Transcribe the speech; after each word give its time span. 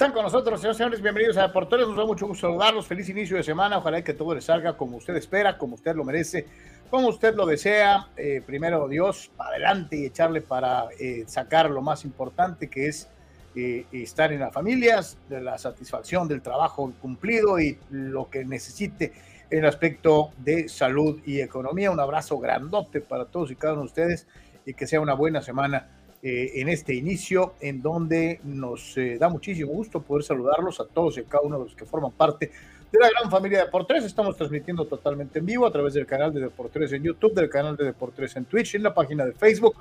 Están 0.00 0.14
con 0.14 0.22
nosotros, 0.22 0.58
señores, 0.58 0.78
señores, 0.78 1.02
bienvenidos 1.02 1.36
a 1.36 1.42
Deportores, 1.42 1.86
nos 1.86 1.94
da 1.94 2.06
mucho 2.06 2.26
gusto 2.26 2.46
saludarlos, 2.46 2.86
feliz 2.86 3.06
inicio 3.10 3.36
de 3.36 3.42
semana, 3.42 3.76
ojalá 3.76 4.02
que 4.02 4.14
todo 4.14 4.34
les 4.34 4.46
salga 4.46 4.74
como 4.74 4.96
usted 4.96 5.14
espera, 5.14 5.58
como 5.58 5.74
usted 5.74 5.94
lo 5.94 6.04
merece, 6.04 6.46
como 6.88 7.08
usted 7.08 7.34
lo 7.34 7.44
desea, 7.44 8.08
eh, 8.16 8.42
primero 8.46 8.88
Dios, 8.88 9.30
adelante 9.36 9.98
y 9.98 10.06
echarle 10.06 10.40
para 10.40 10.88
eh, 10.98 11.24
sacar 11.26 11.68
lo 11.68 11.82
más 11.82 12.06
importante 12.06 12.70
que 12.70 12.86
es 12.86 13.10
eh, 13.54 13.84
estar 13.92 14.32
en 14.32 14.40
las 14.40 14.54
familias, 14.54 15.18
de 15.28 15.42
la 15.42 15.58
satisfacción 15.58 16.26
del 16.26 16.40
trabajo 16.40 16.90
cumplido 17.02 17.60
y 17.60 17.78
lo 17.90 18.30
que 18.30 18.42
necesite 18.42 19.12
en 19.50 19.66
aspecto 19.66 20.30
de 20.38 20.70
salud 20.70 21.20
y 21.26 21.42
economía. 21.42 21.90
Un 21.90 22.00
abrazo 22.00 22.38
grandote 22.38 23.02
para 23.02 23.26
todos 23.26 23.50
y 23.50 23.56
cada 23.56 23.74
uno 23.74 23.82
de 23.82 23.88
ustedes 23.88 24.26
y 24.64 24.72
que 24.72 24.86
sea 24.86 25.02
una 25.02 25.12
buena 25.12 25.42
semana 25.42 25.99
eh, 26.22 26.60
en 26.60 26.68
este 26.68 26.94
inicio, 26.94 27.54
en 27.60 27.80
donde 27.80 28.40
nos 28.44 28.94
eh, 28.98 29.16
da 29.18 29.30
muchísimo 29.30 29.72
gusto 29.72 30.02
poder 30.02 30.22
saludarlos 30.22 30.78
a 30.78 30.84
todos 30.84 31.16
y 31.16 31.20
a 31.20 31.24
cada 31.24 31.42
uno 31.44 31.58
de 31.58 31.64
los 31.64 31.74
que 31.74 31.86
forman 31.86 32.12
parte 32.12 32.50
de 32.92 32.98
la 32.98 33.08
gran 33.08 33.30
familia 33.30 33.60
de 33.60 33.64
Deportes. 33.64 34.04
Estamos 34.04 34.36
transmitiendo 34.36 34.84
totalmente 34.84 35.38
en 35.38 35.46
vivo 35.46 35.64
a 35.66 35.72
través 35.72 35.94
del 35.94 36.04
canal 36.04 36.34
de 36.34 36.40
Deportes 36.40 36.92
en 36.92 37.02
YouTube, 37.04 37.32
del 37.32 37.48
canal 37.48 37.74
de 37.74 37.86
Deportes 37.86 38.36
en 38.36 38.44
Twitch, 38.44 38.74
en 38.74 38.82
la 38.82 38.92
página 38.92 39.24
de 39.24 39.32
Facebook, 39.32 39.76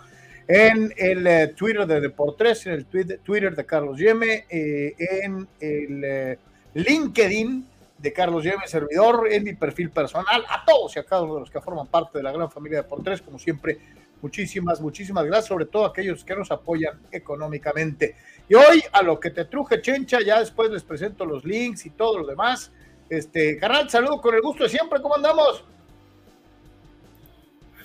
en 0.48 0.94
el 0.96 1.28
eh, 1.28 1.48
Twitter 1.58 1.86
de 1.86 2.00
Deportes, 2.00 2.66
en 2.68 2.72
el 2.72 2.86
Twitter 2.86 3.54
de 3.54 3.66
Carlos 3.66 3.98
Yeme, 3.98 4.46
en 4.50 5.46
el 5.60 6.38
LinkedIn 6.74 7.66
de 7.98 8.14
Carlos 8.14 8.46
Yeme, 8.46 8.66
servidor, 8.66 9.28
en 9.30 9.44
mi 9.44 9.56
perfil 9.56 9.90
personal, 9.90 10.46
a 10.48 10.64
todos 10.64 10.96
y 10.96 11.00
a 11.00 11.04
cada 11.04 11.24
uno 11.24 11.34
de 11.34 11.40
los 11.42 11.52
que 11.52 11.60
forman 11.60 11.88
parte 11.88 12.20
de 12.20 12.24
la 12.24 12.32
gran 12.32 12.50
familia 12.50 12.78
de 12.78 12.84
Deportes, 12.84 13.22
como 13.22 13.38
siempre 13.38 13.78
Muchísimas, 14.22 14.82
muchísimas 14.82 15.26
gracias, 15.26 15.48
sobre 15.48 15.66
todo 15.66 15.86
a 15.86 15.90
aquellos 15.90 16.24
que 16.24 16.36
nos 16.36 16.52
apoyan 16.52 17.00
económicamente. 17.12 18.16
Y 18.50 18.56
hoy, 18.56 18.84
a 18.92 19.02
lo 19.02 19.20
que 19.20 19.32
te 19.32 19.46
truje, 19.46 19.82
Chencha, 19.82 20.20
ya 20.22 20.40
después 20.40 20.70
les 20.72 20.84
presento 20.84 21.26
los 21.26 21.46
links 21.46 21.86
y 21.86 21.92
todo 21.92 22.20
lo 22.20 22.28
demás. 22.28 22.72
Este, 23.10 23.58
carnal, 23.58 23.90
saludo 23.90 24.22
con 24.22 24.36
el 24.36 24.42
gusto 24.42 24.64
de 24.64 24.70
siempre, 24.70 25.02
¿cómo 25.02 25.16
andamos? 25.16 25.64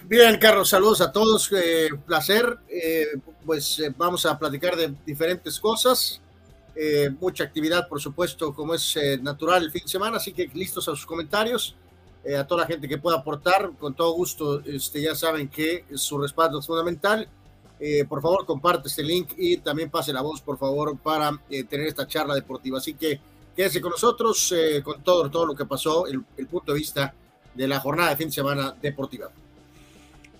Bien, 0.06 0.38
Carlos, 0.38 0.68
saludos 0.68 1.00
a 1.00 1.10
todos, 1.10 1.50
eh, 1.52 1.88
placer. 2.06 2.58
Eh, 2.68 3.06
pues 3.46 3.78
eh, 3.78 3.94
vamos 3.96 4.26
a 4.26 4.38
platicar 4.38 4.76
de 4.76 4.94
diferentes 5.06 5.58
cosas. 5.58 6.20
mucha 7.20 7.44
actividad, 7.44 7.88
por 7.88 8.00
supuesto, 8.00 8.52
como 8.52 8.74
es 8.74 8.98
natural 9.22 9.62
el 9.62 9.70
fin 9.70 9.82
de 9.84 9.88
semana, 9.88 10.16
así 10.16 10.32
que 10.32 10.50
listos 10.52 10.88
a 10.88 10.90
sus 10.90 11.06
comentarios. 11.06 11.76
Eh, 12.24 12.36
a 12.36 12.46
toda 12.46 12.62
la 12.62 12.66
gente 12.66 12.88
que 12.88 12.98
pueda 12.98 13.18
aportar, 13.18 13.72
con 13.78 13.94
todo 13.94 14.12
gusto, 14.12 14.60
este, 14.60 15.02
ya 15.02 15.14
saben 15.14 15.48
que 15.48 15.84
su 15.94 16.18
respaldo 16.18 16.58
es 16.58 16.66
fundamental. 16.66 17.28
Eh, 17.78 18.04
por 18.08 18.22
favor, 18.22 18.46
comparte 18.46 18.88
este 18.88 19.02
link 19.02 19.32
y 19.36 19.58
también 19.58 19.90
pase 19.90 20.12
la 20.12 20.22
voz, 20.22 20.40
por 20.40 20.56
favor, 20.56 20.96
para 20.98 21.38
eh, 21.50 21.64
tener 21.64 21.86
esta 21.86 22.06
charla 22.06 22.34
deportiva. 22.34 22.78
Así 22.78 22.94
que 22.94 23.20
quédese 23.54 23.80
con 23.80 23.90
nosotros 23.90 24.52
con 24.82 25.02
todo, 25.02 25.30
todo 25.30 25.46
lo 25.46 25.54
que 25.54 25.66
pasó, 25.66 26.06
el, 26.06 26.24
el 26.36 26.46
punto 26.46 26.72
de 26.72 26.78
vista 26.78 27.14
de 27.54 27.68
la 27.68 27.78
jornada 27.78 28.10
de 28.10 28.16
fin 28.16 28.28
de 28.28 28.32
semana 28.32 28.74
deportiva. 28.80 29.30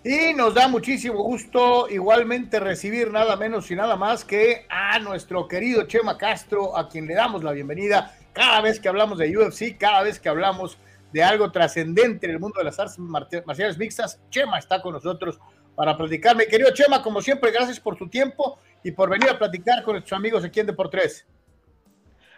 Y 0.02 0.34
nos 0.34 0.52
da 0.52 0.68
muchísimo 0.68 1.22
gusto 1.22 1.88
igualmente 1.88 2.60
recibir 2.60 3.10
nada 3.10 3.36
menos 3.36 3.70
y 3.70 3.74
nada 3.74 3.96
más 3.96 4.24
que 4.24 4.66
a 4.68 4.98
nuestro 4.98 5.48
querido 5.48 5.84
Chema 5.84 6.18
Castro, 6.18 6.76
a 6.76 6.88
quien 6.88 7.06
le 7.06 7.14
damos 7.14 7.42
la 7.42 7.52
bienvenida 7.52 8.14
cada 8.34 8.60
vez 8.60 8.80
que 8.80 8.88
hablamos 8.88 9.16
de 9.16 9.34
UFC, 9.34 9.78
cada 9.78 10.02
vez 10.02 10.20
que 10.20 10.28
hablamos 10.28 10.76
de 10.76 10.78
algo 11.22 11.50
trascendente 11.52 12.26
en 12.26 12.32
el 12.32 12.40
mundo 12.40 12.58
de 12.58 12.64
las 12.64 12.78
artes 12.78 12.98
marciales 12.98 13.78
mixtas. 13.78 14.20
Chema 14.30 14.58
está 14.58 14.82
con 14.82 14.92
nosotros 14.92 15.38
para 15.74 15.96
platicarme. 15.96 16.46
Querido 16.46 16.70
Chema, 16.72 17.02
como 17.02 17.20
siempre, 17.20 17.50
gracias 17.50 17.78
por 17.78 17.96
tu 17.96 18.08
tiempo 18.08 18.58
y 18.82 18.90
por 18.90 19.10
venir 19.10 19.30
a 19.30 19.38
platicar 19.38 19.82
con 19.84 19.94
nuestros 19.94 20.16
amigos 20.16 20.44
aquí 20.44 20.60
en 20.60 20.66
Deportes. 20.66 21.26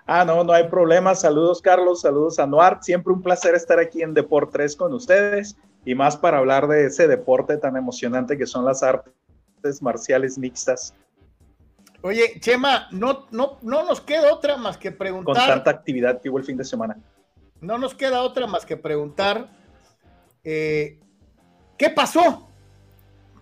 Ah, 0.07 0.25
no, 0.25 0.45
no 0.45 0.53
hay 0.53 0.69
problema. 0.69 1.15
Saludos, 1.15 1.61
Carlos. 1.61 2.03
Saludos, 2.03 2.39
Anuar. 2.39 2.79
Siempre 2.83 3.13
un 3.13 3.23
placer 3.23 3.55
estar 3.55 3.79
aquí 3.79 4.03
en 4.03 4.15
Deportes 4.15 4.77
con 4.77 4.93
ustedes 4.93 5.57
y 5.85 5.95
más 5.95 6.17
para 6.17 6.39
hablar 6.39 6.69
de 6.69 6.87
ese 6.87 7.09
deporte 7.09 7.57
tan 7.57 7.77
emocionante 7.77 8.37
que 8.37 8.47
son 8.47 8.65
las 8.65 8.83
artes 8.83 9.81
marciales 9.81 10.39
mixtas. 10.39 10.95
Oye, 12.03 12.39
Chema, 12.41 12.89
no, 12.93 13.27
no, 13.31 13.59
no 13.63 13.85
nos 13.85 14.01
queda 14.01 14.33
otra 14.33 14.57
más 14.57 14.77
que 14.77 14.93
preguntar. 14.93 15.35
Con 15.35 15.47
tanta 15.47 15.71
actividad 15.71 16.21
que 16.21 16.29
hubo 16.29 16.39
el 16.39 16.45
fin 16.45 16.57
de 16.57 16.65
semana 16.65 16.97
no 17.67 17.79
nos 17.79 17.95
queda 17.95 18.23
otra 18.23 18.47
más 18.47 18.65
que 18.65 18.77
preguntar, 18.77 19.51
eh, 20.45 21.01
¿qué 21.77 21.91
pasó? 21.91 22.49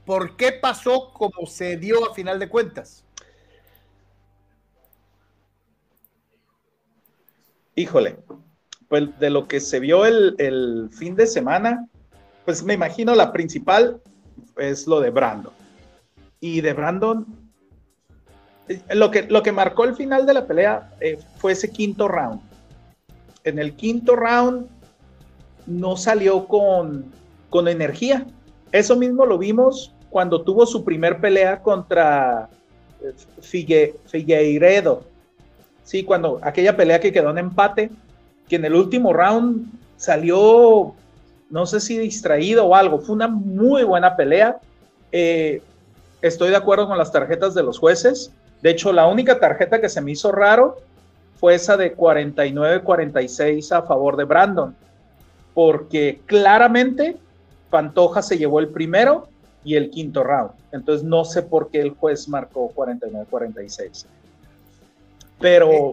¿Por 0.07 0.37
qué 0.37 0.53
pasó 0.53 1.13
como 1.13 1.47
se 1.47 1.77
dio 1.77 2.11
a 2.11 2.15
final 2.15 2.39
de 2.39 2.49
cuentas? 2.49 3.05
Híjole, 7.75 8.17
pues 8.89 9.19
de 9.19 9.31
lo 9.31 9.47
que 9.47 9.61
se 9.61 9.79
vio 9.79 10.07
el, 10.07 10.89
fin 10.91 11.17
de 11.17 11.27
semana, 11.27 11.87
pues 12.47 12.63
me 12.63 12.75
imagino 12.75 13.15
la 13.15 13.33
principal 13.33 14.01
es 14.57 14.87
lo 14.87 15.01
de 15.01 15.11
Brandon. 15.11 15.53
Y 16.41 16.61
de 16.63 16.73
Brandon, 16.73 17.27
eh, 18.69 18.81
lo 18.95 19.11
que, 19.11 19.23
lo 19.25 19.43
que 19.43 19.53
marcó 19.53 19.85
el 19.85 19.95
final 19.95 20.25
de 20.25 20.35
la 20.35 20.47
pelea 20.47 20.95
eh, 21.01 21.19
fue 21.39 21.53
ese 21.53 21.71
quinto 21.71 22.09
round 22.09 22.54
en 23.45 23.59
el 23.59 23.75
quinto 23.75 24.17
round 24.17 24.67
no 25.67 25.97
salió 25.97 26.47
con, 26.47 27.13
con 27.51 27.69
energía. 27.69 28.27
Eso 28.73 28.97
mismo 28.97 29.27
lo 29.27 29.39
vimos 29.39 29.95
cuando 30.11 30.43
tuvo 30.43 30.67
su 30.67 30.85
primer 30.85 31.21
pelea 31.21 31.63
contra 31.63 32.49
eh, 33.03 33.95
Figueiredo. 34.07 35.05
Sí, 35.83 36.03
cuando 36.03 36.39
aquella 36.43 36.77
pelea 36.77 37.01
que 37.01 37.13
quedó 37.13 37.31
en 37.31 37.39
empate, 37.39 37.91
que 38.49 38.57
en 38.57 38.65
el 38.65 38.75
último 38.75 39.13
round 39.13 39.67
salió, 39.97 40.95
no 41.51 41.67
sé 41.67 41.81
si 41.81 41.99
distraído 41.99 42.67
o 42.67 42.75
algo. 42.75 42.99
Fue 42.99 43.15
una 43.15 43.29
muy 43.29 43.85
buena 43.85 44.17
pelea. 44.17 44.59
Eh, 45.13 45.63
estoy 46.23 46.51
de 46.51 46.57
acuerdo 46.57 46.89
con 46.89 46.99
las 46.99 47.13
tarjetas 47.13 47.55
de 47.55 47.63
los 47.63 47.79
jueces. 47.79 48.33
De 48.63 48.71
hecho, 48.71 48.93
la 48.93 49.07
única 49.07 49.39
tarjeta 49.39 49.81
que 49.81 49.91
se 49.91 50.01
me 50.01 50.13
hizo 50.13 50.33
raro 50.33 50.79
fue 51.45 51.57
esa 51.57 51.77
de 51.77 51.95
49-46 51.95 53.71
a 53.71 53.83
favor 53.83 54.17
de 54.17 54.25
Brandon, 54.25 54.75
porque 55.53 56.23
claramente 56.25 57.19
Pantoja 57.69 58.23
se 58.23 58.39
llevó 58.39 58.61
el 58.61 58.69
primero 58.69 59.29
y 59.63 59.75
el 59.75 59.91
quinto 59.91 60.25
round. 60.25 60.53
Entonces 60.73 61.07
no 61.07 61.23
sé 61.27 61.43
por 61.43 61.71
qué 61.71 61.83
el 61.83 61.91
juez 61.91 62.31
marcó 62.31 62.73
49-46. 62.75 64.07
Pero... 65.39 65.93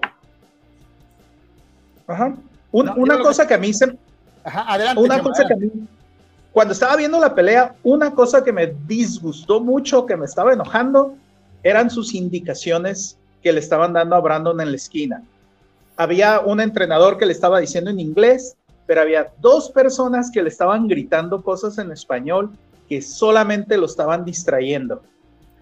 Ajá. 2.07 2.33
una 2.71 3.19
cosa 3.19 3.45
que... 3.45 3.53
a 3.55 3.57
mí 3.57 3.73
se... 3.73 3.97
Ajá, 4.45 4.73
adelante. 4.73 5.03
Una 5.03 5.21
cosa 5.21 5.45
que 5.45 5.53
a 5.53 5.57
mí... 5.57 5.69
Cuando 6.53 6.71
estaba 6.71 6.95
viendo 6.95 7.19
la 7.19 7.35
pelea, 7.35 7.75
una 7.83 8.15
cosa 8.15 8.41
que 8.41 8.53
me 8.53 8.67
disgustó 8.87 9.59
mucho, 9.59 10.05
que 10.05 10.15
me 10.15 10.27
estaba 10.27 10.53
enojando, 10.53 11.13
eran 11.61 11.89
sus 11.89 12.13
indicaciones 12.13 13.17
que 13.43 13.51
le 13.51 13.59
estaban 13.59 13.91
dando 13.91 14.15
a 14.15 14.21
Brandon 14.21 14.61
en 14.61 14.69
la 14.69 14.77
esquina. 14.77 15.21
Había 16.01 16.39
un 16.39 16.59
entrenador 16.59 17.19
que 17.19 17.27
le 17.27 17.31
estaba 17.31 17.59
diciendo 17.59 17.91
en 17.91 17.99
inglés, 17.99 18.57
pero 18.87 19.01
había 19.01 19.31
dos 19.39 19.69
personas 19.69 20.31
que 20.31 20.41
le 20.41 20.49
estaban 20.49 20.87
gritando 20.87 21.43
cosas 21.43 21.77
en 21.77 21.91
español 21.91 22.49
que 22.89 23.03
solamente 23.03 23.77
lo 23.77 23.85
estaban 23.85 24.25
distrayendo. 24.25 25.03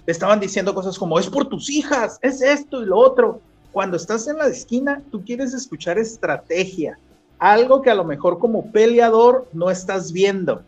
Le 0.05 0.13
estaban 0.13 0.39
diciendo 0.39 0.73
cosas 0.73 0.97
como, 0.97 1.19
es 1.19 1.27
por 1.27 1.47
tus 1.49 1.69
hijas, 1.69 2.19
es 2.21 2.41
esto 2.41 2.81
y 2.81 2.85
lo 2.85 2.97
otro. 2.99 3.41
Cuando 3.73 3.97
estás 3.97 4.29
en 4.29 4.37
la 4.37 4.47
esquina, 4.47 5.01
tú 5.11 5.25
quieres 5.25 5.53
escuchar 5.53 5.97
estrategia, 5.97 6.97
algo 7.37 7.81
que 7.81 7.89
a 7.89 7.95
lo 7.95 8.05
mejor 8.05 8.39
como 8.39 8.71
peleador 8.71 9.45
no 9.51 9.69
estás 9.69 10.13
viendo. 10.13 10.61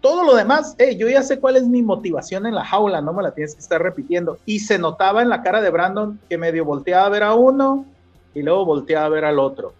Todo 0.00 0.24
lo 0.24 0.34
demás, 0.34 0.74
yo 0.98 1.08
ya 1.08 1.22
sé 1.22 1.38
cuál 1.38 1.54
es 1.54 1.62
mi 1.62 1.84
motivación 1.84 2.44
en 2.44 2.56
la 2.56 2.64
jaula, 2.64 3.00
no 3.00 3.12
me 3.12 3.22
la 3.22 3.30
tienes 3.30 3.54
que 3.54 3.60
estar 3.60 3.80
repitiendo. 3.80 4.38
Y 4.46 4.58
se 4.58 4.80
notaba 4.80 5.22
en 5.22 5.28
la 5.28 5.44
cara 5.44 5.60
de 5.60 5.70
Brandon 5.70 6.18
que 6.28 6.38
medio 6.38 6.64
volteaba 6.64 7.06
a 7.06 7.10
ver 7.10 7.22
a 7.22 7.34
uno 7.34 7.86
y 8.34 8.42
luego 8.42 8.64
volteaba 8.64 9.06
a 9.06 9.10
ver 9.10 9.24
al 9.24 9.38
otro 9.38 9.72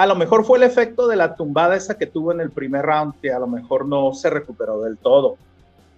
a 0.00 0.06
lo 0.06 0.14
mejor 0.14 0.46
fue 0.46 0.56
el 0.56 0.64
efecto 0.64 1.06
de 1.08 1.16
la 1.16 1.34
tumbada 1.34 1.76
esa 1.76 1.98
que 1.98 2.06
tuvo 2.06 2.32
en 2.32 2.40
el 2.40 2.50
primer 2.50 2.86
round, 2.86 3.20
que 3.20 3.30
a 3.30 3.38
lo 3.38 3.46
mejor 3.46 3.84
no 3.84 4.14
se 4.14 4.30
recuperó 4.30 4.80
del 4.80 4.96
todo. 4.96 5.36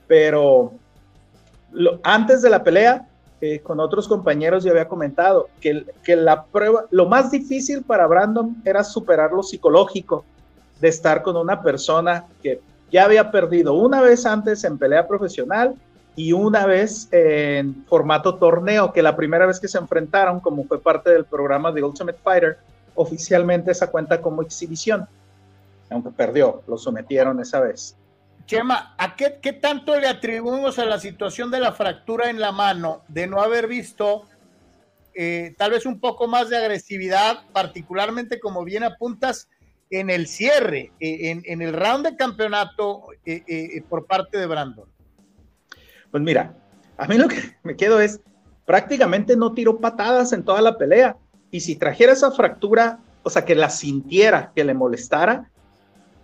Pero 0.08 0.72
antes 2.02 2.42
de 2.42 2.50
la 2.50 2.64
pelea, 2.64 3.06
eh, 3.40 3.60
con 3.60 3.78
otros 3.78 4.08
compañeros 4.08 4.64
yo 4.64 4.72
había 4.72 4.88
comentado 4.88 5.48
que, 5.60 5.86
que 6.02 6.16
la 6.16 6.42
prueba, 6.44 6.86
lo 6.90 7.06
más 7.06 7.30
difícil 7.30 7.82
para 7.82 8.08
Brandon 8.08 8.60
era 8.64 8.82
superar 8.82 9.30
lo 9.30 9.44
psicológico 9.44 10.24
de 10.80 10.88
estar 10.88 11.22
con 11.22 11.36
una 11.36 11.62
persona 11.62 12.24
que 12.42 12.60
ya 12.90 13.04
había 13.04 13.30
perdido 13.30 13.74
una 13.74 14.00
vez 14.00 14.26
antes 14.26 14.64
en 14.64 14.78
pelea 14.78 15.06
profesional 15.06 15.76
y 16.14 16.32
una 16.32 16.66
vez 16.66 17.08
en 17.10 17.84
formato 17.86 18.34
torneo, 18.34 18.92
que 18.92 19.02
la 19.02 19.16
primera 19.16 19.46
vez 19.46 19.58
que 19.58 19.68
se 19.68 19.78
enfrentaron, 19.78 20.40
como 20.40 20.64
fue 20.64 20.80
parte 20.80 21.10
del 21.10 21.24
programa 21.24 21.72
de 21.72 21.82
Ultimate 21.82 22.18
Fighter, 22.22 22.58
oficialmente 22.94 23.70
esa 23.70 23.90
cuenta 23.90 24.20
como 24.20 24.42
exhibición, 24.42 25.08
aunque 25.90 26.10
perdió, 26.10 26.62
lo 26.66 26.76
sometieron 26.76 27.40
esa 27.40 27.60
vez. 27.60 27.96
Chema, 28.44 28.94
¿a 28.98 29.16
qué, 29.16 29.30
tanto 29.52 29.98
le 29.98 30.08
atribuimos 30.08 30.78
a 30.78 30.84
la 30.84 30.98
situación 30.98 31.50
de 31.50 31.60
la 31.60 31.72
fractura 31.72 32.28
en 32.28 32.40
la 32.40 32.52
mano 32.52 33.02
de 33.08 33.26
no 33.26 33.40
haber 33.40 33.66
visto 33.66 34.24
eh, 35.14 35.54
tal 35.56 35.70
vez 35.70 35.86
un 35.86 36.00
poco 36.00 36.26
más 36.26 36.50
de 36.50 36.56
agresividad, 36.58 37.44
particularmente 37.52 38.40
como 38.40 38.64
bien 38.64 38.84
apuntas 38.84 39.48
en 39.90 40.10
el 40.10 40.26
cierre, 40.26 40.90
eh, 41.00 41.42
en, 41.44 41.62
el 41.62 41.72
round 41.72 42.06
de 42.06 42.16
campeonato 42.16 43.04
eh, 43.24 43.82
por 43.88 44.06
parte 44.06 44.38
de 44.38 44.46
Brandon? 44.46 44.91
Pues 46.12 46.22
mira, 46.22 46.54
a 46.96 47.08
mí 47.08 47.18
lo 47.18 47.26
que 47.26 47.36
me 47.64 47.74
quedo 47.74 48.00
es, 48.00 48.20
prácticamente 48.64 49.36
no 49.36 49.52
tiró 49.52 49.78
patadas 49.78 50.32
en 50.32 50.44
toda 50.44 50.62
la 50.62 50.78
pelea. 50.78 51.16
Y 51.50 51.60
si 51.60 51.74
trajera 51.74 52.12
esa 52.12 52.30
fractura, 52.30 53.00
o 53.24 53.30
sea, 53.30 53.44
que 53.44 53.56
la 53.56 53.68
sintiera, 53.68 54.52
que 54.54 54.62
le 54.62 54.74
molestara, 54.74 55.50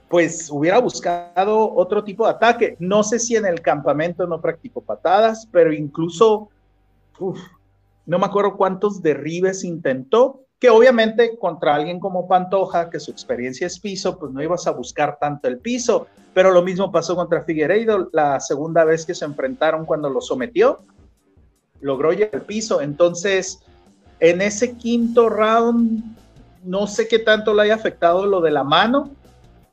pues 0.08 0.48
hubiera 0.50 0.78
buscado 0.78 1.74
otro 1.74 2.04
tipo 2.04 2.24
de 2.24 2.30
ataque. 2.30 2.76
No 2.78 3.02
sé 3.02 3.18
si 3.18 3.36
en 3.36 3.44
el 3.44 3.60
campamento 3.60 4.26
no 4.26 4.40
practicó 4.40 4.80
patadas, 4.80 5.48
pero 5.50 5.72
incluso, 5.72 6.48
no 8.06 8.18
me 8.18 8.26
acuerdo 8.26 8.56
cuántos 8.56 9.02
derribes 9.02 9.64
intentó, 9.64 10.44
que 10.58 10.70
obviamente 10.70 11.38
contra 11.38 11.74
alguien 11.74 12.00
como 12.00 12.26
Pantoja, 12.26 12.90
que 12.90 12.98
su 12.98 13.10
experiencia 13.10 13.66
es 13.66 13.78
piso, 13.78 14.18
pues 14.18 14.32
no 14.32 14.42
ibas 14.42 14.66
a 14.66 14.72
buscar 14.72 15.18
tanto 15.20 15.46
el 15.46 15.58
piso, 15.58 16.08
pero 16.34 16.50
lo 16.50 16.62
mismo 16.62 16.90
pasó 16.90 17.14
contra 17.14 17.44
Figueiredo. 17.44 18.08
La 18.12 18.40
segunda 18.40 18.84
vez 18.84 19.06
que 19.06 19.14
se 19.14 19.24
enfrentaron 19.24 19.86
cuando 19.86 20.10
lo 20.10 20.20
sometió, 20.20 20.80
logró 21.80 22.12
llegar 22.12 22.34
al 22.34 22.42
piso, 22.42 22.80
entonces 22.80 23.60
en 24.18 24.40
ese 24.40 24.76
quinto 24.76 25.28
round, 25.28 26.16
no 26.64 26.88
sé 26.88 27.06
qué 27.06 27.20
tanto 27.20 27.54
le 27.54 27.62
haya 27.62 27.76
afectado 27.76 28.26
lo 28.26 28.40
de 28.40 28.50
la 28.50 28.64
mano, 28.64 29.10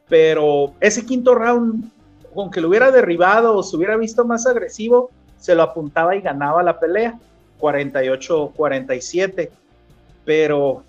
pero 0.07 0.73
ese 0.81 1.03
quinto 1.03 1.33
round, 1.33 1.91
aunque 2.35 2.61
lo 2.61 2.69
hubiera 2.69 2.91
derribado 2.91 3.55
o 3.57 3.63
se 3.63 3.75
hubiera 3.75 3.97
visto 3.97 4.23
más 4.23 4.45
agresivo, 4.45 5.09
se 5.37 5.55
lo 5.55 5.63
apuntaba 5.63 6.15
y 6.15 6.21
ganaba 6.21 6.61
la 6.61 6.79
pelea, 6.79 7.17
48-47. 7.59 9.49
Pero 10.25 10.83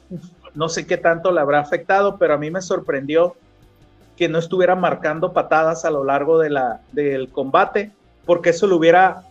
no 0.55 0.69
sé 0.69 0.87
qué 0.87 0.97
tanto 0.97 1.31
le 1.31 1.41
habrá 1.41 1.61
afectado, 1.61 2.17
pero 2.17 2.35
a 2.35 2.38
mí 2.38 2.50
me 2.50 2.62
sorprendió 2.62 3.37
que 4.17 4.29
no 4.29 4.38
estuviera 4.38 4.75
marcando 4.75 5.33
patadas 5.33 5.85
a 5.85 5.91
lo 5.91 6.03
largo 6.03 6.38
de 6.38 6.50
la, 6.50 6.81
del 6.93 7.29
combate, 7.29 7.93
porque 8.25 8.50
eso 8.50 8.67
lo 8.67 8.77
hubiera 8.77 9.23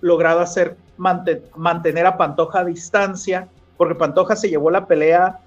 logrado 0.00 0.40
hacer 0.40 0.76
mantener 0.96 2.06
a 2.06 2.16
Pantoja 2.16 2.60
a 2.60 2.64
distancia 2.64 3.48
porque 3.80 3.94
Pantoja 3.94 4.36
se 4.36 4.50
llevó 4.50 4.70
la 4.70 4.84
pelea, 4.84 5.38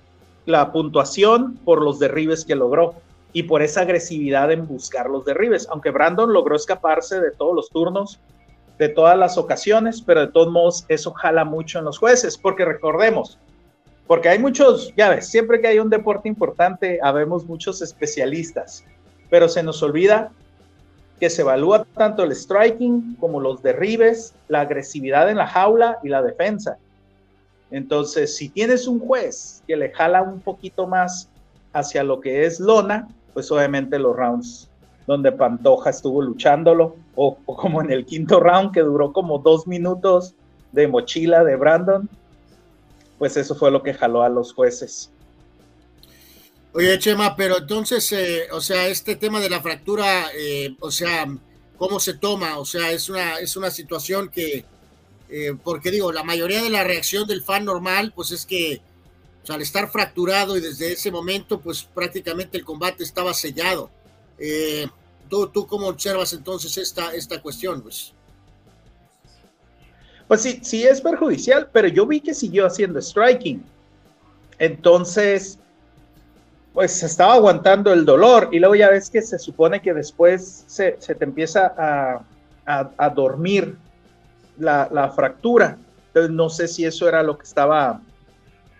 la 0.48 0.72
puntuación 0.72 1.54
por 1.64 1.84
los 1.84 2.00
derribes 2.00 2.44
que 2.44 2.56
logró 2.56 2.96
y 3.32 3.44
por 3.44 3.62
esa 3.62 3.82
agresividad 3.82 4.52
en 4.52 4.66
buscar 4.66 5.08
los 5.08 5.24
derribes, 5.24 5.68
aunque 5.70 5.92
Brandon 5.92 6.34
logró 6.34 6.56
escaparse 6.56 7.22
de 7.22 7.30
todos 7.30 7.56
los 7.56 7.70
turnos, 7.70 8.20
de 8.80 8.90
todas 8.90 9.16
las 9.20 9.38
ocasiones, 9.38 10.02
pero 10.02 10.22
de 10.22 10.32
todos 10.32 10.52
modos 10.52 10.84
eso 10.88 11.12
jala 11.14 11.46
mucho 11.46 11.78
en 11.78 11.86
los 11.86 12.00
jueces, 12.00 12.36
porque 12.36 12.66
recordemos, 12.66 13.38
porque 14.08 14.30
hay 14.30 14.40
muchos, 14.40 14.94
ya 14.96 15.10
ves, 15.10 15.28
siempre 15.28 15.62
que 15.62 15.68
hay 15.68 15.80
un 15.80 15.90
deporte 15.90 16.28
importante, 16.28 17.00
habemos 17.02 17.46
muchos 17.46 17.82
especialistas, 17.82 18.84
pero 19.30 19.48
se 19.48 19.64
nos 19.64 19.82
olvida 19.82 20.32
que 21.20 21.30
se 21.30 21.42
evalúa 21.42 21.86
tanto 21.96 22.24
el 22.24 22.36
striking 22.36 23.16
como 23.20 23.40
los 23.40 23.64
derribes, 23.64 24.34
la 24.50 24.62
agresividad 24.62 25.30
en 25.30 25.38
la 25.38 25.48
jaula 25.48 26.00
y 26.04 26.10
la 26.10 26.22
defensa. 26.22 26.78
Entonces, 27.72 28.36
si 28.36 28.50
tienes 28.50 28.88
un 28.88 29.00
juez 29.00 29.64
que 29.66 29.78
le 29.78 29.90
jala 29.92 30.22
un 30.22 30.42
poquito 30.42 30.86
más 30.86 31.30
hacia 31.72 32.04
lo 32.04 32.20
que 32.20 32.46
es 32.46 32.60
lona, 32.60 33.08
pues 33.34 33.52
obviamente 33.52 33.98
los 33.98 34.16
rounds 34.16 34.70
donde 35.08 35.32
Pantoja 35.32 35.90
estuvo 35.90 36.22
luchándolo, 36.22 36.96
o, 37.16 37.36
como 37.46 37.82
en 37.82 37.92
el 37.92 38.06
quinto 38.06 38.40
round 38.40 38.72
que 38.72 38.82
duró 38.82 39.12
como 39.12 39.40
dos 39.40 39.68
minutos 39.68 40.36
de 40.72 40.88
mochila 40.88 41.44
de 41.44 41.56
Brandon, 41.56 42.10
pues 43.18 43.38
eso 43.38 43.56
fue 43.56 43.72
lo 43.72 43.84
que 43.84 43.94
jaló 43.94 44.24
a 44.24 44.30
los 44.30 44.54
jueces. 44.54 45.10
Oye, 46.74 46.98
Chema, 46.98 47.36
pero 47.36 47.60
entonces, 47.60 48.12
eh, 48.14 48.48
o 48.52 48.60
sea, 48.60 48.88
este 48.88 49.16
tema 49.16 49.40
de 49.40 49.50
la 49.50 49.62
fractura, 49.62 50.32
eh, 50.36 50.76
o 50.80 50.90
sea, 50.90 51.28
¿cómo 51.78 52.00
se 52.00 52.16
toma? 52.16 52.58
O 52.58 52.66
sea, 52.66 52.92
es 52.92 53.10
una, 53.10 53.38
es 53.38 53.56
una 53.56 53.70
situación 53.70 54.30
que, 54.30 54.66
eh, 55.30 55.56
porque 55.64 55.92
digo, 55.92 56.12
la 56.12 56.24
mayoría 56.24 56.64
de 56.64 56.70
la 56.70 56.84
reacción 56.84 57.28
del 57.28 57.44
fan 57.44 57.66
normal, 57.66 58.12
pues 58.16 58.32
es 58.32 58.46
que 58.46 58.82
al 59.50 59.62
estar 59.62 59.92
fracturado 59.92 60.56
y 60.56 60.62
desde 60.62 60.94
ese 60.94 61.12
momento, 61.12 61.60
pues 61.60 61.84
prácticamente 61.84 62.58
el 62.58 62.64
combate 62.64 63.04
estaba 63.04 63.34
sellado. 63.34 63.90
Eh, 64.38 64.88
¿tú, 65.30 65.48
¿tú, 65.48 65.68
cómo 65.68 65.88
observas 65.88 66.34
entonces 66.34 66.78
esta, 66.78 67.14
esta 67.14 67.42
cuestión? 67.42 67.82
Pues? 67.82 68.14
Pues 70.34 70.42
sí, 70.42 70.60
sí 70.64 70.84
es 70.84 71.00
perjudicial, 71.00 71.70
pero 71.72 71.88
yo 71.88 72.08
vi 72.08 72.20
que 72.20 72.34
siguió 72.34 72.66
haciendo 72.66 73.00
striking. 73.00 73.64
Entonces, 74.58 75.60
pues 76.74 77.04
estaba 77.04 77.36
aguantando 77.36 77.94
el 77.94 78.04
dolor 78.04 78.50
y 78.52 78.58
luego 78.58 78.74
ya 78.74 78.90
ves 78.90 79.12
que 79.12 79.22
se 79.22 79.38
supone 79.38 79.80
que 79.80 79.94
después 79.94 80.64
se, 80.66 80.94
te 80.94 81.24
empieza 81.24 81.72
a, 81.78 82.26
a 82.98 83.10
dormir 83.12 83.78
la, 84.58 85.14
fractura. 85.16 85.78
Entonces 86.08 86.32
no 86.32 86.50
sé 86.50 86.68
si 86.68 86.84
eso 86.84 87.08
era 87.08 87.22
lo 87.22 87.38
que 87.38 87.44
estaba, 87.44 88.02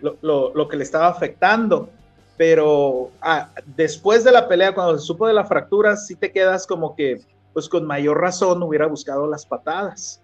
lo, 0.00 0.68
que 0.68 0.76
le 0.76 0.82
estaba 0.82 1.06
afectando. 1.06 1.88
Pero 2.36 3.12
ah, 3.20 3.48
después 3.76 4.24
de 4.24 4.32
la 4.32 4.48
pelea, 4.48 4.74
cuando 4.74 4.98
se 4.98 5.06
supo 5.06 5.28
de 5.28 5.34
la 5.34 5.44
fractura, 5.44 5.96
sí 5.96 6.16
te 6.16 6.32
quedas 6.32 6.66
como 6.66 6.96
que, 6.96 7.20
pues 7.52 7.68
con 7.68 7.86
mayor 7.86 8.20
razón 8.20 8.60
hubiera 8.60 8.86
buscado 8.86 9.28
las 9.28 9.46
patadas. 9.46 10.20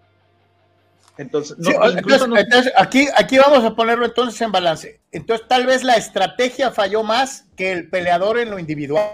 Entonces, 1.20 1.54
aquí, 2.78 3.06
aquí 3.14 3.36
vamos 3.36 3.62
a 3.62 3.76
ponerlo 3.76 4.06
entonces 4.06 4.40
en 4.40 4.52
balance. 4.52 5.02
Entonces, 5.12 5.46
tal 5.46 5.66
vez 5.66 5.84
la 5.84 5.96
estrategia 5.96 6.70
falló 6.70 7.02
más 7.02 7.44
que 7.56 7.72
el 7.72 7.90
peleador 7.90 8.38
en 8.38 8.50
lo 8.50 8.58
individual, 8.58 9.04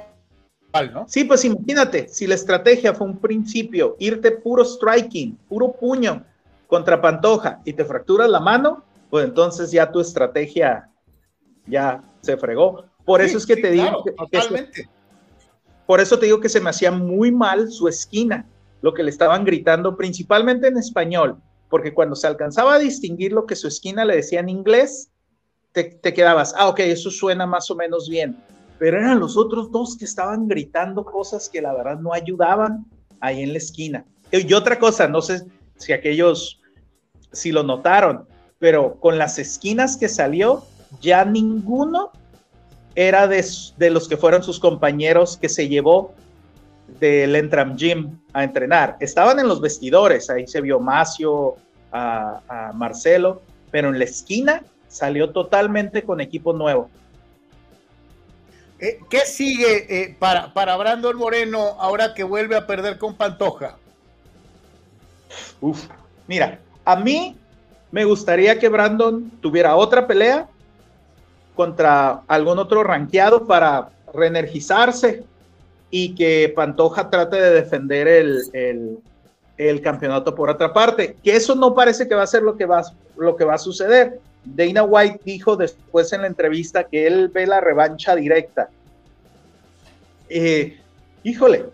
¿no? 0.93 1.07
Sí, 1.09 1.25
pues 1.25 1.45
imagínate, 1.45 2.09
si 2.09 2.29
la 2.29 2.37
estrategia 2.37 2.95
fue 2.95 3.09
un 3.09 3.19
principio, 3.19 3.97
irte 3.99 4.31
puro 4.31 4.65
striking, 4.65 5.37
puro 5.49 5.73
puño 5.73 6.25
contra 6.69 7.03
Pantoja 7.03 7.61
y 7.65 7.73
te 7.73 7.85
fracturas 7.85 8.31
la 8.31 8.39
mano, 8.39 8.85
pues 9.11 9.25
entonces 9.25 9.73
ya 9.73 9.91
tu 9.91 9.99
estrategia 9.99 10.89
ya 11.67 12.05
se 12.21 12.37
fregó. 12.37 12.85
Por 13.05 13.21
eso 13.21 13.37
es 13.37 13.47
que 13.47 13.57
te 13.57 13.73
digo 13.73 14.05
que, 14.05 14.87
por 15.87 16.01
eso 16.01 16.21
te 16.21 16.27
digo 16.27 16.39
que 16.39 16.49
se 16.49 16.61
me 16.61 16.71
hacía 16.71 16.93
muy 16.93 17.33
mal 17.33 17.69
su 17.73 17.89
esquina, 17.89 18.47
lo 18.81 18.95
que 18.95 19.03
le 19.03 19.11
estaban 19.11 19.45
gritando 19.45 19.97
principalmente 19.97 20.69
en 20.69 20.77
español 20.77 21.43
porque 21.69 21.95
cuando 21.95 22.17
se 22.17 22.27
alcanzaba 22.27 22.75
a 22.75 22.79
distinguir 22.79 23.33
lo 23.33 23.47
que 23.47 23.57
su 23.57 23.69
esquina 23.69 24.05
le 24.05 24.17
decía 24.17 24.41
en 24.41 24.49
inglés, 24.49 25.11
te, 25.73 26.15
quedabas, 26.15 26.55
ah, 26.57 26.69
ok, 26.69 26.81
eso 26.81 27.11
suena 27.11 27.47
más 27.47 27.71
o 27.71 27.75
menos 27.75 28.09
bien. 28.09 28.37
Pero 28.79 28.99
eran 28.99 29.21
los 29.21 29.37
otros 29.37 29.71
dos 29.71 29.97
que 29.97 30.05
estaban 30.05 30.49
gritando 30.49 31.05
cosas 31.05 31.49
que 31.49 31.61
la 31.61 31.75
verdad 31.75 31.99
no 31.99 32.13
ayudaban 32.13 32.87
ahí 33.21 33.43
en 33.43 33.53
la 33.53 33.59
esquina. 33.59 34.05
Y 34.33 34.53
otra 34.55 34.79
cosa, 34.79 35.07
no 35.07 35.21
sé 35.21 35.43
si 35.77 35.93
aquellos, 35.93 36.61
si 37.33 37.53
lo 37.53 37.63
notaron, 37.63 38.27
pero 38.59 38.99
con 39.01 39.19
las 39.19 39.39
esquinas 39.39 39.97
que 39.97 40.09
salió, 40.09 40.65
ya 41.01 41.25
ninguno 41.25 42.11
era 42.95 43.27
de, 43.27 43.45
de 43.77 43.91
los 43.91 44.09
que 44.09 44.17
fueron 44.17 44.43
sus 44.43 44.59
compañeros 44.59 45.37
que 45.37 45.51
se 45.51 45.69
llevó 45.69 46.15
del 47.01 47.35
Entram 47.37 47.77
Gym 47.77 48.19
a 48.33 48.45
entrenar. 48.45 48.97
Estaban 49.01 49.39
en 49.39 49.49
los 49.49 49.61
vestidores, 49.61 50.31
ahí 50.31 50.47
se 50.47 50.61
vio 50.61 50.81
Macio, 50.81 51.57
a, 51.93 52.73
Marcelo, 52.75 53.43
pero 53.71 53.89
en 53.89 53.99
la 53.99 54.05
esquina 54.05 54.63
salió 54.89 55.31
totalmente 55.31 56.03
con 56.03 56.21
equipo 56.21 56.53
nuevo. 56.53 56.91
Eh, 58.79 58.99
¿Qué 59.09 59.21
sigue 59.21 59.87
eh, 59.89 60.17
para, 60.19 60.53
para 60.53 60.77
Brandon 60.77 61.17
Moreno 61.17 61.77
ahora 61.79 62.13
que 62.13 62.25
vuelve 62.25 62.57
a 62.57 62.67
perder 62.67 62.99
con 62.99 63.15
Pantoja? 63.15 63.77
Uf, 65.61 65.87
mira, 66.27 66.61
a 66.85 66.97
mí 66.97 67.37
me 67.91 68.05
gustaría 68.05 68.59
que 68.59 68.69
Brandon 68.69 69.31
tuviera 69.41 69.77
otra 69.77 70.07
pelea 70.07 70.49
contra 71.55 72.23
algún 72.29 72.59
otro 72.59 72.83
ranqueado 72.85 73.47
para 73.47 73.89
reenergizarse, 74.13 75.25
y 75.91 76.15
que 76.15 76.53
Pantoja 76.55 77.11
trate 77.11 77.41
de 77.41 77.51
defender 77.51 78.09
el, 78.09 79.01
el, 79.57 79.81
campeonato 79.81 80.35
por 80.35 80.51
otra 80.51 80.73
parte, 80.73 81.17
que 81.23 81.37
eso 81.37 81.55
no 81.55 81.75
parece 81.75 82.09
que 82.09 82.15
va 82.15 82.23
a 82.23 82.27
ser 82.27 82.43
lo 82.43 82.57
que 82.57 82.67
va, 82.67 82.83
lo 83.17 83.37
que 83.37 83.45
va 83.45 83.55
a 83.55 83.59
suceder. 83.59 84.21
Dana 84.45 84.85
White 84.85 85.21
dijo 85.25 85.57
después 85.57 86.13
en 86.13 86.23
la 86.23 86.29
entrevista 86.29 86.85
que 86.85 87.07
él 87.07 87.29
ve 87.29 87.47
la 87.47 87.61
revancha 87.61 88.15
directa. 88.15 88.69
Eh, 90.29 90.79
híjole, 91.23 91.67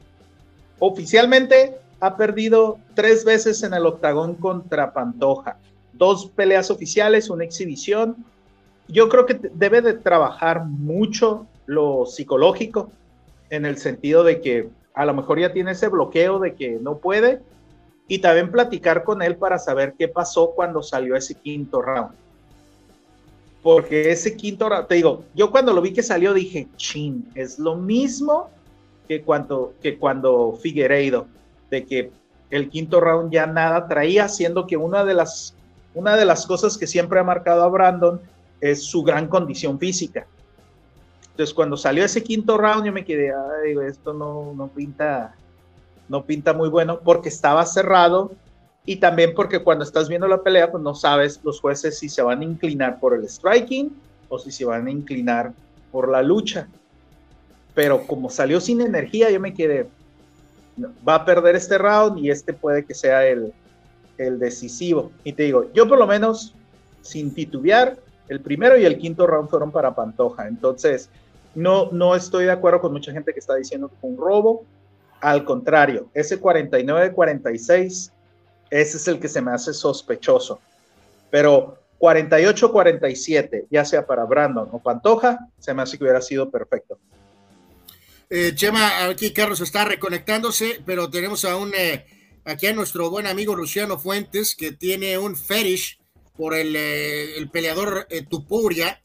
oficialmente 0.79 1.77
ha 2.01 2.17
perdido 2.17 2.79
tres 2.95 3.25
veces 3.25 3.63
en 3.63 3.75
el 3.75 3.87
octagón 3.87 4.35
contra 4.35 4.93
Pantoja. 4.93 5.57
Dos 5.93 6.27
peleas 6.27 6.71
oficiales, 6.71 7.31
una 7.31 7.45
exhibición. 7.45 8.17
Yo 8.89 9.09
creo 9.09 9.27
que 9.27 9.35
debe 9.55 9.81
de 9.83 9.95
trabajar 9.95 10.65
mucho 10.65 11.47
lo 11.67 12.05
psicológico, 12.07 12.91
en 13.53 13.67
el 13.67 13.77
sentido 13.77 14.25
de 14.25 14.41
que 14.41 14.71
a 14.95 15.05
lo 15.05 15.13
mejor 15.13 15.39
ya 15.39 15.53
tiene 15.53 15.73
ese 15.73 15.89
bloqueo 15.89 16.39
de 16.39 16.55
que 16.55 16.79
no 16.81 16.97
puede 16.97 17.41
y 18.09 18.19
también 18.19 18.51
platicar 18.51 19.05
con 19.05 19.21
él 19.21 19.37
para 19.37 19.59
saber 19.59 19.95
qué 19.99 20.09
pasó 20.09 20.53
cuando 20.57 20.83
salió 20.83 21.15
ese 21.17 21.35
quinto 21.35 21.83
round. 21.83 22.13
Porque 23.63 24.11
ese 24.11 24.37
quinto 24.39 24.71
round, 24.71 24.89
te 24.89 24.95
digo, 24.95 25.25
yo 25.35 25.51
cuando 25.51 25.75
lo 25.75 25.83
vi 25.83 25.93
que 25.93 26.03
salió 26.03 26.33
dije, 26.33 26.67
chin, 26.77 27.29
es 27.35 27.59
lo 27.59 27.77
mismo 27.77 28.49
que 29.07 29.21
cuando, 29.21 29.75
que 29.83 29.99
cuando 29.99 30.59
Figueiredo, 30.61 31.27
de 31.71 31.85
que 31.85 32.11
el 32.49 32.71
quinto 32.71 33.01
round 33.01 33.31
ya 33.33 33.47
nada 33.47 33.87
traía, 33.87 34.31
siendo 34.31 34.67
que 34.67 34.79
una 34.79 35.05
de 35.05 35.13
las, 35.13 35.55
una 35.95 36.17
de 36.17 36.25
las 36.25 36.47
cosas 36.47 36.79
que 36.79 36.87
siempre 36.87 37.21
ha 37.21 37.25
marcado 37.25 37.63
a 37.65 37.69
Brandon 37.69 38.19
es 38.63 38.83
su 38.83 39.03
gran 39.03 39.29
condición 39.29 39.79
física. 39.79 40.27
Entonces, 41.33 41.55
cuando 41.55 41.77
salió 41.77 42.05
ese 42.05 42.23
quinto 42.23 42.59
round, 42.59 42.85
yo 42.85 42.93
me 42.93 43.05
quedé, 43.05 43.33
ay, 43.33 43.75
esto 43.87 44.13
no, 44.13 44.53
no 44.55 44.69
pinta, 44.69 45.35
no 46.09 46.25
pinta 46.25 46.53
muy 46.53 46.69
bueno, 46.69 47.01
porque 47.01 47.31
estaba 47.31 47.65
cerrado 47.65 48.33
y 48.85 48.97
también 48.97 49.33
porque 49.35 49.63
cuando 49.63 49.85
estás 49.85 50.09
viendo 50.09 50.29
la 50.29 50.43
pelea, 50.43 50.71
pues 50.71 50.83
no 50.83 50.95
sabes 50.95 51.41
los 51.43 51.61
jueces 51.61 51.99
si 51.99 52.09
se 52.09 52.21
van 52.21 52.41
a 52.41 52.45
inclinar 52.45 53.01
por 53.01 53.15
el 53.15 53.29
striking 53.29 53.91
o 54.29 54.39
si 54.39 54.51
se 54.51 54.65
van 54.65 54.87
a 54.87 54.91
inclinar 54.91 55.53
por 55.91 56.11
la 56.11 56.23
lucha. 56.23 56.69
Pero 57.75 58.07
como 58.07 58.29
salió 58.29 58.61
sin 58.61 58.83
energía, 58.83 59.31
yo 59.31 59.41
me 59.41 59.55
quedé, 59.55 59.89
va 61.07 61.17
a 61.17 61.25
perder 61.25 61.57
este 61.57 61.79
round 61.79 62.19
y 62.19 62.31
este 62.31 62.53
puede 62.53 62.85
que 62.85 62.95
sea 62.95 63.27
el, 63.27 63.55
el 64.19 64.39
decisivo. 64.39 65.13
Y 65.25 65.33
te 65.33 65.45
digo, 65.45 65.71
yo 65.73 65.89
por 65.89 65.99
lo 65.99 66.07
menos, 66.07 66.55
sin 67.01 67.33
titubear, 67.33 67.97
el 68.29 68.41
primero 68.41 68.77
y 68.77 68.85
el 68.85 68.99
quinto 68.99 69.27
round 69.27 69.49
fueron 69.49 69.71
para 69.71 69.95
Pantoja. 69.95 70.49
Entonces, 70.49 71.09
no, 71.55 71.91
no 71.93 72.15
estoy 72.15 72.47
de 72.47 72.53
acuerdo 72.53 72.81
con 72.81 72.93
mucha 72.93 73.13
gente 73.13 73.33
que 73.33 73.41
está 73.41 73.55
diciendo 73.57 73.91
un 74.03 74.17
robo. 74.17 74.65
Al 75.21 75.45
contrario, 75.45 76.09
ese 76.15 76.41
49-46, 76.41 78.11
ese 78.71 78.97
es 78.97 79.09
el 79.09 79.21
que 79.21 79.29
se 79.29 79.41
me 79.41 79.53
hace 79.53 79.73
sospechoso. 79.73 80.61
Pero 81.31 81.79
48-47, 82.01 83.67
ya 83.71 83.85
sea 83.85 84.05
para 84.05 84.25
Brandon 84.25 84.69
o 84.73 84.81
Pantoja, 84.81 85.39
se 85.59 85.73
me 85.73 85.83
hace 85.83 85.97
que 85.97 86.05
hubiera 86.05 86.21
sido 86.21 86.51
perfecto. 86.51 86.99
Eh, 88.29 88.53
Chema, 88.55 89.05
aquí 89.05 89.33
Carlos 89.33 89.61
está 89.61 89.85
reconectándose, 89.85 90.83
pero 90.85 91.09
tenemos 91.11 91.45
a 91.45 91.57
un, 91.57 91.73
eh, 91.77 92.07
aquí 92.45 92.67
a 92.67 92.73
nuestro 92.73 93.09
buen 93.11 93.27
amigo 93.27 93.55
Luciano 93.55 93.99
Fuentes, 93.99 94.57
que 94.57 94.73
tiene 94.73 95.19
un 95.19 95.37
fetish 95.37 96.01
por 96.37 96.55
el, 96.55 96.75
eh, 96.75 97.37
el 97.37 97.51
peleador 97.51 98.09
Tupuria, 98.29 99.03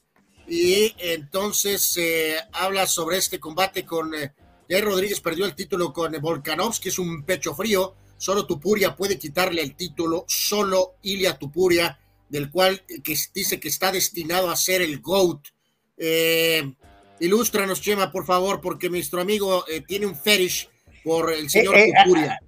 y 0.48 0.96
entonces 1.00 1.98
eh, 1.98 2.38
habla 2.54 2.88
sobre 2.88 3.18
este 3.18 3.40
combate 3.40 3.86
con 3.86 4.14
eh, 4.16 4.32
Jair 4.70 4.86
Rodríguez 4.86 5.20
perdió 5.20 5.46
el 5.46 5.56
título 5.56 5.92
con 5.92 6.14
Volkanovski, 6.22 6.90
es 6.90 7.00
un 7.00 7.24
pecho 7.24 7.54
frío, 7.54 7.96
solo 8.18 8.46
Tupuria 8.46 8.96
puede 8.96 9.18
quitarle 9.18 9.62
el 9.62 9.76
título, 9.76 10.26
solo 10.28 10.96
Ilia 11.02 11.38
Tupuria, 11.38 12.00
del 12.30 12.50
cual 12.50 12.82
eh, 12.88 13.02
que 13.02 13.16
dice 13.34 13.60
que 13.60 13.68
está 13.68 13.92
destinado 13.92 14.50
a 14.50 14.56
ser 14.56 14.82
el 14.82 15.02
GOAT. 15.02 15.48
Eh, 15.98 16.74
ilústranos, 17.20 17.82
Chema, 17.82 18.12
por 18.12 18.26
favor, 18.26 18.62
porque 18.62 18.90
nuestro 18.90 19.20
amigo 19.20 19.66
tiene 19.88 20.06
un 20.06 20.16
fetish 20.16 20.70
por 21.04 21.32
el 21.32 21.50
señor 21.50 21.76
Tupuria. 22.04 22.40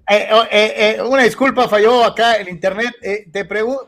una 1.04 1.24
disculpa, 1.24 1.68
falló 1.68 2.04
acá 2.04 2.34
el 2.34 2.48
internet. 2.48 2.94
te 3.30 3.44
pregunto 3.44 3.86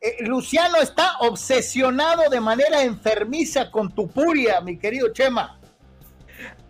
eh, 0.00 0.16
Luciano 0.20 0.78
está 0.78 1.18
obsesionado 1.20 2.28
de 2.30 2.40
manera 2.40 2.82
enfermiza 2.82 3.70
con 3.70 3.92
tu 3.92 4.08
puria, 4.08 4.60
mi 4.60 4.78
querido 4.78 5.12
Chema. 5.12 5.58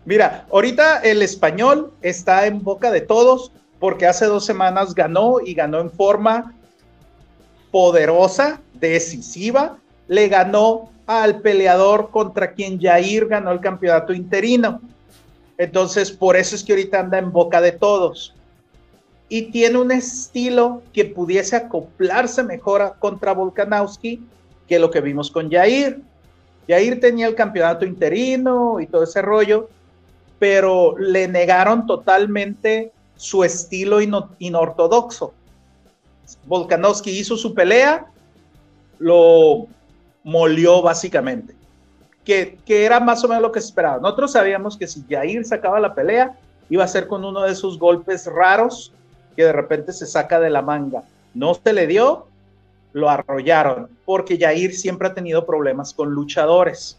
Mira, 0.03 0.45
ahorita 0.51 0.99
el 0.99 1.21
español 1.21 1.93
está 2.01 2.45
en 2.45 2.61
boca 2.63 2.91
de 2.91 3.01
todos 3.01 3.51
porque 3.79 4.05
hace 4.05 4.25
dos 4.25 4.45
semanas 4.45 4.93
ganó 4.93 5.39
y 5.39 5.53
ganó 5.53 5.79
en 5.79 5.91
forma 5.91 6.53
poderosa, 7.71 8.59
decisiva. 8.73 9.77
Le 10.07 10.27
ganó 10.27 10.91
al 11.07 11.39
peleador 11.41 12.09
contra 12.09 12.53
quien 12.53 12.81
Jair 12.81 13.27
ganó 13.27 13.51
el 13.51 13.61
campeonato 13.61 14.13
interino. 14.13 14.81
Entonces, 15.57 16.11
por 16.11 16.35
eso 16.35 16.55
es 16.55 16.63
que 16.63 16.73
ahorita 16.73 16.99
anda 16.99 17.17
en 17.17 17.31
boca 17.31 17.61
de 17.61 17.71
todos 17.71 18.35
y 19.31 19.43
tiene 19.43 19.77
un 19.77 19.93
estilo 19.93 20.81
que 20.91 21.05
pudiese 21.05 21.55
acoplarse 21.55 22.43
mejor 22.43 22.95
contra 22.99 23.33
Volkanovski 23.33 24.21
que 24.67 24.77
lo 24.77 24.91
que 24.91 24.99
vimos 24.99 25.31
con 25.31 25.49
Jair. 25.49 26.01
Jair 26.67 26.99
tenía 26.99 27.27
el 27.27 27.35
campeonato 27.35 27.85
interino 27.85 28.81
y 28.81 28.87
todo 28.87 29.05
ese 29.05 29.21
rollo, 29.21 29.69
pero 30.37 30.97
le 30.97 31.29
negaron 31.29 31.87
totalmente 31.87 32.91
su 33.15 33.45
estilo 33.45 33.99
inortodoxo. 34.01 35.33
Volkanovski 36.45 37.17
hizo 37.17 37.37
su 37.37 37.53
pelea, 37.53 38.07
lo 38.99 39.65
molió 40.25 40.81
básicamente, 40.81 41.55
que, 42.25 42.57
era 42.67 42.99
más 42.99 43.23
o 43.23 43.29
menos 43.29 43.43
lo 43.43 43.51
que 43.53 43.59
esperaba. 43.59 43.99
Nosotros 43.99 44.33
sabíamos 44.33 44.75
que 44.75 44.87
si 44.87 45.05
Jair 45.09 45.45
sacaba 45.45 45.79
la 45.79 45.95
pelea, 45.95 46.37
iba 46.69 46.83
a 46.83 46.87
ser 46.89 47.07
con 47.07 47.23
uno 47.23 47.43
de 47.43 47.53
esos 47.53 47.79
golpes 47.79 48.25
raros 48.25 48.91
que 49.35 49.45
de 49.45 49.53
repente 49.53 49.93
se 49.93 50.05
saca 50.05 50.39
de 50.39 50.49
la 50.49 50.61
manga. 50.61 51.03
No 51.33 51.53
se 51.53 51.73
le 51.73 51.87
dio, 51.87 52.27
lo 52.93 53.09
arrollaron, 53.09 53.89
porque 54.05 54.37
Jair 54.37 54.75
siempre 54.75 55.07
ha 55.07 55.13
tenido 55.13 55.45
problemas 55.45 55.93
con 55.93 56.11
luchadores. 56.11 56.97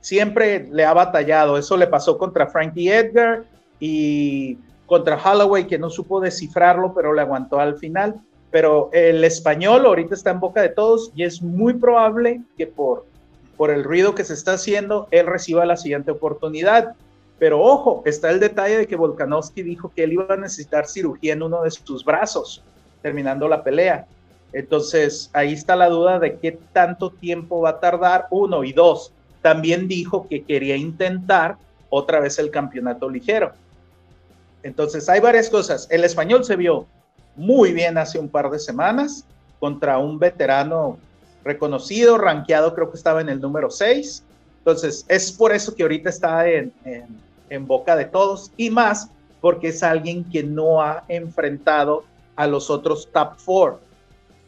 Siempre 0.00 0.68
le 0.70 0.84
ha 0.84 0.92
batallado. 0.92 1.56
Eso 1.56 1.76
le 1.76 1.86
pasó 1.86 2.18
contra 2.18 2.46
Frankie 2.46 2.90
Edgar 2.90 3.44
y 3.80 4.58
contra 4.86 5.16
Holloway, 5.16 5.66
que 5.66 5.78
no 5.78 5.88
supo 5.88 6.20
descifrarlo, 6.20 6.92
pero 6.94 7.14
le 7.14 7.22
aguantó 7.22 7.58
al 7.58 7.76
final. 7.78 8.20
pero 8.54 8.88
el 8.92 9.24
español 9.24 9.84
ahorita 9.84 10.14
está 10.14 10.30
en 10.30 10.38
boca 10.38 10.62
de 10.62 10.68
todos 10.68 11.10
y 11.16 11.24
es 11.24 11.42
muy 11.42 11.74
probable 11.74 12.40
que 12.56 12.68
por, 12.68 13.04
por 13.56 13.72
el 13.72 13.82
ruido 13.82 14.14
que 14.14 14.22
se 14.22 14.34
está 14.34 14.52
haciendo, 14.52 15.08
él 15.10 15.26
reciba 15.26 15.66
la 15.66 15.76
siguiente 15.76 16.12
oportunidad. 16.12 16.94
Pero 17.38 17.60
ojo, 17.60 18.02
está 18.06 18.30
el 18.30 18.40
detalle 18.40 18.78
de 18.78 18.86
que 18.86 18.96
Volkanovski 18.96 19.62
dijo 19.62 19.92
que 19.94 20.04
él 20.04 20.12
iba 20.12 20.26
a 20.28 20.36
necesitar 20.36 20.86
cirugía 20.86 21.32
en 21.32 21.42
uno 21.42 21.62
de 21.62 21.70
sus 21.70 22.04
brazos, 22.04 22.62
terminando 23.02 23.48
la 23.48 23.62
pelea. 23.62 24.06
Entonces, 24.52 25.30
ahí 25.32 25.52
está 25.52 25.74
la 25.74 25.88
duda 25.88 26.20
de 26.20 26.38
qué 26.38 26.52
tanto 26.72 27.10
tiempo 27.10 27.60
va 27.60 27.70
a 27.70 27.80
tardar, 27.80 28.28
uno 28.30 28.62
y 28.62 28.72
dos. 28.72 29.12
También 29.42 29.88
dijo 29.88 30.28
que 30.28 30.44
quería 30.44 30.76
intentar 30.76 31.56
otra 31.90 32.20
vez 32.20 32.38
el 32.38 32.50
campeonato 32.50 33.10
ligero. 33.10 33.52
Entonces, 34.62 35.08
hay 35.08 35.20
varias 35.20 35.50
cosas. 35.50 35.88
El 35.90 36.04
español 36.04 36.44
se 36.44 36.54
vio 36.54 36.86
muy 37.34 37.72
bien 37.72 37.98
hace 37.98 38.18
un 38.18 38.28
par 38.28 38.48
de 38.48 38.60
semanas 38.60 39.24
contra 39.58 39.98
un 39.98 40.18
veterano 40.18 40.98
reconocido, 41.44 42.16
rankeado, 42.16 42.74
creo 42.74 42.90
que 42.90 42.96
estaba 42.96 43.20
en 43.20 43.28
el 43.28 43.40
número 43.40 43.70
6. 43.70 44.22
Entonces, 44.58 45.04
es 45.08 45.32
por 45.32 45.52
eso 45.52 45.74
que 45.74 45.82
ahorita 45.82 46.08
está 46.08 46.48
en, 46.48 46.72
en, 46.84 47.06
boca 47.60 47.96
de 47.96 48.04
todos 48.04 48.50
y 48.56 48.70
más 48.70 49.10
porque 49.40 49.68
es 49.68 49.82
alguien 49.82 50.24
que 50.24 50.42
no 50.42 50.80
ha 50.80 51.04
enfrentado 51.08 52.04
a 52.36 52.46
los 52.46 52.70
otros 52.70 53.10
top 53.12 53.34
4. 53.44 53.80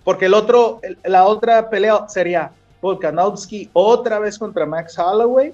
Porque 0.04 0.26
el 0.26 0.34
otro, 0.34 0.80
la 1.04 1.26
otra 1.26 1.68
pelea 1.68 2.08
sería 2.08 2.52
Volkanovski 2.80 3.70
otra 3.72 4.18
vez 4.18 4.38
contra 4.38 4.64
Max 4.64 4.98
Holloway 4.98 5.52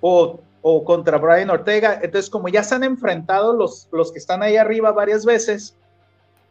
o, 0.00 0.38
o, 0.62 0.84
contra 0.84 1.18
Brian 1.18 1.50
Ortega. 1.50 1.98
Entonces, 2.02 2.30
como 2.30 2.48
ya 2.48 2.62
se 2.62 2.74
han 2.74 2.84
enfrentado 2.84 3.52
los, 3.52 3.88
los 3.92 4.12
que 4.12 4.18
están 4.18 4.42
ahí 4.42 4.56
arriba 4.56 4.92
varias 4.92 5.24
veces, 5.24 5.74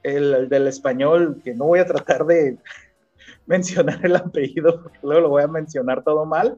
el, 0.04 0.50
del 0.50 0.68
español, 0.68 1.42
que 1.44 1.54
no 1.54 1.66
voy 1.66 1.80
a 1.80 1.86
tratar 1.86 2.26
de 2.26 2.58
mencionar 3.46 4.00
el 4.04 4.16
apellido, 4.16 4.82
porque 4.84 5.00
luego 5.04 5.22
lo 5.22 5.30
voy 5.30 5.44
a 5.44 5.48
mencionar 5.48 6.04
todo 6.04 6.26
mal, 6.26 6.58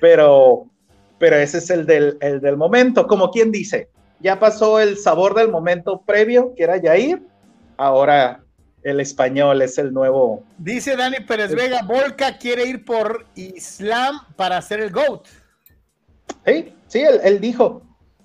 pero, 0.00 0.66
pero 1.18 1.36
ese 1.36 1.58
es 1.58 1.70
el 1.70 1.86
del, 1.86 2.18
el 2.20 2.40
del 2.40 2.56
momento, 2.56 3.06
como 3.06 3.30
quien 3.30 3.50
dice, 3.50 3.88
ya 4.20 4.38
pasó 4.38 4.80
el 4.80 4.96
sabor 4.96 5.34
del 5.34 5.48
momento 5.50 6.02
previo, 6.04 6.54
que 6.56 6.64
era 6.64 6.76
Yair, 6.76 7.22
ahora 7.76 8.42
el 8.82 9.00
español 9.00 9.60
es 9.62 9.78
el 9.78 9.92
nuevo. 9.92 10.42
Dice 10.58 10.96
Dani 10.96 11.20
Pérez 11.20 11.54
Vega, 11.54 11.82
Volca 11.82 12.38
quiere 12.38 12.64
ir 12.64 12.84
por 12.84 13.26
Islam 13.34 14.20
para 14.36 14.56
hacer 14.56 14.80
el 14.80 14.90
GOAT. 14.90 15.26
Sí, 16.46 16.72
sí, 16.86 17.00
él, 17.00 17.20
él 17.22 17.40
dijo, 17.40 17.82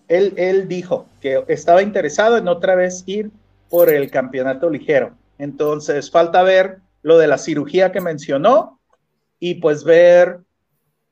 él, 0.07 0.33
él 0.38 0.67
dijo 0.67 1.07
que 1.21 1.43
estaba 1.47 1.81
interesado 1.81 2.38
en 2.38 2.47
otra 2.47 2.75
vez 2.75 3.03
ir 3.05 3.31
por 3.69 3.89
el 3.89 4.12
campeonato 4.12 4.69
ligero. 4.69 5.15
Entonces, 5.38 6.12
falta 6.12 6.43
ver 6.43 6.79
lo 7.01 7.17
de 7.17 7.27
la 7.27 7.38
cirugía 7.38 7.91
que 7.91 8.01
mencionó 8.01 8.79
y 9.39 9.55
pues 9.55 9.83
ver, 9.83 10.39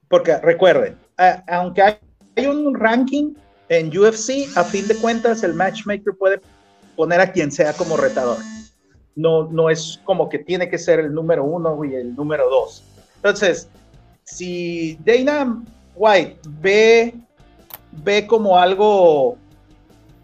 porque 0.07 0.37
recuerden, 0.37 0.97
aunque 1.47 1.81
hay 1.81 2.45
un 2.45 2.73
ranking 2.75 3.33
en 3.69 3.97
UFC, 3.97 4.55
a 4.55 4.63
fin 4.63 4.87
de 4.87 4.95
cuentas 4.95 5.43
el 5.43 5.53
matchmaker 5.53 6.13
puede 6.17 6.41
poner 6.95 7.21
a 7.21 7.31
quien 7.31 7.51
sea 7.51 7.73
como 7.73 7.97
retador. 7.97 8.37
No, 9.15 9.49
no 9.49 9.69
es 9.69 9.99
como 10.03 10.29
que 10.29 10.39
tiene 10.39 10.69
que 10.69 10.77
ser 10.77 10.99
el 10.99 11.13
número 11.13 11.43
uno 11.43 11.83
y 11.85 11.95
el 11.95 12.15
número 12.15 12.49
dos. 12.49 12.83
Entonces, 13.17 13.69
si 14.23 14.97
Dana 15.05 15.63
White 15.95 16.39
ve, 16.61 17.13
ve 18.03 18.27
como 18.27 18.57
algo 18.57 19.37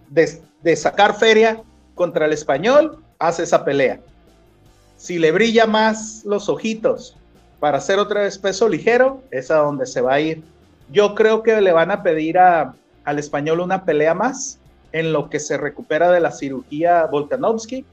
de, 0.09 0.41
de 0.61 0.75
sacar 0.75 1.15
feria, 1.15 1.61
contra 1.97 2.27
el 2.27 2.31
español, 2.31 3.03
hace 3.19 3.43
esa 3.43 3.65
pelea. 3.65 3.99
Si 4.95 5.19
le 5.19 5.33
brilla 5.33 5.65
más 5.65 6.23
los 6.23 6.47
ojitos 6.47 7.17
para 7.59 7.79
hacer 7.79 7.99
otra 7.99 8.21
vez 8.21 8.37
peso 8.37 8.69
ligero, 8.69 9.21
es 9.31 9.51
a 9.51 9.57
donde 9.57 9.85
se 9.85 9.99
va 9.99 10.13
a 10.13 10.19
ir. 10.21 10.43
Yo 10.89 11.15
creo 11.15 11.43
que 11.43 11.59
le 11.61 11.71
van 11.71 11.91
a 11.91 12.03
pedir 12.03 12.37
a, 12.37 12.73
al 13.03 13.19
español 13.19 13.59
una 13.59 13.83
pelea 13.83 14.13
más 14.13 14.59
en 14.91 15.13
lo 15.13 15.29
que 15.29 15.39
se 15.39 15.57
recupera 15.57 16.11
de 16.11 16.19
la 16.19 16.31
cirugía 16.31 17.05
Volkanovski. 17.05 17.85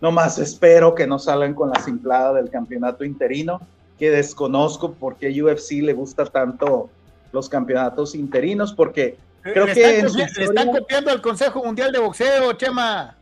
No 0.00 0.10
más 0.10 0.38
espero 0.38 0.94
que 0.94 1.06
no 1.06 1.18
salgan 1.18 1.54
con 1.54 1.70
la 1.70 1.80
simplada 1.80 2.34
del 2.34 2.50
campeonato 2.50 3.04
interino, 3.04 3.60
que 3.98 4.10
desconozco 4.10 4.92
por 4.94 5.16
qué 5.16 5.42
UFC 5.42 5.82
le 5.82 5.92
gusta 5.92 6.24
tanto 6.26 6.90
los 7.32 7.48
campeonatos 7.48 8.14
interinos, 8.14 8.72
porque 8.72 9.16
creo 9.42 9.66
que... 9.66 10.00
Están, 10.00 10.20
están 10.36 10.72
copiando 10.72 11.10
al 11.10 11.22
Consejo 11.22 11.64
Mundial 11.64 11.92
de 11.92 12.00
Boxeo, 12.00 12.52
Chema. 12.54 13.16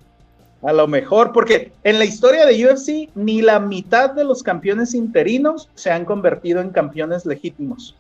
A 0.62 0.72
lo 0.72 0.86
mejor, 0.86 1.32
porque 1.32 1.72
en 1.84 1.98
la 1.98 2.04
historia 2.04 2.44
de 2.44 2.66
UFC 2.66 3.10
ni 3.14 3.40
la 3.40 3.60
mitad 3.60 4.10
de 4.10 4.24
los 4.24 4.42
campeones 4.42 4.94
interinos 4.94 5.68
se 5.74 5.90
han 5.90 6.04
convertido 6.04 6.60
en 6.60 6.70
campeones 6.70 7.24
legítimos. 7.24 7.96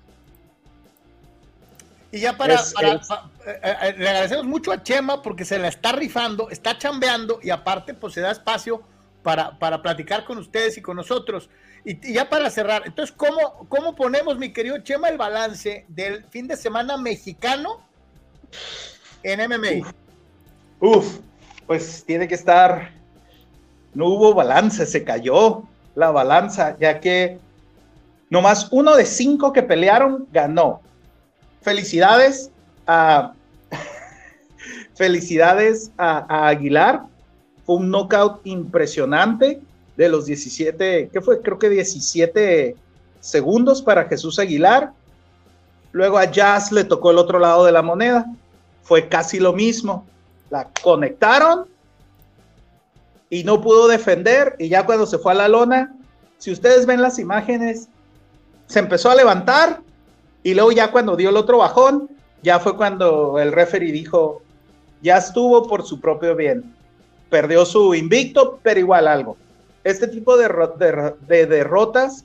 Y 2.12 2.20
ya 2.20 2.36
para, 2.36 2.54
eh, 2.54 3.00
eh, 3.46 3.94
le 3.96 4.08
agradecemos 4.08 4.44
mucho 4.44 4.72
a 4.72 4.82
Chema 4.82 5.22
porque 5.22 5.44
se 5.44 5.58
la 5.58 5.68
está 5.68 5.92
rifando, 5.92 6.50
está 6.50 6.76
chambeando 6.76 7.38
y 7.42 7.50
aparte 7.50 7.94
pues 7.94 8.14
se 8.14 8.20
da 8.20 8.32
espacio 8.32 8.82
para, 9.22 9.58
para 9.58 9.80
platicar 9.80 10.24
con 10.24 10.38
ustedes 10.38 10.76
y 10.76 10.82
con 10.82 10.96
nosotros. 10.96 11.48
Y, 11.84 12.12
ya 12.12 12.28
para 12.28 12.50
cerrar, 12.50 12.82
entonces, 12.84 13.14
¿cómo, 13.16 13.66
¿cómo 13.68 13.94
ponemos, 13.94 14.38
mi 14.38 14.52
querido 14.52 14.78
Chema, 14.78 15.08
el 15.08 15.18
balance 15.18 15.84
del 15.88 16.24
fin 16.24 16.48
de 16.48 16.56
semana 16.56 16.96
mexicano 16.96 17.80
en 19.22 19.48
MMA? 19.48 19.88
Uf, 20.80 21.20
pues 21.66 22.04
tiene 22.04 22.26
que 22.26 22.34
estar, 22.34 22.90
no 23.94 24.06
hubo 24.06 24.34
balance, 24.34 24.84
se 24.84 25.04
cayó 25.04 25.62
la 25.94 26.10
balanza, 26.10 26.76
ya 26.78 27.00
que 27.00 27.38
nomás 28.30 28.68
uno 28.72 28.96
de 28.96 29.06
cinco 29.06 29.52
que 29.52 29.62
pelearon 29.62 30.26
ganó. 30.32 30.82
Felicidades 31.62 32.50
a, 32.86 33.32
felicidades 34.94 35.90
a, 35.98 36.48
Aguilar, 36.48 37.02
fue 37.64 37.76
un 37.76 37.90
knockout 37.90 38.40
impresionante 38.44 39.60
de 39.96 40.08
los 40.08 40.26
17, 40.26 41.10
¿qué 41.12 41.20
fue? 41.20 41.42
Creo 41.42 41.58
que 41.58 41.68
17 41.68 42.76
segundos 43.20 43.82
para 43.82 44.06
Jesús 44.06 44.38
Aguilar. 44.38 44.92
Luego 45.92 46.18
a 46.18 46.24
Jazz 46.24 46.72
le 46.72 46.84
tocó 46.84 47.10
el 47.10 47.18
otro 47.18 47.38
lado 47.38 47.64
de 47.64 47.72
la 47.72 47.82
moneda. 47.82 48.26
Fue 48.82 49.08
casi 49.08 49.38
lo 49.38 49.52
mismo 49.52 50.06
la 50.50 50.68
conectaron 50.82 51.66
y 53.30 53.44
no 53.44 53.60
pudo 53.60 53.88
defender 53.88 54.56
y 54.58 54.68
ya 54.68 54.84
cuando 54.84 55.06
se 55.06 55.18
fue 55.18 55.32
a 55.32 55.36
la 55.36 55.48
lona, 55.48 55.94
si 56.38 56.50
ustedes 56.50 56.84
ven 56.84 57.00
las 57.00 57.18
imágenes, 57.18 57.88
se 58.66 58.80
empezó 58.80 59.10
a 59.10 59.14
levantar 59.14 59.80
y 60.42 60.54
luego 60.54 60.72
ya 60.72 60.90
cuando 60.90 61.16
dio 61.16 61.30
el 61.30 61.36
otro 61.36 61.58
bajón, 61.58 62.08
ya 62.42 62.58
fue 62.58 62.76
cuando 62.76 63.38
el 63.38 63.52
referee 63.52 63.92
dijo, 63.92 64.42
ya 65.02 65.18
estuvo 65.18 65.68
por 65.68 65.84
su 65.84 66.00
propio 66.00 66.34
bien. 66.34 66.74
Perdió 67.28 67.64
su 67.64 67.94
invicto, 67.94 68.58
pero 68.62 68.80
igual 68.80 69.06
algo. 69.06 69.36
Este 69.84 70.08
tipo 70.08 70.36
de, 70.36 70.48
de 71.26 71.46
derrotas 71.46 72.24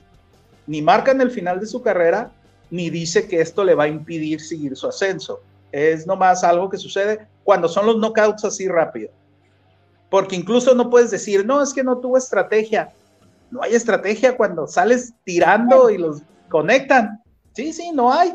ni 0.66 0.82
marcan 0.82 1.20
el 1.20 1.30
final 1.30 1.60
de 1.60 1.66
su 1.66 1.82
carrera, 1.82 2.30
ni 2.70 2.90
dice 2.90 3.28
que 3.28 3.40
esto 3.40 3.64
le 3.64 3.74
va 3.74 3.84
a 3.84 3.88
impedir 3.88 4.40
seguir 4.40 4.76
su 4.76 4.88
ascenso. 4.88 5.40
Es 5.70 6.06
nomás 6.06 6.42
algo 6.42 6.68
que 6.68 6.78
sucede 6.78 7.26
cuando 7.44 7.68
son 7.68 7.86
los 7.86 7.96
knockouts 7.96 8.44
así 8.44 8.66
rápido. 8.66 9.10
Porque 10.10 10.36
incluso 10.36 10.74
no 10.74 10.90
puedes 10.90 11.10
decir, 11.10 11.44
no, 11.44 11.62
es 11.62 11.72
que 11.72 11.84
no 11.84 11.98
tuvo 11.98 12.16
estrategia. 12.16 12.92
No 13.50 13.62
hay 13.62 13.74
estrategia 13.74 14.36
cuando 14.36 14.66
sales 14.66 15.12
tirando 15.24 15.90
y 15.90 15.98
los 15.98 16.22
conectan. 16.48 17.22
Sí, 17.56 17.72
sí, 17.72 17.90
no 17.90 18.12
hay. 18.12 18.34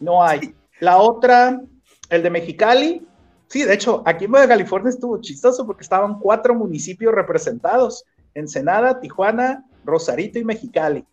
No 0.00 0.20
hay. 0.20 0.52
La 0.80 0.98
otra, 0.98 1.60
el 2.08 2.22
de 2.24 2.30
Mexicali. 2.30 3.06
Sí, 3.46 3.62
de 3.62 3.74
hecho, 3.74 4.02
aquí 4.04 4.24
en 4.24 4.32
Baja 4.32 4.48
California 4.48 4.90
estuvo 4.90 5.20
chistoso 5.20 5.64
porque 5.64 5.84
estaban 5.84 6.18
cuatro 6.18 6.52
municipios 6.56 7.14
representados. 7.14 8.04
Ensenada, 8.34 8.98
Tijuana, 8.98 9.64
Rosarito 9.84 10.40
y 10.40 10.44
Mexicali. 10.44 11.04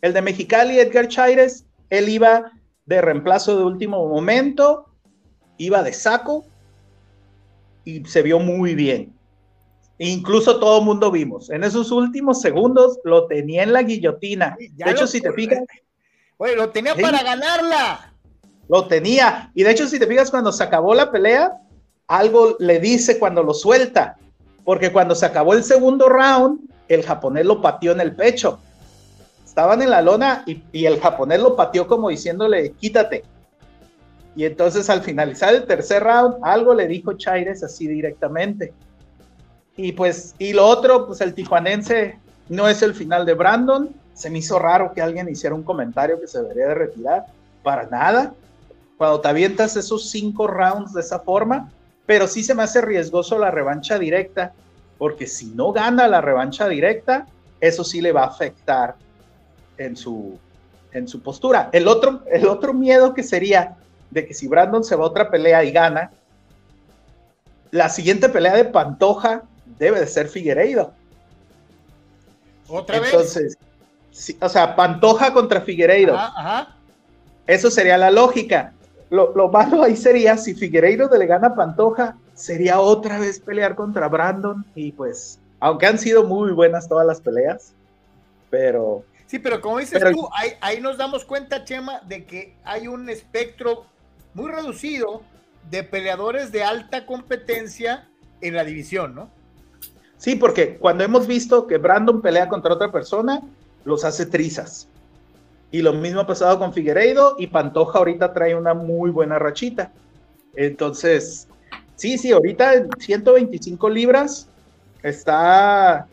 El 0.00 0.14
de 0.14 0.22
Mexicali, 0.22 0.78
Edgar 0.78 1.06
Chaires, 1.08 1.66
él 1.90 2.08
iba 2.08 2.50
de 2.86 3.02
reemplazo 3.02 3.58
de 3.58 3.64
último 3.64 4.08
momento, 4.08 4.86
iba 5.58 5.82
de 5.82 5.92
saco 5.92 6.46
y 7.84 8.06
se 8.06 8.22
vio 8.22 8.38
muy 8.38 8.74
bien. 8.74 9.14
Incluso 9.98 10.58
todo 10.58 10.78
el 10.78 10.86
mundo 10.86 11.10
vimos. 11.10 11.50
En 11.50 11.62
esos 11.62 11.92
últimos 11.92 12.40
segundos 12.40 12.98
lo 13.04 13.26
tenía 13.26 13.64
en 13.64 13.74
la 13.74 13.82
guillotina. 13.82 14.56
de 14.58 14.90
hecho, 14.90 15.06
si 15.06 15.20
te 15.20 15.30
fijas. 15.34 15.60
Oye, 16.42 16.56
lo 16.56 16.70
tenía 16.70 16.94
para 16.96 17.22
ganarla. 17.22 18.12
Lo 18.68 18.86
tenía. 18.86 19.50
Y 19.54 19.62
de 19.62 19.70
hecho, 19.70 19.86
si 19.86 19.98
te 19.98 20.06
fijas, 20.06 20.30
cuando 20.30 20.50
se 20.50 20.64
acabó 20.64 20.94
la 20.94 21.10
pelea, 21.10 21.52
algo 22.08 22.56
le 22.58 22.80
dice 22.80 23.18
cuando 23.18 23.42
lo 23.42 23.54
suelta. 23.54 24.16
Porque 24.64 24.92
cuando 24.92 25.14
se 25.14 25.26
acabó 25.26 25.54
el 25.54 25.62
segundo 25.62 26.08
round, 26.08 26.60
el 26.88 27.04
japonés 27.04 27.46
lo 27.46 27.60
pateó 27.60 27.92
en 27.92 28.00
el 28.00 28.16
pecho 28.16 28.58
estaban 29.52 29.82
en 29.82 29.90
la 29.90 30.00
lona 30.00 30.44
y, 30.46 30.86
el 30.86 30.98
japonés 30.98 31.38
lo 31.38 31.54
pateó 31.54 31.86
como 31.86 32.08
diciéndole, 32.08 32.72
quítate. 32.72 33.22
Y 34.34 34.46
entonces 34.46 34.88
al 34.88 35.02
finalizar 35.02 35.54
el 35.54 35.66
tercer 35.66 36.02
round, 36.02 36.36
algo 36.40 36.72
le 36.72 36.86
dijo 36.86 37.12
Chaires 37.12 37.62
así 37.62 37.86
directamente. 37.86 38.72
Y 39.76 39.92
pues, 39.92 40.34
y 40.38 40.54
lo 40.54 40.64
otro, 40.64 41.06
pues 41.06 41.20
el 41.20 41.34
tijuanense 41.34 42.18
no 42.48 42.66
es 42.66 42.80
el 42.80 42.94
final 42.94 43.26
de 43.26 43.34
Brandon. 43.34 43.90
Se 44.14 44.30
me 44.30 44.38
hizo 44.38 44.58
raro 44.58 44.92
que 44.92 45.02
alguien 45.02 45.28
hiciera 45.28 45.54
un 45.54 45.62
comentario 45.62 46.20
que 46.20 46.26
se 46.26 46.42
debería 46.42 46.68
de 46.68 46.74
retirar. 46.74 47.26
Para 47.62 47.86
nada. 47.86 48.34
Cuando 48.96 49.20
te 49.20 49.28
avientas 49.28 49.76
esos 49.76 50.10
cinco 50.10 50.46
rounds 50.46 50.92
de 50.92 51.00
esa 51.00 51.20
forma, 51.20 51.70
pero 52.06 52.26
sí 52.26 52.42
se 52.42 52.54
me 52.54 52.62
hace 52.62 52.80
riesgoso 52.80 53.38
la 53.38 53.50
revancha 53.50 53.98
directa, 53.98 54.52
porque 54.98 55.26
si 55.26 55.46
no 55.46 55.72
gana 55.72 56.08
la 56.08 56.20
revancha 56.20 56.68
directa, 56.68 57.26
eso 57.60 57.84
sí 57.84 58.00
le 58.00 58.12
va 58.12 58.24
a 58.24 58.26
afectar 58.26 58.96
en 59.78 59.96
su, 59.96 60.38
en 60.92 61.08
su 61.08 61.22
postura. 61.22 61.70
El 61.72 61.88
otro, 61.88 62.22
el 62.30 62.46
otro 62.46 62.74
miedo 62.74 63.14
que 63.14 63.22
sería 63.22 63.76
de 64.10 64.26
que 64.26 64.34
si 64.34 64.46
Brandon 64.46 64.84
se 64.84 64.94
va 64.94 65.04
a 65.04 65.08
otra 65.08 65.30
pelea 65.30 65.64
y 65.64 65.72
gana, 65.72 66.10
la 67.70 67.88
siguiente 67.88 68.28
pelea 68.28 68.54
de 68.54 68.66
Pantoja 68.66 69.42
debe 69.78 70.00
de 70.00 70.06
ser 70.06 70.28
Figueiredo. 70.28 70.92
¿Otra 72.68 72.98
Entonces, 72.98 73.56
o 74.40 74.48
sea, 74.48 74.76
Pantoja 74.76 75.32
contra 75.32 75.60
Figueiredo. 75.60 76.16
Eso 77.46 77.70
sería 77.70 77.98
la 77.98 78.10
lógica. 78.10 78.72
Lo, 79.10 79.34
lo, 79.34 79.48
malo 79.48 79.82
ahí 79.82 79.96
sería 79.96 80.36
si 80.36 80.54
Figueiredo 80.54 81.08
le 81.16 81.26
gana 81.26 81.48
a 81.48 81.54
Pantoja, 81.54 82.16
sería 82.34 82.80
otra 82.80 83.18
vez 83.18 83.40
pelear 83.40 83.74
contra 83.74 84.08
Brandon 84.08 84.64
y 84.74 84.92
pues, 84.92 85.38
aunque 85.60 85.86
han 85.86 85.98
sido 85.98 86.24
muy 86.24 86.52
buenas 86.52 86.88
todas 86.88 87.06
las 87.06 87.20
peleas, 87.20 87.74
pero... 88.48 89.04
Sí, 89.26 89.38
pero 89.38 89.60
como 89.60 89.78
dices 89.78 90.02
tú, 90.12 90.28
ahí, 90.34 90.52
ahí 90.60 90.80
nos 90.80 90.98
damos 90.98 91.24
cuenta, 91.24 91.64
Chema, 91.64 92.00
de 92.06 92.24
que 92.24 92.54
hay 92.64 92.86
un 92.86 93.08
espectro 93.08 93.86
muy 94.34 94.50
reducido 94.50 95.22
de 95.70 95.84
peleadores 95.84 96.52
de 96.52 96.62
alta 96.62 97.06
competencia 97.06 98.08
en 98.40 98.54
la 98.54 98.64
división, 98.64 99.14
¿no? 99.14 99.30
Sí, 100.18 100.36
porque 100.36 100.76
cuando 100.76 101.02
hemos 101.02 101.26
visto 101.26 101.66
que 101.66 101.78
Brandon 101.78 102.20
pelea 102.20 102.48
contra 102.48 102.74
otra 102.74 102.92
persona, 102.92 103.42
los 103.84 104.04
hace 104.04 104.26
trizas. 104.26 104.88
Y 105.70 105.80
lo 105.82 105.92
mismo 105.92 106.20
ha 106.20 106.26
pasado 106.26 106.58
con 106.58 106.72
Figueiredo 106.72 107.36
y 107.38 107.46
Pantoja 107.46 107.98
ahorita 107.98 108.32
trae 108.32 108.54
una 108.54 108.74
muy 108.74 109.10
buena 109.10 109.38
rachita. 109.38 109.90
Entonces, 110.54 111.48
sí, 111.96 112.18
sí, 112.18 112.30
ahorita 112.30 112.74
en 112.74 112.88
125 112.98 113.88
libras 113.88 114.48
está, 115.02 116.06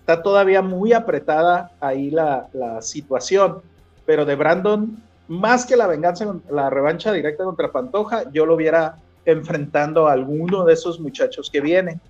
está 0.00 0.22
todavía 0.22 0.60
muy 0.60 0.92
apretada 0.92 1.72
ahí 1.80 2.10
la, 2.10 2.48
la 2.52 2.82
situación. 2.82 3.62
Pero 4.04 4.26
de 4.26 4.36
Brandon, 4.36 5.02
más 5.28 5.64
que 5.64 5.76
la 5.76 5.86
venganza, 5.86 6.36
la 6.50 6.68
revancha 6.68 7.12
directa 7.12 7.44
contra 7.44 7.72
Pantoja, 7.72 8.30
yo 8.32 8.44
lo 8.44 8.56
viera 8.56 8.96
enfrentando 9.24 10.06
a 10.06 10.12
alguno 10.12 10.64
de 10.64 10.74
esos 10.74 11.00
muchachos 11.00 11.50
que 11.50 11.60
vienen. 11.60 12.00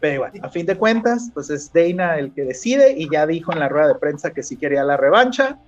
Pero 0.00 0.20
bueno, 0.20 0.44
a 0.44 0.48
fin 0.48 0.64
de 0.66 0.76
cuentas, 0.76 1.30
pues 1.34 1.50
es 1.50 1.72
Dana 1.72 2.18
el 2.18 2.32
que 2.32 2.44
decide 2.44 2.94
y 2.96 3.10
ya 3.10 3.26
dijo 3.26 3.52
en 3.52 3.58
la 3.58 3.68
rueda 3.68 3.88
de 3.88 3.94
prensa 3.96 4.30
que 4.30 4.42
sí 4.42 4.56
quería 4.56 4.84
la 4.84 4.96
revancha. 4.96 5.58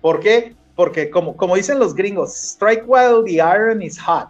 ¿Por 0.00 0.20
qué? 0.20 0.54
Porque 0.76 1.08
como, 1.08 1.36
como 1.36 1.56
dicen 1.56 1.78
los 1.78 1.94
gringos, 1.94 2.34
strike 2.34 2.84
while 2.86 3.22
the 3.24 3.36
iron 3.36 3.80
is 3.80 3.98
hot. 3.98 4.28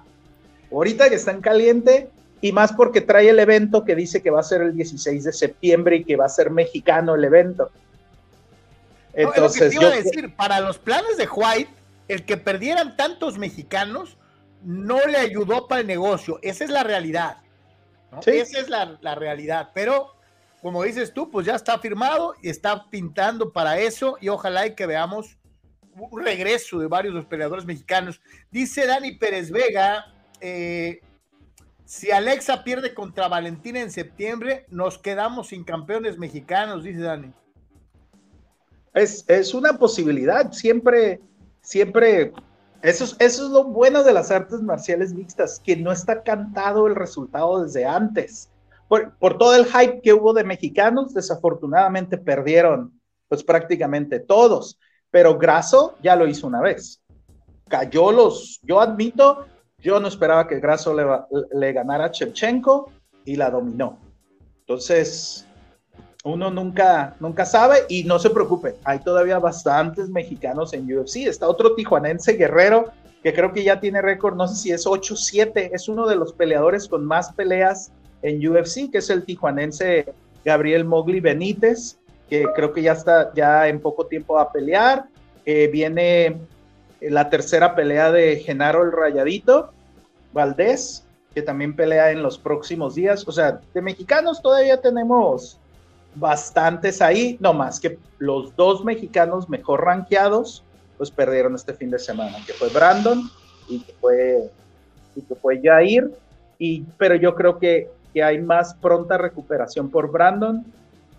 Ahorita 0.70 1.08
que 1.08 1.16
está 1.16 1.32
en 1.32 1.40
caliente 1.40 2.10
y 2.40 2.52
más 2.52 2.72
porque 2.72 3.00
trae 3.00 3.30
el 3.30 3.38
evento 3.38 3.84
que 3.84 3.96
dice 3.96 4.22
que 4.22 4.30
va 4.30 4.40
a 4.40 4.44
ser 4.44 4.60
el 4.60 4.76
16 4.76 5.24
de 5.24 5.32
septiembre 5.32 5.96
y 5.96 6.04
que 6.04 6.16
va 6.16 6.26
a 6.26 6.28
ser 6.28 6.50
mexicano 6.50 7.14
el 7.14 7.24
evento. 7.24 7.70
Entonces, 9.14 9.74
yo... 9.74 9.90
decir, 9.90 10.34
para 10.36 10.60
los 10.60 10.78
planes 10.78 11.16
de 11.16 11.26
White, 11.26 11.70
el 12.08 12.24
que 12.24 12.36
perdieran 12.36 12.96
tantos 12.96 13.38
mexicanos 13.38 14.16
no 14.62 14.98
le 15.06 15.18
ayudó 15.18 15.66
para 15.68 15.80
el 15.80 15.86
negocio. 15.86 16.38
Esa 16.42 16.64
es 16.64 16.70
la 16.70 16.82
realidad. 16.82 17.38
Esa 18.26 18.60
es 18.60 18.68
la, 18.68 19.14
realidad. 19.14 19.70
Pero, 19.74 20.14
como 20.62 20.82
dices 20.82 21.12
tú, 21.12 21.30
pues 21.30 21.46
ya 21.46 21.54
está 21.54 21.78
firmado 21.78 22.34
y 22.42 22.48
está 22.48 22.88
pintando 22.90 23.52
para 23.52 23.78
eso 23.78 24.16
y 24.20 24.28
ojalá 24.28 24.74
que 24.74 24.86
veamos 24.86 25.38
un 25.94 26.24
regreso 26.24 26.78
de 26.78 26.88
varios 26.88 27.14
de 27.14 27.20
los 27.20 27.28
peleadores 27.28 27.64
mexicanos. 27.64 28.20
Dice 28.50 28.86
Dani 28.86 29.12
Pérez 29.12 29.50
Vega, 29.50 30.06
eh, 30.40 31.00
si 31.84 32.10
Alexa 32.10 32.64
pierde 32.64 32.94
contra 32.94 33.28
Valentina 33.28 33.80
en 33.80 33.90
septiembre, 33.90 34.66
nos 34.68 34.98
quedamos 34.98 35.48
sin 35.48 35.64
campeones 35.64 36.18
mexicanos, 36.18 36.82
dice 36.82 37.00
Dani. 37.00 37.32
Es, 38.94 39.24
es 39.28 39.54
una 39.54 39.78
posibilidad, 39.78 40.52
siempre, 40.52 41.20
siempre 41.60 42.32
eso 42.84 43.16
es, 43.18 43.38
lo 43.38 43.64
bueno 43.64 44.04
de 44.04 44.12
las 44.12 44.30
artes 44.30 44.60
marciales 44.60 45.14
mixtas, 45.14 45.58
que 45.58 45.74
no 45.74 45.90
está 45.90 46.22
cantado 46.22 46.86
el 46.86 46.94
resultado 46.94 47.64
desde 47.64 47.86
antes. 47.86 48.50
Por, 48.88 49.38
todo 49.38 49.54
el 49.56 49.64
hype 49.64 50.02
que 50.02 50.12
hubo 50.12 50.34
de 50.34 50.44
mexicanos, 50.44 51.14
desafortunadamente 51.14 52.18
perdieron 52.18 53.00
pues 53.26 53.42
prácticamente 53.42 54.20
todos, 54.20 54.78
pero 55.10 55.38
Grasso 55.38 55.96
ya 56.02 56.14
lo 56.14 56.28
hizo 56.28 56.46
una 56.46 56.60
vez. 56.60 57.00
Cayó 57.68 58.12
los, 58.12 58.60
yo 58.62 58.82
admito, 58.82 59.46
yo 59.78 59.98
no 59.98 60.06
esperaba 60.06 60.46
que 60.46 60.60
Grasso 60.60 60.92
le, 60.92 61.06
le 61.58 61.72
ganara 61.72 62.04
a 62.04 62.10
Chevchenko 62.10 62.92
y 63.24 63.36
la 63.36 63.50
dominó. 63.50 63.98
Entonces, 64.60 65.46
uno 66.24 66.50
nunca, 66.50 67.14
nunca 67.20 67.44
sabe 67.44 67.84
y 67.88 68.04
no 68.04 68.18
se 68.18 68.30
preocupe, 68.30 68.76
hay 68.82 68.98
todavía 68.98 69.38
bastantes 69.38 70.08
mexicanos 70.08 70.72
en 70.72 70.90
UFC. 70.90 71.26
Está 71.26 71.46
otro 71.48 71.74
tijuanense 71.74 72.32
guerrero 72.32 72.92
que 73.22 73.32
creo 73.32 73.52
que 73.52 73.62
ya 73.62 73.78
tiene 73.78 74.02
récord, 74.02 74.34
no 74.34 74.48
sé 74.48 74.56
si 74.56 74.70
es 74.72 74.86
8-7, 74.86 75.70
es 75.72 75.88
uno 75.88 76.06
de 76.06 76.16
los 76.16 76.32
peleadores 76.32 76.88
con 76.88 77.04
más 77.04 77.32
peleas 77.32 77.92
en 78.22 78.46
UFC, 78.46 78.90
que 78.90 78.98
es 78.98 79.10
el 79.10 79.24
tijuanense 79.24 80.12
Gabriel 80.44 80.84
Mogli 80.84 81.20
Benítez, 81.20 81.98
que 82.28 82.44
creo 82.54 82.72
que 82.72 82.82
ya 82.82 82.92
está 82.92 83.32
ya 83.34 83.68
en 83.68 83.80
poco 83.80 84.06
tiempo 84.06 84.38
a 84.38 84.50
pelear. 84.50 85.04
Viene 85.44 86.38
la 87.00 87.28
tercera 87.28 87.74
pelea 87.74 88.10
de 88.10 88.36
Genaro 88.36 88.82
el 88.82 88.92
Rayadito 88.92 89.72
Valdés, 90.32 91.04
que 91.34 91.42
también 91.42 91.76
pelea 91.76 92.10
en 92.10 92.22
los 92.22 92.38
próximos 92.38 92.94
días. 92.94 93.28
O 93.28 93.32
sea, 93.32 93.60
de 93.74 93.82
mexicanos 93.82 94.40
todavía 94.40 94.80
tenemos 94.80 95.60
bastantes 96.14 97.02
ahí, 97.02 97.36
no 97.40 97.52
más 97.52 97.80
que 97.80 97.98
los 98.18 98.54
dos 98.56 98.84
mexicanos 98.84 99.48
mejor 99.48 99.84
rankeados, 99.84 100.64
pues 100.96 101.10
perdieron 101.10 101.54
este 101.54 101.74
fin 101.74 101.90
de 101.90 101.98
semana, 101.98 102.38
que 102.46 102.52
fue 102.52 102.68
Brandon 102.68 103.28
y 103.68 103.80
que 103.80 103.92
fue, 103.94 104.50
y 105.16 105.22
que 105.22 105.34
fue 105.34 105.60
Jair, 105.62 106.10
y, 106.58 106.82
pero 106.98 107.16
yo 107.16 107.34
creo 107.34 107.58
que, 107.58 107.90
que 108.12 108.22
hay 108.22 108.40
más 108.40 108.74
pronta 108.74 109.18
recuperación 109.18 109.90
por 109.90 110.10
Brandon 110.10 110.64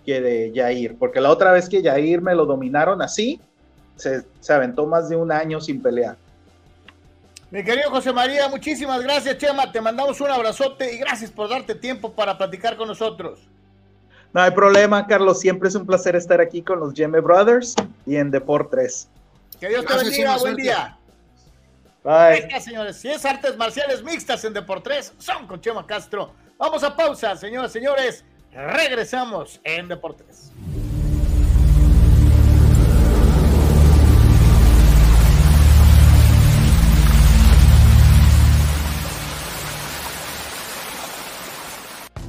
que 0.06 0.22
de 0.22 0.52
Jair, 0.56 0.98
porque 0.98 1.20
la 1.20 1.32
otra 1.32 1.52
vez 1.52 1.68
que 1.68 1.84
Jair 1.84 2.22
me 2.22 2.36
lo 2.36 2.46
dominaron 2.46 3.02
así, 3.02 3.42
se, 3.96 4.24
se 4.40 4.54
aventó 4.54 4.86
más 4.86 5.10
de 5.10 5.16
un 5.16 5.32
año 5.32 5.60
sin 5.60 5.82
pelear. 5.82 6.16
Mi 7.52 7.64
querido 7.64 7.90
José 7.90 8.12
María, 8.12 8.50
muchísimas 8.50 9.02
gracias, 9.02 9.38
Chema. 9.38 9.72
Te 9.72 9.80
mandamos 9.80 10.20
un 10.20 10.30
abrazote 10.30 10.94
y 10.94 10.98
gracias 10.98 11.32
por 11.32 11.50
darte 11.50 11.76
tiempo 11.76 12.12
para 12.12 12.38
platicar 12.38 12.76
con 12.76 12.88
nosotros. 12.88 13.48
No 14.36 14.42
hay 14.42 14.52
problema, 14.52 15.08
Carlos. 15.08 15.40
Siempre 15.40 15.70
es 15.70 15.76
un 15.76 15.86
placer 15.86 16.14
estar 16.14 16.42
aquí 16.42 16.62
con 16.62 16.82
los 16.82 16.94
Geme 16.94 17.22
Brothers 17.22 17.74
y 18.06 18.18
en 18.18 18.32
Deportes. 18.32 19.08
Que 19.62 19.70
Dios 19.70 19.86
te 19.86 19.96
bendiga. 19.96 20.38
Buen 20.40 20.58
día. 20.58 20.98
Bye. 22.04 22.60
señores. 22.60 22.98
Si 22.98 23.08
es 23.08 23.24
artes 23.24 23.56
marciales 23.56 24.04
mixtas 24.04 24.44
en 24.44 24.52
Deportes, 24.52 25.14
son 25.20 25.48
con 25.48 25.62
Chema 25.62 25.88
Castro. 25.88 26.34
Vamos 26.58 26.84
a 26.84 26.94
pausa, 26.94 27.38
señoras 27.38 27.72
y 27.72 27.80
señores. 27.80 28.26
Regresamos 28.52 29.62
en 29.64 29.88
Deportes. 29.88 30.52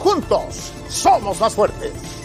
Juntos 0.00 0.72
somos 0.88 1.38
más 1.40 1.54
fuertes. 1.54 2.19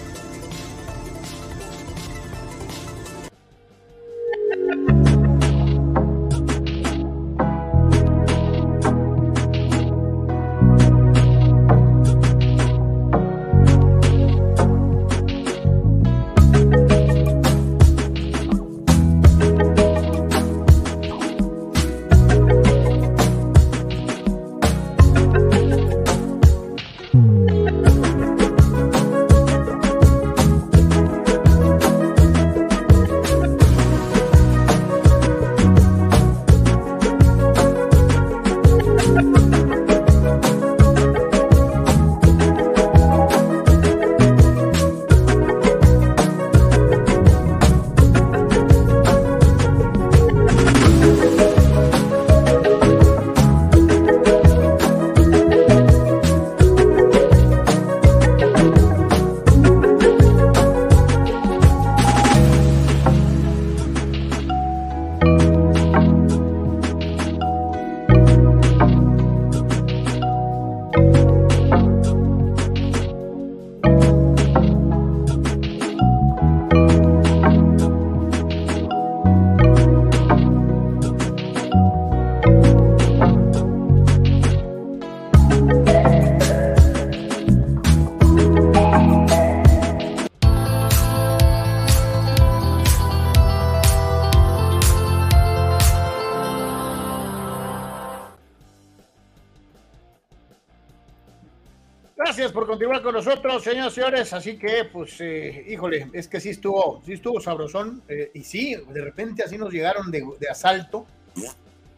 Por 102.56 102.65
continuar 102.65 103.04
con 103.04 103.13
nosotros, 103.13 103.62
señores 103.63 103.91
y 103.91 103.96
señores. 103.96 104.34
Así 104.34 104.58
que, 104.58 104.86
pues, 104.91 105.20
eh, 105.20 105.65
híjole, 105.68 106.10
es 106.13 106.28
que 106.30 106.39
sí 106.39 106.50
estuvo, 106.50 107.02
sí 107.06 107.13
estuvo 107.13 107.39
sabrosón. 107.41 108.02
Eh, 108.08 108.32
y 108.34 108.41
sí, 108.44 108.76
de 108.76 109.02
repente 109.02 109.44
así 109.44 109.58
nos 109.58 109.72
llegaron 109.72 110.10
de, 110.10 110.26
asalto 110.50 111.06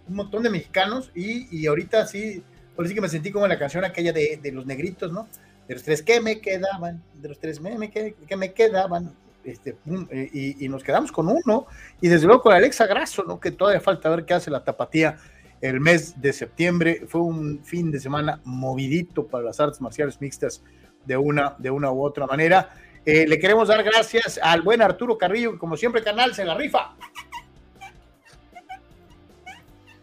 un 0.10 0.15
montón 0.15 0.43
de 0.43 0.50
mexicanos. 0.50 1.12
Y, 1.13 1.48
y, 1.56 1.67
ahorita 1.67 2.08
sí, 2.08 2.43
por 2.76 2.88
sí 2.88 2.96
que 2.96 3.02
me 3.02 3.08
sentí 3.08 3.32
como 3.32 3.46
en 3.46 3.50
la 3.50 3.60
canción 3.60 3.86
aquella 3.86 4.12
de, 4.12 4.39
de 4.41 4.52
los 4.52 4.65
negritos, 4.65 5.13
¿no? 5.13 5.28
De 5.67 5.76
los 5.76 5.84
tres 5.84 6.02
que 6.02 6.20
me 6.20 6.41
quedaban, 6.41 7.04
de 7.13 7.30
los 7.30 7.39
tres 7.39 7.62
me, 7.62 7.91
que, 7.91 8.15
me 8.36 8.52
quedaban. 8.54 9.13
Este, 9.43 9.78
eh, 10.12 10.30
y, 10.34 10.65
y, 10.65 10.70
nos 10.70 10.84
quedamos 10.84 11.12
con 11.12 11.30
uno. 11.30 11.67
Y 12.02 12.08
desde 12.08 12.26
luego 12.26 12.41
con 12.41 12.54
Alexa 12.54 12.88
Grasso, 12.88 13.24
¿no? 13.24 13.39
Que 13.39 13.52
todavía 13.52 13.80
falta 13.80 14.10
ver 14.10 14.26
qué 14.26 14.34
hace 14.34 14.50
la 14.50 14.63
tapatía 14.63 15.20
el 15.62 15.80
mes 15.80 16.20
de 16.22 16.34
septiembre. 16.34 17.04
Fue 17.08 17.22
un 17.22 17.63
fin 17.63 17.91
de 17.91 18.00
semana 18.00 18.39
movidito 18.43 19.28
para 19.28 19.46
las 19.46 19.60
artes 19.60 19.82
marciales 19.82 20.20
mixtas 20.22 20.62
de 21.06 21.17
una, 21.17 21.56
de 21.58 21.70
una 21.70 21.91
u 21.91 22.04
otra 22.04 22.28
manera. 22.28 22.70
Eh, 23.06 23.26
le 23.28 23.39
queremos 23.39 23.70
dar 23.70 23.84
gracias 23.84 24.39
al 24.41 24.62
buen 24.62 24.82
Arturo 24.82 25.17
Carrillo, 25.17 25.54
que 25.54 25.58
como 25.58 25.78
siempre 25.78 26.04
canal 26.04 26.36
se 26.36 26.43
la 26.43 26.56
rifa. 26.56 26.93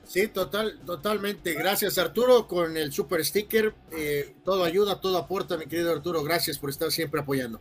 Sí, 0.04 0.28
total, 0.28 0.80
totalmente. 0.86 1.54
Gracias 1.54 1.98
Arturo 1.98 2.46
con 2.46 2.76
el 2.76 2.92
super 2.92 3.24
sticker. 3.24 3.74
Eh, 3.92 4.34
todo 4.44 4.64
ayuda, 4.64 5.00
todo 5.00 5.18
aporta, 5.18 5.56
mi 5.56 5.66
querido 5.66 5.92
Arturo. 5.92 6.22
Gracias 6.22 6.56
por 6.56 6.70
estar 6.70 6.90
siempre 6.90 7.20
apoyando. 7.20 7.60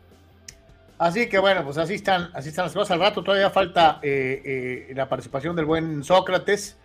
Así 0.99 1.27
que 1.27 1.39
bueno, 1.39 1.65
pues 1.65 1.77
así 1.77 1.95
están, 1.95 2.29
así 2.33 2.49
están 2.49 2.65
las 2.65 2.73
cosas. 2.73 2.91
Al 2.91 2.99
rato 2.99 3.23
todavía 3.23 3.49
falta 3.49 3.99
eh, 4.03 4.93
la 4.95 5.09
participación 5.09 5.55
del 5.55 5.65
buen 5.65 6.03
Sócrates 6.03 6.77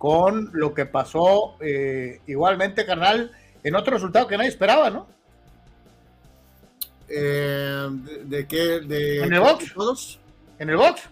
con 0.00 0.48
lo 0.54 0.72
que 0.72 0.86
pasó 0.86 1.56
eh, 1.60 2.22
igualmente, 2.26 2.86
carnal, 2.86 3.32
en 3.62 3.74
otro 3.74 3.92
resultado 3.92 4.26
que 4.26 4.38
nadie 4.38 4.48
esperaba, 4.48 4.88
¿no? 4.88 5.06
Eh, 7.06 7.86
de, 8.24 8.46
qué? 8.46 8.80
De, 8.80 9.18
¿En 9.18 9.34
el 9.34 9.40
box? 9.40 9.74
Todos? 9.74 10.18
¿En 10.58 10.70
el 10.70 10.78
box? 10.78 11.02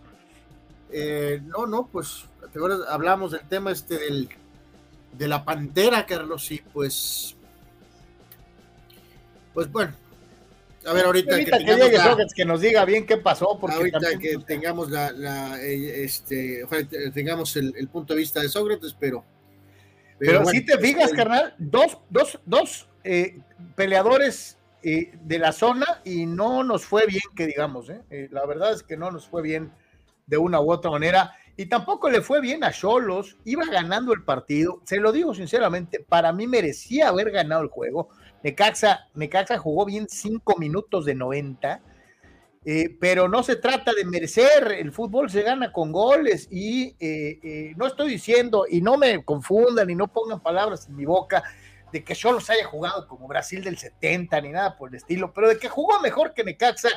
Eh, 0.91 1.39
no, 1.45 1.67
no, 1.67 1.87
pues 1.93 2.25
hablamos 2.89 3.33
del 3.33 3.47
tema 3.47 3.73
este 3.73 3.99
del, 3.99 4.31
de 5.13 5.29
la 5.29 5.45
pantera, 5.45 6.07
Carlos, 6.07 6.51
y 6.51 6.57
pues, 6.73 7.37
pues 9.53 9.71
bueno, 9.71 9.93
a 10.87 10.93
ver, 10.93 11.05
ahorita, 11.07 11.37
que, 11.37 11.45
tengamos 11.45 12.35
que 12.35 12.45
nos 12.45 12.61
diga 12.61 12.85
bien 12.85 13.07
qué 13.07 13.17
pasó. 13.17 13.59
Porque 13.61 13.77
ahorita 13.77 14.19
que 14.21 14.39
tengamos 14.47 14.91
la, 14.91 15.61
eh, 15.63 16.05
este, 16.05 16.65
tengamos 17.13 17.57
el, 17.57 17.89
punto 17.89 18.15
de 18.15 18.21
vista 18.21 18.41
de 18.41 18.49
Sócrates, 18.49 18.97
pero. 18.99 19.25
Pero, 20.19 20.45
si 20.47 20.65
te 20.65 20.79
fijas, 20.79 21.13
carnal, 21.13 21.55
dos, 21.59 21.99
dos, 22.11 22.41
dos 22.45 22.89
eh, 23.05 23.39
peleadores 23.77 24.59
eh, 24.83 25.13
de 25.23 25.39
la 25.39 25.53
zona 25.53 26.01
y 26.05 26.27
no 26.27 26.65
nos 26.65 26.85
fue 26.85 27.07
bien, 27.07 27.23
que 27.37 27.47
digamos, 27.47 27.89
la 28.09 28.45
verdad 28.47 28.73
es 28.73 28.83
que 28.83 28.97
no 28.97 29.13
nos 29.13 29.29
fue 29.29 29.43
bien 29.43 29.71
de 30.27 30.37
una 30.37 30.61
u 30.61 30.73
otra 30.73 30.91
manera. 30.91 31.35
Y 31.57 31.67
tampoco 31.67 32.09
le 32.09 32.21
fue 32.21 32.41
bien 32.41 32.63
a 32.63 32.73
Cholos, 32.73 33.37
iba 33.45 33.65
ganando 33.67 34.13
el 34.13 34.23
partido, 34.25 34.81
se 34.85 34.99
lo 34.99 35.11
digo 35.11 35.35
sinceramente, 35.35 36.05
para 36.09 36.33
mí 36.33 36.47
merecía 36.47 37.09
haber 37.09 37.33
ganado 37.33 37.63
el 37.63 37.69
juego 37.69 38.11
Necaxa, 38.43 39.09
Necaxa 39.15 39.59
jugó 39.59 39.85
bien 39.85 40.07
cinco 40.09 40.57
minutos 40.59 41.05
de 41.05 41.15
90, 41.15 41.83
eh, 42.65 42.97
pero 43.01 43.29
no 43.29 43.43
se 43.43 43.57
trata 43.57 43.93
de 43.95 44.05
merecer, 44.05 44.73
el 44.73 44.93
fútbol 44.93 45.31
se 45.31 45.43
gana 45.43 45.73
con 45.73 45.91
goles 45.91 46.49
y 46.51 46.89
eh, 47.01 47.39
eh, 47.43 47.73
no 47.77 47.87
estoy 47.87 48.11
diciendo, 48.11 48.67
y 48.69 48.81
no 48.81 48.97
me 48.97 49.25
confundan 49.25 49.89
y 49.91 49.95
no 49.95 50.13
pongan 50.13 50.41
palabras 50.41 50.87
en 50.89 50.97
mi 50.97 51.05
boca, 51.05 51.43
de 51.93 52.05
que 52.05 52.15
solo 52.15 52.41
se 52.41 52.53
haya 52.53 52.67
jugado 52.67 53.09
como 53.09 53.27
Brasil 53.27 53.65
del 53.65 53.79
70 53.79 54.41
ni 54.43 54.51
nada 54.51 54.77
por 54.77 54.91
el 54.91 54.97
estilo, 54.97 55.33
pero 55.33 55.49
de 55.49 55.59
que 55.59 55.69
jugó 55.69 55.99
mejor 56.01 56.35
que 56.35 56.45
Necaxa, 56.45 56.91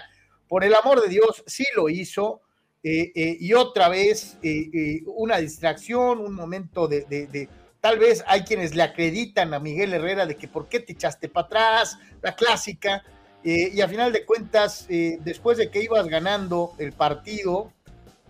por 0.48 0.64
el 0.64 0.76
amor 0.76 1.02
de 1.02 1.08
Dios, 1.08 1.44
sí 1.48 1.64
lo 1.76 1.88
hizo. 1.88 2.42
y 2.84 3.54
otra 3.54 3.88
vez 3.90 4.38
una 5.06 5.38
distracción, 5.38 6.20
un 6.20 6.34
momento 6.34 6.88
de 6.88 7.48
Tal 7.82 7.98
vez 7.98 8.24
hay 8.28 8.44
quienes 8.44 8.76
le 8.76 8.84
acreditan 8.84 9.56
a 9.56 9.60
Miguel 9.60 9.94
Herrera 9.94 10.28
de 10.28 10.38
que 10.38 10.48
por 10.48 10.70
qué 10.70 10.80
te 10.80 10.94
echaste 10.94 11.28
para 11.28 11.48
atrás, 11.48 11.98
la 12.22 12.36
clásica, 12.36 13.04
eh, 13.44 13.72
y 13.74 13.82
a 13.82 13.88
final 13.88 14.13
de 14.13 14.24
cuentas, 14.24 14.86
eh, 14.88 15.17
después 15.22 15.58
de 15.58 15.72
que 15.72 15.82
ibas 15.84 16.08
ganando 16.08 16.74
el 16.78 16.91
partido 16.91 17.72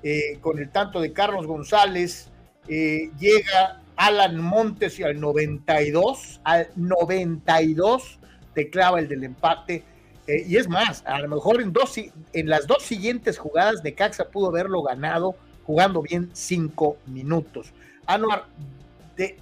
eh, 0.04 0.38
con 0.40 0.58
el 0.60 0.70
tanto 0.70 1.02
de 1.02 1.12
Carlos 1.12 1.46
González, 1.48 2.30
llega 2.68 3.82
Alan 3.98 4.40
Montes 4.40 4.98
y 5.00 5.04
al 5.04 5.20
92, 5.20 6.40
al 6.46 6.70
92 6.78 8.20
te 8.54 8.70
clava 8.70 9.00
el 9.00 9.10
del 9.10 9.26
empate. 9.26 9.84
y 10.28 10.56
es 10.56 10.70
más, 10.70 11.04
a 11.06 11.20
lo 11.20 11.28
mejor 11.28 11.62
en, 11.62 11.74
dos, 11.74 11.96
en 11.98 12.48
las 12.48 12.68
dos 12.68 12.84
siguientes 12.84 13.38
jugadas 13.38 13.84
de 13.84 13.94
Caxa 13.94 14.30
pudo 14.30 14.48
haberlo 14.48 14.84
ganado 14.84 15.36
jugando 15.66 16.02
bien 16.02 16.30
cinco 16.32 16.96
minutos. 17.08 17.74
Anuar, 18.06 18.46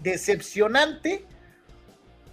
decepcionante 0.01 1.25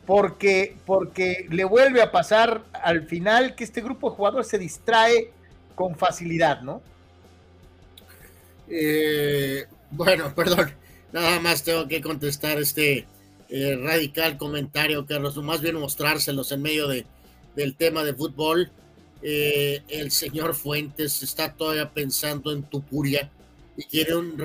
porque, 0.06 0.76
porque 0.87 1.46
le 1.50 1.64
vuelve 1.64 2.00
a 2.00 2.12
pasar 2.12 2.64
al 2.72 3.06
final 3.06 3.54
que 3.54 3.64
este 3.64 3.80
grupo 3.80 4.09
de 4.11 4.16
jugadores 4.16 4.46
se 4.46 4.59
distrae 4.59 5.32
con 5.74 5.96
facilidad, 5.96 6.62
¿no? 6.62 6.80
Eh, 8.68 9.66
bueno, 9.90 10.32
perdón, 10.37 10.70
nada 11.12 11.40
más 11.40 11.64
tengo 11.64 11.88
que 11.88 12.00
contestar 12.00 12.59
este 12.59 13.06
eh, 13.48 13.76
radical 13.82 14.38
comentario, 14.38 15.04
Carlos, 15.06 15.37
más 15.38 15.61
bien 15.61 15.76
mostrárselos 15.76 16.52
en 16.52 16.62
medio 16.62 16.88
de, 16.88 17.04
del 17.56 17.74
tema 17.74 18.04
de 18.04 18.14
fútbol. 18.14 18.70
Eh, 19.22 19.82
el 19.88 20.12
señor 20.12 20.54
Fuentes 20.54 21.22
está 21.22 21.52
todavía 21.52 21.90
pensando 21.92 22.52
en 22.52 22.62
Tupuria 22.62 23.30
y 23.76 23.85
quiere 23.85 24.14
un, 24.14 24.40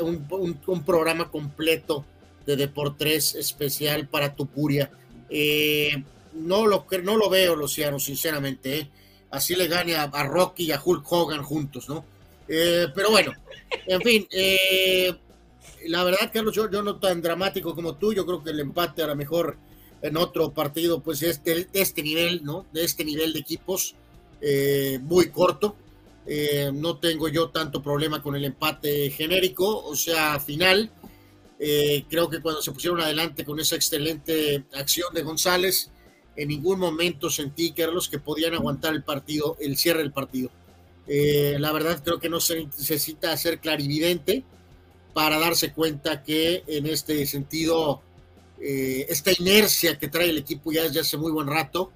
un, 0.00 0.60
un 0.66 0.84
programa 0.84 1.30
completo 1.30 2.06
de 2.46 2.56
Deportes 2.56 3.34
especial 3.34 4.08
para 4.08 4.34
Tupuria. 4.34 4.90
Eh, 5.28 6.02
no, 6.34 6.66
lo, 6.66 6.86
no 7.02 7.16
lo 7.16 7.30
veo, 7.30 7.56
Luciano, 7.56 7.98
sinceramente. 7.98 8.78
¿eh? 8.78 8.90
Así 9.30 9.54
le 9.54 9.66
gane 9.66 9.96
a, 9.96 10.08
Rocky 10.24 10.64
y 10.64 10.72
a 10.72 10.80
Hulk 10.82 11.10
Hogan 11.10 11.42
juntos, 11.42 11.88
¿no? 11.88 12.04
Eh, 12.46 12.86
pero 12.94 13.10
bueno, 13.10 13.32
en 13.86 14.00
fin, 14.02 14.28
la 15.86 16.04
verdad, 16.04 16.30
Carlos, 16.32 16.54
yo, 16.54 16.70
yo, 16.70 16.82
no 16.82 16.96
tan 16.96 17.22
dramático 17.22 17.74
como 17.74 17.96
tú, 17.96 18.12
yo 18.12 18.26
creo 18.26 18.42
que 18.42 18.50
el 18.50 18.60
empate 18.60 19.02
a 19.02 19.06
lo 19.06 19.16
mejor 19.16 19.56
en 20.02 20.16
otro 20.16 20.52
partido, 20.52 21.00
pues 21.00 21.20
de 21.20 21.66
este 21.72 22.02
nivel, 22.02 22.44
¿no? 22.44 22.66
De 22.72 22.84
este 22.84 23.04
nivel 23.04 23.32
de 23.32 23.40
equipos, 23.40 23.94
muy 25.00 25.30
corto. 25.30 25.74
no 26.74 26.98
tengo 26.98 27.28
yo 27.28 27.48
tanto 27.48 27.82
problema 27.82 28.22
con 28.22 28.36
el 28.36 28.44
empate 28.44 29.10
genérico, 29.10 29.84
o 29.84 29.96
sea, 29.96 30.38
final. 30.38 30.90
Eh, 31.66 32.04
creo 32.10 32.28
que 32.28 32.42
cuando 32.42 32.60
se 32.60 32.72
pusieron 32.72 33.00
adelante 33.00 33.42
con 33.42 33.58
esa 33.58 33.74
excelente 33.74 34.66
acción 34.74 35.14
de 35.14 35.22
González, 35.22 35.90
en 36.36 36.48
ningún 36.48 36.78
momento 36.78 37.30
sentí, 37.30 37.72
Carlos, 37.72 38.10
que 38.10 38.18
podían 38.18 38.52
aguantar 38.52 38.92
el 38.92 39.02
partido, 39.02 39.56
el 39.58 39.78
cierre 39.78 40.00
del 40.00 40.12
partido. 40.12 40.50
Eh, 41.08 41.56
la 41.58 41.72
verdad 41.72 42.02
creo 42.04 42.20
que 42.20 42.28
no 42.28 42.38
se 42.38 42.66
necesita 42.66 43.34
ser 43.38 43.60
clarividente 43.60 44.44
para 45.14 45.38
darse 45.38 45.72
cuenta 45.72 46.22
que 46.22 46.64
en 46.66 46.84
este 46.84 47.24
sentido, 47.24 48.02
eh, 48.60 49.06
esta 49.08 49.32
inercia 49.32 49.98
que 49.98 50.08
trae 50.08 50.28
el 50.28 50.36
equipo 50.36 50.70
ya 50.70 50.82
desde 50.82 51.00
hace 51.00 51.16
muy 51.16 51.32
buen 51.32 51.46
rato, 51.46 51.92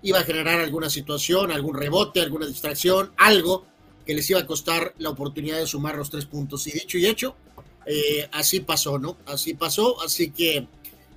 iba 0.00 0.20
a 0.20 0.24
generar 0.24 0.60
alguna 0.60 0.88
situación, 0.88 1.52
algún 1.52 1.76
rebote, 1.76 2.22
alguna 2.22 2.46
distracción, 2.46 3.12
algo 3.18 3.66
que 4.06 4.14
les 4.14 4.30
iba 4.30 4.40
a 4.40 4.46
costar 4.46 4.94
la 4.96 5.10
oportunidad 5.10 5.58
de 5.58 5.66
sumar 5.66 5.96
los 5.96 6.08
tres 6.08 6.24
puntos. 6.24 6.66
Y 6.68 6.70
dicho 6.70 6.96
y 6.96 7.04
hecho, 7.04 7.36
eh, 7.86 8.28
así 8.32 8.60
pasó, 8.60 8.98
¿no? 8.98 9.16
Así 9.26 9.54
pasó, 9.54 10.00
así 10.02 10.30
que, 10.30 10.66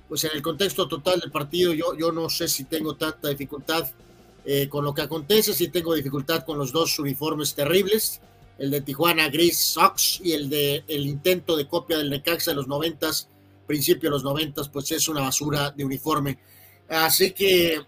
pues 0.08 0.24
en 0.24 0.30
el 0.34 0.42
contexto 0.42 0.88
total 0.88 1.20
del 1.20 1.30
partido, 1.30 1.72
yo, 1.72 1.96
yo 1.96 2.12
no 2.12 2.28
sé 2.28 2.48
si 2.48 2.64
tengo 2.64 2.96
tanta 2.96 3.28
dificultad 3.28 3.88
eh, 4.44 4.68
con 4.68 4.84
lo 4.84 4.94
que 4.94 5.02
acontece, 5.02 5.54
si 5.54 5.68
tengo 5.68 5.94
dificultad 5.94 6.44
con 6.44 6.58
los 6.58 6.72
dos 6.72 6.98
uniformes 6.98 7.54
terribles, 7.54 8.20
el 8.58 8.70
de 8.70 8.80
Tijuana 8.82 9.28
Gris 9.28 9.58
Sox 9.58 10.20
y 10.22 10.32
el 10.32 10.48
de 10.48 10.84
el 10.86 11.06
intento 11.06 11.56
de 11.56 11.66
copia 11.66 11.98
del 11.98 12.10
Necaxa 12.10 12.50
de 12.50 12.56
los 12.56 12.68
noventas, 12.68 13.28
principio 13.66 14.10
de 14.10 14.14
los 14.14 14.24
noventas, 14.24 14.68
pues 14.68 14.92
es 14.92 15.08
una 15.08 15.22
basura 15.22 15.70
de 15.70 15.84
uniforme. 15.84 16.38
Así 16.88 17.32
que 17.32 17.80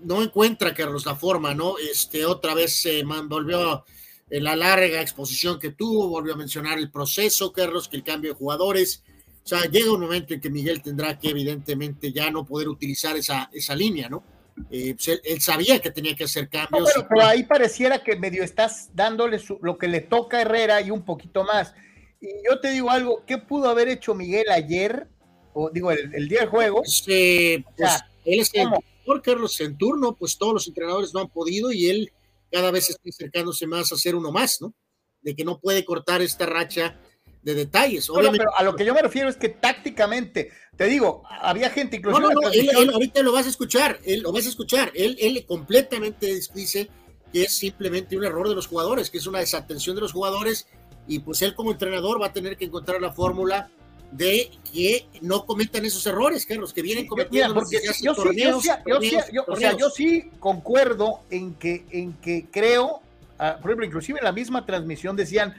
no 0.00 0.22
encuentra 0.22 0.74
Carlos 0.74 1.06
la 1.06 1.16
forma, 1.16 1.54
¿no? 1.54 1.74
Este 1.78 2.24
otra 2.24 2.54
vez 2.54 2.80
se 2.80 3.02
volvió 3.02 3.60
en 3.60 3.82
la 4.28 4.56
larga 4.56 5.00
exposición 5.00 5.58
que 5.58 5.70
tuvo, 5.70 6.08
volvió 6.08 6.34
a 6.34 6.36
mencionar 6.36 6.78
el 6.78 6.90
proceso, 6.90 7.52
Carlos, 7.52 7.88
que 7.88 7.96
el 7.96 8.04
cambio 8.04 8.32
de 8.32 8.38
jugadores. 8.38 9.02
O 9.44 9.48
sea, 9.48 9.62
llega 9.70 9.92
un 9.92 10.00
momento 10.00 10.34
en 10.34 10.40
que 10.40 10.50
Miguel 10.50 10.82
tendrá 10.82 11.18
que 11.18 11.28
evidentemente 11.28 12.12
ya 12.12 12.30
no 12.30 12.44
poder 12.44 12.68
utilizar 12.68 13.16
esa, 13.16 13.48
esa 13.52 13.76
línea, 13.76 14.08
¿no? 14.08 14.24
Eh, 14.70 14.94
pues, 14.94 15.20
él, 15.22 15.40
sabía 15.40 15.80
que 15.80 15.90
tenía 15.90 16.16
que 16.16 16.24
hacer 16.24 16.48
cambios. 16.48 16.90
pero, 17.08 17.24
ahí 17.24 17.44
pareciera 17.44 18.02
que 18.02 18.16
medio 18.16 18.42
estás 18.42 18.90
dándole 18.94 19.40
lo 19.60 19.78
que 19.78 19.86
le 19.86 20.00
toca 20.00 20.38
a 20.38 20.42
Herrera 20.42 20.80
y 20.80 20.90
un 20.90 21.04
poquito 21.04 21.44
más. 21.44 21.74
Y 22.20 22.28
yo 22.48 22.58
te 22.58 22.70
digo 22.70 22.90
algo, 22.90 23.22
¿qué 23.26 23.38
pudo 23.38 23.68
haber 23.68 23.88
hecho 23.88 24.14
Miguel 24.14 24.50
ayer? 24.50 25.08
O 25.52 25.70
digo, 25.70 25.92
el, 25.92 26.28
día 26.28 26.40
del 26.40 26.48
juego. 26.48 26.82
Sí, 26.84 27.64
pues, 27.76 28.02
él 28.24 28.40
es 28.40 28.52
mejor, 28.54 29.22
Carlos, 29.22 29.60
en 29.60 29.76
turno, 29.78 30.16
pues 30.16 30.36
todos 30.36 30.54
los 30.54 30.66
entrenadores 30.66 31.14
no 31.14 31.20
han 31.20 31.28
podido 31.28 31.70
y 31.70 31.88
él 31.88 32.12
cada 32.50 32.70
vez 32.70 32.90
está 32.90 33.08
acercándose 33.08 33.66
más 33.66 33.92
a 33.92 33.96
ser 33.96 34.14
uno 34.14 34.32
más, 34.32 34.60
¿no? 34.60 34.74
De 35.20 35.34
que 35.34 35.44
no 35.44 35.60
puede 35.60 35.84
cortar 35.84 36.22
esta 36.22 36.46
racha 36.46 37.00
de 37.42 37.54
detalles. 37.54 38.08
pero 38.32 38.56
a 38.56 38.62
lo 38.64 38.74
que 38.74 38.84
yo 38.84 38.92
me 38.92 39.02
refiero 39.02 39.28
es 39.28 39.36
que 39.36 39.48
tácticamente, 39.48 40.50
te 40.76 40.86
digo, 40.86 41.22
había 41.28 41.70
gente 41.70 41.96
incluso. 41.96 42.18
No, 42.18 42.28
no, 42.28 42.40
no, 42.40 42.50
él, 42.50 42.90
ahorita 42.92 43.22
lo 43.22 43.32
vas 43.32 43.46
a 43.46 43.50
escuchar, 43.50 44.00
él 44.04 44.20
lo 44.22 44.32
vas 44.32 44.46
a 44.46 44.48
escuchar. 44.48 44.90
Él, 44.94 45.16
él 45.20 45.44
completamente 45.46 46.40
dice 46.54 46.90
que 47.32 47.44
es 47.44 47.52
simplemente 47.52 48.16
un 48.16 48.24
error 48.24 48.48
de 48.48 48.56
los 48.56 48.66
jugadores, 48.66 49.10
que 49.10 49.18
es 49.18 49.26
una 49.28 49.38
desatención 49.38 49.94
de 49.94 50.02
los 50.02 50.12
jugadores, 50.12 50.66
y 51.06 51.20
pues 51.20 51.40
él 51.42 51.54
como 51.54 51.70
entrenador 51.70 52.20
va 52.20 52.26
a 52.26 52.32
tener 52.32 52.56
que 52.56 52.64
encontrar 52.64 53.00
la 53.00 53.12
fórmula 53.12 53.70
de 54.12 54.50
que 54.72 55.06
no 55.20 55.44
cometan 55.46 55.84
esos 55.84 56.06
errores, 56.06 56.46
Carlos, 56.46 56.72
que 56.72 56.82
vienen 56.82 57.06
cometiendo. 57.06 57.54
porque 57.54 57.78
yo, 58.02 58.14
sí, 58.20 59.16
o 59.46 59.56
sea, 59.56 59.76
yo 59.76 59.90
sí 59.90 60.30
concuerdo 60.38 61.20
en 61.30 61.54
que, 61.54 61.84
en 61.90 62.12
que 62.14 62.46
creo, 62.50 63.00
ah, 63.38 63.58
por 63.60 63.70
ejemplo, 63.70 63.86
inclusive 63.86 64.18
en 64.18 64.24
la 64.24 64.32
misma 64.32 64.64
transmisión 64.64 65.16
decían, 65.16 65.54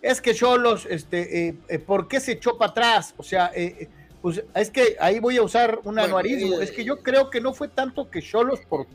es 0.00 0.20
que 0.20 0.34
Cholos, 0.34 0.86
este, 0.90 1.48
eh, 1.48 1.54
eh, 1.68 1.78
¿por 1.78 2.08
qué 2.08 2.20
se 2.20 2.32
echó 2.32 2.58
para 2.58 2.72
atrás? 2.72 3.14
O 3.16 3.22
sea, 3.22 3.50
eh, 3.54 3.88
pues 4.20 4.42
es 4.54 4.70
que 4.70 4.96
ahí 5.00 5.20
voy 5.20 5.36
a 5.36 5.42
usar 5.42 5.80
un 5.84 5.98
anuarismo, 5.98 6.60
es 6.60 6.70
que 6.70 6.84
yo 6.84 7.02
creo 7.02 7.30
que 7.30 7.40
no 7.40 7.54
fue 7.54 7.68
tanto 7.68 8.10
que 8.10 8.20
Cholos 8.20 8.60
por 8.68 8.86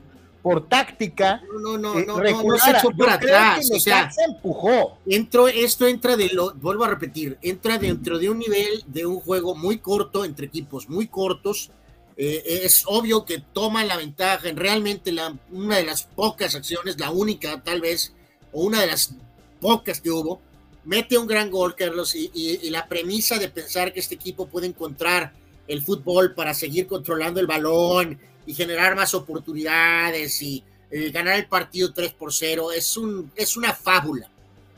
por 0.48 0.70
táctica. 0.70 1.42
No, 1.52 1.78
no, 1.78 1.78
no, 1.78 2.00
no, 2.00 2.44
no, 2.44 2.58
se 2.58 2.72
echó 2.72 2.92
para 2.98 3.16
atrás. 3.16 3.70
O 3.74 3.80
sea, 3.80 4.10
se 4.10 4.24
empujó. 4.24 4.98
Entro, 5.06 5.48
esto 5.48 5.88
entra 5.88 6.16
de 6.16 6.30
lo, 6.30 6.54
vuelvo 6.54 6.86
a 6.86 6.90
repetir, 6.90 7.38
entra 7.42 7.78
dentro 7.78 8.18
de 8.18 8.30
un 8.30 8.40
nivel 8.40 8.84
de 8.88 9.06
un 9.06 9.20
juego 9.20 9.56
muy 9.56 9.80
corto, 9.80 10.24
entre 10.24 10.48
equipos 10.48 10.88
muy 10.88 11.08
cortos. 11.08 11.72
Eh, 12.16 12.62
es 12.64 12.84
obvio 12.88 13.26
que 13.26 13.44
toma 13.54 13.84
la 13.84 13.98
ventaja 13.98 14.48
en 14.48 14.56
realmente 14.56 15.12
la, 15.12 15.36
una 15.52 15.76
de 15.76 15.84
las 15.84 16.04
pocas 16.04 16.56
acciones, 16.56 16.98
la 16.98 17.12
única 17.12 17.62
tal 17.62 17.82
vez, 17.82 18.14
o 18.54 18.64
una 18.64 18.82
de 18.82 18.88
las 18.88 19.14
pocas 19.60 20.02
que 20.02 20.10
hubo, 20.10 20.42
mete 20.86 21.18
un 21.18 21.28
gran 21.28 21.52
gol, 21.52 21.76
Carlos, 21.76 22.16
y, 22.16 22.32
y 22.34 22.70
la 22.70 22.88
premisa 22.88 23.38
de 23.38 23.50
pensar 23.50 23.94
que 23.94 24.00
este 24.00 24.16
equipo 24.16 24.48
puede 24.48 24.68
encontrar 24.68 25.34
el 25.68 25.84
fútbol 25.84 26.34
para 26.34 26.54
seguir 26.54 26.88
controlando 26.88 27.40
el 27.40 27.46
balón 27.46 28.18
y 28.48 28.54
generar 28.54 28.96
más 28.96 29.14
oportunidades 29.14 30.42
y 30.42 30.64
eh, 30.90 31.12
ganar 31.12 31.36
el 31.36 31.48
partido 31.48 31.94
3 31.94 32.14
por 32.14 32.34
0 32.34 32.72
es, 32.72 32.98
un, 32.98 33.32
es 33.36 33.58
una 33.58 33.74
fábula. 33.74 34.32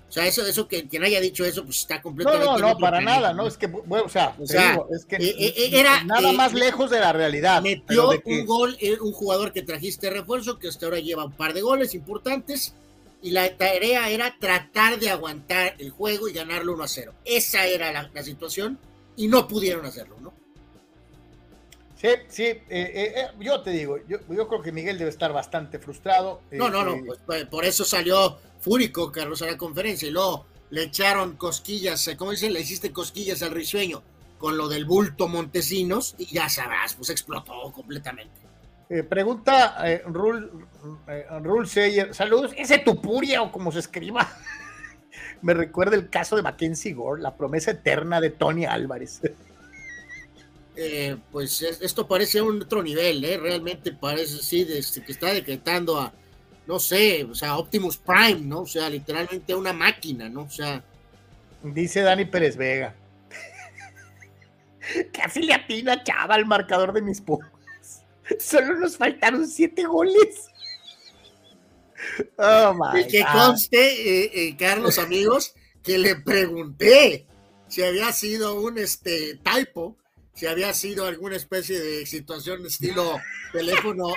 O 0.09 0.11
sea, 0.11 0.25
eso, 0.25 0.43
eso 0.43 0.67
que 0.67 0.87
quien 0.87 1.03
haya 1.03 1.21
dicho 1.21 1.45
eso, 1.45 1.63
pues 1.63 1.81
está 1.81 2.01
completamente. 2.01 2.43
No, 2.43 2.57
no, 2.57 2.69
no, 2.69 2.77
para 2.79 2.99
nada, 2.99 3.31
¿no? 3.31 3.45
Es 3.45 3.57
que, 3.57 3.67
bueno, 3.67 4.05
o 4.05 4.09
sea, 4.09 4.35
es 4.41 5.05
que 5.05 5.17
eh, 5.17 5.35
eh, 5.37 5.69
era 5.71 6.03
nada 6.03 6.31
más 6.31 6.51
lejos 6.51 6.89
de 6.89 6.99
la 6.99 7.13
realidad. 7.13 7.61
Metió 7.61 8.09
un 8.25 8.45
gol, 8.47 8.75
un 9.01 9.11
jugador 9.11 9.53
que 9.53 9.61
trajiste 9.61 10.09
refuerzo, 10.09 10.57
que 10.57 10.67
hasta 10.67 10.87
ahora 10.87 10.99
lleva 10.99 11.25
un 11.25 11.33
par 11.33 11.53
de 11.53 11.61
goles 11.61 11.93
importantes, 11.93 12.73
y 13.21 13.29
la 13.29 13.55
tarea 13.55 14.09
era 14.09 14.35
tratar 14.39 14.97
de 14.97 15.11
aguantar 15.11 15.75
el 15.77 15.91
juego 15.91 16.27
y 16.27 16.33
ganarlo 16.33 16.73
1 16.73 16.83
a 16.83 16.87
0. 16.87 17.13
Esa 17.23 17.67
era 17.67 17.91
la, 17.91 18.09
la 18.11 18.23
situación, 18.23 18.79
y 19.15 19.27
no 19.27 19.47
pudieron 19.47 19.85
hacerlo, 19.85 20.15
¿no? 20.19 20.38
Sí, 21.99 22.07
sí, 22.29 22.43
eh, 22.43 22.63
eh, 22.69 23.13
eh, 23.13 23.27
yo 23.41 23.59
te 23.59 23.71
digo, 23.71 23.97
yo, 24.07 24.19
creo 24.47 24.61
que 24.61 24.71
Miguel 24.71 24.97
debe 24.97 25.09
estar 25.09 25.33
bastante 25.33 25.79
frustrado. 25.79 26.39
No, 26.51 26.69
no, 26.69 26.85
no, 26.85 27.03
pues, 27.05 27.19
pues, 27.25 27.45
por 27.47 27.65
eso 27.65 27.83
salió 27.83 28.37
fúrico 28.61 29.11
Carlos 29.11 29.41
a 29.41 29.47
la 29.47 29.57
conferencia 29.57 30.07
y 30.07 30.11
luego 30.11 30.45
le 30.69 30.83
echaron 30.83 31.35
cosquillas, 31.35 32.09
¿cómo 32.17 32.31
dicen? 32.31 32.53
Le 32.53 32.61
hiciste 32.61 32.93
cosquillas 32.93 33.43
al 33.43 33.51
risueño 33.51 34.01
con 34.37 34.57
lo 34.57 34.69
del 34.69 34.85
bulto 34.85 35.27
Montesinos 35.27 36.15
y 36.17 36.27
ya 36.27 36.47
sabrás, 36.47 36.93
pues 36.93 37.09
explotó 37.09 37.69
completamente. 37.73 38.31
pregunta 39.09 39.75
Rul, 40.05 40.67
Rul 41.43 41.67
Sayer, 41.67 42.15
saludos, 42.15 42.53
ese 42.55 42.77
Tupuria 42.77 43.41
o 43.41 43.51
como 43.51 43.73
se 43.73 43.79
escriba. 43.79 44.25
Me 45.41 45.53
recuerda 45.53 45.97
el 45.97 46.09
caso 46.09 46.37
de 46.37 46.43
Mackenzie 46.43 46.93
Gore, 46.93 47.21
la 47.21 47.35
promesa 47.35 47.71
eterna 47.71 48.21
de 48.21 48.29
Tony 48.29 48.65
Álvarez. 48.65 49.21
Eh, 50.81 51.17
pues 51.29 51.61
esto 51.61 52.07
parece 52.07 52.41
un 52.41 52.61
otro 52.61 52.81
nivel, 52.81 53.21
¿eh? 53.25 53.37
realmente 53.37 53.91
parece 53.91 54.41
sí, 54.41 54.65
que 55.05 55.11
está 55.11 55.33
decretando 55.33 55.99
a, 55.99 56.13
no 56.67 56.79
sé, 56.79 57.25
o 57.25 57.35
sea, 57.35 57.57
Optimus 57.57 57.97
Prime, 57.97 58.39
¿no? 58.39 58.61
O 58.61 58.65
sea, 58.65 58.89
literalmente 58.89 59.53
una 59.53 59.73
máquina, 59.73 60.29
¿no? 60.29 60.43
O 60.43 60.49
sea. 60.49 60.81
Dice 61.63 61.99
Dani 61.99 62.23
Pérez 62.23 62.55
Vega. 62.55 62.95
Casi 65.11 65.41
le 65.41 65.53
atina 65.53 66.01
Chava 66.01 66.35
al 66.35 66.45
marcador 66.45 66.93
de 66.93 67.01
mis 67.01 67.19
Pumas. 67.19 67.51
Solo 68.39 68.75
nos 68.75 68.95
faltaron 68.95 69.45
siete 69.47 69.83
goles. 69.83 70.47
Oh 72.37 72.73
y 72.97 73.05
que 73.07 73.25
conste, 73.29 74.47
eh, 74.47 74.55
Carlos, 74.57 74.97
amigos, 74.97 75.53
que 75.83 75.97
le 75.97 76.15
pregunté 76.15 77.27
si 77.67 77.83
había 77.83 78.13
sido 78.13 78.61
un 78.61 78.77
este 78.77 79.37
typo 79.43 79.98
si 80.39 80.47
había 80.47 80.73
sido 80.73 81.05
alguna 81.05 81.35
especie 81.35 81.77
de 81.81 82.05
situación 82.05 82.65
estilo 82.65 83.19
teléfono 83.51 84.07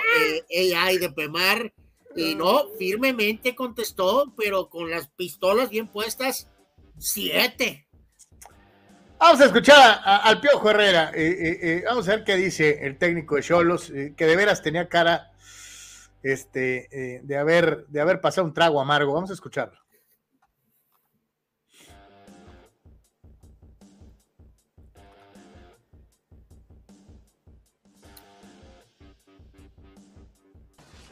eh, 0.49 0.73
AI 0.73 0.97
de 0.97 1.11
Pemar. 1.11 1.73
Y 2.15 2.35
no, 2.35 2.69
firmemente 2.77 3.55
contestó, 3.55 4.33
pero 4.37 4.69
con 4.69 4.89
las 4.89 5.09
pistolas 5.09 5.69
bien 5.69 5.89
puestas, 5.89 6.47
siete. 6.97 7.87
Vamos 9.19 9.41
a 9.41 9.45
escuchar 9.45 9.99
al 10.05 10.39
Piojo 10.39 10.69
Herrera. 10.69 11.11
Eh, 11.13 11.59
eh, 11.61 11.83
vamos 11.85 12.07
a 12.07 12.11
ver 12.15 12.23
qué 12.23 12.37
dice 12.37 12.85
el 12.85 12.97
técnico 12.97 13.35
de 13.35 13.41
Cholos, 13.41 13.91
que 14.15 14.25
de 14.25 14.35
veras 14.37 14.61
tenía 14.61 14.87
cara 14.87 15.33
este, 16.21 17.21
de, 17.23 17.37
haber, 17.37 17.85
de 17.87 17.99
haber 17.99 18.21
pasado 18.21 18.47
un 18.47 18.53
trago 18.53 18.79
amargo. 18.79 19.13
Vamos 19.13 19.31
a 19.31 19.33
escucharlo. 19.33 19.82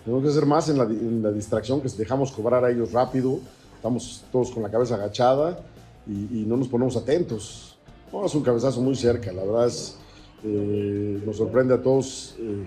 Tenemos 0.04 0.24
que 0.24 0.30
hacer 0.30 0.46
más 0.46 0.68
en 0.70 1.22
la, 1.22 1.32
distracción, 1.32 1.80
que 1.80 1.90
dejamos 1.90 2.32
cobrar 2.32 2.66
a 2.66 2.72
ellos 2.72 2.92
rápido, 2.92 3.40
estamos 3.76 4.24
todos 4.32 4.50
con 4.50 4.64
la 4.64 4.70
cabeza 4.70 4.96
agachada 4.96 5.60
y, 6.08 6.44
no 6.48 6.58
nos 6.58 6.68
ponemos 6.68 6.98
atentos. 6.98 7.78
es 8.26 8.36
un 8.36 8.42
cabezazo 8.42 8.82
muy 8.82 8.96
cerca, 8.96 9.32
la 9.32 9.44
verdad 9.44 9.68
es, 9.68 9.98
eh, 10.44 11.22
nos 11.24 11.38
sorprende 11.38 11.76
a 11.76 11.82
todos 11.82 12.36
eh, 12.40 12.66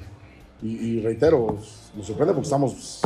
y, 0.63 1.01
reitero, 1.01 1.59
nos 1.97 2.07
sorprende 2.07 2.35
porque 2.35 2.47
estamos 2.47 3.01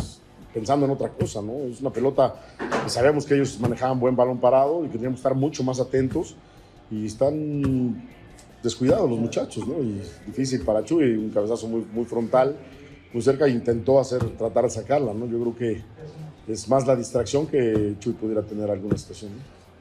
pensando 0.53 0.85
en 0.85 0.93
otra 0.93 1.09
cosa, 1.09 1.41
¿no? 1.41 1.55
Es 1.62 1.81
una 1.81 1.91
pelota 1.91 2.35
que 2.85 2.91
sabemos 2.91 3.24
que 3.24 3.35
ellos 3.35 3.59
manejaban 3.59 3.99
buen 3.99 4.14
balón 4.14 4.39
parado 4.39 4.85
y 4.85 4.89
que 4.89 4.95
teníamos 4.95 5.16
que 5.16 5.20
estar 5.20 5.35
mucho 5.35 5.64
más 5.64 5.81
atentos 5.81 6.37
y 6.91 7.07
están 7.07 8.07
descuidados 8.62 9.09
los 9.09 9.18
muchachos, 9.18 9.66
¿no? 9.66 9.83
Y 9.83 10.03
difícil 10.26 10.61
para 10.62 10.85
Chuy, 10.85 11.16
un 11.16 11.31
cabezazo 11.31 11.66
muy, 11.66 11.87
muy 11.93 12.05
frontal 12.05 12.55
muy 13.13 13.23
cerca 13.23 13.49
intentó 13.49 13.99
hacer, 13.99 14.23
tratar 14.37 14.65
de 14.65 14.71
sacarla, 14.71 15.15
¿no? 15.15 15.27
Yo 15.27 15.41
creo 15.41 15.57
que 15.57 15.83
es 16.53 16.69
más 16.69 16.87
la 16.87 16.97
distracción 16.97 17.47
que 17.47 17.95
Chuy 17.99 18.13
pudiera 18.13 18.43
tener 18.43 18.71
alguna 18.71 18.97
situación. 18.97 19.33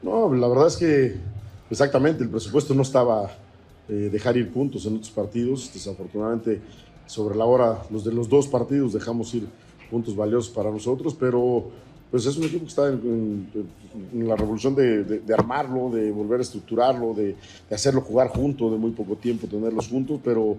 No, 0.02 0.32
la 0.34 0.48
verdad 0.48 0.68
es 0.68 0.76
que 0.76 1.16
exactamente, 1.70 2.22
el 2.22 2.30
presupuesto 2.30 2.74
no 2.74 2.82
estaba 2.82 3.30
eh, 3.88 4.10
dejar 4.12 4.36
ir 4.36 4.50
puntos 4.52 4.86
en 4.86 4.96
otros 4.96 5.10
partidos. 5.10 5.70
Desafortunadamente, 5.72 6.60
sobre 7.06 7.36
la 7.36 7.44
hora, 7.44 7.82
los 7.90 8.04
de 8.04 8.12
los 8.12 8.28
dos 8.28 8.46
partidos 8.46 8.92
dejamos 8.92 9.34
ir 9.34 9.46
puntos 9.90 10.14
valiosos 10.14 10.50
para 10.50 10.70
nosotros, 10.70 11.16
pero 11.18 11.70
pues 12.10 12.24
es 12.26 12.36
un 12.36 12.44
equipo 12.44 12.64
que 12.64 12.68
está 12.68 12.88
en, 12.88 13.48
la 14.14 14.36
revolución 14.36 14.74
de, 14.74 15.22
armarlo, 15.32 15.90
de 15.90 16.10
volver 16.10 16.40
a 16.40 16.42
estructurarlo, 16.42 17.12
de, 17.14 17.36
de, 17.68 17.74
hacerlo 17.74 18.00
jugar 18.00 18.28
junto, 18.28 18.70
de 18.70 18.78
muy 18.78 18.92
poco 18.92 19.16
tiempo 19.16 19.46
tenerlos 19.46 19.88
juntos, 19.88 20.20
pero 20.22 20.56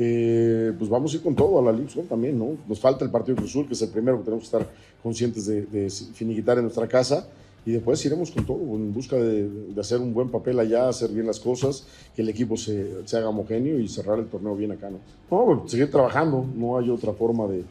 eh, 0.00 0.72
pues 0.78 0.88
vamos 0.88 1.12
a 1.12 1.16
ir 1.16 1.22
con 1.22 1.34
todo 1.34 1.58
a 1.58 1.62
la 1.62 1.76
Liga 1.76 2.02
también, 2.08 2.38
¿no? 2.38 2.56
Nos 2.68 2.78
falta 2.78 3.04
el 3.04 3.10
partido 3.10 3.36
Cruz 3.36 3.52
que 3.66 3.74
es 3.74 3.82
el 3.82 3.88
primero 3.88 4.18
que 4.18 4.24
tenemos 4.24 4.48
que 4.48 4.56
estar 4.56 4.72
conscientes 5.02 5.46
de, 5.46 5.90
finiquitar 6.14 6.56
en 6.56 6.64
nuestra 6.64 6.86
casa 6.86 7.26
y 7.66 7.72
después 7.72 8.04
iremos 8.06 8.30
con 8.30 8.46
todo, 8.46 8.58
en 8.76 8.94
busca 8.94 9.16
de, 9.16 9.50
hacer 9.78 9.98
un 9.98 10.14
buen 10.14 10.30
papel 10.30 10.60
allá, 10.60 10.88
hacer 10.88 11.10
bien 11.10 11.26
las 11.26 11.40
cosas, 11.40 11.84
que 12.14 12.22
el 12.22 12.28
equipo 12.28 12.56
se, 12.56 13.06
se, 13.06 13.16
haga 13.16 13.28
homogéneo 13.28 13.80
y 13.80 13.88
cerrar 13.88 14.20
el 14.20 14.26
torneo 14.26 14.54
bien 14.54 14.70
acá, 14.70 14.88
¿no? 14.88 15.00
No, 15.30 15.60
pues, 15.60 15.72
seguir 15.72 15.90
trabajando, 15.90 16.46
no 16.54 16.78
hay 16.78 16.90
otra 16.90 17.12
forma 17.12 17.48
de, 17.48 17.64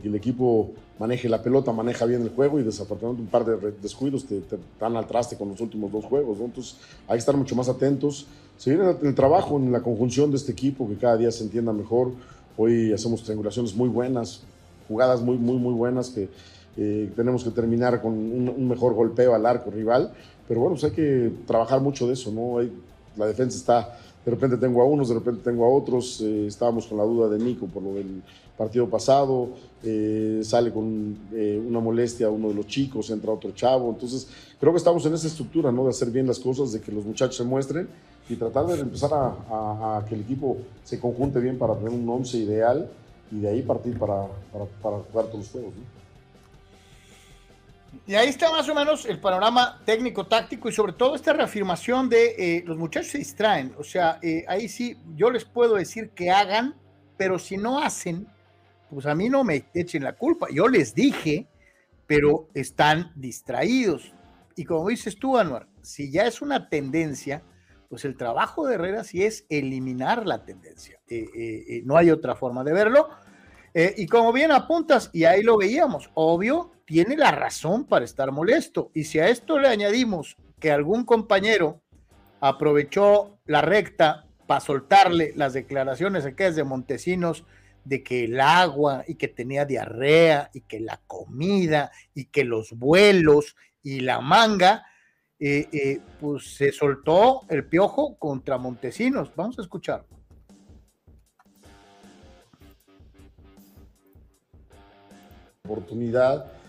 que 0.00 0.06
el 0.08 0.14
equipo 0.14 0.70
maneje 1.00 1.28
la 1.28 1.42
pelota, 1.42 1.72
maneja 1.72 2.06
bien 2.06 2.22
el 2.22 2.30
juego 2.30 2.60
y 2.60 2.62
desafortunadamente 2.62 3.22
un 3.22 3.28
par 3.28 3.44
de 3.44 3.72
descuidos 3.82 4.24
te, 4.24 4.40
te 4.40 4.56
dan 4.80 4.96
al 4.96 5.06
traste 5.06 5.36
con 5.36 5.48
los 5.48 5.60
últimos 5.60 5.90
dos 5.90 6.04
juegos, 6.04 6.38
¿no? 6.38 6.44
Entonces 6.44 6.76
hay 7.08 7.16
que 7.16 7.18
estar 7.18 7.36
mucho 7.36 7.56
más 7.56 7.68
atentos 7.68 8.26
seguir 8.56 8.80
en 8.80 9.06
el 9.06 9.14
trabajo, 9.14 9.56
en 9.56 9.72
la 9.72 9.80
conjunción 9.80 10.30
de 10.30 10.36
este 10.36 10.52
equipo, 10.52 10.88
que 10.88 10.96
cada 10.96 11.16
día 11.16 11.30
se 11.30 11.44
entienda 11.44 11.72
mejor. 11.72 12.12
Hoy 12.56 12.92
hacemos 12.92 13.22
triangulaciones 13.22 13.74
muy 13.74 13.88
buenas, 13.88 14.42
jugadas 14.88 15.20
muy, 15.20 15.36
muy, 15.36 15.56
muy 15.56 15.74
buenas 15.74 16.10
que 16.10 16.28
eh, 16.76 17.10
tenemos 17.14 17.44
que 17.44 17.50
terminar 17.50 18.00
con 18.00 18.12
un, 18.12 18.68
mejor 18.68 18.94
golpeo 18.94 19.34
al 19.34 19.46
arco 19.46 19.70
rival. 19.70 20.12
Pero 20.48 20.60
bueno, 20.60 20.74
pues 20.74 20.84
hay 20.84 20.92
que 20.92 21.32
trabajar 21.46 21.80
mucho 21.80 22.06
de 22.06 22.14
eso, 22.14 22.30
¿no? 22.30 22.58
la 23.16 23.26
defensa 23.26 23.56
está 23.58 23.98
de 24.24 24.30
repente 24.30 24.56
tengo 24.56 24.80
a 24.82 24.84
unos, 24.84 25.08
de 25.08 25.14
repente 25.14 25.42
tengo 25.42 25.64
a 25.64 25.68
otros. 25.68 26.20
Eh, 26.20 26.46
estábamos 26.46 26.86
con 26.86 26.98
la 26.98 27.04
duda 27.04 27.28
de 27.28 27.42
Nico 27.42 27.66
por 27.66 27.82
lo 27.82 27.94
del 27.94 28.22
partido 28.56 28.88
pasado. 28.88 29.48
Eh, 29.82 30.40
sale 30.44 30.72
con 30.72 31.16
eh, 31.32 31.60
una 31.66 31.80
molestia 31.80 32.30
uno 32.30 32.48
de 32.48 32.54
los 32.54 32.66
chicos, 32.66 33.10
entra 33.10 33.32
otro 33.32 33.50
chavo. 33.50 33.90
Entonces, 33.90 34.28
creo 34.60 34.72
que 34.72 34.78
estamos 34.78 35.04
en 35.06 35.14
esa 35.14 35.26
estructura, 35.26 35.72
¿no? 35.72 35.84
De 35.84 35.90
hacer 35.90 36.10
bien 36.10 36.26
las 36.26 36.38
cosas, 36.38 36.72
de 36.72 36.80
que 36.80 36.92
los 36.92 37.04
muchachos 37.04 37.36
se 37.36 37.44
muestren 37.44 37.88
y 38.28 38.36
tratar 38.36 38.66
de 38.66 38.80
empezar 38.80 39.10
a, 39.12 40.04
que 40.08 40.14
el 40.14 40.20
equipo 40.20 40.56
se 40.84 41.00
conjunte 41.00 41.40
bien 41.40 41.58
para 41.58 41.74
tener 41.74 41.90
un 41.90 42.08
once 42.08 42.38
ideal 42.38 42.88
y 43.32 43.40
de 43.40 43.48
ahí 43.48 43.62
partir 43.62 43.98
para, 43.98 44.28
para, 44.52 44.98
jugar 44.98 45.26
todos 45.26 45.40
los 45.40 45.50
juegos, 45.50 45.72
y 48.06 48.14
ahí 48.14 48.28
está 48.28 48.50
más 48.50 48.68
o 48.68 48.74
menos 48.74 49.04
el 49.06 49.20
panorama 49.20 49.80
técnico-táctico 49.84 50.68
y 50.68 50.72
sobre 50.72 50.94
todo 50.94 51.14
esta 51.14 51.32
reafirmación 51.32 52.08
de 52.08 52.34
eh, 52.38 52.64
los 52.66 52.78
muchachos 52.78 53.10
se 53.10 53.18
distraen. 53.18 53.74
O 53.78 53.84
sea, 53.84 54.18
eh, 54.22 54.44
ahí 54.48 54.68
sí, 54.68 54.96
yo 55.14 55.30
les 55.30 55.44
puedo 55.44 55.74
decir 55.74 56.10
que 56.10 56.30
hagan, 56.30 56.74
pero 57.16 57.38
si 57.38 57.56
no 57.56 57.78
hacen, 57.78 58.26
pues 58.90 59.06
a 59.06 59.14
mí 59.14 59.28
no 59.28 59.44
me 59.44 59.66
echen 59.74 60.04
la 60.04 60.14
culpa. 60.14 60.48
Yo 60.52 60.68
les 60.68 60.94
dije, 60.94 61.46
pero 62.06 62.48
están 62.54 63.12
distraídos. 63.14 64.12
Y 64.56 64.64
como 64.64 64.88
dices 64.88 65.18
tú, 65.18 65.38
Anuar, 65.38 65.68
si 65.82 66.10
ya 66.10 66.26
es 66.26 66.42
una 66.42 66.68
tendencia, 66.68 67.42
pues 67.88 68.04
el 68.04 68.16
trabajo 68.16 68.66
de 68.66 68.74
Herrera 68.74 69.04
sí 69.04 69.22
es 69.22 69.44
eliminar 69.48 70.26
la 70.26 70.44
tendencia. 70.44 70.98
Eh, 71.08 71.82
no 71.84 71.96
hay 71.96 72.10
otra 72.10 72.34
forma 72.34 72.64
de 72.64 72.72
verlo. 72.72 73.10
y 73.74 74.06
como 74.06 74.32
bien 74.32 74.50
apuntas, 74.50 75.08
y 75.12 75.24
ahí 75.24 75.42
lo 75.42 75.56
veíamos, 75.56 76.10
obvio, 76.14 76.72
tiene 76.92 77.16
la 77.16 77.30
razón 77.30 77.86
para 77.86 78.04
estar 78.04 78.30
molesto. 78.32 78.90
Y 78.92 79.04
si 79.04 79.18
a 79.18 79.28
esto 79.28 79.58
le 79.58 79.68
añadimos 79.68 80.36
que 80.60 80.70
algún 80.70 81.06
compañero 81.06 81.80
aprovechó 82.38 83.38
la 83.46 83.62
recta 83.62 84.26
para 84.46 84.60
soltarle 84.60 85.32
las 85.34 85.54
declaraciones 85.54 86.26
aquellas 86.26 86.54
de 86.54 86.64
Montesinos 86.64 87.46
de 87.86 88.02
que 88.02 88.24
el 88.24 88.38
agua 88.38 89.04
y 89.08 89.14
que 89.14 89.28
tenía 89.28 89.64
diarrea 89.64 90.50
y 90.52 90.60
que 90.60 90.80
la 90.80 91.00
comida 91.06 91.90
y 92.12 92.26
que 92.26 92.44
los 92.44 92.72
vuelos 92.72 93.56
y 93.82 94.00
la 94.00 94.20
manga, 94.20 94.84
eh, 95.40 95.70
eh, 95.72 96.00
pues 96.20 96.56
se 96.56 96.72
soltó 96.72 97.40
el 97.48 97.64
piojo 97.64 98.18
contra 98.18 98.58
Montesinos. 98.58 99.34
Vamos 99.34 99.58
a 99.58 99.62
escuchar. 99.62 100.04
Oportunidad 105.64 106.61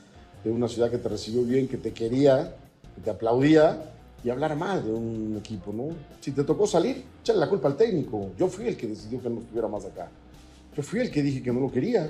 de 0.43 0.51
una 0.51 0.67
ciudad 0.67 0.91
que 0.91 0.97
te 0.97 1.09
recibió 1.09 1.43
bien, 1.43 1.67
que 1.67 1.77
te 1.77 1.93
quería, 1.93 2.55
que 2.95 3.01
te 3.01 3.09
aplaudía 3.09 3.91
y 4.23 4.29
hablar 4.29 4.55
mal 4.55 4.83
de 4.83 4.91
un 4.91 5.37
equipo, 5.37 5.73
¿no? 5.73 5.89
Si 6.19 6.31
te 6.31 6.43
tocó 6.43 6.65
salir, 6.65 7.03
échale 7.21 7.39
la 7.39 7.49
culpa 7.49 7.67
al 7.67 7.75
técnico. 7.75 8.31
Yo 8.37 8.47
fui 8.47 8.67
el 8.67 8.77
que 8.77 8.87
decidió 8.87 9.21
que 9.21 9.29
no 9.29 9.39
estuviera 9.39 9.67
más 9.67 9.85
acá. 9.85 10.09
Yo 10.75 10.83
fui 10.83 11.01
el 11.01 11.11
que 11.11 11.21
dije 11.21 11.41
que 11.41 11.51
no 11.51 11.59
lo 11.59 11.71
quería. 11.71 12.09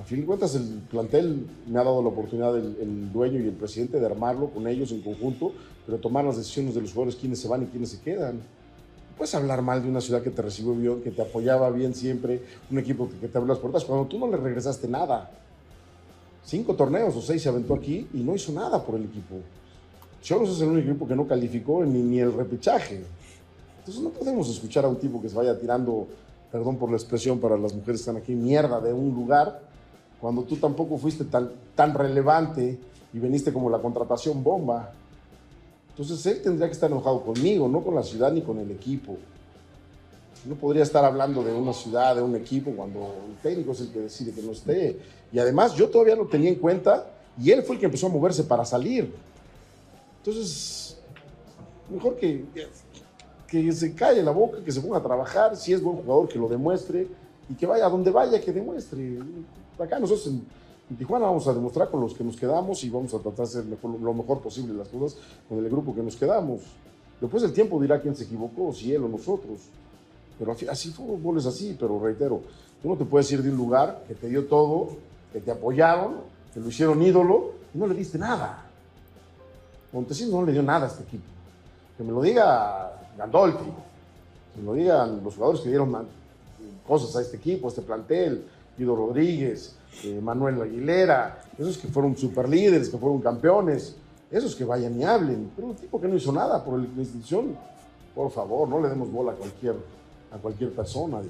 A 0.00 0.02
fin 0.02 0.20
de 0.20 0.26
cuentas, 0.26 0.54
el 0.56 0.82
plantel 0.90 1.46
me 1.68 1.78
ha 1.78 1.84
dado 1.84 2.02
la 2.02 2.08
oportunidad, 2.08 2.56
el, 2.56 3.12
dueño 3.12 3.38
y 3.38 3.44
el 3.46 3.52
presidente, 3.52 4.00
de 4.00 4.06
armarlo 4.06 4.50
con 4.50 4.66
ellos 4.66 4.90
en 4.90 5.02
conjunto, 5.02 5.52
pero 5.86 5.98
tomar 5.98 6.24
las 6.24 6.36
decisiones 6.36 6.74
de 6.74 6.80
los 6.80 6.92
jugadores, 6.92 7.14
quiénes 7.14 7.38
se 7.38 7.46
van 7.46 7.62
y 7.62 7.66
quiénes 7.66 7.90
se 7.90 8.00
quedan. 8.00 8.40
puedes 9.16 9.32
hablar 9.36 9.62
mal 9.62 9.80
de 9.80 9.88
una 9.88 10.00
ciudad 10.00 10.20
que 10.20 10.30
te 10.30 10.42
recibió 10.42 10.74
bien, 10.74 11.00
que 11.00 11.12
te 11.12 11.22
apoyaba 11.22 11.70
bien 11.70 11.94
siempre, 11.94 12.42
un 12.72 12.78
equipo 12.78 13.08
que 13.20 13.28
te 13.28 13.38
abrió 13.38 13.54
las 13.54 13.60
puertas, 13.60 13.84
cuando 13.84 14.06
tú 14.08 14.18
no 14.18 14.26
le 14.26 14.36
regresaste 14.36 14.88
nada 14.88 15.30
cinco 16.44 16.74
torneos 16.74 17.16
o 17.16 17.22
seis 17.22 17.42
se 17.42 17.48
aventó 17.48 17.74
aquí 17.74 18.06
y 18.12 18.18
no 18.18 18.34
hizo 18.34 18.52
nada 18.52 18.82
por 18.82 18.96
el 18.96 19.04
equipo. 19.04 19.36
Cholos 20.22 20.50
es 20.50 20.60
el 20.62 20.68
único 20.68 20.90
equipo 20.90 21.06
que 21.06 21.16
no 21.16 21.26
calificó 21.26 21.84
ni, 21.84 22.00
ni 22.02 22.18
el 22.18 22.32
repechaje. 22.32 23.02
Entonces 23.78 24.02
no 24.02 24.10
podemos 24.10 24.48
escuchar 24.48 24.84
a 24.84 24.88
un 24.88 24.96
tipo 24.96 25.20
que 25.20 25.28
se 25.28 25.36
vaya 25.36 25.58
tirando, 25.58 26.06
perdón 26.50 26.76
por 26.76 26.90
la 26.90 26.96
expresión 26.96 27.38
para 27.38 27.58
las 27.58 27.74
mujeres 27.74 28.00
que 28.00 28.10
están 28.10 28.16
aquí, 28.16 28.34
mierda 28.34 28.80
de 28.80 28.92
un 28.92 29.14
lugar, 29.14 29.60
cuando 30.20 30.42
tú 30.42 30.56
tampoco 30.56 30.96
fuiste 30.96 31.24
tan, 31.24 31.50
tan 31.74 31.92
relevante 31.92 32.78
y 33.12 33.18
veniste 33.18 33.52
como 33.52 33.68
la 33.68 33.78
contratación 33.78 34.42
bomba. 34.42 34.92
Entonces 35.90 36.24
él 36.26 36.42
tendría 36.42 36.66
que 36.66 36.72
estar 36.72 36.90
enojado 36.90 37.22
conmigo, 37.22 37.68
no 37.68 37.82
con 37.82 37.94
la 37.94 38.02
ciudad 38.02 38.32
ni 38.32 38.40
con 38.40 38.58
el 38.58 38.70
equipo. 38.70 39.18
No 40.44 40.54
podría 40.56 40.82
estar 40.82 41.04
hablando 41.04 41.42
de 41.42 41.52
una 41.52 41.72
ciudad, 41.72 42.14
de 42.16 42.22
un 42.22 42.36
equipo, 42.36 42.72
cuando 42.72 43.14
el 43.28 43.36
técnico 43.42 43.72
es 43.72 43.80
el 43.80 43.92
que 43.92 44.00
decide 44.00 44.32
que 44.32 44.42
no 44.42 44.52
esté. 44.52 44.98
Y 45.32 45.38
además 45.38 45.74
yo 45.74 45.88
todavía 45.88 46.16
lo 46.16 46.26
tenía 46.26 46.50
en 46.50 46.56
cuenta 46.56 47.06
y 47.42 47.50
él 47.50 47.62
fue 47.62 47.76
el 47.76 47.80
que 47.80 47.86
empezó 47.86 48.06
a 48.06 48.10
moverse 48.10 48.44
para 48.44 48.64
salir. 48.64 49.12
Entonces, 50.18 50.98
mejor 51.90 52.16
que, 52.16 52.44
que 53.46 53.72
se 53.72 53.94
calle 53.94 54.22
la 54.22 54.30
boca, 54.30 54.58
que 54.64 54.72
se 54.72 54.80
ponga 54.80 54.98
a 54.98 55.02
trabajar, 55.02 55.56
si 55.56 55.72
es 55.72 55.82
buen 55.82 55.96
jugador, 55.96 56.28
que 56.28 56.38
lo 56.38 56.48
demuestre 56.48 57.08
y 57.48 57.54
que 57.54 57.66
vaya 57.66 57.86
a 57.86 57.90
donde 57.90 58.10
vaya, 58.10 58.40
que 58.40 58.52
demuestre. 58.52 59.18
Acá 59.78 59.98
nosotros 59.98 60.26
en, 60.28 60.44
Tijuana 60.96 61.26
vamos 61.26 61.48
a 61.48 61.54
demostrar 61.54 61.90
con 61.90 62.00
los 62.02 62.14
que 62.14 62.22
nos 62.22 62.36
quedamos 62.36 62.84
y 62.84 62.90
vamos 62.90 63.14
a 63.14 63.18
tratar 63.18 63.46
de 63.46 63.60
hacer 63.60 63.64
lo 63.64 64.14
mejor 64.14 64.40
posible 64.40 64.74
las 64.74 64.88
cosas 64.88 65.18
con 65.48 65.58
el 65.58 65.68
grupo 65.70 65.94
que 65.94 66.02
nos 66.02 66.14
quedamos. 66.14 66.60
Después 67.20 67.42
el 67.42 67.52
tiempo 67.52 67.80
dirá 67.80 68.00
quién 68.00 68.14
se 68.14 68.24
equivocó, 68.24 68.72
si 68.72 68.92
él 68.92 69.02
o 69.02 69.08
nosotros. 69.08 69.60
Pero 70.38 70.56
así 70.70 70.90
fútbol 70.90 71.38
es 71.38 71.46
así, 71.46 71.76
pero 71.78 71.98
reitero, 71.98 72.42
tú 72.82 72.88
no 72.88 72.96
te 72.96 73.04
puedes 73.04 73.30
ir 73.32 73.42
de 73.42 73.50
un 73.50 73.56
lugar 73.56 74.04
que 74.08 74.14
te 74.14 74.28
dio 74.28 74.46
todo, 74.46 74.96
que 75.32 75.40
te 75.40 75.50
apoyaron, 75.50 76.16
que 76.52 76.60
lo 76.60 76.68
hicieron 76.68 77.00
ídolo 77.02 77.52
y 77.74 77.78
no 77.78 77.86
le 77.86 77.94
diste 77.94 78.18
nada. 78.18 78.64
Montesinos 79.92 80.32
no 80.32 80.44
le 80.44 80.52
dio 80.52 80.62
nada 80.62 80.86
a 80.86 80.88
este 80.88 81.04
equipo. 81.04 81.24
Que 81.96 82.02
me 82.02 82.10
lo 82.10 82.20
diga 82.20 82.92
Gandolfi, 83.16 83.70
que 84.54 84.60
me 84.60 84.66
lo 84.66 84.74
digan 84.74 85.22
los 85.22 85.34
jugadores 85.34 85.60
que 85.60 85.68
dieron 85.68 86.06
cosas 86.86 87.14
a 87.16 87.22
este 87.22 87.36
equipo, 87.36 87.66
a 87.66 87.70
este 87.70 87.82
plantel, 87.82 88.44
Guido 88.76 88.96
Rodríguez, 88.96 89.76
eh, 90.02 90.20
Manuel 90.20 90.60
Aguilera, 90.60 91.40
esos 91.56 91.78
que 91.78 91.86
fueron 91.88 92.16
superlíderes, 92.16 92.88
que 92.88 92.98
fueron 92.98 93.20
campeones, 93.20 93.96
esos 94.30 94.56
que 94.56 94.64
vayan 94.64 94.98
y 94.98 95.04
hablen. 95.04 95.52
Pero 95.54 95.68
un 95.68 95.76
tipo 95.76 96.00
que 96.00 96.08
no 96.08 96.16
hizo 96.16 96.32
nada 96.32 96.64
por 96.64 96.78
la 96.78 96.86
institución, 97.00 97.56
por 98.14 98.30
favor, 98.30 98.68
no 98.68 98.80
le 98.80 98.88
demos 98.88 99.10
bola 99.10 99.32
a 99.32 99.34
cualquier 99.36 99.76
a 100.34 100.38
cualquier 100.38 100.70
persona. 100.72 101.22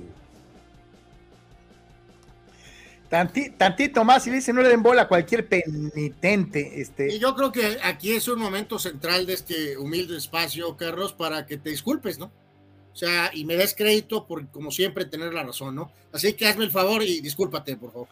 tantito 3.59 4.05
más 4.05 4.26
y 4.26 4.30
dice 4.30 4.52
no 4.52 4.62
le 4.62 4.70
den 4.70 4.82
bola 4.82 5.02
a 5.02 5.09
cualquier 5.09 5.46
penitente. 5.48 6.80
Este. 6.80 7.14
Y 7.14 7.18
yo 7.18 7.34
creo 7.36 7.52
que 7.52 7.78
aquí 7.82 8.12
es 8.12 8.26
un 8.28 8.40
momento 8.40 8.78
central 8.78 9.26
de 9.26 9.34
este 9.34 9.78
humilde 9.78 10.16
espacio, 10.16 10.76
Carlos, 10.76 11.12
para 11.12 11.46
que 11.46 11.59
te 11.59 11.70
disculpes, 11.70 12.18
¿no? 12.18 12.32
O 12.92 12.96
sea, 12.96 13.30
y 13.34 13.44
me 13.44 13.57
des 13.57 13.74
crédito 13.74 14.26
por, 14.26 14.48
como 14.50 14.70
siempre, 14.70 15.05
tener 15.05 15.34
la 15.34 15.42
razón, 15.42 15.74
¿no? 15.74 15.90
Así 16.12 16.32
que 16.34 16.46
hazme 16.46 16.64
el 16.64 16.70
favor 16.70 17.02
y 17.02 17.20
discúlpate, 17.20 17.76
por 17.76 17.92
favor. 17.92 18.09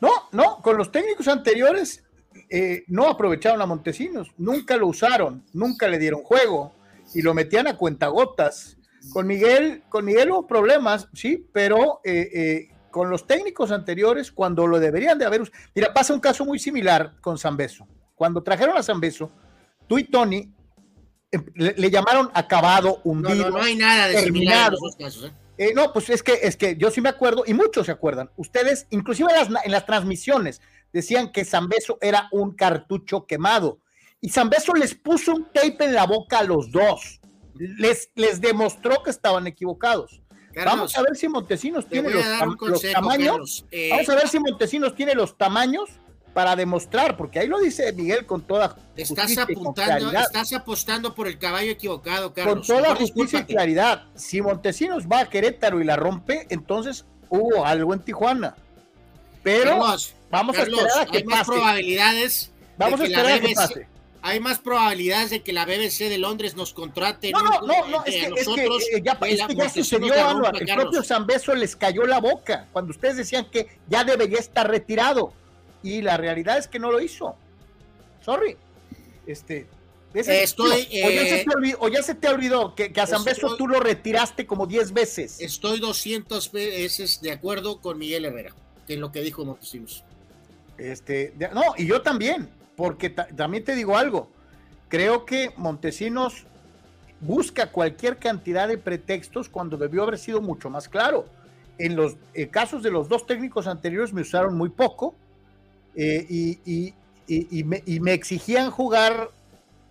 No, 0.00 0.10
no, 0.32 0.60
con 0.62 0.76
los 0.76 0.90
técnicos 0.90 1.28
anteriores 1.28 2.02
eh, 2.48 2.82
no 2.88 3.08
aprovecharon 3.08 3.60
a 3.60 3.66
Montesinos, 3.66 4.32
nunca 4.38 4.76
lo 4.76 4.86
usaron, 4.88 5.44
nunca 5.52 5.86
le 5.86 5.98
dieron 5.98 6.22
juego 6.22 6.72
y 7.14 7.22
lo 7.22 7.34
metían 7.34 7.68
a 7.68 7.76
cuentagotas. 7.76 8.76
Con 9.10 9.26
Miguel, 9.26 9.82
con 9.88 10.04
Miguel 10.04 10.30
hubo 10.30 10.46
problemas, 10.46 11.08
sí, 11.12 11.46
pero 11.52 12.00
eh, 12.04 12.30
eh, 12.32 12.68
con 12.90 13.10
los 13.10 13.26
técnicos 13.26 13.72
anteriores, 13.72 14.30
cuando 14.30 14.66
lo 14.66 14.78
deberían 14.78 15.18
de 15.18 15.24
haber. 15.24 15.50
Mira, 15.74 15.92
pasa 15.92 16.14
un 16.14 16.20
caso 16.20 16.44
muy 16.44 16.58
similar 16.58 17.14
con 17.20 17.38
Zambeso. 17.38 17.88
Cuando 18.14 18.42
trajeron 18.42 18.76
a 18.76 18.82
Zambeso, 18.82 19.32
tú 19.88 19.98
y 19.98 20.04
Tony 20.04 20.52
em, 21.32 21.44
le, 21.54 21.90
llamaron 21.90 22.30
acabado, 22.34 23.00
hundido. 23.02 23.50
No, 23.50 23.58
no, 23.58 23.62
hay 23.62 23.74
nada 23.74 24.08
de 24.08 24.22
terminado. 24.22 24.76
Casos, 24.98 25.32
¿eh? 25.58 25.72
no, 25.74 25.92
pues 25.92 26.10
es 26.10 26.22
que, 26.22 26.38
es 26.42 26.56
que 26.56 26.76
yo 26.76 26.90
sí 26.90 27.00
me 27.00 27.08
acuerdo, 27.08 27.42
y 27.46 27.54
muchos 27.54 27.86
se 27.86 27.92
acuerdan. 27.92 28.30
Ustedes, 28.36 28.86
inclusive 28.90 29.30
en 29.32 29.52
las, 29.52 29.64
en 29.64 29.72
las 29.72 29.86
transmisiones, 29.86 30.60
decían 30.92 31.32
que 31.32 31.44
Zambeso 31.44 31.98
era 32.00 32.28
un 32.30 32.54
cartucho 32.54 33.26
quemado. 33.26 33.80
Y 34.20 34.28
Zambeso 34.28 34.74
les 34.74 34.94
puso 34.94 35.32
un 35.34 35.46
tape 35.46 35.86
en 35.86 35.94
la 35.94 36.06
boca 36.06 36.38
a 36.38 36.44
los 36.44 36.70
dos 36.70 37.21
les, 37.54 38.10
les 38.14 38.40
demostró 38.40 39.02
que 39.02 39.10
estaban 39.10 39.46
equivocados. 39.46 40.20
vamos 40.64 40.96
a 40.96 41.02
ver 41.02 41.16
si 41.16 41.28
Montesinos 41.28 41.88
tiene 41.88 42.10
los, 42.10 42.82
tamaños. 42.92 43.64
Eh, 43.70 43.88
vamos 43.90 44.08
a 44.08 44.14
ver 44.14 44.28
si 44.28 44.38
Montesinos 44.38 44.94
tiene 44.94 45.14
los 45.14 45.36
tamaños 45.36 45.88
para 46.32 46.56
demostrar, 46.56 47.16
porque 47.16 47.40
ahí 47.40 47.46
lo 47.46 47.58
dice 47.58 47.92
Miguel 47.92 48.24
con 48.24 48.42
toda 48.42 48.76
estás 48.96 49.36
apuntando, 49.36 50.10
estás 50.12 50.52
apostando 50.54 51.14
por 51.14 51.28
el 51.28 51.38
caballo 51.38 51.70
equivocado, 51.70 52.32
Carlos. 52.32 52.66
Con 52.66 52.76
toda 52.76 52.96
justicia 52.96 53.40
y 53.40 53.44
claridad. 53.44 54.04
Si 54.14 54.40
Montesinos 54.40 55.06
va 55.06 55.20
a 55.20 55.28
Querétaro 55.28 55.80
y 55.80 55.84
la 55.84 55.96
rompe, 55.96 56.46
entonces 56.48 57.04
hubo 57.28 57.66
algo 57.66 57.92
en 57.92 58.00
Tijuana. 58.00 58.56
Pero 59.42 59.78
vamos 60.30 60.56
a 60.56 60.62
esperar 60.62 61.00
a 61.00 61.06
que 61.06 61.18
hay 61.18 61.24
más 61.24 61.46
probabilidades. 61.46 62.52
Vamos 62.78 63.00
a 63.00 63.04
esperar 63.04 63.32
a 63.32 63.40
que 63.40 63.54
pase 63.54 63.91
hay 64.22 64.38
más 64.38 64.60
probabilidades 64.60 65.30
de 65.30 65.42
que 65.42 65.52
la 65.52 65.64
BBC 65.64 66.08
de 66.08 66.18
Londres 66.18 66.54
nos 66.54 66.72
contrate. 66.72 67.32
No, 67.32 67.42
no, 67.42 67.60
no, 67.60 67.88
no 67.88 68.04
es, 68.04 68.14
que, 68.14 68.28
nosotros, 68.28 68.82
es 68.82 68.88
que, 68.94 69.02
ya, 69.02 69.18
es 69.26 69.46
que 69.46 69.54
ya 69.54 69.68
sucedió, 69.68 70.14
El 70.54 70.66
propio 70.74 71.02
Zambeso 71.02 71.54
les 71.54 71.74
cayó 71.74 72.04
la 72.04 72.20
boca 72.20 72.68
cuando 72.72 72.92
ustedes 72.92 73.16
decían 73.16 73.50
que 73.50 73.66
ya 73.88 74.04
debería 74.04 74.38
estar 74.38 74.70
retirado. 74.70 75.32
Y 75.82 76.00
la 76.02 76.16
realidad 76.16 76.58
es 76.58 76.68
que 76.68 76.78
no 76.78 76.92
lo 76.92 77.00
hizo. 77.00 77.34
Sorry. 78.24 78.56
Este, 79.26 79.66
estoy, 80.14 80.86
o, 81.04 81.10
ya 81.10 81.24
se 81.26 81.44
te 81.44 81.54
olvidó, 81.54 81.78
o, 81.80 81.88
ya 81.88 82.02
se 82.02 82.14
te 82.14 82.28
olvidó, 82.28 82.74
que, 82.74 82.92
a 83.00 83.06
San 83.06 83.24
Beso 83.24 83.56
tú 83.56 83.66
lo 83.66 83.80
retiraste 83.80 84.46
como 84.46 84.66
10 84.66 84.92
veces. 84.92 85.40
Estoy 85.40 85.80
200 85.80 86.52
veces 86.52 87.20
de 87.20 87.32
acuerdo 87.32 87.80
con 87.80 87.98
Miguel 87.98 88.24
Herrera, 88.24 88.54
que 88.86 88.94
es 88.94 89.00
lo 89.00 89.10
que 89.10 89.22
dijo 89.22 89.44
Montesinos. 89.44 90.04
Este, 90.78 91.34
no, 91.52 91.74
y 91.76 91.86
yo 91.86 92.02
también, 92.02 92.48
porque 92.76 93.10
también 93.10 93.64
te 93.64 93.74
digo 93.74 93.96
algo. 93.96 94.30
Creo 94.88 95.24
que 95.24 95.52
Montesinos 95.56 96.46
busca 97.20 97.70
cualquier 97.70 98.18
cantidad 98.18 98.68
de 98.68 98.78
pretextos 98.78 99.48
cuando 99.48 99.76
debió 99.76 100.02
haber 100.02 100.18
sido 100.18 100.40
mucho 100.40 100.70
más 100.70 100.88
claro. 100.88 101.26
En 101.78 101.96
los 101.96 102.16
eh, 102.34 102.48
casos 102.48 102.82
de 102.82 102.90
los 102.90 103.08
dos 103.08 103.26
técnicos 103.26 103.66
anteriores 103.66 104.12
me 104.12 104.22
usaron 104.22 104.56
muy 104.56 104.68
poco 104.68 105.14
eh, 105.94 106.26
y, 106.28 106.94
me, 107.64 108.12
exigían 108.12 108.70
jugar 108.70 109.30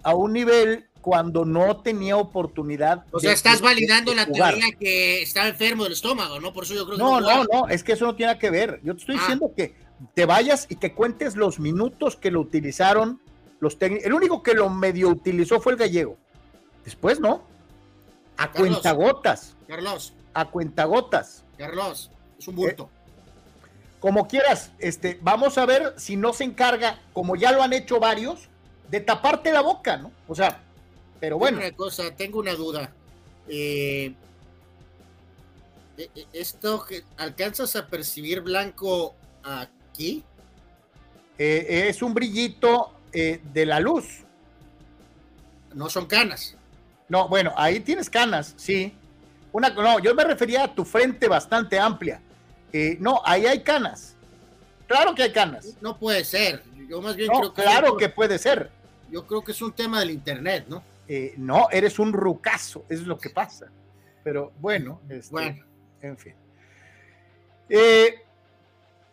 a 0.04 0.14
un 0.14 0.34
nivel 0.34 0.86
cuando 1.02 1.46
no 1.46 1.78
tenía 1.78 2.18
oportunidad. 2.18 3.06
O 3.12 3.20
sea, 3.20 3.32
estás 3.32 3.62
validando 3.62 4.14
la 4.14 4.26
teoría 4.26 4.68
que 4.80 5.24
estaba 5.24 5.48
enfermo 5.48 5.86
del 5.86 5.94
estómago, 5.94 6.40
¿no? 6.40 6.54
Por 6.54 6.66
eso 6.66 6.76
yo 6.76 6.86
creo 6.86 6.98
que. 6.98 7.04
No, 7.04 7.20
no, 7.20 7.44
no, 7.46 7.68
es 7.70 7.84
que 7.84 7.94
eso 7.94 8.06
no 8.06 8.16
tiene 8.16 8.38
que 8.38 8.52
ver. 8.52 8.80
Yo 8.84 8.94
te 8.94 9.00
estoy 9.00 9.16
ah. 9.16 9.20
diciendo 9.20 9.52
que 9.56 9.74
te 10.14 10.26
vayas 10.26 10.68
y 10.70 10.76
que 10.76 10.93
cuentes 10.93 11.36
los 11.36 11.60
minutos 11.60 12.16
que 12.16 12.32
lo 12.32 12.41
utilizaron 12.41 13.22
los 13.60 13.78
técnicos. 13.78 14.06
El 14.06 14.14
único 14.14 14.43
que 14.43 14.54
lo 14.54 14.70
medio 14.70 15.10
utilizó 15.10 15.60
fue 15.62 15.74
el 15.74 15.78
gallego. 15.78 16.18
Después 16.84 17.20
no. 17.20 17.43
A 18.38 18.52
cuentagotas. 18.52 19.56
Carlos. 19.68 20.14
A 20.34 20.45
cuentagotas. 20.45 21.43
Carlos, 21.58 22.10
es 22.39 22.47
un 22.47 22.56
bulto. 22.56 22.89
Eh, 22.91 23.02
como 23.99 24.28
quieras, 24.28 24.72
este, 24.80 25.20
vamos 25.22 25.60
a 25.60 25.66
ver 25.68 25.93
si 25.97 26.18
no 26.18 26.34
se 26.34 26.43
encarga, 26.43 26.99
como 27.14 27.36
ya 27.36 27.52
lo 27.52 27.62
han 27.62 27.72
hecho 27.72 27.99
varios, 27.99 28.49
de 28.89 28.99
taparte 28.99 29.54
la 29.54 29.62
boca, 29.62 29.97
¿no? 29.97 30.12
O 30.28 30.34
sea, 30.34 30.60
pero 31.20 31.38
bueno. 31.38 31.60
Una 31.60 31.72
cosa, 31.72 32.10
tengo 32.16 32.39
una 32.39 32.56
duda. 32.56 32.91
Eh, 33.47 34.16
eh, 35.97 36.10
esto 36.34 36.84
que 36.84 37.04
alcanzas 37.18 37.76
a 37.76 37.86
percibir 37.88 38.41
blanco 38.41 39.16
aquí. 39.92 40.24
es 41.38 42.02
un 42.02 42.14
brillito 42.14 42.94
de 43.12 43.66
la 43.66 43.80
luz. 43.80 44.24
No 45.74 45.89
son 45.89 46.06
canas. 46.06 46.58
No, 47.10 47.28
bueno, 47.28 47.54
ahí 47.58 47.80
tienes 47.82 48.10
canas, 48.10 48.54
sí. 48.58 48.94
Una, 49.52 49.70
no, 49.70 50.00
yo 50.00 50.16
me 50.16 50.24
refería 50.24 50.64
a 50.64 50.74
tu 50.74 50.86
frente 50.86 51.28
bastante 51.28 51.78
amplia. 51.78 52.22
Eh, 52.72 52.98
no, 53.00 53.22
ahí 53.26 53.46
hay 53.46 53.62
canas. 53.62 54.16
Claro 54.88 55.14
que 55.14 55.24
hay 55.24 55.32
canas. 55.32 55.76
No 55.82 55.98
puede 55.98 56.24
ser. 56.24 56.64
Yo 56.89 57.02
más 57.02 57.16
bien 57.16 57.30
creo 57.30 57.54
que. 57.54 57.62
Claro 57.62 57.98
que 57.98 58.10
puede 58.10 58.38
ser. 58.38 58.70
Yo 59.10 59.28
creo 59.28 59.44
que 59.44 59.52
es 59.52 59.62
un 59.62 59.74
tema 59.74 60.00
del 60.00 60.12
internet, 60.12 60.66
¿no? 60.70 60.84
Eh, 61.08 61.34
no, 61.38 61.68
eres 61.70 62.00
un 62.00 62.14
rucazo, 62.14 62.86
es 62.88 63.02
lo 63.02 63.18
que 63.18 63.30
pasa. 63.30 63.68
Pero 64.24 64.54
bueno, 64.60 65.02
este, 65.10 65.32
bueno. 65.32 65.66
en 66.02 66.18
fin. 66.18 66.36
Eh, 67.68 68.24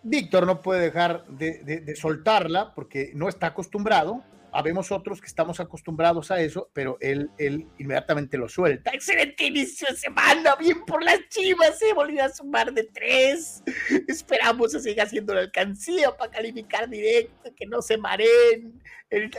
Víctor 0.08 0.46
no 0.46 0.60
puede 0.60 0.80
dejar 0.80 1.26
de 1.26 1.94
soltarla 1.96 2.74
porque 2.74 3.12
no 3.14 3.28
está 3.28 3.48
acostumbrado 3.48 4.24
habemos 4.52 4.90
otros 4.90 5.20
que 5.20 5.26
estamos 5.26 5.60
acostumbrados 5.60 6.30
a 6.30 6.40
eso, 6.40 6.70
pero 6.72 6.96
él, 7.00 7.30
él 7.38 7.66
inmediatamente 7.78 8.38
lo 8.38 8.48
suelta. 8.48 8.90
Excelente 8.92 9.44
inicio 9.44 9.86
de 9.90 9.96
semana, 9.96 10.56
bien 10.56 10.84
por 10.84 11.02
las 11.02 11.20
chivas, 11.28 11.78
se 11.78 11.92
volvió 11.92 12.24
a 12.24 12.28
sumar 12.28 12.72
de 12.72 12.84
tres. 12.84 13.62
Esperamos 14.06 14.72
que 14.72 14.80
siga 14.80 15.04
haciendo 15.04 15.34
la 15.34 15.40
alcancía 15.40 16.16
para 16.16 16.30
calificar 16.30 16.88
directo, 16.88 17.50
que 17.54 17.66
no 17.66 17.82
se 17.82 17.98
mareen 17.98 18.82
el, 19.10 19.30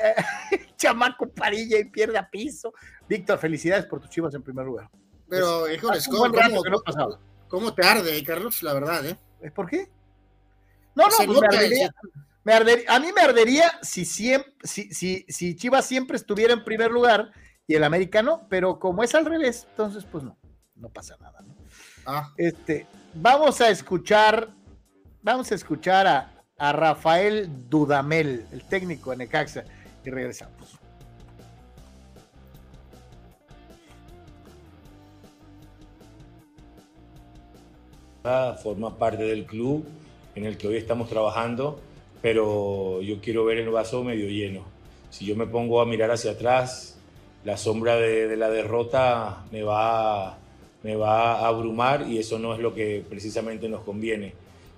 chamaco 0.78 1.30
parilla 1.30 1.80
y 1.80 1.86
pierda 1.86 2.30
piso. 2.30 2.74
Víctor, 3.08 3.40
felicidades 3.40 3.86
por 3.86 4.00
tus 4.00 4.10
chivas 4.10 4.34
en 4.36 4.44
primer 4.44 4.66
lugar. 4.66 4.90
Pero, 5.28 5.72
híjole, 5.72 6.00
¿cómo, 6.10 6.34
cómo, 6.34 7.20
¿cómo, 7.48 7.74
te 7.74 7.86
arde, 7.86 8.24
Carlos? 8.24 8.64
La 8.64 8.74
verdad, 8.74 9.06
¿eh? 9.06 9.18
¿Es 9.42 9.52
por 9.52 9.70
qué? 9.70 9.88
No, 11.00 11.08
no, 11.08 11.40
pues 11.40 12.86
a 12.88 13.00
mí 13.00 13.08
me 13.16 13.22
ardería 13.22 13.80
si, 13.82 14.04
siempre, 14.04 14.52
si, 14.64 14.92
si, 14.94 15.26
si 15.30 15.56
Chivas 15.56 15.86
siempre 15.86 16.18
estuviera 16.18 16.54
en 16.54 16.64
primer 16.66 16.92
lugar 16.92 17.32
y 17.68 17.76
el 17.76 17.84
americano, 17.84 18.48
pero 18.50 18.80
como 18.80 19.04
es 19.04 19.16
al 19.16 19.26
revés, 19.26 19.66
entonces 19.70 20.04
pues 20.04 20.24
no, 20.24 20.38
no 20.76 20.90
pasa 20.90 21.16
nada. 21.22 21.40
Ah. 22.06 22.34
Este, 22.36 22.86
vamos 23.14 23.62
a 23.62 23.70
escuchar, 23.70 24.50
vamos 25.22 25.52
a 25.52 25.56
escuchar 25.56 26.08
a, 26.08 26.34
a 26.58 26.74
Rafael 26.74 27.70
Dudamel, 27.70 28.46
el 28.52 28.64
técnico 28.64 29.12
de 29.12 29.18
Necaxa, 29.18 29.64
y 30.04 30.10
regresamos. 30.10 30.80
Forma 38.62 38.96
parte 38.98 39.24
del 39.24 39.46
club 39.46 39.86
en 40.40 40.46
el 40.46 40.58
que 40.58 40.68
hoy 40.68 40.78
estamos 40.78 41.10
trabajando 41.10 41.80
pero 42.22 43.02
yo 43.02 43.20
quiero 43.22 43.46
ver 43.46 43.60
el 43.60 43.70
vaso 43.70 44.04
medio 44.04 44.28
lleno. 44.28 44.64
Si 45.10 45.26
yo 45.26 45.36
me 45.36 45.48
pongo 45.48 45.82
a 45.82 45.86
mirar 45.86 46.12
hacia 46.12 46.32
atrás, 46.32 46.98
la 47.46 47.58
sombra 47.58 47.96
de, 47.96 48.36
la 48.36 48.50
derrota 48.50 49.46
me 49.52 49.64
va, 49.64 50.38
me 50.84 50.96
va 50.96 51.40
a 51.40 51.48
abrumar 51.48 52.08
y 52.10 52.18
eso 52.18 52.38
no 52.38 52.54
es 52.54 52.60
lo 52.60 52.74
que 52.74 53.04
precisamente 53.08 53.70
nos 53.70 53.82
conviene. 53.82 54.34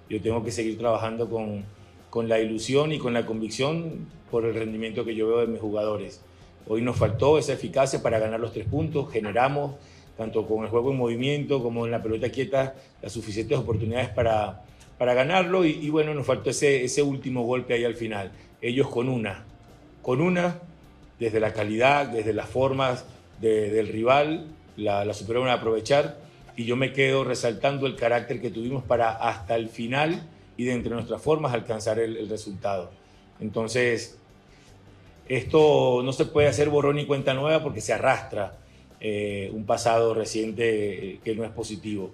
Yo 0.10 0.22
tengo 0.22 0.44
que 0.44 0.52
seguir 0.52 0.78
trabajando 0.78 1.30
con, 1.30 1.66
con 2.10 2.30
la 2.30 2.40
ilusión 2.40 2.92
y 2.92 3.00
con 3.00 3.14
la 3.14 3.26
convicción 3.26 4.08
por 4.30 4.46
el 4.46 4.54
rendimiento 4.54 5.04
que 5.04 5.16
yo 5.16 5.28
veo 5.28 5.40
de 5.40 5.48
mis 5.48 5.60
jugadores. 5.60 6.22
Hoy 6.68 6.82
nos 6.82 6.96
faltó 6.96 7.40
esa 7.40 7.54
eficacia 7.54 8.04
para 8.04 8.20
ganar 8.20 8.40
los 8.40 8.54
tres 8.54 8.68
puntos, 8.68 9.12
generamos 9.12 9.76
tanto 10.16 10.46
con 10.46 10.64
el 10.64 10.70
juego 10.70 10.92
en 10.92 10.98
movimiento 10.98 11.64
como 11.64 11.86
en 11.86 11.92
la 11.92 12.04
pelota 12.04 12.30
quieta 12.30 12.76
las 13.02 13.12
suficientes 13.12 13.58
oportunidades 13.58 14.10
para, 14.10 14.62
para 15.02 15.16
ganarlo 15.16 15.66
y, 15.66 15.90
bueno, 15.90 16.14
nos 16.14 16.28
faltó 16.28 16.52
ese, 16.52 16.84
ese 16.84 17.02
último 17.02 17.42
golpe 17.42 17.74
ahí 17.74 17.84
al 17.86 17.96
final. 17.96 18.32
Ellos 18.62 18.88
con 18.88 19.10
una, 19.10 19.46
con 20.04 20.22
una, 20.22 20.60
desde 21.18 21.40
la 21.40 21.54
calidad, 21.54 22.06
desde 22.06 22.34
las 22.34 22.48
formas 22.48 23.06
del 23.40 23.88
rival, 23.88 24.46
la, 24.78 25.04
la 25.04 25.16
superaron 25.16 25.50
a 25.50 25.54
aprovechar 25.54 26.20
y 26.56 26.66
yo 26.66 26.76
me 26.76 26.94
quedo 26.94 27.24
resaltando 27.24 27.88
el 27.88 27.96
carácter 27.96 28.40
que 28.40 28.52
tuvimos 28.52 28.84
para 28.84 29.10
hasta 29.10 29.56
el 29.56 29.70
final 29.70 30.22
y 30.56 30.66
de 30.66 30.74
entre 30.74 30.94
nuestras 30.94 31.20
formas 31.20 31.52
alcanzar 31.52 31.98
el, 31.98 32.30
resultado. 32.30 32.92
Entonces, 33.40 34.20
esto 35.28 36.04
no 36.04 36.14
se 36.14 36.26
puede 36.26 36.48
hacer 36.48 36.70
borrón 36.70 37.00
y 37.00 37.08
cuenta 37.08 37.34
nueva 37.34 37.64
porque 37.64 37.82
se 37.82 37.94
arrastra 37.94 38.56
eh, 39.00 39.50
un 39.52 39.66
pasado 39.66 40.14
reciente 40.14 41.20
que 41.24 41.34
no 41.36 41.44
es 41.44 41.50
positivo 41.50 42.12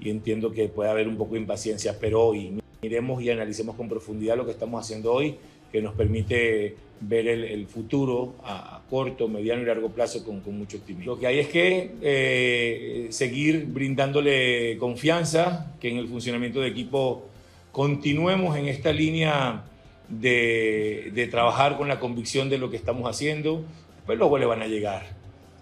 y 0.00 0.10
entiendo 0.10 0.52
que 0.52 0.68
puede 0.68 0.90
haber 0.90 1.08
un 1.08 1.16
poco 1.16 1.34
de 1.34 1.40
impaciencia, 1.40 1.98
pero 2.00 2.22
hoy 2.22 2.60
miremos 2.82 3.22
y 3.22 3.30
analicemos 3.30 3.76
con 3.76 3.88
profundidad 3.88 4.36
lo 4.36 4.46
que 4.46 4.52
estamos 4.52 4.82
haciendo 4.82 5.12
hoy, 5.12 5.36
que 5.70 5.82
nos 5.82 5.94
permite 5.94 6.76
ver 7.00 7.28
el, 7.28 7.66
futuro 7.66 8.34
a, 8.44 8.82
corto, 8.90 9.28
mediano 9.28 9.62
y 9.62 9.66
largo 9.66 9.90
plazo 9.90 10.24
con, 10.24 10.40
con, 10.40 10.58
mucho 10.58 10.78
optimismo. 10.78 11.12
Lo 11.12 11.18
que 11.18 11.26
hay 11.26 11.38
es 11.38 11.48
que 11.48 11.92
eh, 12.02 13.06
seguir 13.10 13.66
brindándole 13.66 14.76
confianza, 14.78 15.74
que 15.80 15.90
en 15.90 15.96
el 15.96 16.08
funcionamiento 16.08 16.60
de 16.60 16.68
equipo 16.68 17.26
continuemos 17.72 18.56
en 18.56 18.66
esta 18.66 18.92
línea 18.92 19.64
de, 20.08 21.10
de 21.14 21.26
trabajar 21.28 21.78
con 21.78 21.88
la 21.88 22.00
convicción 22.00 22.50
de 22.50 22.58
lo 22.58 22.70
que 22.70 22.76
estamos 22.76 23.08
haciendo, 23.08 23.64
pues 24.04 24.18
luego 24.18 24.36
le 24.38 24.46
van 24.46 24.60
a 24.60 24.66
llegar. 24.66 25.06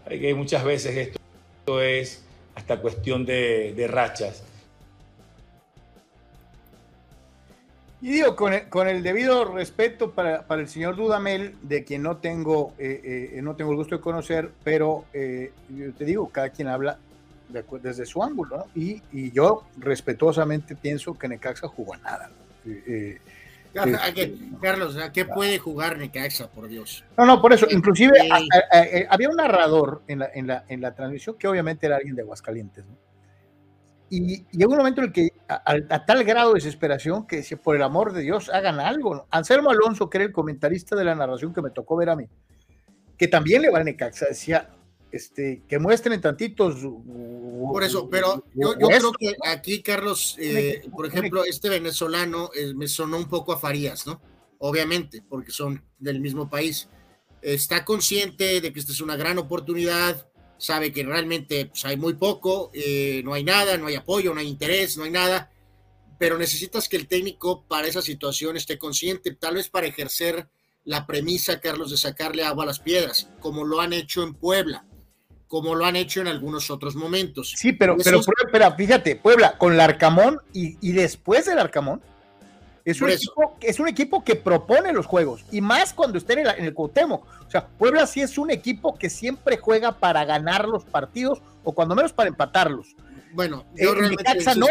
Hay 0.07 0.21
que 0.21 0.35
muchas 0.35 0.65
veces 0.65 0.97
esto 0.97 1.83
es 1.83 2.25
hasta 2.59 2.81
cuestión 2.81 3.25
de, 3.25 3.87
rachas. 3.89 4.43
Y 8.01 8.11
digo, 8.11 8.35
con 8.35 8.53
el, 8.53 8.69
con 8.69 8.89
el 8.89 9.03
debido 9.03 9.45
respeto 9.45 10.11
para, 10.11 10.43
para, 10.43 10.61
el 10.61 10.69
señor 10.69 10.97
Dudamel, 10.97 11.55
de 11.63 11.85
quien 11.85 12.03
no 12.03 12.17
tengo, 12.17 12.75
eh, 12.79 13.31
eh, 13.35 13.43
no 13.43 13.55
tengo 13.55 13.71
el 13.71 13.77
gusto 13.77 13.97
de 13.97 14.01
conocer, 14.01 14.51
pero 14.65 15.05
eh, 15.13 15.53
te 15.97 16.05
digo, 16.05 16.29
cada 16.31 16.51
quien 16.51 16.69
habla 16.69 16.99
desde 17.81 18.05
su 18.05 18.23
ángulo, 18.23 18.67
Y, 18.75 19.03
y, 19.13 19.31
yo 19.31 19.65
respetuosamente 19.79 20.75
pienso 20.75 21.17
que 21.17 21.29
Necaxa 21.29 21.69
jugó 21.69 21.95
a 21.95 21.99
nada. 21.99 22.31
Carlos, 24.61 24.97
¿a 25.03 25.13
qué 25.13 25.25
puede 25.25 25.59
jugar 25.59 25.99
Necaxa, 25.99 26.51
por 26.51 26.69
Dios? 26.69 27.05
No, 27.17 27.25
no, 27.25 27.41
por 27.41 27.53
eso, 27.53 27.67
inclusive 27.71 28.19
eh, 28.73 29.07
había 29.09 29.29
un 29.29 29.37
narrador 29.37 30.03
en 30.09 30.21
la, 30.21 30.31
en, 30.35 30.47
la, 30.47 30.65
en 30.69 30.81
la 30.81 30.95
transmisión 30.95 31.37
que 31.39 31.49
obviamente 31.49 31.87
era 31.87 31.97
alguien 31.97 32.17
de 32.17 32.23
Aguascalientes, 32.23 32.85
¿no? 32.87 32.97
Y 34.11 34.47
llegó 34.57 34.73
un 34.73 34.79
momento 34.79 35.03
en 35.03 35.09
el 35.09 35.13
que, 35.13 35.33
a, 35.49 36.07
tal 36.07 36.25
grado 36.25 36.51
de 36.51 36.55
desesperación, 36.55 37.27
que 37.27 37.37
decía, 37.37 37.59
por 37.59 37.77
el 37.77 37.83
amor 37.83 38.13
de 38.13 38.23
Dios, 38.23 38.49
hagan 38.49 38.81
algo. 38.81 39.27
Anselmo 39.31 39.71
Alonso, 39.71 40.09
que 40.09 40.19
era 40.19 40.25
el 40.25 40.33
comentarista 40.33 40.97
de 40.97 41.05
la 41.05 41.15
narración 41.15 41.53
que 41.53 41.61
me 41.61 41.71
tocó 41.71 41.97
ver 41.97 42.09
a 42.09 42.17
mí, 42.17 42.27
que 43.19 43.29
también 43.29 43.63
le 43.63 43.71
va 43.71 43.81
a 43.81 43.85
Necaxa, 43.85 44.27
decía, 44.27 44.71
este, 45.13 45.63
que 45.69 45.79
muestren 45.79 46.21
tantitos. 46.21 46.77
Por 46.83 47.83
eso, 47.83 48.09
pero 48.09 48.45
yo, 48.55 48.75
creo 48.75 49.13
que 49.13 49.35
aquí, 49.45 49.83
Carlos, 49.83 50.37
eh, 50.39 50.83
por 50.91 51.07
ejemplo, 51.07 51.45
este 51.45 51.69
venezolano 51.69 52.51
eh, 52.55 52.75
me 52.75 52.89
sonó 52.89 53.17
un 53.17 53.29
poco 53.29 53.53
a 53.53 53.59
Farías, 53.59 54.07
¿no? 54.07 54.21
Obviamente, 54.59 55.23
porque 55.29 55.51
son 55.51 55.83
del 55.99 56.21
mismo 56.21 56.49
país. 56.49 56.89
está 57.43 57.85
consciente 57.85 58.61
de 58.61 58.73
que 58.73 58.81
esta 58.81 58.93
es 58.93 59.01
una 59.01 59.17
gran 59.17 59.39
oportunidad, 59.39 60.29
sabe 60.59 60.93
que 60.93 61.05
realmente 61.05 61.67
pues, 61.67 61.85
hay 61.85 61.97
muy 61.97 62.15
poco, 62.15 62.71
eh, 62.75 63.23
no 63.25 63.33
hay 63.33 63.45
nada, 63.45 63.77
no 63.79 63.87
hay 63.87 63.95
apoyo, 63.95 64.35
no 64.35 64.41
hay 64.41 64.49
interés, 64.49 64.97
no 64.97 65.05
hay 65.05 65.11
nada, 65.11 65.51
pero 66.19 66.37
necesitas 66.37 66.89
que 66.89 66.97
el 66.97 67.07
técnico 67.07 67.65
para 67.67 67.87
esa 67.87 68.03
situación 68.03 68.57
esté 68.57 68.77
consciente, 68.77 69.35
tal 69.35 69.55
vez 69.55 69.71
para 69.71 69.87
ejercer 69.87 70.49
la 70.85 71.07
premisa, 71.07 71.61
Carlos, 71.61 71.91
de 71.91 71.97
sacarle 71.97 72.43
agua 72.45 72.65
a 72.65 72.67
las 72.67 72.81
piedras, 72.81 73.31
como 73.41 73.65
lo 73.65 73.81
han 73.81 73.93
hecho 73.93 74.23
en 74.23 74.35
Puebla, 74.35 74.85
como 75.49 75.75
lo 75.75 75.87
han 75.87 75.97
hecho 75.97 76.21
en 76.21 76.29
algunos 76.29 76.71
otros 76.71 76.95
momentos. 76.95 77.55
Sí, 77.57 77.73
pero, 77.73 77.97
pero, 77.97 78.21
pero, 78.53 78.73
fíjate, 78.77 79.17
Puebla 79.17 79.57
con 79.59 79.73
el 79.73 79.81
Arcamón 79.81 80.41
y, 80.53 80.77
y 80.87 80.93
después 80.93 81.47
del 81.47 81.59
Arcamón, 81.59 82.03
es 82.85 83.03
un, 83.03 83.11
equipo, 83.11 83.57
es 83.61 83.81
un, 83.81 83.89
equipo, 83.89 84.25
que 84.25 84.35
propone 84.35 84.95
los 84.95 85.05
juegos 85.05 85.45
y 85.51 85.61
más 85.61 85.93
cuando 85.93 86.17
esté 86.17 86.35
en 86.35 86.39
el, 86.39 86.49
en 86.57 86.75
O 86.75 87.23
sea, 87.51 87.67
Puebla 87.67 88.07
sí 88.07 88.23
es 88.23 88.39
un 88.39 88.51
equipo 88.51 88.97
que 88.97 89.11
siempre 89.11 89.59
juega 89.59 89.93
para 89.93 90.25
ganar 90.25 90.67
los 90.67 90.85
partidos 90.85 91.43
o 91.65 91.73
cuando 91.73 91.95
menos 91.95 92.15
para 92.15 92.31
empatarlos. 92.31 92.97
Bueno, 93.33 93.67
yo 93.75 93.93
eh, 93.93 94.09
Necaxa 94.09 94.55
no. 94.55 94.67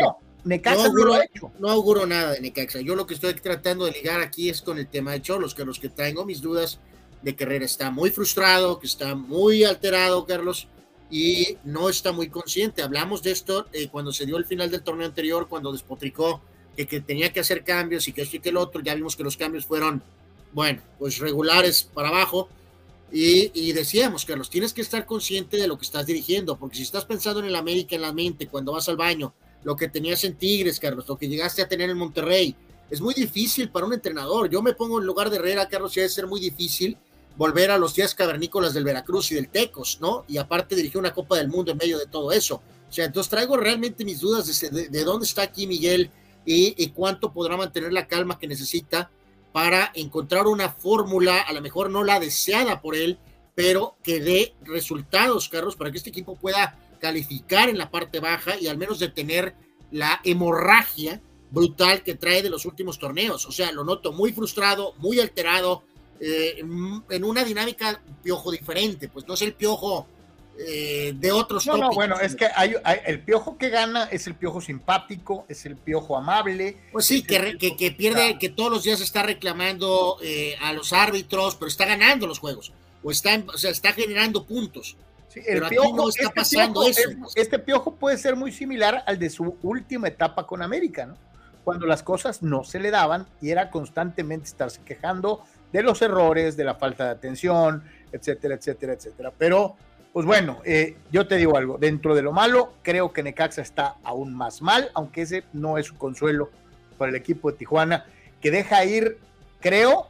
Necaxa 0.45 0.89
no, 0.89 1.13
ha 1.13 1.25
hecho. 1.25 1.51
no 1.59 1.69
auguro 1.69 2.07
nada 2.07 2.31
de 2.31 2.41
Necaxa. 2.41 2.81
Yo 2.81 2.95
lo 2.95 3.05
que 3.05 3.13
estoy 3.13 3.35
tratando 3.35 3.85
de 3.85 3.91
ligar 3.91 4.19
aquí 4.21 4.49
es 4.49 4.63
con 4.63 4.79
el 4.79 4.87
tema 4.87 5.11
de 5.11 5.21
Cholos, 5.21 5.53
que 5.53 5.63
los 5.63 5.79
que 5.79 5.89
tengo 5.89 6.25
mis 6.25 6.41
dudas 6.41 6.79
de 7.21 7.35
que 7.35 7.43
Herrera 7.43 7.65
está 7.65 7.91
muy 7.91 8.11
frustrado, 8.11 8.79
que 8.79 8.87
está 8.87 9.15
muy 9.15 9.63
alterado, 9.63 10.25
Carlos, 10.25 10.67
y 11.09 11.57
no 11.63 11.89
está 11.89 12.11
muy 12.11 12.29
consciente. 12.29 12.81
Hablamos 12.81 13.23
de 13.23 13.31
esto 13.31 13.67
eh, 13.73 13.87
cuando 13.89 14.11
se 14.11 14.25
dio 14.25 14.37
el 14.37 14.45
final 14.45 14.69
del 14.69 14.83
torneo 14.83 15.07
anterior, 15.07 15.47
cuando 15.47 15.71
despotricó 15.71 16.41
que, 16.75 17.01
tenía 17.01 17.33
que 17.33 17.39
hacer 17.39 17.63
cambios 17.63 18.07
y 18.07 18.13
que 18.13 18.21
esto 18.21 18.35
y 18.35 18.39
que 18.39 18.49
el 18.49 18.57
otro, 18.57 18.81
ya 18.81 18.93
vimos 18.93 19.15
que 19.15 19.23
los 19.23 19.37
cambios 19.37 19.65
fueron, 19.65 20.03
bueno, 20.53 20.81
pues 20.99 21.17
regulares 21.17 21.89
para 21.93 22.09
abajo. 22.09 22.49
Y, 23.11 23.51
y, 23.53 23.71
decíamos, 23.71 24.25
Carlos, 24.25 24.49
tienes 24.49 24.73
que 24.73 24.81
estar 24.81 25.05
consciente 25.05 25.55
de 25.55 25.67
lo 25.67 25.77
que 25.77 25.85
estás 25.85 26.05
dirigiendo, 26.05 26.57
porque 26.57 26.75
si 26.75 26.83
estás 26.83 27.05
pensando 27.05 27.39
en 27.39 27.45
el 27.45 27.55
América 27.55 27.95
en 27.95 28.01
la 28.01 28.11
mente 28.11 28.47
cuando 28.47 28.73
vas 28.73 28.89
al 28.89 28.97
baño, 28.97 29.33
lo 29.63 29.77
que 29.77 29.87
tenías 29.87 30.23
en 30.25 30.35
Tigres, 30.35 30.79
Carlos, 30.79 31.07
lo 31.07 31.17
que 31.17 31.29
llegaste 31.29 31.61
a 31.61 31.69
tener 31.69 31.89
en 31.89 31.97
Monterrey, 31.97 32.53
es 32.89 33.01
muy 33.01 33.13
difícil 33.13 33.69
para 33.69 33.85
un 33.85 33.93
entrenador. 33.93 34.49
Yo 34.49 34.61
me 34.61 34.73
pongo 34.73 34.99
en 34.99 35.05
lugar 35.05 35.29
de 35.29 35.37
Herrera, 35.37 35.67
Carlos, 35.67 35.95
y 35.95 36.01
debe 36.01 36.09
ser 36.09 36.27
muy 36.27 36.39
difícil 36.39 36.97
volver 37.37 37.71
a 37.71 37.77
los 37.77 37.95
días 37.95 38.15
cavernícolas 38.15 38.73
del 38.73 38.83
Veracruz 38.83 39.31
y 39.31 39.35
del 39.35 39.49
Tecos, 39.49 39.99
¿no? 40.01 40.25
Y 40.27 40.37
aparte 40.37 40.75
dirigir 40.75 40.97
una 40.97 41.13
Copa 41.13 41.37
del 41.37 41.47
Mundo 41.47 41.71
en 41.71 41.77
medio 41.77 41.97
de 41.97 42.07
todo 42.07 42.31
eso. 42.31 42.61
O 42.89 42.91
sea, 42.91 43.05
entonces 43.05 43.29
traigo 43.29 43.55
realmente 43.57 44.03
mis 44.03 44.19
dudas 44.19 44.59
de, 44.59 44.89
de 44.89 45.03
dónde 45.03 45.25
está 45.25 45.43
aquí 45.43 45.67
Miguel 45.67 46.11
y, 46.47 46.87
cuánto 46.89 47.33
podrá 47.33 47.57
mantener 47.57 47.91
la 47.91 48.07
calma 48.07 48.39
que 48.39 48.47
necesita 48.47 49.11
para 49.51 49.91
encontrar 49.95 50.47
una 50.47 50.69
fórmula, 50.69 51.41
a 51.41 51.51
lo 51.51 51.61
mejor 51.61 51.89
no 51.89 52.03
la 52.03 52.19
deseada 52.19 52.81
por 52.81 52.95
él, 52.95 53.19
pero 53.53 53.97
que 54.01 54.21
dé 54.21 54.55
resultados, 54.61 55.49
Carlos, 55.49 55.75
para 55.75 55.91
que 55.91 55.97
este 55.97 56.09
equipo 56.09 56.35
pueda 56.35 56.79
calificar 57.01 57.69
en 57.69 57.77
la 57.77 57.91
parte 57.91 58.19
baja 58.19 58.57
y 58.57 58.67
al 58.67 58.77
menos 58.77 58.99
detener 58.99 59.55
la 59.91 60.21
hemorragia 60.23 61.21
brutal 61.51 62.03
que 62.03 62.15
trae 62.15 62.41
de 62.41 62.49
los 62.49 62.65
últimos 62.65 62.97
torneos. 62.97 63.45
O 63.45 63.51
sea, 63.51 63.71
lo 63.71 63.83
noto 63.83 64.13
muy 64.13 64.31
frustrado, 64.31 64.93
muy 64.99 65.19
alterado, 65.19 65.83
eh, 66.19 66.59
en 67.09 67.23
una 67.23 67.43
dinámica 67.43 68.01
piojo 68.23 68.51
diferente, 68.51 69.07
pues 69.07 69.27
no 69.27 69.33
es 69.35 69.41
el 69.41 69.53
piojo 69.53 70.07
eh, 70.59 71.13
de 71.15 71.31
otros. 71.31 71.67
No, 71.67 71.77
no, 71.77 71.91
bueno, 71.91 72.19
es 72.19 72.35
que 72.35 72.47
hay, 72.55 72.75
el 73.05 73.19
piojo 73.19 73.57
que 73.57 73.69
gana 73.69 74.05
es 74.05 74.25
el 74.25 74.35
piojo 74.35 74.59
simpático, 74.59 75.45
es 75.47 75.65
el 75.65 75.77
piojo 75.77 76.17
amable. 76.17 76.77
Pues 76.91 77.05
sí, 77.05 77.21
que, 77.21 77.57
que, 77.57 77.91
pierde, 77.91 78.39
que 78.39 78.49
todos 78.49 78.71
los 78.71 78.83
días 78.83 78.99
está 79.01 79.21
reclamando 79.21 80.17
eh, 80.23 80.55
a 80.61 80.73
los 80.73 80.93
árbitros, 80.93 81.55
pero 81.55 81.67
está 81.67 81.85
ganando 81.85 82.25
los 82.25 82.39
juegos, 82.39 82.73
o 83.03 83.11
está, 83.11 83.39
o 83.53 83.57
sea, 83.57 83.69
está 83.69 83.93
generando 83.93 84.45
puntos. 84.45 84.97
el 85.35 85.61
piojo, 85.67 86.09
está 86.09 86.23
este 86.23 86.33
pasando 86.33 86.87
eso. 86.87 87.01
este 87.35 87.59
piojo 87.59 87.95
puede 87.95 88.17
ser 88.17 88.35
muy 88.35 88.51
similar 88.51 89.03
al 89.05 89.19
de 89.19 89.29
su 89.29 89.55
última 89.61 90.07
etapa 90.07 90.47
con 90.47 90.63
América, 90.63 91.05
¿no? 91.05 91.17
Cuando 91.63 91.85
las 91.85 92.01
cosas 92.01 92.41
no 92.41 92.63
se 92.63 92.79
le 92.79 92.91
daban 92.91 93.27
y 93.41 93.49
era 93.49 93.69
constantemente 93.69 94.47
estarse 94.47 94.81
quejando 94.85 95.43
de 95.71 95.83
los 95.83 96.01
errores, 96.01 96.57
de 96.57 96.63
la 96.63 96.75
falta 96.75 97.05
de 97.05 97.11
atención, 97.11 97.83
etcétera, 98.11 98.55
etcétera, 98.55 98.93
etcétera. 98.93 99.33
Pero 99.37 99.75
pues 100.17 100.25
bueno, 100.25 100.61
eh, 100.65 100.97
yo 101.11 101.27
te 101.27 101.35
digo 101.35 101.57
algo, 101.57 101.77
dentro 101.77 102.15
de 102.15 102.23
lo 102.23 102.31
malo, 102.31 102.73
creo 102.81 103.13
que 103.13 103.21
Necaxa 103.21 103.61
está 103.61 103.97
aún 104.03 104.33
más 104.33 104.63
mal, 104.63 104.89
aunque 104.95 105.21
ese 105.21 105.43
no 105.53 105.77
es 105.77 105.91
un 105.91 105.97
consuelo 105.99 106.49
para 106.97 107.11
el 107.11 107.15
equipo 107.15 107.51
de 107.51 107.57
Tijuana, 107.57 108.05
que 108.41 108.49
deja 108.49 108.83
ir, 108.83 109.19
creo, 109.59 110.07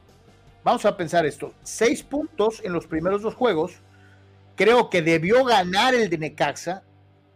vamos 0.64 0.86
a 0.86 0.96
pensar 0.96 1.26
esto, 1.26 1.54
seis 1.62 2.04
puntos 2.04 2.62
en 2.64 2.72
los 2.72 2.88
primeros 2.88 3.22
dos 3.22 3.36
juegos, 3.36 3.82
creo 4.56 4.90
que 4.90 5.02
debió 5.02 5.44
ganar 5.44 5.94
el 5.94 6.10
de 6.10 6.18
Necaxa 6.18 6.84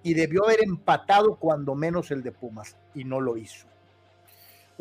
y 0.01 0.13
debió 0.13 0.45
haber 0.45 0.63
empatado 0.63 1.35
cuando 1.35 1.75
menos 1.75 2.09
el 2.11 2.23
de 2.23 2.31
Pumas, 2.31 2.77
y 2.95 3.03
no 3.03 3.19
lo 3.19 3.35
hizo. 3.35 3.67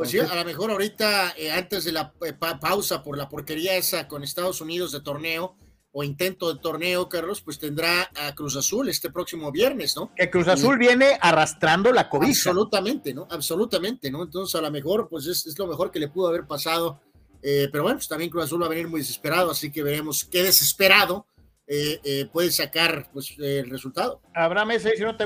Pues 0.00 0.10
sí, 0.12 0.18
a 0.18 0.34
lo 0.34 0.44
mejor 0.46 0.70
ahorita, 0.70 1.34
eh, 1.36 1.52
antes 1.52 1.84
de 1.84 1.92
la 1.92 2.14
eh, 2.24 2.32
pausa 2.32 3.02
por 3.02 3.18
la 3.18 3.28
porquería 3.28 3.76
esa 3.76 4.08
con 4.08 4.24
Estados 4.24 4.62
Unidos 4.62 4.92
de 4.92 5.02
torneo, 5.02 5.56
o 5.92 6.02
intento 6.04 6.54
de 6.54 6.60
torneo, 6.60 7.06
Carlos, 7.08 7.42
pues 7.42 7.58
tendrá 7.58 8.10
a 8.16 8.34
Cruz 8.34 8.56
Azul 8.56 8.88
este 8.88 9.10
próximo 9.10 9.52
viernes, 9.52 9.94
¿no? 9.96 10.10
Que 10.14 10.30
Cruz 10.30 10.48
Azul 10.48 10.78
viene 10.78 11.18
arrastrando 11.20 11.92
la 11.92 12.08
cobija. 12.08 12.30
Absolutamente, 12.30 13.12
¿no? 13.12 13.26
Absolutamente, 13.30 14.10
¿no? 14.10 14.22
Entonces, 14.22 14.54
a 14.54 14.62
lo 14.62 14.70
mejor, 14.70 15.08
pues 15.10 15.26
es, 15.26 15.58
lo 15.58 15.66
mejor 15.66 15.90
que 15.90 15.98
le 15.98 16.08
pudo 16.08 16.28
haber 16.28 16.46
pasado. 16.46 17.00
Eh, 17.42 17.68
pero 17.70 17.82
bueno, 17.82 17.98
pues 17.98 18.08
también 18.08 18.30
Cruz 18.30 18.44
Azul 18.44 18.62
va 18.62 18.66
a 18.66 18.70
venir 18.70 18.88
muy 18.88 19.00
desesperado, 19.00 19.50
así 19.50 19.70
que 19.70 19.82
veremos 19.82 20.24
qué 20.24 20.42
desesperado 20.42 21.26
eh, 21.72 22.00
eh, 22.02 22.28
puede 22.32 22.50
sacar 22.50 23.08
pues, 23.12 23.36
el 23.38 23.70
resultado. 23.70 24.20
Abraham 24.34 24.72
S. 24.72 24.92
si 24.96 25.02
no 25.02 25.16
te 25.16 25.24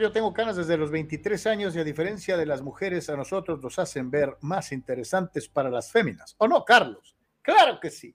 yo 0.00 0.12
tengo 0.12 0.34
canas 0.34 0.56
desde 0.56 0.76
los 0.76 0.90
23 0.90 1.46
años 1.46 1.76
y 1.76 1.78
a 1.78 1.84
diferencia 1.84 2.36
de 2.36 2.46
las 2.46 2.62
mujeres, 2.62 3.08
a 3.08 3.16
nosotros 3.16 3.62
nos 3.62 3.78
hacen 3.78 4.10
ver 4.10 4.36
más 4.40 4.72
interesantes 4.72 5.48
para 5.48 5.70
las 5.70 5.92
féminas. 5.92 6.34
¿O 6.38 6.48
no, 6.48 6.64
Carlos? 6.64 7.14
Claro 7.42 7.78
que 7.80 7.90
sí 7.90 8.14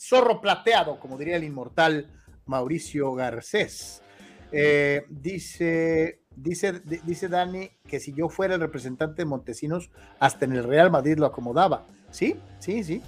zorro 0.00 0.40
plateado, 0.40 0.98
como 0.98 1.18
diría 1.18 1.36
el 1.36 1.44
inmortal 1.44 2.06
Mauricio 2.46 3.12
Garcés. 3.14 4.02
Eh, 4.50 5.04
dice, 5.08 6.22
dice, 6.34 6.80
dice 7.04 7.28
Dani 7.28 7.70
que 7.86 8.00
si 8.00 8.12
yo 8.14 8.28
fuera 8.28 8.54
el 8.54 8.60
representante 8.60 9.22
de 9.22 9.26
Montesinos, 9.26 9.90
hasta 10.18 10.46
en 10.46 10.52
el 10.52 10.64
Real 10.64 10.90
Madrid 10.90 11.18
lo 11.18 11.26
acomodaba. 11.26 11.86
Sí, 12.10 12.36
sí, 12.58 12.82
sí. 12.82 13.02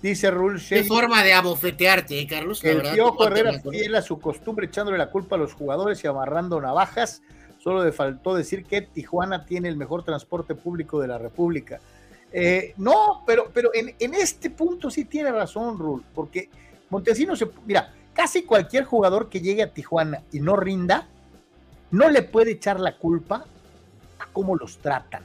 Dice 0.00 0.30
Rul 0.30 0.62
Qué 0.66 0.84
forma 0.84 1.24
de 1.24 1.32
abofetearte, 1.32 2.20
¿eh, 2.20 2.26
Carlos. 2.26 2.62
el 2.62 2.82
Piojo 2.82 3.26
Herrera 3.26 3.60
fiel 3.60 3.96
a 3.96 4.02
su 4.02 4.20
costumbre 4.20 4.66
echándole 4.66 4.96
la 4.96 5.10
culpa 5.10 5.34
a 5.34 5.38
los 5.38 5.54
jugadores 5.54 6.02
y 6.04 6.06
amarrando 6.06 6.60
navajas. 6.60 7.22
Solo 7.58 7.84
le 7.84 7.90
faltó 7.90 8.34
decir 8.34 8.64
que 8.64 8.82
Tijuana 8.82 9.44
tiene 9.44 9.68
el 9.68 9.76
mejor 9.76 10.04
transporte 10.04 10.54
público 10.54 11.00
de 11.00 11.08
la 11.08 11.18
República. 11.18 11.80
Eh, 12.32 12.74
no, 12.76 13.24
pero, 13.26 13.50
pero 13.52 13.70
en, 13.74 14.14
este 14.14 14.50
punto 14.50 14.90
sí 14.90 15.04
tiene 15.06 15.32
razón, 15.32 15.78
Rul, 15.78 16.04
porque 16.14 16.48
Montesinos, 16.90 17.38
se, 17.38 17.48
mira, 17.66 17.92
casi 18.12 18.44
cualquier 18.44 18.84
jugador 18.84 19.28
que 19.28 19.40
llegue 19.40 19.62
a 19.62 19.72
Tijuana 19.72 20.22
y 20.30 20.38
no 20.38 20.54
rinda, 20.54 21.08
no 21.90 22.08
le 22.08 22.22
puede 22.22 22.52
echar 22.52 22.78
la 22.78 22.96
culpa 22.96 23.44
a 24.18 24.26
cómo 24.32 24.54
los 24.54 24.78
tratan. 24.78 25.24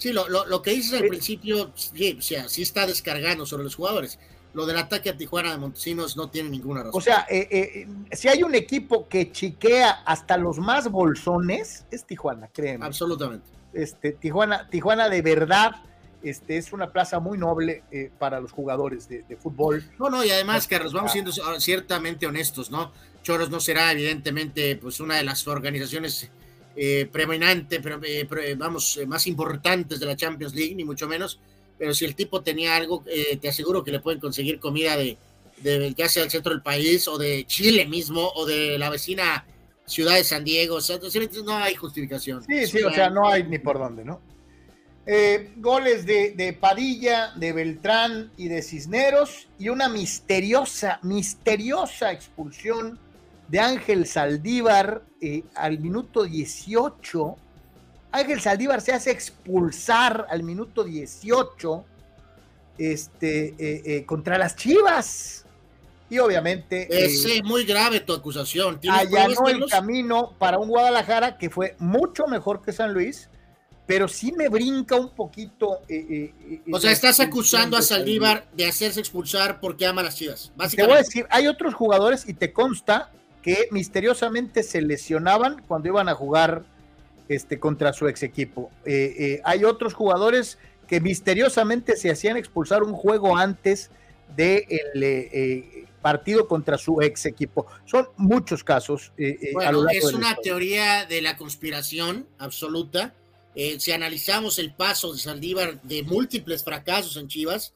Sí, 0.00 0.12
lo, 0.12 0.62
que 0.62 0.70
dices 0.70 0.98
al 0.98 1.04
eh, 1.04 1.08
principio, 1.08 1.72
sí, 1.74 2.16
o 2.18 2.22
sea, 2.22 2.48
sí 2.48 2.62
está 2.62 2.86
descargando 2.86 3.44
sobre 3.44 3.64
los 3.64 3.74
jugadores. 3.74 4.18
Lo 4.54 4.66
del 4.66 4.78
ataque 4.78 5.10
a 5.10 5.16
Tijuana 5.16 5.52
de 5.52 5.58
Montesinos 5.58 6.16
no 6.16 6.30
tiene 6.30 6.48
ninguna 6.50 6.82
razón. 6.82 6.98
O 6.98 7.00
sea, 7.00 7.26
eh, 7.30 7.86
si 8.10 8.26
hay 8.26 8.42
un 8.42 8.54
equipo 8.54 9.06
que 9.06 9.30
chiquea 9.30 9.90
hasta 10.04 10.36
los 10.36 10.58
más 10.58 10.90
bolsones, 10.90 11.84
es 11.90 12.04
Tijuana, 12.04 12.48
créeme. 12.52 12.84
Absolutamente. 12.84 13.46
Este, 13.72 14.12
Tijuana, 14.12 14.68
Tijuana 14.68 15.08
de 15.08 15.22
verdad 15.22 15.76
este, 16.22 16.58
es 16.58 16.72
una 16.72 16.92
plaza 16.92 17.18
muy 17.18 17.38
noble 17.38 17.84
eh, 17.90 18.10
para 18.18 18.40
los 18.40 18.52
jugadores 18.52 19.08
de, 19.08 19.24
fútbol. 19.36 19.84
No, 19.98 20.10
no, 20.10 20.24
y 20.24 20.30
además, 20.30 20.66
Carlos, 20.66 20.92
vamos 20.92 21.12
siendo 21.12 21.32
ciertamente 21.58 22.26
honestos, 22.26 22.70
¿no? 22.70 22.92
Choros 23.22 23.50
no 23.50 23.60
será 23.60 23.92
evidentemente 23.92 24.76
pues 24.76 25.00
una 25.00 25.16
de 25.16 25.24
las 25.24 25.46
organizaciones 25.46 26.30
eh, 26.76 27.08
preeminentes, 27.10 27.80
pero, 27.82 28.00
eh, 28.02 28.54
vamos, 28.56 28.96
eh, 28.96 29.06
más 29.06 29.26
importantes 29.26 29.98
de 30.00 30.06
la 30.06 30.16
Champions 30.16 30.54
League, 30.54 30.74
ni 30.74 30.84
mucho 30.84 31.08
menos, 31.08 31.40
pero 31.78 31.94
si 31.94 32.04
el 32.04 32.14
tipo 32.14 32.42
tenía 32.42 32.76
algo, 32.76 33.02
te 33.40 33.48
aseguro 33.48 33.82
que 33.82 33.90
le 33.90 34.00
pueden 34.00 34.20
conseguir 34.20 34.60
comida 34.60 34.98
de, 34.98 35.16
de 35.62 35.94
ya 35.96 36.10
sea 36.10 36.22
del 36.22 36.30
centro 36.30 36.52
del 36.52 36.60
país 36.60 37.08
o 37.08 37.16
de 37.16 37.46
Chile 37.46 37.86
mismo 37.86 38.30
o 38.34 38.44
de 38.44 38.78
la 38.78 38.90
vecina 38.90 39.46
ciudad 39.86 40.14
de 40.14 40.24
San 40.24 40.44
Diego, 40.44 40.76
o 40.76 40.80
sea, 40.80 40.98
no 41.44 41.56
hay 41.56 41.74
justificación. 41.74 42.42
Sí, 42.44 42.66
sí, 42.66 42.82
o 42.82 42.90
sea, 42.90 43.10
no 43.10 43.28
hay 43.28 43.44
ni 43.44 43.58
por 43.58 43.78
dónde, 43.78 44.04
¿no? 44.04 44.20
Eh, 45.06 45.54
goles 45.56 46.06
de, 46.06 46.56
Padilla, 46.60 47.32
de 47.34 47.52
Beltrán 47.52 48.30
y 48.36 48.48
de 48.48 48.62
Cisneros 48.62 49.48
y 49.58 49.68
una 49.68 49.88
misteriosa, 49.88 51.00
misteriosa 51.02 52.12
expulsión 52.12 52.98
de 53.50 53.58
Ángel 53.58 54.06
Saldívar 54.06 55.02
eh, 55.20 55.42
al 55.54 55.78
minuto 55.78 56.22
18. 56.22 57.36
Ángel 58.12 58.40
Saldívar 58.40 58.80
se 58.80 58.92
hace 58.92 59.10
expulsar 59.10 60.26
al 60.30 60.42
minuto 60.42 60.84
18 60.84 61.84
este, 62.78 63.54
eh, 63.58 64.06
contra 64.06 64.38
las 64.38 64.56
Chivas. 64.56 65.44
y 66.08 66.18
obviamente 66.18 66.86
es 66.90 67.24
eh, 67.26 67.42
muy 67.44 67.64
grave 67.64 68.00
tu 68.00 68.12
acusación. 68.12 68.80
Allanó 68.88 69.48
el 69.48 69.66
camino 69.66 70.32
para 70.38 70.58
un 70.58 70.68
Guadalajara 70.68 71.36
que 71.36 71.50
fue 71.50 71.74
mucho 71.78 72.26
mejor 72.26 72.62
que 72.62 72.72
San 72.72 72.92
Luis, 72.92 73.28
pero 73.90 74.06
sí 74.06 74.30
me 74.30 74.48
brinca 74.48 74.94
un 74.94 75.10
poquito. 75.10 75.80
Eh, 75.88 76.32
eh, 76.40 76.62
o 76.72 76.78
sea, 76.78 76.92
estás 76.92 77.18
acusando 77.18 77.76
a 77.76 77.82
Saldívar 77.82 78.46
de 78.52 78.68
hacerse 78.68 79.00
expulsar 79.00 79.58
porque 79.58 79.84
ama 79.84 80.02
a 80.02 80.04
las 80.04 80.14
chivas. 80.14 80.52
Te 80.76 80.84
voy 80.84 80.92
a 80.92 80.98
decir, 80.98 81.26
hay 81.28 81.48
otros 81.48 81.74
jugadores 81.74 82.28
y 82.28 82.34
te 82.34 82.52
consta 82.52 83.10
que 83.42 83.68
misteriosamente 83.70 84.62
se 84.62 84.82
lesionaban 84.82 85.62
cuando 85.66 85.88
iban 85.88 86.08
a 86.08 86.14
jugar 86.14 86.64
este, 87.28 87.58
contra 87.58 87.92
su 87.92 88.08
ex 88.08 88.22
equipo. 88.22 88.70
hay 89.44 89.64
otros 89.64 89.94
jugadores 89.94 90.58
que 90.88 91.00
misteriosamente 91.00 91.96
se 91.96 92.10
hacían 92.10 92.36
expulsar 92.36 92.82
un 92.82 92.92
juego 92.92 93.36
antes 93.36 93.90
del 94.36 94.66
de 94.94 95.80
partido 96.00 96.48
contra 96.48 96.78
su 96.78 97.00
ex 97.00 97.26
equipo. 97.26 97.66
Son 97.84 98.08
muchos 98.16 98.64
casos. 98.64 99.12
Eh, 99.16 99.38
eh, 99.40 99.50
bueno, 99.52 99.88
es 99.88 100.04
una 100.12 100.34
teoría 100.36 101.06
de 101.06 101.22
la 101.22 101.36
conspiración 101.36 102.26
absoluta. 102.38 103.14
Eh, 103.54 103.78
si 103.80 103.92
analizamos 103.92 104.58
el 104.58 104.72
paso 104.72 105.12
de 105.12 105.18
Saldívar 105.18 105.80
de 105.82 106.02
múltiples 106.02 106.64
fracasos 106.64 107.16
en 107.16 107.28
Chivas, 107.28 107.72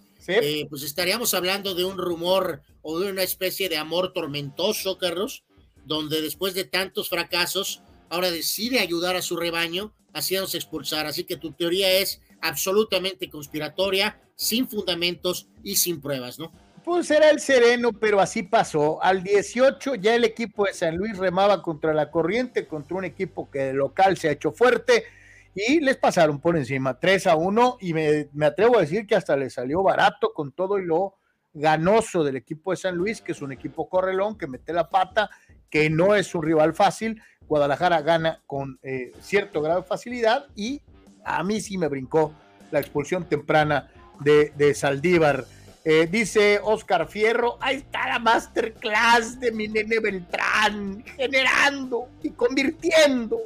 pues 0.70 0.82
estaríamos 0.82 1.34
hablando 1.34 1.74
de 1.74 1.84
un 1.84 1.98
rumor 1.98 2.62
o 2.82 2.98
de 2.98 3.10
una 3.10 3.22
especie 3.22 3.68
de 3.68 3.76
amor 3.76 4.12
tormentoso, 4.12 4.96
Carlos, 4.96 5.44
donde 5.84 6.20
después 6.22 6.54
de 6.54 6.64
tantos 6.64 7.08
fracasos, 7.08 7.82
ahora 8.08 8.30
decide 8.30 8.80
ayudar 8.80 9.16
a 9.16 9.22
su 9.22 9.36
rebaño 9.36 9.92
haciéndose 10.12 10.56
expulsar. 10.56 11.06
Así 11.06 11.24
que 11.24 11.36
tu 11.36 11.52
teoría 11.52 11.90
es 11.92 12.20
absolutamente 12.40 13.28
conspiratoria, 13.28 14.20
sin 14.36 14.68
fundamentos 14.68 15.48
y 15.62 15.76
sin 15.76 16.00
pruebas, 16.00 16.38
¿no? 16.38 16.52
Pues 16.84 17.10
era 17.10 17.30
el 17.30 17.40
sereno, 17.40 17.92
pero 17.92 18.20
así 18.20 18.42
pasó. 18.42 19.02
Al 19.02 19.22
18 19.22 19.94
ya 19.94 20.14
el 20.14 20.24
equipo 20.24 20.66
de 20.66 20.74
San 20.74 20.96
Luis 20.96 21.16
remaba 21.16 21.62
contra 21.62 21.94
la 21.94 22.10
corriente, 22.10 22.66
contra 22.66 22.98
un 22.98 23.04
equipo 23.04 23.50
que 23.50 23.60
de 23.60 23.72
local 23.72 24.18
se 24.18 24.28
ha 24.28 24.32
hecho 24.32 24.52
fuerte 24.52 25.04
y 25.54 25.80
les 25.80 25.96
pasaron 25.96 26.40
por 26.40 26.56
encima 26.56 26.98
3 26.98 27.28
a 27.28 27.36
1 27.36 27.78
y 27.80 27.94
me, 27.94 28.28
atrevo 28.44 28.76
a 28.76 28.82
decir 28.82 29.06
que 29.06 29.14
hasta 29.14 29.36
le 29.36 29.50
salió 29.50 29.82
barato 29.82 30.32
con 30.34 30.52
todo 30.52 30.78
y 30.78 30.84
lo 30.84 31.14
ganoso 31.54 32.24
del 32.24 32.36
equipo 32.36 32.72
de 32.72 32.76
San 32.76 32.96
Luis, 32.96 33.20
que 33.20 33.32
es 33.32 33.40
un 33.40 33.52
equipo 33.52 33.88
correlón, 33.88 34.36
que 34.36 34.46
mete 34.46 34.72
la 34.72 34.90
pata, 34.90 35.30
que 35.70 35.88
no 35.88 36.14
es 36.14 36.34
un 36.34 36.42
rival 36.42 36.74
fácil. 36.74 37.22
Guadalajara 37.46 38.02
gana 38.02 38.42
con 38.46 38.78
eh, 38.82 39.12
cierto 39.20 39.62
grado 39.62 39.82
de 39.82 39.86
facilidad 39.86 40.46
y 40.54 40.82
a 41.24 41.42
mí 41.42 41.60
sí 41.60 41.78
me 41.78 41.88
brincó 41.88 42.34
la 42.70 42.80
expulsión 42.80 43.24
temprana 43.28 43.88
de, 44.20 44.52
de 44.56 44.74
Saldívar. 44.74 45.44
Eh, 45.86 46.08
dice 46.10 46.60
Oscar 46.62 47.06
Fierro, 47.08 47.58
ahí 47.60 47.76
está 47.76 48.08
la 48.08 48.18
masterclass 48.18 49.38
de 49.38 49.52
mi 49.52 49.68
nene 49.68 50.00
Beltrán, 50.00 51.04
generando 51.16 52.08
y 52.22 52.30
convirtiendo. 52.30 53.38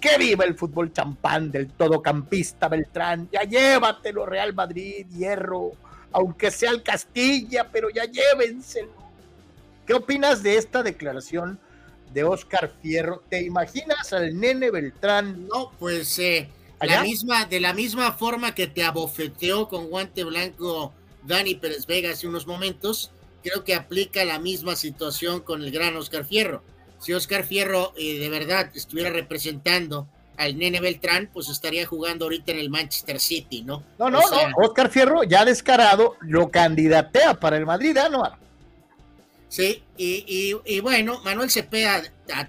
Que 0.00 0.16
viva 0.18 0.44
el 0.44 0.54
fútbol 0.54 0.92
champán 0.92 1.50
del 1.50 1.72
todocampista 1.72 2.68
Beltrán. 2.68 3.28
Ya 3.32 3.42
llévatelo, 3.42 4.26
Real 4.26 4.54
Madrid, 4.54 5.06
hierro, 5.08 5.72
aunque 6.12 6.50
sea 6.50 6.70
el 6.70 6.82
Castilla, 6.82 7.68
pero 7.70 7.90
ya 7.90 8.04
llévenselo. 8.04 8.92
¿Qué 9.86 9.94
opinas 9.94 10.42
de 10.42 10.56
esta 10.56 10.82
declaración 10.82 11.58
de 12.12 12.24
Oscar 12.24 12.72
Fierro? 12.82 13.22
¿Te 13.28 13.42
imaginas 13.42 14.12
al 14.12 14.38
nene 14.38 14.70
Beltrán? 14.70 15.46
No, 15.46 15.72
pues 15.78 16.18
eh, 16.18 16.48
la 16.80 17.02
misma, 17.02 17.46
de 17.46 17.60
la 17.60 17.72
misma 17.72 18.12
forma 18.12 18.54
que 18.54 18.66
te 18.66 18.82
abofeteó 18.82 19.68
con 19.68 19.88
guante 19.88 20.24
blanco 20.24 20.92
Dani 21.24 21.54
Pérez 21.54 21.86
Vega 21.86 22.10
hace 22.10 22.26
unos 22.26 22.46
momentos, 22.46 23.12
creo 23.42 23.64
que 23.64 23.74
aplica 23.74 24.24
la 24.24 24.38
misma 24.38 24.76
situación 24.76 25.40
con 25.40 25.62
el 25.62 25.70
gran 25.70 25.96
Oscar 25.96 26.24
Fierro. 26.24 26.62
Si 26.98 27.12
Oscar 27.12 27.44
Fierro 27.44 27.92
eh, 27.96 28.18
de 28.18 28.28
verdad 28.28 28.70
estuviera 28.74 29.10
representando 29.10 30.08
al 30.36 30.58
Nene 30.58 30.80
Beltrán, 30.80 31.30
pues 31.32 31.48
estaría 31.48 31.86
jugando 31.86 32.26
ahorita 32.26 32.52
en 32.52 32.58
el 32.58 32.70
Manchester 32.70 33.18
City, 33.20 33.62
¿no? 33.62 33.82
No, 33.98 34.10
no, 34.10 34.20
no. 34.20 34.36
Oscar 34.58 34.90
Fierro 34.90 35.22
ya 35.24 35.44
descarado 35.44 36.16
lo 36.20 36.50
candidatea 36.50 37.34
para 37.40 37.56
el 37.56 37.66
Madrid, 37.66 37.96
¿no? 38.10 38.22
Sí, 39.48 39.82
y, 39.96 40.80
bueno, 40.80 41.20
Manuel 41.24 41.50
Cepeda 41.50 42.02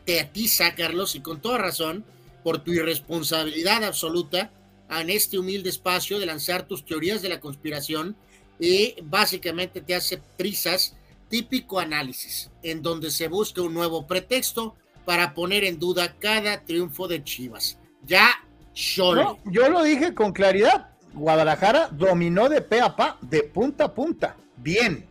te 0.04 0.20
atiza, 0.20 0.76
Carlos, 0.76 1.16
y 1.16 1.22
con 1.22 1.40
toda 1.42 1.58
razón, 1.58 2.04
por 2.44 2.60
tu 2.60 2.74
irresponsabilidad 2.74 3.84
absoluta 3.84 4.52
en 4.90 5.10
este 5.10 5.38
humilde 5.38 5.70
espacio 5.70 6.20
de 6.20 6.26
lanzar 6.26 6.68
tus 6.68 6.86
teorías 6.86 7.22
de 7.22 7.30
la 7.30 7.40
conspiración 7.40 8.16
y 8.60 8.96
básicamente 9.04 9.82
te 9.82 9.96
hace 9.96 10.18
prisas, 10.38 10.96
típico 11.30 11.80
análisis, 11.80 12.50
en 12.64 12.82
donde 12.82 13.12
se 13.12 13.28
busca 13.28 13.62
un 13.62 13.74
nuevo 13.74 14.08
pretexto 14.08 14.76
para 15.08 15.34
poner 15.34 15.64
en 15.64 15.80
duda 15.80 16.18
cada 16.20 16.66
triunfo 16.66 17.08
de 17.08 17.24
Chivas. 17.24 17.80
Ya, 18.06 18.30
yo 18.74 19.70
lo 19.70 19.82
dije 19.82 20.14
con 20.14 20.34
claridad. 20.34 20.90
Guadalajara 21.14 21.88
dominó 21.94 22.50
de 22.50 22.60
pe 22.60 22.82
a 22.82 22.94
pa, 22.94 23.18
de 23.22 23.44
punta 23.44 23.86
a 23.86 23.94
punta. 23.94 24.36
Bien, 24.58 25.08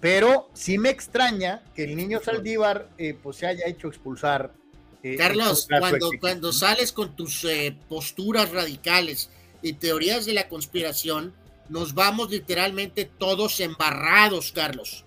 pero 0.00 0.50
sí 0.52 0.78
me 0.78 0.90
extraña 0.90 1.62
que 1.76 1.84
el 1.84 1.94
niño 1.94 2.18
Saldívar 2.20 2.88
eh, 2.98 3.16
pues 3.22 3.36
se 3.36 3.46
haya 3.46 3.66
hecho 3.68 3.86
expulsar. 3.86 4.52
Eh, 5.04 5.14
Carlos, 5.16 5.68
cuando, 5.78 6.10
cuando 6.20 6.52
sales 6.52 6.90
con 6.90 7.14
tus 7.14 7.44
eh, 7.44 7.78
posturas 7.88 8.50
radicales 8.50 9.30
y 9.62 9.74
teorías 9.74 10.26
de 10.26 10.32
la 10.32 10.48
conspiración, 10.48 11.32
nos 11.68 11.94
vamos 11.94 12.32
literalmente 12.32 13.04
todos 13.04 13.60
embarrados, 13.60 14.50
Carlos. 14.50 15.05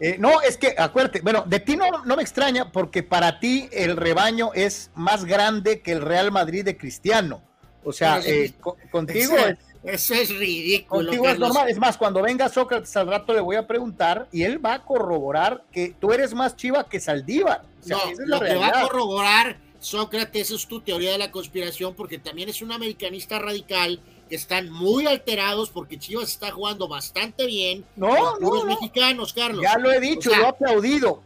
Eh, 0.00 0.16
no, 0.18 0.40
es 0.40 0.56
que, 0.56 0.74
acuérdate, 0.78 1.20
bueno, 1.20 1.44
de 1.46 1.60
ti 1.60 1.76
no, 1.76 2.04
no, 2.06 2.16
me 2.16 2.22
extraña 2.22 2.72
porque 2.72 3.02
para 3.02 3.38
ti 3.38 3.68
el 3.70 3.98
rebaño 3.98 4.50
es 4.54 4.90
más 4.94 5.26
grande 5.26 5.82
que 5.82 5.92
el 5.92 6.00
Real 6.00 6.32
Madrid 6.32 6.64
de 6.64 6.78
Cristiano. 6.78 7.42
O 7.84 7.92
sea, 7.92 8.20
eh, 8.24 8.54
contigo 8.90 9.36
es, 9.36 9.58
Eso 9.82 10.14
es 10.14 10.30
ridículo. 10.30 11.06
Contigo 11.06 11.28
es 11.28 11.38
normal. 11.38 11.68
Es 11.68 11.78
más, 11.78 11.98
cuando 11.98 12.22
venga 12.22 12.48
Sócrates 12.48 12.96
al 12.96 13.08
rato 13.08 13.34
le 13.34 13.40
voy 13.40 13.56
a 13.56 13.66
preguntar 13.66 14.26
y 14.32 14.42
él 14.42 14.64
va 14.64 14.74
a 14.74 14.84
corroborar 14.84 15.64
que 15.70 15.94
tú 15.98 16.12
eres 16.12 16.32
más 16.32 16.56
chiva 16.56 16.88
que 16.88 16.98
Saldívar. 16.98 17.62
no, 17.84 17.98
lo 18.26 18.40
que 18.40 18.54
va 18.56 18.68
a 18.68 18.82
corroborar 18.88 19.58
Sócrates 19.80 20.50
es 20.50 20.66
tu 20.66 20.80
teoría 20.80 21.12
de 21.12 21.18
la 21.18 21.30
conspiración 21.30 21.94
porque 21.94 22.18
también 22.18 22.48
es 22.48 22.62
un 22.62 22.72
americanista 22.72 23.38
radical 23.38 24.00
están 24.30 24.70
muy 24.70 25.06
alterados 25.06 25.70
porque 25.70 25.98
Chivas 25.98 26.28
está 26.28 26.50
jugando 26.50 26.88
bastante 26.88 27.46
bien. 27.46 27.84
No, 27.96 28.38
no, 28.38 28.54
los 28.54 28.64
mexicanos, 28.64 29.32
Carlos. 29.32 29.62
Ya 29.62 29.78
lo 29.78 29.92
he 29.92 30.00
dicho, 30.00 30.30
lo 30.30 30.42
he 30.42 30.46
aplaudido. 30.46 31.22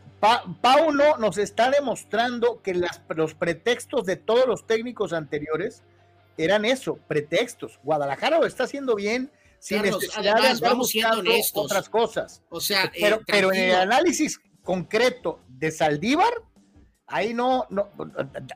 Pauno 0.62 1.18
nos 1.18 1.36
está 1.36 1.70
demostrando 1.70 2.62
que 2.62 2.74
los 2.74 3.34
pretextos 3.34 4.06
de 4.06 4.16
todos 4.16 4.46
los 4.46 4.66
técnicos 4.66 5.12
anteriores 5.12 5.82
eran 6.38 6.64
eso, 6.64 6.98
pretextos. 7.06 7.78
Guadalajara 7.82 8.38
lo 8.38 8.46
está 8.46 8.64
haciendo 8.64 8.94
bien 8.94 9.30
sin 9.58 9.82
necesidad 9.82 10.36
de 10.36 10.60
vamos 10.60 10.88
siendo 10.88 11.18
honestos. 11.18 11.64
otras 11.64 11.88
cosas. 11.88 12.42
O 12.48 12.60
sea, 12.60 12.90
pero, 12.98 13.16
eh, 13.16 13.24
pero 13.26 13.52
en 13.52 13.70
el 13.70 13.76
análisis 13.76 14.40
concreto 14.62 15.40
de 15.48 15.70
Saldívar, 15.70 16.32
ahí 17.06 17.34
no, 17.34 17.66
no, 17.70 17.90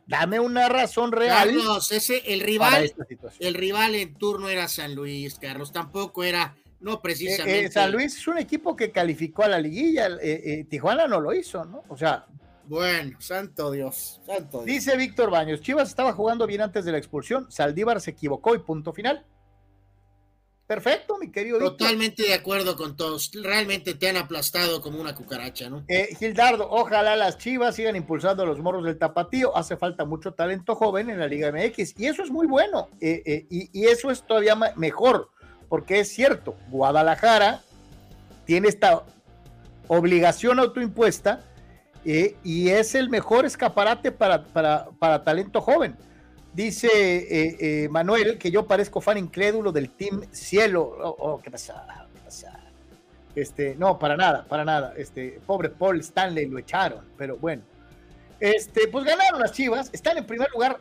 dame 0.07 0.40
una 0.40 0.68
razón 0.68 1.12
real. 1.12 1.49
Carlos, 1.49 1.92
ese, 1.92 2.22
el 2.26 2.40
rival, 2.40 2.92
el 3.40 3.55
rival 3.55 3.94
en 3.94 4.14
turno 4.14 4.49
era 4.49 4.68
San 4.68 4.94
Luis, 4.94 5.38
Carlos, 5.38 5.72
tampoco 5.72 6.24
era, 6.24 6.57
no 6.80 6.94
eh, 6.94 7.01
precisamente. 7.03 7.64
Eh, 7.66 7.70
San 7.70 7.92
Luis 7.92 8.16
es 8.16 8.26
un 8.28 8.38
equipo 8.38 8.74
que 8.76 8.90
calificó 8.90 9.44
a 9.44 9.49
la 9.49 9.59
liguilla, 9.59 10.09
eh, 10.20 10.66
Tijuana 10.68 11.07
no 11.07 11.20
lo 11.20 11.34
hizo, 11.34 11.64
¿no? 11.64 11.84
O 11.88 11.96
sea. 11.96 12.26
Bueno, 12.64 13.18
santo 13.18 13.70
Dios, 13.70 14.20
santo 14.26 14.62
Dios. 14.62 14.66
Dice 14.66 14.96
Víctor 14.96 15.30
Baños, 15.30 15.62
Chivas 15.62 15.88
estaba 15.88 16.12
jugando 16.12 16.46
bien 16.46 16.61
antes 16.61 16.84
de 16.84 16.92
la 16.92 16.99
expulsión, 16.99 17.51
Saldívar 17.51 17.99
se 18.01 18.11
equivocó 18.11 18.55
y 18.55 18.59
punto 18.59 18.92
final. 18.92 19.24
Perfecto, 20.69 21.16
mi 21.16 21.31
querido. 21.31 21.59
Totalmente 21.59 22.25
de 22.25 22.35
acuerdo 22.35 22.77
con 22.77 22.95
todos. 22.95 23.31
Realmente 23.33 23.95
te 23.95 24.07
han 24.11 24.19
aplastado 24.19 24.83
como 24.83 25.01
una 25.01 25.14
cucaracha, 25.14 25.71
¿no? 25.71 25.83
Eh, 25.89 26.14
Gildardo, 26.19 26.69
ojalá 26.71 27.16
las 27.16 27.39
chivas 27.39 27.75
sigan 27.75 27.97
impulsando 27.97 28.43
a 28.43 28.47
los 28.47 28.59
morros 28.59 28.85
del 28.85 28.99
tapatío. 28.99 29.57
Hace 29.57 29.79
falta 29.79 30.05
mucho 30.05 30.35
talento 30.35 30.75
joven 30.75 31.09
en 31.09 31.21
la 31.21 31.27
Liga 31.27 31.51
MX 31.51 31.99
y 31.99 32.05
eso 32.05 32.23
es 32.23 32.31
muy 32.31 32.47
bueno. 32.47 32.91
Eh, 33.01 33.23
eh, 33.25 33.47
y, 33.49 33.87
eso 33.87 34.11
es 34.11 34.23
todavía 34.27 34.57
mejor, 34.77 35.31
porque 35.71 36.01
es 36.01 36.12
cierto, 36.12 36.55
Guadalajara 36.69 37.62
tiene 38.45 38.69
esta 38.69 39.05
obligación 39.87 40.59
autoimpuesta 40.59 41.45
y 42.05 42.69
es 42.69 42.95
el 42.95 43.09
mejor 43.09 43.47
escaparate 43.47 44.12
para, 44.12 44.45
para, 44.45 44.91
para 44.99 45.25
talento 45.25 45.62
joven 45.62 45.97
Dice 46.53 46.88
eh, 46.88 47.57
eh, 47.61 47.88
Manuel 47.88 48.38
que 48.38 48.51
yo 48.51 48.66
parezco 48.66 49.01
fan 49.01 49.18
incrédulo 49.18 49.70
del 49.70 49.90
Team 49.90 50.22
Cielo. 50.32 50.82
Oh, 50.82 51.16
oh, 51.18 51.40
¿Qué 51.40 51.51
pasa? 51.51 52.09
¿Qué 52.14 52.20
pasa? 52.20 52.61
Este, 53.34 53.76
no, 53.76 53.99
para 53.99 54.16
nada, 54.16 54.44
para 54.44 54.64
nada. 54.64 54.94
Este, 54.96 55.40
pobre 55.46 55.68
Paul 55.68 56.01
Stanley 56.01 56.46
lo 56.46 56.59
echaron, 56.59 57.05
pero 57.16 57.36
bueno. 57.36 57.62
Este, 58.40 58.88
pues 58.88 59.05
ganaron 59.05 59.40
las 59.40 59.53
Chivas, 59.53 59.90
están 59.92 60.18
en 60.18 60.26
primer 60.26 60.51
lugar. 60.53 60.80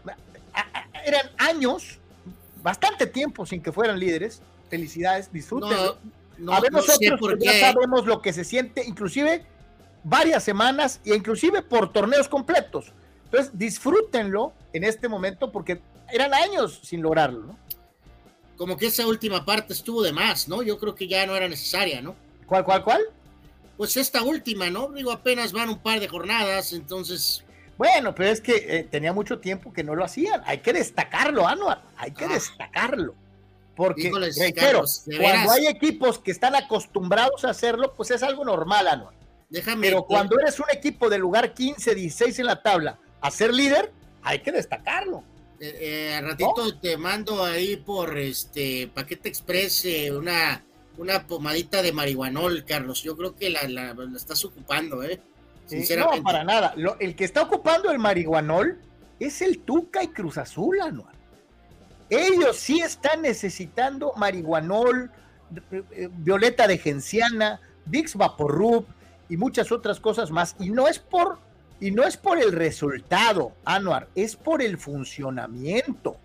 Eran 1.05 1.29
años, 1.37 1.99
bastante 2.63 3.07
tiempo 3.07 3.45
sin 3.45 3.61
que 3.61 3.71
fueran 3.71 3.99
líderes. 3.99 4.41
Felicidades, 4.69 5.31
disfruten. 5.31 5.69
No, 5.69 5.97
no, 6.37 6.53
a 6.53 6.59
ver, 6.59 6.71
nosotros 6.71 7.19
ya 7.39 7.59
sabemos 7.59 8.05
lo 8.05 8.21
que 8.21 8.33
se 8.33 8.43
siente, 8.43 8.83
inclusive 8.85 9.45
varias 10.03 10.43
semanas 10.43 11.01
e 11.05 11.15
inclusive 11.15 11.61
por 11.61 11.91
torneos 11.91 12.27
completos. 12.27 12.93
Entonces, 13.29 13.51
disfrútenlo 13.57 14.53
en 14.71 14.85
este 14.85 15.09
momento 15.09 15.51
porque 15.51 15.81
eran 16.11 16.33
años 16.33 16.79
sin 16.83 17.01
lograrlo, 17.01 17.43
¿no? 17.43 17.57
Como 18.55 18.77
que 18.77 18.87
esa 18.87 19.05
última 19.05 19.45
parte 19.45 19.73
estuvo 19.73 20.01
de 20.01 20.13
más, 20.13 20.47
¿no? 20.47 20.63
Yo 20.63 20.79
creo 20.79 20.95
que 20.95 21.07
ya 21.07 21.25
no 21.25 21.35
era 21.35 21.47
necesaria, 21.47 22.01
¿no? 22.01 22.15
¿Cuál, 22.45 22.63
cuál, 22.63 22.83
cuál? 22.83 23.01
Pues 23.75 23.97
esta 23.97 24.23
última, 24.23 24.69
¿no? 24.69 24.87
Digo, 24.89 25.11
apenas 25.11 25.51
van 25.51 25.69
un 25.69 25.79
par 25.79 25.99
de 25.99 26.07
jornadas, 26.07 26.71
entonces... 26.73 27.43
Bueno, 27.77 28.15
pero 28.15 28.29
es 28.29 28.41
que 28.41 28.55
eh, 28.55 28.87
tenía 28.89 29.13
mucho 29.13 29.39
tiempo 29.39 29.71
que 29.71 29.83
no 29.83 29.93
lo 29.93 30.03
hacían. 30.03 30.41
Hay 30.45 30.59
que 30.59 30.73
destacarlo, 30.73 31.47
Anuar. 31.47 31.83
Hay 31.97 32.11
que 32.11 32.25
ah. 32.25 32.29
destacarlo. 32.29 33.13
Porque, 33.75 34.11
reitero, 34.39 34.83
cuando 35.19 35.51
hay 35.51 35.67
equipos 35.67 36.17
que 36.17 36.31
están 36.31 36.55
acostumbrados 36.55 37.45
a 37.45 37.51
hacerlo, 37.51 37.93
pues 37.95 38.09
es 38.09 38.23
algo 38.23 38.43
normal, 38.43 38.87
Anuar. 38.87 39.13
Déjame, 39.49 39.87
pero 39.87 40.03
cuando 40.03 40.39
eres 40.39 40.59
un 40.59 40.65
equipo 40.73 41.09
de 41.09 41.19
lugar 41.19 41.53
15, 41.53 41.93
16 41.93 42.39
en 42.39 42.45
la 42.47 42.61
tabla, 42.63 42.97
a 43.21 43.31
ser 43.31 43.53
líder, 43.53 43.91
hay 44.21 44.39
que 44.39 44.51
destacarlo. 44.51 45.23
Eh, 45.59 46.13
eh 46.17 46.21
ratito 46.21 46.77
te 46.77 46.97
mando 46.97 47.43
ahí 47.43 47.77
por 47.77 48.17
este 48.17 48.87
paquete 48.93 49.29
express 49.29 49.85
eh, 49.85 50.11
una, 50.11 50.63
una 50.97 51.25
pomadita 51.25 51.81
de 51.81 51.91
marihuanol, 51.91 52.63
Carlos. 52.65 53.03
Yo 53.03 53.17
creo 53.17 53.35
que 53.35 53.49
la, 53.49 53.67
la, 53.67 53.95
estás 54.15 54.43
ocupando, 54.45 55.03
¿eh? 55.03 55.19
Sinceramente. 55.65 56.19
no, 56.19 56.23
para 56.23 56.43
nada. 56.43 56.73
el 56.99 57.15
que 57.15 57.25
está 57.25 57.41
ocupando 57.41 57.91
el 57.91 57.99
marihuanol 57.99 58.79
es 59.19 59.41
el 59.41 59.59
Tuca 59.59 60.03
y 60.03 60.07
Cruz 60.07 60.37
Azul, 60.37 60.79
Anual. 60.81 61.15
Ellos 62.09 62.57
sí 62.57 62.79
están 62.79 63.21
necesitando 63.21 64.13
marihuanol, 64.15 65.11
eh, 65.71 66.09
violeta 66.11 66.67
de 66.67 66.77
genciana, 66.77 67.59
Dix 67.85 68.15
Vaporub 68.15 68.85
y 69.27 69.35
muchas 69.35 69.71
otras 69.71 69.99
cosas 69.99 70.31
más. 70.31 70.55
Y 70.59 70.69
no 70.69 70.87
es 70.87 70.99
por 70.99 71.39
y 71.79 71.91
no 71.91 72.03
es 72.03 72.17
por 72.17 72.39
el 72.39 72.51
resultado, 72.51 73.53
Anuar, 73.65 74.07
es 74.15 74.35
por 74.35 74.61
el 74.61 74.77
funcionamiento. 74.77 76.17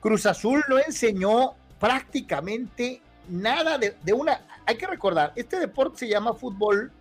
Cruz 0.00 0.26
Azul 0.26 0.62
no 0.68 0.78
enseñó 0.78 1.54
prácticamente 1.80 3.00
nada 3.28 3.78
de, 3.78 4.12
una... 4.12 4.40
Hay 4.66 4.76
que 4.76 4.86
recordar, 4.86 5.32
este 5.36 5.58
deporte 5.58 6.00
se 6.00 6.08
llama 6.08 6.34
fútbol, 6.34 6.92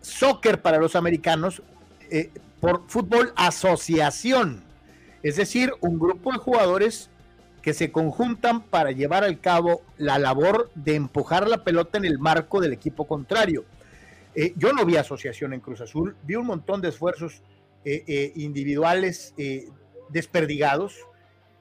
soccer 0.00 0.60
para 0.60 0.78
los 0.78 0.96
americanos, 0.96 1.62
eh, 2.10 2.30
por 2.60 2.86
fútbol 2.88 3.32
asociación. 3.36 4.62
Es 5.22 5.36
decir, 5.36 5.72
un 5.80 5.98
grupo 5.98 6.32
de 6.32 6.38
jugadores 6.38 7.10
que 7.62 7.74
se 7.74 7.90
conjuntan 7.90 8.62
para 8.62 8.92
llevar 8.92 9.24
al 9.24 9.40
cabo 9.40 9.82
la 9.96 10.18
labor 10.18 10.70
de 10.74 10.94
empujar 10.94 11.48
la 11.48 11.64
pelota 11.64 11.98
en 11.98 12.04
el 12.04 12.18
marco 12.18 12.60
del 12.60 12.72
equipo 12.72 13.06
contrario. 13.06 13.64
Eh, 14.40 14.54
yo 14.54 14.72
no 14.72 14.86
vi 14.86 14.94
asociación 14.94 15.52
en 15.52 15.58
Cruz 15.58 15.80
Azul, 15.80 16.14
vi 16.22 16.36
un 16.36 16.46
montón 16.46 16.80
de 16.80 16.90
esfuerzos 16.90 17.42
eh, 17.84 18.04
eh, 18.06 18.32
individuales 18.36 19.34
desperdigados. 20.10 20.94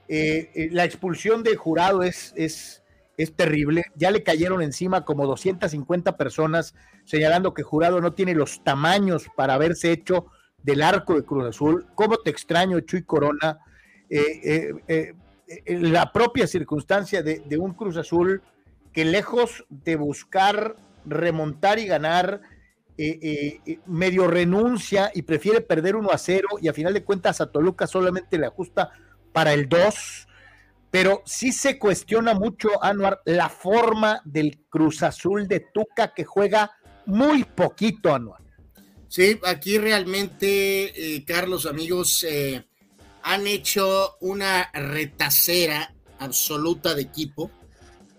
la 0.07 0.85
expulsión 0.85 1.41
de 1.41 1.55
jurado 1.55 2.03
es, 2.03 2.35
es, 2.37 2.83
es 3.17 3.35
terrible. 3.35 3.85
Ya 3.95 4.11
le 4.11 4.21
cayeron 4.21 4.61
encima 4.61 5.05
como 5.05 5.25
250 5.25 6.17
personas 6.17 6.75
señalando 7.03 7.55
que 7.55 7.63
jurado 7.63 7.99
no 7.99 8.13
tiene 8.13 8.35
los 8.35 8.63
tamaños 8.63 9.25
para 9.35 9.55
haberse 9.55 9.91
hecho 9.91 10.27
del 10.61 10.83
arco 10.83 11.15
de 11.15 11.25
Cruz 11.25 11.47
Azul. 11.47 11.87
¿Cómo 11.95 12.17
te 12.17 12.29
extraño, 12.29 12.79
Chuy 12.81 13.01
Corona? 13.01 13.57
la 15.65 16.11
propia 16.13 16.45
circunstancia 16.45 17.23
de, 17.23 17.39
de, 17.39 17.57
un 17.57 17.73
Cruz 17.73 17.97
Azul 17.97 18.43
que 18.93 19.03
lejos 19.03 19.65
de 19.69 19.95
buscar 19.95 20.75
remontar 21.05 21.79
y 21.79 21.87
ganar, 21.87 22.41
eh, 22.99 23.19
eh, 23.21 23.61
eh, 23.65 23.79
medio 23.85 24.27
renuncia 24.27 25.11
y 25.13 25.21
prefiere 25.21 25.61
perder 25.61 25.95
1 25.95 26.09
a 26.11 26.17
0 26.17 26.47
y 26.61 26.67
a 26.67 26.73
final 26.73 26.93
de 26.93 27.03
cuentas 27.03 27.39
a 27.41 27.51
Toluca 27.51 27.85
solamente 27.85 28.39
le 28.39 28.47
ajusta 28.47 28.91
para 29.31 29.53
el 29.53 29.69
2, 29.69 30.27
pero 30.89 31.21
sí 31.25 31.51
se 31.51 31.77
cuestiona 31.77 32.33
mucho, 32.33 32.83
Anuar, 32.83 33.21
la 33.25 33.49
forma 33.49 34.21
del 34.25 34.59
Cruz 34.69 35.03
Azul 35.03 35.47
de 35.47 35.67
Tuca 35.71 36.13
que 36.15 36.25
juega 36.25 36.71
muy 37.05 37.43
poquito, 37.43 38.15
Anuar. 38.15 38.41
Sí, 39.07 39.39
aquí 39.45 39.77
realmente, 39.77 41.23
Carlos, 41.25 41.65
amigos, 41.65 42.25
han 43.21 43.47
hecho 43.47 44.17
una 44.21 44.69
retacera 44.73 45.93
absoluta 46.19 46.95
de 46.95 47.03
equipo 47.03 47.51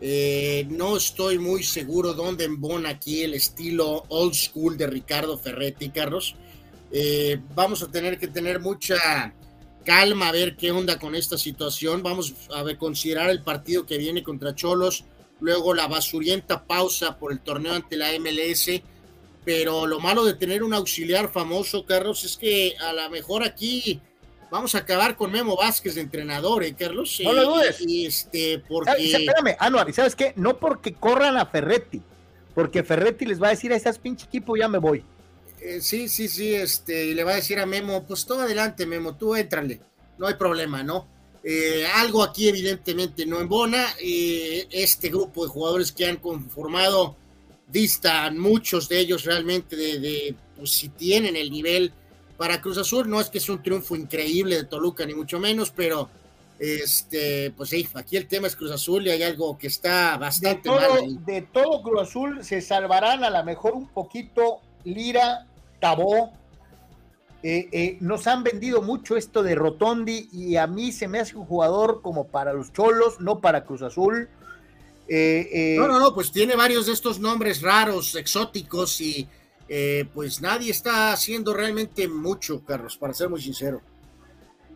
eh, 0.01 0.67
no 0.71 0.97
estoy 0.97 1.39
muy 1.39 1.65
seguro 1.65 2.15
dónde 2.15 2.45
embona 2.45 2.91
aquí 2.91 3.23
el 3.23 3.35
estilo 3.35 4.05
old 4.09 4.35
school 4.35 4.77
de 4.77 4.87
Ricardo 4.87 5.37
Ferretti, 5.37 5.91
Carlos. 5.91 6.37
Eh, 6.93 7.41
vamos 7.55 7.83
a 7.83 7.91
tener 7.91 8.19
que 8.19 8.29
tener 8.29 8.61
mucha 8.61 9.35
calma 9.85 10.29
a 10.29 10.33
ver 10.33 10.57
qué 10.57 10.71
onda 10.71 10.99
con 10.99 11.15
esta 11.15 11.37
situación. 11.37 12.03
Vamos 12.03 12.35
a 12.55 12.63
ver, 12.63 12.79
considerar 12.79 13.31
el 13.31 13.43
partido 13.43 13.87
que 13.87 13.99
viene 13.99 14.23
contra 14.23 14.55
Cholos, 14.55 15.05
luego 15.41 15.75
la 15.75 15.89
basurienta 15.89 16.65
pausa 16.65 17.19
por 17.19 17.33
el 17.33 17.41
torneo 17.41 17.75
ante 17.75 17.97
la 17.97 18.13
MLS. 18.19 18.83
Pero 19.45 19.87
lo 19.87 19.99
malo 19.99 20.25
de 20.25 20.35
tener 20.35 20.63
un 20.63 20.75
auxiliar 20.75 21.33
famoso, 21.33 21.87
Carlos, 21.87 22.23
es 22.25 22.37
que 22.37 22.75
a 22.79 22.93
lo 22.93 23.09
mejor 23.09 23.43
aquí 23.43 24.01
vamos 24.51 24.75
a 24.75 24.79
acabar 24.79 25.17
con 25.17 25.31
Memo 25.31 25.57
Vázquez 25.57 25.95
de 25.95 26.03
entrenador, 26.03 26.65
¿eh, 26.65 26.75
Carlos? 26.75 27.21
No 27.23 27.33
lo 27.33 27.55
dudes. 27.55 27.81
Este, 27.87 28.59
porque... 28.61 29.13
Espérame, 29.13 29.57
Anuar, 29.59 29.89
¿y 29.89 29.93
sabes 29.93 30.17
qué? 30.17 30.33
No 30.37 30.59
porque 30.59 30.95
corran 30.95 31.37
a 31.37 31.47
Ferretti, 31.47 32.03
porque 32.55 32.83
Ferretti 32.83 33.27
les 33.27 33.43
va 33.43 33.49
a 33.49 33.51
decir 33.51 33.73
a 33.73 33.77
esas 33.77 33.99
pinche 33.99 34.27
equipo, 34.27 34.57
ya 34.57 34.69
me 34.69 34.79
voy. 34.79 35.05
Eh, 35.61 35.81
sí, 35.81 36.09
sí, 36.09 36.29
sí, 36.29 36.55
este, 36.55 37.07
y 37.07 37.15
le 37.15 37.25
va 37.25 37.33
a 37.33 37.37
decir 37.37 37.59
a 37.59 37.67
Memo, 37.67 38.05
pues 38.05 38.25
todo 38.25 38.43
adelante, 38.43 38.87
Memo, 38.87 39.17
tú 39.17 39.35
éntrale, 39.35 39.81
no 40.19 40.27
hay 40.27 40.35
problema, 40.35 40.83
¿no? 40.83 41.07
Eh, 41.43 41.87
algo 41.95 42.23
aquí 42.23 42.49
evidentemente 42.49 43.25
no 43.27 43.41
embona, 43.41 43.87
eh, 44.01 44.67
este 44.71 45.09
grupo 45.09 45.45
de 45.45 45.51
jugadores 45.51 45.93
que 45.93 46.07
han 46.07 46.17
conformado 46.17 47.17
distan 47.67 48.39
muchos 48.39 48.89
de 48.89 48.99
ellos 48.99 49.25
realmente 49.25 49.77
de, 49.77 49.99
de 49.99 50.35
pues 50.57 50.71
si 50.71 50.89
tienen 50.89 51.37
el 51.37 51.51
nivel 51.51 51.93
para 52.39 52.63
Cruz 52.63 52.79
Azul. 52.79 53.11
No 53.11 53.21
es 53.21 53.29
que 53.29 53.37
es 53.37 53.49
un 53.51 53.63
triunfo 53.63 53.95
increíble 53.95 54.57
de 54.57 54.65
Toluca, 54.65 55.05
ni 55.05 55.13
mucho 55.13 55.39
menos, 55.39 55.71
pero 55.71 56.09
este, 56.59 57.53
pues 57.57 57.69
sí, 57.71 57.87
aquí 57.95 58.17
el 58.17 58.27
tema 58.27 58.47
es 58.47 58.57
Cruz 58.57 58.71
Azul 58.71 59.07
y 59.07 59.11
hay 59.11 59.23
algo 59.23 59.59
que 59.59 59.67
está 59.67 60.17
bastante 60.17 60.71
de 60.71 60.77
todo, 60.77 60.95
mal. 60.95 61.25
De 61.27 61.43
todo 61.43 61.83
Cruz 61.83 62.01
Azul 62.03 62.45
se 62.45 62.63
salvarán 62.63 63.23
a 63.23 63.31
lo 63.31 63.45
mejor 63.45 63.75
un 63.75 63.89
poquito 63.89 64.61
Lira, 64.85 65.47
Tabó. 65.81 66.33
Eh, 67.45 67.69
eh, 67.71 67.99
nos 68.01 68.27
han 68.27 68.43
vendido 68.43 68.83
mucho 68.83 69.17
esto 69.17 69.45
de 69.45 69.55
Rotondi 69.55 70.29
y 70.33 70.57
a 70.57 70.67
mí 70.67 70.91
se 70.91 71.07
me 71.07 71.21
hace 71.21 71.37
un 71.37 71.45
jugador 71.45 72.03
como 72.03 72.27
para 72.27 72.53
los 72.53 72.73
Cholos, 72.73 73.21
no 73.21 73.41
para 73.41 73.65
Cruz 73.65 73.83
Azul. 73.83 74.29
Eh, 75.11 75.77
no, 75.79 75.87
no, 75.87 76.01
no, 76.01 76.15
pues 76.15 76.33
tiene 76.33 76.57
varios 76.57 76.87
de 76.87 76.93
estos 76.93 77.19
nombres 77.21 77.63
raros, 77.63 78.15
exóticos 78.17 79.01
y 79.01 79.29
eh, 79.69 80.07
pues 80.15 80.41
nadie 80.41 80.71
está 80.71 81.13
haciendo 81.13 81.53
realmente 81.53 82.09
mucho, 82.09 82.65
Carlos, 82.65 82.97
para 82.97 83.13
ser 83.13 83.29
muy 83.29 83.41
sincero. 83.43 83.83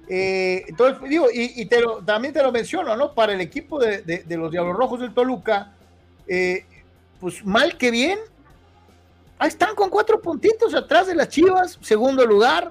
Eh, 0.09 0.65
entonces, 0.69 1.09
digo, 1.09 1.29
y, 1.33 1.67
también 2.05 2.35
te 2.35 2.43
lo 2.43 2.53
menciono, 2.53 2.95
¿no? 2.97 3.15
Para 3.15 3.33
el 3.33 3.41
equipo 3.41 3.79
de, 3.79 4.25
los 4.29 4.51
Diablos 4.51 4.77
Rojos 4.77 5.01
del 5.01 5.15
Toluca, 5.15 5.73
eh, 6.27 6.67
pues 7.21 7.45
mal 7.45 7.79
que 7.79 7.91
bien, 7.91 8.19
están 9.41 9.75
con 9.75 9.89
cuatro 9.89 10.21
puntitos 10.21 10.75
atrás 10.75 11.07
de 11.07 11.15
las 11.15 11.29
Chivas, 11.29 11.79
segundo 11.81 12.27
lugar, 12.27 12.71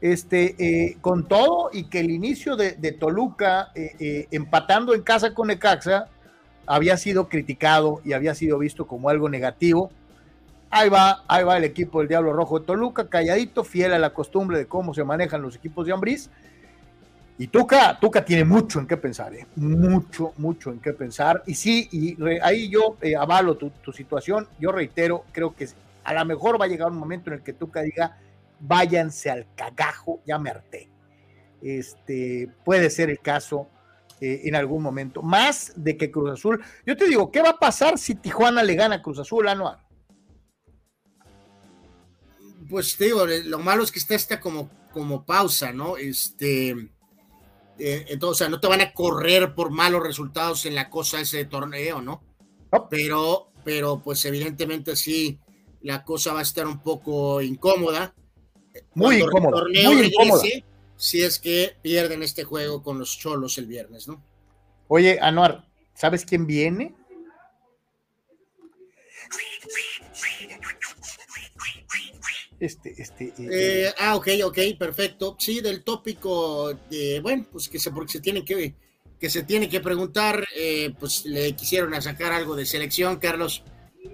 este, 0.00 0.96
con 1.00 1.28
todo, 1.28 1.68
y 1.72 1.84
que 1.84 2.00
el 2.00 2.10
inicio 2.10 2.56
de, 2.56 2.92
Toluca, 2.92 3.72
empatando 3.74 4.94
en 4.94 5.02
casa 5.02 5.34
con 5.34 5.48
Necaxa, 5.48 6.08
había 6.64 6.96
sido 6.96 7.28
criticado 7.28 8.00
y 8.04 8.14
había 8.14 8.34
sido 8.34 8.58
visto 8.58 8.86
como 8.86 9.10
algo 9.10 9.28
negativo 9.28 9.90
Ahí 10.74 10.88
va, 10.88 11.22
ahí 11.28 11.44
va 11.44 11.58
el 11.58 11.64
equipo 11.64 11.98
del 11.98 12.08
Diablo 12.08 12.32
Rojo 12.32 12.58
de 12.58 12.64
Toluca, 12.64 13.06
calladito, 13.06 13.62
fiel 13.62 13.92
a 13.92 13.98
la 13.98 14.14
costumbre 14.14 14.56
de 14.56 14.64
cómo 14.64 14.94
se 14.94 15.04
manejan 15.04 15.42
los 15.42 15.54
equipos 15.54 15.84
de 15.84 15.92
Ambriz. 15.92 16.30
Y 17.36 17.48
Tuca, 17.48 17.98
Tuca 18.00 18.24
tiene 18.24 18.44
mucho 18.44 18.80
en 18.80 18.86
qué 18.86 18.96
pensar, 18.96 19.34
¿eh? 19.34 19.46
mucho, 19.54 20.32
mucho 20.38 20.70
en 20.70 20.80
qué 20.80 20.94
pensar. 20.94 21.42
Y 21.46 21.56
sí, 21.56 21.90
y 21.92 22.16
ahí 22.40 22.70
yo 22.70 22.96
eh, 23.02 23.14
avalo 23.14 23.58
tu, 23.58 23.70
situación. 23.92 24.48
Yo 24.58 24.72
reitero, 24.72 25.26
creo 25.30 25.54
que 25.54 25.68
a 26.04 26.14
lo 26.14 26.24
mejor 26.24 26.58
va 26.58 26.64
a 26.64 26.68
llegar 26.68 26.90
un 26.90 26.96
momento 26.96 27.28
en 27.28 27.34
el 27.34 27.42
que 27.42 27.52
Tuca 27.52 27.82
diga, 27.82 28.16
váyanse 28.58 29.30
al 29.30 29.48
cagajo, 29.54 30.22
ya 30.24 30.38
me 30.38 30.48
harté. 30.48 30.88
Este, 31.60 32.48
puede 32.64 32.88
ser 32.88 33.10
el 33.10 33.18
caso 33.20 33.68
eh, 34.22 34.40
en 34.44 34.54
algún 34.54 34.82
momento. 34.82 35.20
Más 35.20 35.74
de 35.76 35.98
que 35.98 36.10
Cruz 36.10 36.30
Azul. 36.30 36.64
Yo 36.86 36.96
te 36.96 37.06
digo, 37.08 37.30
¿qué 37.30 37.42
va 37.42 37.50
a 37.50 37.58
pasar 37.58 37.98
si 37.98 38.14
Tijuana 38.14 38.62
le 38.62 38.74
gana 38.74 38.94
a 38.94 39.02
Cruz 39.02 39.18
Azul, 39.18 39.46
Anuar? 39.46 39.91
Pues 42.72 42.96
te 42.96 43.04
digo, 43.04 43.26
lo 43.26 43.58
malo 43.58 43.84
es 43.84 43.92
que 43.92 43.98
está 43.98 44.14
esta 44.14 44.40
como, 44.40 44.70
como 44.92 45.26
pausa, 45.26 45.74
¿no? 45.74 45.98
Este, 45.98 46.70
eh, 47.78 48.06
entonces, 48.08 48.22
o 48.22 48.34
sea, 48.34 48.48
no 48.48 48.60
te 48.60 48.66
van 48.66 48.80
a 48.80 48.94
correr 48.94 49.54
por 49.54 49.70
malos 49.70 50.02
resultados 50.02 50.64
en 50.64 50.74
la 50.74 50.88
cosa 50.88 51.20
ese 51.20 51.44
torneo, 51.44 52.00
¿no? 52.00 52.22
Pero, 52.88 53.50
pero 53.62 54.00
pues 54.02 54.24
evidentemente 54.24 54.96
sí, 54.96 55.38
la 55.82 56.02
cosa 56.02 56.32
va 56.32 56.38
a 56.38 56.44
estar 56.44 56.66
un 56.66 56.80
poco 56.80 57.42
incómoda. 57.42 58.14
Muy 58.94 59.16
incómoda. 59.16 59.64
Muy 59.84 60.06
incómoda. 60.06 60.42
Si 60.96 61.22
es 61.22 61.38
que 61.38 61.76
pierden 61.82 62.22
este 62.22 62.44
juego 62.44 62.82
con 62.82 62.98
los 62.98 63.18
Cholos 63.18 63.58
el 63.58 63.66
viernes, 63.66 64.08
¿no? 64.08 64.24
Oye, 64.88 65.18
Anuar, 65.20 65.68
¿sabes 65.92 66.24
quién 66.24 66.46
viene? 66.46 66.94
Este, 72.62 72.94
este. 72.96 73.24
Eh, 73.24 73.86
eh, 73.88 73.94
ah, 73.98 74.14
ok, 74.14 74.28
ok, 74.44 74.58
perfecto. 74.78 75.34
Sí, 75.36 75.60
del 75.60 75.82
tópico 75.82 76.72
de, 76.88 77.18
bueno, 77.20 77.44
pues 77.50 77.68
que 77.68 77.80
se, 77.80 77.90
porque 77.90 78.12
se 78.12 78.20
tiene 78.20 78.44
que, 78.44 78.76
que 79.18 79.28
se 79.28 79.42
tiene 79.42 79.68
que 79.68 79.80
preguntar, 79.80 80.46
eh, 80.56 80.94
pues 80.96 81.24
le 81.26 81.56
quisieron 81.56 82.00
sacar 82.00 82.30
algo 82.30 82.54
de 82.54 82.64
selección, 82.64 83.16
Carlos, 83.16 83.64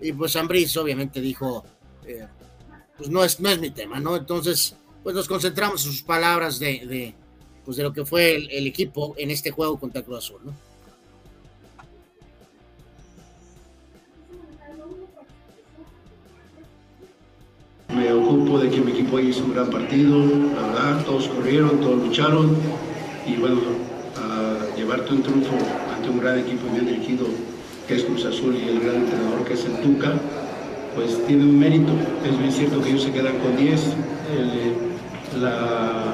y 0.01 0.15
pues 0.15 0.35
Ambris 0.35 0.75
obviamente 0.79 1.21
dijo, 1.21 1.63
pues 2.97 3.11
no 3.11 3.23
es, 3.23 3.39
no 3.39 3.51
es 3.51 3.59
mi 3.59 3.71
tema, 3.71 4.01
¿no? 4.01 4.17
Entonces, 4.17 4.75
pues 5.03 5.15
nos 5.15 5.29
concentramos 5.29 5.85
en 5.85 5.93
sus 5.93 6.03
palabras 6.03 6.59
de, 6.59 7.15
pues 7.67 7.77
de 7.77 7.83
lo 7.83 7.93
que 7.93 8.07
fue 8.07 8.35
el, 8.35 8.51
el, 8.51 8.67
equipo 8.67 9.15
en 9.19 9.31
este 9.31 9.51
juego 9.51 9.79
contra 9.79 10.01
Cruz 10.01 10.25
Azul, 10.25 10.41
¿no? 10.43 10.68
Me 17.95 18.13
ocupo 18.13 18.59
de 18.59 18.69
que 18.69 18.83
mi 18.83 18.93
equipo 18.93 19.19
hizo 19.19 19.45
un 19.45 19.55
gran 19.55 19.71
partido, 19.71 20.19
la 20.19 20.67
verdad, 20.69 21.05
todos 21.07 21.27
corrieron, 21.29 21.81
todos 21.81 21.97
lucharon 22.05 22.55
y 23.27 23.37
bueno, 23.41 23.61
a 24.17 24.77
llevarte 24.77 25.15
un 25.15 25.23
triunfo 25.23 25.55
ante 25.97 26.11
un 26.11 26.21
gran 26.21 26.39
equipo 26.39 26.71
bien 26.71 26.85
dirigido 26.85 27.25
que 27.87 27.95
es 27.95 28.05
Cruz 28.05 28.27
Azul 28.27 28.55
y 28.55 28.69
el 28.69 28.81
gran 28.81 28.97
entrenador 28.97 29.43
que 29.47 29.55
es 29.55 29.65
el 29.65 29.81
Tuca, 29.81 30.13
pues 30.95 31.27
tiene 31.27 31.45
un 31.45 31.59
mérito. 31.59 31.93
Es 32.29 32.39
bien 32.39 32.53
cierto 32.53 32.83
que 32.83 32.91
ellos 32.91 33.05
se 33.05 33.11
quedan 33.11 33.39
con 33.39 33.57
10. 33.57 33.81
la, 35.41 36.05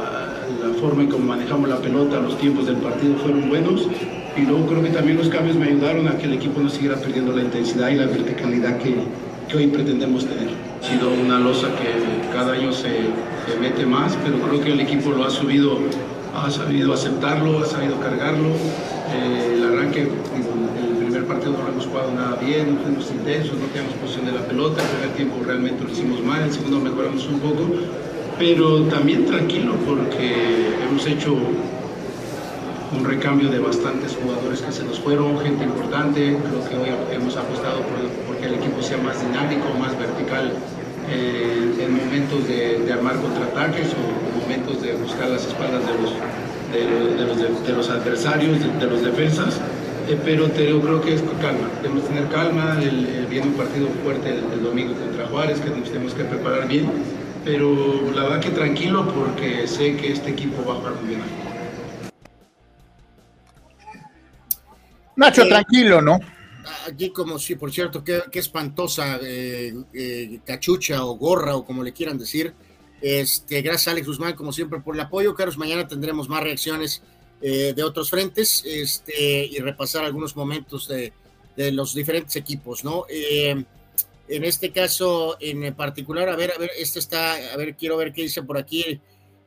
forma 0.80 1.02
en 1.02 1.08
cómo 1.08 1.24
manejamos 1.24 1.68
la 1.68 1.78
pelota, 1.78 2.20
los 2.20 2.38
tiempos 2.38 2.66
del 2.66 2.76
partido 2.76 3.16
fueron 3.16 3.48
buenos 3.48 3.88
y 4.36 4.42
luego 4.42 4.66
creo 4.66 4.82
que 4.82 4.90
también 4.90 5.16
los 5.16 5.28
cambios 5.28 5.56
me 5.56 5.66
ayudaron 5.66 6.06
a 6.08 6.18
que 6.18 6.26
el 6.26 6.34
equipo 6.34 6.60
no 6.60 6.68
siguiera 6.68 6.96
perdiendo 6.96 7.34
la 7.34 7.42
intensidad 7.42 7.88
y 7.88 7.94
la 7.94 8.06
verticalidad 8.06 8.78
que 8.78 9.56
hoy 9.56 9.68
pretendemos 9.68 10.26
tener. 10.26 10.73
Ha 10.84 10.86
sido 10.86 11.08
una 11.08 11.38
losa 11.38 11.68
que 11.76 12.28
cada 12.30 12.52
año 12.52 12.70
se, 12.70 13.08
mete 13.58 13.86
más, 13.86 14.18
pero 14.22 14.38
creo 14.38 14.60
que 14.60 14.72
el 14.72 14.80
equipo 14.80 15.12
lo 15.12 15.24
ha 15.24 15.30
subido, 15.30 15.78
ha 16.36 16.50
sabido 16.50 16.92
aceptarlo, 16.92 17.60
ha 17.60 17.64
sabido 17.64 17.98
cargarlo. 18.00 18.50
Eh, 18.50 19.54
el 19.54 19.64
arranque, 19.64 20.02
en 20.02 20.84
el 20.90 20.96
primer 20.98 21.24
partido 21.24 21.52
no 21.52 21.62
lo 21.62 21.68
hemos 21.72 21.86
jugado 21.86 22.12
nada 22.12 22.36
bien, 22.36 22.74
no 22.74 22.82
fuimos 22.82 23.10
intensos, 23.10 23.56
no 23.56 23.64
teníamos 23.68 23.94
posición 23.94 24.26
de 24.26 24.32
la 24.32 24.42
pelota, 24.42 24.82
el 24.82 24.88
primer 24.88 25.16
tiempo 25.16 25.36
realmente 25.42 25.84
lo 25.84 25.90
hicimos 25.90 26.22
mal, 26.22 26.42
el 26.42 26.52
segundo 26.52 26.78
mejoramos 26.78 27.26
un 27.28 27.40
poco, 27.40 27.62
pero 28.38 28.82
también 28.82 29.24
tranquilo 29.24 29.76
porque 29.86 30.34
hemos 30.86 31.06
hecho 31.06 31.34
un 32.92 33.04
recambio 33.04 33.48
de 33.48 33.58
bastantes 33.58 34.16
jugadores 34.20 34.60
que 34.60 34.70
se 34.70 34.84
nos 34.84 35.00
fueron, 35.00 35.38
gente 35.40 35.64
importante, 35.64 36.36
creo 36.36 36.68
que 36.68 36.76
hoy 36.76 36.94
hemos 37.10 37.36
apostado 37.36 37.80
por, 37.80 38.36
que 38.36 38.46
el 38.46 38.54
equipo 38.54 38.82
sea 38.82 38.98
más 38.98 39.20
dinámico, 39.20 39.66
más 39.80 39.98
vertical 39.98 40.52
eh, 41.10 41.74
en 41.80 41.96
momentos 41.96 42.46
de, 42.48 42.92
armar 42.92 43.16
contraataques 43.20 43.88
o 43.94 44.40
momentos 44.40 44.82
de 44.82 44.94
buscar 44.94 45.28
las 45.28 45.46
espaldas 45.46 45.82
de 45.86 45.94
los, 45.94 46.12
de, 47.18 47.26
los, 47.26 47.66
de, 47.66 47.72
los 47.72 47.90
adversarios, 47.90 48.58
de, 48.60 48.86
los 48.86 49.02
defensas. 49.02 49.60
Eh, 50.08 50.18
pero 50.24 50.48
te, 50.48 50.68
yo 50.68 50.80
creo 50.80 51.00
que 51.00 51.14
es 51.14 51.22
con 51.22 51.36
calma, 51.38 51.68
debemos 51.82 52.06
tener 52.06 52.28
calma, 52.28 52.78
el, 52.82 53.26
viene 53.30 53.46
un 53.46 53.54
partido 53.54 53.88
fuerte 54.02 54.30
el, 54.30 54.44
el, 54.52 54.62
domingo 54.62 54.92
contra 54.94 55.26
Juárez 55.26 55.60
que 55.60 55.70
nos 55.70 55.90
tenemos 55.90 56.12
que 56.12 56.24
preparar 56.24 56.68
bien, 56.68 56.90
pero 57.42 58.12
la 58.14 58.24
verdad 58.24 58.40
que 58.40 58.50
tranquilo 58.50 59.08
porque 59.08 59.66
sé 59.66 59.96
que 59.96 60.12
este 60.12 60.30
equipo 60.30 60.62
va 60.68 60.74
a 60.74 60.76
jugar 60.76 60.94
muy 61.00 61.08
bien. 61.08 61.20
Nacho, 65.16 65.42
eh, 65.42 65.48
tranquilo, 65.48 66.02
¿no? 66.02 66.18
Aquí 66.86 67.10
como 67.10 67.38
sí, 67.38 67.56
por 67.56 67.72
cierto, 67.72 68.02
qué, 68.04 68.22
espantosa 68.32 69.18
eh, 69.22 69.74
eh, 69.92 70.40
cachucha 70.44 71.04
o 71.04 71.16
gorra 71.16 71.56
o 71.56 71.64
como 71.64 71.82
le 71.82 71.92
quieran 71.92 72.18
decir. 72.18 72.54
Este, 73.00 73.60
gracias 73.62 73.88
Alex 73.88 74.06
Guzmán, 74.06 74.34
como 74.34 74.52
siempre, 74.52 74.80
por 74.80 74.94
el 74.94 75.00
apoyo. 75.00 75.34
Carlos, 75.34 75.58
mañana 75.58 75.86
tendremos 75.86 76.28
más 76.28 76.42
reacciones 76.42 77.02
de 77.40 77.82
otros 77.82 78.08
frentes 78.08 78.64
este, 78.64 79.44
y 79.44 79.58
repasar 79.58 80.02
algunos 80.02 80.34
momentos 80.34 80.88
de, 80.88 81.12
de 81.54 81.72
los 81.72 81.94
diferentes 81.94 82.36
equipos, 82.36 82.84
¿no? 82.84 83.04
en 83.10 83.66
este 84.44 84.72
caso 84.72 85.36
en 85.40 85.74
particular, 85.74 86.30
a 86.30 86.36
ver, 86.36 86.52
a 86.52 86.58
ver, 86.58 86.70
este 86.78 87.00
está, 87.00 87.34
a 87.52 87.56
ver, 87.58 87.76
quiero 87.76 87.98
ver 87.98 88.14
qué 88.14 88.22
dice 88.22 88.42
por 88.42 88.56
aquí 88.56 88.82
el, 88.82 89.00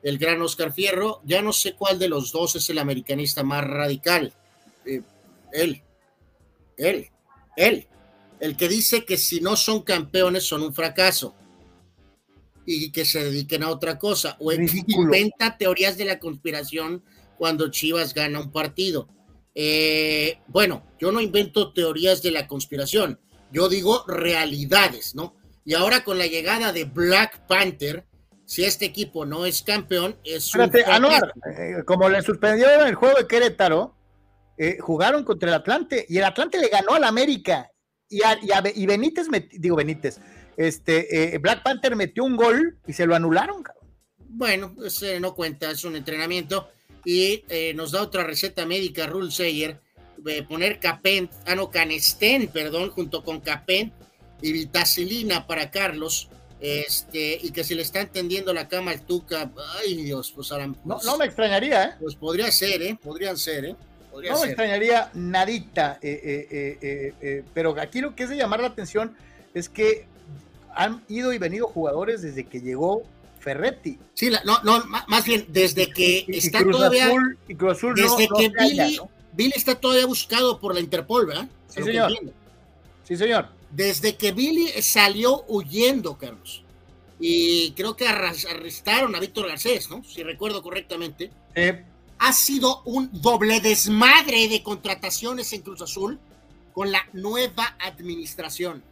el 0.03 0.19
gran 0.19 0.39
Oscar 0.43 0.71
Fierro. 0.71 1.21
Ya 1.25 1.41
no 1.41 1.51
sé 1.53 1.73
cuál 1.73 1.97
de 1.97 2.07
los 2.07 2.31
dos 2.31 2.55
es 2.55 2.69
el 2.69 2.77
americanista 2.77 3.41
más 3.41 3.63
radical 3.63 4.31
él, 5.51 5.81
él, 6.77 7.09
él, 7.55 7.87
el 8.39 8.55
que 8.55 8.69
dice 8.69 9.03
que 9.05 9.17
si 9.17 9.41
no 9.41 9.55
son 9.55 9.81
campeones 9.81 10.43
son 10.43 10.63
un 10.63 10.73
fracaso 10.73 11.35
y 12.65 12.91
que 12.91 13.05
se 13.05 13.23
dediquen 13.23 13.63
a 13.63 13.69
otra 13.69 13.97
cosa, 13.97 14.35
o 14.39 14.51
inventa 14.51 15.57
teorías 15.57 15.97
de 15.97 16.05
la 16.05 16.19
conspiración 16.19 17.03
cuando 17.37 17.71
Chivas 17.71 18.13
gana 18.13 18.41
un 18.41 18.51
partido. 18.51 19.07
Eh, 19.55 20.39
bueno, 20.47 20.83
yo 20.99 21.11
no 21.11 21.21
invento 21.21 21.71
teorías 21.73 22.21
de 22.21 22.31
la 22.31 22.45
conspiración, 22.45 23.19
yo 23.51 23.69
digo 23.69 24.03
realidades, 24.07 25.15
¿no? 25.15 25.35
Y 25.65 25.73
ahora 25.73 26.03
con 26.03 26.17
la 26.17 26.27
llegada 26.27 26.71
de 26.73 26.83
Black 26.83 27.47
Panther, 27.47 28.05
si 28.45 28.63
este 28.63 28.85
equipo 28.85 29.25
no 29.25 29.45
es 29.45 29.63
campeón, 29.63 30.15
es 30.23 30.45
Espérate, 30.45 30.85
Anuar, 30.85 31.33
eh, 31.57 31.83
como 31.85 32.07
le 32.07 32.21
suspendieron 32.21 32.87
el 32.87 32.95
juego 32.95 33.17
de 33.17 33.27
Querétaro, 33.27 33.96
eh, 34.57 34.77
jugaron 34.79 35.23
contra 35.23 35.49
el 35.49 35.55
Atlante 35.55 36.05
y 36.09 36.17
el 36.17 36.23
Atlante 36.23 36.59
le 36.59 36.67
ganó 36.67 36.93
al 36.93 37.03
América 37.03 37.71
y, 38.09 38.21
y, 38.75 38.85
Benítez, 38.85 39.27
digo 39.51 39.75
Benítez, 39.75 40.19
este, 40.55 41.35
eh, 41.35 41.37
Black 41.37 41.61
Panther 41.63 41.95
metió 41.95 42.23
un 42.23 42.35
gol 42.35 42.79
y 42.87 42.93
se 42.93 43.05
lo 43.05 43.15
anularon. 43.15 43.63
Bueno, 44.17 44.73
pues, 44.75 45.01
eh, 45.03 45.19
no 45.19 45.35
cuenta, 45.35 45.71
es 45.71 45.83
un 45.83 45.95
entrenamiento 45.95 46.69
y 47.05 47.43
nos 47.75 47.91
da 47.91 48.01
otra 48.01 48.23
receta 48.23 48.65
médica, 48.65 49.07
Rule 49.07 49.31
Sayer, 49.31 49.79
poner 50.49 50.79
Capent, 50.79 51.31
ah 51.45 51.55
no, 51.55 51.71
Canestén, 51.71 52.49
perdón, 52.49 52.89
junto 52.89 53.23
con 53.23 53.39
Capent 53.39 53.93
y 54.41 54.51
vitacilina 54.51 55.47
para 55.47 55.71
Carlos. 55.71 56.29
Este, 56.59 57.39
y 57.41 57.51
que 57.51 57.63
se 57.63 57.75
le 57.75 57.83
está 57.83 58.01
entendiendo 58.01 58.51
la 58.51 58.67
cama 58.67 58.89
al 58.89 59.05
Tuca, 59.05 59.51
ay 59.79 59.95
Dios, 59.97 60.31
pues, 60.35 60.51
ahora, 60.51 60.65
no, 60.65 60.99
no 61.05 61.17
me 61.17 61.25
extrañaría, 61.25 61.83
¿eh? 61.85 61.91
Pues 61.99 62.15
podría 62.15 62.51
ser, 62.51 62.81
¿eh? 62.81 62.97
Podrían 62.99 63.37
ser, 63.37 63.65
¿eh? 63.65 63.75
No 64.21 64.41
me 64.41 64.47
extrañaría 64.47 65.09
nadita, 65.13 65.99
eh, 66.01 66.47
eh, 66.51 67.13
eh, 67.21 67.43
pero 67.53 67.75
aquí 67.79 68.01
lo 68.01 68.15
que 68.15 68.23
es 68.23 68.29
de 68.29 68.37
llamar 68.37 68.61
la 68.61 68.67
atención 68.67 69.15
es 69.53 69.69
que 69.69 70.05
han 70.75 71.03
ido 71.07 71.33
y 71.33 71.37
venido 71.37 71.67
jugadores 71.67 72.21
desde 72.21 72.45
que 72.45 72.61
llegó 72.61 73.03
Ferretti. 73.39 73.97
Sí, 74.13 74.29
no, 74.45 74.61
no, 74.63 74.83
más 75.07 75.25
bien 75.25 75.45
desde 75.49 75.89
que 75.91 76.25
está 76.27 76.63
todavía. 76.63 77.09
desde 77.47 78.27
que 78.27 78.51
Billy, 79.33 79.53
está 79.55 79.75
todavía 79.75 80.05
buscado 80.05 80.59
por 80.59 80.73
la 80.73 80.79
Interpol, 80.79 81.25
¿verdad? 81.25 81.47
Sí, 81.67 81.83
señor. 81.83 82.11
Sí, 83.03 83.15
señor. 83.17 83.49
Desde 83.71 84.15
que 84.15 84.31
Billy 84.31 84.69
salió 84.81 85.43
huyendo, 85.47 86.17
Carlos. 86.17 86.63
Y 87.19 87.71
creo 87.71 87.95
que 87.95 88.07
arrestaron 88.07 89.15
a 89.15 89.19
Víctor 89.19 89.47
Garcés, 89.47 89.89
¿no? 89.89 90.03
Si 90.03 90.23
recuerdo 90.23 90.61
correctamente 90.61 91.31
ha 92.19 92.33
sido 92.33 92.81
un 92.85 93.09
doble 93.11 93.61
desmadre 93.61 94.47
de 94.47 94.63
contrataciones 94.63 95.53
en 95.53 95.61
Cruz 95.61 95.81
Azul 95.81 96.19
con 96.73 96.91
la 96.91 97.01
nueva 97.13 97.75
administración. 97.79 98.83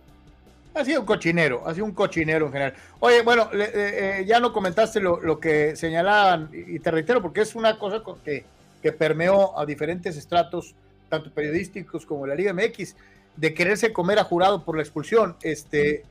Ha 0.73 0.83
sido 0.83 1.01
un 1.01 1.05
cochinero, 1.05 1.63
ha 1.65 1.73
sido 1.73 1.85
un 1.85 1.93
cochinero 1.93 2.47
en 2.47 2.51
general. 2.51 2.73
Oye, 2.99 3.21
bueno, 3.21 3.49
eh, 3.53 3.71
eh, 3.73 4.25
ya 4.27 4.39
no 4.39 4.51
comentaste 4.51 4.99
lo, 4.99 5.39
que 5.39 5.75
señalaban, 5.75 6.49
y 6.51 6.79
te 6.79 6.91
reitero, 6.91 7.21
porque 7.21 7.41
es 7.41 7.55
una 7.55 7.79
cosa 7.79 8.03
que, 8.23 8.43
que 8.81 8.91
permeó 8.91 9.57
a 9.57 9.65
diferentes 9.65 10.17
estratos, 10.17 10.75
tanto 11.07 11.31
periodísticos 11.31 12.05
como 12.05 12.27
la 12.27 12.35
Liga 12.35 12.53
MX, 12.53 12.95
de 13.37 13.53
quererse 13.53 13.93
comer 13.93 14.19
a 14.19 14.25
jurado 14.25 14.63
por 14.65 14.75
la 14.75 14.81
expulsión. 14.81 15.37
Este. 15.41 16.03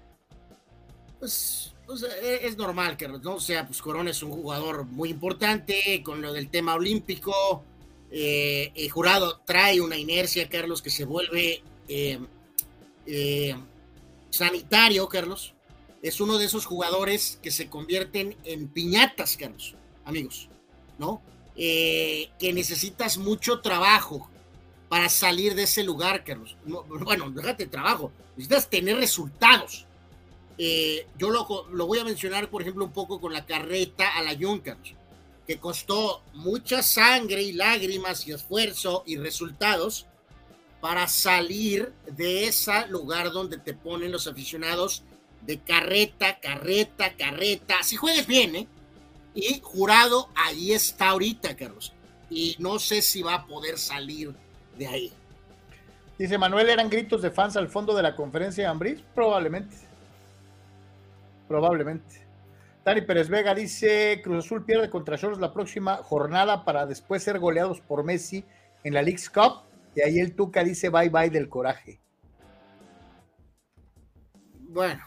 Pues 1.18 1.73
e, 2.02 2.46
es 2.46 2.56
normal 2.56 2.96
que, 2.96 3.08
¿no? 3.08 3.34
O 3.34 3.40
sea, 3.40 3.66
pues 3.66 3.80
Corona 3.80 4.10
es 4.10 4.22
un 4.22 4.30
jugador 4.30 4.84
muy 4.84 5.10
importante 5.10 6.02
con 6.02 6.20
lo 6.20 6.32
del 6.32 6.48
tema 6.50 6.74
olímpico. 6.74 7.64
Eh, 8.10 8.72
el 8.74 8.90
jurado 8.90 9.40
trae 9.44 9.80
una 9.80 9.96
inercia, 9.96 10.48
Carlos, 10.48 10.82
que 10.82 10.90
se 10.90 11.04
vuelve 11.04 11.62
eh, 11.88 12.18
eh, 13.06 13.54
sanitario, 14.30 15.08
Carlos. 15.08 15.54
Es 16.02 16.20
uno 16.20 16.38
de 16.38 16.46
esos 16.46 16.66
jugadores 16.66 17.38
que 17.42 17.50
se 17.50 17.68
convierten 17.68 18.36
en 18.44 18.68
piñatas, 18.68 19.36
Carlos, 19.36 19.74
amigos, 20.04 20.48
¿no? 20.98 21.22
que 21.56 22.52
necesitas 22.52 23.16
mucho 23.16 23.60
trabajo 23.60 24.28
para 24.88 25.08
salir 25.08 25.54
de 25.54 25.62
ese 25.62 25.84
lugar, 25.84 26.24
Carlos. 26.24 26.56
bueno, 26.66 27.30
déjate 27.30 27.66
trabajo, 27.66 28.10
necesitas 28.36 28.68
tener 28.68 28.96
resultados 28.96 29.86
eh, 30.58 31.06
yo 31.18 31.30
lo, 31.30 31.66
lo, 31.70 31.86
voy 31.86 31.98
a 31.98 32.04
mencionar, 32.04 32.48
por 32.48 32.62
ejemplo, 32.62 32.84
un 32.84 32.92
poco 32.92 33.20
con 33.20 33.32
la 33.32 33.44
carreta 33.44 34.16
a 34.16 34.22
la 34.22 34.36
Junkers, 34.36 34.94
que 35.46 35.58
costó 35.58 36.22
mucha 36.32 36.82
sangre 36.82 37.42
y 37.42 37.52
lágrimas 37.52 38.26
y 38.26 38.32
esfuerzo 38.32 39.02
y 39.06 39.16
resultados 39.16 40.06
para 40.80 41.08
salir 41.08 41.92
de 42.06 42.46
ese 42.46 42.86
lugar 42.88 43.32
donde 43.32 43.58
te 43.58 43.74
ponen 43.74 44.12
los 44.12 44.26
aficionados 44.26 45.02
de 45.40 45.58
carreta, 45.60 46.38
carreta, 46.40 47.14
carreta. 47.16 47.82
Si 47.82 47.96
juegues 47.96 48.26
bien, 48.26 48.54
¿eh? 48.54 48.68
Y 49.34 49.60
jurado, 49.62 50.28
ahí 50.34 50.72
está 50.72 51.08
ahorita, 51.08 51.56
Carlos. 51.56 51.92
Y 52.30 52.56
no 52.58 52.78
sé 52.78 53.02
si 53.02 53.22
va 53.22 53.34
a 53.34 53.46
poder 53.46 53.78
salir 53.78 54.34
de 54.78 54.86
ahí. 54.86 55.12
Dice 56.18 56.38
Manuel, 56.38 56.68
¿eran 56.68 56.88
gritos 56.88 57.22
de 57.22 57.30
fans 57.30 57.56
al 57.56 57.68
fondo 57.68 57.94
de 57.94 58.02
la 58.02 58.14
conferencia 58.14 58.64
de 58.64 58.70
Ambris? 58.70 59.00
Probablemente. 59.14 59.76
Probablemente. 61.48 62.26
Dani 62.84 63.00
Pérez 63.00 63.28
Vega 63.28 63.54
dice, 63.54 64.20
Cruz 64.22 64.44
Azul 64.44 64.64
pierde 64.64 64.90
contra 64.90 65.16
Choros 65.16 65.40
la 65.40 65.52
próxima 65.52 65.96
jornada 65.96 66.64
para 66.64 66.84
después 66.84 67.22
ser 67.22 67.38
goleados 67.38 67.80
por 67.80 68.04
Messi 68.04 68.44
en 68.82 68.94
la 68.94 69.02
League's 69.02 69.30
Cup. 69.30 69.62
Y 69.96 70.02
ahí 70.02 70.18
el 70.18 70.34
Tuca 70.34 70.62
dice 70.62 70.90
bye 70.90 71.08
bye 71.08 71.30
del 71.30 71.48
coraje. 71.48 72.00
Bueno. 74.68 75.02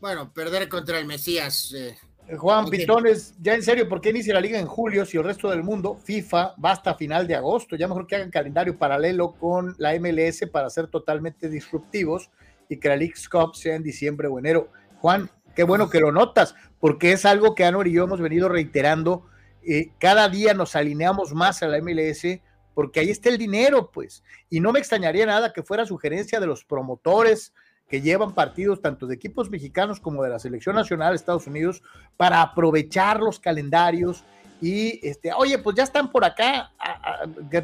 Bueno, 0.00 0.32
perder 0.32 0.68
contra 0.68 0.98
el 0.98 1.06
Mesías. 1.06 1.74
Eh, 1.74 1.96
Juan 2.36 2.66
Pitones, 2.68 3.34
ya 3.40 3.54
en 3.54 3.62
serio, 3.62 3.88
¿por 3.88 4.00
qué 4.00 4.10
inicia 4.10 4.34
la 4.34 4.40
liga 4.40 4.58
en 4.58 4.66
julio 4.66 5.04
si 5.06 5.16
el 5.16 5.24
resto 5.24 5.50
del 5.50 5.62
mundo, 5.62 5.96
FIFA, 5.96 6.54
va 6.62 6.72
hasta 6.72 6.94
final 6.94 7.26
de 7.26 7.34
agosto? 7.34 7.74
Ya 7.74 7.88
mejor 7.88 8.06
que 8.06 8.16
hagan 8.16 8.30
calendario 8.30 8.78
paralelo 8.78 9.32
con 9.32 9.74
la 9.78 9.98
MLS 9.98 10.46
para 10.52 10.68
ser 10.68 10.88
totalmente 10.88 11.48
disruptivos 11.48 12.30
y 12.68 12.76
que 12.76 12.88
la 12.88 12.96
League's 12.96 13.28
Cup 13.28 13.56
sea 13.56 13.76
en 13.76 13.82
diciembre 13.82 14.28
o 14.28 14.38
enero. 14.38 14.70
Juan, 15.00 15.30
qué 15.54 15.62
bueno 15.62 15.90
que 15.90 16.00
lo 16.00 16.12
notas, 16.12 16.54
porque 16.80 17.12
es 17.12 17.24
algo 17.24 17.54
que 17.54 17.64
Anor 17.64 17.88
y 17.88 17.92
yo 17.92 18.04
hemos 18.04 18.20
venido 18.20 18.48
reiterando. 18.48 19.26
Eh, 19.62 19.90
cada 19.98 20.28
día 20.28 20.54
nos 20.54 20.76
alineamos 20.76 21.34
más 21.34 21.62
a 21.62 21.68
la 21.68 21.80
MLS 21.80 22.40
porque 22.74 23.00
ahí 23.00 23.10
está 23.10 23.28
el 23.28 23.38
dinero, 23.38 23.90
pues. 23.90 24.22
Y 24.50 24.60
no 24.60 24.72
me 24.72 24.78
extrañaría 24.78 25.26
nada 25.26 25.52
que 25.52 25.64
fuera 25.64 25.84
sugerencia 25.84 26.38
de 26.38 26.46
los 26.46 26.64
promotores, 26.64 27.52
que 27.88 28.00
llevan 28.00 28.34
partidos 28.34 28.80
tanto 28.80 29.06
de 29.06 29.14
equipos 29.16 29.50
mexicanos 29.50 29.98
como 29.98 30.22
de 30.22 30.30
la 30.30 30.38
selección 30.38 30.76
nacional 30.76 31.10
de 31.10 31.16
Estados 31.16 31.46
Unidos 31.46 31.82
para 32.16 32.42
aprovechar 32.42 33.20
los 33.20 33.40
calendarios 33.40 34.24
y 34.60 35.04
este, 35.06 35.32
oye, 35.32 35.58
pues 35.58 35.76
ya 35.76 35.84
están 35.84 36.10
por 36.10 36.24
acá, 36.24 36.72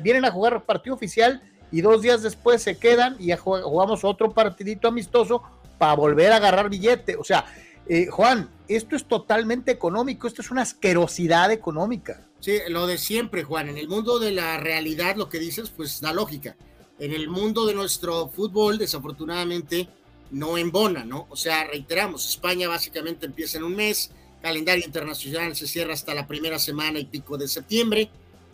vienen 0.02 0.24
a 0.24 0.30
jugar 0.30 0.64
partido 0.64 0.94
oficial 0.94 1.42
y 1.70 1.80
dos 1.80 2.02
días 2.02 2.22
después 2.22 2.62
se 2.62 2.78
quedan 2.78 3.16
y 3.18 3.32
jugamos 3.36 4.04
otro 4.04 4.32
partidito 4.32 4.88
amistoso 4.88 5.42
para 5.78 5.94
volver 5.94 6.32
a 6.32 6.36
agarrar 6.36 6.70
billete. 6.70 7.16
O 7.16 7.24
sea, 7.24 7.44
eh, 7.88 8.06
Juan, 8.06 8.48
esto 8.68 8.96
es 8.96 9.04
totalmente 9.06 9.70
económico, 9.70 10.26
esto 10.26 10.42
es 10.42 10.50
una 10.50 10.62
asquerosidad 10.62 11.50
económica. 11.52 12.26
Sí, 12.40 12.58
lo 12.68 12.86
de 12.86 12.98
siempre, 12.98 13.44
Juan. 13.44 13.68
En 13.68 13.78
el 13.78 13.88
mundo 13.88 14.18
de 14.18 14.32
la 14.32 14.58
realidad, 14.58 15.16
lo 15.16 15.28
que 15.28 15.38
dices, 15.38 15.70
pues 15.70 16.00
da 16.00 16.12
lógica. 16.12 16.56
En 16.98 17.12
el 17.12 17.28
mundo 17.28 17.66
de 17.66 17.74
nuestro 17.74 18.28
fútbol, 18.28 18.78
desafortunadamente, 18.78 19.88
no 20.30 20.58
embona, 20.58 21.04
¿no? 21.04 21.26
O 21.30 21.36
sea, 21.36 21.64
reiteramos, 21.64 22.28
España 22.28 22.68
básicamente 22.68 23.26
empieza 23.26 23.58
en 23.58 23.64
un 23.64 23.76
mes, 23.76 24.10
calendario 24.42 24.84
internacional 24.84 25.56
se 25.56 25.66
cierra 25.66 25.94
hasta 25.94 26.14
la 26.14 26.26
primera 26.26 26.58
semana 26.58 26.98
y 26.98 27.06
pico 27.06 27.38
de 27.38 27.48
septiembre, 27.48 28.10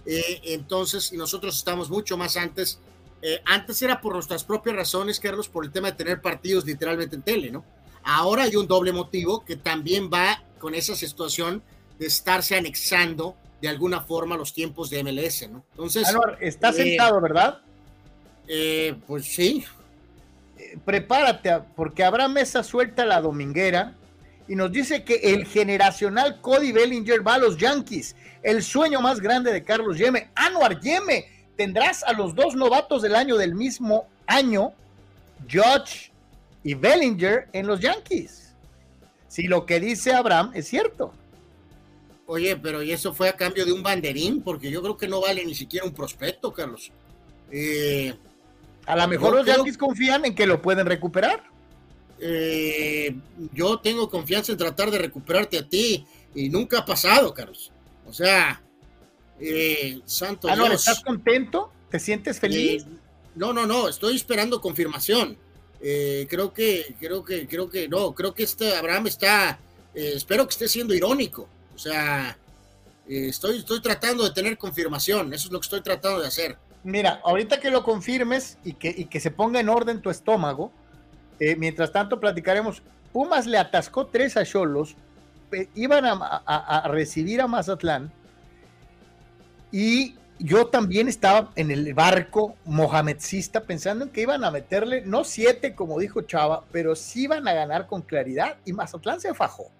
eh, 0.07 0.41
entonces, 0.45 1.13
y 1.13 1.17
nosotros 1.17 1.57
estamos 1.57 1.91
mucho 1.91 2.17
más 2.17 2.37
antes. 2.37 2.79
Eh, 3.23 3.41
antes 3.45 3.81
era 3.83 4.01
por 4.01 4.15
nuestras 4.15 4.45
propias 4.45 4.77
razones, 4.77 5.21
Carlos, 5.21 5.49
por 5.49 5.65
el 5.65 5.71
tema 5.71 5.91
de 5.91 5.97
tener 5.97 6.21
partidos 6.21 6.65
literalmente 6.65 7.17
en 7.17 7.23
tele, 7.23 7.51
¿no? 7.51 7.65
Ahora 8.03 8.45
hay 8.45 8.57
un 8.57 8.67
doble 8.67 8.93
motivo 8.93 9.45
que 9.45 9.57
también 9.57 10.11
va 10.13 10.43
con 10.59 10.75
esa 10.75 10.95
situación 10.95 11.63
de 11.99 12.07
estarse 12.07 12.57
anexando 12.57 13.37
de 13.61 13.69
alguna 13.69 14.01
forma 14.01 14.37
los 14.37 14.55
tiempos 14.55 14.89
de 14.89 15.05
MLS, 15.05 15.51
¿no? 15.51 15.65
Entonces. 15.73 16.09
está 16.41 16.71
eh, 16.71 16.73
sentado, 16.73 17.21
¿verdad? 17.21 17.61
pues 19.07 19.27
sí, 19.27 19.65
prepárate, 20.85 21.61
porque 21.77 22.03
habrá 22.03 22.27
mesa 22.27 22.65
suelta 22.65 23.05
la 23.05 23.21
dominguera 23.21 23.95
y 24.49 24.57
nos 24.57 24.73
dice 24.73 25.05
que 25.05 25.15
el 25.15 25.47
generacional 25.47 26.41
Cody 26.41 26.73
Bellinger 26.73 27.25
va 27.25 27.35
a 27.35 27.39
los 27.39 27.57
Yankees, 27.57 28.17
el 28.43 28.65
sueño 28.65 29.01
más 29.01 29.21
grande 29.21 29.53
de 29.53 29.63
Carlos 29.63 29.97
Yeme. 29.97 30.31
Anuar 30.35 30.81
Yeme, 30.81 31.27
tendrás 31.61 32.03
a 32.05 32.15
los 32.15 32.35
dos 32.35 32.55
novatos 32.55 33.03
del 33.03 33.15
año 33.15 33.37
del 33.37 33.55
mismo 33.55 34.09
año, 34.27 34.73
Judge 35.43 36.11
y 36.65 36.73
Bellinger, 36.73 37.51
en 37.53 37.67
los 37.67 37.81
Yankees. 37.81 38.55
Si 39.29 39.43
lo 39.43 39.67
que 39.67 39.79
dice 39.79 40.15
Abraham 40.15 40.53
es 40.55 40.69
cierto. 40.69 41.13
Oye, 42.25 42.57
pero 42.57 42.83
¿y 42.83 42.93
eso 42.93 43.13
fue 43.13 43.29
a 43.29 43.37
cambio 43.37 43.67
de 43.67 43.73
un 43.75 43.83
banderín? 43.83 44.41
Porque 44.41 44.71
yo 44.71 44.81
creo 44.81 44.97
que 44.97 45.07
no 45.07 45.21
vale 45.21 45.45
ni 45.45 45.55
siquiera 45.55 45.85
un 45.85 45.93
prospecto, 45.93 46.51
Carlos. 46.51 46.91
Eh, 47.51 48.15
a 48.87 48.97
lo 48.97 49.07
mejor 49.07 49.35
los 49.35 49.47
Yankees 49.47 49.77
confían 49.77 50.25
en 50.25 50.35
que 50.35 50.47
lo 50.47 50.63
pueden 50.63 50.87
recuperar. 50.87 51.45
Eh, 52.21 53.15
yo 53.53 53.81
tengo 53.81 54.09
confianza 54.09 54.53
en 54.53 54.57
tratar 54.57 54.91
de 54.91 54.97
recuperarte 54.97 55.59
a 55.59 55.69
ti 55.69 56.07
y 56.35 56.49
nunca 56.49 56.79
ha 56.79 56.85
pasado, 56.87 57.35
Carlos. 57.35 57.71
O 58.07 58.15
sea, 58.15 58.63
eh, 59.41 60.01
santo 60.05 60.49
ah, 60.49 60.55
Dios. 60.55 60.73
¿Estás 60.73 61.03
contento? 61.03 61.73
¿Te 61.91 61.99
sientes 61.99 62.39
feliz? 62.39 62.83
Eh, 62.83 62.87
no, 63.35 63.53
no, 63.53 63.67
no, 63.67 63.89
estoy 63.89 64.17
esperando 64.17 64.61
confirmación. 64.61 65.37
creo 65.81 66.53
que, 66.53 66.95
creo 66.99 67.25
que, 67.25 67.47
creo 67.47 67.69
que, 67.71 67.89
no, 67.89 68.13
creo 68.15 68.35
que 68.35 68.43
este 68.43 68.77
Abraham 68.77 69.07
está, 69.07 69.59
espero 69.95 70.47
que 70.47 70.53
esté 70.53 70.69
siendo 70.69 70.95
irónico. 70.95 71.49
O 71.75 71.79
sea, 71.79 72.37
estoy, 73.07 73.59
estoy 73.59 73.81
tratando 73.81 74.25
de 74.25 74.31
tener 74.31 74.59
confirmación, 74.59 75.33
eso 75.33 75.49
es 75.49 75.53
lo 75.53 75.61
que 75.61 75.65
estoy 75.65 75.81
tratando 75.81 76.21
de 76.21 76.27
hacer. 76.27 76.59
Mira, 76.83 77.21
ahorita 77.25 77.61
que 77.61 77.71
lo 77.71 77.85
confirmes 77.85 78.59
y 78.65 78.75
que, 78.75 79.07
que 79.09 79.21
se 79.21 79.31
ponga 79.31 79.61
en 79.61 79.69
orden 79.69 80.01
tu 80.01 80.11
estómago, 80.11 80.73
eh, 81.41 81.57
mientras 81.57 81.91
tanto 81.91 82.21
platicaremos. 82.21 82.83
Pumas 83.13 83.47
le 83.47 83.59
atascó 83.59 84.07
tres 84.07 84.37
a 84.37 84.45
Cholos, 84.45 84.95
iban 85.75 86.05
a, 86.07 86.89
recibir 86.89 87.41
a 87.41 87.49
Mazatlán 87.49 88.13
y 89.73 90.15
yo 90.39 90.67
también 90.67 91.09
estaba 91.09 91.53
en 91.55 91.71
el 91.71 91.93
barco 91.93 92.57
mohamedcista 92.65 93.65
pensando 93.65 94.07
en 94.07 94.11
que 94.11 94.23
iban 94.23 94.43
a 94.43 94.51
meterle, 94.51 95.03
no 95.03 95.25
siete 95.25 95.75
como 95.75 95.99
dijo 95.99 96.23
Chava, 96.23 96.65
pero 96.73 96.97
sí 96.97 97.25
iban 97.25 97.47
a 97.47 97.53
ganar 97.53 97.87
con 97.87 98.03
claridad 98.03 98.59
y 98.65 98.73
Mazatlán 98.73 99.21
se 99.21 99.35
fajó. 99.35 99.71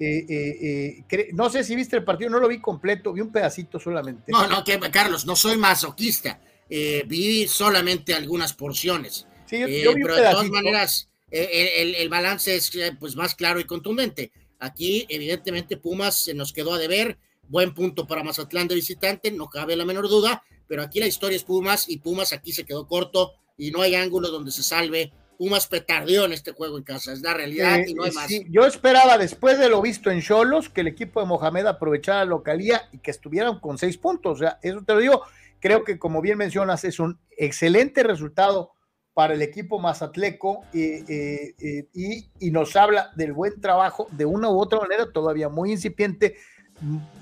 Eh, 0.00 0.24
eh, 0.28 1.04
eh, 1.10 1.28
no 1.32 1.50
sé 1.50 1.64
si 1.64 1.74
viste 1.74 1.96
el 1.96 2.04
partido, 2.04 2.30
no 2.30 2.38
lo 2.38 2.48
vi 2.48 2.60
completo, 2.60 3.12
vi 3.12 3.20
un 3.20 3.32
pedacito 3.32 3.78
solamente. 3.78 4.30
No, 4.30 4.46
no, 4.46 4.64
que, 4.64 4.78
Carlos, 4.90 5.26
no 5.26 5.34
soy 5.34 5.56
masoquista, 5.56 6.40
vi 6.68 7.46
solamente 7.48 8.14
algunas 8.14 8.52
porciones. 8.52 9.26
Sí, 9.46 9.58
yo, 9.58 9.94
vi 9.94 10.02
pero 10.02 10.16
de 10.16 10.30
todas 10.30 10.50
maneras, 10.50 11.08
el, 11.30 12.08
balance 12.08 12.54
es 12.54 12.70
pues 12.98 13.16
más 13.16 13.34
claro 13.34 13.60
y 13.60 13.64
contundente. 13.64 14.32
Aquí, 14.60 15.06
evidentemente, 15.08 15.76
Pumas 15.76 16.18
se 16.18 16.34
nos 16.34 16.52
quedó 16.52 16.74
a 16.74 16.78
deber, 16.78 17.18
buen 17.48 17.74
punto 17.74 18.06
para 18.06 18.22
Mazatlán 18.22 18.68
de 18.68 18.74
visitante, 18.74 19.30
no 19.30 19.48
cabe 19.48 19.76
la 19.76 19.84
menor 19.84 20.08
duda, 20.08 20.42
pero 20.66 20.82
aquí 20.82 21.00
la 21.00 21.06
historia 21.06 21.36
es 21.36 21.44
Pumas 21.44 21.88
y 21.88 21.98
Pumas 21.98 22.32
aquí 22.32 22.52
se 22.52 22.64
quedó 22.64 22.86
corto 22.86 23.32
y 23.56 23.70
no 23.70 23.82
hay 23.82 23.94
ángulo 23.94 24.28
donde 24.28 24.52
se 24.52 24.62
salve 24.62 25.12
Pumas 25.38 25.68
petardeó 25.68 26.24
en 26.24 26.32
este 26.32 26.50
juego 26.50 26.78
en 26.78 26.82
casa, 26.82 27.12
es 27.12 27.22
la 27.22 27.32
realidad 27.32 27.78
y 27.86 27.94
no 27.94 28.02
hay 28.02 28.10
más. 28.10 28.28
yo 28.50 28.66
esperaba 28.66 29.16
después 29.16 29.56
de 29.58 29.68
lo 29.68 29.80
visto 29.80 30.10
en 30.10 30.20
Cholos 30.20 30.68
que 30.68 30.80
el 30.80 30.88
equipo 30.88 31.20
de 31.20 31.26
Mohamed 31.26 31.64
aprovechara 31.66 32.24
la 32.24 32.24
localía 32.24 32.88
y 32.92 32.98
que 32.98 33.12
estuvieran 33.12 33.60
con 33.60 33.78
seis 33.78 33.96
puntos, 33.96 34.32
o 34.32 34.38
sea, 34.40 34.58
eso 34.62 34.82
te 34.84 34.94
lo 34.94 34.98
digo, 34.98 35.22
creo 35.60 35.84
que 35.84 35.96
como 35.96 36.20
bien 36.20 36.38
mencionas 36.38 36.82
es 36.82 36.98
un 36.98 37.20
excelente 37.36 38.02
resultado 38.02 38.72
para 39.14 39.34
el 39.34 39.42
equipo 39.42 39.78
mazatleco 39.78 40.62
eh, 40.74 41.04
eh, 41.08 41.88
y, 41.94 42.30
y, 42.40 42.50
nos 42.50 42.74
habla 42.74 43.12
del 43.16 43.32
buen 43.32 43.60
trabajo 43.60 44.08
de 44.10 44.24
una 44.24 44.48
u 44.48 44.60
otra 44.60 44.80
manera, 44.80 45.12
todavía 45.12 45.48
muy 45.48 45.70
incipiente, 45.70 46.36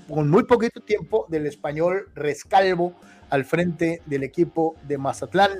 con 0.07 0.29
muy 0.29 0.43
poquito 0.43 0.81
tiempo 0.81 1.25
del 1.29 1.45
español 1.45 2.09
Rescalvo 2.15 2.93
al 3.29 3.45
frente 3.45 4.01
del 4.05 4.23
equipo 4.23 4.75
de 4.87 4.97
Mazatlán. 4.97 5.51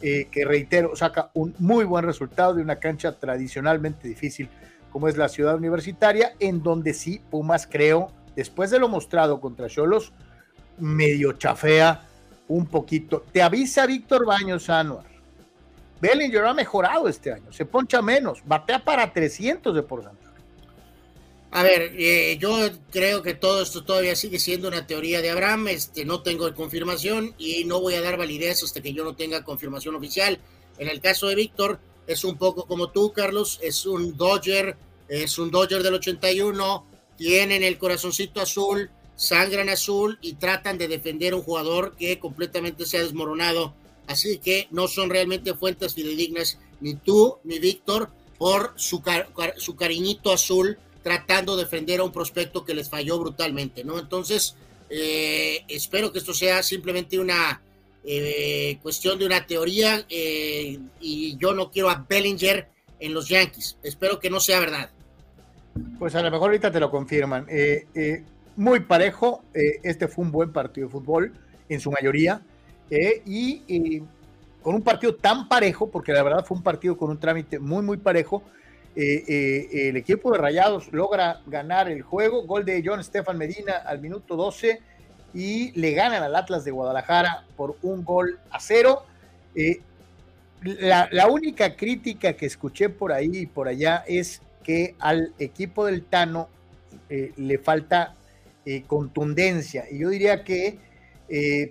Eh, 0.00 0.28
que 0.30 0.44
reitero, 0.44 0.94
saca 0.94 1.30
un 1.34 1.54
muy 1.58 1.84
buen 1.84 2.04
resultado 2.04 2.54
de 2.54 2.62
una 2.62 2.76
cancha 2.76 3.18
tradicionalmente 3.18 4.06
difícil 4.06 4.48
como 4.90 5.08
es 5.08 5.16
la 5.16 5.28
ciudad 5.28 5.56
universitaria, 5.56 6.34
en 6.40 6.62
donde 6.62 6.94
sí 6.94 7.20
Pumas 7.30 7.66
creo, 7.66 8.10
después 8.34 8.70
de 8.70 8.78
lo 8.78 8.88
mostrado 8.88 9.40
contra 9.40 9.68
Cholos, 9.68 10.12
medio 10.78 11.32
chafea 11.32 12.02
un 12.48 12.66
poquito. 12.66 13.24
Te 13.32 13.42
avisa 13.42 13.86
Víctor 13.86 14.24
Baños 14.24 14.70
Anuar. 14.70 15.04
Bellinger 16.00 16.44
ha 16.44 16.54
mejorado 16.54 17.08
este 17.08 17.32
año, 17.32 17.52
se 17.52 17.66
poncha 17.66 18.00
menos, 18.00 18.42
batea 18.46 18.84
para 18.84 19.12
300 19.12 19.74
de 19.74 19.82
porcentaje. 19.82 20.27
A 21.50 21.62
ver, 21.62 21.94
eh, 21.96 22.36
yo 22.38 22.68
creo 22.90 23.22
que 23.22 23.32
todo 23.32 23.62
esto 23.62 23.82
todavía 23.82 24.14
sigue 24.14 24.38
siendo 24.38 24.68
una 24.68 24.86
teoría 24.86 25.22
de 25.22 25.30
Abraham, 25.30 25.68
este, 25.68 26.04
no 26.04 26.22
tengo 26.22 26.54
confirmación 26.54 27.34
y 27.38 27.64
no 27.64 27.80
voy 27.80 27.94
a 27.94 28.02
dar 28.02 28.18
validez 28.18 28.62
hasta 28.62 28.82
que 28.82 28.92
yo 28.92 29.02
no 29.02 29.16
tenga 29.16 29.44
confirmación 29.44 29.94
oficial. 29.94 30.38
En 30.78 30.88
el 30.88 31.00
caso 31.00 31.26
de 31.28 31.34
Víctor, 31.36 31.80
es 32.06 32.24
un 32.24 32.36
poco 32.36 32.66
como 32.66 32.90
tú, 32.90 33.12
Carlos, 33.12 33.58
es 33.62 33.86
un 33.86 34.16
Dodger, 34.16 34.76
es 35.08 35.38
un 35.38 35.50
Dodger 35.50 35.82
del 35.82 35.94
81, 35.94 36.86
tienen 37.16 37.62
el 37.62 37.78
corazoncito 37.78 38.42
azul, 38.42 38.90
sangran 39.16 39.70
azul 39.70 40.18
y 40.20 40.34
tratan 40.34 40.76
de 40.76 40.86
defender 40.86 41.32
a 41.32 41.36
un 41.36 41.42
jugador 41.42 41.96
que 41.96 42.18
completamente 42.18 42.84
se 42.84 42.98
ha 42.98 43.02
desmoronado. 43.02 43.74
Así 44.06 44.38
que 44.38 44.68
no 44.70 44.86
son 44.86 45.08
realmente 45.08 45.54
fuentes 45.54 45.94
fidedignas, 45.94 46.58
ni 46.80 46.94
tú 46.94 47.38
ni 47.44 47.58
Víctor, 47.58 48.10
por 48.38 48.74
su, 48.76 49.02
su 49.56 49.76
cariñito 49.76 50.30
azul 50.30 50.78
tratando 51.08 51.56
de 51.56 51.64
defender 51.64 52.00
a 52.00 52.04
un 52.04 52.12
prospecto 52.12 52.66
que 52.66 52.74
les 52.74 52.90
falló 52.90 53.18
brutalmente, 53.18 53.82
¿no? 53.82 53.98
Entonces, 53.98 54.54
eh, 54.90 55.64
espero 55.66 56.12
que 56.12 56.18
esto 56.18 56.34
sea 56.34 56.62
simplemente 56.62 57.18
una 57.18 57.62
eh, 58.04 58.78
cuestión 58.82 59.18
de 59.18 59.24
una 59.24 59.46
teoría 59.46 60.04
eh, 60.10 60.78
y 61.00 61.38
yo 61.38 61.54
no 61.54 61.70
quiero 61.70 61.88
a 61.88 62.04
Bellinger 62.06 62.68
en 63.00 63.14
los 63.14 63.26
Yankees. 63.26 63.78
Espero 63.82 64.20
que 64.20 64.28
no 64.28 64.38
sea 64.38 64.60
verdad. 64.60 64.90
Pues 65.98 66.14
a 66.14 66.22
lo 66.22 66.30
mejor 66.30 66.48
ahorita 66.48 66.70
te 66.70 66.78
lo 66.78 66.90
confirman. 66.90 67.46
muy 68.56 68.80
parejo, 68.80 69.44
este 69.54 70.08
fue 70.08 70.26
un 70.26 70.30
buen 70.30 70.52
partido 70.52 70.88
de 70.88 70.92
fútbol 70.92 71.32
en 71.70 71.80
su 71.80 71.90
mayoría 71.90 72.42
y 73.24 74.02
con 74.62 74.74
un 74.74 74.82
partido 74.82 75.14
tan 75.14 75.48
parejo, 75.48 75.88
porque 75.90 76.12
la 76.12 76.22
verdad 76.22 76.44
fue 76.44 76.58
un 76.58 76.62
partido 76.62 76.98
con 76.98 77.08
un 77.08 77.18
trámite 77.18 77.58
muy, 77.58 77.82
muy 77.82 77.96
parejo. 77.96 78.42
El 79.00 79.96
equipo 79.96 80.32
de 80.32 80.38
Rayados 80.38 80.92
logra 80.92 81.40
ganar 81.46 81.88
el 81.88 82.02
juego. 82.02 82.44
Gol 82.46 82.64
de 82.64 82.82
John 82.84 83.02
Stefan 83.04 83.38
Medina 83.38 83.74
al 83.86 84.00
minuto 84.00 84.34
12 84.34 84.80
y 85.34 85.72
le 85.78 85.92
ganan 85.92 86.22
al 86.22 86.34
Atlas 86.34 86.64
de 86.64 86.70
Guadalajara 86.70 87.44
por 87.56 87.76
un 87.82 88.04
gol 88.04 88.38
a 88.50 88.60
cero. 88.60 89.02
Eh, 89.54 89.80
la, 90.62 91.28
única 91.28 91.76
crítica 91.76 92.32
que 92.32 92.46
escuché 92.46 92.88
por 92.88 93.12
ahí 93.12 93.30
y 93.32 93.46
por 93.46 93.68
allá 93.68 94.04
es 94.06 94.42
que 94.62 94.94
al 94.98 95.32
equipo 95.38 95.86
del 95.86 96.04
Tano 96.04 96.48
eh, 97.08 97.32
le 97.36 97.58
falta 97.58 98.16
eh, 98.64 98.82
contundencia. 98.86 99.84
Y 99.90 99.98
yo 99.98 100.08
diría 100.08 100.42
que, 100.42 100.78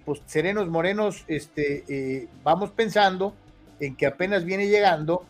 pues, 0.06 0.22
Serenos 0.26 0.70
Morenos, 0.70 1.26
este, 1.28 2.28
vamos 2.44 2.72
pensando 2.72 3.34
en 3.80 3.96
que 3.96 4.06
apenas 4.06 4.46
viene 4.46 4.68
llegando 4.68 5.26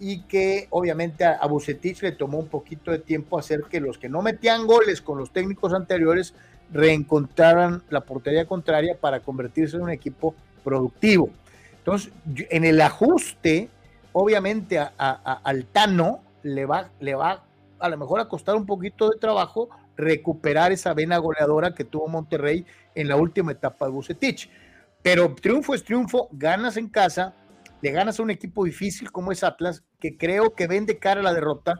y 0.00 0.22
que 0.22 0.66
obviamente 0.70 1.24
a, 1.24 1.38
a 1.40 1.48
le 1.48 2.12
tomó 2.12 2.38
un 2.38 2.48
poquito 2.48 2.90
de 2.90 2.98
tiempo 2.98 3.38
hacer 3.38 3.62
que 3.70 3.78
los 3.78 3.98
que 3.98 4.08
no 4.08 4.20
metían 4.20 4.66
goles 4.66 5.00
con 5.00 5.16
los 5.16 5.32
técnicos 5.32 5.72
anteriores 5.72 6.34
reencontraran 6.72 7.82
la 7.88 8.00
portería 8.00 8.46
contraria 8.46 8.96
para 9.00 9.20
convertirse 9.20 9.76
en 9.76 9.82
un 9.82 9.90
equipo 9.90 10.34
productivo. 10.64 11.30
Entonces, 11.78 12.12
en 12.50 12.64
el 12.64 12.80
ajuste, 12.80 13.68
obviamente 14.12 14.78
a, 14.78 14.88
al 15.44 15.64
Tano 15.66 16.20
le 16.42 16.66
va, 16.66 16.90
le 16.98 17.14
va 17.14 17.44
a 17.78 17.88
lo 17.88 17.96
mejor 17.96 18.18
a 18.18 18.28
costar 18.28 18.56
un 18.56 18.66
poquito 18.66 19.08
de 19.08 19.18
trabajo 19.18 19.68
recuperar 19.96 20.72
esa 20.72 20.94
vena 20.94 21.18
goleadora 21.18 21.74
que 21.74 21.84
tuvo 21.84 22.08
Monterrey 22.08 22.66
en 22.94 23.06
la 23.06 23.16
última 23.16 23.52
etapa 23.52 23.86
de 23.86 23.92
Bucetich. 23.92 24.50
Pero 25.02 25.34
triunfo 25.34 25.74
es 25.74 25.84
triunfo, 25.84 26.28
ganas 26.32 26.76
en 26.76 26.88
casa, 26.88 27.34
le 27.82 27.90
ganas 27.90 28.18
a 28.18 28.22
un 28.22 28.30
equipo 28.30 28.64
difícil 28.64 29.10
como 29.10 29.32
es 29.32 29.42
Atlas, 29.44 29.84
que 29.98 30.16
creo 30.16 30.54
que 30.54 30.66
vende 30.66 30.98
cara 30.98 31.20
a 31.20 31.24
la 31.24 31.34
derrota, 31.34 31.74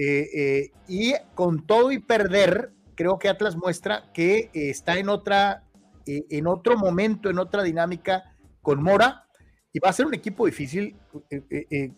eh, 0.00 0.28
eh, 0.32 0.70
y 0.86 1.14
con 1.34 1.66
todo 1.66 1.90
y 1.90 1.98
perder, 1.98 2.72
creo 2.94 3.18
que 3.18 3.28
Atlas 3.28 3.56
muestra 3.56 4.12
que 4.14 4.50
eh, 4.54 4.70
está 4.70 4.96
en 4.98 5.08
otra, 5.08 5.64
en 6.06 6.46
otro 6.46 6.78
momento, 6.78 7.28
en 7.28 7.38
otra 7.38 7.62
dinámica 7.62 8.36
con 8.62 8.82
Mora 8.82 9.26
y 9.72 9.78
va 9.80 9.90
a 9.90 9.92
ser 9.92 10.06
un 10.06 10.14
equipo 10.14 10.46
difícil 10.46 10.96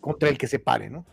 contra 0.00 0.28
el 0.28 0.36
que 0.36 0.48
se 0.48 0.58
pare, 0.58 0.90
¿no? 0.90 1.06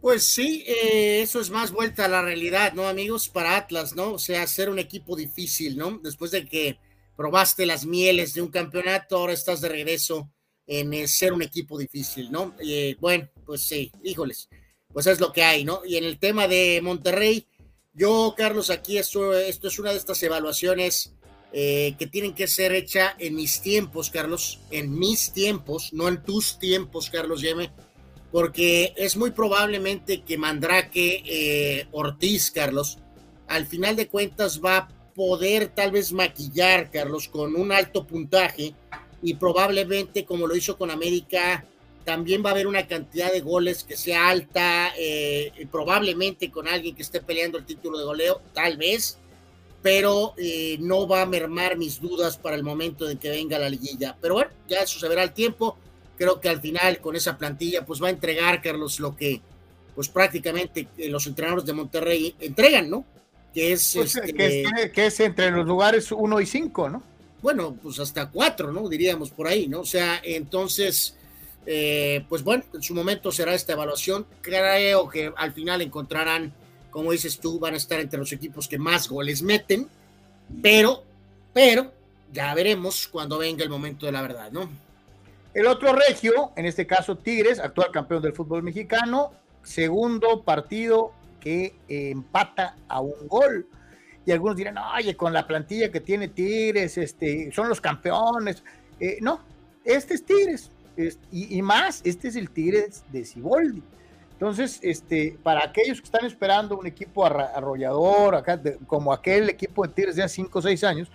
Pues 0.00 0.24
sí, 0.24 0.62
eso 0.66 1.40
es 1.40 1.50
más 1.50 1.72
vuelta 1.72 2.04
a 2.04 2.08
la 2.08 2.22
realidad, 2.22 2.74
¿no, 2.74 2.86
amigos? 2.86 3.28
Para 3.28 3.56
Atlas, 3.56 3.96
¿no? 3.96 4.12
O 4.12 4.18
sea, 4.18 4.46
ser 4.46 4.70
un 4.70 4.78
equipo 4.78 5.16
difícil, 5.16 5.76
¿no? 5.76 5.98
Después 5.98 6.30
de 6.30 6.44
que 6.44 6.78
probaste 7.16 7.66
las 7.66 7.86
mieles 7.86 8.34
de 8.34 8.42
un 8.42 8.50
campeonato, 8.50 9.16
ahora 9.16 9.32
estás 9.32 9.60
de 9.60 9.70
regreso 9.70 10.30
en 10.66 11.06
ser 11.08 11.32
un 11.32 11.42
equipo 11.42 11.78
difícil, 11.78 12.30
¿no? 12.30 12.54
bueno, 13.00 13.28
pues 13.44 13.62
sí, 13.62 13.92
híjoles, 14.02 14.48
pues 14.92 15.06
es 15.06 15.20
lo 15.20 15.32
que 15.32 15.42
hay, 15.42 15.64
¿no? 15.64 15.82
Y 15.84 15.96
en 15.96 16.04
el 16.04 16.18
tema 16.18 16.48
de 16.48 16.80
Monterrey, 16.82 17.46
yo, 17.92 18.34
Carlos, 18.36 18.70
aquí 18.70 18.98
esto, 18.98 19.34
esto 19.34 19.68
es 19.68 19.78
una 19.78 19.90
de 19.90 19.98
estas 19.98 20.22
evaluaciones 20.22 21.14
eh, 21.52 21.94
que 21.98 22.06
tienen 22.06 22.34
que 22.34 22.48
ser 22.48 22.72
hecha 22.72 23.16
en 23.18 23.34
mis 23.34 23.62
tiempos, 23.62 24.10
Carlos, 24.10 24.60
en 24.70 24.98
mis 24.98 25.32
tiempos, 25.32 25.92
no 25.92 26.08
en 26.08 26.22
tus 26.22 26.58
tiempos, 26.58 27.08
Carlos 27.08 27.40
Yeme, 27.40 27.70
porque 28.30 28.92
es 28.96 29.16
muy 29.16 29.30
probablemente 29.30 30.22
que 30.22 30.36
Mandrake 30.36 31.22
eh, 31.24 31.86
Ortiz, 31.92 32.50
Carlos, 32.50 32.98
al 33.46 33.66
final 33.66 33.96
de 33.96 34.08
cuentas 34.08 34.60
va 34.62 34.76
a 34.76 34.88
poder 35.14 35.68
tal 35.68 35.92
vez 35.92 36.12
maquillar, 36.12 36.90
Carlos, 36.90 37.28
con 37.28 37.56
un 37.56 37.72
alto 37.72 38.06
puntaje 38.06 38.74
y 39.22 39.34
probablemente, 39.34 40.24
como 40.24 40.46
lo 40.46 40.56
hizo 40.56 40.76
con 40.76 40.90
América, 40.90 41.64
también 42.04 42.44
va 42.44 42.50
a 42.50 42.52
haber 42.52 42.68
una 42.68 42.86
cantidad 42.86 43.32
de 43.32 43.40
goles 43.40 43.82
que 43.82 43.96
sea 43.96 44.28
alta, 44.28 44.92
eh, 44.96 45.66
probablemente 45.70 46.50
con 46.50 46.68
alguien 46.68 46.94
que 46.94 47.02
esté 47.02 47.20
peleando 47.20 47.58
el 47.58 47.66
título 47.66 47.98
de 47.98 48.04
goleo, 48.04 48.40
tal 48.54 48.76
vez, 48.76 49.18
pero 49.82 50.34
eh, 50.36 50.76
no 50.80 51.06
va 51.08 51.22
a 51.22 51.26
mermar 51.26 51.76
mis 51.76 52.00
dudas 52.00 52.36
para 52.38 52.56
el 52.56 52.62
momento 52.62 53.08
en 53.08 53.18
que 53.18 53.28
venga 53.28 53.58
la 53.58 53.68
liguilla. 53.68 54.16
Pero 54.20 54.34
bueno, 54.34 54.50
ya 54.68 54.80
eso 54.80 54.98
se 54.98 55.08
verá 55.08 55.22
al 55.22 55.34
tiempo. 55.34 55.76
Creo 56.16 56.40
que 56.40 56.48
al 56.48 56.60
final 56.60 57.00
con 57.00 57.16
esa 57.16 57.36
plantilla 57.36 57.84
pues 57.84 58.02
va 58.02 58.06
a 58.06 58.10
entregar, 58.10 58.62
Carlos, 58.62 59.00
lo 59.00 59.16
que 59.16 59.40
pues 59.96 60.08
prácticamente 60.08 60.88
eh, 60.98 61.08
los 61.08 61.26
entrenadores 61.26 61.64
de 61.64 61.72
Monterrey 61.72 62.34
entregan, 62.38 62.88
¿no? 62.90 63.04
Que 63.52 63.72
es, 63.72 63.92
pues, 63.94 64.14
este, 64.14 64.32
que, 64.92 65.06
es, 65.06 65.20
entre 65.20 65.50
los 65.50 65.66
lugares 65.66 66.12
1 66.12 66.40
y 66.40 66.46
5, 66.46 66.90
¿no? 66.90 67.02
Bueno, 67.46 67.76
pues 67.80 68.00
hasta 68.00 68.28
4, 68.28 68.72
¿no? 68.72 68.88
Diríamos 68.88 69.30
por 69.30 69.46
ahí, 69.46 69.68
¿no? 69.68 69.82
O 69.82 69.86
sea, 69.86 70.20
entonces 70.24 71.16
eh, 71.64 72.26
pues 72.28 72.42
bueno, 72.42 72.64
en 72.74 72.82
su 72.82 72.92
momento 72.92 73.30
será 73.30 73.54
esta 73.54 73.74
evaluación. 73.74 74.26
Creo 74.40 75.08
que 75.08 75.32
al 75.36 75.52
final 75.52 75.80
encontrarán, 75.80 76.52
como 76.90 77.12
dices 77.12 77.38
tú, 77.38 77.60
van 77.60 77.74
a 77.74 77.76
estar 77.76 78.00
entre 78.00 78.18
los 78.18 78.32
equipos 78.32 78.66
que 78.66 78.78
más 78.78 79.08
goles 79.08 79.42
meten, 79.42 79.86
pero, 80.60 81.04
pero, 81.52 81.92
ya 82.32 82.52
veremos 82.52 83.06
cuando 83.06 83.38
venga 83.38 83.62
el 83.62 83.70
momento 83.70 84.06
de 84.06 84.12
la 84.12 84.22
verdad, 84.22 84.50
¿no? 84.50 84.68
El 85.54 85.68
otro 85.68 85.92
regio, 85.92 86.50
en 86.56 86.66
este 86.66 86.84
caso 86.84 87.16
Tigres, 87.16 87.60
actual 87.60 87.92
campeón 87.92 88.22
del 88.22 88.32
fútbol 88.32 88.64
mexicano, 88.64 89.30
segundo 89.62 90.42
partido 90.42 91.12
que 91.38 91.76
empata 91.86 92.74
a 92.88 93.00
un 93.00 93.28
gol. 93.28 93.68
Y 94.26 94.32
algunos 94.32 94.56
dirán, 94.56 94.76
oye, 94.76 95.16
con 95.16 95.32
la 95.32 95.46
plantilla 95.46 95.90
que 95.90 96.00
tiene 96.00 96.28
Tigres, 96.28 96.98
este, 96.98 97.50
son 97.52 97.68
los 97.68 97.80
campeones. 97.80 98.62
Eh, 98.98 99.18
no, 99.22 99.40
este 99.84 100.14
es 100.14 100.24
Tigres, 100.24 100.70
y, 101.30 101.62
más, 101.62 102.00
este 102.04 102.28
es 102.28 102.36
el 102.36 102.50
Tigres 102.50 103.04
de 103.12 103.24
Ciboldi. 103.24 103.82
Entonces, 104.32 104.80
este, 104.82 105.38
para 105.42 105.64
aquellos 105.64 106.00
que 106.00 106.06
están 106.06 106.26
esperando 106.26 106.76
un 106.76 106.86
equipo 106.86 107.24
arrollador, 107.24 108.34
acá, 108.34 108.60
como 108.86 109.12
aquel 109.12 109.48
equipo 109.48 109.86
de 109.86 109.94
Tigres 109.94 110.16
de 110.16 110.24
hace 110.24 110.36
5 110.36 110.58
o 110.58 110.62
6 110.62 110.84
años, 110.84 111.08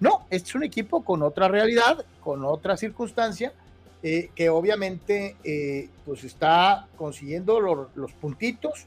no, 0.00 0.26
este 0.28 0.48
es 0.48 0.54
un 0.56 0.64
equipo 0.64 1.04
con 1.04 1.22
otra 1.22 1.48
realidad, 1.48 2.04
con 2.20 2.44
otra 2.44 2.76
circunstancia, 2.76 3.52
eh, 4.02 4.30
que 4.34 4.50
obviamente 4.50 5.36
eh, 5.44 5.88
pues 6.04 6.24
está 6.24 6.88
consiguiendo 6.96 7.60
los 7.60 8.12
puntitos 8.14 8.86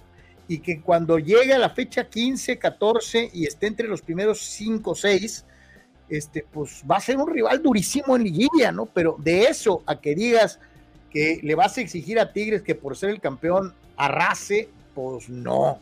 y 0.50 0.60
que 0.60 0.82
cuando 0.82 1.20
llegue 1.20 1.54
a 1.54 1.60
la 1.60 1.70
fecha 1.70 2.10
15, 2.10 2.58
14 2.58 3.30
y 3.32 3.46
esté 3.46 3.68
entre 3.68 3.88
los 3.88 4.02
primeros 4.02 4.40
5 4.40 4.92
o 4.92 4.96
6, 4.96 5.46
este, 6.10 6.44
pues 6.52 6.84
va 6.90 6.98
a 6.98 7.00
ser 7.00 7.18
un 7.18 7.32
rival 7.32 7.62
durísimo 7.62 8.16
en 8.16 8.24
liguilla, 8.24 8.72
¿no? 8.72 8.88
Pero 8.88 9.16
de 9.20 9.44
eso 9.44 9.84
a 9.86 10.02
que 10.02 10.16
digas 10.16 10.60
que 11.12 11.40
le 11.44 11.54
vas 11.54 11.78
a 11.78 11.82
exigir 11.82 12.20
a 12.20 12.34
Tigres 12.34 12.64
que 12.64 12.74
por 12.74 12.98
ser 12.98 13.12
el 13.12 13.22
campeón 13.22 13.76
arrase, 13.96 14.70
pues 14.96 15.30
no. 15.30 15.80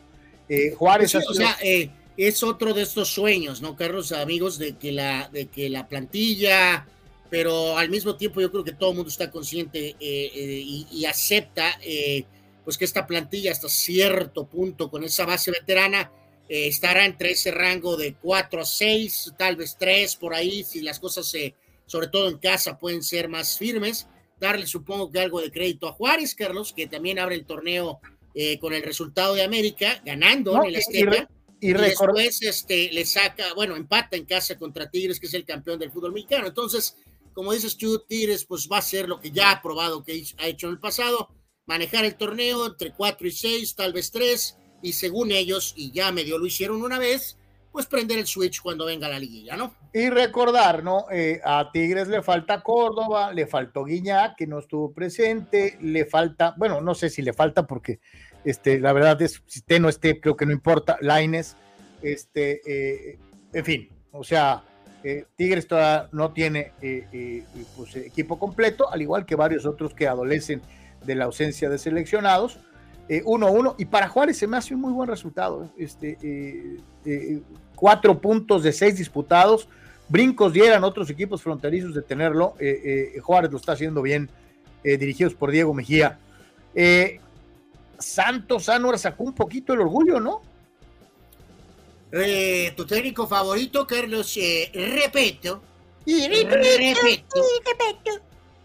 Eh, 0.50 0.74
Juárez. 0.76 1.12
Pues 1.12 1.26
o 1.30 1.32
sea, 1.32 1.56
eh, 1.62 1.88
es 2.18 2.42
otro 2.42 2.74
de 2.74 2.82
estos 2.82 3.08
sueños, 3.08 3.62
¿no, 3.62 3.74
Carlos? 3.74 4.12
Amigos, 4.12 4.58
de 4.58 4.76
que 4.76 4.92
la, 4.92 5.30
de 5.32 5.46
que 5.46 5.70
la 5.70 5.88
plantilla, 5.88 6.86
pero 7.30 7.78
al 7.78 7.88
mismo 7.88 8.16
tiempo 8.16 8.42
yo 8.42 8.50
creo 8.50 8.64
que 8.64 8.72
todo 8.72 8.90
el 8.90 8.96
mundo 8.96 9.08
está 9.08 9.30
consciente 9.30 9.96
eh, 9.98 10.62
y, 10.62 10.86
y, 10.90 11.06
acepta, 11.06 11.72
pues 12.68 12.76
que 12.76 12.84
esta 12.84 13.06
plantilla 13.06 13.50
hasta 13.50 13.66
cierto 13.70 14.46
punto 14.46 14.90
con 14.90 15.02
esa 15.02 15.24
base 15.24 15.50
veterana 15.50 16.12
eh, 16.50 16.66
estará 16.66 17.06
entre 17.06 17.30
ese 17.30 17.50
rango 17.50 17.96
de 17.96 18.16
4 18.16 18.60
a 18.60 18.64
6, 18.66 19.32
tal 19.38 19.56
vez 19.56 19.78
3 19.78 20.16
por 20.16 20.34
ahí, 20.34 20.62
si 20.64 20.82
las 20.82 21.00
cosas, 21.00 21.26
se, 21.26 21.54
sobre 21.86 22.08
todo 22.08 22.28
en 22.28 22.36
casa, 22.36 22.76
pueden 22.76 23.02
ser 23.02 23.30
más 23.30 23.56
firmes. 23.56 24.06
Darle, 24.38 24.66
supongo 24.66 25.10
que 25.10 25.18
algo 25.18 25.40
de 25.40 25.50
crédito 25.50 25.88
a 25.88 25.92
Juárez, 25.92 26.34
Carlos, 26.34 26.74
que 26.74 26.86
también 26.86 27.18
abre 27.18 27.36
el 27.36 27.46
torneo 27.46 28.00
eh, 28.34 28.58
con 28.58 28.74
el 28.74 28.82
resultado 28.82 29.34
de 29.34 29.44
América, 29.44 30.02
ganando 30.04 30.54
en 30.62 30.68
el 30.68 30.76
Azteca. 30.76 31.26
Y, 31.60 31.72
después 31.72 32.42
este, 32.42 32.92
le 32.92 33.06
saca, 33.06 33.54
bueno, 33.54 33.76
empata 33.76 34.14
en 34.14 34.26
casa 34.26 34.58
contra 34.58 34.90
Tigres, 34.90 35.18
que 35.18 35.26
es 35.26 35.32
el 35.32 35.46
campeón 35.46 35.78
del 35.78 35.90
fútbol 35.90 36.12
mexicano. 36.12 36.46
Entonces, 36.46 36.98
como 37.32 37.54
dices 37.54 37.78
tú, 37.78 37.98
Tigres, 38.06 38.44
pues 38.44 38.68
va 38.70 38.76
a 38.76 38.82
ser 38.82 39.08
lo 39.08 39.18
que 39.18 39.30
ya 39.30 39.52
ha 39.52 39.62
probado 39.62 40.04
que 40.04 40.22
ha 40.36 40.46
hecho 40.46 40.66
en 40.66 40.74
el 40.74 40.80
pasado, 40.80 41.30
manejar 41.68 42.06
el 42.06 42.16
torneo 42.16 42.66
entre 42.66 42.92
4 42.92 43.28
y 43.28 43.30
6, 43.30 43.76
tal 43.76 43.92
vez 43.92 44.10
3, 44.10 44.58
y 44.82 44.94
según 44.94 45.30
ellos, 45.30 45.74
y 45.76 45.92
ya 45.92 46.10
medio 46.10 46.38
lo 46.38 46.46
hicieron 46.46 46.82
una 46.82 46.98
vez, 46.98 47.36
pues 47.70 47.84
prender 47.86 48.18
el 48.18 48.26
switch 48.26 48.62
cuando 48.62 48.86
venga 48.86 49.06
la 49.06 49.18
liguilla, 49.18 49.54
¿no? 49.54 49.74
Y 49.92 50.08
recordar, 50.08 50.82
¿no? 50.82 51.04
Eh, 51.12 51.40
a 51.44 51.70
Tigres 51.70 52.08
le 52.08 52.22
falta 52.22 52.62
Córdoba, 52.62 53.34
le 53.34 53.46
faltó 53.46 53.84
Guiñac, 53.84 54.34
que 54.36 54.46
no 54.46 54.60
estuvo 54.60 54.92
presente, 54.92 55.76
le 55.82 56.06
falta, 56.06 56.54
bueno, 56.56 56.80
no 56.80 56.94
sé 56.94 57.10
si 57.10 57.20
le 57.20 57.34
falta 57.34 57.66
porque, 57.66 58.00
este, 58.44 58.80
la 58.80 58.94
verdad 58.94 59.20
es, 59.20 59.42
si 59.46 59.58
esté 59.58 59.78
no 59.78 59.90
esté, 59.90 60.20
creo 60.20 60.36
que 60.36 60.46
no 60.46 60.52
importa, 60.52 60.96
Laines, 61.02 61.54
este, 62.00 62.62
eh, 62.64 63.18
en 63.52 63.64
fin, 63.64 63.88
o 64.10 64.24
sea, 64.24 64.64
eh, 65.04 65.26
Tigres 65.36 65.68
todavía 65.68 66.08
no 66.12 66.32
tiene 66.32 66.72
pues, 67.76 67.94
equipo 67.96 68.38
completo, 68.38 68.90
al 68.90 69.02
igual 69.02 69.26
que 69.26 69.34
varios 69.34 69.66
otros 69.66 69.92
que 69.92 70.08
adolecen 70.08 70.62
de 71.04 71.14
la 71.14 71.24
ausencia 71.24 71.68
de 71.68 71.78
seleccionados. 71.78 72.58
1-1 73.08 73.76
y 73.78 73.86
para 73.86 74.06
Juárez 74.06 74.36
se 74.36 74.46
me 74.46 74.58
hace 74.58 74.74
un 74.74 74.82
muy 74.82 74.92
buen 74.92 75.08
resultado. 75.08 75.70
Este, 75.78 76.18
cuatro 77.78 78.20
puntos 78.20 78.64
de 78.64 78.72
seis 78.72 78.98
disputados. 78.98 79.68
Brincos 80.08 80.52
dieran 80.52 80.82
otros 80.84 81.08
equipos 81.10 81.42
fronterizos 81.42 81.94
de 81.94 82.02
tenerlo. 82.02 82.54
Eh, 82.58 83.12
eh, 83.14 83.20
Juárez 83.20 83.52
lo 83.52 83.58
está 83.58 83.72
haciendo 83.72 84.02
bien, 84.02 84.28
eh, 84.82 84.96
dirigidos 84.96 85.34
por 85.34 85.50
Diego 85.50 85.72
Mejía. 85.74 86.18
Santos 87.98 88.68
Anuar 88.68 88.98
sacó 88.98 89.24
un 89.24 89.34
poquito 89.34 89.72
el 89.72 89.80
orgullo, 89.80 90.20
¿no? 90.20 90.42
tu 92.74 92.86
técnico 92.86 93.26
favorito, 93.26 93.86
Carlos, 93.86 94.38
repito. 94.72 95.60
Y 96.06 96.26
repito, 96.26 97.38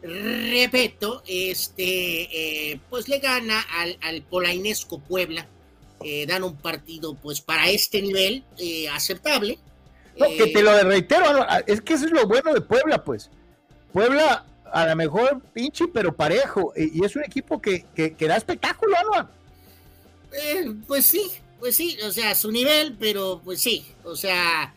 repito, 0.04 1.24
este, 1.28 2.80
pues 2.90 3.08
le 3.08 3.20
gana 3.20 3.62
al, 3.62 3.98
al 4.02 4.22
Polainesco 4.22 5.00
Puebla 5.00 5.48
eh, 6.04 6.26
dan 6.26 6.44
un 6.44 6.56
partido 6.58 7.16
pues 7.16 7.40
para 7.40 7.70
este 7.70 8.02
nivel 8.02 8.44
eh, 8.58 8.90
aceptable. 8.90 9.58
No, 10.18 10.28
que 10.28 10.48
te 10.48 10.62
lo 10.62 10.78
reitero, 10.84 11.26
es 11.66 11.82
que 11.82 11.94
eso 11.94 12.06
es 12.06 12.12
lo 12.12 12.28
bueno 12.28 12.54
de 12.54 12.62
Puebla, 12.62 13.04
pues. 13.04 13.30
Puebla 13.92 14.46
a 14.72 14.88
lo 14.88 14.96
mejor 14.96 15.42
pinche, 15.54 15.86
pero 15.88 16.14
parejo, 16.14 16.74
y 16.76 17.04
es 17.04 17.16
un 17.16 17.24
equipo 17.24 17.62
que, 17.62 17.86
que, 17.96 18.28
da 18.28 18.36
espectáculo, 18.36 18.96
¿no? 19.12 19.30
Eh, 20.34 20.72
pues 20.88 21.06
sí, 21.06 21.32
pues 21.60 21.76
sí, 21.76 21.98
o 22.06 22.12
sea, 22.12 22.36
su 22.36 22.52
nivel, 22.52 22.96
pero 23.00 23.42
pues 23.44 23.62
sí, 23.62 23.86
o 24.04 24.16
sea, 24.16 24.74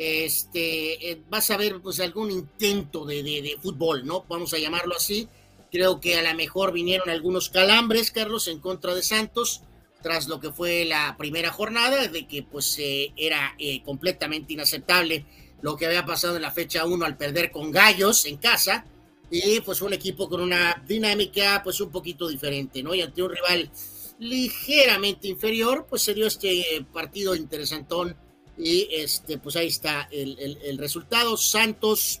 este, 0.00 1.22
vas 1.28 1.50
a 1.50 1.58
ver 1.58 1.78
pues 1.82 2.00
algún 2.00 2.30
intento 2.30 3.04
de, 3.04 3.54
fútbol, 3.60 4.06
¿no? 4.06 4.24
Vamos 4.30 4.54
a 4.54 4.58
llamarlo 4.58 4.96
así. 4.96 5.28
Creo 5.70 6.00
que 6.00 6.16
a 6.16 6.22
lo 6.22 6.34
mejor 6.34 6.72
vinieron 6.72 7.10
algunos 7.10 7.50
calambres, 7.50 8.10
Carlos, 8.10 8.48
en 8.48 8.60
contra 8.60 8.94
de 8.94 9.02
Santos 9.02 9.60
tras 10.02 10.26
lo 10.26 10.40
que 10.40 10.50
fue 10.50 10.86
la 10.86 11.16
primera 11.18 11.52
jornada, 11.52 12.08
de 12.08 12.26
que 12.26 12.42
pues 12.42 12.78
eh, 12.78 13.12
era 13.14 13.54
eh, 13.58 13.82
completamente 13.82 14.54
inaceptable 14.54 15.26
lo 15.60 15.76
que 15.76 15.84
había 15.84 16.06
pasado 16.06 16.36
en 16.36 16.42
la 16.42 16.50
fecha 16.50 16.86
1 16.86 17.04
al 17.04 17.18
perder 17.18 17.50
con 17.50 17.70
Gallos 17.70 18.24
en 18.24 18.38
casa, 18.38 18.86
y 19.30 19.60
pues 19.60 19.82
un 19.82 19.92
equipo 19.92 20.30
con 20.30 20.40
una 20.40 20.82
dinámica 20.88 21.60
pues 21.62 21.78
un 21.82 21.90
poquito 21.90 22.26
diferente, 22.26 22.82
¿no? 22.82 22.94
Y 22.94 23.02
ante 23.02 23.22
un 23.22 23.30
rival 23.30 23.70
ligeramente 24.18 25.28
inferior, 25.28 25.86
pues 25.90 26.00
se 26.00 26.14
dio 26.14 26.26
este 26.26 26.86
partido 26.90 27.36
interesantón 27.36 28.16
y 28.62 28.88
este 28.92 29.38
pues 29.38 29.56
ahí 29.56 29.68
está 29.68 30.08
el, 30.10 30.58
el 30.62 30.78
resultado. 30.78 31.36
Santos 31.36 32.20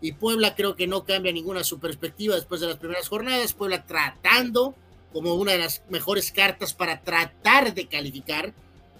y 0.00 0.12
Puebla 0.12 0.54
creo 0.54 0.74
que 0.76 0.86
no 0.86 1.04
cambia 1.04 1.32
ninguna 1.32 1.64
su 1.64 1.78
perspectiva 1.78 2.34
después 2.34 2.60
de 2.60 2.68
las 2.68 2.76
primeras 2.76 3.08
jornadas, 3.08 3.52
Puebla 3.52 3.84
tratando 3.86 4.74
como 5.12 5.34
una 5.34 5.52
de 5.52 5.58
las 5.58 5.82
mejores 5.88 6.32
cartas 6.32 6.72
para 6.74 7.02
tratar 7.02 7.74
de 7.74 7.86
calificar. 7.86 8.52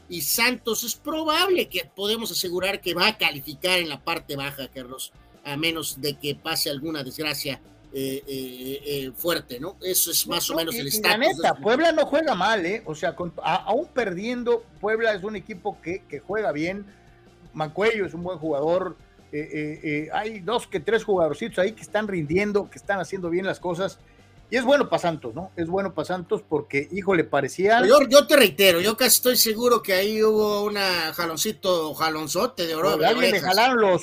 Y 0.09 0.23
Santos 0.23 0.85
es 0.85 0.95
probable 0.95 1.69
que 1.69 1.85
podemos 1.85 2.31
asegurar 2.31 2.81
que 2.81 2.95
va 2.95 3.09
a 3.09 3.19
calificar 3.19 3.79
en 3.79 3.89
la 3.89 4.05
parte 4.05 4.37
baja, 4.37 4.69
Carlos, 4.69 5.13
a 5.45 5.57
menos 5.57 6.01
de 6.01 6.19
que 6.19 6.35
pase 6.35 6.69
alguna 6.69 7.03
desgracia 7.03 7.61
eh, 7.95 8.23
eh, 8.27 8.81
eh, 8.87 9.13
fuerte, 9.15 9.61
¿no? 9.61 9.77
Eso 9.83 10.11
es 10.11 10.27
más 10.27 10.49
o 10.49 10.57
menos 10.57 10.75
el 10.77 10.87
estatus. 10.87 11.11
La 11.11 11.19
neta, 11.19 11.55
Puebla 11.57 11.93
no 11.93 12.07
juega 12.07 12.35
mal, 12.35 12.65
¿eh? 12.65 12.83
O 12.87 12.95
sea, 12.95 13.15
aún 13.43 13.87
perdiendo, 13.93 14.65
Puebla 14.81 15.13
es 15.13 15.23
un 15.23 15.37
equipo 15.37 15.79
que, 15.83 16.03
que 16.09 16.19
juega 16.19 16.53
bien. 16.53 16.87
Mancuello 17.53 18.07
es 18.07 18.15
un 18.15 18.23
buen 18.23 18.39
jugador. 18.39 18.97
hay 20.13 20.41
dos 20.41 20.67
que 20.67 20.81
tres 20.81 21.05
jugadorcitos 21.05 21.59
ahí 21.59 21.73
que 21.73 21.83
están 21.83 22.09
rindiendo, 22.09 22.71
que 22.71 22.79
están 22.79 22.99
haciendo 22.99 23.29
bien 23.29 23.45
las 23.45 23.61
cosas. 23.61 23.99
Y 24.51 24.57
es 24.57 24.65
bueno 24.65 24.89
para 24.89 25.01
Santos, 25.01 25.35
¿no? 25.35 25.51
Es 25.57 25.69
bueno 25.69 25.93
para 25.93 26.07
Santos 26.07 26.43
porque, 26.47 26.89
hijo, 26.93 27.15
le 27.15 27.25
parecía. 27.25 27.85
Yo, 27.87 28.01
yo, 28.09 28.27
te 28.27 28.37
reitero, 28.37 28.81
yo 28.81 28.97
casi 28.97 29.17
estoy 29.17 29.37
seguro 29.37 29.83
que 29.83 29.93
ahí 29.93 30.23
hubo 30.23 30.65
una 30.65 31.13
jaloncito, 31.13 31.93
jalonzote 31.95 32.67
de 32.67 32.75
oro. 32.75 32.91
alguien 32.91 33.33
le 33.33 33.41
jalaron 33.41 33.81
los, 33.81 34.03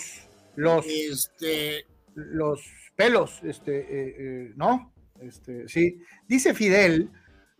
los, 0.56 0.86
este... 0.86 1.86
los 2.16 2.62
pelos, 3.00 3.42
este, 3.44 3.80
eh, 3.80 4.16
eh, 4.20 4.54
¿no? 4.58 4.92
Este, 5.22 5.70
sí. 5.70 6.02
Dice 6.28 6.54
Fidel, 6.54 7.10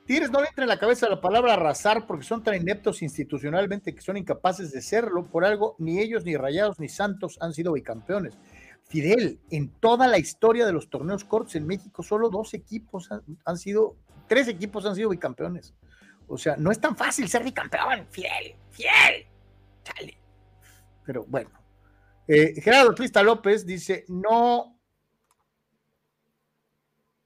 Tigres 0.06 0.32
no 0.32 0.42
le 0.42 0.50
entra 0.50 0.66
en 0.66 0.70
la 0.70 0.78
cabeza 0.78 1.08
la 1.08 1.22
palabra 1.22 1.54
arrasar 1.54 2.06
porque 2.06 2.26
son 2.26 2.44
tan 2.44 2.56
ineptos 2.56 3.02
institucionalmente 3.02 3.96
que 3.96 4.02
son 4.02 4.18
incapaces 4.18 4.74
de 4.74 4.82
serlo. 4.82 5.28
Por 5.28 5.46
algo, 5.46 5.78
ni 5.80 6.00
ellos, 6.00 6.26
ni 6.26 6.36
Rayados, 6.36 6.78
ni 6.82 6.90
Santos 6.90 7.38
han 7.40 7.54
sido 7.54 7.72
bicampeones. 7.72 8.38
Fidel, 8.90 9.40
en 9.50 9.70
toda 9.70 10.08
la 10.08 10.18
historia 10.18 10.66
de 10.66 10.74
los 10.74 10.90
torneos 10.90 11.24
cortos 11.24 11.56
en 11.56 11.66
México, 11.66 12.04
solo 12.04 12.30
dos 12.30 12.54
equipos 12.54 13.08
han, 13.46 13.58
sido, 13.58 13.96
tres 14.28 14.50
equipos 14.50 14.86
han 14.86 14.96
sido 14.96 15.08
bicampeones. 15.08 15.74
O 16.28 16.38
sea, 16.38 16.58
no 16.58 16.70
es 16.70 16.82
tan 16.82 16.98
fácil 16.98 17.30
ser 17.30 17.46
bicampeón, 17.46 18.08
Fidel, 18.10 18.56
Fidel. 18.72 19.26
Chale. 19.84 20.18
Pero 21.06 21.24
bueno. 21.30 21.52
Eh, 22.28 22.60
Gerardo 22.62 22.94
Trista 22.94 23.24
López 23.24 23.66
dice, 23.66 24.04
no, 24.10 24.79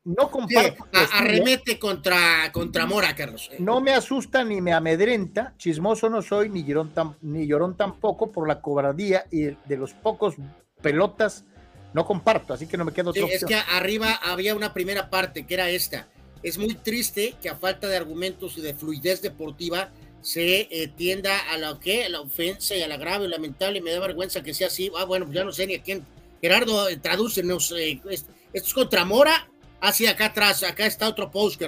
no 0.05 0.30
comparto. 0.30 0.85
arremete 1.11 1.80
contra, 1.80 2.51
contra 2.51 2.85
Mora, 2.85 3.15
Carlos. 3.15 3.49
No 3.59 3.81
me 3.81 3.91
asusta 3.91 4.43
ni 4.43 4.61
me 4.61 4.73
amedrenta, 4.73 5.53
chismoso 5.57 6.09
no 6.09 6.21
soy, 6.21 6.49
ni 6.49 6.63
llorón, 6.63 6.91
ni 7.21 7.47
llorón 7.47 7.77
tampoco 7.77 8.31
por 8.31 8.47
la 8.47 8.61
cobradía 8.61 9.25
y 9.31 9.43
de 9.43 9.77
los 9.77 9.93
pocos 9.93 10.35
pelotas 10.81 11.45
no 11.93 12.05
comparto, 12.05 12.53
así 12.53 12.67
que 12.67 12.75
no 12.75 12.85
me 12.85 12.91
quedo 12.91 13.11
otra 13.11 13.25
Es 13.27 13.45
que 13.45 13.55
arriba 13.55 14.13
había 14.15 14.55
una 14.55 14.73
primera 14.73 15.09
parte 15.09 15.45
que 15.45 15.53
era 15.53 15.69
esta. 15.69 16.07
Es 16.41 16.57
muy 16.57 16.73
triste 16.73 17.35
que 17.41 17.49
a 17.49 17.55
falta 17.55 17.88
de 17.88 17.95
argumentos 17.95 18.57
y 18.57 18.61
de 18.61 18.73
fluidez 18.73 19.21
deportiva 19.21 19.89
se 20.21 20.67
eh, 20.71 20.88
tienda 20.88 21.38
a 21.51 21.57
la 21.57 21.80
que 21.80 22.09
la 22.09 22.21
ofensa 22.21 22.75
y 22.75 22.81
a 22.81 22.88
la 22.88 22.97
grave 22.97 23.27
lamentable. 23.27 23.81
Me 23.81 23.91
da 23.91 23.99
vergüenza 23.99 24.41
que 24.41 24.53
sea 24.53 24.67
así. 24.67 24.91
Ah, 24.97 25.05
bueno, 25.05 25.25
pues 25.25 25.35
ya 25.35 25.43
no 25.43 25.51
sé 25.51 25.67
ni 25.67 25.75
a 25.75 25.84
quién. 25.84 26.03
Gerardo, 26.41 26.89
eh, 26.89 26.97
tradúcenos. 26.97 27.71
Eh, 27.77 28.01
esto 28.09 28.30
es 28.51 28.73
contra 28.73 29.05
Mora. 29.05 29.47
Ah, 29.85 29.91
acá 30.10 30.27
atrás, 30.27 30.64
acá 30.64 30.85
está 30.85 31.10
otro 31.10 31.30
post, 31.30 31.61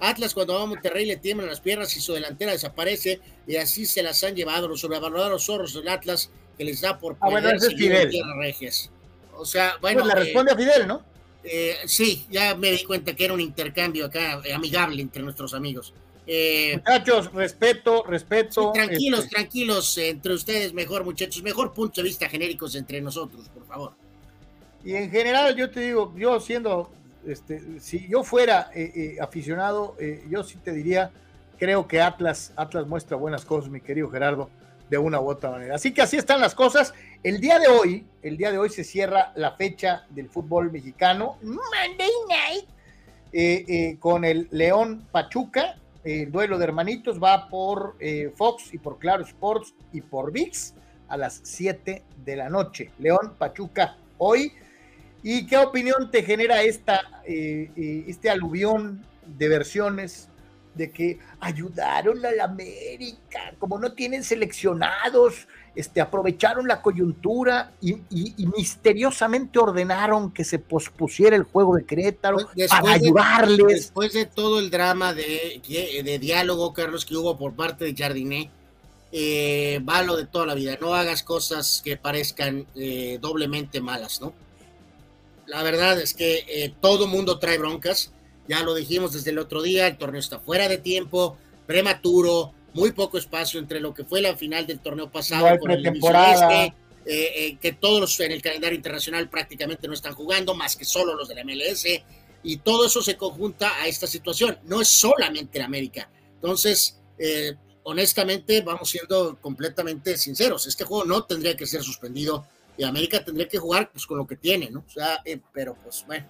Atlas 0.00 0.34
cuando 0.34 0.54
va 0.54 0.62
a 0.62 0.66
Monterrey 0.66 1.06
le 1.06 1.18
tiemblan 1.18 1.48
las 1.48 1.60
piernas 1.60 1.96
y 1.96 2.00
su 2.00 2.12
delantera 2.12 2.50
desaparece 2.50 3.20
y 3.46 3.54
así 3.56 3.86
se 3.86 4.02
las 4.02 4.24
han 4.24 4.34
llevado 4.34 4.66
los 4.66 4.80
sobrevalorados 4.80 5.44
zorros 5.44 5.74
del 5.74 5.86
Atlas 5.86 6.32
que 6.58 6.64
les 6.64 6.80
da 6.80 6.98
por 6.98 7.16
ah, 7.20 7.30
bueno, 7.30 7.48
ese 7.50 7.68
es 7.68 7.74
Fidel. 7.74 8.10
Regias. 8.38 8.90
O 9.36 9.44
sea, 9.44 9.74
bueno. 9.80 10.02
Pues 10.02 10.14
le 10.14 10.20
responde 10.20 10.50
a 10.50 10.56
Fidel, 10.56 10.88
¿no? 10.88 11.04
Eh, 11.44 11.76
sí, 11.86 12.26
ya 12.28 12.56
me 12.56 12.72
di 12.72 12.82
cuenta 12.82 13.14
que 13.14 13.24
era 13.24 13.34
un 13.34 13.40
intercambio 13.40 14.06
acá 14.06 14.40
eh, 14.44 14.52
amigable 14.52 15.00
entre 15.00 15.22
nuestros 15.22 15.54
amigos. 15.54 15.94
Eh, 16.26 16.74
muchachos, 16.76 17.32
respeto, 17.32 18.02
respeto. 18.02 18.72
tranquilos, 18.72 19.20
este 19.20 19.36
tranquilos, 19.36 19.98
entre 19.98 20.34
ustedes 20.34 20.72
mejor, 20.72 21.04
muchachos, 21.04 21.40
mejor 21.42 21.72
punto 21.72 22.00
de 22.00 22.08
vista 22.08 22.28
genéricos 22.28 22.74
entre 22.74 23.00
nosotros, 23.00 23.48
por 23.48 23.64
favor. 23.64 23.92
Y 24.84 24.94
en 24.94 25.08
general, 25.10 25.54
yo 25.54 25.70
te 25.70 25.80
digo, 25.80 26.12
yo 26.16 26.40
siendo, 26.40 26.90
este, 27.26 27.80
si 27.80 28.08
yo 28.08 28.22
fuera 28.22 28.70
aficionado, 29.20 29.96
yo 30.28 30.42
sí 30.42 30.56
te 30.56 30.72
diría, 30.72 31.10
creo 31.58 31.86
que 31.86 32.00
Atlas, 32.00 32.52
Atlas 32.56 32.86
muestra 32.86 33.16
buenas 33.16 33.44
cosas, 33.44 33.70
mi 33.70 33.80
querido 33.80 34.10
Gerardo 34.10 34.50
de 34.90 34.98
una 34.98 35.20
u 35.20 35.30
otra 35.30 35.50
manera. 35.50 35.76
Así 35.76 35.94
que 35.94 36.02
así 36.02 36.16
están 36.16 36.40
las 36.40 36.54
cosas. 36.54 36.92
El 37.22 37.40
día 37.40 37.58
de 37.58 37.68
hoy, 37.68 38.04
el 38.22 38.36
día 38.36 38.50
de 38.50 38.58
hoy 38.58 38.68
se 38.68 38.82
cierra 38.84 39.32
la 39.36 39.52
fecha 39.52 40.04
del 40.10 40.28
fútbol 40.28 40.70
mexicano. 40.72 41.38
Monday 41.42 42.10
night. 42.28 42.68
Eh, 43.32 43.64
eh, 43.68 43.96
con 44.00 44.24
el 44.24 44.48
León 44.50 45.06
Pachuca. 45.12 45.76
El 46.02 46.32
duelo 46.32 46.58
de 46.58 46.64
hermanitos 46.64 47.22
va 47.22 47.48
por 47.48 47.94
eh, 48.00 48.32
Fox 48.34 48.74
y 48.74 48.78
por 48.78 48.98
Claro 48.98 49.22
Sports 49.22 49.74
y 49.92 50.00
por 50.00 50.32
VIX 50.32 50.74
a 51.08 51.16
las 51.16 51.40
7 51.44 52.02
de 52.24 52.36
la 52.36 52.48
noche. 52.48 52.90
León 52.98 53.34
Pachuca 53.38 53.96
hoy. 54.18 54.52
¿Y 55.22 55.46
qué 55.46 55.58
opinión 55.58 56.10
te 56.10 56.22
genera 56.22 56.62
esta, 56.62 57.22
este 57.26 58.30
aluvión 58.30 59.04
de 59.26 59.48
versiones 59.48 60.28
de 60.74 60.90
que 60.90 61.18
ayudaron 61.40 62.24
a 62.24 62.32
la 62.32 62.44
América, 62.44 63.54
como 63.58 63.78
no 63.78 63.92
tienen 63.92 64.24
seleccionados 64.24 65.48
este, 65.74 66.00
aprovecharon 66.00 66.66
la 66.66 66.82
coyuntura 66.82 67.72
y, 67.80 67.96
misteriosamente 68.56 69.58
ordenaron 69.58 70.32
que 70.32 70.44
se 70.44 70.58
pospusiera 70.58 71.36
el 71.36 71.44
juego 71.44 71.76
de 71.76 71.84
Querétaro 71.84 72.38
para 72.68 72.92
ayudarles. 72.92 73.66
después 73.66 74.12
de 74.12 74.26
todo 74.26 74.58
el 74.58 74.70
drama 74.70 75.14
de, 75.14 75.62
de, 76.04 76.18
diálogo, 76.18 76.72
Carlos, 76.72 77.06
que 77.06 77.16
hubo 77.16 77.38
por 77.38 77.54
parte 77.54 77.84
de 77.84 77.94
Jardiné, 77.94 78.50
eh, 79.12 79.80
va 79.88 80.02
lo 80.02 80.16
de 80.16 80.26
toda 80.26 80.46
la 80.46 80.54
vida. 80.54 80.76
No 80.80 80.94
hagas 80.94 81.22
cosas 81.22 81.82
que 81.84 81.96
parezcan 81.96 82.66
eh, 82.74 83.18
doblemente 83.20 83.80
malas, 83.80 84.20
¿no? 84.20 84.32
La 85.50 85.64
verdad 85.64 86.00
es 86.00 86.14
que 86.14 86.44
eh, 86.46 86.72
todo 86.80 87.08
mundo 87.08 87.40
trae 87.40 87.58
broncas. 87.58 88.12
Ya 88.46 88.62
lo 88.62 88.72
dijimos 88.72 89.12
desde 89.12 89.30
el 89.30 89.38
otro 89.40 89.62
día, 89.62 89.88
el 89.88 89.98
torneo 89.98 90.20
está 90.20 90.38
fuera 90.38 90.68
de 90.68 90.78
tiempo, 90.78 91.36
prematuro, 91.66 92.54
muy 92.72 92.92
poco 92.92 93.18
espacio 93.18 93.58
entre 93.58 93.80
lo 93.80 93.92
que 93.92 94.04
fue 94.04 94.20
la 94.20 94.36
final 94.36 94.64
del 94.64 94.78
torneo 94.78 95.10
pasado 95.10 95.58
con 95.58 95.72
el 95.72 95.84
este, 95.84 96.64
eh, 96.64 96.72
eh, 97.06 97.58
que 97.60 97.72
todos 97.72 98.20
en 98.20 98.30
el 98.30 98.40
calendario 98.40 98.76
internacional 98.76 99.28
prácticamente 99.28 99.88
no 99.88 99.94
están 99.94 100.14
jugando, 100.14 100.54
más 100.54 100.76
que 100.76 100.84
solo 100.84 101.16
los 101.16 101.28
de 101.28 101.34
la 101.34 101.42
MLS, 101.42 101.84
y 102.44 102.58
todo 102.58 102.86
eso 102.86 103.02
se 103.02 103.16
conjunta 103.16 103.76
a 103.80 103.88
esta 103.88 104.06
situación. 104.06 104.56
No 104.64 104.80
es 104.80 104.86
solamente 104.86 105.58
en 105.58 105.64
América. 105.64 106.08
Entonces, 106.34 107.00
eh, 107.18 107.56
honestamente, 107.82 108.60
vamos 108.60 108.88
siendo 108.88 109.36
completamente 109.40 110.16
sinceros. 110.16 110.68
Este 110.68 110.84
juego 110.84 111.04
no 111.04 111.24
tendría 111.24 111.56
que 111.56 111.66
ser 111.66 111.82
suspendido 111.82 112.46
y 112.80 112.84
América 112.84 113.22
tendría 113.22 113.46
que 113.46 113.58
jugar 113.58 113.90
pues 113.92 114.06
con 114.06 114.16
lo 114.16 114.26
que 114.26 114.36
tiene, 114.36 114.70
¿no? 114.70 114.80
O 114.86 114.90
sea, 114.90 115.22
pero 115.52 115.74
pues 115.74 116.04
bueno 116.06 116.26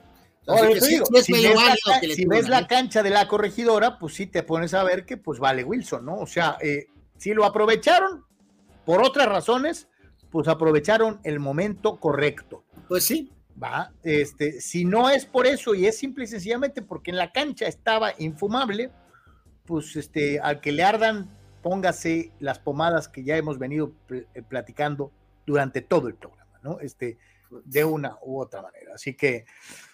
si 0.81 2.25
ves, 2.27 2.49
la, 2.49 2.67
cancha 2.67 3.03
de 3.03 3.11
la 3.11 3.29
corregidora, 3.29 3.99
pues 3.99 4.15
sí 4.15 4.27
te 4.27 4.43
pones 4.43 4.75
a 4.75 4.83
ver 4.83 5.05
que 5.05 5.17
pues 5.17 5.39
vale 5.39 5.65
Wilson, 5.65 6.05
¿no? 6.05 6.17
O 6.17 6.27
sea, 6.27 6.57
eh, 6.61 6.87
si 7.19 7.35
lo 7.35 7.45
aprovecharon 7.45 8.25
por 8.85 9.03
otras 9.03 9.29
razones, 9.29 9.89
pues 10.31 10.49
aprovecharon 10.49 11.21
el 11.25 11.39
momento 11.39 11.99
correcto. 11.99 12.65
Pues 12.89 13.05
sí. 13.05 13.33
Va, 13.63 13.93
este, 14.05 14.59
si 14.63 14.87
no 14.87 15.11
es 15.11 15.27
por 15.27 15.47
eso 15.47 15.75
y 15.75 15.85
es 15.85 15.99
simple 15.99 16.25
y 16.25 16.29
sencillamente 16.29 16.81
porque 16.81 17.11
en 17.11 17.19
la 17.19 17.31
cancha 17.31 17.67
estaba 17.67 18.15
infumable, 18.19 18.91
pues 19.67 19.97
este, 19.97 20.41
al 20.41 20.63
que 20.63 20.73
le 20.73 20.83
ardan, 20.83 21.29
póngase 21.61 22.33
las 22.41 22.59
pomadas 22.59 23.07
que 23.09 23.23
ya 23.23 23.37
hemos 23.37 23.59
venido 23.59 23.93
eh, 24.09 24.25
platicando 24.49 25.13
durante 25.45 25.83
todo 25.83 26.09
el 26.09 26.15
programa, 26.15 26.40
¿no? 26.63 26.79
Este, 26.81 27.19
de 27.65 27.85
una 27.85 28.17
u 28.23 28.41
otra 28.41 28.63
manera. 28.63 28.95
Así 28.95 29.15
que, 29.15 29.45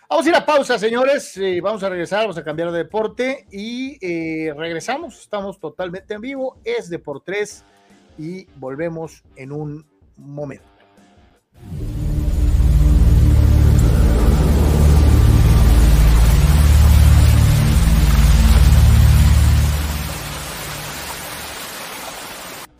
Vamos 0.08 0.24
a 0.24 0.28
ir 0.28 0.34
a 0.36 0.46
pausa, 0.46 0.78
señores. 0.78 1.36
Eh, 1.36 1.60
vamos 1.60 1.82
a 1.82 1.88
regresar, 1.88 2.20
vamos 2.20 2.38
a 2.38 2.44
cambiar 2.44 2.70
de 2.70 2.78
deporte 2.78 3.44
y 3.50 3.98
eh, 4.00 4.54
regresamos. 4.56 5.20
Estamos 5.20 5.58
totalmente 5.58 6.14
en 6.14 6.20
vivo. 6.20 6.58
Es 6.64 6.88
de 6.88 7.00
por 7.00 7.22
tres 7.22 7.64
y 8.16 8.46
volvemos 8.54 9.24
en 9.34 9.50
un 9.50 9.84
momento. 10.16 10.75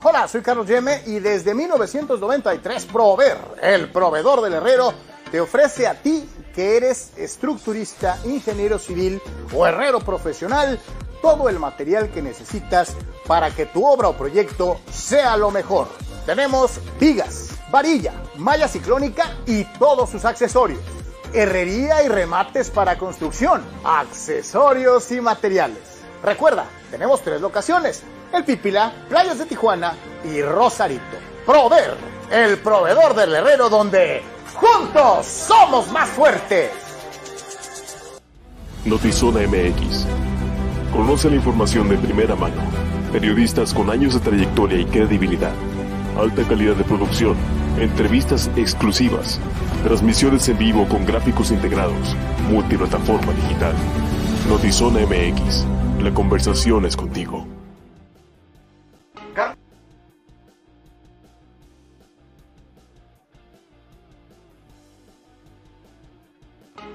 Hola, 0.08 0.28
soy 0.28 0.40
Carlos 0.40 0.68
Yeme 0.68 1.02
y 1.06 1.18
desde 1.18 1.52
1993 1.52 2.84
Prover, 2.84 3.36
el 3.60 3.90
proveedor 3.90 4.40
del 4.40 4.52
herrero, 4.52 4.94
te 5.32 5.40
ofrece 5.40 5.88
a 5.88 6.00
ti 6.00 6.30
que 6.54 6.76
eres 6.76 7.10
estructurista, 7.16 8.16
ingeniero 8.24 8.78
civil 8.78 9.20
o 9.52 9.66
herrero 9.66 9.98
profesional, 9.98 10.78
todo 11.20 11.48
el 11.48 11.58
material 11.58 12.08
que 12.12 12.22
necesitas 12.22 12.94
para 13.26 13.50
que 13.50 13.66
tu 13.66 13.84
obra 13.84 14.06
o 14.06 14.16
proyecto 14.16 14.78
sea 14.92 15.36
lo 15.36 15.50
mejor. 15.50 15.88
Tenemos 16.24 16.78
vigas, 17.00 17.48
varilla, 17.72 18.12
malla 18.36 18.68
ciclónica 18.68 19.34
y 19.44 19.64
todos 19.76 20.08
sus 20.08 20.24
accesorios. 20.24 20.82
Herrería 21.32 22.04
y 22.04 22.08
remates 22.08 22.70
para 22.70 22.96
construcción, 22.96 23.60
accesorios 23.82 25.10
y 25.10 25.20
materiales. 25.20 25.80
Recuerda, 26.22 26.66
tenemos 26.92 27.22
tres 27.22 27.40
locaciones, 27.40 28.04
el 28.36 28.44
Pípila, 28.44 28.92
Playas 29.08 29.38
de 29.38 29.46
Tijuana 29.46 29.94
y 30.24 30.42
Rosarito. 30.42 31.16
Prover, 31.44 31.96
el 32.30 32.58
proveedor 32.58 33.14
del 33.14 33.34
herrero 33.34 33.68
donde 33.68 34.22
Juntos 34.56 35.26
somos 35.26 35.92
más 35.92 36.08
fuertes. 36.08 36.70
Notizona 38.86 39.40
MX. 39.40 40.06
Conoce 40.92 41.28
la 41.28 41.36
información 41.36 41.90
de 41.90 41.98
primera 41.98 42.34
mano. 42.34 42.62
Periodistas 43.12 43.74
con 43.74 43.90
años 43.90 44.14
de 44.14 44.20
trayectoria 44.20 44.80
y 44.80 44.86
credibilidad. 44.86 45.52
Alta 46.18 46.42
calidad 46.48 46.74
de 46.74 46.84
producción. 46.84 47.36
Entrevistas 47.78 48.50
exclusivas. 48.56 49.38
Transmisiones 49.84 50.48
en 50.48 50.56
vivo 50.56 50.88
con 50.88 51.04
gráficos 51.04 51.50
integrados. 51.50 52.16
Multiplataforma 52.48 53.34
digital. 53.34 53.74
Notizona 54.48 55.00
MX. 55.00 55.66
La 56.02 56.14
conversación 56.14 56.86
es 56.86 56.96
contigo. 56.96 57.55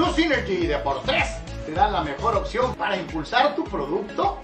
Tu 0.00 0.06
Synergy 0.14 0.66
de 0.66 0.78
por 0.78 1.02
3 1.02 1.22
te 1.66 1.72
da 1.72 1.90
la 1.90 2.02
mejor 2.02 2.34
opción 2.34 2.74
para 2.74 2.96
impulsar 2.96 3.54
tu 3.54 3.64
producto. 3.64 4.38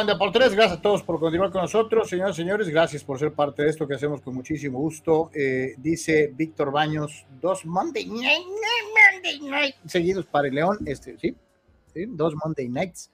En 0.00 0.08
Deportes, 0.08 0.54
gracias 0.54 0.78
a 0.78 0.82
todos 0.82 1.02
por 1.02 1.20
continuar 1.20 1.50
con 1.50 1.62
nosotros. 1.62 2.08
Señoras 2.08 2.36
y 2.36 2.42
señores, 2.42 2.68
gracias 2.68 3.04
por 3.04 3.18
ser 3.18 3.32
parte 3.32 3.62
de 3.62 3.70
esto 3.70 3.86
que 3.86 3.94
hacemos 3.94 4.20
con 4.20 4.34
muchísimo 4.34 4.78
gusto. 4.78 5.30
Eh, 5.34 5.74
dice 5.78 6.30
Víctor 6.34 6.70
Baños, 6.72 7.24
dos 7.40 7.64
Monday 7.64 8.06
night, 8.06 8.46
Monday 9.12 9.50
night 9.50 9.74
seguidos 9.86 10.26
para 10.26 10.48
el 10.48 10.54
León. 10.54 10.78
Este, 10.84 11.16
sí, 11.18 11.34
dos 12.08 12.34
Monday 12.34 12.68
Nights. 12.68 13.10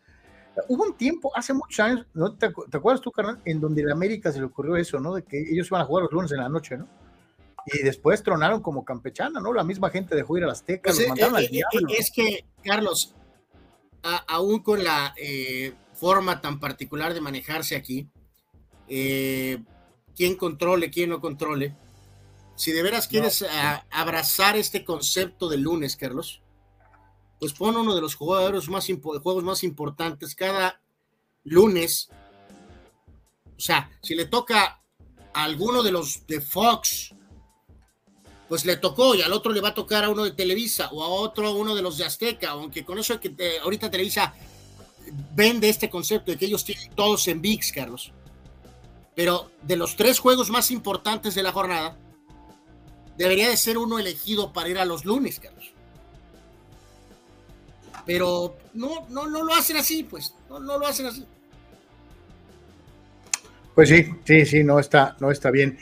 Hubo 0.68 0.84
un 0.84 0.96
tiempo, 0.96 1.30
hace 1.34 1.52
muchos 1.52 1.80
años, 1.80 2.06
¿no? 2.12 2.34
¿Te, 2.34 2.46
acuerdas 2.46 3.00
tú, 3.00 3.10
carnal? 3.12 3.40
En 3.44 3.60
donde 3.60 3.82
en 3.82 3.90
América 3.90 4.32
se 4.32 4.38
le 4.38 4.46
ocurrió 4.46 4.76
eso, 4.76 4.98
¿no? 4.98 5.14
De 5.14 5.22
que 5.22 5.38
ellos 5.38 5.68
iban 5.68 5.82
a 5.82 5.84
jugar 5.84 6.04
los 6.04 6.12
lunes 6.12 6.32
en 6.32 6.38
la 6.38 6.48
noche, 6.48 6.76
¿no? 6.76 6.88
Y 7.66 7.82
después 7.82 8.22
tronaron 8.22 8.60
como 8.60 8.84
campechana, 8.84 9.40
¿no? 9.40 9.52
La 9.52 9.64
misma 9.64 9.90
gente 9.90 10.16
dejó 10.16 10.38
ir 10.38 10.44
a 10.44 10.48
las 10.48 10.64
tecas, 10.64 10.96
pues, 10.96 11.08
los 11.08 11.40
eh, 11.40 11.48
eh, 11.52 11.58
eh, 11.58 11.94
Es 11.98 12.10
que, 12.10 12.44
Carlos, 12.64 13.14
aún 14.26 14.60
con 14.62 14.82
la 14.82 15.14
forma 15.92 16.40
tan 16.40 16.58
particular 16.58 17.14
de 17.14 17.20
manejarse 17.20 17.76
aquí, 17.76 18.08
quién 18.88 20.36
controle, 20.36 20.90
quién 20.90 21.10
no 21.10 21.20
controle, 21.20 21.76
si 22.56 22.72
de 22.72 22.82
veras 22.82 23.08
quieres 23.08 23.44
abrazar 23.90 24.56
este 24.56 24.84
concepto 24.84 25.48
de 25.48 25.58
lunes, 25.58 25.96
Carlos, 25.96 26.42
pues 27.40 27.54
pone 27.54 27.78
uno 27.78 27.94
de 27.94 28.02
los 28.02 28.14
jugadores 28.14 28.68
más 28.68 28.86
juegos 28.86 29.42
más 29.42 29.64
importantes 29.64 30.34
cada 30.34 30.80
lunes. 31.44 32.10
O 33.56 33.60
sea, 33.60 33.90
si 34.02 34.14
le 34.14 34.26
toca 34.26 34.82
a 35.32 35.44
alguno 35.44 35.82
de 35.82 35.90
los 35.90 36.26
de 36.26 36.42
Fox, 36.42 37.14
pues 38.46 38.66
le 38.66 38.76
tocó 38.76 39.14
y 39.14 39.22
al 39.22 39.32
otro 39.32 39.52
le 39.52 39.62
va 39.62 39.70
a 39.70 39.74
tocar 39.74 40.04
a 40.04 40.10
uno 40.10 40.24
de 40.24 40.32
Televisa 40.32 40.90
o 40.92 41.02
a 41.02 41.08
otro 41.08 41.52
uno 41.54 41.74
de 41.74 41.80
los 41.80 41.96
de 41.96 42.04
Azteca, 42.04 42.50
aunque 42.50 42.84
con 42.84 42.98
eso 42.98 43.18
que 43.18 43.34
ahorita 43.62 43.90
Televisa 43.90 44.34
vende 45.34 45.70
este 45.70 45.88
concepto 45.88 46.30
de 46.30 46.36
que 46.36 46.44
ellos 46.44 46.64
tienen 46.64 46.94
todos 46.94 47.26
en 47.26 47.40
VIX, 47.40 47.72
Carlos. 47.72 48.12
Pero 49.14 49.50
de 49.62 49.76
los 49.76 49.96
tres 49.96 50.18
juegos 50.18 50.50
más 50.50 50.70
importantes 50.70 51.34
de 51.34 51.42
la 51.42 51.52
jornada, 51.52 51.96
debería 53.16 53.48
de 53.48 53.56
ser 53.56 53.78
uno 53.78 53.98
elegido 53.98 54.52
para 54.52 54.68
ir 54.68 54.78
a 54.78 54.84
los 54.84 55.06
lunes, 55.06 55.40
Carlos 55.40 55.59
pero 58.10 58.56
no, 58.74 59.06
no, 59.08 59.28
no 59.28 59.44
lo 59.44 59.54
hacen 59.54 59.76
así, 59.76 60.02
pues, 60.02 60.34
no, 60.48 60.58
no 60.58 60.78
lo 60.78 60.86
hacen 60.88 61.06
así. 61.06 61.24
Pues 63.72 63.88
sí, 63.88 64.04
sí, 64.24 64.44
sí, 64.46 64.64
no 64.64 64.80
está, 64.80 65.16
no 65.20 65.30
está 65.30 65.52
bien. 65.52 65.78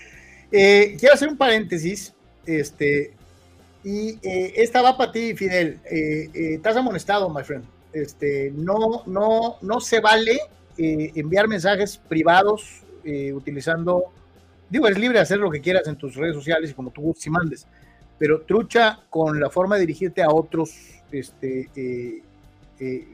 Eh, 0.53 0.95
quiero 1.01 1.15
hacer 1.15 1.31
un 1.31 1.39
paréntesis. 1.39 2.13
Este, 2.45 3.15
Y 3.83 4.19
eh, 4.23 4.53
esta 4.57 4.83
va 4.83 4.99
para 4.99 5.11
ti, 5.11 5.35
Fidel. 5.35 5.81
Eh, 5.91 6.29
eh, 6.35 6.55
estás 6.57 6.77
amonestado, 6.77 7.31
my 7.31 7.43
friend. 7.43 7.65
Este, 7.95 8.53
no, 8.55 9.05
no, 9.07 9.57
no 9.63 9.81
se 9.81 10.01
vale 10.01 10.39
enviar 10.77 11.49
mensajes 11.49 11.97
privados 11.97 12.83
utilizando. 13.33 14.13
Digo, 14.69 14.87
eres 14.87 14.99
libre 14.99 15.17
de 15.17 15.23
hacer 15.23 15.39
lo 15.39 15.51
que 15.51 15.63
quieras 15.63 15.89
en 15.89 15.97
tus 15.97 16.15
redes 16.15 16.35
sociales 16.35 16.73
y 16.73 16.75
como 16.75 16.91
tú 16.91 17.15
si 17.19 17.31
mandes, 17.31 17.67
pero 18.19 18.43
trucha 18.43 19.01
con 19.09 19.41
la 19.41 19.49
forma 19.49 19.77
de 19.77 19.81
dirigirte 19.81 20.23
a 20.23 20.29
otros. 20.29 20.98
Este, 21.11 22.23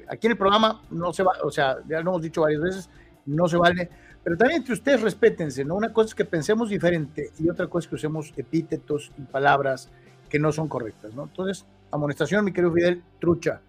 aquí 0.08 0.26
en 0.26 0.32
el 0.32 0.38
programa 0.38 0.82
no 0.90 1.12
se 1.12 1.22
va, 1.22 1.32
o 1.42 1.50
sea, 1.50 1.78
ya 1.88 2.00
lo 2.00 2.10
hemos 2.10 2.22
dicho 2.22 2.42
varias 2.42 2.60
veces, 2.60 2.90
no 3.26 3.48
se 3.48 3.56
vale. 3.56 3.88
Pero 4.22 4.38
también 4.38 4.60
entre 4.60 4.72
ustedes 4.72 5.02
respétense, 5.02 5.64
¿no? 5.64 5.74
Una 5.74 5.92
cosa 5.92 6.08
es 6.08 6.14
que 6.14 6.24
pensemos 6.24 6.70
diferente 6.70 7.30
y 7.38 7.50
otra 7.50 7.66
cosa 7.66 7.84
es 7.84 7.88
que 7.90 7.94
usemos 7.96 8.32
epítetos 8.36 9.12
y 9.18 9.22
palabras 9.22 9.90
que 10.30 10.38
no 10.38 10.50
son 10.50 10.66
correctas, 10.66 11.14
¿no? 11.14 11.24
Entonces, 11.24 11.66
amonestación, 11.90 12.44
mi 12.44 12.52
querido 12.52 12.72
Fidel, 12.72 13.02
trucha. 13.20 13.60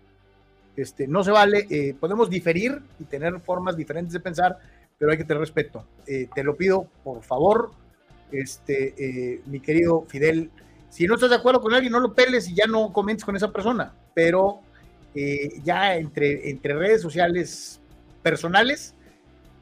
Este, 0.77 1.07
no 1.07 1.23
se 1.23 1.31
vale, 1.31 1.67
eh, 1.69 1.93
podemos 1.99 2.29
diferir 2.29 2.81
y 2.99 3.03
tener 3.03 3.39
formas 3.41 3.75
diferentes 3.75 4.13
de 4.13 4.19
pensar, 4.21 4.57
pero 4.97 5.11
hay 5.11 5.17
que 5.17 5.25
tener 5.25 5.41
respeto. 5.41 5.85
Eh, 6.07 6.29
te 6.33 6.43
lo 6.43 6.55
pido, 6.55 6.87
por 7.03 7.21
favor, 7.21 7.71
este, 8.31 8.93
eh, 8.97 9.41
mi 9.45 9.59
querido 9.59 10.05
Fidel, 10.07 10.51
si 10.95 11.07
no 11.07 11.15
estás 11.15 11.29
de 11.29 11.35
acuerdo 11.35 11.59
con 11.59 11.73
alguien, 11.73 11.91
no 11.91 11.99
lo 11.99 12.13
peles 12.13 12.47
y 12.47 12.55
ya 12.55 12.67
no 12.67 12.93
comentes 12.93 13.25
con 13.25 13.35
esa 13.35 13.51
persona, 13.51 13.93
pero 14.13 14.61
ya 15.61 15.95
entre, 15.97 16.49
entre 16.49 16.73
redes 16.73 17.01
sociales 17.01 17.81
personales, 18.23 18.95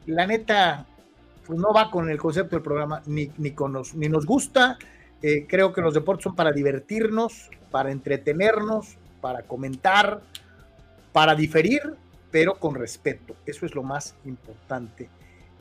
la 0.05 0.27
neta, 0.27 0.85
pues 1.47 1.57
no 1.57 1.73
va 1.73 1.89
con 1.89 2.07
el 2.11 2.19
concepto 2.19 2.55
del 2.55 2.61
programa, 2.61 3.01
ni, 3.07 3.31
ni, 3.39 3.49
con 3.49 3.75
ni 3.95 4.09
nos 4.09 4.27
gusta, 4.27 4.77
eh, 5.23 5.47
creo 5.47 5.73
que 5.73 5.81
los 5.81 5.95
deportes 5.95 6.25
son 6.25 6.35
para 6.35 6.51
divertirnos, 6.51 7.49
para 7.71 7.91
entretenernos, 7.91 8.97
para 9.19 9.41
comentar, 9.41 10.21
para 11.13 11.33
diferir, 11.33 11.95
pero 12.29 12.59
con 12.59 12.75
respeto. 12.75 13.35
Eso 13.47 13.65
es 13.65 13.73
lo 13.73 13.81
más 13.81 14.15
importante 14.25 15.09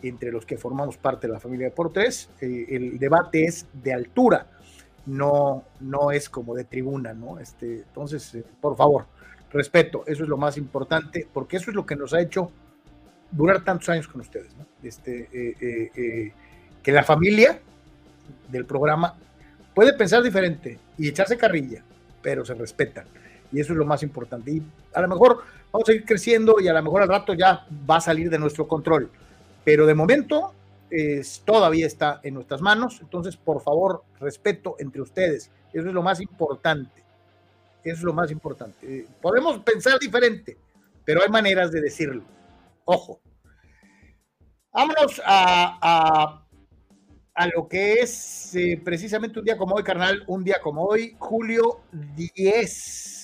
entre 0.03 0.33
los 0.33 0.45
que 0.45 0.59
formamos 0.59 0.99
parte 0.99 1.29
de 1.29 1.33
la 1.33 1.41
familia 1.41 1.69
Deportes. 1.69 2.29
Eh, 2.43 2.67
el 2.69 2.99
debate 2.99 3.45
es 3.45 3.67
de 3.73 3.95
altura, 3.95 4.49
no, 5.07 5.65
no 5.81 6.11
es 6.11 6.29
como 6.29 6.55
de 6.55 6.65
tribuna, 6.65 7.13
¿no? 7.13 7.39
Este, 7.39 7.79
entonces, 7.79 8.35
eh, 8.35 8.45
por 8.61 8.77
favor, 8.77 9.07
respeto, 9.53 10.05
eso 10.07 10.23
es 10.23 10.29
lo 10.29 10.37
más 10.37 10.57
importante, 10.57 11.27
porque 11.33 11.57
eso 11.57 11.71
es 11.71 11.77
lo 11.77 11.85
que 11.85 11.97
nos 11.97 12.15
ha 12.15 12.21
hecho 12.21 12.51
durar 13.31 13.65
tantos 13.65 13.89
años 13.89 14.09
con 14.09 14.21
ustedes, 14.21 14.55
¿no? 14.57 14.67
Este, 14.83 16.33
que 16.83 16.93
la 16.93 17.03
familia 17.03 17.61
del 18.49 18.65
programa 18.65 19.15
puede 19.75 19.93
pensar 19.95 20.23
diferente 20.23 20.79
y 20.99 21.09
echarse 21.09 21.37
carrilla, 21.37 21.83
pero 22.21 22.45
se 22.45 22.55
respetan. 22.55 23.07
Y 23.51 23.61
eso 23.61 23.73
es 23.73 23.79
lo 23.79 23.85
más 23.85 24.03
importante. 24.03 24.51
Y 24.51 24.63
a 24.95 25.01
lo 25.03 25.09
mejor 25.09 25.43
vamos 25.73 25.89
a 25.89 25.93
ir 25.93 26.05
creciendo 26.05 26.57
y 26.61 26.69
a 26.69 26.73
lo 26.73 26.83
mejor 26.83 27.03
al 27.03 27.09
rato 27.09 27.35
ya 27.35 27.67
va 27.89 27.97
a 27.97 28.01
salir 28.01 28.31
de 28.31 28.39
nuestro 28.39 28.67
control. 28.67 29.11
Pero 29.65 29.87
de 29.87 29.95
momento 29.95 30.55
es, 30.93 31.43
todavía 31.45 31.87
está 31.87 32.21
en 32.23 32.35
nuestras 32.35 32.61
manos. 32.61 33.01
Entonces, 33.01 33.37
por 33.37 33.63
favor, 33.63 34.05
respeto 34.21 34.77
entre 34.79 35.03
ustedes. 35.03 35.51
Eso 35.73 35.89
es 35.89 35.95
lo 35.95 36.03
más 36.03 36.21
importante. 36.21 37.03
Eso 37.83 37.97
es 37.97 38.03
lo 38.03 38.13
más 38.13 38.31
importante. 38.31 38.99
Eh, 39.01 39.07
podemos 39.21 39.59
pensar 39.61 39.99
diferente, 39.99 40.57
pero 41.05 41.23
hay 41.23 41.29
maneras 41.29 41.73
de 41.73 41.81
decirlo. 41.81 42.23
Ojo. 42.85 43.21
Vámonos 44.73 45.21
a 45.25 46.43
a 47.35 47.47
lo 47.49 47.69
que 47.69 47.95
es 47.95 48.55
eh, 48.55 48.81
precisamente 48.83 49.39
un 49.39 49.45
día 49.45 49.57
como 49.57 49.75
hoy, 49.75 49.83
carnal, 49.83 50.23
un 50.27 50.45
día 50.45 50.57
como 50.63 50.85
hoy, 50.85 51.17
julio 51.19 51.81
10. 51.93 53.22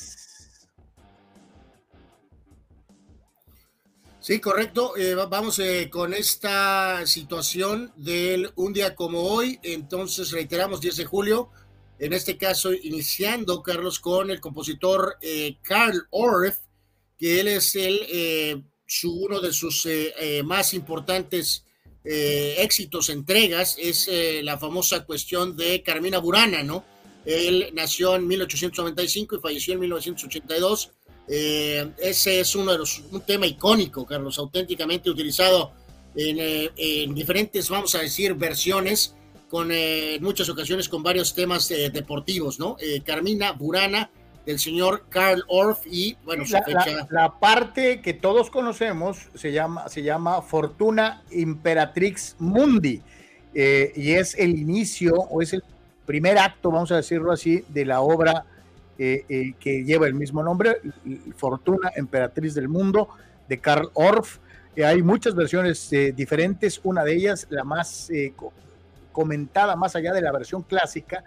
Sí, 4.28 4.40
correcto. 4.40 4.94
Eh, 4.94 5.14
vamos 5.14 5.58
eh, 5.58 5.88
con 5.88 6.12
esta 6.12 7.06
situación 7.06 7.94
del 7.96 8.52
un 8.56 8.74
día 8.74 8.94
como 8.94 9.22
hoy. 9.22 9.58
Entonces, 9.62 10.32
reiteramos, 10.32 10.82
10 10.82 10.96
de 10.98 11.04
julio. 11.06 11.48
En 11.98 12.12
este 12.12 12.36
caso, 12.36 12.74
iniciando, 12.74 13.62
Carlos, 13.62 13.98
con 13.98 14.30
el 14.30 14.38
compositor 14.38 15.16
Carl 15.62 16.06
Orff, 16.10 16.58
que 17.16 17.40
él 17.40 17.48
es 17.48 17.74
el, 17.74 18.62
su, 18.84 19.14
uno 19.18 19.40
de 19.40 19.50
sus 19.50 19.88
más 20.44 20.74
importantes 20.74 21.64
eh, 22.04 22.56
éxitos, 22.58 23.08
entregas, 23.08 23.76
es 23.78 24.08
eh, 24.08 24.42
la 24.42 24.58
famosa 24.58 25.06
cuestión 25.06 25.56
de 25.56 25.82
Carmina 25.82 26.18
Burana, 26.18 26.62
¿no? 26.62 26.84
Él 27.24 27.70
nació 27.72 28.14
en 28.16 28.26
1895 28.26 29.36
y 29.36 29.40
falleció 29.40 29.72
en 29.72 29.80
1982. 29.80 30.90
Eh, 31.28 31.92
ese 31.98 32.40
es 32.40 32.54
uno 32.54 32.72
de 32.72 32.78
los, 32.78 33.02
un 33.12 33.20
tema 33.20 33.46
icónico, 33.46 34.06
Carlos, 34.06 34.38
auténticamente 34.38 35.10
utilizado 35.10 35.72
en, 36.14 37.14
diferentes, 37.14 37.68
vamos 37.68 37.94
a 37.94 38.00
decir, 38.00 38.34
versiones, 38.34 39.14
con 39.48 39.70
en 39.70 40.22
muchas 40.22 40.48
ocasiones 40.48 40.88
con 40.88 41.02
varios 41.02 41.34
temas 41.34 41.68
deportivos, 41.68 42.58
¿no? 42.58 42.76
Carmina 43.04 43.52
Burana 43.52 44.10
del 44.48 44.58
señor 44.58 45.04
Karl 45.10 45.44
Orff 45.46 45.86
y 45.86 46.16
bueno, 46.24 46.46
su 46.46 46.54
la, 46.54 46.62
fecha... 46.62 47.06
la, 47.10 47.38
parte 47.38 48.00
que 48.00 48.14
todos 48.14 48.48
conocemos 48.48 49.28
se 49.34 49.52
llama, 49.52 49.90
se 49.90 50.02
llama 50.02 50.40
Fortuna 50.40 51.22
Imperatrix 51.30 52.34
Mundi 52.38 53.02
eh, 53.52 53.92
y 53.94 54.12
es 54.12 54.34
el 54.38 54.58
inicio 54.58 55.16
o 55.16 55.42
es 55.42 55.52
el 55.52 55.62
primer 56.06 56.38
acto, 56.38 56.70
vamos 56.70 56.90
a 56.92 56.96
decirlo 56.96 57.30
así, 57.30 57.62
de 57.68 57.84
la 57.84 58.00
obra 58.00 58.46
eh, 58.98 59.24
eh, 59.28 59.54
que 59.58 59.84
lleva 59.84 60.06
el 60.06 60.14
mismo 60.14 60.42
nombre, 60.42 60.80
Fortuna 61.36 61.92
Emperatriz 61.94 62.54
del 62.54 62.68
Mundo, 62.68 63.08
de 63.48 63.58
Karl 63.58 63.90
Orff. 63.94 64.38
hay 64.84 65.02
muchas 65.02 65.34
versiones 65.34 65.90
diferentes, 66.14 66.80
una 66.84 67.04
de 67.04 67.14
ellas, 67.14 67.46
la 67.50 67.64
más 67.64 68.10
comentada 69.12 69.74
más 69.74 69.96
allá 69.96 70.12
de 70.12 70.20
la 70.20 70.30
versión 70.30 70.62
clásica, 70.62 71.24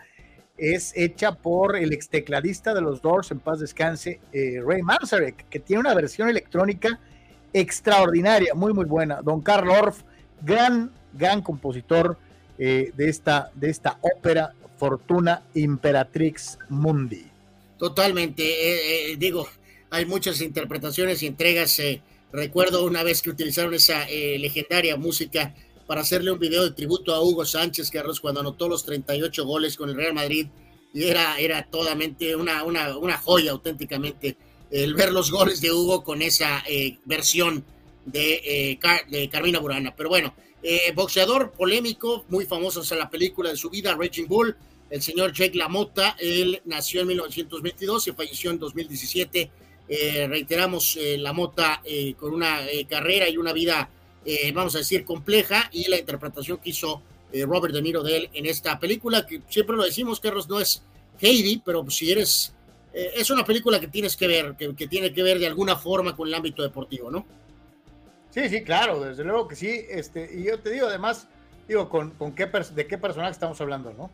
es 0.62 0.94
hecha 0.96 1.34
por 1.34 1.76
el 1.76 1.92
ex 1.92 2.08
tecladista 2.08 2.74
de 2.76 2.82
los 2.82 3.02
Doors, 3.02 3.32
en 3.32 3.40
paz 3.40 3.60
descanse, 3.60 4.20
eh, 4.32 4.62
Ray 4.64 4.84
Manzarek, 4.84 5.50
que 5.50 5.60
tiene 5.60 5.80
una 5.80 5.96
versión 5.96 6.30
electrónica 6.30 7.00
extraordinaria, 7.52 8.54
muy, 8.54 8.72
muy 8.72 8.86
buena. 8.86 9.24
Don 9.24 9.42
Carl 9.42 9.70
Orff, 9.70 10.04
gran, 10.42 10.92
gran 11.14 11.42
compositor 11.42 12.16
eh, 12.60 12.92
de, 12.96 13.10
esta, 13.10 13.50
de 13.56 13.72
esta 13.72 13.98
ópera 14.02 14.54
Fortuna 14.78 15.42
Imperatrix 15.56 16.60
Mundi. 16.70 17.31
Totalmente, 17.82 18.44
eh, 19.12 19.16
digo, 19.18 19.48
hay 19.90 20.06
muchas 20.06 20.40
interpretaciones 20.40 21.24
y 21.24 21.26
entregas. 21.26 21.82
recuerdo 22.32 22.86
una 22.86 23.02
vez 23.02 23.24
que 23.24 23.32
utilizaron 23.32 23.74
esa 23.74 24.06
legendaria 24.08 24.96
música 24.98 25.56
para 25.88 26.02
hacerle 26.02 26.32
un 26.32 26.38
video 26.38 26.64
de 26.64 26.72
tributo 26.72 27.14
a 27.16 27.22
Hugo 27.22 27.44
Sánchez 27.44 27.90
Carlos 27.90 28.22
cuando 28.22 28.42
anotó 28.42 28.70
los 28.70 28.86
38 28.86 29.46
goles 29.46 29.76
con 29.76 29.90
el 29.90 29.96
Real 29.96 30.14
Madrid 30.14 30.48
y 30.94 31.06
era, 31.06 31.40
era 31.40 31.66
totalmente 31.66 32.36
una, 32.36 32.64
una, 32.64 32.98
una 32.98 33.18
joya 33.18 33.52
auténticamente 33.52 34.38
el 34.72 34.94
ver 34.94 35.12
los 35.12 35.32
goles 35.32 35.60
de 35.62 35.72
Hugo 35.72 36.04
con 36.04 36.22
esa 36.22 36.64
eh, 36.68 36.98
versión 37.06 37.64
de, 38.06 38.42
eh, 38.44 39.30
Carmina 39.30 39.60
Burana. 39.60 39.94
Pero 39.96 40.10
bueno, 40.10 40.34
eh, 40.64 40.92
boxeador 40.96 41.52
polémico, 41.52 42.26
muy 42.30 42.46
famoso 42.46 42.82
en 42.90 43.00
la 43.00 43.10
película 43.10 43.50
de 43.50 43.58
su 43.58 43.70
vida, 43.70 43.96
Raging 43.96 44.28
Bull, 44.28 44.56
el 44.92 45.02
señor 45.02 45.34
Jake 45.34 45.58
LaMotta, 45.58 46.18
él 46.20 46.62
nació 46.66 47.02
en 47.02 47.08
1922 47.08 48.08
y 48.08 48.12
falleció 48.12 48.52
en 48.52 48.60
2017. 48.60 49.52
reiteramos, 50.28 51.00
LaMotta 51.18 51.82
con 52.18 52.34
una 52.34 52.60
carrera 52.88 53.28
y 53.28 53.38
una 53.38 53.54
vida 53.54 53.90
eh, 54.24 54.52
vamos 54.54 54.76
a 54.76 54.80
decir, 54.80 55.04
compleja 55.04 55.70
y 55.72 55.90
la 55.90 55.98
interpretación 55.98 56.60
que 56.60 56.70
hizo 56.70 57.02
eh, 57.32 57.44
Robert 57.46 57.74
De 57.74 57.82
Niro 57.82 58.04
de 58.04 58.18
él 58.18 58.30
en 58.34 58.46
esta 58.46 58.80
película, 58.80 59.26
que 59.26 59.42
siempre 59.50 59.76
lo 59.76 59.84
decimos, 59.84 60.20
Carlos, 60.20 60.48
no 60.48 60.60
es 60.60 60.84
Heidi, 61.20 61.62
pero 61.66 61.90
si 61.90 62.12
eres, 62.12 62.54
eh, 62.94 63.14
es 63.16 63.32
una 63.32 63.44
película 63.44 63.80
que 63.80 63.88
tienes 63.88 64.16
que 64.16 64.28
ver, 64.28 64.56
que, 64.56 64.88
tiene 64.88 65.12
que 65.12 65.24
ver 65.24 65.40
de 65.40 65.48
alguna 65.48 65.76
forma 65.76 66.16
con 66.16 66.28
el 66.28 66.36
ámbito 66.36 66.62
deportivo, 66.62 67.10
¿no? 67.10 67.26
Sí, 68.30 68.48
sí, 68.48 68.64
claro, 68.64 69.04
desde 69.04 69.24
luego 69.24 69.48
que 69.48 69.56
sí, 69.56 69.86
este, 69.90 70.30
y 70.34 70.44
yo 70.44 70.60
te 70.60 70.70
digo 70.70 70.88
además, 70.88 71.28
digo, 71.68 71.90
con, 71.90 72.12
con 72.12 72.34
qué, 72.34 72.46
de 72.46 72.88
qué 72.88 72.98
personaje 72.98 73.32
estamos 73.32 73.60
hablando, 73.60 73.92
¿no? 73.94 74.12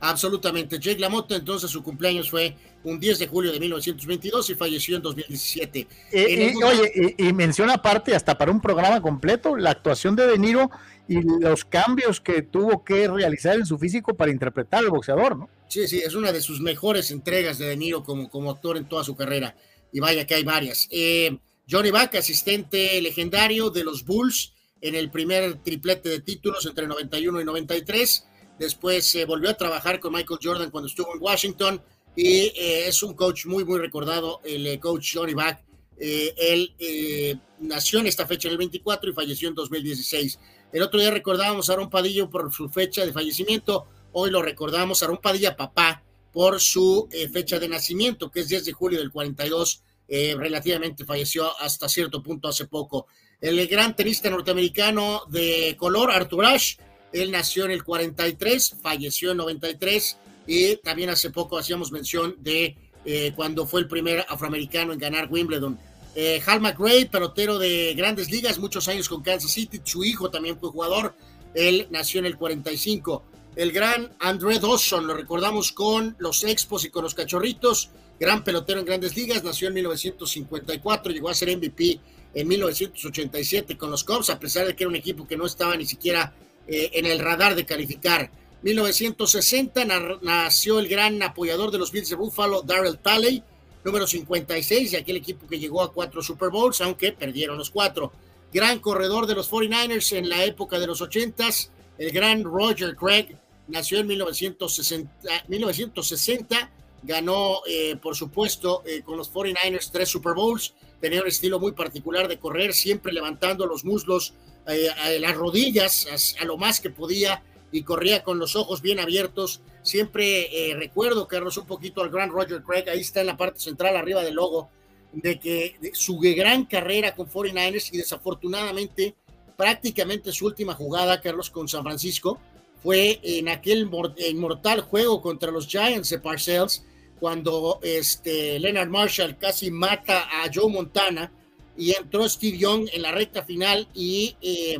Absolutamente. 0.00 0.78
Jake 0.78 1.00
LaMotta, 1.00 1.34
entonces 1.36 1.70
su 1.70 1.82
cumpleaños 1.82 2.30
fue 2.30 2.56
un 2.84 3.00
10 3.00 3.18
de 3.18 3.26
julio 3.26 3.52
de 3.52 3.58
1922 3.58 4.50
y 4.50 4.54
falleció 4.54 4.96
en 4.96 5.02
2017. 5.02 5.88
Eh, 6.12 6.54
oye, 6.64 7.14
y, 7.18 7.32
menciona 7.32 7.74
aparte, 7.74 8.14
hasta 8.14 8.38
para 8.38 8.52
un 8.52 8.60
programa 8.60 9.00
completo, 9.00 9.56
la 9.56 9.70
actuación 9.70 10.14
de 10.14 10.26
De 10.26 10.38
Niro 10.38 10.70
y 11.08 11.20
los 11.40 11.64
cambios 11.64 12.20
que 12.20 12.42
tuvo 12.42 12.84
que 12.84 13.08
realizar 13.08 13.56
en 13.56 13.66
su 13.66 13.78
físico 13.78 14.14
para 14.14 14.30
interpretar 14.30 14.80
al 14.80 14.90
boxeador, 14.90 15.36
¿no? 15.36 15.48
Sí, 15.68 15.88
sí, 15.88 15.98
es 15.98 16.14
una 16.14 16.32
de 16.32 16.40
sus 16.40 16.60
mejores 16.60 17.10
entregas 17.10 17.58
de 17.58 17.66
De 17.66 17.76
Niro 17.76 18.04
como, 18.04 18.30
como 18.30 18.50
actor 18.50 18.76
en 18.76 18.88
toda 18.88 19.04
su 19.04 19.16
carrera. 19.16 19.56
Y 19.92 20.00
vaya 20.00 20.26
que 20.26 20.34
hay 20.34 20.44
varias. 20.44 20.86
Eh, 20.90 21.38
Johnny 21.68 21.90
Back, 21.90 22.14
asistente 22.14 23.00
legendario 23.02 23.70
de 23.70 23.84
los 23.84 24.04
Bulls 24.04 24.54
en 24.80 24.94
el 24.94 25.10
primer 25.10 25.62
triplete 25.62 26.08
de 26.08 26.20
títulos 26.20 26.64
entre 26.66 26.86
91 26.86 27.40
y 27.40 27.44
93 27.44 28.27
Después 28.58 29.10
se 29.10 29.24
volvió 29.24 29.50
a 29.50 29.54
trabajar 29.54 30.00
con 30.00 30.12
Michael 30.12 30.40
Jordan 30.42 30.70
cuando 30.70 30.88
estuvo 30.88 31.14
en 31.14 31.22
Washington 31.22 31.82
y 32.16 32.52
es 32.56 33.02
un 33.02 33.14
coach 33.14 33.46
muy, 33.46 33.64
muy 33.64 33.78
recordado, 33.78 34.40
el 34.44 34.78
coach 34.80 35.14
Johnny 35.14 35.34
Back. 35.34 35.64
él 35.98 37.40
nació 37.60 38.00
en 38.00 38.06
esta 38.06 38.26
fecha 38.26 38.48
en 38.48 38.52
el 38.52 38.58
24 38.58 39.10
y 39.10 39.12
falleció 39.12 39.48
en 39.48 39.54
2016. 39.54 40.38
El 40.72 40.82
otro 40.82 40.98
día 40.98 41.10
recordábamos 41.10 41.70
a 41.70 41.74
Aaron 41.74 41.90
Padillo 41.90 42.28
por 42.28 42.52
su 42.52 42.68
fecha 42.68 43.06
de 43.06 43.12
fallecimiento, 43.12 43.86
hoy 44.12 44.30
lo 44.30 44.42
recordamos 44.42 45.02
a 45.02 45.06
Aaron 45.06 45.18
Padilla 45.18 45.56
papá 45.56 46.02
por 46.32 46.60
su 46.60 47.08
fecha 47.32 47.58
de 47.58 47.68
nacimiento, 47.68 48.30
que 48.30 48.40
es 48.40 48.48
10 48.48 48.64
de 48.64 48.72
julio 48.72 48.98
del 48.98 49.12
42, 49.12 49.82
relativamente 50.08 51.04
falleció 51.04 51.56
hasta 51.60 51.88
cierto 51.88 52.22
punto 52.22 52.48
hace 52.48 52.66
poco 52.66 53.06
el 53.40 53.66
gran 53.68 53.94
tenista 53.94 54.28
norteamericano 54.30 55.22
de 55.28 55.76
color, 55.78 56.10
Arthur 56.10 56.44
Ashe. 56.44 56.78
Él 57.12 57.30
nació 57.30 57.64
en 57.64 57.70
el 57.70 57.84
43, 57.84 58.76
falleció 58.82 59.32
en 59.32 59.38
93 59.38 60.18
y 60.46 60.76
también 60.76 61.10
hace 61.10 61.30
poco 61.30 61.58
hacíamos 61.58 61.92
mención 61.92 62.36
de 62.40 62.76
eh, 63.04 63.32
cuando 63.36 63.66
fue 63.66 63.80
el 63.80 63.88
primer 63.88 64.24
afroamericano 64.28 64.92
en 64.92 64.98
ganar 64.98 65.28
Wimbledon. 65.30 65.78
Eh, 66.14 66.42
Hal 66.44 66.60
McRae, 66.60 67.06
pelotero 67.06 67.58
de 67.58 67.94
grandes 67.94 68.30
ligas, 68.30 68.58
muchos 68.58 68.88
años 68.88 69.08
con 69.08 69.22
Kansas 69.22 69.52
City, 69.52 69.80
su 69.84 70.02
hijo 70.04 70.30
también 70.30 70.58
fue 70.58 70.70
jugador, 70.70 71.14
él 71.54 71.86
nació 71.90 72.20
en 72.20 72.26
el 72.26 72.36
45. 72.36 73.22
El 73.56 73.72
gran 73.72 74.10
André 74.20 74.58
Dawson, 74.58 75.06
lo 75.06 75.14
recordamos 75.14 75.72
con 75.72 76.16
los 76.18 76.44
Expos 76.44 76.84
y 76.84 76.90
con 76.90 77.04
los 77.04 77.14
Cachorritos, 77.14 77.90
gran 78.18 78.42
pelotero 78.42 78.80
en 78.80 78.86
grandes 78.86 79.16
ligas, 79.16 79.44
nació 79.44 79.68
en 79.68 79.74
1954, 79.74 81.12
llegó 81.12 81.28
a 81.28 81.34
ser 81.34 81.56
MVP 81.56 82.00
en 82.34 82.48
1987 82.48 83.76
con 83.76 83.90
los 83.90 84.04
Cubs, 84.04 84.30
a 84.30 84.38
pesar 84.38 84.66
de 84.66 84.74
que 84.74 84.84
era 84.84 84.90
un 84.90 84.96
equipo 84.96 85.26
que 85.26 85.36
no 85.36 85.46
estaba 85.46 85.76
ni 85.76 85.86
siquiera 85.86 86.34
eh, 86.68 86.90
en 86.94 87.06
el 87.06 87.18
radar 87.18 87.54
de 87.54 87.66
calificar. 87.66 88.30
1960 88.62 89.84
nació 90.22 90.78
el 90.78 90.88
gran 90.88 91.22
apoyador 91.22 91.70
de 91.70 91.78
los 91.78 91.92
Bills 91.92 92.10
de 92.10 92.16
Buffalo, 92.16 92.62
Darrell 92.62 92.98
Talley, 92.98 93.42
número 93.84 94.06
56 94.06 94.90
de 94.90 94.98
aquel 94.98 95.16
equipo 95.16 95.46
que 95.46 95.58
llegó 95.58 95.82
a 95.82 95.92
cuatro 95.92 96.22
Super 96.22 96.50
Bowls, 96.50 96.80
aunque 96.80 97.12
perdieron 97.12 97.56
los 97.56 97.70
cuatro. 97.70 98.12
Gran 98.52 98.80
corredor 98.80 99.26
de 99.26 99.34
los 99.34 99.50
49ers 99.50 100.16
en 100.16 100.28
la 100.28 100.44
época 100.44 100.78
de 100.78 100.86
los 100.86 101.00
80s, 101.00 101.70
el 101.98 102.10
gran 102.10 102.44
Roger 102.44 102.96
Craig, 102.96 103.36
nació 103.68 103.98
en 104.00 104.06
1960, 104.06 105.44
1960 105.48 106.70
ganó, 107.02 107.60
eh, 107.66 107.96
por 107.96 108.16
supuesto, 108.16 108.82
eh, 108.84 109.02
con 109.02 109.16
los 109.16 109.32
49ers 109.32 109.90
tres 109.92 110.08
Super 110.08 110.34
Bowls 110.34 110.74
tenía 111.00 111.22
un 111.22 111.28
estilo 111.28 111.60
muy 111.60 111.72
particular 111.72 112.28
de 112.28 112.38
correr, 112.38 112.74
siempre 112.74 113.12
levantando 113.12 113.66
los 113.66 113.84
muslos, 113.84 114.34
eh, 114.68 114.88
a 114.90 115.10
las 115.18 115.34
rodillas 115.34 116.06
a, 116.40 116.44
lo 116.44 116.56
más 116.56 116.80
que 116.80 116.90
podía 116.90 117.42
y 117.72 117.82
corría 117.82 118.22
con 118.22 118.38
los 118.38 118.56
ojos 118.56 118.82
bien 118.82 119.00
abiertos. 119.00 119.60
Siempre 119.82 120.70
eh, 120.70 120.74
recuerdo, 120.74 121.26
Carlos, 121.28 121.56
un 121.56 121.66
poquito 121.66 122.02
al 122.02 122.10
gran 122.10 122.30
Roger 122.30 122.62
Craig, 122.62 122.88
ahí 122.88 123.00
está 123.00 123.20
en 123.20 123.28
la 123.28 123.36
parte 123.36 123.60
central, 123.60 123.96
arriba 123.96 124.22
del 124.22 124.34
logo, 124.34 124.70
de 125.12 125.38
que 125.38 125.76
su 125.94 126.18
gran 126.18 126.66
carrera 126.66 127.14
con 127.14 127.28
49ers 127.28 127.92
y 127.92 127.98
desafortunadamente 127.98 129.14
prácticamente 129.58 130.30
su 130.30 130.46
última 130.46 130.72
jugada, 130.72 131.20
Carlos, 131.20 131.50
con 131.50 131.66
San 131.66 131.82
Francisco, 131.82 132.38
fue 132.80 133.18
en 133.24 133.48
aquel 133.48 133.90
inmortal 134.30 134.82
juego 134.82 135.20
contra 135.20 135.50
los 135.50 135.66
Giants 135.66 136.10
de 136.10 136.20
Parcells, 136.20 136.84
cuando 137.18 137.80
este, 137.82 138.60
Leonard 138.60 138.88
Marshall 138.88 139.36
casi 139.36 139.72
mata 139.72 140.28
a 140.30 140.48
Joe 140.54 140.70
Montana 140.70 141.32
y 141.78 141.92
entró 141.92 142.28
Steve 142.28 142.58
Young 142.58 142.88
en 142.92 143.02
la 143.02 143.12
recta 143.12 143.44
final 143.44 143.88
y 143.94 144.36
eh, 144.42 144.78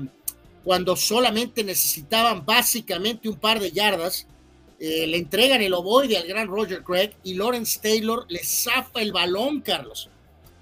cuando 0.65 0.97
solamente 0.97 1.63
necesitaban 1.63 2.45
básicamente 2.45 3.29
un 3.29 3.37
par 3.37 3.61
de 3.61 3.71
yardas, 3.71 4.27
eh, 4.81 5.07
le 5.07 5.17
entregan 5.17 5.63
el 5.63 5.75
ovoide 5.75 6.19
al 6.19 6.27
gran 6.27 6.49
Roger 6.49 6.83
Craig 6.83 7.13
y 7.23 7.35
Lawrence 7.35 7.79
Taylor 7.81 8.27
le 8.29 8.41
zafa 8.45 9.01
el 9.01 9.13
balón, 9.13 9.61
Carlos. 9.61 10.11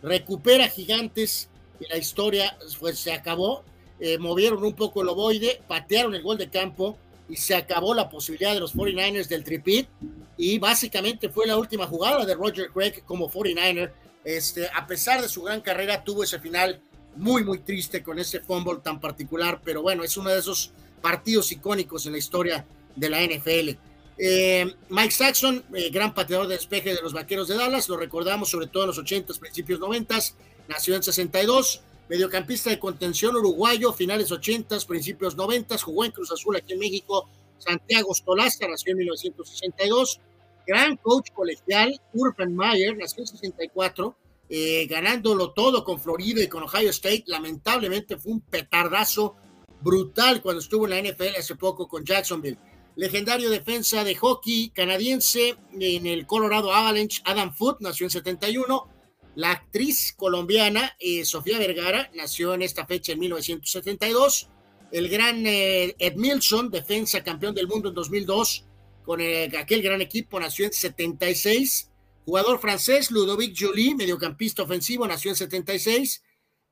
Recupera 0.02 0.68
gigantes 0.68 1.48
y 1.80 1.88
la 1.88 1.96
historia 1.96 2.56
pues, 2.78 2.98
se 2.98 3.12
acabó. 3.12 3.64
Eh, 3.98 4.18
movieron 4.18 4.62
un 4.62 4.74
poco 4.74 5.00
el 5.00 5.08
ovoide, 5.08 5.62
patearon 5.66 6.14
el 6.14 6.22
gol 6.22 6.36
de 6.36 6.50
campo 6.50 6.98
y 7.30 7.36
se 7.36 7.54
acabó 7.54 7.94
la 7.94 8.10
posibilidad 8.10 8.52
de 8.52 8.60
los 8.60 8.74
49ers 8.74 9.26
del 9.26 9.42
tripit 9.42 9.88
y 10.36 10.58
básicamente 10.58 11.30
fue 11.30 11.46
la 11.46 11.56
última 11.56 11.86
jugada 11.86 12.26
de 12.26 12.34
Roger 12.34 12.70
Craig 12.72 13.02
como 13.06 13.30
49er. 13.30 13.90
Este, 14.26 14.68
a 14.74 14.88
pesar 14.88 15.22
de 15.22 15.28
su 15.28 15.40
gran 15.42 15.60
carrera, 15.60 16.02
tuvo 16.02 16.24
ese 16.24 16.40
final 16.40 16.80
muy, 17.14 17.44
muy 17.44 17.60
triste 17.60 18.02
con 18.02 18.18
ese 18.18 18.40
fumble 18.40 18.80
tan 18.82 18.98
particular, 18.98 19.60
pero 19.64 19.82
bueno, 19.82 20.02
es 20.02 20.16
uno 20.16 20.30
de 20.30 20.40
esos 20.40 20.72
partidos 21.00 21.52
icónicos 21.52 22.06
en 22.06 22.12
la 22.12 22.18
historia 22.18 22.66
de 22.96 23.08
la 23.08 23.22
NFL. 23.22 23.78
Eh, 24.18 24.74
Mike 24.88 25.12
Saxon, 25.12 25.64
eh, 25.74 25.90
gran 25.90 26.12
pateador 26.12 26.48
de 26.48 26.56
despeje 26.56 26.92
de 26.92 27.02
los 27.02 27.12
Vaqueros 27.12 27.46
de 27.46 27.54
Dallas, 27.54 27.88
lo 27.88 27.96
recordamos 27.96 28.50
sobre 28.50 28.66
todo 28.66 28.82
en 28.82 28.88
los 28.88 28.98
80s, 28.98 29.38
principios 29.38 29.78
90s, 29.78 30.34
nació 30.66 30.96
en 30.96 31.04
62, 31.04 31.82
mediocampista 32.08 32.70
de 32.70 32.80
contención 32.80 33.36
uruguayo, 33.36 33.92
finales 33.92 34.32
80s, 34.32 34.86
principios 34.86 35.36
90s, 35.36 35.82
jugó 35.82 36.04
en 36.04 36.10
Cruz 36.10 36.32
Azul 36.32 36.56
aquí 36.56 36.72
en 36.72 36.80
México 36.80 37.28
Santiago 37.58 38.12
Stolaza, 38.12 38.66
nació 38.66 38.90
en 38.90 38.98
1962. 38.98 40.20
Gran 40.66 40.96
coach 40.96 41.30
colegial, 41.32 42.00
Urban 42.14 42.54
Meyer, 42.54 42.96
nació 42.96 43.22
en 43.22 43.26
64, 43.28 44.16
eh, 44.48 44.86
ganándolo 44.86 45.52
todo 45.52 45.84
con 45.84 46.00
Florida 46.00 46.42
y 46.42 46.48
con 46.48 46.64
Ohio 46.64 46.90
State. 46.90 47.24
Lamentablemente 47.26 48.16
fue 48.16 48.32
un 48.32 48.40
petardazo 48.40 49.36
brutal 49.80 50.42
cuando 50.42 50.60
estuvo 50.60 50.86
en 50.86 50.90
la 50.90 50.98
NFL 50.98 51.36
hace 51.38 51.54
poco 51.54 51.86
con 51.86 52.04
Jacksonville. 52.04 52.58
Legendario 52.96 53.50
defensa 53.50 54.04
de 54.04 54.14
hockey 54.14 54.70
canadiense 54.70 55.56
en 55.78 56.06
el 56.06 56.26
Colorado 56.26 56.72
Avalanche, 56.72 57.22
Adam 57.24 57.54
Foote, 57.54 57.84
nació 57.84 58.06
en 58.06 58.10
71. 58.10 58.88
La 59.34 59.50
actriz 59.50 60.14
colombiana 60.16 60.96
eh, 60.98 61.24
Sofía 61.26 61.58
Vergara 61.58 62.10
nació 62.14 62.54
en 62.54 62.62
esta 62.62 62.86
fecha 62.86 63.12
en 63.12 63.18
1972 63.20 64.48
el 64.92 65.08
gran 65.08 65.44
eh, 65.46 65.94
Ed 65.98 66.14
Milson, 66.16 66.70
defensa 66.70 67.22
campeón 67.22 67.54
del 67.54 67.66
mundo 67.66 67.88
en 67.88 67.94
2002, 67.94 68.65
con 69.06 69.20
eh, 69.20 69.50
aquel 69.56 69.80
gran 69.82 70.02
equipo, 70.02 70.38
nació 70.40 70.66
en 70.66 70.72
76. 70.72 71.90
Jugador 72.24 72.58
francés, 72.60 73.12
Ludovic 73.12 73.56
Joly, 73.56 73.94
mediocampista 73.94 74.64
ofensivo, 74.64 75.06
nació 75.06 75.30
en 75.30 75.36
76. 75.36 76.22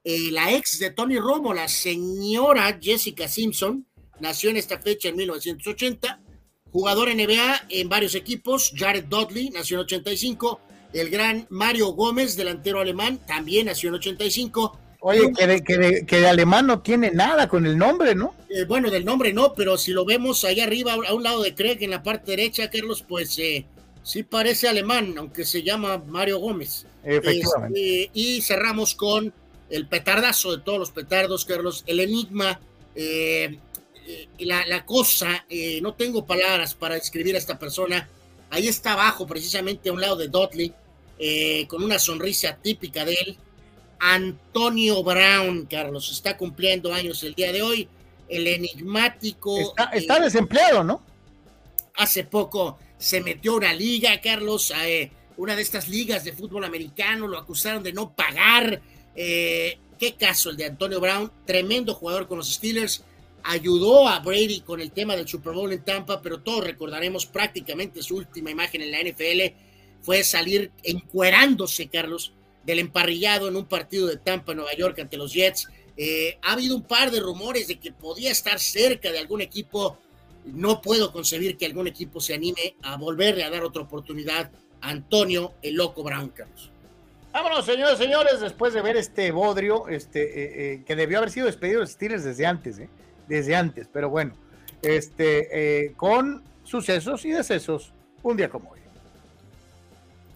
Eh, 0.03 0.31
la 0.33 0.53
ex 0.53 0.81
de 0.81 0.91
Tony 0.91 1.19
Romo, 1.19 1.55
la 1.55 1.69
señora 1.69 2.77
Jessica 2.83 3.29
Simpson, 3.29 3.87
nació 4.19 4.51
en 4.51 4.57
esta 4.57 4.81
fecha 4.81 5.09
en 5.09 5.17
1980. 5.17 6.21
Jugador 6.73 7.09
NBA 7.15 7.67
en 7.71 7.89
varios 7.89 8.17
equipos, 8.17 8.73
Jared 8.77 9.05
Dudley, 9.05 9.51
nació 9.51 9.77
en 9.77 9.85
85. 9.85 10.61
El 10.93 11.11
gran 11.11 11.47
Mario 11.51 11.93
Gómez, 11.93 12.37
delantero 12.37 12.81
alemán, 12.81 13.21
también 13.27 13.67
nació 13.67 13.91
en 13.91 13.95
85 13.95 14.81
Oye, 15.07 15.35
que 15.63 16.17
de, 16.17 16.27
alemán 16.27 16.67
no 16.67 16.81
tiene 16.81 17.11
nada 17.11 17.47
con 17.47 17.67
el 17.67 17.77
nombre, 17.77 18.15
¿no? 18.15 18.35
Eh, 18.49 18.65
bueno, 18.65 18.91
del 18.91 19.05
nombre 19.05 19.35
no, 19.35 19.53
pero 19.53 19.77
si 19.77 19.93
lo 19.93 20.07
vemos 20.07 20.45
ahí 20.45 20.61
arriba, 20.61 20.95
a 20.95 21.13
un 21.13 21.23
lado 21.23 21.43
de 21.43 21.55
Craig, 21.55 21.77
en 21.83 21.91
la 21.91 22.03
parte 22.03 22.31
derecha, 22.31 22.71
Carlos, 22.71 23.05
pues 23.07 23.39
eh, 23.39 23.67
sí 24.03 24.23
parece 24.23 24.67
alemán, 24.67 25.15
aunque 25.19 25.45
se 25.45 25.63
llama 25.63 25.99
Mario 25.99 26.39
Gómez. 26.39 26.87
Efectivamente. 27.05 28.05
Este, 28.05 28.11
y 28.15 28.41
cerramos 28.41 28.95
con 28.95 29.31
el 29.69 29.87
petardazo 29.89 30.57
de 30.57 30.63
todos 30.63 30.79
los 30.79 30.91
petardos, 30.91 31.45
Carlos, 31.45 31.85
el 31.87 32.01
enigma, 32.01 32.59
eh, 32.95 33.59
la, 34.39 34.65
la, 34.65 34.87
cosa, 34.87 35.45
no 35.83 35.93
tengo 35.93 36.25
palabras 36.25 36.75
para 36.75 36.95
describir 36.95 37.35
a 37.35 37.39
esta 37.39 37.59
persona. 37.59 38.09
Ahí 38.49 38.69
está 38.69 38.95
abajo, 38.95 39.27
precisamente 39.27 39.91
a 39.91 39.93
un 39.93 40.01
lado 40.01 40.17
de 40.17 40.29
Dudley, 40.29 40.73
con 41.69 41.85
una 41.85 41.99
sonrisa 41.99 42.57
típica 42.63 43.05
de 43.05 43.13
él 43.13 43.39
Antonio 44.07 45.03
Brown, 45.03 45.65
Carlos, 45.65 46.13
está 46.13 46.37
cumpliendo 46.37 46.93
años 46.93 47.23
el 47.23 47.35
día 47.35 47.53
de 47.53 47.63
hoy. 47.63 47.89
El 48.29 48.47
enigmático. 48.47 49.75
Está, 49.95 50.21
desempleado, 50.21 50.85
¿no? 50.85 51.03
Hace 51.97 52.25
poco 52.25 52.79
se 52.99 53.23
metió 53.23 53.53
a 53.53 53.57
una 53.57 53.73
liga, 53.73 54.21
Carlos, 54.21 54.75
eh, 54.85 55.11
una 55.39 55.57
de 55.57 55.63
estas 55.63 55.89
ligas 55.89 56.23
de 56.23 56.33
fútbol 56.33 56.65
americano, 56.65 57.27
lo 57.27 57.39
acusaron 57.39 57.83
de 57.83 57.95
no 57.95 58.15
pagar. 58.15 58.83
Eh, 59.17 59.79
qué 59.99 60.15
caso 60.17 60.51
el 60.51 60.59
de 60.59 60.67
Antonio 60.67 61.01
Brown, 61.01 61.33
tremendo 61.47 61.95
jugador 61.95 62.29
con 62.29 62.37
los 62.37 62.53
Steelers, 62.53 63.05
ayudó 63.43 64.07
a 64.07 64.19
Brady 64.19 64.61
con 64.61 64.83
el 64.83 64.91
tema 64.93 65.17
del 65.17 65.29
Super 65.29 65.55
Bowl 65.55 65.73
en 65.73 65.83
Tampa, 65.83 66.21
pero 66.21 66.41
todos 66.41 66.65
recordaremos 66.65 67.25
prácticamente 67.25 68.03
su 68.03 68.17
última 68.17 68.51
imagen 68.51 68.83
en 68.83 68.91
la 68.91 69.01
NFL 69.01 69.57
fue 70.03 70.23
salir 70.25 70.73
encuerándose, 70.83 71.89
Carlos, 71.89 72.35
del 72.65 72.79
emparrillado 72.79 73.49
en 73.49 73.57
un 73.57 73.67
partido 73.67 74.07
de 74.07 74.17
Tampa, 74.17 74.55
Nueva 74.55 74.75
York, 74.75 74.99
ante 74.99 75.17
los 75.17 75.33
Jets. 75.33 75.69
Eh, 75.97 76.39
ha 76.43 76.53
habido 76.53 76.75
un 76.77 76.83
par 76.83 77.11
de 77.11 77.21
rumores 77.21 77.69
de 77.69 77.79
que 77.79 77.93
podía 77.93 78.31
estar 78.31 78.59
cerca 78.59 79.13
de 79.13 79.19
algún 79.19 79.41
equipo. 79.41 79.99
No 80.45 80.81
puedo 80.81 81.13
concebir 81.13 81.57
que 81.57 81.67
algún 81.67 81.87
equipo 81.87 82.21
se 82.21 82.35
anime 82.35 82.77
a 82.83 82.97
volverle 82.97 83.45
a 83.45 83.51
dar 83.51 83.65
otra 83.65 83.83
oportunidad 83.83 84.51
a 84.81 84.91
Antonio 84.91 85.53
el 85.63 85.75
Loco 85.75 86.03
Brown, 86.03 86.33
Vámonos, 87.33 87.67
señores, 87.67 87.99
señores, 87.99 88.41
después 88.41 88.75
de 88.75 88.81
ver 88.81 88.97
este 88.97 89.33
bodrio, 89.33 89.89
este, 89.89 90.23
eh, 90.23 90.75
eh, 90.75 90.83
que 90.87 90.95
debió 90.95 91.19
haber 91.19 91.31
sido 91.31 91.47
despedido 91.47 91.81
de 91.81 91.89
Steelers 91.89 92.23
desde 92.23 92.47
antes, 92.47 92.81
desde 93.27 93.57
antes, 93.57 93.89
pero 93.93 94.09
bueno, 94.09 94.37
este, 94.83 95.93
con 95.97 96.45
sucesos 96.63 97.25
y 97.25 97.31
decesos, 97.31 97.93
un 98.23 98.37
día 98.37 98.49
como. 98.49 98.74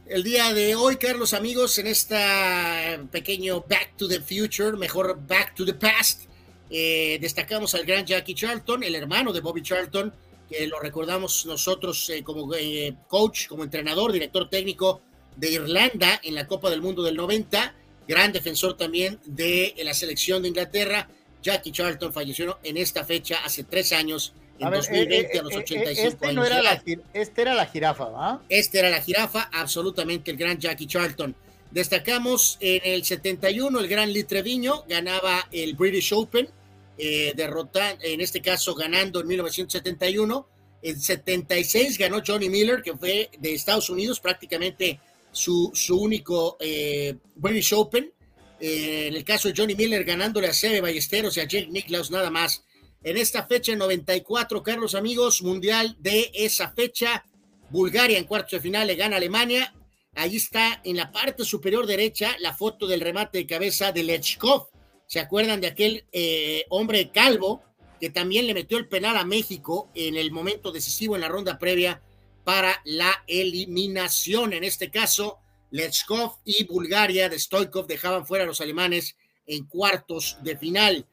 El 0.08 0.22
día 0.22 0.54
de 0.54 0.74
hoy, 0.74 0.96
Carlos, 0.96 1.34
amigos, 1.34 1.78
en 1.78 1.86
esta 1.86 2.98
pequeño 3.12 3.60
Back 3.68 3.92
to 3.98 4.08
the 4.08 4.20
Future, 4.20 4.74
mejor 4.74 5.20
Back 5.26 5.54
to 5.54 5.66
the 5.66 5.74
Past, 5.74 6.22
eh, 6.70 7.18
destacamos 7.20 7.74
al 7.74 7.84
gran 7.84 8.06
Jackie 8.06 8.34
Charlton, 8.34 8.82
el 8.84 8.94
hermano 8.94 9.34
de 9.34 9.40
Bobby 9.40 9.60
Charlton, 9.60 10.10
que 10.48 10.66
lo 10.66 10.80
recordamos 10.80 11.44
nosotros 11.44 12.08
eh, 12.08 12.22
como 12.22 12.54
eh, 12.54 12.96
coach, 13.06 13.48
como 13.48 13.64
entrenador, 13.64 14.10
director 14.10 14.48
técnico 14.48 15.02
de 15.36 15.50
Irlanda 15.50 16.18
en 16.22 16.34
la 16.34 16.46
Copa 16.46 16.70
del 16.70 16.80
Mundo 16.80 17.02
del 17.02 17.14
90, 17.14 17.74
gran 18.08 18.32
defensor 18.32 18.78
también 18.78 19.20
de 19.26 19.74
la 19.84 19.92
selección 19.92 20.40
de 20.40 20.48
Inglaterra. 20.48 21.06
Jackie 21.42 21.70
Charlton 21.70 22.14
falleció 22.14 22.58
en 22.62 22.78
esta 22.78 23.04
fecha 23.04 23.40
hace 23.44 23.62
tres 23.62 23.92
años, 23.92 24.32
en 24.58 24.70
2020, 24.70 25.38
a 25.38 25.42
los 25.42 25.54
85 25.54 26.08
este 26.08 26.26
años. 26.26 26.36
No 26.36 26.44
era 26.44 26.62
la, 26.62 26.82
este 27.12 27.42
era 27.42 27.54
la 27.54 27.66
jirafa, 27.66 28.04
¿va? 28.06 28.42
Este 28.48 28.78
era 28.78 28.90
la 28.90 29.00
jirafa, 29.00 29.50
absolutamente 29.52 30.30
el 30.30 30.36
gran 30.36 30.58
Jackie 30.58 30.86
Charlton. 30.86 31.34
Destacamos 31.70 32.56
en 32.60 32.80
el 32.84 33.04
71, 33.04 33.78
el 33.78 33.88
gran 33.88 34.12
Lee 34.12 34.24
Treviño 34.24 34.84
ganaba 34.88 35.46
el 35.52 35.74
British 35.74 36.12
Open, 36.14 36.48
eh, 36.96 37.32
derrota, 37.36 37.96
en 38.00 38.20
este 38.20 38.40
caso 38.40 38.74
ganando 38.74 39.20
en 39.20 39.26
1971. 39.26 40.48
En 40.80 41.00
76 41.00 41.98
ganó 41.98 42.22
Johnny 42.26 42.48
Miller, 42.48 42.82
que 42.82 42.96
fue 42.96 43.30
de 43.38 43.54
Estados 43.54 43.90
Unidos, 43.90 44.20
prácticamente 44.20 44.98
su, 45.30 45.70
su 45.74 46.00
único 46.00 46.56
eh, 46.60 47.16
British 47.34 47.74
Open. 47.74 48.12
Eh, 48.60 49.06
en 49.08 49.14
el 49.14 49.24
caso 49.24 49.48
de 49.48 49.54
Johnny 49.56 49.74
Miller 49.74 50.04
ganándole 50.04 50.48
a 50.48 50.52
Seve 50.52 50.80
Ballesteros 50.80 51.36
y 51.36 51.40
a 51.40 51.44
Jake 51.44 51.68
Nicklaus 51.68 52.10
nada 52.10 52.30
más. 52.30 52.64
En 53.02 53.16
esta 53.16 53.46
fecha, 53.46 53.72
en 53.72 53.78
94, 53.78 54.62
Carlos 54.62 54.94
amigos, 54.94 55.42
mundial 55.42 55.96
de 56.00 56.30
esa 56.34 56.72
fecha, 56.72 57.24
Bulgaria 57.70 58.18
en 58.18 58.24
cuartos 58.24 58.52
de 58.52 58.60
final 58.60 58.88
le 58.88 58.96
gana 58.96 59.16
a 59.16 59.18
Alemania. 59.18 59.74
Ahí 60.14 60.36
está 60.36 60.80
en 60.84 60.96
la 60.96 61.12
parte 61.12 61.44
superior 61.44 61.86
derecha 61.86 62.34
la 62.40 62.54
foto 62.54 62.88
del 62.88 63.00
remate 63.00 63.38
de 63.38 63.46
cabeza 63.46 63.92
de 63.92 64.02
Lechkov. 64.02 64.68
¿Se 65.06 65.20
acuerdan 65.20 65.60
de 65.60 65.68
aquel 65.68 66.06
eh, 66.12 66.64
hombre 66.70 67.10
calvo 67.10 67.62
que 68.00 68.10
también 68.10 68.46
le 68.46 68.54
metió 68.54 68.78
el 68.78 68.88
penal 68.88 69.16
a 69.16 69.24
México 69.24 69.90
en 69.94 70.16
el 70.16 70.32
momento 70.32 70.72
decisivo 70.72 71.14
en 71.14 71.20
la 71.20 71.28
ronda 71.28 71.56
previa 71.56 72.02
para 72.42 72.80
la 72.84 73.22
eliminación? 73.28 74.54
En 74.54 74.64
este 74.64 74.90
caso, 74.90 75.38
Lechkov 75.70 76.38
y 76.44 76.64
Bulgaria 76.64 77.28
de 77.28 77.38
Stoikov 77.38 77.86
dejaban 77.86 78.26
fuera 78.26 78.42
a 78.42 78.46
los 78.46 78.60
alemanes 78.60 79.16
en 79.46 79.66
cuartos 79.66 80.38
de 80.42 80.56
final. 80.56 81.06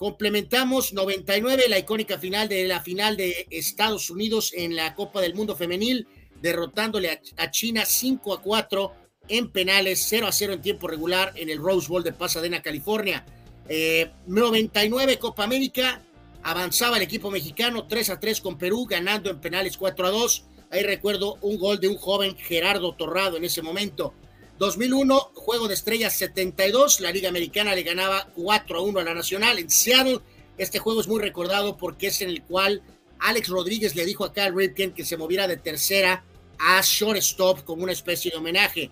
Complementamos 0.00 0.94
99, 0.94 1.64
la 1.68 1.78
icónica 1.78 2.16
final 2.16 2.48
de 2.48 2.66
la 2.66 2.80
final 2.80 3.18
de 3.18 3.46
Estados 3.50 4.08
Unidos 4.08 4.50
en 4.56 4.74
la 4.74 4.94
Copa 4.94 5.20
del 5.20 5.34
Mundo 5.34 5.54
Femenil, 5.54 6.08
derrotándole 6.40 7.20
a, 7.36 7.50
China 7.50 7.84
5 7.84 8.32
a 8.32 8.40
4 8.40 8.92
en 9.28 9.52
penales, 9.52 10.06
0 10.08 10.26
a 10.26 10.32
0 10.32 10.54
en 10.54 10.62
tiempo 10.62 10.88
regular 10.88 11.34
en 11.36 11.50
el 11.50 11.58
Rose 11.58 11.86
Bowl 11.86 12.02
de 12.02 12.14
Pasadena, 12.14 12.62
California. 12.62 13.26
Eh, 13.68 14.10
99 14.26 15.18
Copa 15.18 15.44
América, 15.44 16.00
avanzaba 16.44 16.96
el 16.96 17.02
equipo 17.02 17.30
mexicano 17.30 17.86
3 17.86 18.08
a 18.08 18.18
3 18.18 18.40
con 18.40 18.56
Perú, 18.56 18.86
ganando 18.86 19.28
en 19.28 19.38
penales 19.38 19.76
4 19.76 20.06
a 20.06 20.10
2. 20.10 20.44
Ahí 20.70 20.82
recuerdo 20.82 21.36
un 21.42 21.58
gol 21.58 21.78
de 21.78 21.88
un 21.88 21.98
joven 21.98 22.38
Gerardo 22.38 22.94
Torrado 22.94 23.36
en 23.36 23.44
ese 23.44 23.60
momento. 23.60 24.14
2001, 24.60 25.32
Juego 25.36 25.68
de 25.68 25.74
Estrellas 25.74 26.14
72, 26.18 27.00
la 27.00 27.10
Liga 27.10 27.30
Americana 27.30 27.74
le 27.74 27.82
ganaba 27.82 28.28
4 28.36 28.78
a 28.78 28.82
1 28.82 29.00
a 29.00 29.04
la 29.04 29.14
Nacional 29.14 29.58
en 29.58 29.70
Seattle. 29.70 30.20
Este 30.58 30.78
juego 30.78 31.00
es 31.00 31.08
muy 31.08 31.18
recordado 31.18 31.78
porque 31.78 32.08
es 32.08 32.20
en 32.20 32.28
el 32.28 32.42
cual 32.42 32.82
Alex 33.20 33.48
Rodríguez 33.48 33.96
le 33.96 34.04
dijo 34.04 34.22
a 34.22 34.34
Cal 34.34 34.54
Ripken 34.54 34.92
que 34.92 35.06
se 35.06 35.16
moviera 35.16 35.48
de 35.48 35.56
tercera 35.56 36.22
a 36.58 36.78
shortstop 36.82 37.64
como 37.64 37.84
una 37.84 37.92
especie 37.92 38.30
de 38.30 38.36
homenaje. 38.36 38.90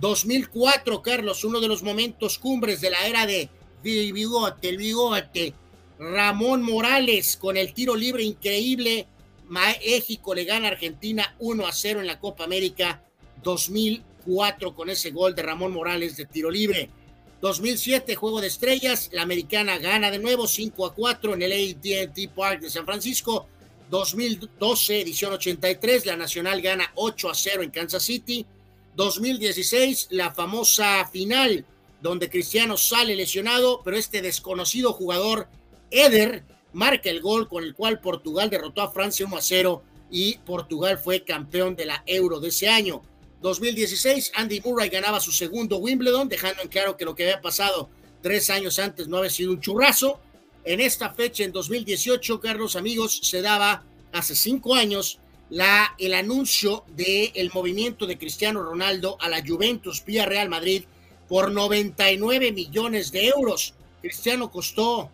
2004, 0.00 1.00
Carlos, 1.00 1.44
uno 1.44 1.60
de 1.60 1.68
los 1.68 1.84
momentos 1.84 2.40
cumbres 2.40 2.80
de 2.80 2.90
la 2.90 3.06
era 3.06 3.24
de 3.24 3.48
el 3.84 4.12
bigote, 4.12 4.68
el 4.68 4.78
bigote. 4.78 5.54
Ramón 5.96 6.60
Morales 6.62 7.36
con 7.36 7.56
el 7.56 7.72
tiro 7.72 7.94
libre 7.94 8.24
increíble. 8.24 9.06
México 9.48 10.34
le 10.34 10.44
gana 10.44 10.66
a 10.66 10.72
Argentina 10.72 11.36
1 11.38 11.66
a 11.68 11.72
0 11.72 12.00
en 12.00 12.08
la 12.08 12.18
Copa 12.18 12.42
América 12.42 13.04
2004 14.24 14.74
con 14.74 14.90
ese 14.90 15.10
gol 15.10 15.34
de 15.34 15.42
Ramón 15.42 15.72
Morales 15.72 16.16
de 16.16 16.26
tiro 16.26 16.50
libre. 16.50 16.88
2007, 17.40 18.14
Juego 18.14 18.40
de 18.40 18.46
Estrellas, 18.46 19.10
la 19.12 19.22
americana 19.22 19.78
gana 19.78 20.10
de 20.10 20.18
nuevo 20.18 20.46
5 20.46 20.86
a 20.86 20.94
4 20.94 21.34
en 21.34 21.42
el 21.42 21.52
AT&T 21.52 22.30
Park 22.34 22.60
de 22.60 22.70
San 22.70 22.86
Francisco. 22.86 23.46
2012, 23.90 25.02
edición 25.02 25.34
83, 25.34 26.06
la 26.06 26.16
Nacional 26.16 26.62
gana 26.62 26.90
8 26.94 27.30
a 27.30 27.34
0 27.34 27.62
en 27.62 27.70
Kansas 27.70 28.02
City. 28.02 28.46
2016, 28.96 30.08
la 30.10 30.32
famosa 30.32 31.04
final 31.12 31.66
donde 32.00 32.30
Cristiano 32.30 32.76
sale 32.76 33.14
lesionado, 33.16 33.82
pero 33.84 33.96
este 33.96 34.22
desconocido 34.22 34.92
jugador, 34.92 35.48
Eder, 35.90 36.44
marca 36.72 37.10
el 37.10 37.20
gol 37.20 37.48
con 37.48 37.64
el 37.64 37.74
cual 37.74 38.00
Portugal 38.00 38.50
derrotó 38.50 38.82
a 38.82 38.90
Francia 38.90 39.26
1 39.26 39.36
a 39.36 39.42
0 39.42 39.82
y 40.10 40.38
Portugal 40.38 40.98
fue 40.98 41.24
campeón 41.24 41.76
de 41.76 41.86
la 41.86 42.02
Euro 42.06 42.40
de 42.40 42.48
ese 42.48 42.68
año. 42.68 43.02
2016, 43.44 44.32
Andy 44.36 44.62
Murray 44.62 44.88
ganaba 44.88 45.20
su 45.20 45.30
segundo 45.30 45.76
Wimbledon, 45.76 46.30
dejando 46.30 46.62
en 46.62 46.68
claro 46.68 46.96
que 46.96 47.04
lo 47.04 47.14
que 47.14 47.24
había 47.24 47.42
pasado 47.42 47.90
tres 48.22 48.48
años 48.48 48.78
antes 48.78 49.06
no 49.06 49.18
había 49.18 49.28
sido 49.28 49.50
un 49.50 49.60
churrazo. 49.60 50.18
En 50.64 50.80
esta 50.80 51.10
fecha, 51.10 51.44
en 51.44 51.52
2018, 51.52 52.40
Carlos 52.40 52.74
amigos, 52.74 53.20
se 53.22 53.42
daba 53.42 53.84
hace 54.12 54.34
cinco 54.34 54.74
años 54.74 55.18
la, 55.50 55.94
el 55.98 56.14
anuncio 56.14 56.84
del 56.96 57.32
el 57.34 57.50
movimiento 57.52 58.06
de 58.06 58.16
Cristiano 58.16 58.62
Ronaldo 58.62 59.18
a 59.20 59.28
la 59.28 59.46
Juventus 59.46 60.02
vía 60.06 60.24
Real 60.24 60.48
Madrid 60.48 60.84
por 61.28 61.52
99 61.52 62.50
millones 62.50 63.12
de 63.12 63.26
euros. 63.26 63.74
Cristiano 64.00 64.50
costó 64.50 65.10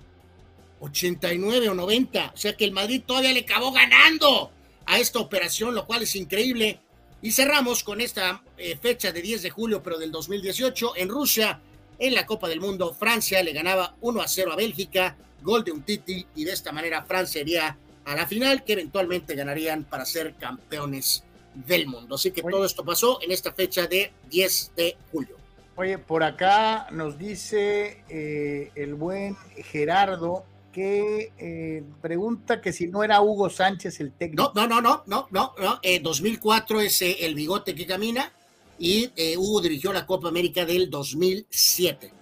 89 0.78 1.68
o 1.68 1.74
90, 1.74 2.30
o 2.32 2.36
sea 2.36 2.56
que 2.56 2.64
el 2.64 2.70
Madrid 2.70 3.02
todavía 3.04 3.32
le 3.32 3.40
acabó 3.40 3.72
ganando 3.72 4.52
a 4.86 5.00
esta 5.00 5.18
operación, 5.18 5.74
lo 5.74 5.84
cual 5.84 6.02
es 6.02 6.14
increíble. 6.14 6.78
Y 7.22 7.32
cerramos 7.32 7.84
con 7.84 8.00
esta 8.00 8.42
eh, 8.56 8.78
fecha 8.80 9.12
de 9.12 9.20
10 9.20 9.42
de 9.42 9.50
julio, 9.50 9.82
pero 9.82 9.98
del 9.98 10.10
2018, 10.10 10.96
en 10.96 11.08
Rusia, 11.08 11.60
en 11.98 12.14
la 12.14 12.24
Copa 12.24 12.48
del 12.48 12.60
Mundo, 12.60 12.94
Francia 12.94 13.42
le 13.42 13.52
ganaba 13.52 13.94
1 14.00 14.22
a 14.22 14.28
0 14.28 14.52
a 14.52 14.56
Bélgica, 14.56 15.16
gol 15.42 15.62
de 15.62 15.72
un 15.72 15.82
Titi, 15.82 16.26
y 16.34 16.44
de 16.44 16.52
esta 16.52 16.72
manera 16.72 17.02
Francia 17.02 17.42
iría 17.42 17.76
a 18.06 18.16
la 18.16 18.26
final, 18.26 18.64
que 18.64 18.72
eventualmente 18.72 19.34
ganarían 19.34 19.84
para 19.84 20.06
ser 20.06 20.34
campeones 20.36 21.24
del 21.54 21.86
mundo. 21.86 22.14
Así 22.14 22.30
que 22.30 22.40
Oye. 22.40 22.52
todo 22.52 22.64
esto 22.64 22.84
pasó 22.84 23.20
en 23.22 23.32
esta 23.32 23.52
fecha 23.52 23.86
de 23.86 24.12
10 24.30 24.72
de 24.76 24.96
julio. 25.12 25.36
Oye, 25.76 25.98
por 25.98 26.22
acá 26.22 26.88
nos 26.90 27.18
dice 27.18 28.02
eh, 28.08 28.70
el 28.74 28.94
buen 28.94 29.36
Gerardo 29.56 30.44
que 30.72 31.32
eh, 31.38 31.82
pregunta 32.00 32.60
que 32.60 32.72
si 32.72 32.86
no 32.86 33.02
era 33.02 33.20
Hugo 33.20 33.50
Sánchez 33.50 34.00
el 34.00 34.12
técnico. 34.12 34.52
No, 34.54 34.66
no, 34.66 34.80
no, 34.80 35.02
no, 35.06 35.26
no, 35.30 35.54
no. 35.58 35.80
Eh, 35.82 36.00
2004 36.00 36.80
es 36.80 37.02
eh, 37.02 37.16
el 37.20 37.34
bigote 37.34 37.74
que 37.74 37.86
camina 37.86 38.32
y 38.78 39.10
eh, 39.16 39.36
Hugo 39.36 39.60
dirigió 39.60 39.92
la 39.92 40.06
Copa 40.06 40.28
América 40.28 40.64
del 40.64 40.88
2007. 40.88 42.12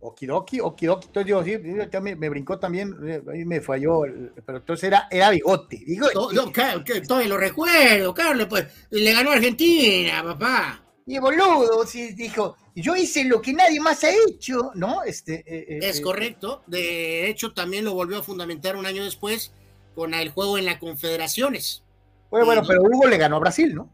Okidoki, 0.00 0.60
Okidoki. 0.60 1.06
Entonces 1.08 1.26
digo, 1.26 1.44
sí, 1.44 1.76
yo 1.76 1.90
también 1.90 2.18
me 2.18 2.28
brincó 2.28 2.58
también, 2.58 2.94
ahí 3.32 3.44
me 3.44 3.60
falló, 3.60 4.02
pero 4.46 4.58
entonces 4.58 4.84
era, 4.84 5.08
era 5.10 5.30
bigote. 5.30 5.82
bigote. 5.84 6.14
No, 6.14 6.32
no, 6.32 6.52
claro, 6.52 6.84
que 6.84 7.00
todavía 7.00 7.28
lo 7.28 7.36
recuerdo, 7.36 8.14
Carlos, 8.14 8.46
pues 8.48 8.66
le 8.90 9.12
ganó 9.12 9.30
a 9.30 9.34
Argentina, 9.34 10.22
papá. 10.22 10.84
Y 11.04 11.18
boludo, 11.18 11.84
sí, 11.86 12.12
dijo, 12.12 12.56
yo 12.82 12.96
hice 12.96 13.24
lo 13.24 13.40
que 13.40 13.52
nadie 13.52 13.80
más 13.80 14.04
ha 14.04 14.10
hecho, 14.10 14.72
¿no? 14.74 15.02
Este, 15.02 15.36
eh, 15.46 15.66
eh, 15.68 15.78
Es 15.82 15.98
eh, 15.98 16.02
correcto. 16.02 16.62
De 16.66 17.28
hecho, 17.28 17.52
también 17.52 17.84
lo 17.84 17.94
volvió 17.94 18.18
a 18.18 18.22
fundamentar 18.22 18.76
un 18.76 18.86
año 18.86 19.04
después 19.04 19.52
con 19.94 20.14
el 20.14 20.30
juego 20.30 20.58
en 20.58 20.64
las 20.64 20.78
confederaciones. 20.78 21.82
Bueno, 22.30 22.46
bueno, 22.46 22.62
pero 22.66 22.82
Hugo 22.82 23.06
le 23.06 23.16
ganó 23.16 23.36
a 23.36 23.40
Brasil, 23.40 23.74
¿no? 23.74 23.92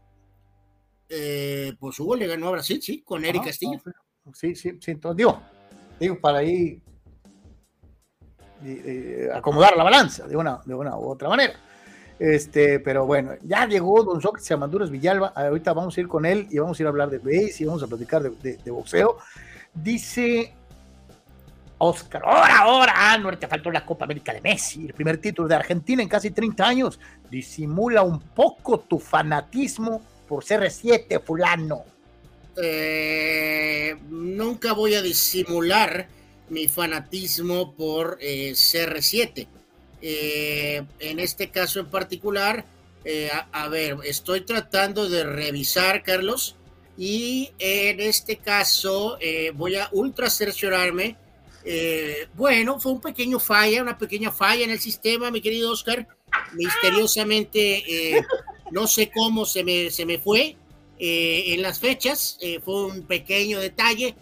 Eh, 1.09 1.73
pues 1.79 1.99
Hugo 1.99 2.15
le 2.15 2.27
ganó 2.27 2.49
a 2.49 2.51
Brasil, 2.51 2.81
sí, 2.81 3.01
con 3.01 3.23
Eric 3.23 3.41
Ajá, 3.41 3.49
Castillo. 3.49 3.81
Sí, 4.33 4.55
sí, 4.55 4.77
sí. 4.81 4.91
Entonces, 4.91 5.17
digo, 5.17 5.41
digo, 5.99 6.19
para 6.19 6.39
ahí 6.39 6.81
acomodar 9.33 9.77
la 9.77 9.83
balanza 9.83 10.27
de 10.27 10.35
una, 10.35 10.61
de 10.65 10.73
una 10.73 10.97
u 10.97 11.09
otra 11.09 11.29
manera. 11.29 11.53
Este, 12.19 12.79
pero 12.79 13.05
bueno, 13.05 13.33
ya 13.43 13.67
llegó 13.67 14.03
Don 14.03 14.21
Sócrates 14.21 14.49
Amanduras 14.51 14.89
Villalba. 14.89 15.33
Ahorita 15.35 15.73
vamos 15.73 15.97
a 15.97 15.99
ir 15.99 16.07
con 16.07 16.25
él 16.25 16.47
y 16.49 16.59
vamos 16.59 16.79
a 16.79 16.83
ir 16.83 16.87
a 16.87 16.89
hablar 16.89 17.09
de 17.09 17.17
base 17.17 17.57
y 17.59 17.65
vamos 17.65 17.83
a 17.83 17.87
platicar 17.87 18.21
de, 18.23 18.71
boxeo. 18.71 19.17
Dice 19.73 20.53
Oscar, 21.77 22.21
ahora, 22.25 22.57
ahora, 22.59 22.93
ah, 22.95 23.17
no 23.17 23.37
te 23.37 23.47
faltó 23.47 23.69
la 23.69 23.85
Copa 23.85 24.05
América 24.05 24.33
de 24.33 24.39
Messi, 24.39 24.85
el 24.85 24.93
primer 24.93 25.17
título 25.17 25.47
de 25.47 25.55
Argentina 25.55 26.01
en 26.01 26.07
casi 26.07 26.31
30 26.31 26.65
años. 26.65 26.99
Disimula 27.29 28.01
un 28.03 28.19
poco 28.19 28.79
tu 28.79 28.97
fanatismo 28.97 30.01
por 30.27 30.43
CR7, 30.43 31.21
fulano. 31.21 31.83
Eh, 32.55 33.93
nunca 34.09 34.71
voy 34.71 34.95
a 34.95 35.01
disimular 35.01 36.07
mi 36.49 36.69
fanatismo 36.69 37.75
por 37.75 38.17
eh, 38.21 38.51
CR7. 38.51 39.47
Eh, 40.07 40.83
en 40.99 41.19
este 41.19 41.49
caso 41.49 41.79
en 41.79 41.87
particular, 41.87 42.63
Eh, 43.07 43.29
a, 43.51 43.67
ver, 43.67 43.97
estoy 44.03 44.41
tratando 44.41 45.07
de 45.07 45.23
revisar, 45.23 46.01
Carlos, 46.01 46.55
y 46.97 47.51
en 47.59 47.99
este 47.99 48.37
caso 48.37 49.19
eh, 49.21 49.51
voy 49.53 49.75
a 49.75 49.89
ultra 49.91 50.27
cerciorarme. 50.27 51.15
Eh, 51.63 52.27
bueno, 52.33 52.79
fue 52.79 52.93
un 52.93 53.01
pequeño 53.01 53.39
falla, 53.39 53.83
una 53.83 53.95
pequeña 53.95 54.31
falla 54.31 54.63
en 54.65 54.71
el 54.71 54.79
sistema, 54.79 55.29
mi 55.29 55.39
querido 55.39 55.71
Oscar. 55.71 56.07
Misteriosamente, 56.53 58.23
no 58.71 58.87
sé 58.87 59.11
cómo 59.13 59.45
se 59.45 59.63
me, 59.63 59.91
se 59.91 60.05
me 60.05 60.17
fue 60.17 60.57
en 60.97 61.61
las 61.61 61.79
fechas. 61.79 62.39
fue 62.63 62.85
un 62.87 63.03
pequeño 63.03 63.59
detalle, 63.59 64.15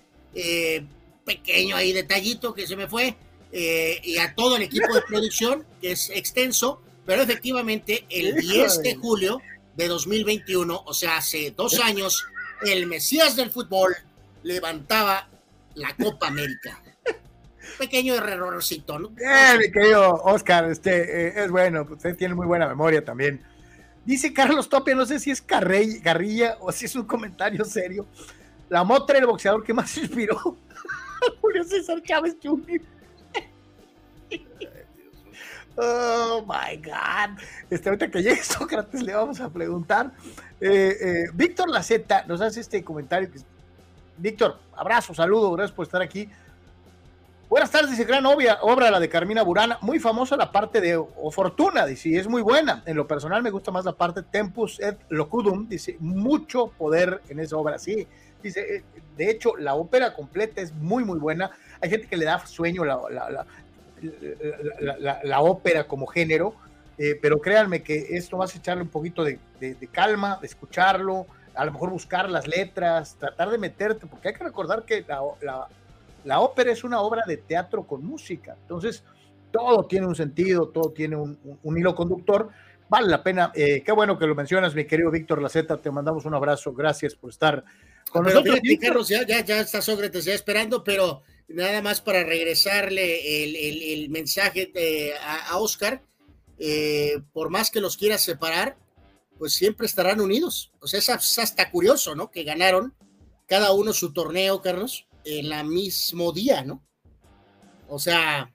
pequeño 1.26 1.76
ahí 1.78 1.94
detallito 1.94 2.54
que 2.54 2.68
se 2.68 2.76
me 2.76 2.88
fue. 2.88 3.16
Y 3.54 4.18
a 4.18 4.34
todo 4.34 4.56
el 4.56 4.64
equipo 4.64 4.94
de 4.94 5.02
producción, 5.04 5.66
que 5.80 5.92
es 5.92 6.10
extenso, 6.10 6.82
pero 7.06 7.22
efectivamente, 7.22 8.06
el 8.10 8.36
10 8.36 8.82
de 8.82 8.96
julio 8.96 9.42
de 9.76 9.88
2021, 9.88 10.84
o 10.86 10.94
sea, 10.94 11.18
hace 11.18 11.52
dos 11.56 11.80
años, 11.80 12.26
el 12.66 12.88
Mesías 12.88 13.36
del 13.36 13.52
fútbol 13.52 13.96
levantaba 14.44 15.28
la 15.76 15.96
Copa 15.96 16.28
América. 16.28 16.82
Pequeño 17.78 18.14
errorcito, 18.16 19.00
¿no? 19.00 19.10
Eh, 19.20 19.58
mi 19.58 19.72
querido 19.72 20.14
Oscar, 20.24 20.70
este, 20.70 21.28
eh, 21.28 21.44
es 21.44 21.50
bueno, 21.50 21.88
usted 21.90 22.16
tiene 22.16 22.36
muy 22.36 22.46
buena 22.46 22.68
memoria 22.68 23.04
también. 23.04 23.42
Dice 24.06 24.34
Carlos 24.34 24.70
Topia, 24.70 24.96
no 24.96 25.06
sé 25.06 25.20
si 25.20 25.32
es 25.32 25.42
carrilla 25.42 26.58
o 26.60 26.72
si 26.72 26.86
es 26.86 26.96
un 26.96 27.06
comentario 27.06 27.64
serio. 27.66 28.06
La 28.70 28.84
motra 28.84 29.18
el 29.18 29.26
boxeador 29.26 29.64
que 29.64 29.74
más 29.74 29.98
inspiró 29.98 30.58
Julio 31.42 31.64
César 31.64 32.02
Chávez 32.04 32.36
Jr. 32.44 32.82
Oh 35.76 36.46
my 36.48 36.78
God. 36.78 37.40
Este, 37.70 37.90
ahorita 37.90 38.10
que 38.12 38.22
llegue 38.22 38.44
Sócrates 38.44 39.02
le 39.02 39.14
vamos 39.14 39.40
a 39.40 39.50
preguntar. 39.50 40.12
Eh, 40.62 40.98
eh, 41.02 41.24
Víctor 41.34 41.70
Laceta 41.70 42.26
nos 42.28 42.42
hace 42.42 42.60
este 42.60 42.84
comentario. 42.84 43.30
Víctor, 44.18 44.60
abrazo, 44.76 45.14
saludo, 45.14 45.52
gracias 45.54 45.76
por 45.76 45.86
estar 45.86 46.02
aquí. 46.02 46.30
Buenas 47.50 47.70
tardes, 47.70 47.92
dice 47.92 48.06
gran 48.06 48.26
obra, 48.26 48.60
obra 48.62 48.90
la 48.90 49.00
de 49.00 49.10
Carmina 49.10 49.44
Burana, 49.44 49.78
muy 49.82 50.00
famosa 50.00 50.36
la 50.36 50.52
parte 50.52 50.82
de 50.82 50.96
O 50.96 51.30
Fortuna, 51.30 51.86
dice, 51.86 52.18
es 52.18 52.28
muy 52.28 52.42
buena. 52.42 52.82
En 52.86 52.96
lo 52.96 53.08
personal 53.08 53.44
me 53.44 53.52
gusta 53.52 53.70
más 53.70 53.86
la 53.86 53.94
parte 53.94 54.24
Tempus 54.24 54.80
et 54.80 54.98
Locudum, 55.10 55.68
dice, 55.68 55.98
mucho 56.00 56.68
poder 56.70 57.22
en 57.30 57.40
esa 57.40 57.58
obra, 57.58 57.78
sí. 57.78 58.08
Dice, 58.42 58.78
eh, 58.78 58.84
de 59.16 59.30
hecho, 59.30 59.56
la 59.56 59.76
ópera 59.76 60.16
completa 60.16 60.62
es 60.62 60.74
muy, 60.74 61.06
muy 61.06 61.20
buena. 61.20 61.52
Hay 61.80 61.90
gente 61.90 62.08
que 62.08 62.18
le 62.18 62.26
da 62.26 62.46
sueño 62.46 62.84
la, 62.84 63.00
la, 63.10 63.46
ópera 65.40 65.86
como 65.86 66.08
género, 66.08 66.56
eh, 66.98 67.18
pero 67.22 67.40
créanme 67.40 67.82
que 67.82 68.08
esto 68.12 68.38
vas 68.38 68.54
a 68.54 68.58
echarle 68.58 68.84
un 68.84 68.90
poquito 68.90 69.24
de, 69.24 69.40
calma, 69.92 70.38
de 70.40 70.48
escucharlo, 70.48 71.26
a 71.56 71.66
lo 71.66 71.72
mejor 71.72 71.90
buscar 71.90 72.30
las 72.30 72.48
letras, 72.48 73.16
tratar 73.18 73.50
de 73.50 73.58
meterte, 73.58 74.06
porque 74.08 74.30
hay 74.30 74.34
que 74.34 74.44
recordar 74.44 74.84
que 74.84 75.06
la, 76.24 76.40
ópera 76.40 76.72
es 76.72 76.84
una 76.84 77.02
obra 77.02 77.24
de 77.26 77.38
teatro 77.38 77.84
con 77.84 78.06
música, 78.06 78.56
entonces 78.62 79.04
todo 79.52 79.86
tiene 79.86 80.08
un 80.08 80.16
sentido, 80.16 80.70
todo 80.70 80.92
tiene 80.92 81.16
un, 81.16 81.78
hilo 81.78 81.96
conductor, 81.96 82.50
vale 82.90 83.08
la 83.08 83.24
pena, 83.24 83.52
eh, 83.56 83.82
qué 83.84 83.92
bueno 83.92 84.18
que 84.18 84.28
lo 84.28 84.36
mencionas, 84.36 84.76
mi 84.76 84.86
querido 84.86 85.10
Víctor 85.10 85.42
Laceta, 85.42 85.78
te 85.78 85.90
mandamos 85.92 86.26
un 86.26 86.36
abrazo, 86.36 86.74
gracias 86.74 87.16
por 87.16 87.32
estar 87.32 87.64
con 88.12 88.24
nosotros. 88.24 88.60
ya, 89.10 89.26
ya, 89.26 89.44
ya 89.44 89.60
está 89.62 89.82
Sócrates 89.82 90.26
ya 90.26 90.34
esperando, 90.34 90.84
pero 90.84 91.24
nada 91.48 91.82
más 91.82 92.02
para 92.02 92.24
regresarle 92.24 93.44
el, 93.94 94.10
mensaje 94.10 94.72
a, 95.22 95.58
Oscar, 95.58 96.04
eh, 96.58 97.22
por 97.32 97.50
más 97.50 97.72
que 97.72 97.82
los 97.82 97.98
quiera 97.98 98.18
separar, 98.18 98.78
pues 99.38 99.54
siempre 99.54 99.88
estarán 99.88 100.22
unidos. 100.22 100.72
O 100.80 100.88
sea, 100.88 101.00
es 101.00 101.40
hasta 101.40 101.72
curioso, 101.72 102.16
¿no? 102.16 102.32
Que 102.32 102.44
ganaron 102.44 102.94
cada 103.48 103.74
uno 103.74 103.94
su 103.94 104.14
torneo, 104.14 104.62
Carlos, 104.62 105.08
en 105.26 105.50
la 105.50 105.64
mismo 105.64 106.32
día, 106.32 106.64
¿no? 106.64 106.84
O 107.88 108.00
sea, 108.00 108.54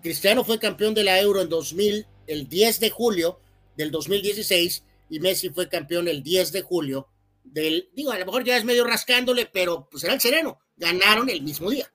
Cristiano 0.00 0.44
fue 0.44 0.58
campeón 0.58 0.94
de 0.94 1.04
la 1.04 1.20
Euro 1.20 1.40
en 1.40 1.48
2000, 1.48 2.06
el 2.26 2.48
10 2.48 2.80
de 2.80 2.90
julio 2.90 3.40
del 3.76 3.90
2016 3.90 4.84
y 5.10 5.20
Messi 5.20 5.50
fue 5.50 5.68
campeón 5.68 6.08
el 6.08 6.22
10 6.22 6.52
de 6.52 6.62
julio 6.62 7.08
del, 7.44 7.90
digo, 7.94 8.12
a 8.12 8.18
lo 8.18 8.24
mejor 8.24 8.44
ya 8.44 8.56
es 8.56 8.64
medio 8.64 8.84
rascándole, 8.84 9.46
pero 9.46 9.88
pues 9.90 10.04
era 10.04 10.14
el 10.14 10.20
sereno 10.20 10.61
ganaron 10.76 11.28
el 11.28 11.42
mismo 11.42 11.70
día. 11.70 11.86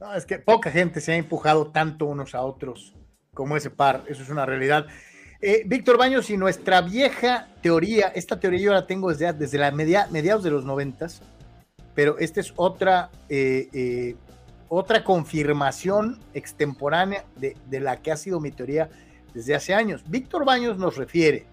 No, 0.00 0.14
es 0.14 0.26
que 0.26 0.38
poca 0.38 0.70
gente 0.70 1.00
se 1.00 1.12
ha 1.12 1.16
empujado 1.16 1.68
tanto 1.68 2.06
unos 2.06 2.34
a 2.34 2.42
otros 2.42 2.94
como 3.32 3.56
ese 3.56 3.70
par, 3.70 4.04
eso 4.08 4.22
es 4.22 4.30
una 4.30 4.46
realidad. 4.46 4.86
Eh, 5.40 5.62
Víctor 5.66 5.98
Baños, 5.98 6.30
y 6.30 6.36
nuestra 6.36 6.80
vieja 6.80 7.48
teoría, 7.60 8.08
esta 8.08 8.40
teoría 8.40 8.60
yo 8.60 8.72
la 8.72 8.86
tengo 8.86 9.10
desde, 9.10 9.32
desde 9.34 9.58
la 9.58 9.70
media, 9.70 10.08
mediados 10.10 10.42
de 10.42 10.50
los 10.50 10.64
noventas, 10.64 11.20
pero 11.94 12.18
esta 12.18 12.40
es 12.40 12.52
otra, 12.56 13.10
eh, 13.28 13.68
eh, 13.72 14.16
otra 14.68 15.04
confirmación 15.04 16.18
extemporánea 16.32 17.24
de, 17.36 17.56
de 17.68 17.80
la 17.80 17.98
que 17.98 18.10
ha 18.10 18.16
sido 18.16 18.40
mi 18.40 18.50
teoría 18.50 18.88
desde 19.34 19.54
hace 19.54 19.74
años. 19.74 20.02
Víctor 20.08 20.46
Baños 20.46 20.78
nos 20.78 20.96
refiere 20.96 21.44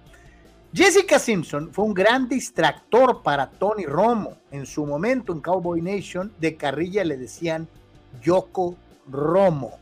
Jessica 0.74 1.20
Simpson 1.20 1.72
fue 1.72 1.86
un 1.86 1.94
gran 1.94 2.28
distractor 2.28 3.22
para 3.22 3.48
Tony 3.48 3.86
Romo. 3.86 4.38
En 4.50 4.66
su 4.66 4.86
momento 4.86 5.32
en 5.32 5.40
Cowboy 5.40 5.82
Nation, 5.82 6.34
de 6.40 6.56
carrilla 6.58 7.04
le 7.04 7.16
decían 7.16 7.68
Yoko 8.24 8.76
Romo. 9.08 9.78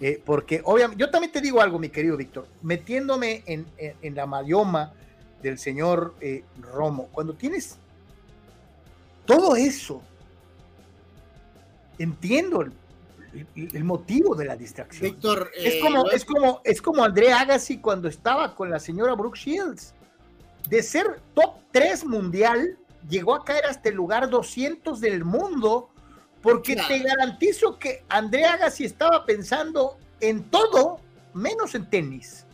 Eh, 0.00 0.22
porque 0.24 0.62
obviamente, 0.64 1.00
yo 1.00 1.10
también 1.10 1.32
te 1.32 1.40
digo 1.40 1.60
algo, 1.60 1.78
mi 1.80 1.88
querido 1.88 2.16
Víctor, 2.16 2.46
metiéndome 2.62 3.42
en, 3.46 3.66
la 4.14 4.24
mayoma 4.24 4.92
del 5.42 5.58
señor 5.58 6.14
eh, 6.20 6.44
Romo, 6.60 7.08
cuando 7.12 7.34
tienes 7.34 7.76
todo 9.26 9.56
eso, 9.56 10.00
entiendo 11.98 12.62
el, 12.62 13.84
motivo 13.84 14.34
de 14.36 14.44
la 14.44 14.56
distracción. 14.56 15.10
Víctor, 15.10 15.50
es, 15.56 15.74
eh, 15.74 15.80
como, 15.80 16.10
es, 16.10 16.24
como, 16.24 16.60
es 16.64 16.80
como 16.80 17.04
André 17.04 17.32
Agassi 17.32 17.78
cuando 17.78 18.08
estaba 18.08 18.54
con 18.54 18.70
la 18.70 18.78
señora 18.78 19.14
Brooke 19.14 19.38
Shields 19.38 19.94
de 20.68 20.82
ser 20.82 21.20
top 21.34 21.54
3 21.72 22.04
mundial, 22.04 22.78
llegó 23.08 23.34
a 23.34 23.44
caer 23.44 23.66
hasta 23.66 23.88
el 23.88 23.96
lugar 23.96 24.28
200 24.28 25.00
del 25.00 25.24
mundo, 25.24 25.90
porque 26.42 26.76
te 26.76 26.98
garantizo 27.00 27.78
que 27.78 28.04
André 28.08 28.44
Agassi 28.44 28.84
estaba 28.84 29.26
pensando 29.26 29.98
en 30.20 30.44
todo 30.44 31.00
menos 31.34 31.74
en 31.74 31.88
tenis. 31.88 32.44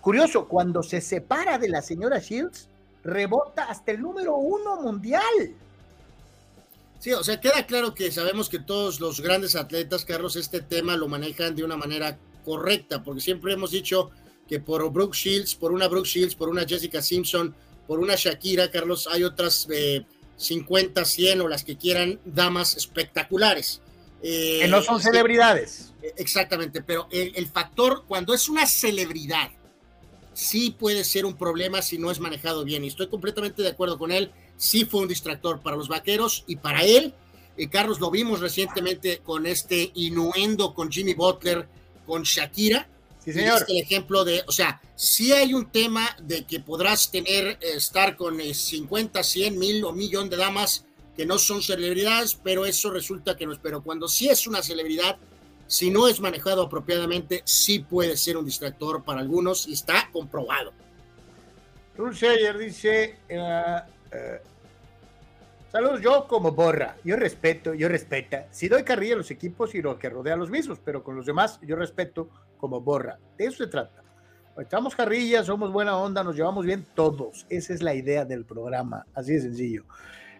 Curioso, 0.00 0.46
cuando 0.46 0.82
se 0.82 1.00
separa 1.00 1.58
de 1.58 1.68
la 1.68 1.82
señora 1.82 2.18
Shields, 2.18 2.68
rebota 3.02 3.64
hasta 3.64 3.92
el 3.92 4.00
número 4.00 4.36
uno 4.36 4.80
mundial. 4.80 5.22
Sí, 6.98 7.12
o 7.12 7.22
sea, 7.22 7.40
queda 7.40 7.66
claro 7.66 7.94
que 7.94 8.10
sabemos 8.10 8.48
que 8.48 8.58
todos 8.58 9.00
los 9.00 9.20
grandes 9.20 9.54
atletas, 9.56 10.04
Carlos, 10.04 10.36
este 10.36 10.60
tema 10.60 10.96
lo 10.96 11.08
manejan 11.08 11.54
de 11.54 11.64
una 11.64 11.76
manera 11.76 12.18
correcta, 12.44 13.02
porque 13.02 13.20
siempre 13.20 13.52
hemos 13.52 13.70
dicho 13.70 14.10
que 14.48 14.60
por 14.60 14.90
Brooke 14.90 15.16
Shields, 15.16 15.54
por 15.54 15.72
una 15.72 15.88
Brooke 15.88 16.08
Shields, 16.08 16.34
por 16.34 16.48
una 16.48 16.64
Jessica 16.64 17.02
Simpson, 17.02 17.54
por 17.86 18.00
una 18.00 18.14
Shakira, 18.16 18.70
Carlos, 18.70 19.08
hay 19.10 19.24
otras 19.24 19.68
50, 20.36 21.00
eh, 21.00 21.04
100 21.04 21.40
o 21.40 21.48
las 21.48 21.64
que 21.64 21.76
quieran 21.76 22.20
damas 22.24 22.76
espectaculares. 22.76 23.80
Eh, 24.22 24.60
que 24.62 24.68
no 24.68 24.82
son 24.82 25.00
celebridades. 25.00 25.92
Eh, 26.02 26.14
exactamente, 26.16 26.82
pero 26.82 27.08
el, 27.10 27.46
factor, 27.46 28.04
cuando 28.06 28.34
es 28.34 28.48
una 28.48 28.66
celebridad, 28.66 29.50
sí 30.32 30.74
puede 30.76 31.04
ser 31.04 31.26
un 31.26 31.36
problema 31.36 31.82
si 31.82 31.98
no 31.98 32.10
es 32.10 32.18
manejado 32.18 32.64
bien. 32.64 32.84
Y 32.84 32.88
estoy 32.88 33.08
completamente 33.08 33.62
de 33.62 33.68
acuerdo 33.68 33.98
con 33.98 34.12
él. 34.12 34.32
Sí 34.56 34.84
fue 34.84 35.02
un 35.02 35.08
distractor 35.08 35.60
para 35.60 35.76
los 35.76 35.88
vaqueros 35.88 36.44
y 36.46 36.56
para 36.56 36.82
él. 36.82 37.14
Carlos, 37.70 38.00
lo 38.00 38.10
vimos 38.10 38.40
recientemente 38.40 39.18
con 39.18 39.46
este 39.46 39.90
inuendo 39.94 40.74
con 40.74 40.90
Jimmy 40.90 41.14
Butler, 41.14 41.66
con 42.04 42.22
Shakira 42.22 42.86
Sí, 43.26 43.32
señor. 43.32 43.66
el 43.66 43.78
ejemplo 43.78 44.24
de, 44.24 44.44
o 44.46 44.52
sea, 44.52 44.80
sí 44.94 45.32
hay 45.32 45.52
un 45.52 45.66
tema 45.72 46.16
de 46.22 46.44
que 46.44 46.60
podrás 46.60 47.10
tener, 47.10 47.44
eh, 47.44 47.58
estar 47.74 48.16
con 48.16 48.38
50, 48.40 49.20
100, 49.20 49.58
mil 49.58 49.84
o 49.84 49.92
millón 49.92 50.30
de 50.30 50.36
damas 50.36 50.84
que 51.16 51.26
no 51.26 51.36
son 51.36 51.60
celebridades, 51.60 52.36
pero 52.36 52.66
eso 52.66 52.88
resulta 52.88 53.36
que 53.36 53.44
no 53.44 53.52
es. 53.52 53.58
Pero 53.58 53.82
cuando 53.82 54.06
sí 54.06 54.28
es 54.28 54.46
una 54.46 54.62
celebridad, 54.62 55.16
si 55.66 55.90
no 55.90 56.06
es 56.06 56.20
manejado 56.20 56.62
apropiadamente, 56.62 57.42
sí 57.44 57.80
puede 57.80 58.16
ser 58.16 58.36
un 58.36 58.44
distractor 58.44 59.02
para 59.02 59.22
algunos 59.22 59.66
y 59.66 59.72
está 59.72 60.08
comprobado. 60.12 60.72
ayer 61.98 62.56
dice, 62.56 63.18
eh, 63.28 63.80
eh, 64.12 64.40
saludos, 65.72 66.00
yo 66.00 66.28
como 66.28 66.52
borra, 66.52 66.96
yo 67.02 67.16
respeto, 67.16 67.74
yo 67.74 67.88
respeta. 67.88 68.46
Si 68.52 68.68
doy 68.68 68.84
carrilla 68.84 69.14
a 69.14 69.18
los 69.18 69.32
equipos 69.32 69.74
y 69.74 69.82
lo 69.82 69.98
que 69.98 70.10
rodea 70.10 70.34
a 70.34 70.36
los 70.36 70.50
mismos, 70.50 70.78
pero 70.84 71.02
con 71.02 71.16
los 71.16 71.26
demás 71.26 71.58
yo 71.62 71.74
respeto 71.74 72.28
como 72.66 72.80
borra. 72.80 73.16
De 73.38 73.44
eso 73.44 73.58
se 73.58 73.70
trata. 73.70 74.02
Echamos 74.58 74.96
carrillas, 74.96 75.46
somos 75.46 75.70
buena 75.70 75.96
onda, 75.96 76.24
nos 76.24 76.34
llevamos 76.34 76.66
bien 76.66 76.84
todos. 76.94 77.46
Esa 77.48 77.72
es 77.72 77.80
la 77.80 77.94
idea 77.94 78.24
del 78.24 78.44
programa, 78.44 79.06
así 79.14 79.34
de 79.34 79.40
sencillo. 79.40 79.84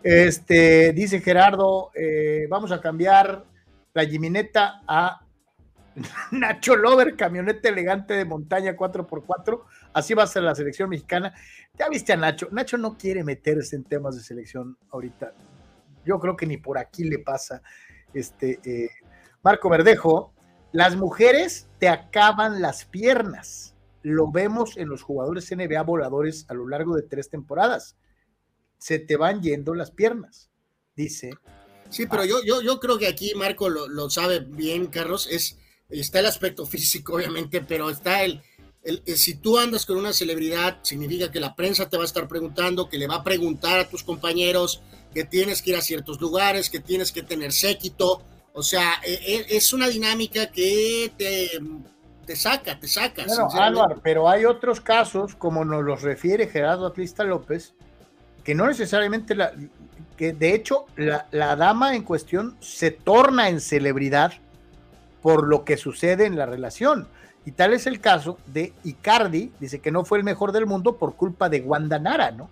Este, 0.03 0.93
dice 0.93 1.21
Gerardo, 1.21 1.93
eh, 1.95 2.49
vamos 2.51 2.73
a 2.73 2.81
cambiar 2.81 3.45
la 3.95 4.05
Jimineta 4.05 4.83
a 4.89 5.21
Nacho 6.33 6.75
Lover, 6.75 7.15
camioneta 7.15 7.69
elegante 7.69 8.15
de 8.15 8.25
montaña 8.25 8.77
4x4. 8.77 9.63
Así 9.93 10.13
va 10.15 10.25
a 10.25 10.27
ser 10.27 10.43
la 10.43 10.55
selección 10.57 10.91
mexicana. 10.91 11.33
Ya 11.79 11.89
viste 11.89 12.13
a 12.13 12.17
Nacho. 12.17 12.49
Nacho 12.51 12.77
no 12.77 12.99
quiere 12.99 13.23
meterse 13.23 13.77
en 13.77 13.85
temas 13.85 14.17
de 14.17 14.23
selección 14.23 14.77
ahorita. 14.91 15.33
Yo 16.05 16.19
creo 16.19 16.37
que 16.37 16.47
ni 16.47 16.57
por 16.57 16.77
aquí 16.77 17.05
le 17.05 17.21
pasa. 17.21 17.63
Este 18.13 18.59
eh, 18.65 18.89
Marco 19.45 19.69
Verdejo, 19.71 20.33
las 20.77 20.95
mujeres 20.95 21.69
te 21.79 21.89
acaban 21.89 22.61
las 22.61 22.85
piernas. 22.85 23.75
Lo 24.03 24.31
vemos 24.31 24.77
en 24.77 24.91
los 24.91 25.03
jugadores 25.03 25.51
NBA 25.51 25.83
voladores 25.83 26.45
a 26.49 26.55
lo 26.55 26.69
largo 26.69 26.95
de 26.95 27.03
tres 27.03 27.31
temporadas. 27.31 27.97
Se 28.77 28.99
te 28.99 29.17
van 29.17 29.41
yendo 29.41 29.75
las 29.75 29.91
piernas, 29.91 30.51
dice. 30.95 31.31
Sí, 31.89 32.07
pero 32.07 32.27
yo, 32.27 32.43
yo, 32.45 32.61
yo 32.61 32.79
creo 32.79 32.99
que 32.99 33.09
aquí 33.09 33.33
Marco 33.35 33.71
lo, 33.71 33.89
lo 33.89 34.11
sabe 34.11 34.41
bien, 34.41 34.89
Carlos. 34.89 35.27
Es 35.31 35.59
está 35.89 36.21
el 36.21 36.27
aspecto 36.27 36.67
físico, 36.75 37.15
obviamente, 37.15 37.63
pero 37.63 37.89
está 37.89 38.23
el, 38.23 38.43
el, 38.83 39.03
si 39.17 39.37
tú 39.37 39.59
andas 39.59 39.87
con 39.87 39.97
una 39.97 40.13
celebridad, 40.13 40.81
significa 40.83 41.33
que 41.33 41.41
la 41.41 41.57
prensa 41.57 41.89
te 41.89 41.97
va 41.97 42.03
a 42.03 42.07
estar 42.07 42.29
preguntando, 42.29 42.91
que 42.91 42.99
le 42.99 43.07
va 43.07 43.17
a 43.17 43.25
preguntar 43.25 43.79
a 43.79 43.89
tus 43.89 44.03
compañeros, 44.03 44.83
que 45.15 45.25
tienes 45.25 45.63
que 45.63 45.71
ir 45.71 45.77
a 45.77 45.81
ciertos 45.81 46.21
lugares, 46.21 46.69
que 46.69 46.81
tienes 46.81 47.13
que 47.13 47.23
tener 47.23 47.53
séquito. 47.53 48.23
O 48.57 48.63
sea, 48.63 48.95
e, 49.05 49.13
e, 49.13 49.57
es 49.57 49.75
una 49.75 49.87
dinámica 49.87 50.47
que 50.51 51.13
te, 51.19 51.61
te 52.25 52.37
saca, 52.37 52.81
te 52.81 52.89
saca. 52.89 53.27
Bueno, 53.27 53.49
Álvaro, 53.53 54.01
pero 54.03 54.31
hay 54.31 54.47
otros 54.47 54.81
casos, 54.81 55.35
como 55.35 55.63
nos 55.67 55.85
los 55.85 56.01
refiere 56.01 56.49
Gerardo 56.49 56.87
Atlista 56.87 57.23
López, 57.23 57.75
que 58.45 58.55
no 58.55 58.67
necesariamente 58.67 59.35
la, 59.35 59.53
que 60.17 60.33
de 60.33 60.55
hecho 60.55 60.87
la, 60.97 61.27
la 61.33 61.55
dama 61.55 61.95
en 61.95 62.03
cuestión 62.03 62.57
se 62.61 62.91
torna 62.91 63.51
en 63.51 63.61
celebridad 63.61 64.33
por 65.21 65.47
lo 65.47 65.67
que 65.67 65.77
sucede 65.77 66.25
en 66.25 66.39
la 66.39 66.47
relación. 66.47 67.09
Y 67.45 67.53
tal 67.53 67.75
es 67.75 67.87
el 67.87 68.01
caso 68.01 68.39
de 68.47 68.73
Icardi, 68.85 69.53
dice 69.61 69.81
que 69.81 69.93
no 69.93 70.07
fue 70.07 70.17
el 70.17 70.25
mejor 70.25 70.53
del 70.53 70.65
mundo 70.65 70.97
por 70.97 71.15
culpa 71.15 71.51
de 71.51 71.61
Wanda 71.61 71.99
Nara, 71.99 72.31
¿no? 72.31 72.49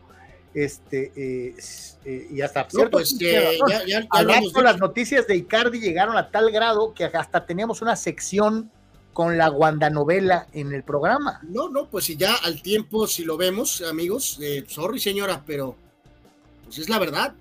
Este, 0.54 1.12
eh, 1.16 1.56
eh, 2.04 2.28
y 2.30 2.40
hasta 2.40 2.70
cierto 2.70 2.98
pues, 2.98 3.16
eh, 3.20 3.58
ya, 3.68 3.84
ya, 3.84 4.00
ya 4.02 4.62
las 4.62 4.78
noticias 4.78 5.26
de 5.26 5.36
Icardi 5.36 5.80
llegaron 5.80 6.16
a 6.16 6.30
tal 6.30 6.52
grado 6.52 6.94
que 6.94 7.04
hasta 7.04 7.44
teníamos 7.44 7.82
una 7.82 7.96
sección 7.96 8.70
con 9.12 9.36
la 9.36 9.50
Wanda 9.50 9.90
novela 9.90 10.46
en 10.52 10.72
el 10.72 10.84
programa. 10.84 11.40
No, 11.42 11.68
no, 11.68 11.88
pues 11.88 12.04
si 12.04 12.16
ya 12.16 12.36
al 12.36 12.62
tiempo, 12.62 13.08
si 13.08 13.24
lo 13.24 13.36
vemos, 13.36 13.82
amigos, 13.82 14.38
sorry 14.68 15.00
señora, 15.00 15.42
pero 15.44 15.76
pues 16.64 16.78
es 16.78 16.88
la 16.88 17.00
verdad. 17.00 17.34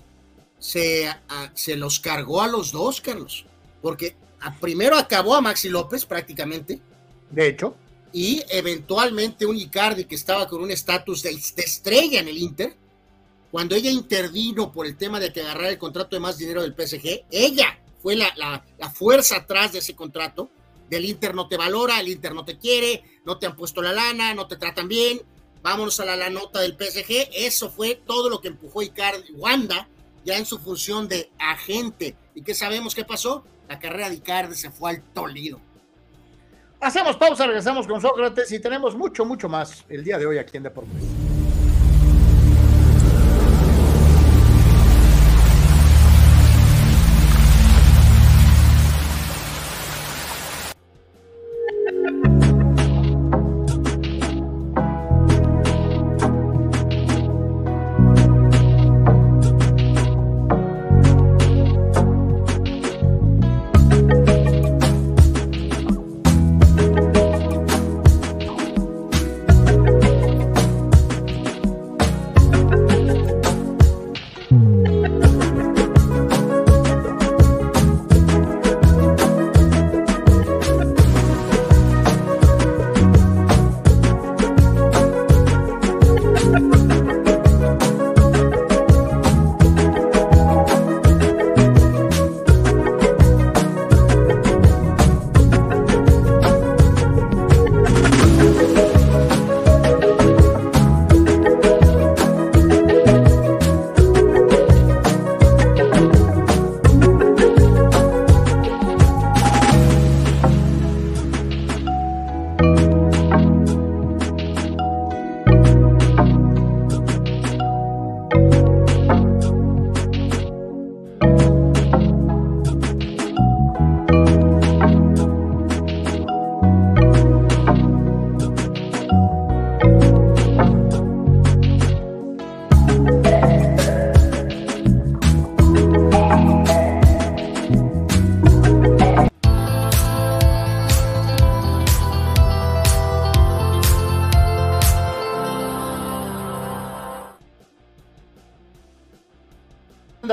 Se, 0.58 1.08
se 1.54 1.76
los 1.76 2.00
cargó 2.00 2.42
a 2.42 2.48
los 2.48 2.72
dos, 2.72 3.02
Carlos, 3.02 3.46
porque 3.82 4.16
primero 4.60 4.98
acabó 4.98 5.36
a 5.36 5.42
Maxi 5.42 5.70
López 5.70 6.06
prácticamente. 6.06 6.80
De 7.30 7.48
hecho. 7.48 7.76
Y 8.12 8.44
eventualmente 8.50 9.46
un 9.46 9.58
Icardi 9.58 10.06
que 10.06 10.16
estaba 10.16 10.48
con 10.48 10.62
un 10.62 10.70
estatus 10.70 11.24
de, 11.24 11.32
estrella 11.32 12.20
en 12.20 12.28
el 12.28 12.38
Inter, 12.38 12.76
cuando 13.54 13.76
ella 13.76 13.92
intervino 13.92 14.72
por 14.72 14.88
el 14.88 14.98
tema 14.98 15.20
de 15.20 15.32
que 15.32 15.42
agarrar 15.42 15.66
el 15.66 15.78
contrato 15.78 16.16
de 16.16 16.20
más 16.20 16.40
dinero 16.40 16.64
del 16.64 16.74
PSG, 16.74 17.26
ella 17.30 17.80
fue 18.02 18.16
la, 18.16 18.34
la, 18.36 18.90
fuerza 18.90 19.36
atrás 19.36 19.74
de 19.74 19.78
ese 19.78 19.96
contrato. 19.96 20.50
Del 20.90 21.06
Inter 21.06 21.36
no 21.36 21.48
te 21.48 21.56
valora, 21.56 22.00
el 22.00 22.08
Inter 22.08 22.34
no 22.34 22.46
te 22.46 22.58
quiere, 22.58 23.04
no 23.26 23.38
te 23.38 23.46
han 23.46 23.56
puesto 23.56 23.84
la 23.84 23.94
lana, 23.94 24.34
no 24.34 24.48
te 24.48 24.58
tratan 24.58 24.88
bien, 24.88 25.22
vámonos 25.62 26.00
a 26.00 26.06
la, 26.06 26.16
la 26.16 26.32
nota 26.32 26.62
del 26.62 26.72
PSG. 26.72 27.30
Eso 27.32 27.70
fue 27.70 27.94
todo 27.94 28.28
lo 28.28 28.42
que 28.42 28.48
empujó 28.48 28.82
Icardi, 28.82 29.34
Wanda, 29.34 29.88
ya 30.26 30.36
en 30.36 30.48
su 30.48 30.58
función 30.58 31.08
de 31.08 31.30
agente. 31.38 32.16
¿Y 32.34 32.42
qué 32.42 32.56
sabemos 32.56 32.96
qué 32.96 33.06
pasó? 33.06 33.44
la 33.70 33.78
carrera 33.78 34.10
de 34.10 34.16
Icardi 34.16 34.56
se 34.56 34.72
fue 34.72 34.90
al 34.90 35.04
Toledo. 35.14 35.60
Hacemos 36.82 37.18
pausa, 37.18 37.46
regresamos 37.46 37.86
con 37.86 38.02
Sócrates 38.02 38.52
y 38.52 38.60
tenemos 38.60 38.96
mucho, 38.96 39.26
mucho 39.26 39.48
más 39.48 39.86
el 39.90 40.04
día 40.04 40.18
de 40.18 40.26
hoy 40.26 40.40
aquí 40.40 40.58
en 40.58 40.64
Deportes. 40.64 41.33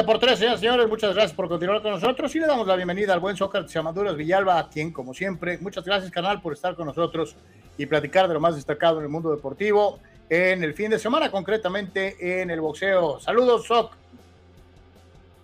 Señoras 0.01 0.41
y 0.41 0.61
señores, 0.61 0.89
muchas 0.89 1.15
gracias 1.15 1.35
por 1.35 1.49
continuar 1.49 1.83
con 1.83 1.93
nosotros 1.93 2.35
y 2.35 2.41
le 2.41 2.47
damos 2.47 2.67
la 2.67 2.75
bienvenida 2.75 3.13
al 3.13 3.21
buen 3.21 3.37
Sócrates 3.37 3.77
Amaduras 3.77 4.17
Villalba, 4.17 4.59
a 4.59 4.69
quien, 4.71 4.93
como 4.93 5.13
siempre, 5.13 5.59
muchas 5.59 5.85
gracias, 5.85 6.11
canal, 6.11 6.41
por 6.41 6.55
estar 6.55 6.75
con 6.75 6.87
nosotros 6.87 7.37
y 7.77 7.85
platicar 7.85 8.27
de 8.27 8.35
lo 8.35 8.41
más 8.41 8.55
destacado 8.55 8.99
en 8.99 9.05
el 9.05 9.11
mundo 9.11 9.31
deportivo 9.31 9.99
en 10.31 10.65
el 10.65 10.73
fin 10.73 10.91
de 10.91 10.99
semana, 10.99 11.31
concretamente 11.31 12.41
en 12.41 12.51
el 12.51 12.61
boxeo. 12.61 13.21
Saludos, 13.21 13.67
Soc. 13.67 13.93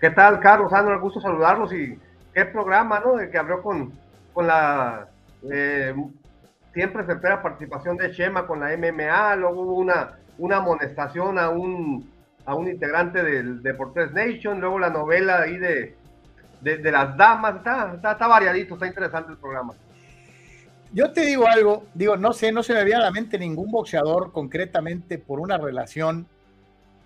¿Qué 0.01 0.11
tal, 0.11 0.41
Carlos? 0.41 0.71
Sandro, 0.71 0.99
gusto 1.01 1.21
saludarlos 1.21 1.73
y 1.75 1.99
qué 2.33 2.47
programa, 2.47 3.01
¿no? 3.01 3.17
De 3.17 3.29
que 3.29 3.37
abrió 3.37 3.61
con, 3.63 3.93
con 4.33 4.47
la 4.47 5.09
eh, 5.53 5.95
siempre 6.73 7.05
se 7.05 7.13
espera 7.13 7.43
participación 7.43 7.97
de 7.99 8.11
Shema 8.11 8.47
con 8.47 8.61
la 8.61 8.75
MMA, 8.77 9.37
luego 9.37 9.63
hubo 9.63 9.75
una, 9.75 10.13
una 10.39 10.57
amonestación 10.59 11.39
a 11.39 11.51
un 11.51 12.16
a 12.47 12.55
un 12.55 12.69
integrante 12.69 13.23
del 13.23 13.63
Deportes 13.63 14.13
Nation, 14.13 14.61
luego 14.61 14.79
la 14.79 14.89
novela 14.89 15.43
ahí 15.43 15.59
de, 15.59 15.97
de, 16.61 16.93
las 16.93 17.17
damas, 17.17 17.57
está, 17.57 17.95
está, 17.95 18.27
variadito, 18.27 18.75
está 18.75 18.87
interesante 18.87 19.33
el 19.33 19.39
programa. 19.39 19.75
Yo 20.93 21.13
te 21.13 21.27
digo 21.27 21.47
algo, 21.47 21.85
digo, 21.93 22.17
no 22.17 22.33
sé, 22.33 22.53
no 22.53 22.63
se 22.63 22.73
me 22.73 22.85
viene 22.85 23.01
a 23.01 23.05
la 23.05 23.11
mente 23.11 23.39
ningún 23.39 23.71
boxeador 23.71 24.33
concretamente 24.33 25.19
por 25.19 25.41
una 25.41 25.59
relación 25.59 26.27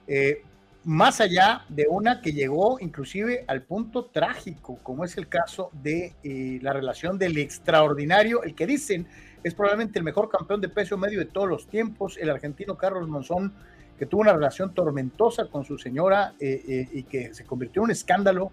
eh, 0.06 0.42
más 0.84 1.20
allá 1.20 1.64
de 1.68 1.86
una 1.88 2.20
que 2.20 2.32
llegó 2.32 2.78
inclusive 2.80 3.44
al 3.48 3.62
punto 3.62 4.06
trágico, 4.06 4.78
como 4.82 5.04
es 5.04 5.16
el 5.16 5.28
caso 5.28 5.70
de 5.82 6.14
eh, 6.22 6.58
la 6.62 6.72
relación 6.72 7.18
del 7.18 7.38
extraordinario, 7.38 8.42
el 8.42 8.54
que 8.54 8.66
dicen 8.66 9.06
es 9.42 9.54
probablemente 9.54 9.98
el 9.98 10.04
mejor 10.04 10.28
campeón 10.28 10.60
de 10.60 10.68
peso 10.68 10.98
medio 10.98 11.18
de 11.18 11.24
todos 11.24 11.48
los 11.48 11.66
tiempos, 11.66 12.18
el 12.18 12.30
argentino 12.30 12.76
Carlos 12.76 13.08
Monzón, 13.08 13.52
que 14.00 14.06
tuvo 14.06 14.22
una 14.22 14.32
relación 14.32 14.72
tormentosa 14.72 15.44
con 15.44 15.66
su 15.66 15.76
señora 15.76 16.34
eh, 16.40 16.64
eh, 16.66 16.88
y 16.90 17.02
que 17.02 17.34
se 17.34 17.44
convirtió 17.44 17.82
en 17.82 17.84
un 17.84 17.90
escándalo 17.90 18.50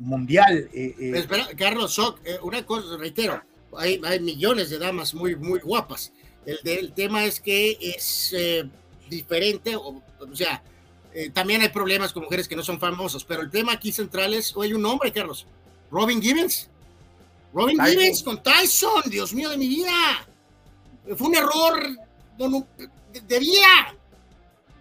mundial. 0.00 0.68
Eh, 0.74 1.12
Espera, 1.14 1.46
Carlos 1.56 1.94
Soc, 1.94 2.18
una 2.42 2.66
cosa, 2.66 2.96
reitero, 2.98 3.40
hay, 3.78 4.00
hay 4.04 4.18
millones 4.18 4.68
de 4.68 4.80
damas 4.80 5.14
muy, 5.14 5.36
muy 5.36 5.60
guapas. 5.60 6.12
El, 6.44 6.58
el 6.64 6.92
tema 6.92 7.24
es 7.24 7.38
que 7.38 7.78
es 7.80 8.34
eh, 8.36 8.68
diferente, 9.08 9.76
o, 9.76 10.02
o 10.18 10.34
sea, 10.34 10.60
eh, 11.14 11.30
también 11.30 11.62
hay 11.62 11.68
problemas 11.68 12.12
con 12.12 12.24
mujeres 12.24 12.48
que 12.48 12.56
no 12.56 12.64
son 12.64 12.80
famosas, 12.80 13.22
pero 13.22 13.42
el 13.42 13.50
tema 13.50 13.74
aquí 13.74 13.92
central 13.92 14.34
es, 14.34 14.52
hay 14.60 14.72
un 14.72 14.82
nombre, 14.82 15.12
Carlos, 15.12 15.46
Robin 15.88 16.20
Gibbons. 16.20 16.68
Robin 17.54 17.76
Tyson. 17.76 17.92
Gibbons 18.00 18.22
con 18.24 18.42
Tyson, 18.42 19.02
Dios 19.08 19.32
mío 19.32 19.50
de 19.50 19.56
mi 19.56 19.68
vida. 19.68 19.92
Fue 21.16 21.28
un 21.28 21.36
error 21.36 21.96
don- 22.36 22.66
de, 23.12 23.20
de 23.20 23.38
vida. 23.38 23.94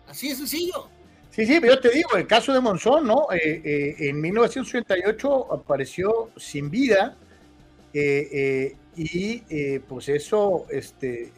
Así 0.10 0.30
de 0.30 0.36
sencillo. 0.36 0.90
Sí, 1.31 1.45
sí, 1.45 1.60
pero 1.61 1.76
yo 1.76 1.80
te 1.80 1.91
digo, 1.91 2.15
el 2.15 2.27
caso 2.27 2.52
de 2.53 2.60
Monzón, 2.60 3.06
¿no? 3.06 3.27
Eh, 3.31 3.61
eh, 3.64 4.10
en 4.10 4.19
1988 4.19 5.53
apareció 5.53 6.31
sin 6.36 6.69
vida 6.69 7.15
eh, 7.94 8.27
eh, 8.31 8.77
y 8.95 9.44
eh, 9.49 9.81
pues 9.88 10.10
eso 10.10 10.65
este, 10.69 11.31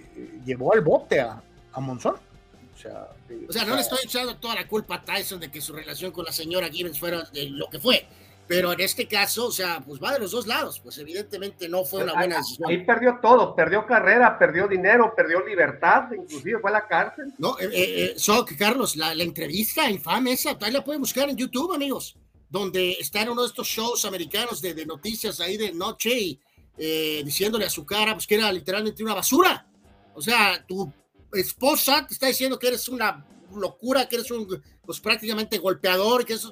llevó 0.45 0.73
al 0.73 0.81
bote 0.81 1.19
a, 1.19 1.41
a 1.73 1.79
Monzón. 1.79 2.15
O 2.15 2.77
sea, 2.77 3.09
O 3.47 3.53
sea, 3.53 3.65
no 3.65 3.75
le 3.75 3.81
estoy 3.81 3.99
echando 4.03 4.35
toda 4.37 4.55
la 4.55 4.67
culpa 4.67 4.95
a 4.95 5.05
Tyson 5.05 5.39
de 5.39 5.51
que 5.51 5.61
su 5.61 5.73
relación 5.73 6.11
con 6.11 6.25
la 6.25 6.31
señora 6.31 6.69
Gibbons 6.69 6.99
fuera 6.99 7.23
de 7.31 7.49
lo 7.49 7.69
que 7.69 7.79
fue. 7.79 8.07
Pero 8.51 8.73
en 8.73 8.81
este 8.81 9.07
caso, 9.07 9.45
o 9.45 9.51
sea, 9.51 9.79
pues 9.79 10.01
va 10.03 10.11
de 10.11 10.19
los 10.19 10.31
dos 10.31 10.45
lados. 10.45 10.81
Pues 10.81 10.97
evidentemente 10.97 11.69
no 11.69 11.85
fue 11.85 12.03
una 12.03 12.11
buena 12.11 12.35
decisión. 12.35 12.69
Ahí 12.69 12.85
perdió 12.85 13.17
todo, 13.21 13.55
perdió 13.55 13.85
carrera, 13.85 14.37
perdió 14.37 14.67
dinero, 14.67 15.13
perdió 15.15 15.39
libertad, 15.45 16.11
inclusive 16.11 16.59
fue 16.59 16.69
a 16.69 16.73
la 16.73 16.85
cárcel. 16.85 17.33
No, 17.37 17.57
eh, 17.57 17.69
eh, 17.71 17.71
eh, 17.71 18.13
so, 18.17 18.45
Carlos, 18.59 18.97
la, 18.97 19.15
la 19.15 19.23
entrevista 19.23 19.89
infame 19.89 20.33
esa, 20.33 20.57
ahí 20.59 20.73
la 20.73 20.83
pueden 20.83 20.99
buscar 20.99 21.29
en 21.29 21.37
YouTube, 21.37 21.73
amigos, 21.73 22.17
donde 22.49 22.97
está 22.99 23.21
en 23.21 23.29
uno 23.29 23.43
de 23.43 23.47
estos 23.47 23.65
shows 23.69 24.03
americanos 24.03 24.61
de, 24.61 24.73
de 24.73 24.85
noticias 24.85 25.39
ahí 25.39 25.55
de 25.55 25.71
noche 25.71 26.09
y 26.09 26.39
eh, 26.77 27.21
diciéndole 27.23 27.63
a 27.63 27.69
su 27.69 27.85
cara, 27.85 28.15
pues 28.15 28.27
que 28.27 28.35
era 28.35 28.51
literalmente 28.51 29.01
una 29.01 29.13
basura. 29.13 29.65
O 30.13 30.21
sea, 30.21 30.61
tu 30.67 30.91
esposa 31.31 32.05
te 32.05 32.15
está 32.15 32.27
diciendo 32.27 32.59
que 32.59 32.67
eres 32.67 32.89
una 32.89 33.25
locura, 33.55 34.09
que 34.09 34.17
eres 34.17 34.29
un, 34.29 34.61
pues 34.85 34.99
prácticamente 34.99 35.57
golpeador, 35.57 36.25
que 36.25 36.33
eso 36.33 36.51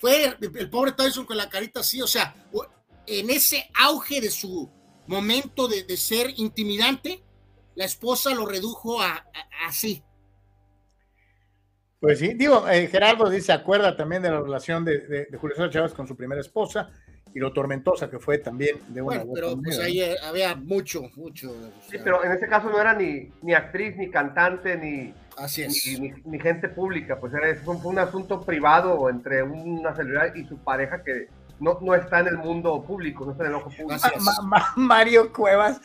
fue 0.00 0.24
el, 0.40 0.70
pobre 0.70 0.92
Tyson 0.92 1.26
con 1.26 1.36
la 1.36 1.48
carita 1.48 1.80
así, 1.80 2.00
o 2.02 2.06
sea, 2.06 2.34
en 3.06 3.30
ese 3.30 3.68
auge 3.78 4.20
de 4.20 4.30
su 4.30 4.70
momento 5.06 5.68
de, 5.68 5.84
de 5.84 5.96
ser 5.96 6.32
intimidante, 6.36 7.22
la 7.74 7.84
esposa 7.84 8.34
lo 8.34 8.46
redujo 8.46 9.00
a, 9.02 9.12
a- 9.14 9.66
así. 9.68 10.02
Pues 12.00 12.18
sí, 12.18 12.32
digo, 12.34 12.66
eh, 12.68 12.86
Gerardo 12.88 13.28
dice, 13.28 13.52
acuerda 13.52 13.94
también 13.96 14.22
de 14.22 14.30
la 14.30 14.40
relación 14.40 14.84
de, 14.84 15.00
de- 15.00 15.26
de 15.26 15.38
Julio 15.38 15.54
César 15.56 15.70
Chávez 15.70 15.92
con 15.92 16.06
su 16.08 16.16
primera 16.16 16.40
esposa 16.40 16.90
y 17.34 17.38
lo 17.38 17.52
tormentosa 17.52 18.08
que 18.08 18.18
fue 18.18 18.38
también 18.38 18.80
de 18.88 19.02
una 19.02 19.18
Bueno, 19.18 19.32
pero 19.34 19.60
pues 19.62 19.78
ahí 19.78 20.00
eh, 20.00 20.16
había 20.22 20.54
mucho, 20.54 21.02
mucho. 21.16 21.50
o 21.50 21.82
Sí, 21.84 21.92
sea, 21.92 22.04
pero 22.04 22.24
en 22.24 22.32
ese 22.32 22.48
caso 22.48 22.70
no 22.70 22.80
era 22.80 22.94
ni, 22.94 23.30
ni 23.42 23.52
actriz, 23.52 23.96
ni 23.96 24.10
cantante, 24.10 24.76
ni, 24.78 25.12
así 25.40 25.62
es. 25.62 25.86
ni, 25.98 26.10
ni- 26.10 26.22
ni 26.24 26.38
gente 26.38 26.68
pública, 26.68 27.18
pues 27.18 27.32
era 27.34 27.54
fue 27.62 27.74
un, 27.74 27.82
fue 27.82 27.90
un 27.92 27.98
asunto 27.98 28.40
privado 28.42 29.08
entre 29.10 29.42
una 29.42 29.94
celebridad 29.94 30.34
y 30.34 30.44
su 30.46 30.58
pareja 30.58 31.02
que 31.02 31.28
no, 31.58 31.78
no 31.80 31.94
está 31.94 32.20
en 32.20 32.28
el 32.28 32.38
mundo 32.38 32.82
público, 32.82 33.24
no 33.24 33.32
está 33.32 33.44
en 33.44 33.50
el 33.50 33.56
ojo 33.56 33.70
público. 33.70 34.02
Ma- 34.20 34.42
ma- 34.42 34.72
Mario 34.76 35.32
Cuevas. 35.32 35.80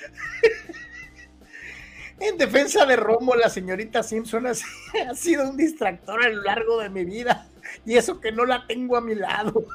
En 2.19 2.37
defensa 2.37 2.85
de 2.85 2.95
Romo, 2.95 3.35
la 3.35 3.49
señorita 3.49 4.01
Simpson 4.01 4.47
ha, 4.47 4.51
ha 4.51 5.15
sido 5.15 5.49
un 5.49 5.57
distractor 5.57 6.23
a 6.23 6.29
lo 6.29 6.41
largo 6.43 6.79
de 6.79 6.89
mi 6.89 7.03
vida. 7.03 7.47
Y 7.85 7.97
eso 7.97 8.21
que 8.21 8.31
no 8.31 8.45
la 8.45 8.65
tengo 8.67 8.95
a 8.95 9.01
mi 9.01 9.15
lado. 9.15 9.65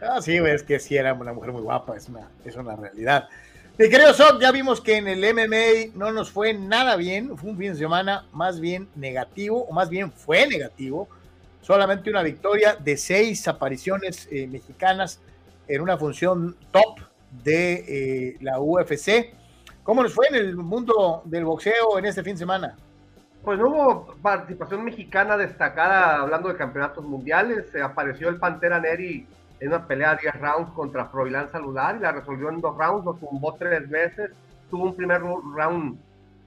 Ah, 0.00 0.20
sí, 0.22 0.36
es 0.36 0.62
que 0.62 0.78
sí 0.78 0.96
era 0.96 1.12
una 1.14 1.32
mujer 1.32 1.52
muy 1.52 1.62
guapa, 1.62 1.96
es 1.96 2.08
una, 2.08 2.28
es 2.44 2.54
una 2.54 2.76
realidad. 2.76 3.28
Mi 3.78 3.90
querido 3.90 4.14
Sok, 4.14 4.40
ya 4.40 4.52
vimos 4.52 4.80
que 4.80 4.96
en 4.96 5.06
el 5.06 5.20
MMA 5.34 5.92
no 5.94 6.10
nos 6.10 6.30
fue 6.30 6.54
nada 6.54 6.96
bien, 6.96 7.36
fue 7.36 7.50
un 7.50 7.58
fin 7.58 7.72
de 7.72 7.78
semana 7.78 8.24
más 8.32 8.58
bien 8.58 8.88
negativo, 8.94 9.66
o 9.68 9.72
más 9.74 9.90
bien 9.90 10.10
fue 10.10 10.46
negativo. 10.46 11.08
Solamente 11.60 12.08
una 12.08 12.22
victoria 12.22 12.74
de 12.76 12.96
seis 12.96 13.46
apariciones 13.48 14.28
eh, 14.32 14.46
mexicanas 14.46 15.20
en 15.68 15.82
una 15.82 15.98
función 15.98 16.56
top 16.70 17.00
de 17.44 17.74
eh, 17.86 18.36
la 18.40 18.58
UFC. 18.60 19.34
¿Cómo 19.82 20.02
nos 20.02 20.14
fue 20.14 20.28
en 20.28 20.36
el 20.36 20.56
mundo 20.56 21.20
del 21.26 21.44
boxeo 21.44 21.98
en 21.98 22.06
este 22.06 22.22
fin 22.22 22.32
de 22.32 22.38
semana? 22.38 22.76
Pues 23.44 23.58
no 23.58 23.68
hubo 23.68 24.16
participación 24.22 24.86
mexicana 24.86 25.36
destacada 25.36 26.22
hablando 26.22 26.48
de 26.48 26.56
campeonatos 26.56 27.04
mundiales. 27.04 27.66
Se 27.72 27.82
apareció 27.82 28.30
el 28.30 28.38
Pantera 28.38 28.80
Neri 28.80 29.26
en 29.60 29.68
una 29.68 29.86
pelea 29.86 30.14
de 30.14 30.22
10 30.22 30.40
rounds 30.40 30.70
contra 30.72 31.06
Froilán 31.06 31.50
Saludar 31.50 31.96
y 31.96 32.00
la 32.00 32.12
resolvió 32.12 32.50
en 32.50 32.60
dos 32.60 32.76
rounds, 32.76 33.04
lo 33.04 33.14
tumbó 33.14 33.54
tres 33.54 33.88
veces. 33.88 34.30
Tuvo 34.70 34.84
un 34.84 34.96
primer 34.96 35.22
round, 35.22 35.98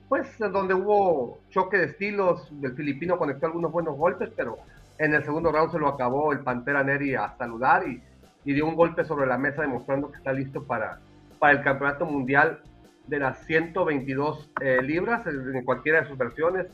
pues, 0.08 0.28
donde 0.38 0.74
hubo 0.74 1.40
choque 1.50 1.78
de 1.78 1.86
estilos. 1.86 2.52
El 2.62 2.76
filipino 2.76 3.18
conectó 3.18 3.48
algunos 3.48 3.72
buenos 3.72 3.98
golpes, 3.98 4.30
pero 4.36 4.58
en 4.98 5.14
el 5.14 5.24
segundo 5.24 5.52
round 5.52 5.72
se 5.72 5.80
lo 5.80 5.88
acabó 5.88 6.34
el 6.34 6.40
Pantera 6.40 6.84
Neri 6.84 7.16
a 7.16 7.36
Saludar 7.38 7.88
y, 7.88 8.04
y 8.44 8.54
dio 8.54 8.68
un 8.68 8.76
golpe 8.76 9.04
sobre 9.06 9.26
la 9.26 9.38
mesa 9.38 9.62
demostrando 9.62 10.12
que 10.12 10.18
está 10.18 10.34
listo 10.34 10.64
para, 10.64 11.00
para 11.40 11.54
el 11.54 11.64
campeonato 11.64 12.06
mundial 12.06 12.62
de 13.08 13.20
las 13.20 13.40
122 13.46 14.52
eh, 14.62 14.82
libras 14.84 15.26
en 15.26 15.64
cualquiera 15.64 16.02
de 16.02 16.08
sus 16.08 16.18
versiones. 16.18 16.68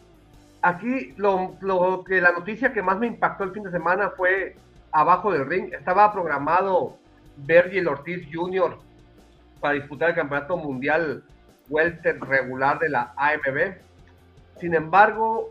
Aquí 0.62 1.14
lo, 1.18 1.56
lo 1.62 2.04
que 2.04 2.20
la 2.20 2.32
noticia 2.32 2.74
que 2.74 2.82
más 2.82 2.98
me 2.98 3.08
impactó 3.08 3.44
el 3.44 3.52
fin 3.52 3.64
de 3.64 3.72
semana 3.72 4.10
fue 4.18 4.56
abajo 4.96 5.32
del 5.32 5.46
ring. 5.46 5.74
Estaba 5.74 6.12
programado 6.14 6.98
Virgil 7.38 7.88
Ortiz 7.88 8.26
Jr. 8.34 8.78
para 9.60 9.74
disputar 9.74 10.10
el 10.10 10.16
campeonato 10.16 10.56
mundial 10.56 11.24
welter 11.70 12.20
regular 12.22 12.80
de 12.80 12.90
la 12.90 13.14
AMB. 13.18 13.76
Sin 14.60 14.74
embargo, 14.74 15.50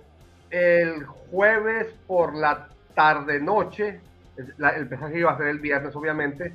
el 0.50 1.04
jueves 1.04 1.88
por 2.06 2.34
la 2.34 2.68
tarde 2.94 3.38
noche, 3.40 4.00
la- 4.56 4.70
el 4.70 4.88
pesaje 4.88 5.18
iba 5.18 5.32
a 5.32 5.36
ser 5.36 5.48
el 5.48 5.58
viernes 5.58 5.94
obviamente, 5.94 6.54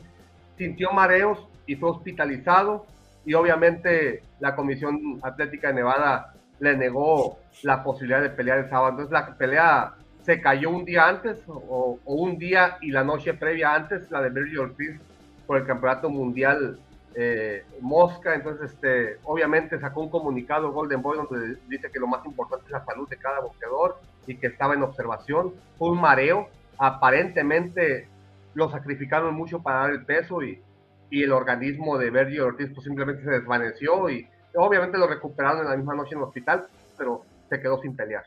sintió 0.58 0.92
mareos 0.92 1.48
y 1.68 1.76
fue 1.76 1.92
hospitalizado 1.92 2.88
y 3.24 3.36
obviamente 3.36 4.24
la 4.40 4.56
Comisión 4.56 5.20
Atlética 5.22 5.68
de 5.68 5.76
Nevada 5.76 6.34
le 6.60 6.76
negó 6.76 7.38
la 7.62 7.84
posibilidad 7.84 8.22
de 8.22 8.30
pelear 8.32 8.58
el 8.60 8.70
sábado. 8.70 8.90
Entonces 8.90 9.12
la 9.12 9.38
pelea 9.38 9.94
se 10.24 10.42
cayó 10.42 10.70
un 10.70 10.86
día 10.86 11.08
antes 11.08 11.44
o, 11.48 12.00
un 12.06 12.38
día 12.38 12.78
y 12.82 12.92
la 12.92 13.04
noche 13.04 13.34
previa 13.34 13.74
antes, 13.74 14.10
la 14.12 14.22
de 14.22 14.30
Virgil 14.30 14.60
Ortiz 14.60 15.00
por 15.48 15.58
el 15.58 15.66
campeonato 15.66 16.10
mundial 16.10 16.80
eh, 17.16 17.64
Mosca. 17.82 18.36
Entonces, 18.36 18.72
este, 18.72 19.18
obviamente 19.24 19.80
sacó 19.80 20.02
un 20.02 20.10
comunicado 20.10 20.72
Golden 20.72 21.02
Boy 21.02 21.18
donde 21.18 21.58
dice 21.68 21.90
que 21.92 22.00
lo 22.00 22.08
más 22.08 22.26
importante 22.26 22.66
es 22.66 22.72
la 22.72 22.86
salud 22.86 23.08
de 23.10 23.18
cada 23.18 23.40
boxeador 23.40 24.00
y 24.28 24.36
que 24.36 24.48
estaba 24.48 24.74
en 24.74 24.84
observación. 24.84 25.54
Fue 25.78 25.90
un 25.90 26.02
mareo. 26.02 26.50
Aparentemente 26.78 28.08
lo 28.54 28.70
sacrificaron 28.70 29.34
mucho 29.34 29.62
para 29.62 29.80
dar 29.80 29.92
el 29.92 30.06
peso 30.06 30.44
y, 30.44 30.62
y 31.10 31.24
el 31.24 31.32
organismo 31.32 31.98
de 31.98 32.12
Virgil 32.12 32.42
Ortiz 32.42 32.70
pues 32.74 32.84
simplemente 32.84 33.24
se 33.24 33.32
desvaneció 33.32 34.10
y 34.10 34.28
obviamente 34.56 34.98
lo 34.98 35.08
recuperaron 35.08 35.62
en 35.62 35.70
la 35.70 35.78
misma 35.78 35.96
noche 35.96 36.12
en 36.14 36.20
el 36.20 36.26
hospital, 36.26 36.68
pero 36.98 37.24
se 37.50 37.60
quedó 37.60 37.82
sin 37.82 37.96
pelear. 37.96 38.24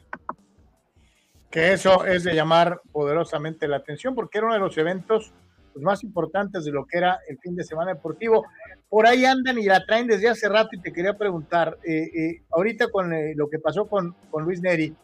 Que 1.52 1.74
eso 1.74 2.06
es 2.06 2.24
de 2.24 2.34
llamar 2.34 2.80
poderosamente 2.92 3.68
la 3.68 3.76
atención 3.76 4.14
porque 4.14 4.38
era 4.38 4.46
uno 4.46 4.54
de 4.54 4.60
los 4.60 4.78
eventos 4.78 5.34
pues, 5.74 5.84
más 5.84 6.02
importantes 6.02 6.64
de 6.64 6.72
lo 6.72 6.86
que 6.86 6.96
era 6.96 7.20
el 7.28 7.38
fin 7.38 7.54
de 7.54 7.62
semana 7.62 7.92
deportivo. 7.92 8.46
Por 8.88 9.06
ahí 9.06 9.26
andan 9.26 9.58
y 9.58 9.64
la 9.64 9.84
traen 9.84 10.06
desde 10.06 10.30
hace 10.30 10.48
rato 10.48 10.70
y 10.72 10.80
te 10.80 10.94
quería 10.94 11.12
preguntar, 11.18 11.76
eh, 11.84 12.04
eh, 12.04 12.42
ahorita 12.50 12.88
con 12.88 13.12
eh, 13.12 13.34
lo 13.36 13.50
que 13.50 13.58
pasó 13.58 13.86
con, 13.86 14.16
con 14.30 14.44
Luis 14.44 14.62
Neri, 14.62 14.96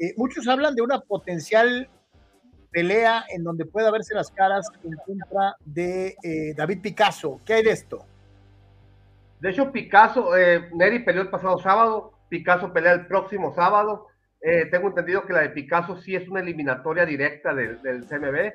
eh, 0.00 0.14
muchos 0.16 0.48
hablan 0.48 0.74
de 0.74 0.82
una 0.82 1.00
potencial 1.00 1.88
pelea 2.72 3.24
en 3.28 3.44
donde 3.44 3.64
pueda 3.64 3.92
verse 3.92 4.14
las 4.14 4.32
caras 4.32 4.66
en 4.82 4.96
contra 5.06 5.56
de 5.64 6.16
eh, 6.24 6.54
David 6.56 6.80
Picasso. 6.82 7.40
¿Qué 7.44 7.54
hay 7.54 7.62
de 7.62 7.70
esto? 7.70 8.04
De 9.38 9.50
hecho, 9.50 9.70
Picasso, 9.70 10.30
Neri 10.74 10.98
peleó 11.04 11.22
el 11.22 11.30
pasado 11.30 11.56
sábado, 11.60 12.12
Picasso 12.28 12.72
pelea 12.72 12.94
el 12.94 13.06
próximo 13.06 13.54
sábado. 13.54 14.08
Eh, 14.40 14.66
tengo 14.66 14.88
entendido 14.88 15.26
que 15.26 15.32
la 15.32 15.40
de 15.40 15.50
Picasso 15.50 15.96
sí 15.96 16.14
es 16.14 16.28
una 16.28 16.40
eliminatoria 16.40 17.04
directa 17.04 17.52
del, 17.54 17.82
del 17.82 18.06
CMB 18.06 18.52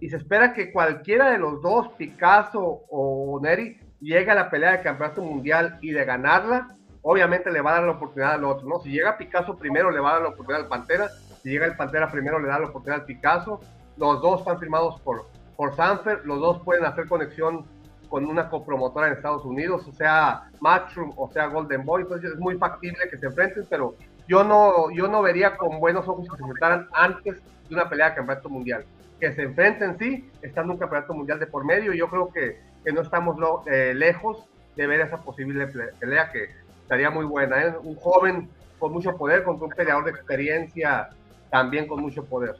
y 0.00 0.08
se 0.08 0.16
espera 0.16 0.52
que 0.52 0.72
cualquiera 0.72 1.30
de 1.30 1.38
los 1.38 1.62
dos, 1.62 1.88
Picasso 1.96 2.60
o 2.60 3.38
Neri, 3.42 3.78
llegue 4.00 4.30
a 4.30 4.34
la 4.34 4.50
pelea 4.50 4.72
de 4.72 4.82
campeonato 4.82 5.22
mundial 5.22 5.78
y 5.80 5.90
de 5.90 6.04
ganarla, 6.04 6.68
obviamente 7.02 7.50
le 7.50 7.60
va 7.60 7.70
a 7.70 7.74
dar 7.74 7.84
la 7.84 7.92
oportunidad 7.92 8.34
al 8.34 8.44
otro, 8.44 8.68
¿no? 8.68 8.80
Si 8.80 8.90
llega 8.90 9.16
Picasso 9.16 9.56
primero, 9.56 9.90
le 9.90 10.00
va 10.00 10.10
a 10.10 10.12
dar 10.14 10.22
la 10.22 10.28
oportunidad 10.28 10.64
al 10.64 10.68
Pantera, 10.68 11.08
si 11.42 11.50
llega 11.50 11.66
el 11.66 11.76
Pantera 11.76 12.10
primero, 12.10 12.38
le 12.38 12.48
da 12.48 12.58
la 12.58 12.66
oportunidad 12.66 13.00
al 13.00 13.06
Picasso. 13.06 13.60
Los 13.96 14.20
dos 14.20 14.40
están 14.40 14.58
firmados 14.58 15.00
por, 15.00 15.26
por 15.56 15.74
Sanfer, 15.76 16.26
los 16.26 16.40
dos 16.40 16.62
pueden 16.62 16.84
hacer 16.84 17.06
conexión 17.08 17.64
con 18.08 18.26
una 18.26 18.48
copromotora 18.48 19.06
en 19.06 19.14
Estados 19.14 19.44
Unidos, 19.44 19.86
o 19.88 19.92
sea, 19.92 20.50
Matchroom, 20.60 21.12
o 21.16 21.30
sea, 21.32 21.46
Golden 21.46 21.84
Boy, 21.84 22.02
entonces 22.02 22.32
es 22.32 22.38
muy 22.38 22.56
factible 22.56 23.08
que 23.10 23.18
se 23.18 23.26
enfrenten, 23.26 23.66
pero 23.70 23.94
yo 24.28 24.44
no, 24.44 24.90
yo 24.90 25.08
no 25.08 25.22
vería 25.22 25.56
con 25.56 25.80
buenos 25.80 26.06
ojos 26.08 26.28
que 26.28 26.36
se 26.36 26.42
enfrentaran 26.42 26.88
antes 26.92 27.36
de 27.68 27.74
una 27.74 27.88
pelea 27.88 28.10
de 28.10 28.16
campeonato 28.16 28.48
mundial. 28.48 28.84
Que 29.20 29.32
se 29.34 29.42
enfrenten, 29.42 29.98
sí, 29.98 30.30
estando 30.42 30.74
un 30.74 30.78
campeonato 30.78 31.14
mundial 31.14 31.38
de 31.38 31.46
por 31.46 31.64
medio, 31.64 31.94
y 31.94 31.98
yo 31.98 32.08
creo 32.08 32.32
que 32.32 32.58
que 32.86 32.92
no 32.92 33.00
estamos 33.00 33.36
eh, 33.66 33.94
lejos 33.96 34.38
de 34.76 34.86
ver 34.86 35.00
esa 35.00 35.16
posible 35.16 35.66
pelea 35.98 36.30
que 36.30 36.50
estaría 36.82 37.10
muy 37.10 37.24
buena. 37.24 37.60
¿eh? 37.60 37.74
Un 37.82 37.96
joven 37.96 38.48
con 38.78 38.92
mucho 38.92 39.16
poder 39.16 39.42
contra 39.42 39.66
un 39.66 39.72
peleador 39.72 40.04
de 40.04 40.12
experiencia 40.12 41.08
también 41.50 41.88
con 41.88 42.00
mucho 42.00 42.24
poder. 42.24 42.54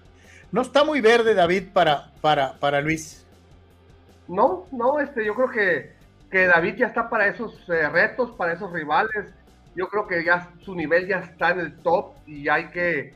No 0.51 0.63
está 0.63 0.83
muy 0.83 1.01
verde 1.01 1.35
David 1.35 1.69
para, 1.73 2.11
para, 2.21 2.55
para 2.55 2.81
Luis. 2.81 3.25
No, 4.27 4.67
no, 4.73 4.99
este, 4.99 5.25
yo 5.25 5.37
creo 5.37 5.49
que, 5.49 5.93
que 6.29 6.47
David 6.49 6.75
ya 6.75 6.89
está 6.89 7.09
para 7.09 7.29
esos 7.29 7.55
eh, 7.69 7.89
retos, 7.89 8.33
para 8.33 8.55
esos 8.55 8.73
rivales. 8.73 9.27
Yo 9.77 9.89
creo 9.89 10.07
que 10.07 10.25
ya 10.25 10.49
su 10.63 10.75
nivel 10.75 11.07
ya 11.07 11.19
está 11.19 11.51
en 11.51 11.61
el 11.61 11.77
top 11.83 12.15
y 12.27 12.49
hay 12.49 12.69
que, 12.71 13.13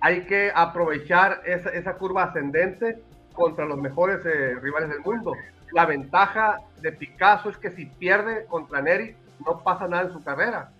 hay 0.00 0.26
que 0.26 0.50
aprovechar 0.52 1.40
esa, 1.46 1.70
esa 1.70 1.94
curva 1.94 2.24
ascendente 2.24 3.00
contra 3.32 3.64
los 3.64 3.78
mejores 3.78 4.18
eh, 4.26 4.56
rivales 4.60 4.90
del 4.90 5.00
mundo. 5.00 5.34
La 5.72 5.86
ventaja 5.86 6.58
de 6.80 6.90
Picasso 6.90 7.48
es 7.48 7.56
que 7.58 7.70
si 7.70 7.86
pierde 7.86 8.44
contra 8.46 8.82
Neri, 8.82 9.14
no 9.46 9.62
pasa 9.62 9.86
nada 9.86 10.08
en 10.08 10.12
su 10.12 10.22
carrera. 10.24 10.72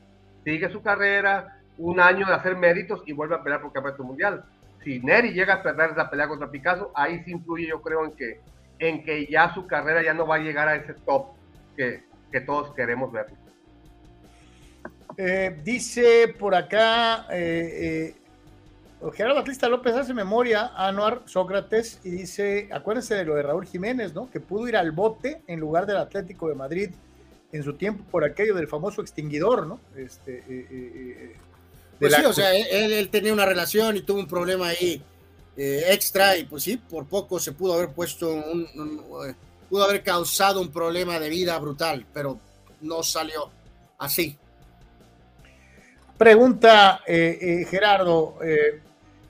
Sigue 0.43 0.69
su 0.69 0.83
carrera, 0.83 1.61
un 1.79 2.01
año 2.01 2.27
de 2.27 2.35
hacer 2.35 2.57
méritos 2.57 3.01
y 3.07 3.13
vuelve 3.13 3.37
a 3.37 3.43
pelear 3.43 3.63
por 3.63 3.73
campeonato 3.73 4.03
mundial. 4.03 4.45
Si 4.83 4.99
Neri 4.99 5.33
llega 5.33 5.55
a 5.55 5.63
perder 5.63 5.91
esa 5.91 6.11
pelea 6.11 6.27
contra 6.27 6.51
Picasso, 6.51 6.91
ahí 6.95 7.23
sí 7.25 7.31
influye, 7.31 7.69
yo 7.69 7.81
creo, 7.83 8.05
en 8.05 8.13
que, 8.13 8.41
en 8.81 9.05
que 9.05 9.27
ya 9.27 9.55
su 9.55 9.69
carrera 9.69 10.03
ya 10.03 10.13
no 10.13 10.27
va 10.27 10.37
a 10.37 10.41
llegar 10.41 10.67
a 10.67 10.75
ese 10.75 10.95
top 10.95 11.29
que, 11.77 12.03
que 12.33 12.41
todos 12.41 12.75
queremos 12.75 13.13
ver. 13.13 13.27
Eh, 15.23 15.55
dice 15.63 16.35
por 16.39 16.55
acá 16.55 17.27
eh, 17.31 18.15
eh, 19.03 19.11
Gerardo 19.13 19.41
Batista 19.41 19.69
López 19.69 19.95
hace 19.95 20.15
memoria 20.15 20.73
a 20.75 20.89
Anuar 20.89 21.21
Sócrates 21.27 22.01
y 22.05 22.11
dice, 22.11 22.71
acuérdense 22.73 23.17
de 23.17 23.27
lo 23.27 23.35
de 23.35 23.43
Raúl 23.43 23.67
Jiménez, 23.67 24.15
¿no? 24.15 24.31
Que 24.31 24.41
pudo 24.41 24.67
ir 24.67 24.79
al 24.79 24.93
bote 24.93 25.43
en 25.47 25.61
lugar 25.61 25.85
del 25.85 25.99
Atlético 25.99 26.49
de 26.49 26.55
Madrid 26.55 26.91
en 27.53 27.63
su 27.63 27.75
tiempo 27.75 28.03
por 28.11 28.25
aquello 28.25 28.55
del 28.55 28.67
famoso 28.67 29.03
extinguidor, 29.03 29.67
¿no? 29.67 29.79
Este, 29.95 31.37
pues 31.99 32.15
sí, 32.15 32.25
o 32.25 32.33
sea, 32.33 32.55
él, 32.55 33.11
tenía 33.11 33.35
una 33.35 33.45
relación 33.45 33.99
y 33.99 34.01
tuvo 34.01 34.21
un 34.21 34.27
problema 34.27 34.69
ahí 34.69 35.03
extra 35.55 36.39
y 36.39 36.45
pues 36.45 36.63
sí, 36.63 36.79
por 36.79 37.07
poco 37.07 37.39
se 37.39 37.53
pudo 37.53 37.75
haber 37.75 37.91
puesto 37.91 38.33
un, 38.33 39.03
pudo 39.69 39.85
haber 39.85 40.03
causado 40.03 40.63
un 40.63 40.71
problema 40.71 41.21
de 41.21 41.29
vida 41.29 41.59
brutal, 41.59 42.07
pero 42.15 42.39
no 42.81 43.03
salió 43.03 43.51
así. 43.99 44.39
Pregunta 46.21 47.01
eh, 47.07 47.39
eh, 47.41 47.65
Gerardo, 47.65 48.37
eh, 48.43 48.83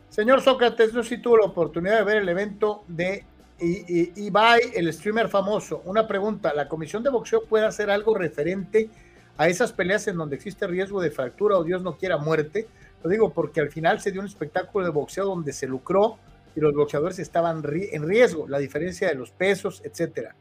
señor 0.08 0.40
Sócrates, 0.40 0.92
no 0.92 1.04
sé 1.04 1.10
si 1.10 1.22
tuvo 1.22 1.36
la 1.36 1.44
oportunidad 1.44 1.98
de 1.98 2.02
ver 2.02 2.16
el 2.16 2.28
evento 2.28 2.82
de 2.88 3.24
Ibai, 3.60 4.72
el 4.74 4.92
streamer 4.92 5.28
famoso. 5.28 5.82
Una 5.84 6.08
pregunta, 6.08 6.52
¿la 6.52 6.66
comisión 6.66 7.04
de 7.04 7.10
boxeo 7.10 7.44
puede 7.44 7.64
hacer 7.64 7.90
algo 7.90 8.16
referente 8.16 8.90
a 9.36 9.46
esas 9.46 9.72
peleas 9.72 10.08
en 10.08 10.16
donde 10.16 10.34
existe 10.34 10.66
riesgo 10.66 11.00
de 11.00 11.12
fractura 11.12 11.58
o 11.58 11.62
Dios 11.62 11.80
no 11.80 11.96
quiera 11.96 12.16
muerte? 12.16 12.66
Lo 13.04 13.08
digo 13.08 13.30
porque 13.30 13.60
al 13.60 13.70
final 13.70 14.00
se 14.00 14.10
dio 14.10 14.20
un 14.20 14.26
espectáculo 14.26 14.84
de 14.84 14.90
boxeo 14.90 15.26
donde 15.26 15.52
se 15.52 15.68
lucró 15.68 16.18
y 16.56 16.60
los 16.60 16.74
boxeadores 16.74 17.20
estaban 17.20 17.62
en 17.64 18.08
riesgo, 18.08 18.48
la 18.48 18.58
diferencia 18.58 19.06
de 19.06 19.14
los 19.14 19.30
pesos, 19.30 19.80
etcétera. 19.84 20.34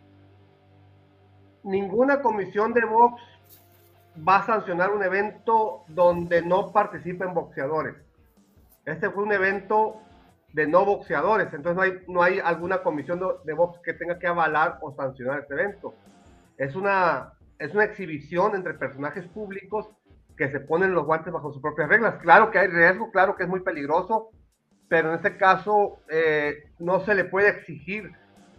Ninguna 1.61 2.23
comisión 2.23 2.73
de 2.73 2.83
box 2.85 3.21
va 4.27 4.37
a 4.37 4.45
sancionar 4.45 4.91
un 4.91 5.03
evento 5.03 5.83
donde 5.87 6.41
no 6.41 6.71
participen 6.71 7.33
boxeadores. 7.33 7.95
Este 8.85 9.09
fue 9.09 9.23
un 9.23 9.31
evento 9.31 10.01
de 10.53 10.67
no 10.67 10.83
boxeadores, 10.83 11.53
entonces 11.53 11.75
no 11.75 11.81
hay, 11.81 11.93
no 12.07 12.23
hay 12.23 12.39
alguna 12.39 12.81
comisión 12.81 13.21
de, 13.45 13.53
box 13.53 13.79
que 13.83 13.93
tenga 13.93 14.17
que 14.17 14.27
avalar 14.27 14.79
o 14.81 14.91
sancionar 14.95 15.39
este 15.39 15.53
evento. 15.53 15.93
Es 16.57 16.75
una, 16.75 17.33
es 17.59 17.73
una 17.73 17.83
exhibición 17.83 18.55
entre 18.55 18.73
personajes 18.73 19.27
públicos 19.27 19.89
que 20.35 20.49
se 20.49 20.59
ponen 20.59 20.93
los 20.93 21.05
guantes 21.05 21.31
bajo 21.31 21.51
sus 21.51 21.61
propias 21.61 21.89
reglas. 21.89 22.15
Claro 22.15 22.49
que 22.49 22.59
hay 22.59 22.67
riesgo, 22.67 23.11
claro 23.11 23.35
que 23.35 23.43
es 23.43 23.49
muy 23.49 23.59
peligroso, 23.59 24.29
pero 24.87 25.09
en 25.09 25.15
este 25.15 25.37
caso 25.37 25.99
eh, 26.09 26.71
no 26.79 27.01
se 27.01 27.13
le 27.13 27.25
puede 27.25 27.49
exigir 27.49 28.11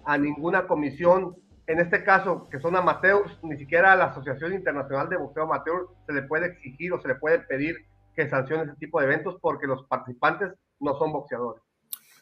a 0.05 0.17
ninguna 0.17 0.67
comisión 0.67 1.37
en 1.71 1.79
este 1.79 2.03
caso, 2.03 2.49
que 2.51 2.59
son 2.59 2.75
amateurs, 2.75 3.31
ni 3.43 3.57
siquiera 3.57 3.93
a 3.93 3.97
la 3.97 4.07
Asociación 4.07 4.55
Internacional 4.55 5.09
de 5.09 5.17
Boxeo 5.17 5.45
Amateur 5.45 5.87
se 6.05 6.13
le 6.13 6.23
puede 6.23 6.47
exigir 6.47 6.93
o 6.93 7.01
se 7.01 7.07
le 7.07 7.15
puede 7.15 7.39
pedir 7.39 7.77
que 8.13 8.29
sancione 8.29 8.65
ese 8.65 8.75
tipo 8.81 8.99
de 8.99 9.07
eventos 9.07 9.37
porque 9.41 9.69
los 9.69 9.87
participantes 9.87 10.51
no 10.81 10.99
son 10.99 11.13
boxeadores. 11.13 11.63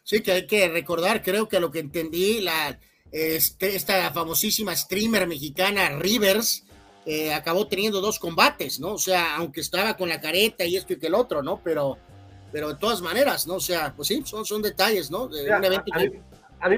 Sí, 0.02 0.22
que 0.22 0.32
hay 0.32 0.46
que 0.46 0.68
recordar, 0.68 1.22
creo 1.22 1.48
que 1.48 1.56
a 1.56 1.60
lo 1.60 1.70
que 1.70 1.78
entendí, 1.78 2.42
la, 2.42 2.78
este, 3.10 3.74
esta 3.74 4.10
famosísima 4.12 4.76
streamer 4.76 5.26
mexicana 5.26 5.98
Rivers 5.98 6.66
eh, 7.06 7.32
acabó 7.32 7.66
teniendo 7.68 8.02
dos 8.02 8.18
combates, 8.18 8.78
¿no? 8.78 8.92
O 8.92 8.98
sea, 8.98 9.36
aunque 9.36 9.62
estaba 9.62 9.96
con 9.96 10.10
la 10.10 10.20
careta 10.20 10.66
y 10.66 10.76
esto 10.76 10.92
y 10.92 10.98
que 10.98 11.06
el 11.06 11.14
otro, 11.14 11.42
¿no? 11.42 11.62
Pero, 11.64 11.96
pero 12.52 12.68
de 12.68 12.76
todas 12.76 13.00
maneras, 13.00 13.46
¿no? 13.46 13.54
O 13.54 13.60
sea, 13.60 13.94
pues 13.96 14.08
sí, 14.08 14.22
son, 14.26 14.44
son 14.44 14.60
detalles, 14.60 15.10
¿no? 15.10 15.26
De 15.26 15.50
un 15.50 15.64
evento 15.64 15.90
a 15.94 16.00
mí 16.00 16.10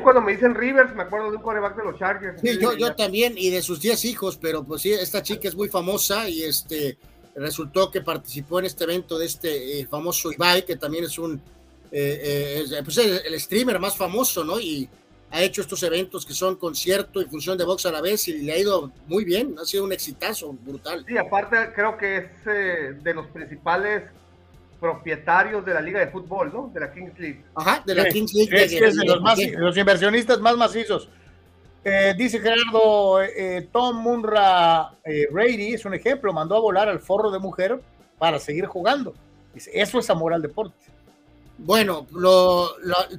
cuando 0.03 0.21
me 0.21 0.33
dicen 0.33 0.55
Rivers, 0.55 0.95
me 0.95 1.03
acuerdo 1.03 1.31
de 1.31 1.37
un 1.37 1.43
coreback 1.43 1.77
de 1.77 1.85
los 1.85 1.99
Chargers. 1.99 2.41
Sí, 2.41 2.59
yo, 2.61 2.77
yo 2.77 2.95
también, 2.95 3.35
y 3.37 3.51
de 3.51 3.63
sus 3.63 3.81
10 3.81 4.05
hijos, 4.05 4.37
pero 4.37 4.65
pues 4.65 4.83
sí, 4.83 4.93
esta 4.93 5.23
chica 5.23 5.49
es 5.49 5.55
muy 5.55 5.69
famosa 5.69 6.29
y 6.29 6.43
este 6.43 6.99
resultó 7.35 7.91
que 7.91 8.01
participó 8.01 8.59
en 8.59 8.67
este 8.67 8.85
evento 8.85 9.19
de 9.19 9.27
este 9.27 9.81
eh, 9.81 9.87
famoso 9.87 10.33
Ibai, 10.33 10.65
que 10.65 10.77
también 10.77 11.05
es 11.05 11.19
un, 11.19 11.41
eh, 11.91 12.65
eh, 12.71 12.81
pues 12.85 12.99
el, 12.99 13.41
streamer 13.41 13.79
más 13.79 13.97
famoso, 13.97 14.45
¿no? 14.45 14.61
Y 14.61 14.89
ha 15.31 15.43
hecho 15.43 15.61
estos 15.61 15.83
eventos 15.83 16.27
que 16.27 16.35
son 16.35 16.57
concierto 16.57 17.23
y 17.23 17.27
función 17.27 17.57
de 17.57 17.65
box 17.65 17.87
a 17.87 17.93
la 17.93 18.01
vez 18.01 18.27
y 18.29 18.39
le 18.39 18.53
ha 18.53 18.59
ido 18.59 18.93
muy 19.07 19.25
bien, 19.25 19.55
ha 19.61 19.65
sido 19.65 19.85
un 19.85 19.93
exitazo 19.93 20.53
brutal. 20.53 21.05
Sí, 21.07 21.17
aparte 21.17 21.73
creo 21.75 21.97
que 21.97 22.17
es 22.17 22.45
de 23.05 23.15
los 23.15 23.27
principales 23.29 24.03
propietarios 24.81 25.65
de 25.65 25.75
la 25.75 25.81
Liga 25.81 26.01
de 26.01 26.09
Fútbol, 26.09 26.51
¿no? 26.53 26.71
De 26.73 26.81
la 26.81 26.93
Kings 26.93 27.19
League. 27.19 27.45
Ajá, 27.55 27.83
de 27.85 27.95
la 27.95 28.07
Kings 28.07 28.33
League. 28.33 28.65
Es, 28.65 28.71
de, 28.71 29.53
los, 29.59 29.77
inversionistas 29.77 30.41
más 30.41 30.57
macizos. 30.57 31.09
Eh, 31.85 32.15
dice 32.17 32.41
Gerardo, 32.41 33.23
eh, 33.23 33.69
Tom 33.73 33.97
Munra 34.03 34.93
eh, 35.05 35.29
Brady 35.31 35.75
es 35.75 35.85
un 35.85 35.95
ejemplo, 35.95 36.33
mandó 36.33 36.57
a 36.57 36.61
volar 36.61 36.89
al 36.89 37.01
forro 37.01 37.31
de 37.31 37.39
mujer 37.39 37.81
para 38.19 38.39
seguir 38.39 38.67
jugando. 38.67 39.15
Dice, 39.55 39.71
eso 39.75 39.99
es 39.99 40.11
amor 40.11 40.35
al 40.35 40.43
deporte. 40.43 40.77
Bueno, 41.59 42.07
lo, 42.13 42.71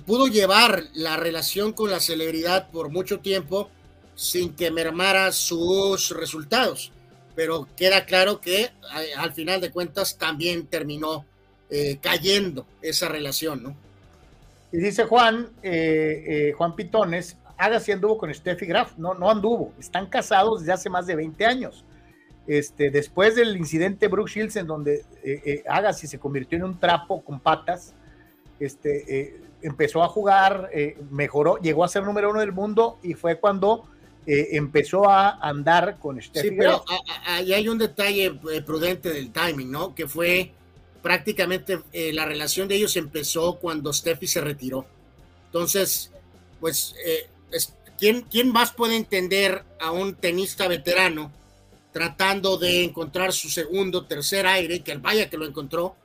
pudo 0.06 0.28
llevar 0.28 0.84
la 0.94 1.16
relación 1.16 1.74
con 1.74 1.92
la 1.92 2.00
celebridad 2.00 2.70
por 2.72 2.90
mucho 2.90 3.20
tiempo 3.20 3.70
sin 4.16 4.56
que 4.56 4.72
mermara 4.72 5.32
sus 5.32 6.10
resultados, 6.12 6.92
pero 7.36 7.68
queda 7.78 8.06
claro 8.06 8.42
que 8.42 8.72
al 9.18 9.34
final 9.34 9.62
de 9.62 9.72
cuentas 9.72 10.18
también 10.18 10.66
terminó 10.66 11.26
eh, 11.74 12.00
cayendo 12.02 12.66
esa 12.82 13.08
relación, 13.08 13.64
¿no? 13.64 13.78
Y 14.74 14.78
dice 14.80 15.06
Juan, 15.06 15.52
eh, 15.64 16.26
eh, 16.28 16.52
Juan 16.52 16.76
Pitones, 16.76 17.38
Agassi 17.58 17.94
anduvo 17.94 18.18
con 18.18 18.34
Steffi 18.34 18.66
Graf, 18.66 18.98
no, 18.98 19.14
no 19.14 19.32
anduvo, 19.32 19.72
están 19.80 20.08
casados 20.08 20.60
desde 20.60 20.74
hace 20.74 20.90
más 20.90 21.08
de 21.08 21.16
20 21.16 21.46
años. 21.46 21.86
Este, 22.46 22.92
después 22.92 23.38
del 23.38 23.56
incidente 23.56 24.10
Brooke 24.10 24.30
Shields, 24.30 24.58
en 24.58 24.68
donde 24.68 25.06
Agassi 25.66 26.08
se 26.08 26.20
convirtió 26.20 26.58
en 26.58 26.66
un 26.66 26.78
trapo 26.78 27.24
con 27.24 27.40
patas, 27.40 27.94
este, 28.60 29.40
empezó 29.62 30.04
a 30.04 30.10
jugar, 30.10 30.70
mejoró, 31.10 31.56
llegó 31.56 31.86
a 31.86 31.88
ser 31.88 32.04
número 32.04 32.32
uno 32.32 32.42
del 32.42 32.52
mundo 32.52 33.00
y 33.02 33.14
fue 33.14 33.40
cuando 33.40 33.88
empezó 34.26 35.10
a 35.10 35.40
andar 35.40 36.00
con 36.00 36.22
Steffi 36.22 36.50
Sí, 36.50 36.56
pero 36.58 36.84
ahí 37.28 37.54
hay 37.54 37.70
un 37.70 37.78
detalle 37.78 38.34
prudente 38.66 39.14
del 39.14 39.32
timing, 39.32 39.72
¿no? 39.72 39.96
Que 39.96 40.06
fue 40.06 40.52
prácticamente 41.02 41.80
eh, 41.92 42.14
la 42.14 42.26
relación 42.26 42.68
de 42.68 42.76
ellos 42.76 42.96
empezó 42.96 43.58
cuando 43.60 43.94
Steffi 43.94 44.28
se 44.28 44.42
retiró. 44.42 44.86
Entonces, 45.48 46.12
pues, 46.60 46.96
eh, 47.06 47.28
¿quién, 47.98 48.22
¿quién 48.22 48.52
más 48.52 48.72
puede 48.72 48.96
entender 48.96 49.64
a 49.80 49.92
un 49.92 50.16
tenista 50.16 50.68
veterano 50.68 51.32
tratando 51.92 52.58
de 52.58 52.84
encontrar 52.84 53.34
su 53.34 53.50
segundo, 53.50 54.06
tercer 54.06 54.48
aire, 54.48 54.80
que 54.80 54.96
vaya 54.96 55.30
que 55.30 55.38
lo 55.38 55.46
encontró, 55.46 55.96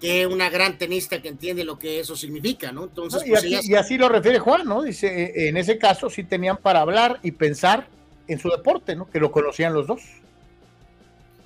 que 0.00 0.26
una 0.26 0.50
gran 0.50 0.78
tenista 0.78 1.20
que 1.20 1.28
entiende 1.28 1.64
lo 1.64 1.78
que 1.78 2.00
eso 2.00 2.16
significa, 2.16 2.72
¿no? 2.72 2.84
Entonces, 2.84 3.22
pues, 3.28 3.44
y, 3.44 3.74
así 3.74 3.98
lo 3.98 4.08
refiere 4.08 4.38
Juan, 4.38 4.66
¿no? 4.66 4.82
Dice, 4.82 5.06
eh, 5.24 5.48
en 5.48 5.56
ese 5.56 5.78
caso 5.78 6.08
sí 6.08 6.24
tenían 6.24 6.56
para 6.56 6.80
hablar 6.80 7.20
y 7.22 7.32
pensar 7.32 7.86
en 8.28 8.38
su 8.38 8.48
deporte, 8.48 8.96
¿no? 8.96 9.10
Que 9.10 9.20
lo 9.20 9.30
conocían 9.30 9.74
los 9.74 9.86
dos. 9.86 10.00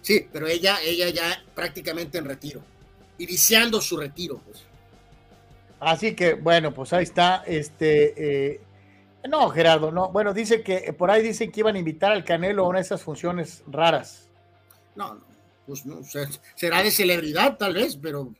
Sí, 0.03 0.27
pero 0.33 0.47
ella, 0.47 0.79
ella 0.83 1.09
ya 1.11 1.43
prácticamente 1.55 2.19
en 2.19 2.25
retiro, 2.25 2.62
iniciando 3.19 3.81
su 3.81 3.97
retiro. 3.97 4.41
Pues. 4.45 4.65
Así 5.81 6.15
que, 6.15 6.35
bueno, 6.35 6.73
pues 6.73 6.93
ahí 6.93 7.05
está. 7.05 7.43
Este, 7.47 8.53
eh, 8.53 8.61
no, 9.29 9.49
Gerardo, 9.51 9.91
no. 9.93 10.11
Bueno, 10.11 10.33
dice 10.33 10.62
que 10.62 10.93
por 10.93 11.11
ahí 11.11 11.23
dicen 11.23 11.53
que 11.53 11.61
iban 11.61 11.77
a 11.77 11.79
invitar 11.79 12.12
al 12.12 12.25
Canelo 12.25 12.65
a 12.65 12.69
una 12.69 12.79
de 12.79 12.85
esas 12.85 13.03
funciones 13.03 13.62
raras. 13.66 14.29
No, 14.97 15.15
no, 15.15 15.25
pues 15.66 15.85
no, 15.87 16.01
será 16.55 16.83
de 16.83 16.91
celebridad 16.91 17.57
tal 17.57 17.75
vez, 17.75 17.97
pero. 17.97 18.33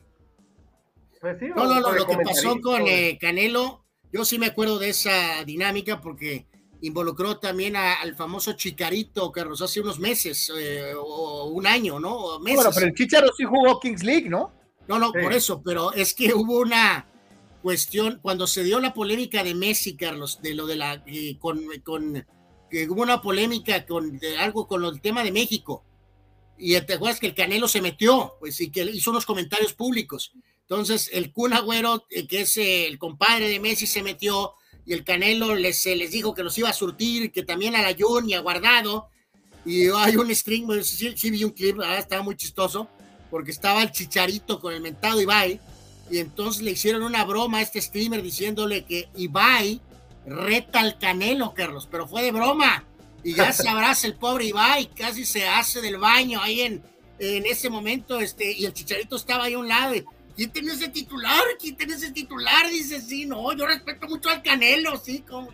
Pues 1.21 1.41
no, 1.41 1.65
no, 1.65 1.81
no, 1.81 1.91
lo 1.91 2.07
que 2.07 2.17
pasó 2.17 2.59
con 2.61 2.87
eh, 2.87 3.17
Canelo, 3.19 3.83
yo 4.11 4.23
sí 4.23 4.39
me 4.39 4.47
acuerdo 4.47 4.79
de 4.79 4.89
esa 4.89 5.43
dinámica 5.45 5.99
porque 5.99 6.45
involucró 6.81 7.37
también 7.37 7.75
al 7.75 8.15
famoso 8.15 8.53
Chicarito, 8.53 9.31
Carlos, 9.31 9.61
hace 9.61 9.81
unos 9.81 9.99
meses 9.99 10.51
eh, 10.57 10.93
o 10.97 11.45
un 11.45 11.67
año, 11.67 11.99
¿no? 11.99 12.39
Meses. 12.39 12.55
Bueno, 12.57 12.71
pero 12.73 12.87
el 12.87 12.93
Chicharo 12.93 13.27
sí 13.35 13.43
jugó 13.43 13.79
Kings 13.79 14.03
League, 14.03 14.29
¿no? 14.29 14.51
No, 14.87 14.97
no, 14.97 15.11
por 15.11 15.33
eso, 15.33 15.61
pero 15.61 15.93
es 15.93 16.13
que 16.13 16.33
hubo 16.33 16.59
una 16.59 17.05
cuestión, 17.61 18.19
cuando 18.21 18.47
se 18.47 18.63
dio 18.63 18.79
la 18.79 18.93
polémica 18.93 19.43
de 19.43 19.53
Messi, 19.53 19.95
Carlos, 19.95 20.41
de 20.41 20.53
lo 20.55 20.65
de 20.65 20.77
la, 20.77 21.03
eh, 21.05 21.37
con, 21.37 21.61
con 21.83 22.25
que 22.69 22.89
hubo 22.89 23.01
una 23.01 23.21
polémica 23.21 23.85
con 23.85 24.17
de 24.17 24.37
algo 24.37 24.67
con 24.67 24.83
el 24.85 25.01
tema 25.01 25.23
de 25.23 25.31
México, 25.31 25.83
y 26.57 26.79
te 26.81 26.93
acuerdas 26.93 27.19
que 27.19 27.27
el 27.27 27.35
Canelo 27.35 27.67
se 27.67 27.81
metió, 27.81 28.33
pues, 28.39 28.59
y 28.61 28.69
que 28.69 28.83
hizo 28.83 29.11
unos 29.11 29.25
comentarios 29.25 29.73
públicos. 29.73 30.33
Entonces, 30.61 31.09
el 31.13 31.31
Kun 31.31 31.53
Agüero, 31.53 32.05
eh, 32.09 32.27
que 32.27 32.41
es 32.41 32.57
el 32.57 32.99
compadre 32.99 33.47
de 33.47 33.59
Messi, 33.59 33.87
se 33.87 34.03
metió, 34.03 34.53
y 34.89 34.93
el 34.93 35.03
Canelo 35.03 35.53
les, 35.53 35.85
les 35.85 36.09
dijo 36.09 36.33
que 36.33 36.41
los 36.41 36.57
iba 36.57 36.67
a 36.67 36.73
surtir, 36.73 37.31
que 37.31 37.43
también 37.43 37.75
a 37.75 37.81
la 37.83 37.95
Jun 37.95 38.27
y 38.27 38.35
Guardado. 38.37 39.07
Y 39.63 39.87
hay 39.89 40.15
un 40.15 40.33
string, 40.33 40.67
sí, 40.81 41.29
vi 41.29 41.43
un 41.43 41.51
clip, 41.51 41.77
estaba 41.95 42.23
muy 42.23 42.35
chistoso, 42.35 42.87
porque 43.29 43.51
estaba 43.51 43.83
el 43.83 43.91
chicharito 43.91 44.59
con 44.59 44.73
el 44.73 44.81
mentado 44.81 45.21
Ibai, 45.21 45.59
y 46.09 46.17
entonces 46.17 46.63
le 46.63 46.71
hicieron 46.71 47.03
una 47.03 47.23
broma 47.23 47.59
a 47.59 47.61
este 47.61 47.79
streamer 47.79 48.23
diciéndole 48.23 48.83
que 48.83 49.09
Ibai 49.15 49.79
reta 50.25 50.79
al 50.79 50.97
Canelo, 50.97 51.53
Carlos, 51.53 51.87
pero 51.91 52.07
fue 52.07 52.23
de 52.23 52.31
broma. 52.31 52.83
Y 53.23 53.35
ya 53.35 53.53
sabrás, 53.53 54.03
el 54.05 54.15
pobre 54.15 54.45
Ibai 54.45 54.87
casi 54.87 55.23
se 55.23 55.47
hace 55.47 55.81
del 55.81 55.97
baño 55.97 56.41
ahí 56.41 56.61
en, 56.61 56.81
en 57.19 57.45
ese 57.45 57.69
momento, 57.69 58.19
este, 58.19 58.53
y 58.53 58.65
el 58.65 58.73
chicharito 58.73 59.17
estaba 59.17 59.43
ahí 59.43 59.53
a 59.53 59.59
un 59.59 59.67
lado. 59.67 59.93
¿quién 59.93 60.18
tiene 60.47 60.73
ese 60.73 60.89
titular? 60.89 61.43
¿Quién 61.59 61.75
tiene 61.75 61.93
ese 61.93 62.11
titular? 62.11 62.69
Dice, 62.69 63.01
sí, 63.01 63.25
no, 63.25 63.53
yo 63.53 63.67
respeto 63.67 64.07
mucho 64.07 64.29
al 64.29 64.41
Canelo, 64.41 64.97
sí, 64.97 65.19
como... 65.27 65.49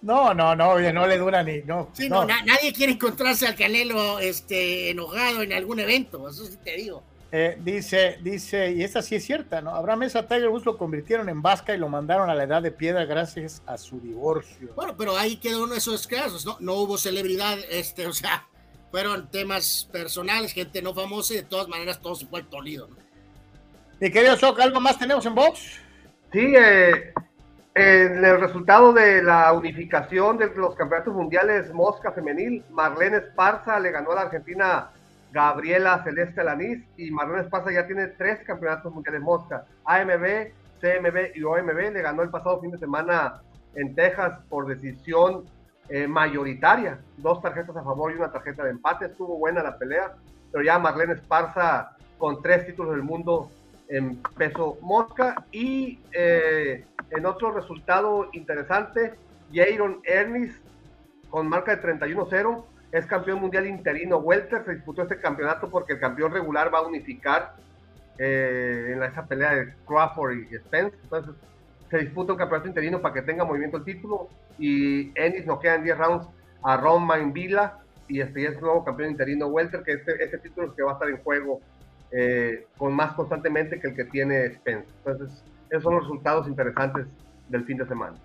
No, 0.00 0.34
no, 0.34 0.56
no, 0.56 0.70
oye, 0.70 0.92
no 0.92 1.06
le 1.06 1.16
dura 1.16 1.44
ni, 1.44 1.62
no. 1.62 1.90
Sí, 1.92 2.08
no, 2.08 2.24
nadie 2.24 2.72
quiere 2.72 2.92
encontrarse 2.94 3.46
al 3.46 3.54
Canelo 3.54 4.18
este, 4.18 4.90
enojado 4.90 5.42
en 5.42 5.52
algún 5.52 5.78
evento, 5.78 6.28
eso 6.28 6.44
sí 6.44 6.58
te 6.64 6.76
digo. 6.76 7.04
Eh, 7.34 7.56
dice, 7.64 8.18
dice, 8.22 8.72
y 8.72 8.82
esta 8.82 9.00
sí 9.00 9.14
es 9.14 9.24
cierta, 9.24 9.62
¿no? 9.62 9.70
Abraham 9.74 10.00
Mesa 10.00 10.26
Tiger 10.26 10.50
Woods 10.50 10.66
lo 10.66 10.76
convirtieron 10.76 11.30
en 11.30 11.40
vasca 11.40 11.74
y 11.74 11.78
lo 11.78 11.88
mandaron 11.88 12.28
a 12.28 12.34
la 12.34 12.44
edad 12.44 12.60
de 12.60 12.70
piedra 12.70 13.06
gracias 13.06 13.62
a 13.64 13.78
su 13.78 13.98
divorcio. 14.00 14.74
Bueno, 14.76 14.94
pero 14.98 15.16
ahí 15.16 15.36
quedó 15.36 15.64
uno 15.64 15.72
de 15.72 15.78
esos 15.78 16.06
casos, 16.06 16.44
¿no? 16.44 16.58
No 16.60 16.74
hubo 16.74 16.98
celebridad, 16.98 17.58
este, 17.70 18.06
o 18.06 18.12
sea, 18.12 18.46
fueron 18.90 19.30
temas 19.30 19.88
personales, 19.90 20.52
gente 20.52 20.82
no 20.82 20.92
famosa 20.92 21.32
y 21.32 21.36
de 21.36 21.44
todas 21.44 21.68
maneras 21.68 22.02
todo 22.02 22.14
se 22.14 22.26
fue 22.26 22.42
tolido, 22.42 22.88
¿no? 22.88 22.96
Mi 24.02 24.10
querido 24.10 24.34
Shock, 24.34 24.58
¿algo 24.58 24.80
más 24.80 24.98
tenemos 24.98 25.24
en 25.26 25.34
box? 25.36 25.80
Sí, 26.32 26.56
eh, 26.56 27.14
en 27.76 28.24
el 28.24 28.40
resultado 28.40 28.92
de 28.92 29.22
la 29.22 29.52
unificación 29.52 30.38
de 30.38 30.52
los 30.56 30.74
campeonatos 30.74 31.14
mundiales 31.14 31.72
Mosca 31.72 32.10
Femenil, 32.10 32.64
Marlene 32.70 33.18
Esparza 33.18 33.78
le 33.78 33.92
ganó 33.92 34.10
a 34.10 34.14
la 34.16 34.20
Argentina 34.22 34.90
Gabriela 35.30 36.02
Celeste 36.02 36.42
Lanís 36.42 36.82
y 36.96 37.12
Marlene 37.12 37.42
Esparza 37.42 37.70
ya 37.70 37.86
tiene 37.86 38.08
tres 38.08 38.40
campeonatos 38.44 38.92
mundiales 38.92 39.22
Mosca, 39.22 39.66
AMB, 39.84 40.50
CMB 40.80 41.36
y 41.36 41.44
OMB, 41.44 41.92
le 41.92 42.02
ganó 42.02 42.22
el 42.22 42.30
pasado 42.30 42.60
fin 42.60 42.72
de 42.72 42.78
semana 42.78 43.40
en 43.76 43.94
Texas 43.94 44.40
por 44.48 44.66
decisión 44.66 45.44
eh, 45.88 46.08
mayoritaria, 46.08 46.98
dos 47.18 47.40
tarjetas 47.40 47.76
a 47.76 47.84
favor 47.84 48.10
y 48.10 48.16
una 48.16 48.32
tarjeta 48.32 48.64
de 48.64 48.70
empate, 48.70 49.06
estuvo 49.06 49.38
buena 49.38 49.62
la 49.62 49.78
pelea, 49.78 50.16
pero 50.50 50.64
ya 50.64 50.80
Marlene 50.80 51.12
Esparza 51.12 51.94
con 52.18 52.42
tres 52.42 52.66
títulos 52.66 52.96
del 52.96 53.04
mundo 53.04 53.48
en 53.92 54.16
peso 54.36 54.78
mosca. 54.80 55.44
Y 55.52 56.00
eh, 56.12 56.84
en 57.10 57.26
otro 57.26 57.52
resultado 57.52 58.28
interesante, 58.32 59.14
Jaron 59.52 60.00
Ernest, 60.04 60.56
con 61.30 61.48
marca 61.48 61.76
de 61.76 61.82
31-0, 61.82 62.64
es 62.90 63.06
campeón 63.06 63.40
mundial 63.40 63.66
interino 63.66 64.16
welter. 64.16 64.64
Se 64.64 64.74
disputó 64.74 65.02
este 65.02 65.18
campeonato 65.18 65.70
porque 65.70 65.94
el 65.94 66.00
campeón 66.00 66.32
regular 66.32 66.72
va 66.72 66.78
a 66.78 66.86
unificar 66.86 67.54
eh, 68.18 68.92
en 68.94 69.02
esa 69.02 69.26
pelea 69.26 69.54
de 69.54 69.74
Crawford 69.86 70.36
y 70.36 70.56
Spence. 70.56 70.96
Entonces, 71.02 71.34
se 71.90 71.98
disputa 71.98 72.32
un 72.32 72.38
campeonato 72.38 72.68
interino 72.68 73.02
para 73.02 73.14
que 73.14 73.22
tenga 73.22 73.44
movimiento 73.44 73.76
el 73.76 73.84
título. 73.84 74.28
Y 74.58 75.12
Ennis 75.18 75.44
nos 75.44 75.60
quedan 75.60 75.84
10 75.84 75.98
rounds 75.98 76.26
a 76.62 76.78
Ron 76.78 77.32
Villa 77.32 77.74
y 78.08 78.20
este 78.20 78.46
es 78.46 78.60
nuevo 78.60 78.84
campeón 78.84 79.10
interino 79.10 79.46
welter, 79.46 79.82
que 79.82 79.92
este, 79.92 80.22
este 80.22 80.38
título 80.38 80.68
es 80.68 80.72
que 80.74 80.82
va 80.82 80.92
a 80.92 80.94
estar 80.94 81.08
en 81.08 81.18
juego 81.18 81.60
eh, 82.12 82.66
con 82.76 82.92
más 82.92 83.14
constantemente 83.14 83.80
que 83.80 83.88
el 83.88 83.96
que 83.96 84.04
tiene 84.04 84.54
Spence. 84.54 84.88
Entonces, 85.04 85.42
esos 85.70 85.82
son 85.82 85.94
los 85.94 86.02
resultados 86.04 86.46
interesantes 86.46 87.06
del 87.48 87.64
fin 87.64 87.78
de 87.78 87.86
semana. 87.86 88.16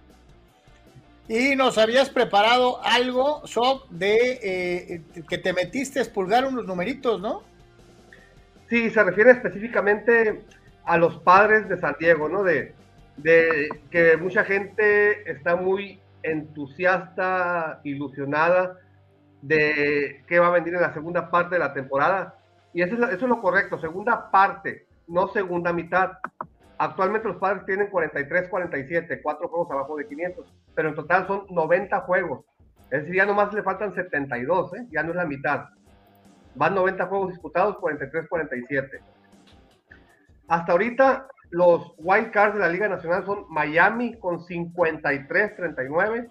Y 1.30 1.56
nos 1.56 1.78
habías 1.78 2.10
preparado 2.10 2.80
algo, 2.84 3.46
Sob, 3.46 3.88
de 3.90 4.40
eh, 4.42 5.02
que 5.28 5.38
te 5.38 5.54
metiste 5.54 6.00
a 6.00 6.04
expulgar 6.04 6.46
unos 6.46 6.66
numeritos, 6.66 7.20
¿no? 7.20 7.44
Sí, 8.70 8.90
se 8.90 9.04
refiere 9.04 9.32
específicamente 9.32 10.44
a 10.86 10.98
los 10.98 11.18
padres 11.20 11.68
de 11.68 11.80
San 11.80 11.96
Diego, 12.00 12.30
¿no? 12.30 12.44
De, 12.44 12.74
de 13.18 13.70
que 13.92 14.16
mucha 14.18 14.46
gente 14.46 15.30
está 15.30 15.56
muy 15.56 16.00
entusiasta, 16.24 17.82
ilusionada 17.84 18.78
de 19.42 20.24
qué 20.28 20.40
va 20.40 20.48
a 20.48 20.52
venir 20.52 20.76
en 20.76 20.82
la 20.82 20.94
segunda 20.94 21.30
parte 21.30 21.56
de 21.56 21.60
la 21.60 21.74
temporada. 21.74 22.37
Y 22.78 22.84
eso 22.84 22.94
es, 23.10 23.22
lo 23.24 23.42
correcto, 23.42 23.80
segunda 23.80 24.30
parte, 24.30 24.86
no 25.08 25.30
segunda 25.30 25.74
mitad. 25.74 26.12
Actualmente 26.78 27.28
los 27.28 27.38
padres 27.38 27.66
tienen 27.66 27.88
43, 27.88 28.50
47, 28.50 29.20
cuatro 29.24 29.48
juegos 29.48 29.72
abajo 29.72 29.96
de 29.96 30.08
500, 30.08 30.54
pero 30.76 30.90
en 30.90 30.94
total 30.94 31.26
son 31.26 31.48
90 31.50 32.02
juegos. 32.02 32.46
Es 32.92 33.00
decir, 33.00 33.16
ya 33.16 33.26
nomás 33.26 33.52
le 33.52 33.64
faltan 33.64 33.96
72, 33.96 34.76
¿eh? 34.76 34.88
ya 34.92 35.02
no 35.02 35.10
es 35.10 35.16
la 35.16 35.26
mitad. 35.26 35.70
Van 36.54 36.76
90 36.76 37.08
juegos 37.08 37.30
disputados, 37.30 37.80
43, 37.80 38.28
47. 38.30 39.00
Hasta 40.48 40.72
ahorita 40.72 41.28
los 41.50 41.96
wild 41.98 42.30
cards 42.30 42.54
de 42.54 42.60
la 42.60 42.70
Liga 42.70 42.88
Nacional 42.88 43.26
son 43.26 43.46
Miami 43.50 44.20
con 44.20 44.40
53, 44.40 45.56
39, 45.56 46.30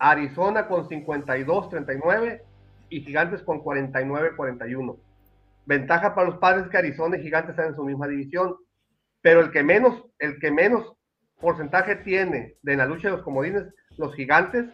Arizona 0.00 0.66
con 0.66 0.88
52, 0.88 1.68
39 1.68 2.42
y 2.88 3.02
Gigantes 3.02 3.40
con 3.44 3.60
49, 3.60 4.32
41. 4.34 5.09
Ventaja 5.66 6.14
para 6.14 6.28
los 6.28 6.38
padres 6.38 6.68
que 6.68 6.78
Arizona 6.78 7.16
y 7.16 7.22
Gigantes 7.22 7.50
están 7.50 7.68
en 7.68 7.76
su 7.76 7.84
misma 7.84 8.08
división. 8.08 8.56
Pero 9.22 9.40
el 9.40 9.50
que 9.50 9.62
menos, 9.62 10.04
el 10.18 10.38
que 10.38 10.50
menos 10.50 10.94
porcentaje 11.40 11.96
tiene 11.96 12.56
de 12.62 12.76
la 12.76 12.86
lucha 12.86 13.08
de 13.08 13.16
los 13.16 13.24
comodines, 13.24 13.64
los 13.96 14.14
gigantes 14.14 14.66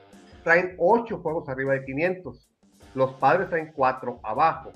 traen 0.44 0.74
8 0.78 1.18
juegos 1.18 1.48
arriba 1.48 1.72
de 1.74 1.84
500. 1.84 2.48
Los 2.94 3.12
padres 3.14 3.48
traen 3.48 3.72
4 3.72 4.20
abajo. 4.22 4.72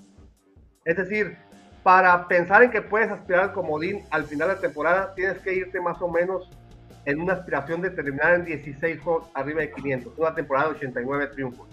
Es 0.85 0.97
decir, 0.97 1.37
para 1.83 2.27
pensar 2.29 2.63
en 2.63 2.71
que 2.71 2.83
puedes 2.83 3.11
aspirar 3.11 3.45
al 3.45 3.53
comodín 3.53 4.03
al 4.11 4.25
final 4.25 4.49
de 4.49 4.55
la 4.55 4.61
temporada, 4.61 5.15
tienes 5.15 5.39
que 5.39 5.55
irte 5.55 5.81
más 5.81 6.01
o 6.03 6.09
menos 6.09 6.51
en 7.05 7.21
una 7.21 7.35
aspiración 7.35 7.81
de 7.81 7.91
terminar 7.91 8.35
en 8.35 8.45
16 8.45 9.01
juegos 9.01 9.31
arriba 9.35 9.61
de 9.61 9.73
500. 9.73 10.19
Una 10.19 10.35
temporada 10.35 10.69
de 10.69 10.75
89 10.77 11.27
triunfos. 11.29 11.69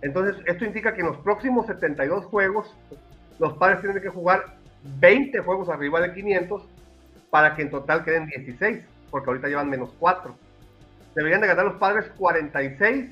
Entonces, 0.00 0.42
esto 0.46 0.64
indica 0.64 0.94
que 0.94 1.00
en 1.00 1.08
los 1.08 1.18
próximos 1.18 1.66
72 1.66 2.24
juegos 2.26 2.74
los 3.38 3.54
padres 3.54 3.80
tienen 3.80 4.02
que 4.02 4.08
jugar 4.08 4.56
20 4.82 5.38
juegos 5.40 5.68
arriba 5.68 6.00
de 6.00 6.12
500 6.12 6.62
para 7.30 7.54
que 7.54 7.62
en 7.62 7.70
total 7.70 8.04
queden 8.04 8.26
16, 8.26 8.82
porque 9.10 9.30
ahorita 9.30 9.48
llevan 9.48 9.70
menos 9.70 9.90
4. 9.98 10.34
Deberían 11.14 11.40
de 11.40 11.46
ganar 11.46 11.66
los 11.66 11.76
padres 11.76 12.06
46 12.16 13.10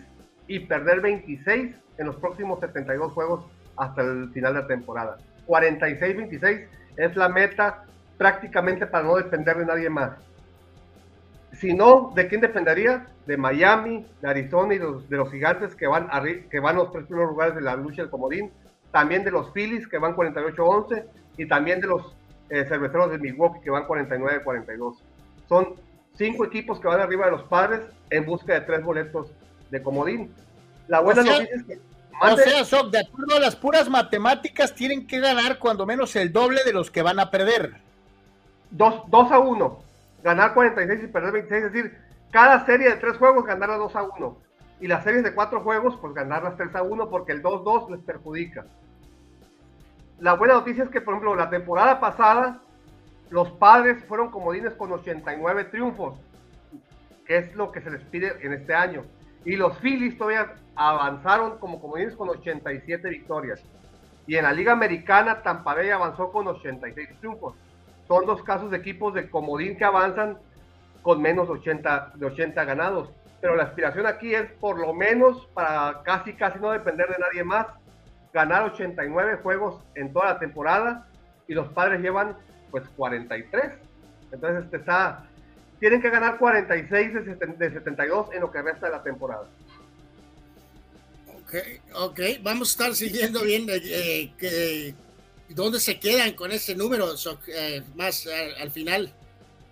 y 0.49 0.61
perder 0.61 1.01
26 1.01 1.75
en 1.99 2.07
los 2.07 2.17
próximos 2.17 2.61
72 2.61 3.13
juegos 3.13 3.45
hasta 3.77 4.03
el 4.03 4.31
final 4.31 4.55
de 4.55 4.61
la 4.61 4.67
temporada. 4.67 5.19
46-26 5.47 6.67
es 6.97 7.17
la 7.17 7.29
meta 7.29 7.85
prácticamente 8.17 8.87
para 8.87 9.05
no 9.05 9.17
depender 9.17 9.57
de 9.59 9.67
nadie 9.67 9.91
más. 9.91 10.13
Si 11.53 11.73
no, 11.73 12.13
¿de 12.15 12.27
quién 12.29 12.41
dependería? 12.41 13.07
De 13.27 13.37
Miami, 13.37 14.07
de 14.21 14.29
Arizona 14.29 14.75
y 14.75 14.79
de 14.79 15.17
los, 15.17 15.31
gigantes 15.31 15.75
que 15.75 15.87
van, 15.87 16.09
que 16.51 16.61
van 16.61 16.77
a 16.77 16.79
los 16.81 16.93
tres 16.93 17.07
primeros 17.07 17.31
lugares 17.31 17.55
de 17.55 17.61
la 17.61 17.77
lucha 17.77 18.03
del 18.03 18.11
comodín 18.11 18.51
también 18.97 19.25
de 19.25 19.31
los 19.31 19.51
Phillies 19.53 19.87
que 19.87 19.99
van 19.99 20.17
48-11 20.17 21.05
y 21.37 21.47
también 21.47 21.83
de 21.83 21.87
los 21.87 22.15
eh, 22.49 22.65
cerveceros 22.67 23.11
de 23.11 23.19
Milwaukee 23.19 23.61
que 23.61 23.69
van 23.69 23.87
49-42. 23.87 24.97
Son 25.47 25.75
cinco 26.15 26.47
equipos 26.47 26.81
que 26.81 26.89
van 26.89 27.01
arriba 27.01 27.27
de 27.27 27.33
los 27.33 27.43
padres 27.43 27.83
en 28.09 28.25
busca 28.25 28.55
de 28.55 28.63
tres 28.63 28.83
boletos 28.83 29.29
de 29.71 29.83
comodín. 29.83 30.35
La 30.89 31.01
buena 31.01 31.23
noticia 31.23 31.57
es 31.57 31.65
que... 31.65 31.79
O 32.23 32.65
sea, 32.65 32.83
de 32.85 33.01
acuerdo 33.01 33.37
a 33.37 33.41
las 33.41 33.55
puras 33.55 33.91
matemáticas, 33.91 34.75
tienen 34.75 35.07
que 35.07 35.21
ganar 35.21 35.59
cuando 35.59 35.85
menos 35.85 36.17
el 36.17 36.33
doble 36.33 36.65
de 36.65 36.73
los 36.73 36.91
que 36.91 37.03
van 37.03 37.21
a 37.21 37.31
perder. 37.31 37.75
2 38.71 39.05
a 39.13 39.39
1. 39.39 39.79
Ganar 40.25 40.55
46 40.55 41.05
y 41.05 41.07
perder 41.09 41.33
26. 41.33 41.65
Es 41.67 41.73
decir, 41.75 41.99
cada 42.31 42.65
serie 42.65 42.89
de 42.89 42.97
tres 42.97 43.19
juegos 43.19 43.45
ganarla 43.45 43.77
2 43.77 43.95
a 43.95 44.03
1 44.05 44.47
y 44.81 44.89
las 44.89 45.05
series 45.05 45.23
de 45.23 45.35
cuatro 45.35 45.63
juegos, 45.63 45.97
pues 46.01 46.15
ganarlas 46.15 46.57
3 46.57 46.75
a 46.75 46.83
1 46.83 47.09
porque 47.09 47.33
el 47.33 47.43
2-2 47.43 47.91
les 47.91 48.01
perjudica. 48.01 48.67
La 50.19 50.33
buena 50.33 50.55
noticia 50.55 50.85
es 50.85 50.91
que, 50.91 51.01
por 51.01 51.15
ejemplo, 51.15 51.37
la 51.37 51.51
temporada 51.51 52.01
pasada, 52.01 52.61
los 53.29 53.51
padres 53.53 54.03
fueron 54.07 54.31
comodines 54.31 54.73
con 54.75 54.91
89 54.93 55.65
triunfos, 55.65 56.19
que 57.27 57.39
es 57.39 57.55
lo 57.55 57.71
que 57.71 57.83
se 57.83 57.91
les 57.91 58.03
pide 58.05 58.35
en 58.41 58.53
este 58.55 58.75
año. 58.75 59.05
Y 59.45 59.57
los 59.57 59.77
Phillies 59.79 60.17
todavía 60.17 60.55
avanzaron 60.75 61.59
como 61.59 61.81
comodines 61.81 62.17
con 62.17 62.29
87 62.31 63.09
victorias. 63.11 63.63
Y 64.27 64.37
en 64.37 64.45
la 64.45 64.53
Liga 64.53 64.73
Americana, 64.73 65.43
Tampa 65.43 65.75
Bay 65.75 65.91
avanzó 65.91 66.33
con 66.33 66.49
86 66.49 67.09
triunfos. 67.21 67.55
Son 68.09 68.25
dos 68.25 68.43
casos 68.43 68.71
de 68.71 68.79
equipos 68.79 69.15
de 69.15 69.29
comodín 69.29 69.77
que 69.77 69.85
avanzan 69.85 70.39
con 71.03 71.21
menos 71.21 71.49
80, 71.49 72.13
de 72.15 72.27
80 72.27 72.65
ganados. 72.65 73.11
Pero 73.41 73.55
la 73.55 73.65
aspiración 73.65 74.07
aquí 74.07 74.35
es 74.35 74.51
por 74.53 74.79
lo 74.79 74.95
menos 74.95 75.47
para 75.55 76.03
casi, 76.05 76.33
casi 76.33 76.59
no 76.59 76.71
depender 76.71 77.09
de 77.09 77.19
nadie 77.19 77.45
más, 77.45 77.67
ganar 78.37 78.65
89 78.65 79.39
juegos 79.43 79.83
en 79.95 80.13
toda 80.13 80.35
la 80.35 80.39
temporada 80.39 81.09
y 81.49 81.55
los 81.55 81.69
padres 81.73 82.03
llevan 82.03 82.37
pues 82.71 82.85
43. 82.95 83.73
Entonces 84.31 84.65
este 84.65 84.77
está, 84.77 85.27
tienen 85.81 86.03
que 86.03 86.11
ganar 86.11 86.37
46 86.37 87.15
de, 87.59 87.71
72 87.71 88.29
en 88.35 88.43
lo 88.43 88.51
que 88.51 88.61
resta 88.61 88.87
de 88.87 88.93
la 88.93 89.03
temporada. 89.03 89.47
Ok, 91.35 91.55
ok, 91.95 92.21
vamos 92.43 92.69
a 92.69 92.73
estar 92.73 92.95
siguiendo 92.95 93.43
bien 93.43 93.65
eh, 93.71 94.31
que, 94.37 94.95
dónde 95.49 95.81
se 95.81 95.99
quedan 95.99 96.33
con 96.35 96.53
ese 96.53 96.75
número 96.75 97.07
eh, 97.47 97.83
más 97.95 98.29
al, 98.61 98.71
final. 98.71 99.15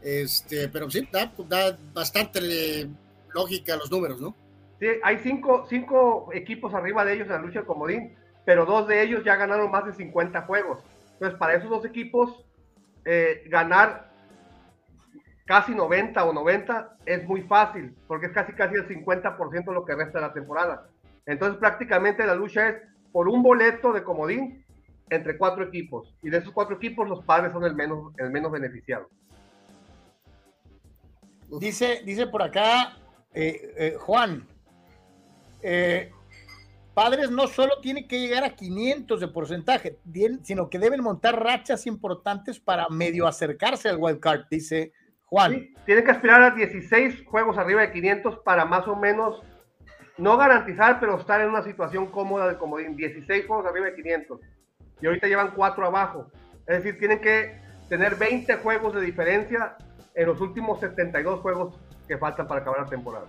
Este, 0.00 0.70
pero 0.70 0.90
sí, 0.90 1.06
da, 1.12 1.30
da 1.48 1.76
bastante 1.92 2.88
lógica 3.34 3.76
los 3.76 3.90
números, 3.90 4.22
¿no? 4.22 4.34
Sí, 4.80 4.86
hay 5.02 5.18
cinco, 5.22 5.66
cinco 5.68 6.30
equipos 6.32 6.72
arriba 6.72 7.04
de 7.04 7.12
ellos 7.12 7.26
en 7.26 7.32
la 7.34 7.42
lucha 7.42 7.60
de 7.60 7.66
comodín, 7.66 8.14
pero 8.44 8.66
dos 8.66 8.86
de 8.88 9.02
ellos 9.02 9.24
ya 9.24 9.36
ganaron 9.36 9.70
más 9.70 9.86
de 9.86 9.92
50 9.92 10.42
juegos. 10.42 10.78
Entonces, 11.14 11.38
para 11.38 11.54
esos 11.54 11.70
dos 11.70 11.84
equipos, 11.84 12.44
eh, 13.04 13.44
ganar 13.46 14.10
casi 15.44 15.74
90 15.74 16.24
o 16.24 16.32
90 16.32 16.96
es 17.06 17.24
muy 17.24 17.42
fácil, 17.42 17.94
porque 18.06 18.26
es 18.26 18.32
casi 18.32 18.52
casi 18.54 18.76
el 18.76 18.88
50% 18.88 19.72
lo 19.72 19.84
que 19.84 19.94
resta 19.94 20.18
de 20.18 20.26
la 20.26 20.32
temporada. 20.32 20.88
Entonces 21.26 21.58
prácticamente 21.58 22.26
la 22.26 22.34
lucha 22.34 22.68
es 22.68 22.82
por 23.12 23.28
un 23.28 23.42
boleto 23.42 23.92
de 23.92 24.02
comodín 24.02 24.64
entre 25.10 25.36
cuatro 25.36 25.64
equipos. 25.64 26.14
Y 26.22 26.30
de 26.30 26.38
esos 26.38 26.52
cuatro 26.52 26.76
equipos 26.76 27.08
los 27.08 27.24
padres 27.24 27.52
son 27.52 27.64
el 27.64 27.74
menos, 27.74 28.12
el 28.18 28.30
menos 28.30 28.50
beneficiado. 28.50 29.08
Dice, 31.60 32.02
dice 32.04 32.26
por 32.26 32.42
acá 32.42 32.96
eh, 33.32 33.74
eh, 33.76 33.96
Juan, 33.98 34.46
padres 36.94 37.30
no 37.30 37.46
solo 37.48 37.80
tienen 37.82 38.06
que 38.06 38.20
llegar 38.20 38.44
a 38.44 38.54
500 38.54 39.20
de 39.20 39.28
porcentaje, 39.28 39.98
sino 40.42 40.70
que 40.70 40.78
deben 40.78 41.02
montar 41.02 41.42
rachas 41.42 41.86
importantes 41.86 42.60
para 42.60 42.88
medio 42.88 43.26
acercarse 43.26 43.88
al 43.88 43.98
wild 43.98 44.20
card, 44.20 44.44
dice 44.50 44.92
Juan. 45.26 45.68
tienen 45.84 46.04
que 46.04 46.12
aspirar 46.12 46.42
a 46.42 46.50
16 46.50 47.24
juegos 47.26 47.58
arriba 47.58 47.80
de 47.82 47.92
500 47.92 48.38
para 48.44 48.64
más 48.64 48.86
o 48.86 48.94
menos 48.94 49.42
no 50.16 50.36
garantizar, 50.36 51.00
pero 51.00 51.18
estar 51.18 51.40
en 51.40 51.48
una 51.48 51.64
situación 51.64 52.06
cómoda 52.06 52.48
de 52.48 52.56
comodín. 52.56 52.96
16 52.96 53.46
juegos 53.46 53.66
arriba 53.66 53.86
de 53.86 53.96
500 53.96 54.40
y 55.00 55.06
ahorita 55.06 55.26
llevan 55.26 55.50
4 55.54 55.86
abajo. 55.86 56.30
Es 56.66 56.82
decir, 56.82 56.98
tienen 56.98 57.20
que 57.20 57.60
tener 57.88 58.14
20 58.14 58.54
juegos 58.56 58.94
de 58.94 59.00
diferencia 59.00 59.76
en 60.14 60.26
los 60.26 60.40
últimos 60.40 60.78
72 60.80 61.40
juegos 61.40 61.74
que 62.06 62.16
faltan 62.16 62.46
para 62.46 62.60
acabar 62.60 62.80
la 62.82 62.86
temporada. 62.86 63.26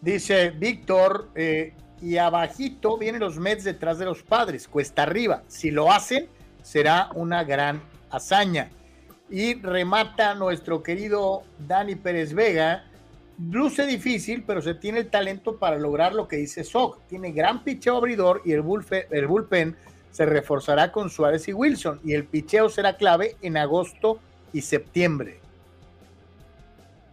Dice 0.00 0.50
Víctor, 0.50 1.30
eh, 1.34 1.74
y 2.02 2.16
abajito 2.16 2.96
vienen 2.96 3.20
los 3.20 3.38
Mets 3.38 3.64
detrás 3.64 3.98
de 3.98 4.04
los 4.04 4.22
padres, 4.22 4.68
cuesta 4.68 5.02
arriba. 5.02 5.42
Si 5.48 5.70
lo 5.70 5.92
hacen, 5.92 6.28
será 6.62 7.10
una 7.14 7.44
gran 7.44 7.82
hazaña. 8.10 8.70
Y 9.28 9.54
remata 9.54 10.34
nuestro 10.34 10.82
querido 10.82 11.42
Dani 11.66 11.94
Pérez 11.94 12.34
Vega. 12.34 12.84
Luce 13.38 13.86
difícil, 13.86 14.44
pero 14.46 14.60
se 14.60 14.74
tiene 14.74 15.00
el 15.00 15.10
talento 15.10 15.58
para 15.58 15.78
lograr 15.78 16.14
lo 16.14 16.26
que 16.26 16.36
dice 16.36 16.64
Sock. 16.64 16.98
Tiene 17.06 17.32
gran 17.32 17.62
picheo 17.64 17.96
abridor 17.96 18.42
y 18.44 18.52
el, 18.52 18.62
bullpen, 18.62 19.04
el 19.10 19.26
bullpen 19.26 19.76
se 20.10 20.26
reforzará 20.26 20.90
con 20.90 21.10
Suárez 21.10 21.48
y 21.48 21.52
Wilson. 21.52 22.00
Y 22.04 22.14
el 22.14 22.24
picheo 22.24 22.68
será 22.68 22.96
clave 22.96 23.36
en 23.40 23.56
agosto 23.56 24.18
y 24.52 24.62
septiembre. 24.62 25.39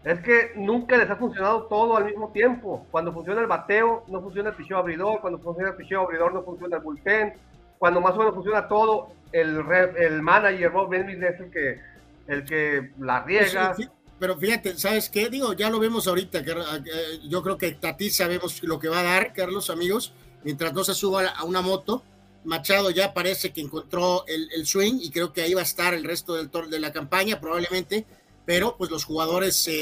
Es 0.08 0.22
que 0.22 0.54
nunca 0.56 0.96
les 0.96 1.10
ha 1.10 1.18
funcionado 1.18 1.64
todo 1.64 1.98
al 1.98 2.06
mismo 2.06 2.32
tiempo. 2.32 2.88
Cuando 2.92 3.12
funciona 3.12 3.42
el 3.42 3.48
bateo, 3.48 4.06
no 4.08 4.22
funciona 4.22 4.52
el 4.52 4.56
picheo 4.56 4.78
abridor. 4.78 5.20
Cuando 5.20 5.38
funciona 5.40 5.72
el 5.72 5.76
picheo 5.76 6.04
abridor, 6.04 6.34
no 6.34 6.44
funciona 6.44 6.78
el 6.78 6.82
bullpen. 6.82 7.34
Cuando 7.78 8.00
más 8.00 8.14
o 8.16 8.20
menos 8.20 8.34
funciona 8.34 8.70
todo, 8.70 9.10
el, 9.34 9.66
el 9.98 10.22
manager 10.22 10.72
Rob 10.72 10.90
Benvis 10.90 11.22
es 11.22 11.40
el 11.42 11.52
que, 11.52 11.82
el 12.28 12.46
que 12.46 12.92
la 13.00 13.22
riega. 13.24 13.76
pero 14.18 14.38
fíjate, 14.38 14.78
¿sabes 14.78 15.10
qué? 15.10 15.28
Digo, 15.30 15.52
ya 15.52 15.70
lo 15.70 15.78
vemos 15.78 16.08
ahorita. 16.08 16.40
Eh, 16.40 17.20
yo 17.28 17.44
creo 17.44 17.58
que 17.58 17.74
Tati 17.74 18.10
sabemos 18.10 18.64
lo 18.64 18.80
que 18.80 18.88
va 18.88 19.02
a 19.02 19.04
dar, 19.04 19.34
Carlos, 19.34 19.70
amigos. 19.70 20.14
Mientras 20.46 20.72
no 20.72 20.86
se 20.86 20.94
suba 20.94 21.28
a 21.28 21.44
una 21.44 21.62
moto, 21.62 22.02
Machado 22.46 22.92
ya 22.92 23.14
parece 23.14 23.52
que 23.52 23.60
encontró 23.60 24.24
el, 24.26 24.50
el 24.56 24.66
swing 24.66 25.00
y 25.02 25.12
creo 25.12 25.34
que 25.34 25.42
ahí 25.42 25.54
va 25.54 25.60
a 25.60 25.66
estar 25.66 25.94
el 25.94 26.06
resto 26.06 26.36
del 26.36 26.50
de 26.70 26.80
la 26.80 26.94
campaña, 26.94 27.42
probablemente 27.42 28.06
pero 28.48 28.78
pues 28.78 28.90
los 28.90 29.04
jugadores, 29.04 29.68
eh, 29.68 29.74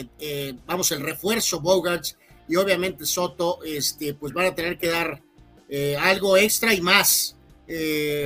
eh, 0.00 0.06
eh, 0.18 0.54
vamos, 0.64 0.90
el 0.92 1.02
refuerzo, 1.02 1.60
Bogarts 1.60 2.16
y 2.48 2.56
obviamente 2.56 3.04
Soto, 3.04 3.62
este, 3.62 4.14
pues 4.14 4.32
van 4.32 4.46
a 4.46 4.54
tener 4.54 4.78
que 4.78 4.88
dar 4.88 5.22
algo 6.00 6.36
extra 6.36 6.72
y 6.72 6.80
más 6.80 7.36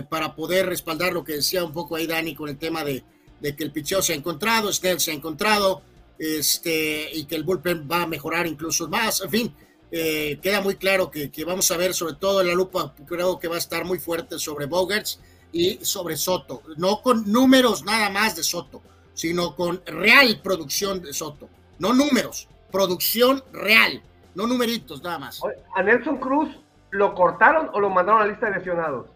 para 0.09 0.37
poder 0.37 0.67
respaldar 0.67 1.13
lo 1.13 1.25
que 1.25 1.35
decía 1.35 1.65
un 1.65 1.73
poco 1.73 1.97
ahí 1.97 2.07
Dani 2.07 2.35
con 2.35 2.49
el 2.49 2.59
tema 2.59 2.85
de, 2.85 3.03
que 3.41 3.65
el 3.65 3.73
picheo 3.73 4.03
se 4.03 4.13
ha 4.13 4.17
encontrado, 4.17 4.73
Snell 4.73 5.01
se 5.01 5.13
ha 5.13 5.15
encontrado, 5.15 5.83
este, 6.19 7.09
y 7.13 7.25
que 7.25 7.37
el 7.37 7.45
bullpen 7.45 7.89
va 7.91 8.03
a 8.03 8.07
mejorar 8.07 8.47
incluso 8.47 8.87
más, 8.87 9.23
en 9.23 9.31
fin, 9.31 9.55
queda 9.91 10.61
muy 10.61 10.77
claro 10.77 11.11
que, 11.11 11.31
que, 11.31 11.45
vamos 11.45 11.71
a 11.71 11.77
ver 11.77 11.95
sobre 11.95 12.15
todo 12.15 12.41
en 12.43 12.49
la 12.49 12.55
lupa, 12.55 12.95
creo 13.07 13.39
que 13.39 13.49
va 13.49 13.57
a 13.57 13.61
estar 13.61 13.85
muy 13.85 13.99
fuerte 13.99 14.39
sobre 14.39 14.67
Bogarts 14.67 15.19
y 15.53 15.79
sobre 15.83 16.17
Soto, 16.17 16.63
no 16.77 17.03
con 17.03 17.33
números 17.33 17.83
nada 17.83 18.11
más 18.11 18.37
de 18.37 18.43
Soto, 18.45 18.83
sino 19.19 19.57
con 19.57 19.83
real 19.85 20.41
producción 20.45 21.03
de 21.03 21.13
Soto. 21.13 21.49
No 21.81 21.93
números, 21.93 22.47
producción 22.71 23.43
real, 23.53 24.01
no 24.37 24.47
numeritos 24.47 25.03
nada 25.03 25.19
más. 25.19 25.41
¿A 25.75 25.83
Nelson 25.83 26.19
Cruz 26.19 26.49
lo 26.91 27.15
cortaron 27.17 27.69
o 27.73 27.81
lo 27.81 27.91
mandaron 27.91 28.23
a 28.23 28.27
la 28.27 28.31
lista 28.31 28.47
de 28.49 28.59
lesionados? 28.59 29.07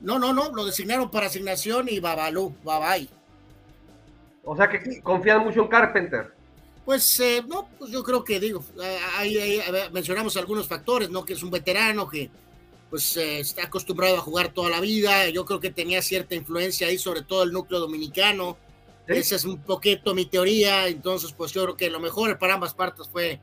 No, 0.00 0.18
no, 0.18 0.32
no, 0.32 0.50
lo 0.50 0.64
designaron 0.64 1.10
para 1.10 1.26
asignación 1.26 1.88
y 1.90 2.00
babalú, 2.00 2.54
bye 2.64 3.06
O 4.44 4.56
sea 4.56 4.66
que 4.66 5.02
confían 5.02 5.44
mucho 5.44 5.60
en 5.60 5.68
Carpenter. 5.68 6.32
Pues 6.86 7.20
eh, 7.20 7.44
no, 7.46 7.68
pues 7.78 7.90
yo 7.90 8.02
creo 8.02 8.24
que 8.24 8.40
digo, 8.40 8.64
ahí, 9.18 9.60
mencionamos 9.92 10.38
algunos 10.38 10.66
factores, 10.66 11.10
¿no? 11.10 11.22
Que 11.22 11.34
es 11.34 11.42
un 11.42 11.50
veterano 11.50 12.08
que 12.08 12.30
pues 12.88 13.14
eh, 13.18 13.40
está 13.40 13.64
acostumbrado 13.64 14.16
a 14.16 14.20
jugar 14.20 14.54
toda 14.54 14.70
la 14.70 14.80
vida, 14.80 15.28
yo 15.28 15.44
creo 15.44 15.60
que 15.60 15.70
tenía 15.70 16.00
cierta 16.00 16.34
influencia 16.34 16.86
ahí, 16.86 16.96
sobre 16.96 17.20
todo 17.20 17.42
el 17.42 17.52
núcleo 17.52 17.78
dominicano, 17.78 18.56
esa 19.18 19.36
es 19.36 19.44
un 19.44 19.62
poquito 19.62 20.14
mi 20.14 20.26
teoría, 20.26 20.86
entonces 20.86 21.32
pues 21.32 21.52
yo 21.52 21.64
creo 21.64 21.76
que 21.76 21.90
lo 21.90 22.00
mejor 22.00 22.38
para 22.38 22.54
ambas 22.54 22.74
partes 22.74 23.08
fue 23.08 23.40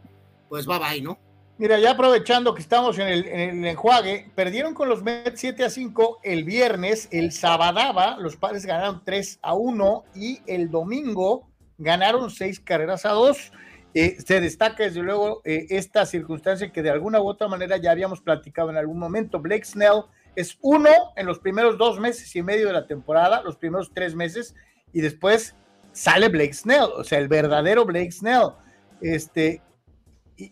pues 0.49 0.65
bye 0.65 0.79
bye, 0.79 1.01
¿no? 1.01 1.19
Mira, 1.59 1.79
ya 1.79 1.91
aprovechando 1.91 2.53
que 2.53 2.61
estamos 2.61 2.99
en 2.99 3.07
el, 3.07 3.27
en 3.27 3.63
el 3.63 3.65
enjuague, 3.65 4.31
perdieron 4.35 4.75
con 4.75 4.89
los 4.89 5.01
Mets 5.01 5.39
7 5.39 5.63
a 5.63 5.69
5 5.71 6.19
el 6.21 6.43
viernes, 6.43 7.09
el 7.11 7.31
sabadaba, 7.31 8.17
los 8.19 8.35
padres 8.35 8.63
ganaron 8.63 9.01
3 9.03 9.39
a 9.41 9.55
1 9.55 10.03
y 10.13 10.39
el 10.45 10.69
domingo 10.69 11.49
ganaron 11.79 12.29
6 12.29 12.59
carreras 12.59 13.05
a 13.07 13.09
2. 13.09 13.51
Eh, 13.95 14.17
se 14.23 14.39
destaca 14.39 14.83
desde 14.83 15.01
luego 15.01 15.41
eh, 15.45 15.65
esta 15.71 16.05
circunstancia 16.05 16.71
que 16.71 16.83
de 16.83 16.91
alguna 16.91 17.19
u 17.19 17.27
otra 17.27 17.47
manera 17.47 17.77
ya 17.77 17.89
habíamos 17.89 18.21
platicado 18.21 18.69
en 18.69 18.77
algún 18.77 18.99
momento. 18.99 19.39
Blake 19.39 19.65
Snell 19.65 20.03
es 20.35 20.59
uno 20.61 20.91
en 21.15 21.25
los 21.25 21.39
primeros 21.39 21.79
dos 21.79 21.99
meses 21.99 22.35
y 22.35 22.43
medio 22.43 22.67
de 22.67 22.73
la 22.73 22.85
temporada, 22.85 23.41
los 23.41 23.55
primeros 23.55 23.91
tres 23.95 24.13
meses, 24.13 24.53
y 24.97 25.01
después 25.01 25.53
sale 25.91 26.27
Blake 26.27 26.55
Snell, 26.55 26.89
o 26.95 27.03
sea, 27.03 27.19
el 27.19 27.27
verdadero 27.27 27.85
Blake 27.85 28.11
Snell. 28.11 28.53
Este, 28.99 29.61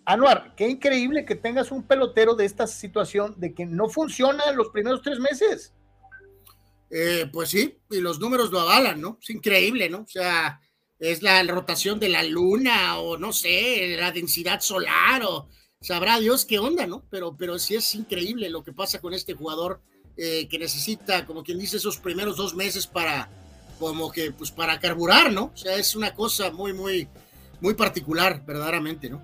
Anuar, 0.05 0.53
qué 0.55 0.69
increíble 0.69 1.25
que 1.25 1.33
tengas 1.33 1.71
un 1.71 1.81
pelotero 1.81 2.35
de 2.35 2.45
esta 2.45 2.67
situación 2.67 3.33
de 3.37 3.55
que 3.55 3.65
no 3.65 3.89
funciona 3.89 4.43
en 4.47 4.55
los 4.55 4.69
primeros 4.69 5.01
tres 5.01 5.17
meses. 5.17 5.73
Eh, 6.91 7.27
pues 7.33 7.49
sí, 7.49 7.79
y 7.89 8.01
los 8.01 8.19
números 8.19 8.51
lo 8.51 8.59
avalan, 8.59 9.01
¿no? 9.01 9.17
Es 9.19 9.31
increíble, 9.31 9.89
¿no? 9.89 10.01
O 10.01 10.07
sea, 10.07 10.61
es 10.99 11.23
la 11.23 11.41
rotación 11.41 11.99
de 11.99 12.09
la 12.09 12.21
luna 12.21 12.99
o 12.99 13.17
no 13.17 13.33
sé, 13.33 13.95
la 13.97 14.11
densidad 14.11 14.61
solar 14.61 15.23
o 15.27 15.49
sabrá 15.81 16.19
Dios 16.19 16.45
qué 16.45 16.59
onda, 16.59 16.85
¿no? 16.85 17.03
Pero, 17.09 17.35
pero 17.35 17.57
sí 17.57 17.73
es 17.73 17.95
increíble 17.95 18.51
lo 18.51 18.63
que 18.63 18.73
pasa 18.73 19.01
con 19.01 19.15
este 19.15 19.33
jugador 19.33 19.81
eh, 20.17 20.47
que 20.47 20.59
necesita, 20.59 21.25
como 21.25 21.43
quien 21.43 21.57
dice, 21.57 21.77
esos 21.77 21.97
primeros 21.97 22.37
dos 22.37 22.53
meses 22.53 22.85
para, 22.85 23.27
como 23.79 24.11
que 24.11 24.31
pues 24.31 24.51
para 24.51 24.79
carburar, 24.79 25.31
¿no? 25.31 25.51
O 25.53 25.57
sea, 25.57 25.75
es 25.75 25.95
una 25.95 26.13
cosa 26.13 26.51
muy, 26.51 26.73
muy, 26.73 27.07
muy 27.61 27.73
particular, 27.73 28.43
verdaderamente, 28.45 29.09
¿no? 29.09 29.21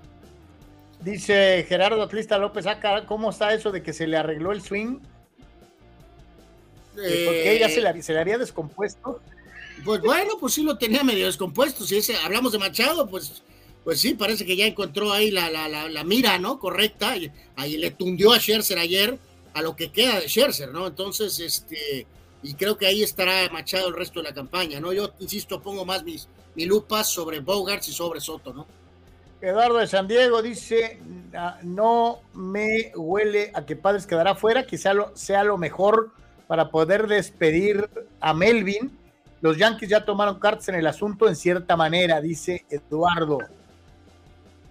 Dice 1.00 1.64
Gerardo 1.68 2.02
Atlista 2.02 2.38
López, 2.38 2.66
acá, 2.66 3.06
¿cómo 3.06 3.30
está 3.30 3.52
eso 3.52 3.72
de 3.72 3.82
que 3.82 3.92
se 3.92 4.06
le 4.06 4.16
arregló 4.16 4.52
el 4.52 4.62
swing? 4.62 5.00
Eh, 6.96 7.24
porque 7.26 7.56
ella 7.56 7.68
se 7.68 7.80
le, 7.80 8.02
se 8.02 8.12
le, 8.12 8.20
había 8.20 8.38
descompuesto. 8.38 9.20
Pues 9.84 10.00
bueno, 10.00 10.34
pues 10.38 10.54
sí 10.54 10.62
lo 10.62 10.78
tenía 10.78 11.02
medio 11.02 11.26
descompuesto. 11.26 11.84
Si 11.84 11.96
ese, 11.96 12.16
hablamos 12.18 12.52
de 12.52 12.58
Machado, 12.58 13.08
pues 13.08 13.42
pues 13.84 14.00
sí, 14.00 14.14
parece 14.14 14.46
que 14.46 14.56
ya 14.56 14.66
encontró 14.66 15.12
ahí 15.12 15.30
la, 15.30 15.50
la, 15.50 15.68
la, 15.68 16.04
mira, 16.04 16.38
¿no? 16.38 16.58
Correcta. 16.58 17.16
Y, 17.16 17.32
ahí 17.56 17.76
le 17.76 17.90
tundió 17.90 18.32
a 18.32 18.38
Scherzer 18.38 18.78
ayer 18.78 19.18
a 19.54 19.62
lo 19.62 19.74
que 19.74 19.90
queda 19.90 20.20
de 20.20 20.28
Scherzer, 20.28 20.70
¿no? 20.70 20.86
Entonces, 20.86 21.40
este, 21.40 22.06
y 22.42 22.54
creo 22.54 22.76
que 22.76 22.86
ahí 22.86 23.02
estará 23.02 23.48
machado 23.52 23.88
el 23.88 23.94
resto 23.94 24.20
de 24.20 24.28
la 24.28 24.34
campaña, 24.34 24.80
¿no? 24.80 24.92
Yo, 24.92 25.12
insisto, 25.20 25.62
pongo 25.62 25.84
más 25.84 26.02
mis, 26.02 26.28
mi 26.54 26.66
lupas 26.66 27.08
sobre 27.08 27.40
Bogarts 27.40 27.88
y 27.88 27.92
sobre 27.92 28.20
Soto, 28.20 28.52
¿no? 28.52 28.66
Eduardo 29.40 29.78
de 29.78 29.88
San 29.88 30.06
Diego 30.06 30.40
dice, 30.40 31.00
no 31.62 32.20
me 32.32 32.92
huele 32.94 33.50
a 33.54 33.66
que 33.66 33.74
Padres 33.74 34.06
quedará 34.06 34.36
fuera, 34.36 34.64
quizá 34.64 34.94
lo, 34.94 35.16
sea 35.16 35.42
lo 35.42 35.58
mejor 35.58 36.10
para 36.46 36.70
poder 36.70 37.08
despedir 37.08 37.88
a 38.20 38.34
Melvin. 38.34 38.96
Los 39.40 39.56
Yankees 39.56 39.88
ya 39.88 40.04
tomaron 40.04 40.38
cartas 40.38 40.68
en 40.68 40.76
el 40.76 40.86
asunto 40.86 41.28
en 41.28 41.34
cierta 41.34 41.76
manera, 41.76 42.20
dice 42.20 42.64
Eduardo. 42.70 43.38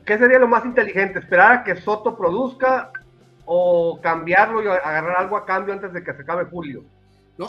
¿Qué 0.06 0.18
sería 0.18 0.40
lo 0.40 0.48
más 0.48 0.64
inteligente? 0.64 1.20
¿Esperar 1.20 1.52
a 1.52 1.64
que 1.66 1.76
Soto 1.76 2.18
produzca 2.18 2.92
o 3.46 4.00
cambiarlo 4.02 4.64
y 4.64 4.68
agarrar 4.68 5.18
algo 5.18 5.36
a 5.36 5.46
cambio 5.46 5.74
antes 5.74 5.92
de 5.92 6.02
que 6.02 6.14
se 6.14 6.22
acabe 6.22 6.46
julio? 6.46 6.86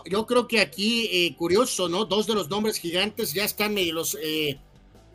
Yo 0.06 0.27
creo 0.27 0.47
que 0.47 0.60
aquí, 0.60 1.09
eh, 1.12 1.35
curioso, 1.36 1.89
¿no? 1.89 2.05
Dos 2.05 2.27
de 2.27 2.35
los 2.35 2.48
nombres 2.48 2.78
gigantes 2.78 3.32
ya 3.32 3.44
están 3.44 3.74
los... 3.93 4.16
Eh, 4.23 4.59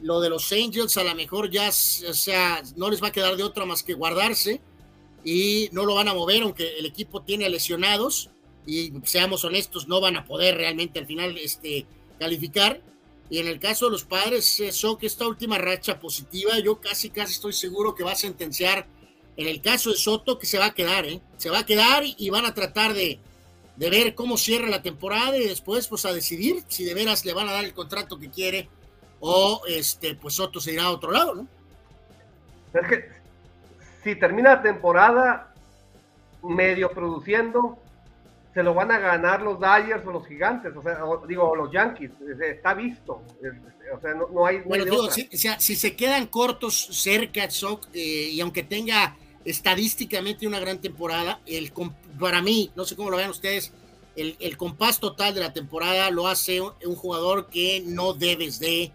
lo 0.01 0.21
de 0.21 0.29
los 0.29 0.51
Angels 0.51 0.95
a 0.97 1.03
lo 1.03 1.15
mejor 1.15 1.49
ya, 1.49 1.69
o 1.69 2.13
sea, 2.13 2.61
no 2.75 2.89
les 2.89 3.01
va 3.01 3.07
a 3.07 3.11
quedar 3.11 3.35
de 3.35 3.41
otra 3.41 3.65
más 3.65 3.81
que 3.81 3.95
guardarse 3.95 4.61
y 5.23 5.69
no 5.71 5.85
lo 5.85 5.95
van 5.95 6.07
a 6.07 6.13
mover, 6.13 6.43
aunque 6.43 6.77
el 6.77 6.85
equipo 6.85 7.23
tiene 7.23 7.49
lesionados 7.49 8.29
y 8.65 8.93
seamos 9.05 9.43
honestos, 9.43 9.87
no 9.87 9.99
van 9.99 10.17
a 10.17 10.25
poder 10.25 10.55
realmente 10.55 10.99
al 10.99 11.07
final 11.07 11.37
este, 11.37 11.85
calificar. 12.19 12.81
Y 13.29 13.39
en 13.39 13.47
el 13.47 13.59
caso 13.59 13.85
de 13.85 13.91
los 13.91 14.03
padres, 14.03 14.59
eso 14.59 14.97
que 14.97 15.07
esta 15.07 15.27
última 15.27 15.57
racha 15.57 15.99
positiva, 15.99 16.59
yo 16.59 16.79
casi, 16.79 17.09
casi 17.09 17.33
estoy 17.33 17.53
seguro 17.53 17.93
que 17.93 18.03
va 18.03 18.13
a 18.13 18.15
sentenciar 18.15 18.87
en 19.35 19.47
el 19.47 19.61
caso 19.61 19.89
de 19.89 19.97
Soto 19.97 20.39
que 20.39 20.45
se 20.45 20.57
va 20.57 20.67
a 20.67 20.73
quedar, 20.73 21.05
¿eh? 21.05 21.21
Se 21.37 21.49
va 21.49 21.59
a 21.59 21.65
quedar 21.65 22.03
y 22.05 22.29
van 22.29 22.45
a 22.45 22.53
tratar 22.53 22.93
de, 22.93 23.19
de 23.77 23.89
ver 23.89 24.15
cómo 24.15 24.37
cierra 24.37 24.67
la 24.67 24.81
temporada 24.81 25.37
y 25.37 25.47
después 25.47 25.87
pues 25.87 26.05
a 26.05 26.11
decidir 26.11 26.63
si 26.67 26.83
de 26.83 26.93
veras 26.93 27.23
le 27.25 27.33
van 27.33 27.47
a 27.47 27.53
dar 27.53 27.63
el 27.63 27.73
contrato 27.73 28.19
que 28.19 28.29
quiere 28.29 28.67
o 29.19 29.61
este 29.67 30.15
pues 30.15 30.33
Soto 30.35 30.59
se 30.59 30.73
irá 30.73 30.83
a 30.83 30.91
otro 30.91 31.11
lado, 31.11 31.35
¿no? 31.35 31.47
Es 32.73 32.87
que 32.87 33.09
si 34.03 34.15
termina 34.15 34.55
la 34.55 34.61
temporada 34.61 35.53
medio 36.43 36.89
produciendo, 36.91 37.77
se 38.53 38.63
lo 38.63 38.73
van 38.73 38.91
a 38.91 38.99
ganar 38.99 39.41
los 39.41 39.59
Dyers 39.59 40.05
o 40.05 40.11
los 40.11 40.27
Gigantes, 40.27 40.75
o 40.75 40.81
sea, 40.81 40.99
digo, 41.27 41.55
los 41.55 41.71
Yankees, 41.71 42.11
está 42.41 42.73
visto, 42.73 43.21
o 43.95 43.99
sea, 43.99 44.13
no, 44.13 44.45
hay... 44.45 44.59
Bueno, 44.59 44.85
digo, 44.85 45.11
si, 45.11 45.29
si, 45.31 45.75
se 45.75 45.95
quedan 45.95 46.27
cortos 46.27 46.87
cerca, 46.91 47.47
eh, 47.93 48.29
y 48.31 48.41
aunque 48.41 48.63
tenga 48.63 49.15
estadísticamente 49.47 50.45
una 50.45 50.59
gran 50.59 50.81
temporada, 50.81 51.39
el, 51.45 51.71
para 52.19 52.41
mí, 52.41 52.69
no 52.75 52.83
sé 52.83 52.97
cómo 52.97 53.09
lo 53.09 53.15
vean 53.15 53.29
ustedes, 53.29 53.71
el, 54.17 54.35
el 54.41 54.57
compás 54.57 54.99
total 54.99 55.33
de 55.33 55.39
la 55.39 55.53
temporada 55.53 56.11
lo 56.11 56.27
hace 56.27 56.59
un, 56.59 56.95
jugador 56.95 57.47
que 57.47 57.81
no 57.85 58.13
debes 58.13 58.59
de, 58.59 58.91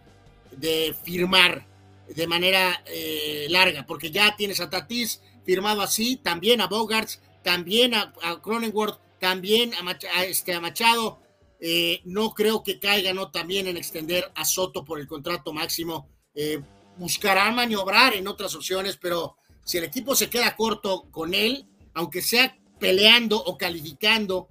de 0.51 0.95
firmar 1.05 1.66
de 2.07 2.27
manera 2.27 2.83
eh, 2.85 3.47
larga, 3.49 3.87
porque 3.87 4.11
ya 4.11 4.37
tienes 4.37 4.61
a 4.61 4.69
Tatis 4.69 5.23
firmado 5.47 5.81
así, 5.81 6.16
también 6.16 6.61
a 6.61 6.66
Bogarts, 6.66 7.23
también 7.43 7.95
a, 7.95 8.12
Cronenworth, 8.43 9.01
también 9.19 9.73
a, 9.74 10.24
este, 10.24 10.53
a 10.53 10.61
Machado. 10.61 11.19
Eh, 11.61 12.03
no 12.05 12.35
creo 12.35 12.62
que 12.62 12.79
caigan 12.79 13.16
¿no? 13.16 13.31
también 13.31 13.69
en 13.69 13.79
extender 13.79 14.31
a 14.35 14.45
Soto 14.45 14.85
por 14.85 15.01
el 15.01 15.07
contrato 15.07 15.53
máximo. 15.55 16.11
Eh, 16.35 16.61
buscará 16.99 17.51
maniobrar 17.53 18.15
en 18.15 18.29
otras 18.29 18.55
opciones, 18.55 18.99
pero 19.01 19.37
si 19.65 19.79
el 19.79 19.85
equipo 19.85 20.15
se 20.15 20.31
queda 20.31 20.57
corto 20.57 21.05
con 21.11 21.35
él, 21.35 21.67
aunque 21.95 22.23
sea 22.23 22.57
peleando 22.79 23.43
o 23.43 23.57
calificando 23.57 24.49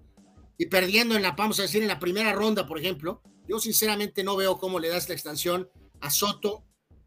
y 0.57 0.67
perdiendo 0.67 1.15
en 1.15 1.21
la, 1.21 1.31
vamos 1.31 1.59
a 1.59 1.63
decir, 1.63 1.81
en 1.81 1.87
la 1.87 1.99
primera 1.99 2.31
ronda, 2.33 2.65
por 2.65 2.79
ejemplo, 2.79 3.21
yo 3.47 3.59
sinceramente 3.59 4.23
no 4.23 4.35
veo 4.35 4.57
cómo 4.57 4.79
le 4.79 4.89
das 4.89 5.09
la 5.09 5.15
extensión 5.15 5.69
a 5.99 6.09
Soto 6.09 6.63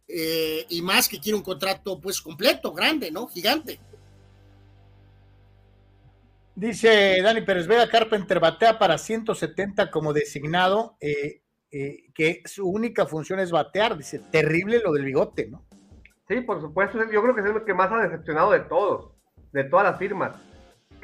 eh, 0.07 0.67
y 0.69 0.83
más 0.83 1.09
que 1.09 1.19
quiere 1.19 1.37
un 1.37 1.43
contrato 1.43 2.01
pues 2.01 2.21
completo, 2.21 2.73
grande, 2.73 3.11
¿no? 3.11 3.27
Gigante. 3.27 3.81
Dice 6.55 7.21
Dani 7.23 7.41
Pérez 7.41 7.67
Vega, 7.67 7.89
Carpenter 7.89 8.39
batea 8.39 8.79
para 8.79 8.97
170 8.99 9.91
como 9.91 10.13
designado, 10.13 10.97
eh, 11.01 11.43
eh, 11.71 12.05
que 12.15 12.43
su 12.45 12.69
única 12.69 13.07
función 13.07 13.41
es 13.41 13.51
batear. 13.51 13.97
Dice, 13.97 14.21
terrible 14.31 14.81
lo 14.81 14.93
del 14.93 15.05
bigote, 15.05 15.49
¿no? 15.49 15.67
Sí, 16.29 16.41
por 16.41 16.61
supuesto, 16.61 16.99
yo 17.11 17.23
creo 17.23 17.35
que 17.35 17.41
es 17.43 17.47
el 17.47 17.65
que 17.65 17.75
más 17.75 17.93
ha 17.93 17.99
decepcionado 17.99 18.51
de 18.53 18.61
todos, 18.61 19.13
de 19.53 19.65
todas 19.65 19.85
las 19.85 19.99
firmas 19.99 20.35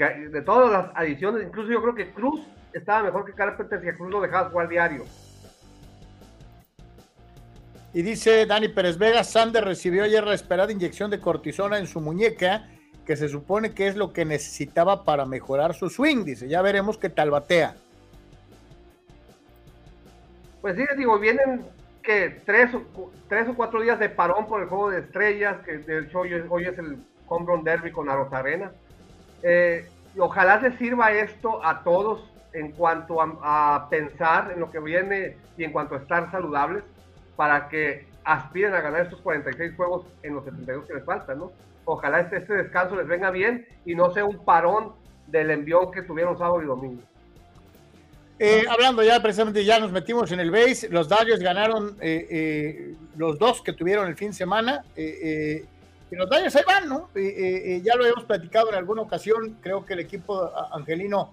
de 0.08 0.42
todas 0.42 0.70
las 0.70 0.96
adiciones, 0.96 1.46
incluso 1.46 1.70
yo 1.70 1.82
creo 1.82 1.94
que 1.94 2.10
Cruz 2.12 2.40
estaba 2.72 3.02
mejor 3.02 3.24
que 3.26 3.32
Carpenter 3.32 3.80
si 3.80 3.88
a 3.88 3.94
Cruz 3.94 4.10
lo 4.10 4.20
dejaba 4.20 4.50
jugar 4.50 4.68
diario. 4.68 5.04
Y 7.92 8.02
dice 8.02 8.46
Dani 8.46 8.68
Pérez 8.68 8.96
Vega, 8.96 9.24
Sander 9.24 9.64
recibió 9.64 10.04
ayer 10.04 10.24
la 10.24 10.34
esperada 10.34 10.72
inyección 10.72 11.10
de 11.10 11.20
cortisona 11.20 11.78
en 11.78 11.86
su 11.86 12.00
muñeca, 12.00 12.68
que 13.04 13.16
se 13.16 13.28
supone 13.28 13.74
que 13.74 13.88
es 13.88 13.96
lo 13.96 14.12
que 14.12 14.24
necesitaba 14.24 15.04
para 15.04 15.26
mejorar 15.26 15.74
su 15.74 15.90
swing. 15.90 16.24
Dice, 16.24 16.48
ya 16.48 16.62
veremos 16.62 16.96
qué 16.96 17.10
tal 17.10 17.30
batea. 17.30 17.74
Pues 20.60 20.76
sí, 20.76 20.84
digo, 20.96 21.18
vienen 21.18 21.66
que 22.02 22.42
tres 22.44 22.74
o, 22.74 22.82
tres 23.28 23.48
o 23.48 23.54
cuatro 23.54 23.80
días 23.80 23.98
de 23.98 24.08
parón 24.08 24.46
por 24.46 24.62
el 24.62 24.68
juego 24.68 24.90
de 24.90 25.00
estrellas, 25.00 25.58
que 25.64 25.78
de 25.78 26.00
hecho 26.00 26.20
hoy, 26.20 26.32
hoy 26.48 26.64
es 26.64 26.78
el 26.78 26.98
home 27.28 27.46
run 27.46 27.64
derby 27.64 27.90
con 27.92 28.08
Aros 28.08 28.32
Arena. 28.32 28.72
Eh, 29.42 29.88
ojalá 30.18 30.60
se 30.60 30.76
sirva 30.76 31.12
esto 31.12 31.64
a 31.64 31.82
todos 31.82 32.30
en 32.52 32.72
cuanto 32.72 33.20
a, 33.20 33.86
pensar 33.90 34.52
en 34.52 34.60
lo 34.60 34.70
que 34.70 34.80
viene 34.80 35.36
y 35.56 35.64
en 35.64 35.72
cuanto 35.72 35.94
a 35.94 35.98
estar 35.98 36.30
saludables 36.30 36.82
para 37.36 37.68
que 37.68 38.06
aspiren 38.24 38.74
a 38.74 38.80
ganar 38.80 39.02
estos 39.02 39.20
46 39.20 39.74
juegos 39.76 40.06
en 40.22 40.34
los 40.34 40.44
72 40.44 40.86
que 40.86 40.94
les 40.94 41.04
faltan, 41.04 41.38
¿no? 41.38 41.52
Ojalá 41.84 42.20
este, 42.20 42.38
este, 42.38 42.54
descanso 42.54 42.96
les 42.96 43.06
venga 43.06 43.30
bien 43.30 43.66
y 43.84 43.94
no 43.94 44.12
sea 44.12 44.24
un 44.24 44.44
parón 44.44 44.92
del 45.26 45.50
envión 45.50 45.90
que 45.92 46.02
tuvieron 46.02 46.36
sábado 46.36 46.62
y 46.62 46.66
domingo. 46.66 47.02
Eh, 48.42 48.64
hablando 48.68 49.02
ya 49.02 49.20
precisamente, 49.20 49.64
ya 49.64 49.78
nos 49.78 49.92
metimos 49.92 50.32
en 50.32 50.40
el 50.40 50.50
base, 50.50 50.88
los 50.88 51.08
Dodgers 51.08 51.40
ganaron 51.40 51.96
eh, 52.00 52.94
los 53.16 53.38
dos 53.38 53.60
que 53.60 53.74
tuvieron 53.74 54.08
el 54.08 54.16
fin 54.16 54.28
de 54.28 54.34
semana. 54.34 54.84
Y 54.96 56.16
los 56.16 56.28
daños 56.28 56.56
ahí 56.56 56.62
van, 56.66 56.88
¿no? 56.88 57.08
ya 57.14 57.94
lo 57.94 58.04
hemos 58.04 58.24
platicado 58.24 58.70
en 58.70 58.74
alguna 58.74 59.02
ocasión, 59.02 59.58
creo 59.60 59.84
que 59.84 59.92
el 59.92 60.00
equipo 60.00 60.50
angelino 60.72 61.32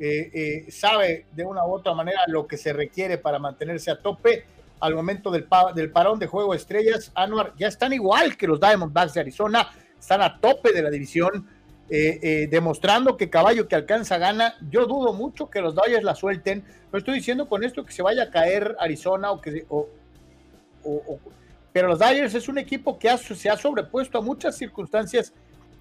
eh, 0.00 0.30
eh, 0.32 0.70
sabe 0.70 1.26
de 1.32 1.44
una 1.44 1.66
u 1.66 1.72
otra 1.72 1.92
manera 1.92 2.20
lo 2.28 2.46
que 2.46 2.56
se 2.56 2.72
requiere 2.72 3.18
para 3.18 3.38
mantenerse 3.38 3.90
a 3.90 4.00
tope. 4.00 4.44
Al 4.80 4.94
momento 4.94 5.32
del, 5.32 5.48
del 5.74 5.90
parón 5.90 6.20
de 6.20 6.28
juego 6.28 6.54
estrellas, 6.54 7.10
Anuar 7.16 7.52
ya 7.56 7.66
están 7.66 7.92
igual 7.92 8.36
que 8.36 8.46
los 8.46 8.60
Diamondbacks 8.60 9.14
de 9.14 9.20
Arizona, 9.20 9.68
están 9.98 10.22
a 10.22 10.38
tope 10.38 10.72
de 10.72 10.82
la 10.82 10.90
división, 10.90 11.48
eh, 11.90 12.48
demostrando 12.50 13.16
que 13.16 13.30
caballo 13.30 13.68
que 13.68 13.76
alcanza 13.76 14.18
gana. 14.18 14.54
Yo 14.70 14.86
dudo 14.86 15.12
mucho 15.12 15.50
que 15.50 15.60
los 15.60 15.74
Dodgers 15.74 16.04
la 16.04 16.14
suelten. 16.14 16.64
No 16.92 16.98
estoy 16.98 17.14
diciendo 17.14 17.48
con 17.48 17.64
esto 17.64 17.84
que 17.84 17.92
se 17.92 18.02
vaya 18.02 18.24
a 18.24 18.30
caer 18.30 18.76
Arizona 18.78 19.30
o 19.30 19.40
que 19.40 19.66
o, 19.68 19.88
pero 21.72 21.88
los 21.88 21.98
Dyers 21.98 22.34
es 22.34 22.48
un 22.48 22.58
equipo 22.58 22.98
que 22.98 23.16
se 23.18 23.50
ha 23.50 23.56
sobrepuesto 23.56 24.18
a 24.18 24.20
muchas 24.20 24.56
circunstancias 24.56 25.32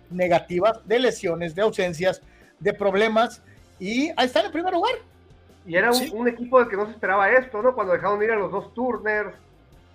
negativas, 0.09 0.79
de 0.85 0.99
lesiones, 0.99 1.55
de 1.55 1.61
ausencias, 1.61 2.21
de 2.59 2.73
problemas, 2.73 3.41
y 3.79 4.09
ahí 4.15 4.25
están 4.25 4.45
en 4.45 4.51
primer 4.51 4.73
lugar. 4.73 4.93
Y 5.65 5.75
era 5.75 5.91
un, 5.91 6.27
equipo 6.27 6.59
del 6.59 6.69
que 6.69 6.77
no 6.77 6.85
se 6.85 6.91
esperaba 6.91 7.29
esto, 7.31 7.61
¿no? 7.61 7.75
Cuando 7.75 7.93
dejaron 7.93 8.21
ir 8.23 8.31
a 8.31 8.35
los 8.35 8.51
dos 8.51 8.73
Turners, 8.73 9.33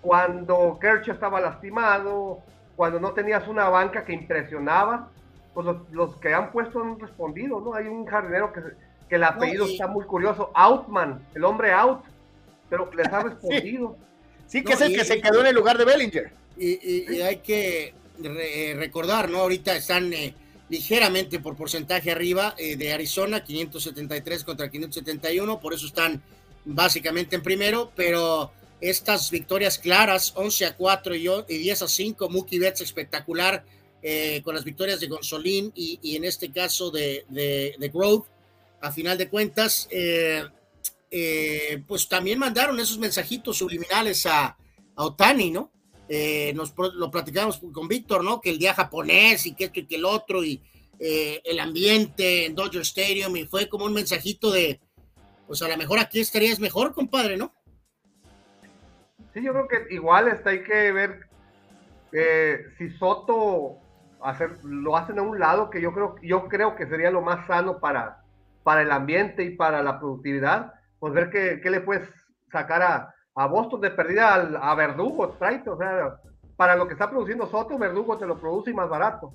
cuando 0.01 0.77
Kershaw 0.79 1.13
estaba 1.13 1.39
lastimado, 1.39 2.39
cuando 2.75 2.99
no 2.99 3.13
tenías 3.13 3.47
una 3.47 3.69
banca 3.69 4.05
que 4.05 4.13
impresionaba, 4.13 5.09
pues 5.53 5.67
los, 5.91 6.15
que 6.17 6.33
han 6.33 6.51
puesto 6.51 6.81
han 6.81 6.99
respondido, 6.99 7.59
¿no? 7.59 7.73
Hay 7.73 7.87
un 7.87 8.05
jardinero 8.05 8.51
que, 8.51 8.61
que 9.09 9.15
el 9.15 9.23
apellido 9.23 9.65
está 9.65 9.87
muy 9.87 10.05
curioso, 10.05 10.51
Outman, 10.53 11.25
el 11.35 11.43
hombre 11.43 11.71
out, 11.71 12.01
pero 12.69 12.89
les 12.93 13.07
ha 13.07 13.21
respondido. 13.21 13.97
Sí, 14.47 14.63
que 14.63 14.73
es 14.73 14.81
el 14.81 14.95
que 14.95 15.05
se 15.05 15.21
quedó 15.21 15.41
en 15.41 15.47
el 15.47 15.55
lugar 15.55 15.77
de 15.77 15.85
Bellinger. 15.85 16.31
Y, 16.57 17.21
hay 17.21 17.37
que 17.37 17.93
eh, 18.23 18.75
recordar, 18.77 19.29
¿no? 19.29 19.39
Ahorita 19.39 19.75
están 19.75 20.13
eh, 20.13 20.35
ligeramente 20.69 21.39
por 21.39 21.55
porcentaje 21.55 22.11
arriba 22.11 22.55
eh, 22.57 22.75
de 22.75 22.93
Arizona, 22.93 23.43
573 23.43 24.43
contra 24.43 24.69
571, 24.69 25.59
por 25.59 25.73
eso 25.73 25.87
están 25.87 26.21
básicamente 26.65 27.35
en 27.35 27.43
primero, 27.43 27.91
pero 27.95 28.51
estas 28.81 29.31
victorias 29.31 29.77
claras, 29.77 30.33
11 30.35 30.65
a 30.65 30.75
4 30.75 31.15
y, 31.15 31.29
10 31.47 31.81
a 31.81 31.87
5, 31.87 32.29
Mookie 32.29 32.59
Betts 32.59 32.81
espectacular, 32.81 33.63
con 34.43 34.53
las 34.53 34.65
victorias 34.65 34.99
de 34.99 35.07
Gonzolín 35.07 35.71
y, 35.75 36.15
en 36.15 36.25
este 36.25 36.51
caso 36.51 36.91
de, 36.91 37.25
de, 37.29 37.75
de 37.79 37.89
Grove, 37.89 38.25
a 38.81 38.91
final 38.91 39.17
de 39.17 39.29
cuentas, 39.29 39.87
eh, 39.91 40.43
pues 41.87 42.09
también 42.09 42.39
mandaron 42.39 42.79
esos 42.79 42.97
mensajitos 42.97 43.57
subliminales 43.57 44.25
a, 44.25 44.57
Otani, 44.95 45.51
¿no? 45.51 45.71
eh, 46.07 46.53
nos 46.53 46.73
lo 46.77 47.09
platicamos 47.09 47.61
con 47.71 47.87
Víctor, 47.87 48.23
¿no? 48.23 48.41
Que 48.41 48.49
el 48.49 48.59
día 48.59 48.73
japonés 48.73 49.45
y 49.45 49.55
que 49.55 49.65
esto 49.65 49.79
y 49.79 49.85
que 49.85 49.95
el 49.95 50.05
otro 50.05 50.43
y 50.43 50.61
eh, 50.99 51.41
el 51.43 51.59
ambiente 51.59 52.45
en 52.45 52.55
Dodger 52.55 52.81
Stadium 52.81 53.35
y 53.37 53.45
fue 53.45 53.69
como 53.69 53.85
un 53.85 53.93
mensajito 53.93 54.51
de, 54.51 54.79
pues 55.47 55.61
a 55.61 55.67
lo 55.67 55.77
mejor 55.77 55.99
aquí 55.99 56.19
estarías 56.19 56.59
mejor, 56.59 56.93
compadre, 56.93 57.37
¿no? 57.37 57.53
Sí, 59.33 59.43
yo 59.43 59.53
creo 59.53 59.67
que 59.67 59.95
igual 59.95 60.27
está, 60.27 60.51
hay 60.51 60.63
que 60.63 60.91
ver 60.91 61.27
eh, 62.11 62.65
si 62.77 62.91
Soto 62.91 63.79
hacer, 64.23 64.63
lo 64.63 64.95
hacen 64.97 65.19
a 65.19 65.21
un 65.21 65.39
lado, 65.39 65.69
que 65.69 65.81
yo 65.81 65.93
creo, 65.93 66.15
yo 66.21 66.47
creo 66.47 66.75
que 66.75 66.87
sería 66.87 67.11
lo 67.11 67.21
más 67.21 67.45
sano 67.47 67.79
para, 67.79 68.23
para 68.63 68.81
el 68.81 68.91
ambiente 68.91 69.43
y 69.43 69.55
para 69.55 69.83
la 69.83 69.99
productividad, 69.99 70.73
pues 70.99 71.13
ver 71.13 71.29
qué, 71.29 71.59
qué 71.61 71.69
le 71.69 71.81
puedes 71.81 72.09
sacar 72.51 72.81
a, 72.81 73.13
a 73.35 73.47
Boston 73.47 73.81
de 73.81 73.91
perdida 73.91 74.33
a 74.33 74.75
Verdugo, 74.75 75.29
traite, 75.29 75.69
o 75.69 75.77
sea, 75.77 76.19
para 76.55 76.75
lo 76.75 76.87
que 76.87 76.93
está 76.93 77.09
produciendo 77.09 77.47
Soto, 77.47 77.77
Verdugo 77.77 78.17
te 78.17 78.25
lo 78.25 78.39
produce 78.39 78.71
y 78.71 78.73
más 78.73 78.89
barato. 78.89 79.33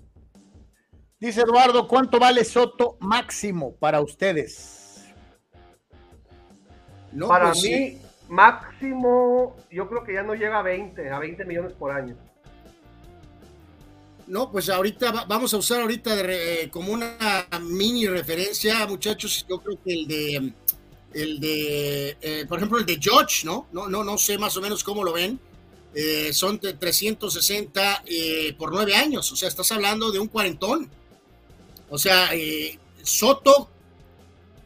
Dice 1.19 1.43
Eduardo, 1.43 1.89
¿cuánto 1.89 2.19
vale 2.19 2.45
Soto 2.45 2.97
máximo 3.01 3.75
para 3.77 4.01
ustedes? 4.01 5.13
para 7.27 7.47
pues 7.47 7.63
mí, 7.65 8.01
máximo, 8.29 9.57
yo 9.71 9.89
creo 9.89 10.05
que 10.05 10.13
ya 10.13 10.23
no 10.23 10.35
llega 10.35 10.59
a 10.59 10.63
20, 10.63 11.11
a 11.11 11.19
20 11.19 11.45
millones 11.45 11.73
por 11.73 11.91
año. 11.91 12.17
No, 14.29 14.53
pues 14.53 14.69
ahorita 14.69 15.25
vamos 15.27 15.55
a 15.55 15.57
usar 15.57 15.81
ahorita 15.81 16.11
eh, 16.21 16.69
como 16.71 16.93
una 16.93 17.17
mini 17.63 18.07
referencia, 18.07 18.87
muchachos. 18.87 19.47
Yo 19.49 19.59
creo 19.59 19.79
que 19.83 19.93
el 19.95 20.07
de, 20.07 20.53
el 21.15 21.41
de, 21.41 22.17
eh, 22.21 22.45
por 22.47 22.59
ejemplo, 22.59 22.79
el 22.79 22.85
de 22.85 22.99
George, 23.01 23.47
¿no? 23.47 23.69
No, 23.73 23.89
no, 23.89 24.05
no 24.05 24.19
sé 24.19 24.37
más 24.37 24.55
o 24.59 24.61
menos 24.61 24.85
cómo 24.85 25.03
lo 25.03 25.15
ven. 25.15 25.41
Eh, 25.95 26.31
son 26.35 26.59
de 26.59 26.75
360 26.75 28.05
por 28.59 28.71
nueve 28.71 28.95
años, 28.95 29.33
o 29.33 29.37
sea, 29.37 29.49
estás 29.49 29.73
hablando 29.73 30.13
de 30.13 30.19
un 30.19 30.29
cuarentón. 30.29 30.91
O 31.89 31.97
sea, 31.97 32.29
Soto 33.03 33.71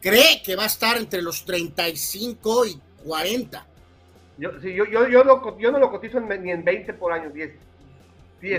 cree 0.01 0.41
que 0.43 0.57
va 0.57 0.63
a 0.63 0.67
estar 0.67 0.97
entre 0.97 1.21
los 1.21 1.45
35 1.45 2.65
y 2.65 2.79
40. 3.05 3.65
Yo, 4.37 4.49
sí, 4.61 4.73
yo, 4.75 4.83
yo, 4.85 5.07
yo, 5.07 5.23
no 5.23 5.79
lo 5.79 5.89
cotizo 5.89 6.19
ni 6.19 6.51
en 6.51 6.65
20 6.65 6.93
por 6.95 7.13
año, 7.13 7.29
10. 7.29 7.53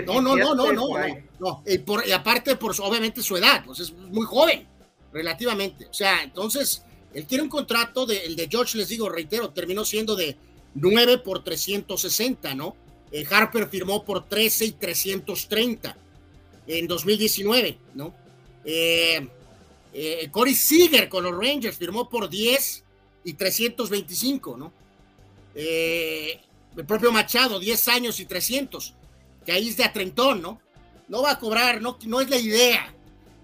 No, 0.05 0.21
no, 0.21 0.35
no, 0.35 0.55
no, 0.55 0.73
no, 0.73 0.89
no, 1.39 1.63
Y, 1.65 1.77
por, 1.79 2.07
y 2.07 2.11
aparte, 2.11 2.55
por 2.55 2.75
obviamente 2.79 3.21
su 3.21 3.37
edad, 3.37 3.63
pues 3.65 3.79
es 3.79 3.91
muy 3.93 4.25
joven, 4.25 4.67
relativamente. 5.13 5.85
O 5.85 5.93
sea, 5.93 6.23
entonces, 6.23 6.83
él 7.13 7.25
quiere 7.25 7.43
un 7.43 7.49
contrato, 7.49 8.05
de, 8.05 8.25
el 8.25 8.35
de 8.35 8.47
George, 8.49 8.77
les 8.77 8.89
digo, 8.89 9.09
reitero, 9.09 9.49
terminó 9.49 9.85
siendo 9.85 10.15
de 10.15 10.35
9 10.73 11.19
por 11.19 11.43
360, 11.43 12.55
¿no? 12.55 12.75
Eh, 13.11 13.25
Harper 13.29 13.67
firmó 13.67 14.03
por 14.03 14.27
13 14.27 14.65
y 14.65 14.71
330 14.71 15.95
en 16.67 16.87
2019, 16.87 17.77
¿no? 17.93 18.13
Eh, 18.65 19.27
eh, 19.93 20.29
Corey 20.31 20.55
Seager 20.55 21.07
con 21.07 21.23
los 21.23 21.33
Rangers 21.33 21.77
firmó 21.77 22.09
por 22.09 22.27
10 22.27 22.83
y 23.23 23.33
325, 23.33 24.57
¿no? 24.57 24.73
Eh, 25.53 26.41
el 26.75 26.85
propio 26.85 27.11
Machado, 27.11 27.59
10 27.59 27.87
años 27.87 28.19
y 28.19 28.25
300, 28.25 28.94
que 29.45 29.51
ahí 29.51 29.69
es 29.69 29.77
de 29.77 29.83
Atrentón, 29.83 30.41
¿no? 30.41 30.59
No 31.07 31.21
va 31.21 31.31
a 31.31 31.39
cobrar, 31.39 31.81
no, 31.81 31.97
no 32.05 32.21
es 32.21 32.29
la 32.29 32.37
idea 32.37 32.93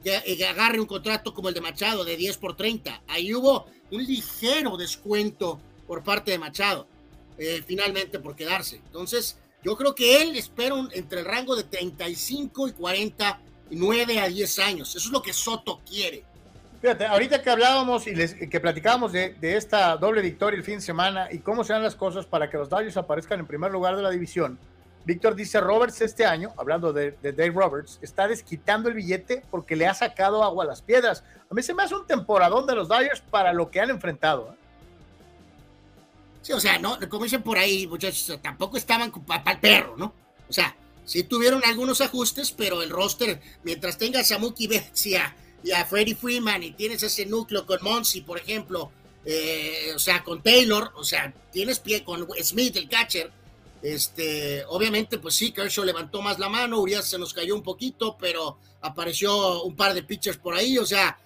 que, 0.03 0.15
eh, 0.15 0.47
agarre 0.47 0.79
un 0.79 0.87
contrato 0.87 1.33
como 1.33 1.49
el 1.49 1.53
de 1.53 1.61
Machado 1.61 2.03
de 2.03 2.17
10 2.17 2.37
por 2.37 2.55
30. 2.55 3.03
Ahí 3.07 3.33
hubo 3.33 3.67
un 3.91 4.03
ligero 4.03 4.77
descuento 4.77 5.59
por 5.87 6.03
parte 6.03 6.31
de 6.31 6.39
Machado, 6.39 6.87
eh, 7.37 7.61
finalmente 7.65 8.19
por 8.19 8.35
quedarse. 8.35 8.77
Entonces, 8.77 9.37
yo 9.63 9.77
creo 9.77 9.93
que 9.93 10.21
él 10.21 10.35
espera 10.35 10.75
entre 10.93 11.19
el 11.19 11.25
rango 11.25 11.55
de 11.55 11.63
35 11.63 12.69
y 12.69 12.71
49 12.71 14.19
a 14.19 14.27
10 14.27 14.59
años. 14.59 14.95
Eso 14.95 15.07
es 15.07 15.11
lo 15.11 15.21
que 15.21 15.33
Soto 15.33 15.81
quiere. 15.87 16.23
Fíjate, 16.81 17.05
ahorita 17.05 17.43
que 17.43 17.49
hablábamos 17.51 18.07
y 18.07 18.15
les, 18.15 18.33
que 18.33 18.59
platicábamos 18.59 19.11
de, 19.11 19.35
esta 19.39 19.95
doble 19.97 20.23
victoria 20.23 20.57
el 20.57 20.63
fin 20.63 20.75
de 20.75 20.81
semana 20.81 21.27
y 21.31 21.37
cómo 21.37 21.63
se 21.63 21.73
dan 21.73 21.83
las 21.83 21.95
cosas 21.95 22.25
para 22.25 22.49
que 22.49 22.57
los 22.57 22.69
Dodgers 22.69 22.97
aparezcan 22.97 23.39
en 23.39 23.45
primer 23.45 23.71
lugar 23.71 23.95
de 23.95 24.01
la 24.01 24.09
división, 24.09 24.57
Víctor 25.05 25.35
dice, 25.35 25.59
Roberts 25.59 26.01
este 26.01 26.25
año, 26.25 26.53
hablando 26.57 26.93
de, 26.93 27.11
Dave 27.21 27.51
Roberts, 27.51 27.99
está 28.01 28.27
desquitando 28.27 28.89
el 28.89 28.95
billete 28.95 29.43
porque 29.49 29.75
le 29.75 29.87
ha 29.87 29.93
sacado 29.93 30.43
agua 30.43 30.63
a 30.63 30.67
las 30.67 30.81
piedras. 30.81 31.23
A 31.49 31.53
mí 31.53 31.63
se 31.63 31.73
me 31.73 31.83
hace 31.83 31.95
un 31.95 32.05
temporadón 32.05 32.67
de 32.67 32.75
los 32.75 32.87
Dodgers 32.87 33.21
para 33.21 33.53
lo 33.53 33.71
que 33.71 33.79
han 33.79 33.89
enfrentado. 33.89 34.53
¿eh? 34.53 34.55
Sí, 36.43 36.53
o 36.53 36.59
sea, 36.59 36.77
no, 36.77 36.97
como 37.09 37.23
dicen 37.23 37.41
por 37.41 37.57
ahí, 37.57 37.87
muchachos, 37.87 38.39
tampoco 38.41 38.77
estaban 38.77 39.11
para 39.11 39.51
el 39.51 39.59
perro, 39.59 39.95
¿no? 39.97 40.13
O 40.47 40.53
sea, 40.53 40.75
sí 41.05 41.23
tuvieron 41.23 41.61
algunos 41.65 42.01
ajustes, 42.01 42.51
pero 42.51 42.81
el 42.81 42.89
roster, 42.89 43.41
mientras 43.63 43.97
tenga 43.97 44.19
a 44.19 44.23
Samuki 44.23 44.67
Betts 44.67 45.05
y 45.07 45.15
a 45.15 45.85
Freddie 45.89 46.15
Freeman 46.15 46.63
y 46.63 46.71
tienes 46.71 47.01
ese 47.03 47.25
núcleo 47.25 47.65
con 47.65 47.79
Monsi, 47.81 48.21
por 48.21 48.37
ejemplo, 48.37 48.91
eh, 49.25 49.91
o 49.95 49.99
sea, 49.99 50.23
con 50.23 50.41
Taylor, 50.41 50.91
o 50.95 51.03
sea, 51.03 51.33
tienes 51.51 51.79
pie 51.79 52.03
con 52.03 52.27
Smith, 52.43 52.75
el 52.75 52.89
catcher. 52.89 53.31
Este, 53.81 54.63
obviamente, 54.65 55.17
pues 55.17 55.35
sí, 55.35 55.51
Kershaw 55.51 55.83
levantó 55.83 56.21
más 56.21 56.37
la 56.37 56.49
mano, 56.49 56.79
Urias 56.79 57.09
se 57.09 57.17
nos 57.17 57.33
cayó 57.33 57.55
un 57.55 57.63
poquito, 57.63 58.15
pero 58.19 58.59
apareció 58.81 59.63
un 59.63 59.75
par 59.75 59.93
de 59.93 60.03
pitchers 60.03 60.37
por 60.37 60.53
ahí, 60.53 60.77
o 60.77 60.85
sea, 60.85 61.17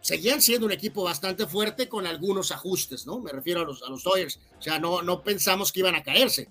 seguían 0.00 0.40
siendo 0.40 0.66
un 0.66 0.72
equipo 0.72 1.02
bastante 1.02 1.46
fuerte 1.46 1.88
con 1.88 2.06
algunos 2.06 2.52
ajustes, 2.52 3.06
¿no? 3.06 3.20
Me 3.20 3.32
refiero 3.32 3.60
a 3.60 3.64
los, 3.64 3.82
a 3.82 3.90
los 3.90 4.02
Dodgers, 4.02 4.40
o 4.58 4.62
sea, 4.62 4.78
no, 4.78 5.02
no 5.02 5.22
pensamos 5.22 5.72
que 5.72 5.80
iban 5.80 5.94
a 5.94 6.02
caerse. 6.02 6.48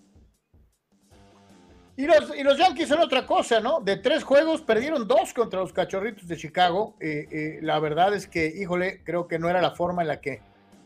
Y 2.00 2.06
los, 2.06 2.34
y 2.34 2.44
los 2.44 2.58
Yankees 2.58 2.88
son 2.88 3.02
otra 3.02 3.26
cosa, 3.26 3.60
¿no? 3.60 3.82
De 3.82 3.98
tres 3.98 4.24
juegos 4.24 4.62
perdieron 4.62 5.06
dos 5.06 5.34
contra 5.34 5.60
los 5.60 5.74
Cachorritos 5.74 6.30
de 6.30 6.38
Chicago. 6.38 6.96
Eh, 7.02 7.28
eh, 7.30 7.60
la 7.62 7.78
verdad 7.80 8.14
es 8.14 8.26
que, 8.26 8.48
híjole, 8.48 9.04
creo 9.04 9.28
que 9.28 9.38
no 9.38 9.50
era 9.50 9.62
la 9.62 9.72
forma 9.72 10.04
en 10.04 10.08
la 10.08 10.22
que 10.22 10.42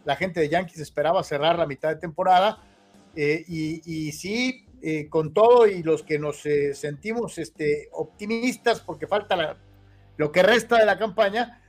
la 0.05 0.15
gente 0.15 0.39
de 0.39 0.49
Yankees 0.49 0.79
esperaba 0.79 1.23
cerrar 1.23 1.59
la 1.59 1.67
mitad 1.67 1.89
de 1.89 1.97
temporada. 1.97 2.63
Eh, 3.15 3.43
y, 3.47 4.11
sí, 4.11 4.65
con 5.09 5.33
todo 5.33 5.67
y 5.67 5.81
los 5.83 6.03
que 6.03 6.19
nos 6.19 6.41
sentimos 6.73 7.37
este, 7.37 7.89
optimistas 7.93 8.81
porque 8.81 9.07
falta 9.07 9.57
lo 10.17 10.31
que 10.31 10.43
resta 10.43 10.77
de 10.77 10.85
la 10.85 10.97
campaña, 10.97 11.61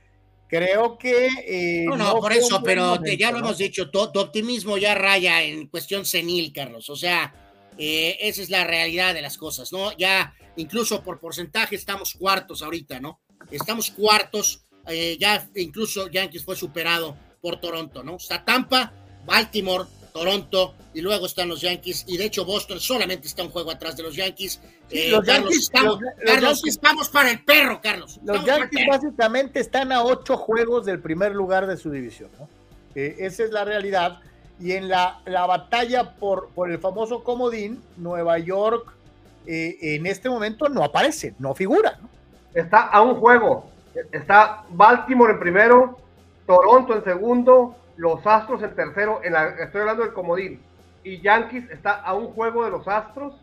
creo 0.47 0.97
que... 0.97 1.85
no, 1.87 1.95
no, 1.95 2.19
por 2.19 2.33
eso, 2.33 2.61
pero 2.63 3.01
ya 3.03 3.31
lo 3.31 3.39
hemos 3.39 3.57
dicho, 3.57 3.89
tu 3.89 3.99
optimismo 3.99 4.77
ya 4.77 4.95
raya 4.95 5.43
en 5.43 5.67
cuestión 5.67 6.05
senil, 6.05 6.51
Carlos. 6.51 6.89
O 6.89 6.95
sea 6.95 7.33
eh, 7.77 8.17
esa 8.21 8.41
es 8.41 8.49
la 8.49 8.63
realidad 8.63 9.13
de 9.13 9.21
las 9.21 9.37
cosas, 9.37 9.71
¿no? 9.71 9.95
Ya 9.97 10.33
incluso 10.55 11.03
por 11.03 11.19
porcentaje 11.19 11.75
estamos 11.75 12.13
cuartos 12.13 12.61
ahorita, 12.61 12.99
¿no? 12.99 13.19
Estamos 13.51 13.91
cuartos, 13.91 14.65
eh, 14.87 15.17
ya 15.19 15.49
incluso 15.55 16.09
Yankees 16.09 16.45
fue 16.45 16.55
superado 16.55 17.17
por 17.41 17.59
Toronto, 17.59 18.03
¿no? 18.03 18.15
Está 18.15 18.45
Tampa, 18.45 18.93
Baltimore, 19.25 19.85
Toronto 20.15 20.75
y 20.93 21.01
luego 21.01 21.25
están 21.25 21.49
los 21.49 21.59
Yankees 21.59 22.05
y 22.07 22.15
de 22.15 22.23
hecho 22.23 22.45
Boston 22.45 22.79
solamente 22.79 23.27
está 23.27 23.43
un 23.43 23.49
juego 23.49 23.69
atrás 23.69 23.97
de 23.97 24.03
los 24.03 24.15
Yankees. 24.15 24.61
Eh, 24.89 25.09
los 25.11 25.25
Carlos, 25.25 25.49
Yankees 25.49 25.59
estamos, 25.63 25.99
Carlos, 26.25 26.61
estamos 26.65 27.09
para 27.09 27.31
el 27.31 27.43
perro, 27.43 27.81
Carlos. 27.83 28.21
Los 28.23 28.45
Yankees 28.45 28.87
básicamente 28.89 29.59
están 29.59 29.91
a 29.91 30.03
ocho 30.03 30.37
juegos 30.37 30.85
del 30.85 31.01
primer 31.01 31.35
lugar 31.35 31.67
de 31.67 31.75
su 31.75 31.91
división, 31.91 32.29
¿no? 32.39 32.47
esa 32.95 33.43
es 33.43 33.51
la 33.51 33.65
realidad 33.65 34.21
y 34.57 34.71
en 34.71 34.87
la, 34.87 35.19
la 35.25 35.45
batalla 35.47 36.15
por, 36.15 36.47
por, 36.55 36.71
el 36.71 36.79
famoso 36.79 37.21
comodín, 37.21 37.83
Nueva 37.97 38.39
York 38.39 38.93
eh, 39.45 39.75
en 39.81 40.05
este 40.05 40.29
momento 40.29 40.69
no 40.69 40.81
aparece, 40.81 41.35
no 41.39 41.53
figura. 41.53 41.99
Está 42.53 42.83
a 42.83 43.01
un 43.01 43.15
juego. 43.15 43.69
Está 44.13 44.63
Baltimore 44.69 45.33
en 45.33 45.39
primero, 45.41 45.99
Toronto 46.47 46.95
en 46.95 47.03
segundo, 47.03 47.75
los 47.97 48.25
Astros 48.25 48.61
en 48.63 48.75
tercero. 48.75 49.21
En 49.23 49.33
la, 49.33 49.47
estoy 49.49 49.81
hablando 49.81 50.03
del 50.03 50.13
comodín. 50.13 50.61
Y 51.03 51.21
Yankees 51.21 51.69
está 51.69 51.93
a 52.01 52.13
un 52.13 52.27
juego 52.27 52.65
de 52.65 52.71
los 52.71 52.87
Astros 52.87 53.33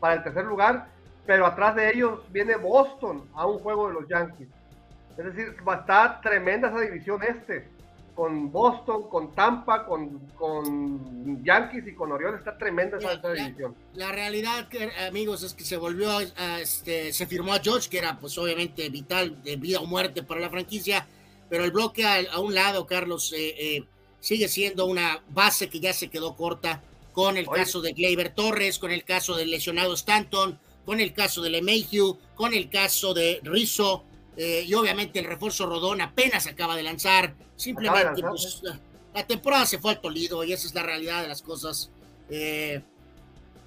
para 0.00 0.14
el 0.14 0.22
tercer 0.22 0.44
lugar, 0.44 0.88
pero 1.26 1.46
atrás 1.46 1.76
de 1.76 1.90
ellos 1.90 2.20
viene 2.30 2.56
Boston 2.56 3.28
a 3.34 3.46
un 3.46 3.58
juego 3.60 3.88
de 3.88 3.94
los 3.94 4.08
Yankees. 4.08 4.48
Es 5.16 5.24
decir, 5.24 5.56
va 5.66 5.74
a 5.74 5.80
estar 5.80 6.20
tremenda 6.22 6.68
esa 6.68 6.80
división 6.80 7.22
este 7.22 7.68
con 8.14 8.52
Boston, 8.52 9.08
con 9.08 9.34
Tampa, 9.34 9.86
con, 9.86 10.18
con 10.36 11.42
Yankees 11.42 11.86
y 11.86 11.94
con 11.94 12.12
Orioles. 12.12 12.40
Está 12.40 12.58
tremenda 12.58 12.98
esa, 12.98 13.16
división. 13.32 13.74
La, 13.94 14.12
realidad, 14.12 14.68
amigos, 15.08 15.42
es 15.42 15.54
que 15.54 15.64
se 15.64 15.78
volvió, 15.78 16.10
a, 16.10 16.60
este, 16.60 17.14
se 17.14 17.26
firmó 17.26 17.54
a 17.54 17.60
George, 17.60 17.88
que 17.88 17.98
era 17.98 18.18
pues 18.18 18.36
obviamente 18.36 18.88
vital, 18.90 19.42
de 19.42 19.56
vida 19.56 19.80
o 19.80 19.86
muerte 19.86 20.22
para 20.22 20.40
la 20.40 20.50
franquicia, 20.50 21.06
pero 21.50 21.64
el 21.64 21.72
bloque 21.72 22.06
a, 22.06 22.38
un 22.38 22.54
lado, 22.54 22.86
Carlos, 22.86 23.32
eh, 23.36 23.54
eh, 23.58 23.84
sigue 24.20 24.48
siendo 24.48 24.86
una 24.86 25.22
base 25.30 25.68
que 25.68 25.80
ya 25.80 25.92
se 25.92 26.08
quedó 26.08 26.36
corta 26.36 26.82
con 27.12 27.36
el 27.36 27.46
caso 27.48 27.80
de 27.80 27.92
Gleyber 27.92 28.32
Torres, 28.32 28.78
con 28.78 28.92
el 28.92 29.04
caso 29.04 29.36
del 29.36 29.50
lesionado 29.50 29.92
Stanton, 29.94 30.58
con 30.86 31.00
el 31.00 31.12
caso 31.12 31.42
de 31.42 31.50
LeMahieu, 31.50 32.18
con 32.36 32.54
el 32.54 32.70
caso 32.70 33.12
de 33.12 33.40
Rizzo, 33.42 34.04
eh, 34.36 34.64
y 34.66 34.72
obviamente 34.74 35.18
el 35.18 35.24
refuerzo 35.24 35.66
Rodón 35.66 36.00
apenas 36.00 36.46
acaba 36.46 36.76
de 36.76 36.84
lanzar. 36.84 37.34
Simplemente, 37.56 38.22
pues, 38.22 38.62
la, 39.12 39.26
temporada 39.26 39.66
se 39.66 39.78
fue 39.78 39.90
al 39.90 40.00
tolido 40.00 40.44
y 40.44 40.52
esa 40.52 40.66
es 40.66 40.74
la 40.74 40.82
realidad 40.82 41.22
de 41.22 41.28
las 41.28 41.42
cosas. 41.42 41.90
Eh, 42.30 42.80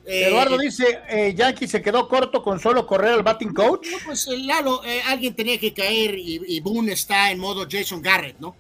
Eh, 0.05 0.27
Eduardo 0.27 0.57
dice, 0.57 1.01
eh, 1.07 1.33
Yankee 1.33 1.67
se 1.67 1.81
quedó 1.81 2.09
corto 2.09 2.43
con 2.43 2.59
solo 2.59 2.85
correr 2.85 3.13
al 3.13 3.23
batting 3.23 3.53
coach. 3.53 3.87
No, 3.89 3.97
pues 4.05 4.27
Lalo, 4.27 4.81
alguien 5.05 5.33
tenía 5.33 5.57
que 5.57 5.73
caer 5.73 6.15
y, 6.17 6.41
y, 6.45 6.59
Boone 6.59 6.91
está 6.91 7.31
en 7.31 7.39
modo 7.39 7.65
Jason 7.69 8.01
Garrett, 8.01 8.37
¿no? 8.39 8.55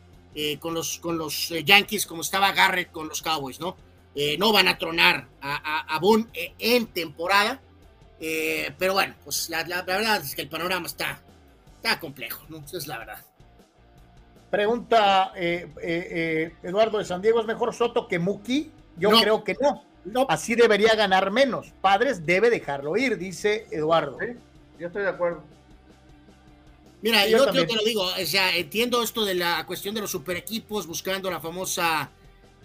con 0.59 0.73
los, 0.73 0.97
con 0.97 1.15
los 1.15 1.49
Yankees 1.63 2.07
como 2.07 2.23
estaba 2.23 2.51
Garrett 2.53 2.91
con 2.91 3.07
los 3.07 3.21
Cowboys, 3.21 3.59
¿no? 3.59 3.77
no 4.39 4.51
van 4.51 4.67
a 4.67 4.79
tronar 4.79 5.27
a, 5.41 5.95
a, 5.95 5.99
Boone 5.99 6.27
en 6.57 6.87
temporada, 6.87 7.61
pero 8.19 8.93
bueno, 8.93 9.13
pues 9.23 9.47
la, 9.49 9.63
la, 9.67 9.83
verdad 9.83 10.21
es 10.23 10.33
que 10.33 10.41
el 10.41 10.49
panorama 10.49 10.87
está, 10.87 11.21
está 11.75 11.99
complejo, 11.99 12.43
¿no? 12.49 12.63
Esa 12.65 12.77
es 12.77 12.87
la 12.87 12.97
verdad. 12.97 13.23
Pregunta 14.49 15.33
Eduardo 15.35 16.97
de 16.97 17.05
San 17.05 17.21
Diego, 17.21 17.39
¿es 17.41 17.45
mejor 17.45 17.75
Soto 17.75 18.07
que 18.07 18.17
Muki? 18.17 18.71
Yo 18.97 19.11
creo 19.11 19.43
que 19.43 19.55
no. 19.61 19.83
Así 20.27 20.55
debería 20.55 20.95
ganar 20.95 21.31
menos. 21.31 21.73
Padres 21.81 22.25
debe 22.25 22.49
dejarlo 22.49 22.97
ir, 22.97 23.17
dice 23.17 23.67
Eduardo. 23.71 24.17
Sí, 24.19 24.27
yo 24.79 24.87
estoy 24.87 25.03
de 25.03 25.09
acuerdo. 25.09 25.43
Mira, 27.01 27.27
yo, 27.27 27.45
te 27.51 27.75
lo 27.75 27.83
digo, 27.83 28.03
o 28.03 28.25
sea, 28.25 28.55
entiendo 28.55 29.03
esto 29.03 29.25
de 29.25 29.35
la 29.35 29.65
cuestión 29.65 29.93
de 29.93 29.99
los 29.99 30.09
super 30.09 30.37
equipos, 30.37 30.87
buscando 30.87 31.29
la 31.29 31.41
famosa, 31.41 32.09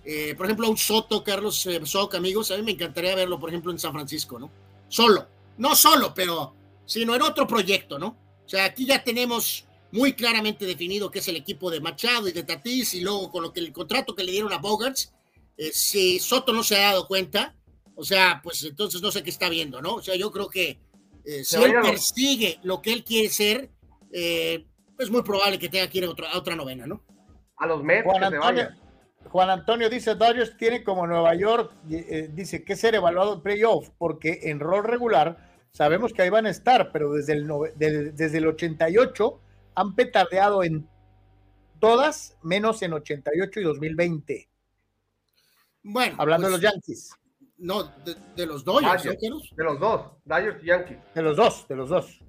eh, 0.05 0.33
por 0.37 0.47
ejemplo, 0.47 0.71
un 0.71 0.77
Soto, 0.77 1.25
Carlos 1.25 1.67
eh, 1.67 1.81
amigos, 2.13 2.53
a 2.53 2.57
mí 2.57 2.63
me 2.63 2.71
encantaría 2.71 3.17
verlo, 3.17 3.41
por 3.41 3.49
ejemplo, 3.49 3.73
en 3.73 3.81
San 3.81 3.93
Francisco, 3.93 4.39
¿no? 4.39 4.49
Solo, 4.89 5.27
no 5.57 5.75
solo, 5.75 6.15
pero 6.15 6.55
sino 6.87 7.17
en 7.17 7.23
otro 7.23 7.49
proyecto, 7.49 7.99
¿no? 7.99 8.17
O 8.47 8.49
sea, 8.49 8.65
aquí 8.65 8.87
ya 8.87 9.03
tenemos 9.03 9.65
muy 9.91 10.13
claramente 10.13 10.67
definido 10.67 11.11
que 11.11 11.19
es 11.19 11.27
el 11.27 11.37
equipo 11.37 11.69
de 11.69 11.81
Machado 11.81 12.29
y 12.29 12.33
de 12.33 12.45
Tatis, 12.45 12.95
y 12.95 13.01
luego 13.01 13.33
con 13.33 13.43
lo 13.43 13.53
que 13.53 13.59
el 13.59 13.73
contrato 13.73 14.15
que 14.15 14.23
le 14.23 14.31
dieron 14.31 14.53
a 14.53 14.59
Bogarts, 14.59 15.13
eh, 15.59 15.73
si 15.73 16.21
Soto 16.21 16.53
no 16.53 16.63
se 16.63 16.77
ha 16.77 16.91
dado 16.91 17.09
cuenta, 17.09 17.57
o 17.97 18.05
sea, 18.05 18.41
pues 18.43 18.63
entonces 18.63 19.03
no 19.03 19.11
sé 19.11 19.25
qué 19.25 19.31
está 19.31 19.49
viendo, 19.49 19.83
¿no? 19.83 19.97
O 19.97 20.03
sea, 20.03 20.15
yo 20.15 20.31
creo 20.31 20.49
que 20.49 20.79
eh, 21.25 21.45
si 21.45 21.57
él 21.57 21.75
persigue 21.83 22.61
lo 22.63 22.81
que 22.81 22.93
él 22.93 23.03
quiere 23.03 23.29
ser, 23.29 23.69
eh, 24.13 24.65
es 24.97 25.11
muy 25.11 25.23
probable 25.23 25.59
que 25.59 25.69
tenga 25.69 25.89
que 25.89 25.99
ir 25.99 26.05
a 26.05 26.11
otra, 26.11 26.29
otra 26.37 26.55
novena, 26.55 26.87
¿no? 26.87 27.03
A 27.57 27.67
los 27.67 27.83
Mets. 27.83 28.05
Juan 28.05 28.23
Antonio, 28.23 28.69
Juan 29.31 29.51
Antonio 29.51 29.91
dice, 29.91 30.15
Dodgers 30.15 30.57
tiene 30.57 30.85
como 30.85 31.09
Nueva 31.09 31.35
York, 31.35 31.73
dice 31.83 32.65
que 32.65 32.77
ser 32.77 32.95
evaluado 32.95 33.35
en 33.35 33.43
playoff, 33.43 33.91
porque 33.99 34.39
en 34.45 34.61
rol 34.61 34.85
regular 34.85 35.39
sabemos 35.73 36.13
que 36.13 36.23
ahí 36.23 36.31
van 36.31 36.47
a 36.47 36.51
estar, 36.51 36.93
pero 36.93 37.13
desde 37.13 37.33
el, 37.33 37.49
desde 37.77 38.39
el 38.39 38.47
88 38.47 39.41
han 39.75 39.97
petardeado 39.97 40.63
en 40.63 40.89
todas, 41.81 42.39
menos 42.43 42.81
en 42.83 42.93
88 42.93 43.61
y 43.61 43.65
2020. 43.65 44.49
Bueno. 45.83 46.17
Hablando 46.19 46.47
de 46.47 46.53
los 46.53 46.61
pues, 46.61 46.73
Yankees. 46.73 47.11
No, 47.59 47.83
de, 48.37 48.47
los 48.47 48.65
Dodgers, 48.65 49.03
De 49.03 49.65
los 49.65 49.81
dos, 49.81 50.13
Dodgers 50.25 50.63
y 50.63 50.67
Yankees. 50.67 50.99
De 51.13 51.23
los 51.23 51.37
dos, 51.37 51.67
de 51.67 51.75
los 51.75 51.89
dos. 51.89 52.21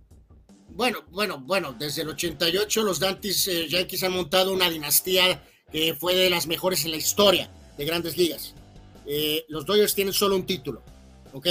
Bueno, 0.69 0.99
bueno, 1.11 1.39
bueno, 1.39 1.73
desde 1.73 2.01
el 2.01 2.09
88 2.09 2.83
los 2.83 2.99
Yankees, 2.99 3.47
eh, 3.47 3.67
Yankees 3.67 4.03
han 4.03 4.13
montado 4.13 4.53
una 4.53 4.69
dinastía 4.69 5.43
que 5.71 5.93
fue 5.93 6.15
de 6.15 6.29
las 6.29 6.47
mejores 6.47 6.83
en 6.85 6.91
la 6.91 6.97
historia 6.97 7.49
de 7.77 7.85
grandes 7.85 8.17
ligas. 8.17 8.55
Eh, 9.05 9.45
los 9.49 9.65
Dodgers 9.65 9.93
tienen 9.93 10.13
solo 10.13 10.35
un 10.35 10.45
título, 10.45 10.81
¿ok? 11.33 11.47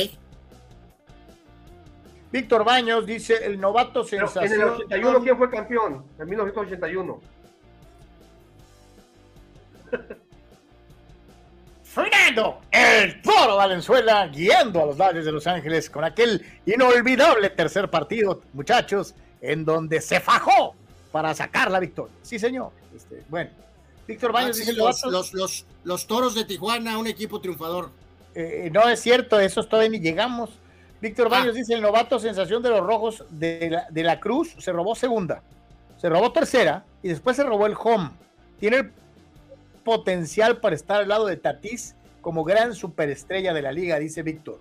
Víctor 2.30 2.64
Baños 2.64 3.06
dice, 3.06 3.44
el 3.44 3.60
novato 3.60 4.04
sensación... 4.04 4.44
en 4.44 4.60
el 4.60 4.68
81, 4.68 5.22
¿quién 5.22 5.38
fue 5.38 5.50
campeón? 5.50 6.04
En 6.18 6.28
1981. 6.28 7.20
Fernando, 11.98 12.60
el 12.70 13.20
Toro 13.22 13.56
Valenzuela, 13.56 14.28
guiando 14.28 14.80
a 14.80 14.86
los 14.86 14.96
Dodgers 14.96 15.24
de 15.24 15.32
Los 15.32 15.48
Ángeles 15.48 15.90
con 15.90 16.04
aquel 16.04 16.46
inolvidable 16.64 17.50
tercer 17.50 17.90
partido, 17.90 18.40
muchachos, 18.52 19.16
en 19.40 19.64
donde 19.64 20.00
se 20.00 20.20
fajó 20.20 20.76
para 21.10 21.34
sacar 21.34 21.72
la 21.72 21.80
victoria. 21.80 22.14
Sí, 22.22 22.38
señor. 22.38 22.70
Este, 22.94 23.24
bueno, 23.28 23.50
Víctor 24.06 24.30
Baños 24.30 24.56
ah, 24.56 24.60
dice 24.60 24.72
los, 24.74 25.04
los, 25.06 25.34
los, 25.34 25.66
los, 25.82 26.06
Toros 26.06 26.36
de 26.36 26.44
Tijuana, 26.44 26.98
un 26.98 27.08
equipo 27.08 27.40
triunfador. 27.40 27.90
Eh, 28.32 28.70
no 28.72 28.88
es 28.88 29.00
cierto, 29.00 29.40
eso 29.40 29.64
todavía 29.64 29.90
ni 29.90 29.98
llegamos. 29.98 30.50
Víctor 31.00 31.26
ah. 31.26 31.30
Baños 31.30 31.56
dice: 31.56 31.74
el 31.74 31.82
novato 31.82 32.20
sensación 32.20 32.62
de 32.62 32.70
los 32.70 32.80
rojos 32.80 33.24
de 33.28 33.70
la, 33.70 33.86
de 33.90 34.04
la 34.04 34.20
Cruz 34.20 34.54
se 34.58 34.70
robó 34.70 34.94
segunda, 34.94 35.42
se 35.96 36.08
robó 36.08 36.30
tercera 36.30 36.84
y 37.02 37.08
después 37.08 37.34
se 37.34 37.42
robó 37.42 37.66
el 37.66 37.74
home. 37.76 38.10
Tiene 38.60 38.76
el 38.76 38.92
potencial 39.88 40.60
para 40.60 40.76
estar 40.76 41.00
al 41.00 41.08
lado 41.08 41.24
de 41.24 41.38
Tatís 41.38 41.94
como 42.20 42.44
gran 42.44 42.74
superestrella 42.74 43.54
de 43.54 43.62
la 43.62 43.72
liga, 43.72 43.98
dice 43.98 44.22
Víctor. 44.22 44.60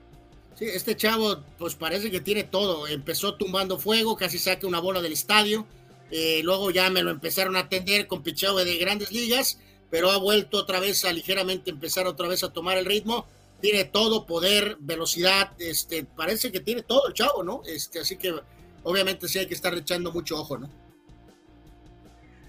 Sí, 0.55 0.63
este 0.63 0.95
chavo, 0.95 1.43
pues 1.57 1.75
parece 1.75 2.09
que 2.09 2.21
tiene 2.21 2.45
todo. 2.45 2.87
Empezó 2.87 3.35
tumbando 3.35 3.77
fuego, 3.77 4.15
casi 4.15 4.39
saca 4.39 4.65
una 4.65 4.79
bola 4.79 5.01
del 5.01 5.11
estadio. 5.11 5.67
Eh, 6.11 6.39
luego 6.45 6.71
ya 6.71 6.89
me 6.89 7.03
lo 7.03 7.11
empezaron 7.11 7.57
a 7.57 7.59
atender 7.59 8.07
con 8.07 8.23
picheo 8.23 8.55
de 8.55 8.77
grandes 8.77 9.11
ligas, 9.11 9.59
pero 9.89 10.11
ha 10.11 10.17
vuelto 10.17 10.59
otra 10.59 10.79
vez 10.79 11.03
a 11.03 11.11
ligeramente 11.11 11.71
empezar 11.71 12.07
otra 12.07 12.29
vez 12.29 12.45
a 12.45 12.53
tomar 12.53 12.77
el 12.77 12.85
ritmo. 12.85 13.25
Tiene 13.59 13.83
todo, 13.83 14.25
poder, 14.25 14.77
velocidad, 14.79 15.51
este, 15.59 16.05
parece 16.05 16.53
que 16.53 16.61
tiene 16.61 16.83
todo 16.83 17.09
el 17.09 17.13
chavo, 17.13 17.43
¿no? 17.43 17.63
Este, 17.65 17.99
así 17.99 18.15
que 18.15 18.33
obviamente 18.83 19.27
sí 19.27 19.39
hay 19.39 19.47
que 19.47 19.55
estar 19.55 19.73
echando 19.73 20.13
mucho 20.13 20.39
ojo, 20.39 20.57
¿no? 20.57 20.86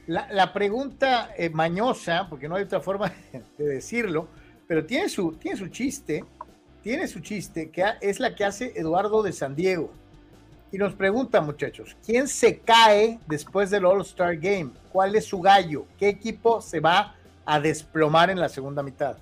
La, 0.09 0.55
pregunta 0.55 1.35
eh, 1.37 1.51
mañosa, 1.51 2.27
porque 2.31 2.49
no 2.49 2.57
hay 2.57 2.62
otra 2.62 2.81
forma 2.81 3.12
de 3.59 3.65
decirlo, 3.67 4.27
pero 4.67 4.87
tiene 4.87 5.11
su, 5.11 5.33
tiene 5.33 5.59
su 5.59 5.69
chiste, 5.69 6.25
tiene 6.83 7.07
su 7.07 7.20
chiste, 7.20 7.70
que 7.70 7.85
es 8.01 8.19
la 8.19 8.35
que 8.35 8.47
hace 8.47 8.73
Eduardo 8.75 9.23
de 9.23 9.35
San 9.35 9.55
Diego. 9.55 9.93
Y 10.73 10.78
nos 10.78 10.95
pregunta, 10.95 11.43
muchachos, 11.43 11.95
¿quién 12.07 12.27
se 12.27 12.59
cae 12.59 13.20
después 13.27 13.69
del 13.69 13.85
All-Star 13.85 14.39
Game? 14.39 14.70
¿Cuál 14.91 15.15
es 15.15 15.27
su 15.27 15.43
gallo? 15.43 15.85
¿Qué 15.99 16.09
equipo 16.09 16.62
se 16.62 16.81
va 16.81 17.15
a 17.45 17.61
desplomar 17.61 18.31
en 18.31 18.41
la 18.41 18.49
segunda 18.49 18.83
mitad? 18.83 19.19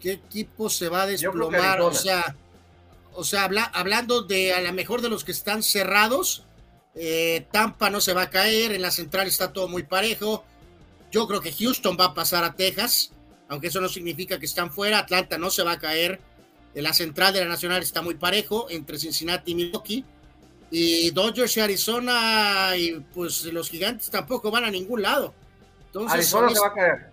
¿Qué 0.00 0.12
equipo 0.12 0.70
se 0.70 0.88
va 0.88 1.02
a 1.02 1.06
desplomar? 1.06 1.82
O 1.82 1.92
sea, 1.92 2.34
o 3.12 3.24
sea 3.24 3.44
hablando 3.74 4.22
de 4.22 4.54
a 4.54 4.62
lo 4.62 4.72
mejor 4.72 5.02
de 5.02 5.10
los 5.10 5.22
que 5.22 5.32
están 5.32 5.62
cerrados, 5.62 6.47
eh, 6.94 7.46
Tampa 7.52 7.90
no 7.90 8.00
se 8.00 8.12
va 8.12 8.22
a 8.22 8.30
caer, 8.30 8.72
en 8.72 8.82
la 8.82 8.90
central 8.90 9.26
está 9.26 9.52
todo 9.52 9.68
muy 9.68 9.84
parejo. 9.84 10.44
Yo 11.10 11.26
creo 11.26 11.40
que 11.40 11.52
Houston 11.52 11.96
va 11.98 12.06
a 12.06 12.14
pasar 12.14 12.44
a 12.44 12.54
Texas, 12.54 13.12
aunque 13.48 13.68
eso 13.68 13.80
no 13.80 13.88
significa 13.88 14.38
que 14.38 14.46
están 14.46 14.70
fuera. 14.72 14.98
Atlanta 14.98 15.38
no 15.38 15.50
se 15.50 15.62
va 15.62 15.72
a 15.72 15.78
caer. 15.78 16.20
En 16.74 16.82
la 16.84 16.92
central 16.92 17.32
de 17.32 17.40
la 17.40 17.46
Nacional 17.48 17.82
está 17.82 18.02
muy 18.02 18.14
parejo 18.14 18.66
entre 18.68 18.98
Cincinnati 18.98 19.52
y 19.52 19.54
Milwaukee. 19.54 20.04
Y 20.70 21.10
Dodgers 21.12 21.56
y 21.56 21.60
Arizona, 21.60 22.76
y 22.76 23.00
pues 23.14 23.44
los 23.44 23.70
gigantes 23.70 24.10
tampoco 24.10 24.50
van 24.50 24.64
a 24.64 24.70
ningún 24.70 25.00
lado. 25.00 25.32
Entonces, 25.86 26.12
Arizona 26.12 26.50
se 26.50 26.60
va 26.60 26.66
a 26.66 26.74
caer. 26.74 27.10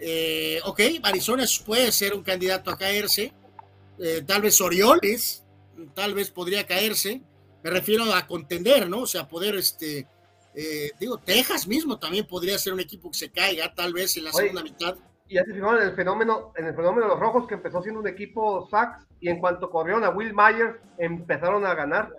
Eh, 0.00 0.60
ok, 0.64 0.80
Arizona 1.04 1.44
puede 1.64 1.92
ser 1.92 2.12
un 2.14 2.24
candidato 2.24 2.72
a 2.72 2.76
caerse. 2.76 3.32
Eh, 4.00 4.24
tal 4.26 4.42
vez 4.42 4.60
Orioles, 4.60 5.44
tal 5.94 6.14
vez 6.14 6.30
podría 6.30 6.66
caerse 6.66 7.20
me 7.62 7.70
refiero 7.70 8.04
a 8.12 8.26
contender, 8.26 8.88
¿no? 8.88 9.02
O 9.02 9.06
sea, 9.06 9.28
poder, 9.28 9.54
este, 9.56 10.06
eh, 10.54 10.90
digo, 10.98 11.18
Texas 11.18 11.66
mismo 11.66 11.98
también 11.98 12.26
podría 12.26 12.58
ser 12.58 12.72
un 12.72 12.80
equipo 12.80 13.10
que 13.10 13.18
se 13.18 13.30
caiga, 13.30 13.72
tal 13.74 13.92
vez 13.92 14.16
en 14.16 14.24
la 14.24 14.32
segunda 14.32 14.62
mitad. 14.62 14.96
Y 15.28 15.34
ya 15.34 15.44
se 15.44 15.54
fijaron 15.54 15.80
en 15.80 15.88
el 15.88 15.94
fenómeno, 15.94 16.52
en 16.56 16.66
el 16.66 16.74
fenómeno 16.74 17.06
de 17.06 17.12
los 17.12 17.20
rojos, 17.20 17.46
que 17.46 17.54
empezó 17.54 17.82
siendo 17.82 18.00
un 18.00 18.08
equipo 18.08 18.68
sax, 18.70 19.06
y 19.20 19.28
en 19.28 19.38
cuanto 19.38 19.70
corrieron 19.70 20.04
a 20.04 20.10
Will 20.10 20.34
Myers, 20.34 20.76
empezaron 20.98 21.64
a 21.64 21.74
ganar. 21.74 22.14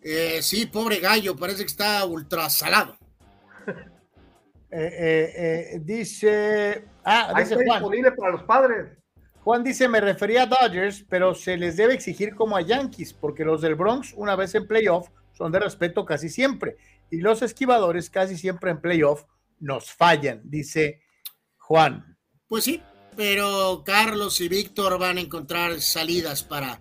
Eh, 0.00 0.40
sí, 0.42 0.66
pobre 0.66 1.00
gallo, 1.00 1.36
parece 1.36 1.60
que 1.60 1.70
está 1.70 2.04
ultra 2.04 2.48
salado. 2.50 2.96
Eh, 4.74 5.80
dice. 5.82 6.86
Ah, 7.04 7.34
dice 7.36 7.56
está 7.56 7.74
disponible 7.74 8.10
para 8.12 8.32
los 8.32 8.42
padres. 8.44 8.96
Juan 9.44 9.64
dice, 9.64 9.88
me 9.88 10.00
refería 10.00 10.44
a 10.44 10.46
Dodgers, 10.46 11.04
pero 11.08 11.34
se 11.34 11.56
les 11.56 11.76
debe 11.76 11.94
exigir 11.94 12.36
como 12.36 12.56
a 12.56 12.60
Yankees, 12.60 13.12
porque 13.12 13.44
los 13.44 13.60
del 13.60 13.74
Bronx, 13.74 14.14
una 14.16 14.36
vez 14.36 14.54
en 14.54 14.68
playoff, 14.68 15.08
son 15.32 15.50
de 15.50 15.58
respeto 15.58 16.04
casi 16.04 16.28
siempre. 16.28 16.76
Y 17.10 17.18
los 17.18 17.42
esquivadores 17.42 18.08
casi 18.08 18.36
siempre 18.36 18.70
en 18.70 18.80
playoff 18.80 19.24
nos 19.58 19.90
fallan, 19.90 20.42
dice 20.44 21.02
Juan. 21.58 22.16
Pues 22.46 22.64
sí, 22.64 22.80
pero 23.16 23.82
Carlos 23.84 24.40
y 24.40 24.48
Víctor 24.48 24.96
van 24.98 25.18
a 25.18 25.22
encontrar 25.22 25.80
salidas 25.80 26.44
para, 26.44 26.80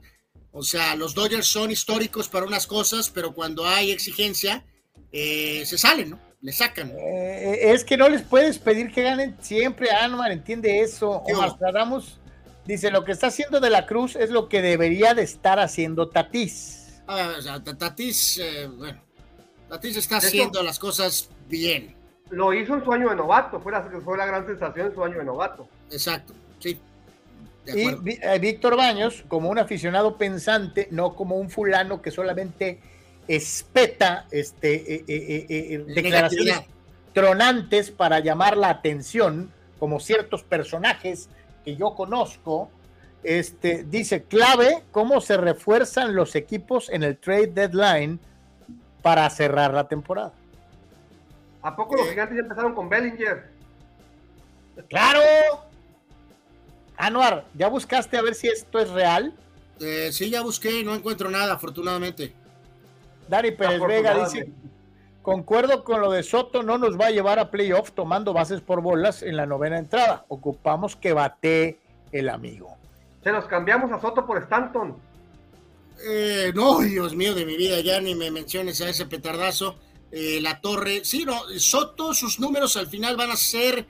o 0.52 0.62
sea, 0.62 0.96
los 0.96 1.16
Dodgers 1.16 1.48
son 1.48 1.72
históricos 1.72 2.30
para 2.30 2.46
unas 2.46 2.68
cosas, 2.68 3.10
pero 3.10 3.34
cuando 3.34 3.66
hay 3.66 3.92
exigencia, 3.92 4.64
eh, 5.12 5.64
se 5.66 5.80
salen, 5.80 6.12
¿no? 6.12 6.20
Le 6.42 6.52
sacan. 6.52 6.92
Eh, 6.96 7.72
es 7.72 7.84
que 7.84 7.98
no 7.98 8.08
les 8.08 8.22
puedes 8.22 8.60
pedir 8.60 8.92
que 8.92 9.02
ganen 9.02 9.36
siempre, 9.42 9.90
Anwar, 9.92 10.32
entiende 10.32 10.82
eso. 10.82 11.10
Omar 11.10 11.58
Dice, 12.66 12.92
lo 12.92 13.04
que 13.04 13.12
está 13.12 13.28
haciendo 13.28 13.60
De 13.60 13.70
la 13.70 13.86
Cruz 13.86 14.16
es 14.16 14.30
lo 14.30 14.48
que 14.48 14.62
debería 14.62 15.14
de 15.14 15.24
estar 15.24 15.60
haciendo 15.60 16.10
Tatís. 16.10 17.02
Ah, 17.08 17.34
o 17.38 17.42
sea, 17.42 17.64
Tatís, 17.64 18.38
eh, 18.38 18.68
bueno, 18.68 19.02
Tatís 19.68 19.98
está 19.98 20.18
haciendo 20.18 20.62
las 20.64 20.80
cosas 20.80 21.30
bien. 21.50 21.96
Lo 22.30 22.54
hizo 22.54 22.76
en 22.76 22.84
su 22.84 22.94
año 22.94 23.10
de 23.10 23.16
novato, 23.16 23.60
fue 23.60 23.72
la, 23.72 23.82
fue 23.82 24.18
la 24.18 24.26
gran 24.26 24.46
sensación 24.46 24.88
en 24.88 24.94
su 24.94 25.04
año 25.04 25.18
de 25.18 25.26
novato. 25.26 25.68
Exacto, 25.90 26.34
sí. 26.60 26.80
Y 27.68 27.88
eh, 27.88 28.40
Víctor 28.40 28.76
Baños, 28.76 29.24
como 29.28 29.50
un 29.50 29.60
aficionado 29.60 30.18
pensante, 30.18 30.88
no 30.92 31.16
como 31.16 31.38
un 31.38 31.50
fulano 31.50 32.02
que 32.02 32.10
solamente 32.10 32.80
espeta 33.28 34.26
este, 34.32 34.96
eh, 34.96 35.06
eh, 35.08 35.86
declaraciones 35.88 36.62
tronantes 37.14 37.92
para 37.92 38.20
llamar 38.20 38.58
la 38.58 38.70
atención, 38.70 39.52
como 39.80 40.00
ciertos 40.00 40.44
personajes 40.44 41.30
que 41.64 41.76
yo 41.76 41.96
conozco, 41.96 42.70
este, 43.24 43.84
dice 43.84 44.24
clave 44.24 44.84
cómo 44.92 45.22
se 45.22 45.38
refuerzan 45.38 46.16
los 46.16 46.36
equipos 46.36 46.90
en 46.90 47.04
el 47.04 47.18
trade 47.18 47.48
deadline 47.48 48.20
para 49.02 49.30
cerrar 49.30 49.74
la 49.74 49.88
temporada. 49.88 50.34
¿A 51.62 51.76
poco 51.76 51.96
los 51.96 52.10
gigantes 52.10 52.38
ya 52.38 52.42
empezaron 52.42 52.74
con 52.74 52.90
Bellinger? 52.90 53.50
¡Claro! 54.90 55.22
Anuar, 56.98 57.46
¿ya 57.54 57.68
buscaste 57.68 58.18
a 58.18 58.22
ver 58.22 58.36
si 58.36 58.48
esto 58.48 58.80
es 58.80 58.90
real? 58.90 59.34
Eh, 59.80 60.10
sí, 60.12 60.30
ya 60.30 60.42
busqué, 60.42 60.84
no 60.84 60.94
encuentro 60.94 61.30
nada, 61.30 61.54
afortunadamente. 61.54 62.34
Dari 63.28 63.52
Pérez 63.52 63.82
Vega 63.82 64.14
dice: 64.24 64.52
Concuerdo 65.22 65.84
con 65.84 66.02
lo 66.02 66.12
de 66.12 66.24
Soto, 66.24 66.64
no 66.64 66.80
nos 66.80 67.00
va 67.00 67.08
a 67.08 67.12
llevar 67.12 67.38
a 67.38 67.52
playoff 67.52 67.92
tomando 67.92 68.34
bases 68.34 68.62
por 68.62 68.82
bolas 68.82 69.22
en 69.22 69.38
la 69.38 69.46
novena 69.46 69.78
entrada. 69.78 70.26
Ocupamos 70.30 70.96
que 70.96 71.14
bate 71.14 71.80
el 72.12 72.28
amigo. 72.30 72.76
Se 73.24 73.32
los 73.32 73.46
cambiamos 73.46 73.92
a 73.92 74.02
Soto 74.02 74.26
por 74.26 74.42
Stanton. 74.42 74.98
Eh, 76.04 76.52
no, 76.56 76.80
Dios 76.80 77.16
mío 77.16 77.36
de 77.36 77.46
mi 77.46 77.56
vida, 77.56 77.80
ya 77.82 78.02
ni 78.02 78.16
me 78.16 78.32
menciones 78.32 78.82
a 78.82 78.90
ese 78.90 79.06
petardazo. 79.06 79.76
Eh, 80.12 80.40
la 80.42 80.60
torre, 80.60 81.06
sí, 81.06 81.24
no, 81.24 81.40
Soto, 81.58 82.16
sus 82.16 82.40
números 82.40 82.76
al 82.76 82.88
final 82.88 83.16
van 83.16 83.30
a 83.30 83.36
ser 83.36 83.86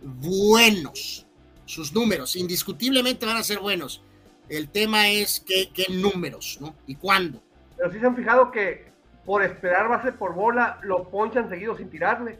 buenos. 0.00 1.26
Sus 1.64 1.92
números, 1.92 2.36
indiscutiblemente 2.36 3.26
van 3.26 3.38
a 3.38 3.42
ser 3.42 3.58
buenos. 3.58 4.02
El 4.48 4.68
tema 4.68 5.08
es 5.08 5.42
qué, 5.44 5.70
qué 5.74 5.92
números, 5.92 6.58
¿no? 6.60 6.76
Y 6.86 6.94
cuándo. 6.94 7.42
Pero 7.76 7.90
sí 7.90 7.98
se 7.98 8.06
han 8.06 8.14
fijado 8.14 8.52
que 8.52 8.95
por 9.26 9.42
esperar 9.42 9.88
base 9.88 10.12
por 10.12 10.32
bola 10.32 10.78
lo 10.82 11.10
ponchan 11.10 11.50
seguido 11.50 11.76
sin 11.76 11.90
tirarle. 11.90 12.38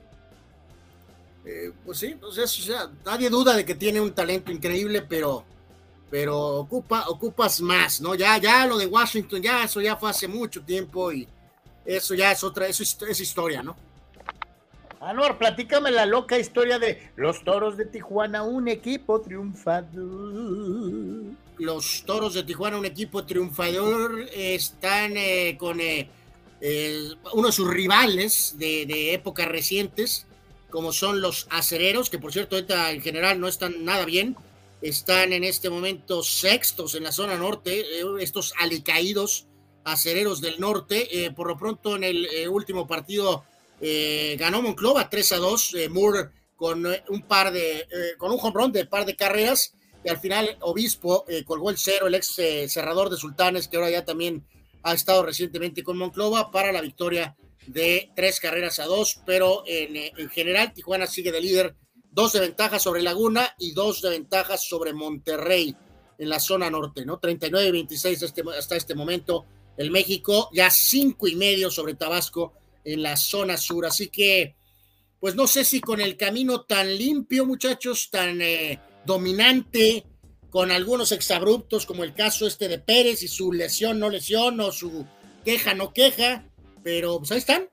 Eh, 1.44 1.72
pues 1.84 1.98
sí, 1.98 2.16
pues 2.18 2.38
eso, 2.38 2.62
o 2.62 2.64
sea, 2.64 2.90
nadie 3.04 3.28
duda 3.28 3.54
de 3.54 3.64
que 3.64 3.74
tiene 3.74 4.00
un 4.00 4.14
talento 4.14 4.50
increíble, 4.50 5.02
pero 5.02 5.44
pero 6.10 6.38
ocupa, 6.38 7.08
ocupas 7.08 7.60
más, 7.60 8.00
¿no? 8.00 8.14
Ya, 8.14 8.38
ya 8.38 8.66
lo 8.66 8.78
de 8.78 8.86
Washington, 8.86 9.42
ya 9.42 9.64
eso 9.64 9.80
ya 9.80 9.96
fue 9.96 10.10
hace 10.10 10.28
mucho 10.28 10.62
tiempo 10.62 11.12
y 11.12 11.26
eso 11.84 12.14
ya 12.14 12.32
es 12.32 12.44
otra, 12.44 12.66
eso 12.66 12.82
es, 12.82 13.20
historia, 13.20 13.62
¿no? 13.62 13.76
Anuar, 15.00 15.36
platícame 15.38 15.90
la 15.90 16.06
loca 16.06 16.38
historia 16.38 16.78
de 16.78 17.10
los 17.16 17.44
toros 17.44 17.76
de 17.76 17.84
Tijuana, 17.86 18.42
un 18.42 18.68
equipo 18.68 19.20
triunfador. 19.20 19.92
Los 21.58 22.04
toros 22.04 22.34
de 22.34 22.42
Tijuana, 22.44 22.78
un 22.78 22.86
equipo 22.86 23.24
triunfador, 23.24 24.26
están 24.32 25.16
eh, 25.16 25.56
con 25.58 25.80
eh, 25.80 26.08
uno 27.32 27.46
de 27.46 27.52
sus 27.52 27.68
rivales 27.68 28.54
de, 28.58 29.14
épocas 29.14 29.46
recientes, 29.48 30.26
como 30.70 30.92
son 30.92 31.20
los 31.20 31.46
acereros, 31.50 32.10
que 32.10 32.18
por 32.18 32.32
cierto, 32.32 32.56
ahorita 32.56 32.90
en 32.90 33.02
general 33.02 33.40
no 33.40 33.48
están 33.48 33.84
nada 33.84 34.04
bien 34.04 34.36
están 34.82 35.32
en 35.32 35.44
este 35.44 35.70
momento 35.70 36.22
sextos 36.22 36.94
en 36.94 37.04
la 37.04 37.12
zona 37.12 37.36
norte, 37.36 37.80
eh, 37.80 38.04
estos 38.20 38.52
alicaídos 38.58 39.46
acereros 39.84 40.40
del 40.40 40.60
norte. 40.60 41.24
Eh, 41.24 41.30
por 41.30 41.48
lo 41.48 41.56
pronto, 41.56 41.96
en 41.96 42.04
el 42.04 42.26
eh, 42.26 42.48
último 42.48 42.86
partido 42.86 43.44
ganó 44.38 44.62
Monclova 44.62 45.10
3 45.10 45.32
a 45.32 45.36
2. 45.36 45.76
Moore 45.90 46.30
con 46.56 46.86
un 46.86 47.22
par 47.22 47.52
de, 47.52 47.86
con 48.16 48.32
un 48.32 48.72
de 48.72 48.86
par 48.86 49.04
de 49.04 49.16
carreras. 49.16 49.74
Y 50.02 50.08
al 50.08 50.18
final, 50.18 50.56
Obispo 50.60 51.26
colgó 51.44 51.68
el 51.68 51.76
cero, 51.76 52.06
el 52.06 52.14
ex 52.14 52.40
cerrador 52.68 53.10
de 53.10 53.18
Sultanes, 53.18 53.68
que 53.68 53.76
ahora 53.76 53.90
ya 53.90 54.04
también 54.06 54.46
ha 54.86 54.94
estado 54.94 55.24
recientemente 55.24 55.82
con 55.82 55.98
Monclova 55.98 56.52
para 56.52 56.70
la 56.70 56.80
victoria 56.80 57.36
de 57.66 58.10
tres 58.14 58.38
carreras 58.38 58.78
a 58.78 58.84
dos. 58.84 59.20
Pero 59.26 59.64
en, 59.66 59.96
en 59.96 60.28
general, 60.30 60.72
Tijuana 60.72 61.08
sigue 61.08 61.32
de 61.32 61.40
líder 61.40 61.74
dos 62.12 62.32
de 62.32 62.40
ventaja 62.40 62.78
sobre 62.78 63.02
Laguna 63.02 63.52
y 63.58 63.72
dos 63.72 64.00
de 64.00 64.10
ventaja 64.10 64.56
sobre 64.56 64.92
Monterrey 64.92 65.74
en 66.18 66.28
la 66.28 66.38
zona 66.38 66.70
norte, 66.70 67.04
¿no? 67.04 67.20
39-26 67.20 68.22
este, 68.22 68.42
hasta 68.56 68.76
este 68.76 68.94
momento. 68.94 69.44
El 69.76 69.90
México 69.90 70.50
ya 70.52 70.70
cinco 70.70 71.26
y 71.26 71.34
medio 71.34 71.68
sobre 71.68 71.94
Tabasco 71.94 72.54
en 72.84 73.02
la 73.02 73.16
zona 73.16 73.56
sur. 73.56 73.86
Así 73.86 74.06
que, 74.06 74.54
pues 75.18 75.34
no 75.34 75.48
sé 75.48 75.64
si 75.64 75.80
con 75.80 76.00
el 76.00 76.16
camino 76.16 76.62
tan 76.62 76.96
limpio, 76.96 77.44
muchachos, 77.44 78.08
tan 78.08 78.40
eh, 78.40 78.80
dominante, 79.04 80.06
con 80.56 80.72
algunos 80.72 81.12
exabruptos, 81.12 81.84
como 81.84 82.02
el 82.02 82.14
caso 82.14 82.46
este 82.46 82.66
de 82.66 82.78
Pérez 82.78 83.22
y 83.22 83.28
su 83.28 83.52
lesión, 83.52 84.00
no 84.00 84.08
lesión, 84.08 84.58
o 84.60 84.72
su 84.72 85.04
queja, 85.44 85.74
no 85.74 85.92
queja, 85.92 86.44
pero 86.82 87.18
pues 87.18 87.30
ahí 87.30 87.36
están, 87.36 87.68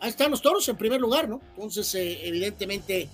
ahí 0.00 0.08
están 0.08 0.30
los 0.30 0.40
toros 0.40 0.66
en 0.70 0.78
primer 0.78 0.98
lugar, 0.98 1.28
¿no? 1.28 1.42
Entonces, 1.56 1.94
eh, 1.94 2.26
evidentemente, 2.26 3.10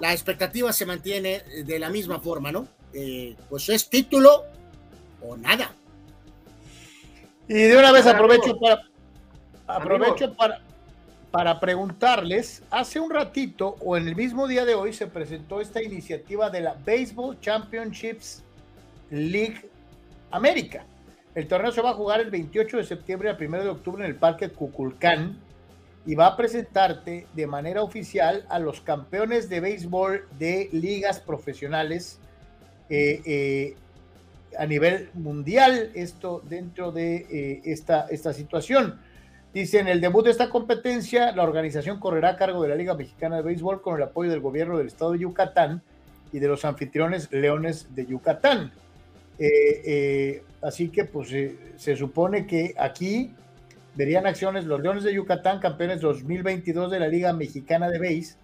la 0.00 0.14
expectativa 0.14 0.72
se 0.72 0.86
mantiene 0.86 1.40
de 1.66 1.78
la 1.78 1.90
misma 1.90 2.18
forma, 2.18 2.50
¿no? 2.50 2.66
Eh, 2.94 3.36
pues 3.50 3.68
es 3.68 3.90
título 3.90 4.44
o 5.20 5.36
nada. 5.36 5.74
Y 7.48 7.52
de 7.52 7.76
una 7.76 7.92
vez 7.92 8.06
aprovecho 8.06 8.58
para 8.58 8.88
aprovecho 9.66 10.32
para, 10.32 10.62
para 11.30 11.60
preguntarles, 11.60 12.62
hace 12.70 13.00
un 13.00 13.10
ratito 13.10 13.76
o 13.80 13.98
en 13.98 14.08
el 14.08 14.16
mismo 14.16 14.48
día 14.48 14.64
de 14.64 14.74
hoy 14.74 14.94
se 14.94 15.08
presentó 15.08 15.60
esta 15.60 15.82
iniciativa 15.82 16.48
de 16.48 16.62
la 16.62 16.74
Baseball 16.86 17.38
Championships 17.38 18.42
League 19.12 19.70
América. 20.30 20.84
El 21.34 21.46
torneo 21.46 21.70
se 21.70 21.80
va 21.80 21.90
a 21.90 21.94
jugar 21.94 22.20
el 22.20 22.30
28 22.30 22.78
de 22.78 22.84
septiembre 22.84 23.30
al 23.30 23.36
1 23.40 23.62
de 23.62 23.68
octubre 23.68 24.04
en 24.04 24.10
el 24.10 24.16
Parque 24.16 24.48
Cuculcán 24.48 25.38
y 26.04 26.14
va 26.14 26.26
a 26.26 26.36
presentarte 26.36 27.26
de 27.32 27.46
manera 27.46 27.82
oficial 27.82 28.44
a 28.48 28.58
los 28.58 28.80
campeones 28.80 29.48
de 29.48 29.60
béisbol 29.60 30.26
de 30.38 30.68
ligas 30.72 31.20
profesionales 31.20 32.18
eh, 32.90 33.22
eh, 33.24 33.76
a 34.58 34.66
nivel 34.66 35.10
mundial, 35.14 35.90
esto 35.94 36.42
dentro 36.46 36.92
de 36.92 37.26
eh, 37.30 37.62
esta, 37.64 38.06
esta 38.10 38.32
situación. 38.32 39.00
Dice, 39.54 39.78
en 39.78 39.88
el 39.88 40.00
debut 40.00 40.24
de 40.24 40.30
esta 40.30 40.50
competencia, 40.50 41.32
la 41.32 41.42
organización 41.42 42.00
correrá 42.00 42.30
a 42.30 42.36
cargo 42.36 42.62
de 42.62 42.70
la 42.70 42.74
Liga 42.74 42.94
Mexicana 42.94 43.36
de 43.36 43.42
Béisbol 43.42 43.82
con 43.82 43.96
el 43.96 44.02
apoyo 44.02 44.30
del 44.30 44.40
gobierno 44.40 44.78
del 44.78 44.86
estado 44.88 45.12
de 45.12 45.20
Yucatán 45.20 45.82
y 46.32 46.38
de 46.38 46.48
los 46.48 46.64
anfitriones 46.64 47.30
Leones 47.30 47.94
de 47.94 48.06
Yucatán. 48.06 48.72
Así 50.60 50.88
que 50.88 51.04
pues 51.04 51.28
se 51.76 51.96
supone 51.96 52.46
que 52.46 52.74
aquí 52.78 53.34
verían 53.94 54.26
acciones 54.26 54.64
los 54.64 54.80
Leones 54.80 55.04
de 55.04 55.14
Yucatán, 55.14 55.60
campeones 55.60 56.00
2022 56.00 56.90
de 56.90 57.00
la 57.00 57.08
Liga 57.08 57.32
Mexicana 57.32 57.88
de 57.88 57.98
Béis. 57.98 58.38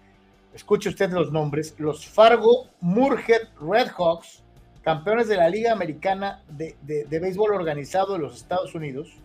Escuche 0.53 0.89
usted 0.89 1.11
los 1.11 1.31
nombres. 1.31 1.75
Los 1.77 2.07
Fargo 2.07 2.67
Murhead 2.81 3.49
Redhawks, 3.61 4.43
campeones 4.83 5.27
de 5.27 5.37
la 5.37 5.49
Liga 5.49 5.71
Americana 5.71 6.43
de, 6.49 6.75
de, 6.81 7.19
Béisbol 7.19 7.53
Organizado 7.53 8.13
de 8.13 8.19
los 8.19 8.35
Estados 8.35 8.75
Unidos. 8.75 9.15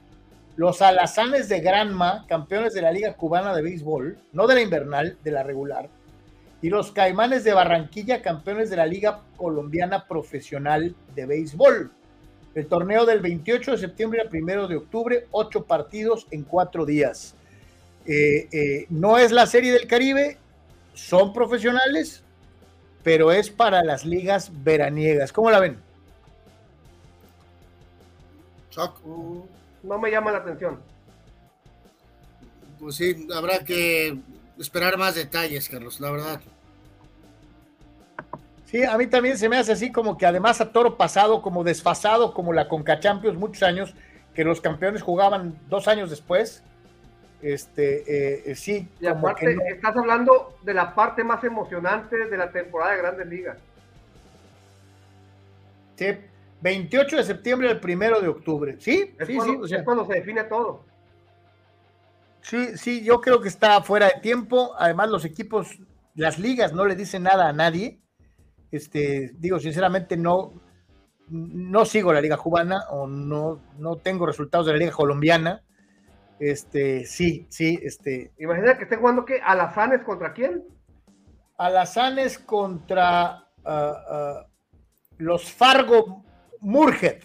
Los 0.57 0.83
Alazanes 0.83 1.49
de 1.49 1.61
Granma, 1.61 2.27
campeones 2.28 2.75
de 2.75 2.83
la 2.83 2.93
Liga 2.93 3.15
Cubana 3.15 3.55
de 3.55 3.62
Béisbol, 3.62 4.19
no 4.33 4.47
de 4.47 4.55
la 4.55 4.61
invernal, 4.61 5.19
de 5.25 5.31
la 5.31 5.43
regular. 5.43 5.89
Y 6.65 6.70
los 6.70 6.93
Caimanes 6.93 7.44
de 7.44 7.52
Barranquilla, 7.52 8.23
campeones 8.23 8.70
de 8.70 8.76
la 8.76 8.86
Liga 8.86 9.20
Colombiana 9.36 10.09
Profesional 10.09 10.97
de 11.15 11.26
Béisbol. 11.26 11.93
El 12.55 12.67
torneo 12.68 13.05
del 13.05 13.20
28 13.20 13.73
de 13.73 13.76
septiembre 13.76 14.23
al 14.23 14.31
1 14.34 14.68
de 14.68 14.76
octubre, 14.76 15.26
ocho 15.31 15.65
partidos 15.67 16.26
en 16.31 16.43
cuatro 16.43 16.86
días. 16.86 17.34
Eh, 18.07 18.49
eh, 18.51 18.86
no 18.89 19.18
es 19.18 19.31
la 19.31 19.47
Serie 19.47 19.73
del 19.73 19.86
Caribe, 19.86 20.39
son 20.94 21.34
profesionales, 21.34 22.23
pero 23.02 23.31
es 23.31 23.51
para 23.51 23.84
las 23.84 24.07
ligas 24.07 24.51
veraniegas. 24.65 25.34
¿Cómo 25.34 25.51
la 25.51 25.60
ven? 25.60 25.76
No 29.83 29.99
me 29.99 30.10
llama 30.10 30.33
la 30.33 30.39
atención. 30.39 30.81
Pues 32.81 32.94
sí, 32.94 33.28
habrá 33.34 33.59
que 33.59 34.17
esperar 34.59 34.97
más 34.97 35.15
detalles, 35.15 35.68
Carlos, 35.68 36.01
la 36.01 36.10
verdad. 36.10 36.41
Sí, 38.75 38.83
a 38.83 38.99
mí 38.99 39.07
también 39.07 39.39
se 39.39 39.49
me 39.49 39.57
hace 39.57 39.70
así 39.70 39.93
como 39.93 40.19
que 40.19 40.27
además 40.27 40.61
a 40.61 40.73
toro 40.73 40.97
pasado, 40.97 41.43
como 41.43 41.62
desfasado, 41.62 42.35
como 42.35 42.53
la 42.53 42.67
Conca 42.67 42.99
Champions 42.99 43.39
muchos 43.39 43.62
años, 43.62 43.94
que 44.35 44.43
los 44.43 44.61
campeones 44.61 45.01
jugaban 45.01 45.57
dos 45.69 45.86
años 45.86 46.11
después. 46.11 46.61
Este, 47.41 47.99
eh, 48.01 48.43
eh, 48.47 48.55
sí. 48.57 48.89
Y 48.99 49.07
aparte, 49.07 49.57
estás 49.69 49.97
hablando 49.97 50.59
de 50.62 50.75
la 50.75 50.93
parte 50.93 51.23
más 51.23 51.44
emocionante 51.44 52.27
de 52.27 52.36
la 52.36 52.51
temporada 52.51 52.91
de 52.91 52.99
Grandes 52.99 53.27
Ligas. 53.28 53.59
Sí, 55.94 56.07
28 56.61 57.19
de 57.19 57.23
septiembre 57.23 57.70
al 57.70 57.78
primero 57.78 58.20
de 58.20 58.27
octubre. 58.27 58.75
Sí, 58.81 59.15
es 59.20 59.28
sí, 59.28 59.36
cuando, 59.36 59.69
sí. 59.69 59.75
es 59.77 59.83
cuando 59.85 60.05
se 60.05 60.15
define 60.15 60.43
todo. 60.43 60.85
Sí, 62.41 62.77
sí, 62.77 63.05
yo 63.05 63.20
creo 63.20 63.41
que 63.41 63.47
está 63.47 63.81
fuera 63.83 64.07
de 64.07 64.20
tiempo. 64.20 64.75
Además, 64.77 65.11
los 65.11 65.25
equipos, 65.25 65.78
las 66.17 66.41
ligas 66.41 66.73
no 66.73 66.85
le 66.86 66.97
dicen 66.97 67.23
nada 67.23 67.49
a 67.49 67.53
nadie. 67.53 68.01
Este, 68.75 69.31
digo, 69.39 69.61
sinceramente, 69.61 70.17
no, 70.17 70.53
no 71.28 71.85
sigo 71.85 72.12
la 72.12 72.20
liga 72.20 72.36
cubana 72.36 72.89
o 72.91 73.07
no, 73.07 73.61
no 73.78 73.97
tengo 73.99 74.27
resultados 74.27 74.67
de 74.67 74.73
la 74.73 74.78
liga 74.78 74.91
colombiana. 74.91 75.62
Este, 76.41 77.05
sí, 77.05 77.47
sí, 77.51 77.78
este. 77.83 78.33
Imagina 78.36 78.77
que 78.77 78.83
esté 78.83 78.97
jugando 78.97 79.25
que 79.25 79.41
Alazanes 79.41 80.03
contra 80.03 80.33
quién? 80.33 80.65
Alazanes 81.57 82.36
contra 82.36 83.27
ah, 83.28 83.47
ah, 83.65 84.47
los 85.19 85.53
Fargo 85.53 86.25
Murget. 86.61 87.23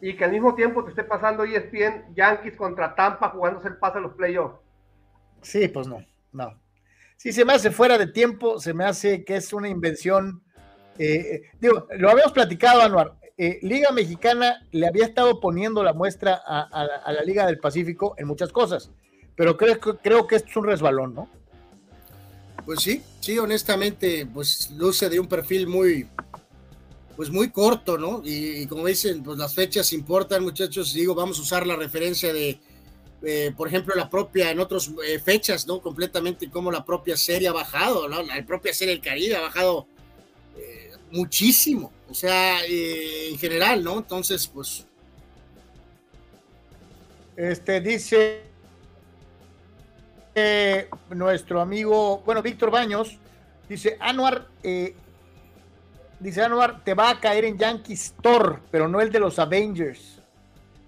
Y 0.00 0.16
que 0.16 0.24
al 0.24 0.30
mismo 0.30 0.54
tiempo 0.54 0.84
te 0.84 0.90
esté 0.90 1.02
pasando 1.02 1.42
ESPN 1.42 2.14
Yankees 2.14 2.56
contra 2.56 2.94
Tampa 2.94 3.30
jugándose 3.30 3.66
el 3.66 3.78
pase 3.78 3.98
a 3.98 4.02
los 4.02 4.14
playoffs. 4.14 4.60
Sí, 5.40 5.66
pues 5.66 5.88
no, 5.88 5.98
no. 6.30 6.62
Si 7.22 7.32
se 7.32 7.44
me 7.44 7.52
hace 7.52 7.70
fuera 7.70 7.98
de 7.98 8.08
tiempo, 8.08 8.58
se 8.58 8.74
me 8.74 8.84
hace 8.84 9.24
que 9.24 9.36
es 9.36 9.52
una 9.52 9.68
invención. 9.68 10.42
Eh, 10.98 11.14
eh, 11.14 11.42
digo, 11.60 11.86
lo 11.98 12.10
habíamos 12.10 12.32
platicado, 12.32 12.82
Anuar. 12.82 13.14
Eh, 13.38 13.58
Liga 13.62 13.90
Mexicana 13.92 14.66
le 14.72 14.86
había 14.86 15.06
estado 15.06 15.40
poniendo 15.40 15.82
la 15.82 15.92
muestra 15.92 16.34
a, 16.34 17.12
la 17.12 17.22
Liga 17.22 17.46
del 17.46 17.58
Pacífico 17.58 18.14
en 18.18 18.26
muchas 18.26 18.52
cosas, 18.52 18.90
pero 19.34 19.56
creo, 19.56 20.26
que 20.26 20.36
esto 20.36 20.50
es 20.50 20.56
un 20.56 20.66
resbalón, 20.66 21.14
¿no? 21.14 21.28
Pues 22.64 22.80
sí, 22.82 23.02
sí, 23.20 23.38
honestamente, 23.38 24.26
pues 24.32 24.70
luce 24.72 25.08
de 25.08 25.18
un 25.18 25.26
perfil 25.26 25.66
muy, 25.66 26.06
pues 27.16 27.30
muy 27.30 27.50
corto, 27.50 27.98
¿no? 27.98 28.22
Y, 28.24 28.66
como 28.66 28.86
dicen, 28.86 29.22
pues 29.22 29.38
las 29.38 29.54
fechas 29.54 29.92
importan, 29.92 30.44
muchachos. 30.44 30.92
Digo, 30.92 31.14
vamos 31.14 31.38
a 31.38 31.42
usar 31.42 31.66
la 31.66 31.74
referencia 31.74 32.32
de, 32.32 32.60
por 33.56 33.66
ejemplo, 33.66 33.94
la 33.96 34.08
propia, 34.08 34.50
en 34.50 34.60
otras 34.60 34.92
fechas, 35.24 35.66
¿no? 35.66 35.80
Completamente 35.80 36.48
como 36.50 36.70
la 36.70 36.84
propia 36.84 37.16
serie 37.16 37.48
ha 37.48 37.52
bajado, 37.52 38.08
¿no? 38.08 38.22
La 38.22 38.44
propia 38.46 38.74
serie 38.74 38.94
del 38.94 39.02
Caribe 39.02 39.34
ha 39.34 39.40
bajado 39.40 39.88
muchísimo, 41.12 41.92
o 42.08 42.14
sea, 42.14 42.64
en 42.64 43.38
general, 43.38 43.84
¿no? 43.84 43.98
Entonces, 43.98 44.46
pues. 44.46 44.86
Este 47.36 47.80
dice 47.80 48.42
nuestro 51.10 51.60
amigo, 51.60 52.22
bueno, 52.24 52.42
Víctor 52.42 52.70
Baños, 52.70 53.18
dice, 53.68 53.96
Anuar, 54.00 54.48
eh, 54.62 54.94
dice 56.20 56.42
Anuar, 56.42 56.82
te 56.84 56.94
va 56.94 57.10
a 57.10 57.20
caer 57.20 57.44
en 57.44 57.58
Yankees 57.58 58.14
Thor, 58.22 58.60
pero 58.70 58.88
no 58.88 59.00
el 59.00 59.10
de 59.10 59.20
los 59.20 59.38
Avengers. 59.38 60.18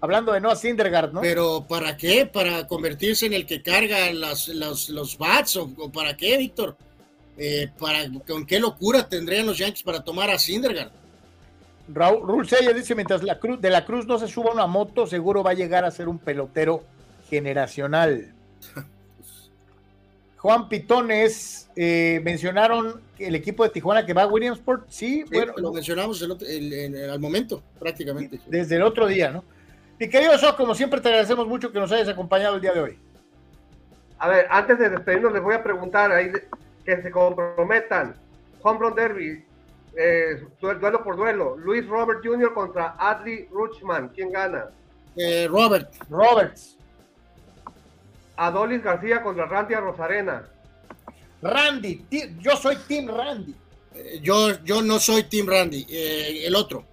Hablando 0.01 0.33
de 0.33 0.41
Noah 0.41 0.55
Syndergaard, 0.55 1.13
¿no? 1.13 1.21
Pero 1.21 1.65
¿para 1.67 1.97
qué? 1.97 2.27
¿Para 2.27 2.67
convertirse 2.67 3.25
en 3.25 3.33
el 3.33 3.45
que 3.45 3.63
carga 3.63 4.11
los, 4.11 4.49
los, 4.49 5.17
bats? 5.17 5.55
¿O, 5.57 5.91
para 5.91 6.15
qué, 6.15 6.37
Víctor? 6.37 6.77
Eh, 7.37 7.69
para, 7.77 7.99
¿Con 8.27 8.45
qué 8.45 8.59
locura 8.59 9.07
tendrían 9.07 9.45
los 9.45 9.57
Yankees 9.57 9.83
para 9.83 10.03
tomar 10.03 10.29
a 10.29 10.39
Syndergaard? 10.39 10.91
Raúl 11.87 12.47
Sella 12.47 12.73
dice, 12.73 12.95
mientras 12.95 13.21
la 13.21 13.39
Cruz, 13.39 13.61
de 13.61 13.69
la 13.69 13.85
Cruz 13.85 14.07
no 14.07 14.17
se 14.17 14.27
suba 14.27 14.51
una 14.51 14.65
moto, 14.65 15.05
seguro 15.05 15.43
va 15.43 15.51
a 15.51 15.55
llegar 15.55 15.85
a 15.85 15.91
ser 15.91 16.07
un 16.07 16.17
pelotero 16.17 16.83
generacional. 17.29 18.33
Juan 20.37 20.69
Pitones, 20.69 21.69
eh, 21.75 22.21
mencionaron 22.23 23.01
el 23.19 23.35
equipo 23.35 23.63
de 23.63 23.69
Tijuana 23.69 24.05
que 24.05 24.13
va 24.13 24.23
a 24.23 24.27
Williamsport. 24.27 24.85
Sí, 24.89 25.23
bueno. 25.31 25.53
Lo 25.57 25.73
mencionamos 25.73 26.21
al 26.23 27.19
momento, 27.19 27.61
prácticamente. 27.79 28.39
Desde 28.47 28.75
el 28.75 28.83
otro 28.83 29.07
día, 29.07 29.31
¿no? 29.31 29.43
Mi 29.99 30.09
querido 30.09 30.37
So, 30.37 30.55
como 30.55 30.75
siempre, 30.75 31.01
te 31.01 31.07
agradecemos 31.07 31.47
mucho 31.47 31.71
que 31.71 31.79
nos 31.79 31.91
hayas 31.91 32.09
acompañado 32.09 32.55
el 32.55 32.61
día 32.61 32.73
de 32.73 32.79
hoy. 32.79 32.99
A 34.19 34.27
ver, 34.27 34.47
antes 34.49 34.77
de 34.77 34.89
despedirnos, 34.89 35.33
les 35.33 35.41
voy 35.41 35.55
a 35.55 35.63
preguntar 35.63 36.11
ahí 36.11 36.31
que 36.85 37.01
se 37.01 37.11
comprometan. 37.11 38.15
Home 38.61 38.79
Run 38.79 38.95
Derby, 38.95 39.43
eh, 39.97 40.43
duelo 40.59 41.03
por 41.03 41.15
duelo. 41.17 41.57
Luis 41.57 41.87
Robert 41.87 42.21
Jr. 42.23 42.53
contra 42.53 42.95
Adley 42.97 43.47
Ruchman. 43.51 44.09
¿Quién 44.09 44.31
gana? 44.31 44.69
Eh, 45.15 45.47
Robert. 45.49 45.93
Roberts. 46.09 46.77
Adolis 48.37 48.83
García 48.83 49.21
contra 49.21 49.45
Randy 49.45 49.75
Rosarena. 49.75 50.45
Randy, 51.41 52.05
yo 52.39 52.55
soy 52.57 52.75
Team 52.87 53.07
Randy. 53.07 53.55
Eh, 53.93 54.19
yo, 54.21 54.61
yo 54.63 54.81
no 54.81 54.99
soy 54.99 55.23
Team 55.23 55.47
Randy, 55.47 55.85
eh, 55.89 56.47
el 56.47 56.55
otro. 56.55 56.83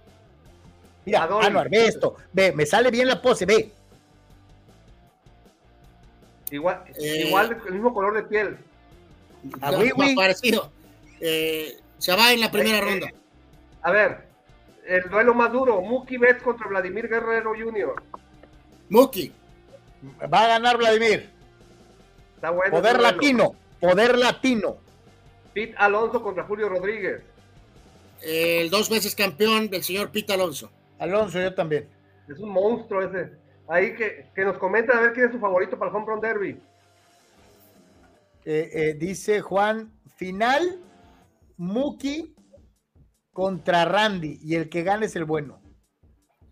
Mira, 1.05 1.23
Anuar, 1.23 1.69
ve 1.69 1.87
esto, 1.87 2.15
ve, 2.31 2.53
me 2.53 2.65
sale 2.65 2.89
bien 2.89 3.07
la 3.07 3.21
pose, 3.21 3.45
ve. 3.45 3.71
Igual, 6.49 6.83
eh, 6.95 7.25
igual 7.27 7.57
el 7.65 7.73
mismo 7.73 7.93
color 7.93 8.13
de 8.13 8.23
piel. 8.23 8.57
Ah, 9.61 9.71
Parecido. 10.15 10.71
se 11.19 12.15
va 12.15 12.33
en 12.33 12.41
la 12.41 12.51
primera 12.51 12.81
ronda. 12.81 13.07
A 13.81 13.91
ver, 13.91 14.27
el 14.85 15.09
duelo 15.09 15.33
más 15.33 15.51
duro, 15.51 15.81
Muki 15.81 16.17
Betts 16.17 16.43
contra 16.43 16.67
Vladimir 16.67 17.07
Guerrero 17.07 17.51
Jr. 17.51 18.01
Muki. 18.89 19.31
Va 20.31 20.45
a 20.45 20.47
ganar 20.47 20.77
Vladimir 20.77 21.33
poder 22.71 22.99
latino, 22.99 23.55
poder 23.79 24.17
latino. 24.17 24.77
Pete 25.53 25.75
Alonso 25.77 26.21
contra 26.21 26.43
Julio 26.43 26.69
Rodríguez. 26.69 27.21
El 28.21 28.69
dos 28.69 28.89
veces 28.89 29.15
campeón 29.15 29.69
del 29.69 29.83
señor 29.83 30.11
Pete 30.11 30.33
Alonso. 30.33 30.71
Alonso, 30.99 31.39
yo 31.39 31.53
también. 31.53 31.87
Es 32.27 32.39
un 32.39 32.49
monstruo 32.49 33.01
ese. 33.01 33.31
Ahí 33.67 33.95
que, 33.95 34.29
que 34.35 34.43
nos 34.43 34.57
comenten 34.57 34.97
a 34.97 35.01
ver 35.01 35.13
quién 35.13 35.27
es 35.27 35.31
su 35.31 35.39
favorito 35.39 35.77
para 35.77 35.91
el 35.91 35.97
Home 35.97 36.05
Run 36.07 36.21
Derby. 36.21 36.59
Eh, 38.45 38.69
eh, 38.73 38.93
dice 38.99 39.41
Juan, 39.41 39.93
final 40.17 40.81
Muki 41.57 42.35
contra 43.31 43.85
Randy 43.85 44.39
y 44.41 44.55
el 44.55 44.69
que 44.69 44.83
gane 44.83 45.05
es 45.07 45.15
el 45.15 45.25
bueno. 45.25 45.61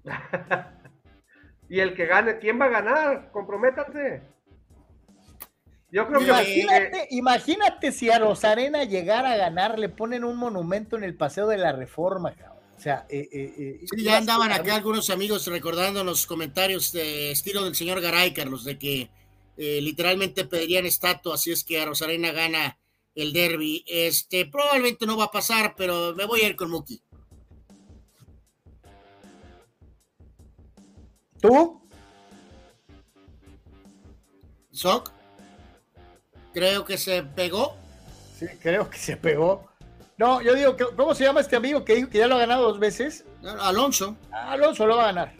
y 1.70 1.80
el 1.80 1.95
que 1.95 2.06
gane, 2.06 2.40
¿quién 2.40 2.60
va 2.60 2.66
a 2.66 2.70
ganar? 2.70 3.32
Comprométanse. 3.32 4.32
Yo 5.92 6.08
creo 6.08 6.22
imagínate, 6.22 7.08
que. 7.10 7.16
Imagínate 7.16 7.92
si 7.92 8.10
a 8.10 8.18
Rosarena 8.18 8.86
llegara 8.86 9.34
a 9.34 9.38
ganar, 9.38 9.78
le 9.78 9.90
ponen 9.90 10.24
un 10.24 10.38
monumento 10.38 10.95
en 10.95 11.03
el 11.03 11.16
Paseo 11.16 11.48
de 11.48 11.58
la 11.58 11.74
Reforma, 11.74 12.34
O 12.78 12.82
sea, 12.82 13.06
eh, 13.10 13.28
eh, 13.32 13.53
eh, 13.58 13.86
sí, 13.94 14.03
ya 14.03 14.18
andaban 14.18 14.53
acá 14.53 14.76
algunos 14.76 15.10
amigos 15.10 15.45
recordando 15.48 16.03
los 16.06 16.26
comentarios 16.26 16.94
de 16.94 17.32
estilo 17.32 17.66
del 17.66 17.76
señor 17.76 18.00
Garay, 18.00 18.34
Carlos, 18.34 18.64
de 18.64 18.80
que 18.80 19.10
literalmente 19.58 20.46
pedirían 20.46 20.86
estatua, 20.86 21.36
así 21.36 21.52
es 21.52 21.64
que 21.64 21.80
a 21.80 21.86
Rosarena 21.86 22.32
gana 22.32 22.80
el 23.16 23.34
derby. 23.34 23.84
Este, 23.88 24.46
probablemente 24.46 25.06
no 25.06 25.18
va 25.18 25.26
a 25.26 25.32
pasar, 25.32 25.76
pero 25.76 26.14
me 26.16 26.26
voy 26.26 26.42
a 26.42 26.48
ir 26.48 26.56
con 26.56 26.72
Muki. 26.72 27.04
¿Tú? 31.42 31.82
¿Soc? 34.72 35.12
Creo 36.54 36.86
que 36.86 36.98
se 36.98 37.24
pegó. 37.24 37.76
Sí, 38.38 38.46
creo 38.62 38.90
que 38.90 38.98
se 38.98 39.18
pegó. 39.18 39.70
No, 40.18 40.42
yo 40.42 40.54
digo, 40.54 40.76
¿cómo 40.96 41.16
se 41.16 41.24
llama 41.24 41.42
este 41.42 41.56
amigo 41.56 41.84
que 41.84 42.08
ya 42.12 42.28
lo 42.28 42.36
ha 42.36 42.40
ganado 42.40 42.68
dos 42.68 42.80
veces? 42.80 43.26
Alonso. 43.60 44.16
Alonso 44.32 44.86
lo 44.86 44.98
va 44.98 45.04
a 45.04 45.08
ganar. 45.08 45.34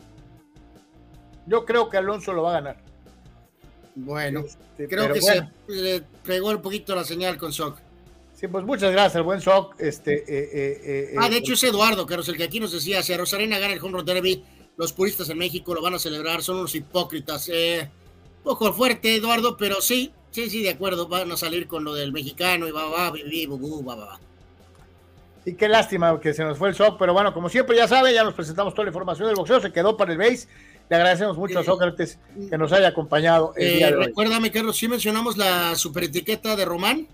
Yo 1.46 1.66
creo 1.66 1.90
que 1.90 1.98
Alonso 1.98 2.34
lo 2.34 2.44
va 2.44 2.52
a 2.52 2.62
ganar. 2.62 2.91
Bueno, 3.96 4.42
este, 4.42 4.88
creo 4.88 5.12
que 5.14 5.22
se 5.22 5.48
le 5.68 6.02
pegó 6.24 6.50
un 6.50 6.62
poquito 6.62 6.96
la 6.96 7.04
señal 7.04 7.38
con 7.38 7.52
Soc. 7.52 7.78
Sí, 8.34 8.48
pues 8.48 8.66
muchas 8.66 8.92
gracias, 8.92 9.16
el 9.16 9.24
buen 9.24 9.42
Soc. 9.42 9.80
Este, 9.80 10.20
eh, 10.20 10.50
eh, 10.54 10.82
eh, 10.84 11.16
ah, 11.20 11.30
de 11.30 11.38
hecho 11.38 11.54
es 11.54 11.64
Eduardo, 11.64 12.06
Carlos, 12.06 12.28
el 12.30 12.38
que 12.38 12.44
aquí 12.44 12.60
nos 12.60 12.72
decía, 12.72 13.04
si 13.04 13.14
a 13.14 13.18
Rosarena 13.18 13.60
gana 13.60 13.74
el 13.74 13.80
Home 13.80 13.98
Run 13.98 14.06
Derby, 14.06 14.44
los 14.78 14.94
puristas 14.94 15.30
en 15.30 15.38
México 15.38 15.76
lo 15.76 15.82
van 15.82 15.94
a 15.94 16.00
celebrar, 16.00 16.42
son 16.42 16.58
unos 16.58 16.74
hipócritas. 16.74 17.50
Un 17.50 18.44
poco 18.44 18.74
fuerte, 18.74 19.16
Eduardo, 19.16 19.58
pero 19.58 19.82
sí, 19.82 20.12
Sí, 20.32 20.50
sí, 20.50 20.64
de 20.64 20.70
acuerdo, 20.70 21.08
van 21.10 21.30
a 21.32 21.38
salir 21.38 21.68
con 21.68 21.84
lo 21.84 21.94
del 21.94 22.14
mexicano 22.14 22.68
y 22.68 22.72
va, 22.72 22.86
va, 22.86 23.12
va, 23.12 23.12
va, 23.12 23.96
va. 23.96 24.20
Y 25.44 25.56
qué 25.56 25.68
lástima 25.68 26.18
que 26.22 26.34
se 26.34 26.44
nos 26.44 26.58
fue 26.58 26.70
el 26.70 26.76
shock, 26.76 26.98
pero 26.98 27.14
bueno, 27.14 27.34
como 27.34 27.50
siempre 27.50 27.76
ya 27.76 27.88
sabe, 27.88 28.14
ya 28.14 28.24
nos 28.24 28.34
presentamos 28.34 28.74
toda 28.74 28.86
la 28.86 28.92
información 28.92 29.28
del 29.28 29.36
boxeo, 29.36 29.60
se 29.60 29.74
quedó 29.74 29.98
para 29.98 30.14
el 30.14 30.18
base. 30.18 30.48
Le 30.92 30.98
agradecemos 30.98 31.38
mucho 31.38 31.58
a 31.58 31.64
Sócrates 31.64 32.20
que 32.50 32.58
nos 32.58 32.74
haya 32.74 32.90
acompañado. 32.90 33.54
El 33.56 33.78
día 33.78 33.88
de 33.92 33.96
hoy. 33.96 34.06
Recuérdame, 34.08 34.52
Carlos, 34.52 34.76
¿sí 34.76 34.90
mencionamos 34.90 35.38
la 35.38 35.74
superetiqueta 35.78 36.58
de 36.58 36.66
Román? 36.66 37.08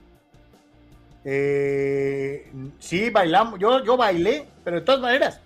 Eh, 1.24 2.52
sí, 2.80 3.12
bailamos, 3.12 3.60
yo, 3.60 3.84
yo 3.84 3.96
bailé, 3.96 4.48
pero 4.64 4.78
de 4.78 4.82
todas 4.82 5.00
maneras. 5.00 5.42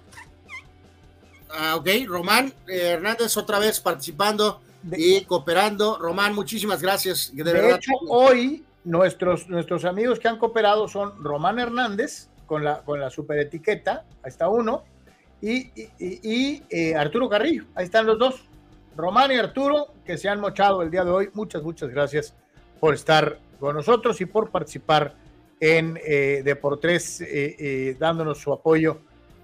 Ah, 1.50 1.76
ok, 1.76 1.90
Román 2.08 2.54
eh, 2.70 2.92
Hernández 2.94 3.36
otra 3.36 3.60
vez 3.60 3.82
participando 3.82 4.62
y 4.96 5.26
cooperando. 5.26 5.98
Román, 6.00 6.34
muchísimas 6.34 6.82
gracias. 6.82 7.34
De, 7.34 7.76
hecho, 7.76 7.92
hoy 8.08 8.64
nuestros, 8.86 9.50
nuestros 9.50 9.84
amigos 9.84 10.20
que 10.20 10.30
han 10.30 10.38
cooperado 10.38 10.88
son 10.88 11.22
Román 11.22 11.60
Hernández 11.60 12.30
con 12.46 12.64
la, 12.64 12.78
con 12.84 13.02
la 13.02 13.10
super 13.10 13.38
etiqueta, 13.40 14.06
ahí 14.24 14.30
está 14.30 14.48
uno, 14.48 14.86
y, 15.42 15.72
y, 16.00 16.64
eh, 16.70 16.96
Arturo 16.96 17.28
Carrillo, 17.28 17.66
ahí 17.76 17.86
están 17.86 18.06
los 18.06 18.20
dos. 18.20 18.44
Román 18.96 19.32
y 19.32 19.36
Arturo, 19.36 19.94
que 20.06 20.18
se 20.18 20.30
han 20.30 20.40
mochado 20.40 20.82
el 20.82 20.92
día 20.92 21.04
de 21.04 21.12
hoy. 21.12 21.30
Muchas, 21.34 21.64
muchas 21.64 21.90
gracias 21.90 22.36
por 22.80 22.94
estar 22.94 23.40
con 23.60 23.76
nosotros 23.76 24.20
y 24.22 24.26
por 24.26 24.52
participar 24.52 25.16
en 25.60 25.98
eh, 26.06 26.42
Deportes, 26.44 27.22
eh, 27.22 27.96
dándonos 28.00 28.40
su 28.40 28.52
apoyo 28.52 29.02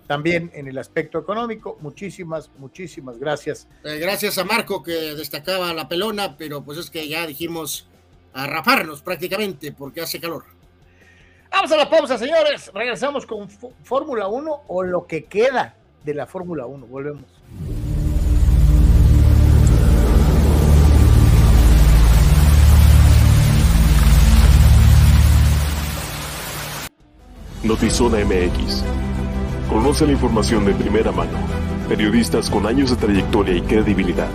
también 0.07 0.51
en 0.53 0.67
el 0.67 0.77
aspecto 0.77 1.19
económico. 1.19 1.77
Muchísimas, 1.81 2.49
muchísimas 2.57 3.19
gracias. 3.19 3.67
Gracias 3.83 4.37
a 4.37 4.43
Marco 4.43 4.83
que 4.83 5.15
destacaba 5.15 5.73
la 5.73 5.87
pelona, 5.87 6.37
pero 6.37 6.63
pues 6.63 6.77
es 6.77 6.89
que 6.89 7.07
ya 7.07 7.27
dijimos 7.27 7.87
a 8.33 8.47
raparnos 8.47 9.01
prácticamente 9.01 9.71
porque 9.71 10.01
hace 10.01 10.19
calor. 10.19 10.43
Vamos 11.51 11.71
a 11.71 11.77
la 11.77 11.89
pausa, 11.89 12.17
señores. 12.17 12.71
Regresamos 12.73 13.25
con 13.25 13.49
Fórmula 13.83 14.27
1 14.27 14.63
o 14.67 14.83
lo 14.83 15.07
que 15.07 15.25
queda 15.25 15.75
de 16.07 16.13
la 16.13 16.25
Fórmula 16.25 16.65
1. 16.65 16.87
Volvemos. 16.87 17.25
Notizona 27.63 28.19
MX. 28.23 28.85
Conoce 29.69 30.05
la 30.05 30.13
información 30.13 30.63
de 30.63 30.73
primera 30.73 31.11
mano. 31.11 31.37
Periodistas 31.89 32.49
con 32.49 32.65
años 32.65 32.89
de 32.91 32.95
trayectoria 32.95 33.55
y 33.55 33.61
credibilidad. 33.61 34.29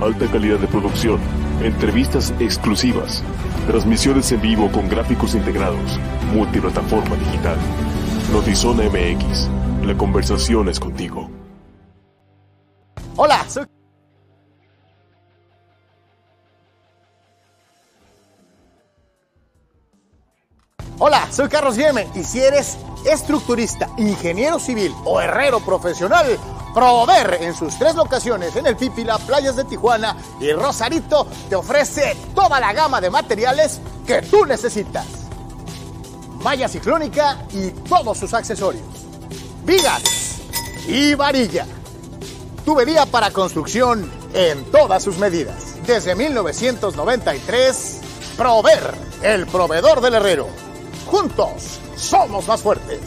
Alta 0.00 0.26
calidad 0.26 0.58
de 0.58 0.66
producción. 0.66 1.20
Entrevistas 1.62 2.34
exclusivas. 2.40 3.22
Transmisiones 3.68 4.32
en 4.32 4.40
vivo 4.40 4.68
con 4.72 4.88
gráficos 4.88 5.36
integrados. 5.36 6.00
Multiplataforma 6.34 7.14
digital. 7.14 7.56
Notizona 8.32 8.82
MX. 8.88 9.48
La 9.84 9.94
conversación 9.98 10.70
es 10.70 10.80
contigo. 10.80 11.28
Hola, 13.16 13.44
soy 13.46 13.66
Hola, 20.98 21.28
soy 21.30 21.48
Carlos 21.50 21.76
Yeme 21.76 22.08
y 22.14 22.24
si 22.24 22.40
eres 22.40 22.78
estructurista, 23.04 23.90
ingeniero 23.98 24.58
civil 24.58 24.94
o 25.04 25.20
herrero 25.20 25.60
profesional, 25.60 26.38
Prover 26.72 27.42
en 27.42 27.54
sus 27.54 27.78
tres 27.78 27.94
locaciones 27.94 28.56
en 28.56 28.66
el 28.66 28.76
Pípila, 28.76 29.18
Playas 29.18 29.56
de 29.56 29.64
Tijuana 29.64 30.16
y 30.40 30.50
Rosarito 30.52 31.26
te 31.50 31.56
ofrece 31.56 32.16
toda 32.34 32.58
la 32.58 32.72
gama 32.72 33.02
de 33.02 33.10
materiales 33.10 33.82
que 34.06 34.22
tú 34.22 34.46
necesitas. 34.46 35.04
Malla 36.42 36.68
ciclónica 36.68 37.44
y 37.52 37.68
todos 37.86 38.16
sus 38.16 38.32
accesorios. 38.32 39.03
Vigas 39.64 40.42
y 40.86 41.14
varilla. 41.14 41.66
Tubería 42.66 43.06
para 43.06 43.30
construcción 43.30 44.10
en 44.34 44.64
todas 44.66 45.02
sus 45.02 45.16
medidas. 45.16 45.74
Desde 45.86 46.14
1993, 46.14 48.00
Prover, 48.36 48.94
el 49.22 49.46
proveedor 49.46 50.00
del 50.02 50.14
herrero. 50.14 50.48
Juntos 51.06 51.80
somos 51.96 52.46
más 52.46 52.60
fuertes. 52.60 53.00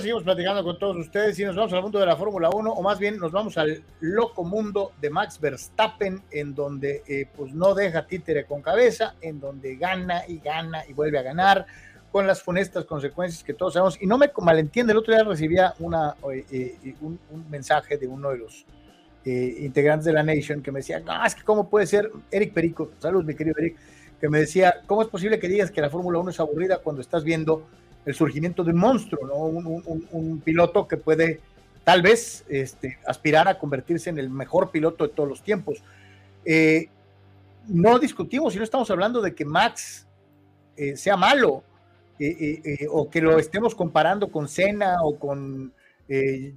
Seguimos 0.00 0.22
platicando 0.22 0.62
con 0.62 0.78
todos 0.78 0.96
ustedes 0.96 1.38
y 1.38 1.44
nos 1.44 1.56
vamos 1.56 1.72
al 1.72 1.82
mundo 1.82 1.98
de 1.98 2.06
la 2.06 2.16
Fórmula 2.16 2.50
1, 2.50 2.70
o 2.70 2.82
más 2.82 2.98
bien 2.98 3.18
nos 3.18 3.32
vamos 3.32 3.58
al 3.58 3.82
loco 4.00 4.44
mundo 4.44 4.92
de 5.00 5.10
Max 5.10 5.40
Verstappen, 5.40 6.22
en 6.30 6.54
donde 6.54 7.02
eh, 7.06 7.26
pues 7.36 7.52
no 7.52 7.74
deja 7.74 8.06
títere 8.06 8.44
con 8.44 8.62
cabeza, 8.62 9.14
en 9.20 9.40
donde 9.40 9.76
gana 9.76 10.22
y 10.28 10.38
gana 10.38 10.84
y 10.88 10.92
vuelve 10.92 11.18
a 11.18 11.22
ganar, 11.22 11.66
con 12.12 12.26
las 12.26 12.42
funestas 12.42 12.84
consecuencias 12.84 13.42
que 13.42 13.54
todos 13.54 13.74
sabemos. 13.74 14.00
Y 14.00 14.06
no 14.06 14.18
me 14.18 14.30
malentiende, 14.40 14.92
el 14.92 14.98
otro 14.98 15.14
día 15.14 15.24
recibía 15.24 15.74
una, 15.78 16.14
eh, 16.32 16.44
eh, 16.50 16.94
un, 17.00 17.18
mensaje 17.50 17.98
de 17.98 18.06
uno 18.06 18.30
de 18.30 18.38
los 18.38 18.66
integrantes 19.24 20.06
de 20.06 20.12
la 20.14 20.22
Nation 20.22 20.62
que 20.62 20.72
me 20.72 20.78
decía, 20.78 21.00
no, 21.00 21.22
es 21.22 21.34
que 21.34 21.42
cómo 21.42 21.68
puede 21.68 21.86
ser, 21.86 22.10
Eric 22.30 22.54
Perico, 22.54 22.92
saludos 22.98 23.26
mi 23.26 23.34
querido 23.34 23.56
Eric, 23.58 23.76
que 24.18 24.28
me 24.30 24.38
decía, 24.38 24.80
¿cómo 24.86 25.02
es 25.02 25.08
posible 25.08 25.38
que 25.38 25.48
digas 25.48 25.70
que 25.70 25.82
la 25.82 25.90
Fórmula 25.90 26.18
1 26.18 26.30
es 26.30 26.40
aburrida 26.40 26.78
cuando 26.78 27.02
estás 27.02 27.24
viendo 27.24 27.66
el 28.08 28.14
surgimiento 28.14 28.64
de 28.64 28.72
un 28.72 28.78
monstruo, 28.78 29.26
¿no? 29.26 29.36
un, 30.12 30.40
piloto 30.40 30.88
que 30.88 30.96
puede 30.96 31.40
tal 31.84 32.00
vez 32.00 32.42
este, 32.48 32.98
aspirar 33.06 33.48
a 33.48 33.58
convertirse 33.58 34.08
en 34.08 34.18
el 34.18 34.30
mejor 34.30 34.70
piloto 34.70 35.06
de 35.06 35.12
todos 35.12 35.28
los 35.28 35.42
tiempos. 35.42 35.82
Eh, 36.42 36.88
no 37.66 37.98
discutimos 37.98 38.54
y 38.54 38.58
no 38.58 38.64
estamos 38.64 38.90
hablando 38.90 39.20
de 39.20 39.34
que 39.34 39.44
Max 39.44 40.06
eh, 40.74 40.96
sea 40.96 41.18
malo 41.18 41.62
eh, 42.18 42.86
o 42.90 43.10
que 43.10 43.20
lo 43.20 43.38
estemos 43.38 43.74
comparando 43.74 44.28
con 44.28 44.48
Senna 44.48 45.02
o 45.02 45.18
con 45.18 45.70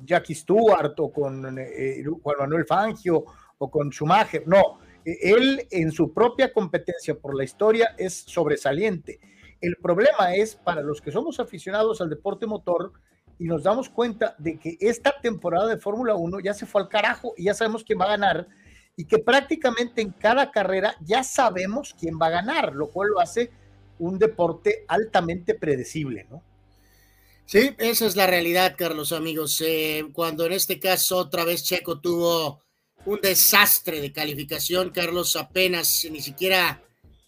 Jackie 0.05 0.33
Stewart 0.33 0.97
o 0.99 1.11
con 1.11 1.43
Juan 1.43 2.35
Manuel 2.39 2.65
Fangio 2.65 3.25
o 3.57 3.69
con 3.69 3.91
Schumacher. 3.91 4.47
No, 4.47 4.79
él 5.03 5.67
en 5.69 5.91
su 5.91 6.13
propia 6.13 6.53
competencia 6.53 7.13
por 7.13 7.35
la 7.35 7.43
historia 7.43 7.93
es 7.97 8.13
sobresaliente 8.13 9.19
el 9.61 9.77
problema 9.77 10.35
es 10.35 10.55
para 10.55 10.81
los 10.81 11.01
que 11.01 11.11
somos 11.11 11.39
aficionados 11.39 12.01
al 12.01 12.09
deporte 12.09 12.45
motor 12.47 12.93
y 13.39 13.45
nos 13.45 13.63
damos 13.63 13.89
cuenta 13.89 14.35
de 14.37 14.59
que 14.59 14.77
esta 14.79 15.19
temporada 15.21 15.67
de 15.67 15.77
Fórmula 15.77 16.15
1 16.15 16.39
ya 16.41 16.53
se 16.53 16.65
fue 16.65 16.81
al 16.81 16.89
carajo 16.89 17.33
y 17.37 17.45
ya 17.45 17.53
sabemos 17.53 17.83
quién 17.83 17.99
va 17.99 18.05
a 18.05 18.17
ganar 18.17 18.47
y 18.95 19.05
que 19.05 19.19
prácticamente 19.19 20.01
en 20.01 20.11
cada 20.11 20.51
carrera 20.51 20.95
ya 21.01 21.23
sabemos 21.23 21.95
quién 21.99 22.19
va 22.21 22.27
a 22.27 22.31
ganar, 22.31 22.75
lo 22.75 22.89
cual 22.89 23.09
lo 23.09 23.19
hace 23.19 23.51
un 23.99 24.19
deporte 24.19 24.83
altamente 24.87 25.53
predecible, 25.53 26.27
¿no? 26.29 26.43
Sí, 27.45 27.75
esa 27.79 28.05
es 28.05 28.15
la 28.15 28.27
realidad, 28.27 28.75
Carlos, 28.77 29.11
amigos. 29.11 29.61
Eh, 29.65 30.05
cuando 30.13 30.45
en 30.45 30.53
este 30.53 30.79
caso 30.79 31.17
otra 31.17 31.43
vez 31.43 31.63
Checo 31.63 31.99
tuvo 31.99 32.61
un 33.05 33.19
desastre 33.19 33.99
de 33.99 34.11
calificación, 34.11 34.91
Carlos 34.91 35.35
apenas 35.35 36.07
ni 36.09 36.21
siquiera 36.21 36.81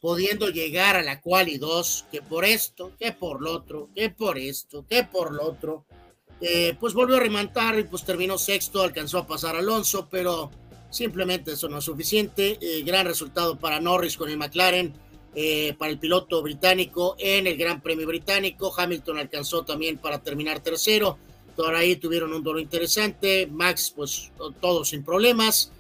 pudiendo 0.03 0.49
llegar 0.49 0.97
a 0.97 1.01
la 1.01 1.21
quali 1.21 1.57
2, 1.57 2.07
que 2.11 2.21
por 2.21 2.43
esto, 2.43 2.91
que 2.99 3.13
por 3.13 3.41
lo 3.41 3.53
otro, 3.53 3.87
que 3.95 4.09
por 4.09 4.37
esto, 4.37 4.85
que 4.85 5.05
por 5.05 5.33
lo 5.33 5.45
otro, 5.45 5.85
eh, 6.41 6.75
pues 6.77 6.93
volvió 6.93 7.15
a 7.15 7.21
remontar 7.21 7.79
y 7.79 7.85
pues 7.85 8.03
terminó 8.03 8.37
sexto, 8.37 8.81
alcanzó 8.81 9.19
a 9.19 9.25
pasar 9.25 9.55
Alonso, 9.55 10.09
pero 10.11 10.51
simplemente 10.89 11.53
eso 11.53 11.69
no 11.69 11.77
es 11.77 11.85
suficiente. 11.85 12.57
Eh, 12.59 12.83
gran 12.83 13.05
resultado 13.05 13.57
para 13.57 13.79
Norris 13.79 14.17
con 14.17 14.29
el 14.29 14.35
McLaren, 14.35 14.93
eh, 15.35 15.73
para 15.79 15.93
el 15.93 15.99
piloto 15.99 16.41
británico 16.41 17.15
en 17.17 17.47
el 17.47 17.55
Gran 17.55 17.79
Premio 17.79 18.05
Británico. 18.05 18.73
Hamilton 18.77 19.19
alcanzó 19.19 19.63
también 19.63 19.99
para 19.99 20.21
terminar 20.21 20.59
tercero. 20.59 21.17
Por 21.55 21.73
ahí 21.75 21.95
tuvieron 21.95 22.33
un 22.33 22.43
duelo 22.43 22.59
interesante. 22.59 23.47
Max, 23.47 23.93
pues 23.95 24.33
todo 24.59 24.83
sin 24.83 25.01
problemas. 25.01 25.71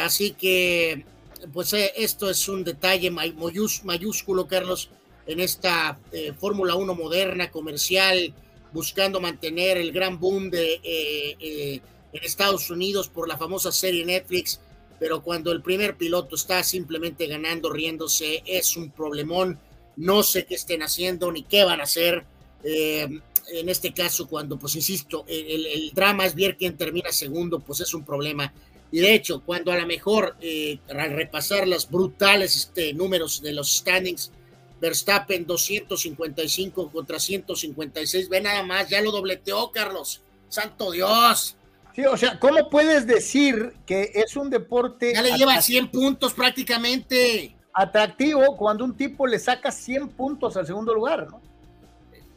así 0.00 0.32
que 0.32 1.04
pues 1.52 1.72
eh, 1.72 1.92
esto 1.96 2.30
es 2.30 2.48
un 2.48 2.64
detalle 2.64 3.10
mayúsculo, 3.10 4.46
Carlos, 4.46 4.90
en 5.26 5.40
esta 5.40 5.98
eh, 6.12 6.32
Fórmula 6.38 6.74
1 6.74 6.94
moderna, 6.94 7.50
comercial, 7.50 8.32
buscando 8.72 9.20
mantener 9.20 9.76
el 9.78 9.92
gran 9.92 10.18
boom 10.18 10.50
de, 10.50 11.80
en 12.12 12.24
Estados 12.24 12.70
Unidos 12.70 13.08
por 13.08 13.28
la 13.28 13.36
famosa 13.36 13.72
serie 13.72 14.04
Netflix, 14.04 14.60
pero 14.98 15.22
cuando 15.22 15.52
el 15.52 15.62
primer 15.62 15.96
piloto 15.96 16.36
está 16.36 16.62
simplemente 16.62 17.26
ganando, 17.26 17.70
riéndose, 17.70 18.42
es 18.46 18.76
un 18.76 18.90
problemón. 18.90 19.58
No 19.96 20.22
sé 20.22 20.44
qué 20.44 20.54
estén 20.54 20.82
haciendo 20.82 21.30
ni 21.32 21.42
qué 21.42 21.64
van 21.64 21.80
a 21.80 21.84
hacer. 21.84 22.24
en 22.62 23.68
este 23.68 23.92
caso, 23.92 24.26
cuando, 24.26 24.58
pues 24.58 24.74
insisto, 24.76 25.24
el, 25.28 25.66
el, 25.66 25.92
drama 25.92 26.26
es 26.26 26.34
ver 26.34 26.56
quién 26.56 26.76
termina 26.76 27.12
segundo, 27.12 27.60
pues 27.60 27.80
es 27.80 27.94
un 27.94 28.04
problema. 28.04 28.52
Y 28.90 29.00
de 29.00 29.14
hecho, 29.14 29.42
cuando 29.44 29.72
a 29.72 29.76
lo 29.76 29.86
mejor 29.86 30.36
eh, 30.40 30.78
al 30.88 31.10
repasar 31.10 31.66
los 31.66 31.90
brutales 31.90 32.56
este, 32.56 32.92
números 32.94 33.42
de 33.42 33.52
los 33.52 33.76
standings, 33.78 34.30
Verstappen 34.80 35.46
255 35.46 36.90
contra 36.90 37.18
156, 37.18 38.28
ve 38.28 38.40
nada 38.40 38.62
más, 38.62 38.88
ya 38.88 39.00
lo 39.00 39.10
dobleteó, 39.10 39.70
Carlos. 39.70 40.22
Santo 40.48 40.90
Dios. 40.92 41.56
Sí, 41.94 42.04
o 42.04 42.16
sea, 42.16 42.38
¿cómo 42.38 42.68
puedes 42.68 43.06
decir 43.06 43.72
que 43.86 44.12
es 44.14 44.36
un 44.36 44.50
deporte... 44.50 45.14
Ya 45.14 45.22
le 45.22 45.36
lleva 45.36 45.60
100 45.60 45.90
puntos 45.90 46.34
prácticamente. 46.34 47.56
Atractivo 47.72 48.56
cuando 48.56 48.84
un 48.84 48.96
tipo 48.96 49.26
le 49.26 49.38
saca 49.38 49.72
100 49.72 50.10
puntos 50.10 50.56
al 50.56 50.66
segundo 50.66 50.94
lugar, 50.94 51.26
¿no? 51.30 51.40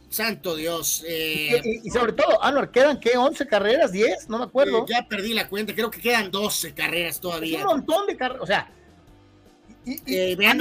Santo 0.10 0.56
Dios. 0.56 1.04
Eh, 1.08 1.82
y, 1.84 1.90
sobre 1.90 2.14
todo, 2.14 2.44
Anor, 2.44 2.72
¿quedan 2.72 3.00
qué? 3.00 3.14
¿11 3.14 3.48
carreras? 3.48 3.94
¿10? 3.94 4.28
No 4.28 4.40
me 4.40 4.46
acuerdo. 4.46 4.86
ya 4.88 5.08
perdí 5.08 5.34
la 5.34 5.48
cuenta, 5.48 5.74
creo 5.74 5.92
que 5.92 6.02
quedan 6.02 6.32
12 6.32 6.74
carreras 6.74 7.22
todavía. 7.22 7.60
un 7.60 7.66
montón 7.66 8.08
de 8.08 8.18
carreras, 8.18 8.44
o 8.44 8.48
sea. 8.48 8.72
Eh, 9.86 10.36
vean, 10.36 10.60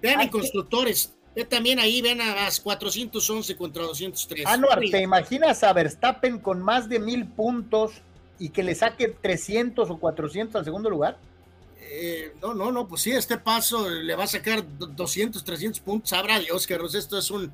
vean, 0.00 0.20
en, 0.20 0.28
constructores. 0.28 1.14
también 1.48 1.78
ahí 1.78 2.00
ven 2.00 2.20
a 2.20 2.34
las 2.34 2.60
411 2.60 3.56
contra 3.56 3.82
203. 3.82 4.46
Anuar, 4.46 4.80
¿te 4.90 5.02
imaginas 5.02 5.62
a 5.62 5.72
Verstappen 5.72 6.38
con 6.38 6.62
más 6.62 6.88
de 6.88 7.00
mil 7.00 7.26
puntos 7.26 8.02
y 8.38 8.50
que 8.50 8.62
le 8.62 8.74
saque 8.74 9.08
300 9.08 9.90
o 9.90 9.98
400 9.98 10.56
al 10.56 10.64
segundo 10.64 10.88
lugar? 10.88 11.18
Eh, 11.92 12.34
no, 12.40 12.54
no, 12.54 12.70
no, 12.70 12.86
pues 12.86 13.02
sí, 13.02 13.10
este 13.10 13.36
paso 13.36 13.88
le 13.90 14.14
va 14.14 14.24
a 14.24 14.28
sacar 14.28 14.64
200, 14.78 15.42
300 15.42 15.80
puntos. 15.80 16.10
Sabrá 16.10 16.38
Dios, 16.38 16.66
Carlos, 16.66 16.94
esto 16.94 17.18
es 17.18 17.30
un 17.30 17.52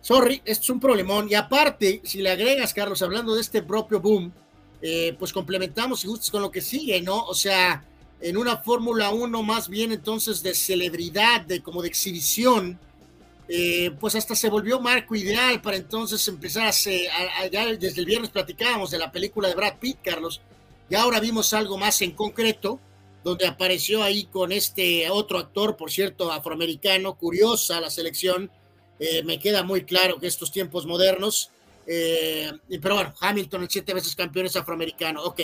Sorry, 0.00 0.40
esto 0.44 0.62
es 0.64 0.70
un 0.70 0.80
problemón. 0.80 1.28
Y 1.30 1.34
aparte, 1.34 2.00
si 2.04 2.22
le 2.22 2.30
agregas, 2.30 2.72
Carlos, 2.72 3.02
hablando 3.02 3.34
de 3.34 3.40
este 3.40 3.62
propio 3.62 4.00
boom, 4.00 4.32
eh, 4.80 5.16
pues 5.18 5.32
complementamos 5.32 6.04
y 6.04 6.06
gustos 6.06 6.30
con 6.30 6.42
lo 6.42 6.50
que 6.50 6.60
sigue, 6.60 7.00
¿no? 7.00 7.24
O 7.24 7.34
sea, 7.34 7.84
en 8.20 8.36
una 8.36 8.58
Fórmula 8.58 9.10
1 9.10 9.42
más 9.42 9.68
bien 9.68 9.92
entonces 9.92 10.42
de 10.42 10.54
celebridad, 10.54 11.40
de 11.42 11.62
como 11.62 11.82
de 11.82 11.88
exhibición, 11.88 12.78
eh, 13.48 13.92
pues 13.98 14.14
hasta 14.14 14.34
se 14.34 14.50
volvió 14.50 14.78
marco 14.78 15.14
ideal 15.14 15.60
para 15.62 15.76
entonces 15.76 16.26
empezar 16.28 16.66
a, 16.66 16.68
hacer, 16.68 17.08
ya 17.50 17.66
desde 17.76 18.00
el 18.00 18.06
viernes 18.06 18.30
platicábamos 18.30 18.90
de 18.90 18.98
la 18.98 19.10
película 19.10 19.48
de 19.48 19.54
Brad 19.54 19.78
Pitt, 19.78 19.98
Carlos, 20.02 20.40
y 20.90 20.94
ahora 20.94 21.18
vimos 21.18 21.52
algo 21.52 21.78
más 21.78 22.02
en 22.02 22.12
concreto, 22.12 22.78
donde 23.24 23.46
apareció 23.46 24.02
ahí 24.02 24.24
con 24.24 24.52
este 24.52 25.08
otro 25.10 25.38
actor, 25.38 25.76
por 25.76 25.90
cierto, 25.90 26.30
afroamericano, 26.30 27.14
curiosa 27.14 27.80
la 27.80 27.90
selección, 27.90 28.50
eh, 28.98 29.22
me 29.22 29.38
queda 29.38 29.62
muy 29.62 29.84
claro 29.84 30.18
que 30.18 30.26
estos 30.26 30.50
tiempos 30.50 30.86
modernos, 30.86 31.50
eh, 31.86 32.52
pero 32.82 32.96
bueno, 32.96 33.14
Hamilton, 33.20 33.62
el 33.62 33.70
siete 33.70 33.94
veces 33.94 34.16
campeón 34.16 34.46
es 34.46 34.56
afroamericano, 34.56 35.22
ok. 35.22 35.40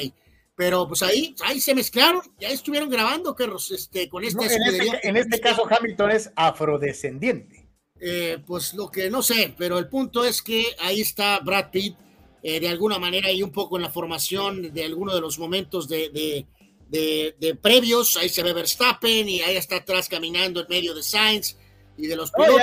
Pero 0.56 0.86
pues 0.86 1.02
ahí, 1.02 1.34
ahí 1.42 1.60
se 1.60 1.74
mezclaron, 1.74 2.22
ya 2.38 2.48
estuvieron 2.48 2.88
grabando, 2.88 3.34
Carlos, 3.34 3.70
este, 3.72 4.08
con 4.08 4.22
esta 4.22 4.44
en, 4.46 4.62
este, 4.62 5.08
en 5.08 5.16
este 5.16 5.40
caso 5.40 5.66
Hamilton 5.68 6.10
es 6.12 6.30
afrodescendiente. 6.36 7.68
Eh, 8.00 8.38
pues 8.46 8.74
lo 8.74 8.88
que 8.90 9.10
no 9.10 9.22
sé, 9.22 9.54
pero 9.56 9.78
el 9.78 9.88
punto 9.88 10.24
es 10.24 10.42
que 10.42 10.64
ahí 10.78 11.00
está 11.00 11.40
Brad 11.40 11.70
Pitt, 11.70 11.96
de 12.42 12.68
alguna 12.68 12.98
manera, 12.98 13.32
y 13.32 13.42
un 13.42 13.50
poco 13.50 13.76
en 13.76 13.82
la 13.82 13.88
formación 13.90 14.74
de 14.74 14.84
alguno 14.84 15.14
de 15.14 15.20
los 15.22 15.38
momentos 15.38 15.88
de, 15.88 16.10
de, 16.10 16.46
de, 16.90 17.34
de, 17.40 17.54
previos, 17.54 18.18
ahí 18.18 18.28
se 18.28 18.42
ve 18.42 18.52
Verstappen 18.52 19.26
y 19.26 19.40
ahí 19.40 19.56
está 19.56 19.76
atrás 19.76 20.10
caminando 20.10 20.60
en 20.60 20.66
medio 20.68 20.94
de 20.94 21.02
Sainz, 21.02 21.56
y 21.96 22.06
de 22.06 22.16
los 22.16 22.30
pilotos. 22.32 22.60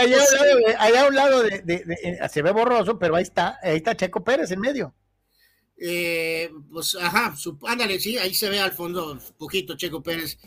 allá, 0.78 1.04
a 1.04 1.08
un 1.08 1.16
lado 1.16 1.44
de, 1.44 1.64
eh, 2.04 2.20
se 2.30 2.42
ve 2.42 2.52
borroso, 2.52 3.00
pero 3.00 3.16
ahí 3.16 3.24
está, 3.24 3.60
ahí 3.62 3.78
está 3.78 3.96
Checo 3.96 4.24
Pérez 4.24 4.52
en 4.52 4.60
medio. 4.60 4.94
Eh, 5.78 6.52
pues, 6.72 6.96
ajá, 6.96 7.36
ándale, 7.68 8.00
sí, 8.00 8.18
ahí 8.18 8.34
se 8.34 8.50
ve 8.50 8.60
al 8.60 8.72
fondo 8.72 9.14
un 9.14 9.22
poquito 9.38 9.76
Checo 9.76 10.04
Pérez. 10.04 10.38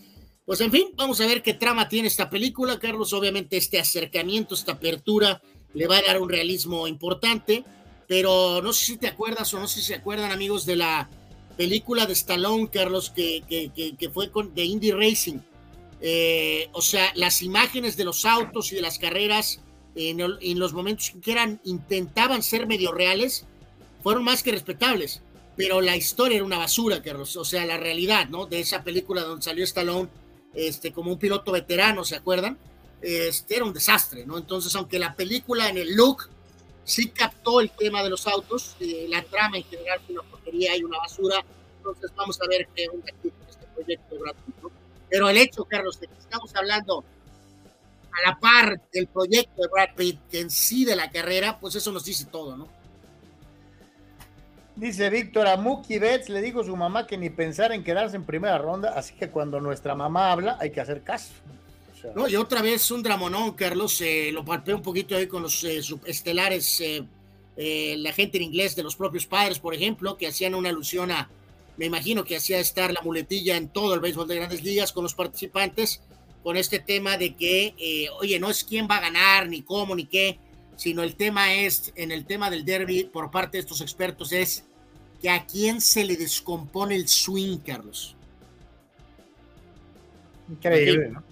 Pues 0.45 0.61
en 0.61 0.71
fin, 0.71 0.89
vamos 0.95 1.21
a 1.21 1.27
ver 1.27 1.43
qué 1.43 1.55
trama 1.55 1.89
tiene 1.89 2.09
esta 2.09 2.29
película, 2.29 2.79
Carlos. 2.79 3.13
Obviamente 3.15 3.57
este 3.57 3.79
acercamiento, 3.79 4.55
esta 4.55 4.73
apertura, 4.73 5.41
le 5.73 5.87
va 5.87 5.97
a 5.97 6.03
dar 6.03 6.21
un 6.21 6.29
realismo 6.29 6.87
importante, 6.87 7.65
pero 8.07 8.61
no 8.63 8.73
sé 8.75 8.85
si 8.85 8.97
te 8.99 9.09
acuerdas 9.09 9.53
o 9.55 9.59
no 9.59 9.67
sé 9.67 9.81
si 9.81 9.87
se 9.87 9.95
acuerdan, 9.95 10.31
amigos, 10.31 10.67
de 10.67 10.77
la 10.77 11.09
película 11.57 12.05
de 12.05 12.13
Stallone, 12.13 12.69
Carlos, 12.69 13.11
que, 13.11 13.43
que, 13.49 13.97
que 13.97 14.11
fue 14.11 14.31
con, 14.31 14.55
de 14.55 14.65
Indie 14.65 14.95
Racing 14.95 15.39
eh, 16.07 16.69
o 16.73 16.83
sea, 16.83 17.13
las 17.15 17.41
imágenes 17.41 17.97
de 17.97 18.05
los 18.05 18.27
autos 18.27 18.71
y 18.71 18.75
de 18.75 18.83
las 18.83 18.99
carreras 18.99 19.61
en, 19.95 20.59
los 20.59 20.75
momentos 20.75 21.15
que 21.23 21.33
eran, 21.33 21.63
intentaban 21.65 22.43
ser 22.43 22.67
medio 22.67 22.93
reales, 22.93 23.47
fueron 24.03 24.23
más 24.23 24.43
que 24.43 24.53
respetables. 24.53 25.23
Pero 25.57 25.81
la 25.81 25.97
historia 25.97 26.37
era 26.37 26.45
una 26.45 26.59
basura, 26.59 27.01
Carlos. 27.01 27.35
O 27.37 27.45
sea, 27.47 27.65
la 27.65 27.79
realidad, 27.79 28.29
¿no? 28.29 28.45
De 28.45 28.61
esa 28.61 28.85
película 28.85 29.23
donde 29.23 29.43
salió 29.43 29.65
Stallone 29.65 30.11
este, 30.53 30.93
como 30.93 31.11
un 31.11 31.19
piloto 31.19 31.53
veterano, 31.53 32.05
¿se 32.05 32.17
acuerdan? 32.17 32.59
Este, 33.01 33.57
era 33.57 33.65
un 33.65 33.73
desastre, 33.73 34.27
¿no? 34.27 34.37
Entonces, 34.37 34.77
aunque 34.77 34.99
la 34.99 35.15
película 35.15 35.71
en 35.71 35.79
el 35.79 35.95
look 35.95 36.29
sí 36.85 37.09
captó 37.09 37.63
el 37.63 37.71
tema 37.71 38.03
de 38.03 38.11
los 38.11 38.27
autos, 38.27 38.77
eh, 38.79 39.07
la 39.09 39.23
trama 39.23 39.57
en 39.57 39.65
general 39.65 40.03
fue 40.05 40.17
una 40.17 40.29
porquería 40.29 40.77
y 40.77 40.85
una 40.85 40.99
basura. 40.99 41.43
Entonces, 41.79 42.13
vamos 42.15 42.39
a 42.43 42.47
ver 42.47 42.69
qué 42.75 42.89
onda 42.91 43.07
aquí 43.09 43.31
con 43.31 43.49
este 43.49 43.67
proyecto 43.75 44.19
gratuito. 44.19 44.84
Pero 45.11 45.29
el 45.29 45.37
hecho, 45.37 45.65
Carlos, 45.65 46.01
de 46.01 46.09
que 46.09 46.19
estamos 46.19 46.55
hablando 46.55 47.05
a 48.13 48.31
la 48.31 48.39
par 48.39 48.81
del 48.93 49.07
proyecto 49.07 49.63
de 49.63 49.69
Brad 49.69 49.95
Pitt, 49.97 50.21
que 50.31 50.41
en 50.41 50.51
sí 50.51 50.85
de 50.85 50.97
la 50.97 51.11
carrera, 51.11 51.59
pues 51.59 51.75
eso 51.75 51.93
nos 51.93 52.05
dice 52.05 52.27
todo, 52.27 52.57
¿no? 52.57 52.69
Dice 54.77 55.09
Víctor, 55.09 55.47
a 55.47 55.57
Mookie 55.57 56.01
Betts 56.01 56.29
le 56.29 56.43
dijo 56.43 56.61
a 56.61 56.65
su 56.65 56.77
mamá 56.77 57.07
que 57.07 57.17
ni 57.17 57.31
pensar 57.31 57.71
en 57.71 57.85
quedarse 57.85 58.17
en 58.17 58.25
primera 58.25 58.59
ronda, 58.59 58.93
así 58.97 59.15
que 59.15 59.31
cuando 59.31 59.61
nuestra 59.61 59.95
mamá 59.95 60.33
habla 60.33 60.57
hay 60.61 60.71
que 60.71 60.81
hacer 60.81 61.03
caso. 61.03 61.33
no, 62.17 62.29
y 62.29 62.35
otra 62.35 62.61
vez 62.61 62.91
un 62.91 63.03
dramonón, 63.03 63.53
Carlos, 63.53 64.01
eh, 64.01 64.31
lo 64.33 64.45
palpé 64.45 64.75
un 64.75 64.83
poquito 64.83 65.15
ahí 65.17 65.29
con 65.29 65.43
los 65.43 65.63
eh, 65.63 65.81
estelares, 66.07 66.81
eh, 66.81 67.97
la 67.99 68.13
gente 68.13 68.39
en 68.39 68.45
inglés 68.45 68.75
de 68.75 68.83
los 68.83 68.97
propios 68.97 69.27
padres, 69.27 69.61
por 69.61 69.75
ejemplo, 69.75 70.17
que 70.17 70.27
hacían 70.27 70.57
una 70.57 70.71
alusión 70.71 71.13
a, 71.13 71.31
me 71.77 71.87
imagino 71.87 72.25
que 72.25 72.37
hacía 72.37 72.59
estar 72.59 72.93
la 72.93 73.03
muletilla 73.03 73.57
en 73.57 73.69
todo 73.69 73.95
el 73.95 74.01
béisbol 74.01 74.29
de 74.29 74.37
grandes 74.37 74.63
ligas 74.63 74.93
con 74.93 75.03
los 75.03 75.15
participantes, 75.15 76.03
con 76.43 76.57
este 76.57 76.79
tema 76.79 77.17
de 77.17 77.35
que, 77.35 77.75
eh, 77.79 78.09
oye, 78.21 78.39
no 78.39 78.51
es 78.51 78.65
quién 78.65 78.87
va 78.89 78.99
a 78.99 79.01
ganar, 79.01 79.49
ni 79.49 79.63
cómo, 79.63 79.97
ni 79.97 80.07
qué, 80.07 80.39
sino 80.77 81.03
el 81.03 81.17
tema 81.17 81.55
es, 81.55 81.93
en 81.97 82.11
el 82.11 82.27
tema 82.27 82.51
del 82.51 82.65
derby, 82.65 83.05
por 83.05 83.31
parte 83.31 83.57
de 83.57 83.63
estos 83.63 83.81
expertos, 83.81 84.33
es 84.33 84.65
que 85.21 85.31
a 85.31 85.47
quién 85.47 85.81
se 85.81 86.05
le 86.05 86.17
descompone 86.17 86.95
el 86.95 87.09
swing, 87.09 87.59
Carlos. 87.59 88.17
Increíble, 90.49 91.09
¿no? 91.09 91.23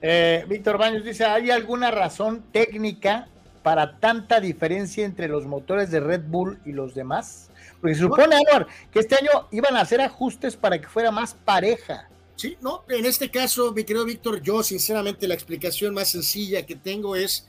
Eh, 0.00 0.44
Víctor 0.48 0.78
Baños 0.78 1.04
dice, 1.04 1.24
¿hay 1.24 1.50
alguna 1.50 1.90
razón 1.90 2.44
técnica 2.52 3.28
para 3.64 3.98
tanta 3.98 4.40
diferencia 4.40 5.04
entre 5.04 5.26
los 5.26 5.44
motores 5.44 5.90
de 5.90 5.98
Red 5.98 6.22
Bull 6.28 6.60
y 6.64 6.72
los 6.72 6.94
demás? 6.94 7.47
Porque 7.80 7.94
se 7.94 8.02
supone, 8.02 8.36
Anuar, 8.36 8.66
que 8.90 9.00
este 9.00 9.14
año 9.14 9.48
iban 9.52 9.76
a 9.76 9.82
hacer 9.82 10.00
ajustes 10.00 10.56
para 10.56 10.80
que 10.80 10.88
fuera 10.88 11.10
más 11.10 11.34
pareja. 11.34 12.08
Sí, 12.36 12.56
no, 12.60 12.84
en 12.88 13.04
este 13.04 13.30
caso, 13.30 13.72
mi 13.72 13.84
querido 13.84 14.04
Víctor, 14.04 14.42
yo 14.42 14.62
sinceramente 14.62 15.26
la 15.26 15.34
explicación 15.34 15.94
más 15.94 16.08
sencilla 16.08 16.64
que 16.64 16.76
tengo 16.76 17.16
es, 17.16 17.46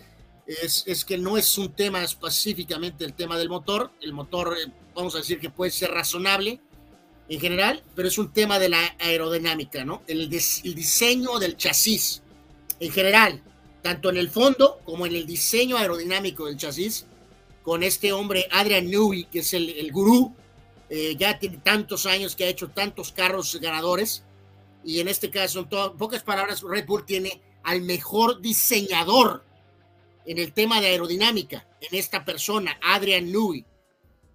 es, 0.48 1.06
que 1.06 1.17
no 1.17 1.38
es 1.38 1.58
un 1.58 1.72
tema 1.74 2.03
específicamente 2.03 3.06
el 3.06 3.14
tema 3.14 3.38
del 3.38 3.49
motor. 3.49 3.91
El 4.01 4.14
motor, 4.14 4.56
eh, 4.58 4.72
vamos 4.95 5.16
a 5.16 5.19
decir 5.19 5.40
que 5.40 5.49
puede 5.49 5.72
ser 5.72 5.91
razonable 5.91 6.59
en 7.27 7.40
general, 7.40 7.83
pero 7.95 8.08
es 8.08 8.17
un 8.17 8.33
tema 8.33 8.58
de 8.58 8.69
la 8.69 8.95
aerodinámica, 8.99 9.85
¿no? 9.85 10.01
El, 10.08 10.22
el 10.22 10.75
diseño 10.75 11.38
del 11.38 11.56
chasis 11.56 12.24
en 12.80 12.91
general, 12.91 13.43
tanto 13.83 14.09
en 14.09 14.17
el 14.17 14.30
fondo 14.30 14.80
como 14.85 15.06
en 15.06 15.16
el 15.16 15.27
diseño 15.27 15.77
aerodinámico 15.77 16.48
del 16.48 16.58
chasis 16.58 17.06
con 17.63 17.83
este 17.83 18.11
hombre, 18.11 18.47
Adrian 18.51 18.89
Newey, 18.89 19.25
que 19.25 19.39
es 19.39 19.53
el, 19.53 19.91
gurú, 19.91 20.33
eh, 20.89 21.15
ya 21.17 21.38
tiene 21.38 21.57
tantos 21.57 22.05
años 22.05 22.35
que 22.35 22.45
ha 22.45 22.47
hecho 22.47 22.69
tantos 22.69 23.11
carros 23.11 23.59
ganadores, 23.61 24.23
y 24.83 24.99
en 24.99 25.07
este 25.07 25.29
caso, 25.29 25.59
en, 25.59 25.97
pocas 25.97 26.23
palabras, 26.23 26.61
Red 26.61 26.85
Bull 26.85 27.05
tiene 27.05 27.41
al 27.63 27.81
mejor 27.81 28.41
diseñador 28.41 29.43
en 30.25 30.38
el 30.38 30.53
tema 30.53 30.79
de 30.79 30.88
aerodinámica, 30.88 31.67
en 31.81 31.97
esta 31.97 32.23
persona, 32.23 32.77
Adrian 32.81 33.31
Newey. 33.31 33.65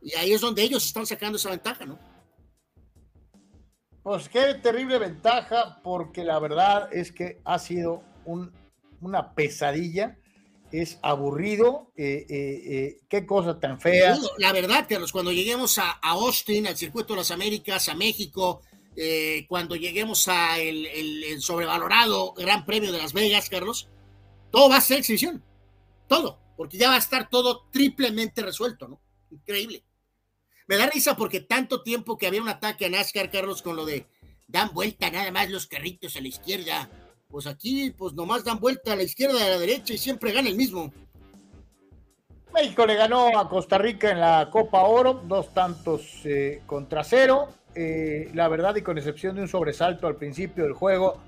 Y 0.02 0.14
ahí 0.16 0.32
es 0.32 0.40
donde 0.40 0.62
ellos 0.62 0.84
están 0.84 1.06
sacando 1.06 1.36
esa 1.36 1.50
ventaja, 1.50 1.86
¿no? 1.86 1.98
Pues 4.02 4.28
qué 4.28 4.54
terrible 4.54 4.98
ventaja, 4.98 5.80
porque 5.82 6.24
la 6.24 6.38
verdad 6.38 6.92
es 6.92 7.10
que 7.10 7.40
ha 7.44 7.58
sido 7.58 8.02
un, 8.26 8.52
una 9.00 9.34
pesadilla. 9.34 10.18
Es 10.80 10.98
aburrido. 11.02 11.92
Eh, 11.96 12.26
eh, 12.28 12.62
eh, 12.66 13.00
qué 13.08 13.24
cosa 13.24 13.60
tan 13.60 13.80
fea. 13.80 14.18
La 14.38 14.52
verdad, 14.52 14.86
Carlos, 14.88 15.12
cuando 15.12 15.30
lleguemos 15.30 15.78
a, 15.78 15.92
Austin, 16.02 16.66
al 16.66 16.76
Circuito 16.76 17.12
de 17.12 17.18
las 17.18 17.30
Américas, 17.30 17.88
a 17.88 17.94
México, 17.94 18.60
cuando 19.48 19.76
lleguemos 19.76 20.26
a 20.26 20.58
el, 20.58 20.86
el, 20.86 21.24
el, 21.24 21.40
sobrevalorado 21.40 22.32
Gran 22.34 22.64
Premio 22.64 22.90
de 22.90 22.98
Las 22.98 23.12
Vegas, 23.12 23.48
Carlos, 23.48 23.88
todo 24.50 24.68
va 24.68 24.78
a 24.78 24.80
ser 24.80 24.98
exhibición. 24.98 25.44
Todo. 26.08 26.40
Porque 26.56 26.76
ya 26.76 26.88
va 26.88 26.96
a 26.96 26.98
estar 26.98 27.28
todo 27.28 27.68
triplemente 27.70 28.42
resuelto, 28.42 28.88
¿no? 28.88 29.00
Increíble. 29.30 29.84
Me 30.66 30.76
da 30.76 30.86
risa 30.86 31.16
porque 31.16 31.40
tanto 31.40 31.82
tiempo 31.82 32.18
que 32.18 32.26
había 32.26 32.42
un 32.42 32.48
ataque 32.48 32.86
a 32.86 32.88
NASCAR, 32.88 33.30
Carlos, 33.30 33.62
con 33.62 33.76
lo 33.76 33.84
de 33.84 34.06
dan 34.48 34.70
vuelta 34.72 35.10
nada 35.10 35.30
más 35.30 35.50
los 35.50 35.66
carritos 35.68 36.16
a 36.16 36.20
la 36.20 36.28
izquierda. 36.28 36.90
Pues 37.34 37.48
aquí, 37.48 37.90
pues 37.90 38.14
nomás 38.14 38.44
dan 38.44 38.60
vuelta 38.60 38.92
a 38.92 38.96
la 38.96 39.02
izquierda 39.02 39.40
y 39.40 39.42
a 39.42 39.48
la 39.48 39.58
derecha 39.58 39.92
y 39.92 39.98
siempre 39.98 40.30
gana 40.30 40.48
el 40.48 40.54
mismo. 40.54 40.92
México 42.54 42.86
le 42.86 42.94
ganó 42.94 43.36
a 43.36 43.48
Costa 43.48 43.76
Rica 43.76 44.12
en 44.12 44.20
la 44.20 44.50
Copa 44.52 44.82
Oro, 44.82 45.14
dos 45.14 45.52
tantos 45.52 46.20
eh, 46.22 46.62
contra 46.64 47.02
cero. 47.02 47.48
Eh, 47.74 48.30
la 48.34 48.46
verdad, 48.46 48.76
y 48.76 48.82
con 48.82 48.98
excepción 48.98 49.34
de 49.34 49.42
un 49.42 49.48
sobresalto 49.48 50.06
al 50.06 50.14
principio 50.14 50.62
del 50.62 50.74
juego, 50.74 51.18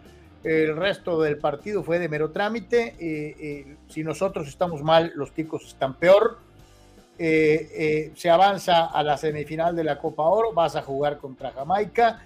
el 0.44 0.76
resto 0.76 1.20
del 1.20 1.38
partido 1.38 1.82
fue 1.82 1.98
de 1.98 2.08
mero 2.08 2.30
trámite. 2.30 2.94
Eh, 3.00 3.76
si 3.88 4.04
nosotros 4.04 4.46
estamos 4.46 4.84
mal, 4.84 5.10
los 5.16 5.32
ticos 5.32 5.66
están 5.66 5.94
peor. 5.94 6.38
Se 7.18 8.30
avanza 8.30 8.84
a 8.84 9.02
la 9.02 9.16
semifinal 9.16 9.74
de 9.74 9.82
la 9.82 9.98
Copa 9.98 10.22
Oro, 10.22 10.52
vas 10.52 10.76
a 10.76 10.82
jugar 10.82 11.18
contra 11.18 11.50
Jamaica. 11.50 12.22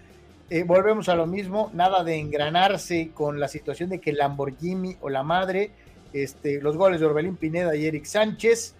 Volvemos 0.67 1.09
a 1.09 1.15
lo 1.15 1.27
mismo, 1.27 1.71
nada 1.75 2.03
de 2.03 2.17
engranarse 2.19 3.11
con 3.15 3.39
la 3.39 3.49
situación 3.49 3.91
de 3.91 4.01
que 4.01 4.13
Lamborghini 4.13 4.97
o 5.01 5.09
la 5.09 5.23
madre, 5.23 5.71
este, 6.13 6.61
los 6.61 6.77
goles 6.77 7.01
de 7.01 7.07
Orbelín 7.07 7.37
Pineda 7.37 7.77
y 7.77 7.87
Eric 7.87 8.05
Sánchez. 8.05 8.75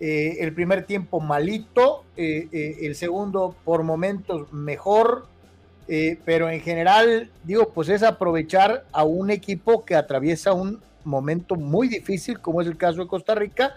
el 0.00 0.52
primer 0.52 0.84
tiempo 0.84 1.20
malito, 1.20 2.04
el 2.16 2.94
segundo 2.96 3.54
por 3.64 3.84
momentos 3.84 4.52
mejor, 4.52 5.28
eh, 5.88 6.18
pero 6.24 6.48
en 6.48 6.60
general, 6.60 7.30
digo, 7.44 7.70
pues 7.70 7.88
es 7.88 8.02
aprovechar 8.02 8.84
a 8.92 9.04
un 9.04 9.30
equipo 9.30 9.84
que 9.84 9.96
atraviesa 9.96 10.52
un 10.52 10.80
momento 11.04 11.56
muy 11.56 11.88
difícil, 11.88 12.40
como 12.40 12.60
es 12.60 12.66
el 12.66 12.76
caso 12.76 13.02
de 13.02 13.08
Costa 13.08 13.34
Rica, 13.34 13.74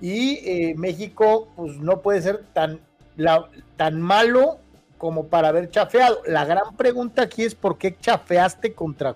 y 0.00 0.40
eh, 0.44 0.74
México, 0.76 1.48
pues 1.56 1.76
no 1.78 2.00
puede 2.00 2.22
ser 2.22 2.44
tan, 2.52 2.80
tan 3.76 4.00
malo 4.00 4.58
como 4.98 5.28
para 5.28 5.48
haber 5.48 5.70
chafeado. 5.70 6.20
La 6.26 6.44
gran 6.44 6.76
pregunta 6.76 7.22
aquí 7.22 7.44
es 7.44 7.54
por 7.54 7.78
qué 7.78 7.96
chafeaste 7.98 8.74
contra, 8.74 9.14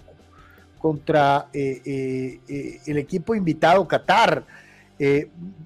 contra 0.78 1.48
eh, 1.52 2.40
el 2.86 2.98
equipo 2.98 3.34
invitado 3.34 3.86
Qatar, 3.86 4.44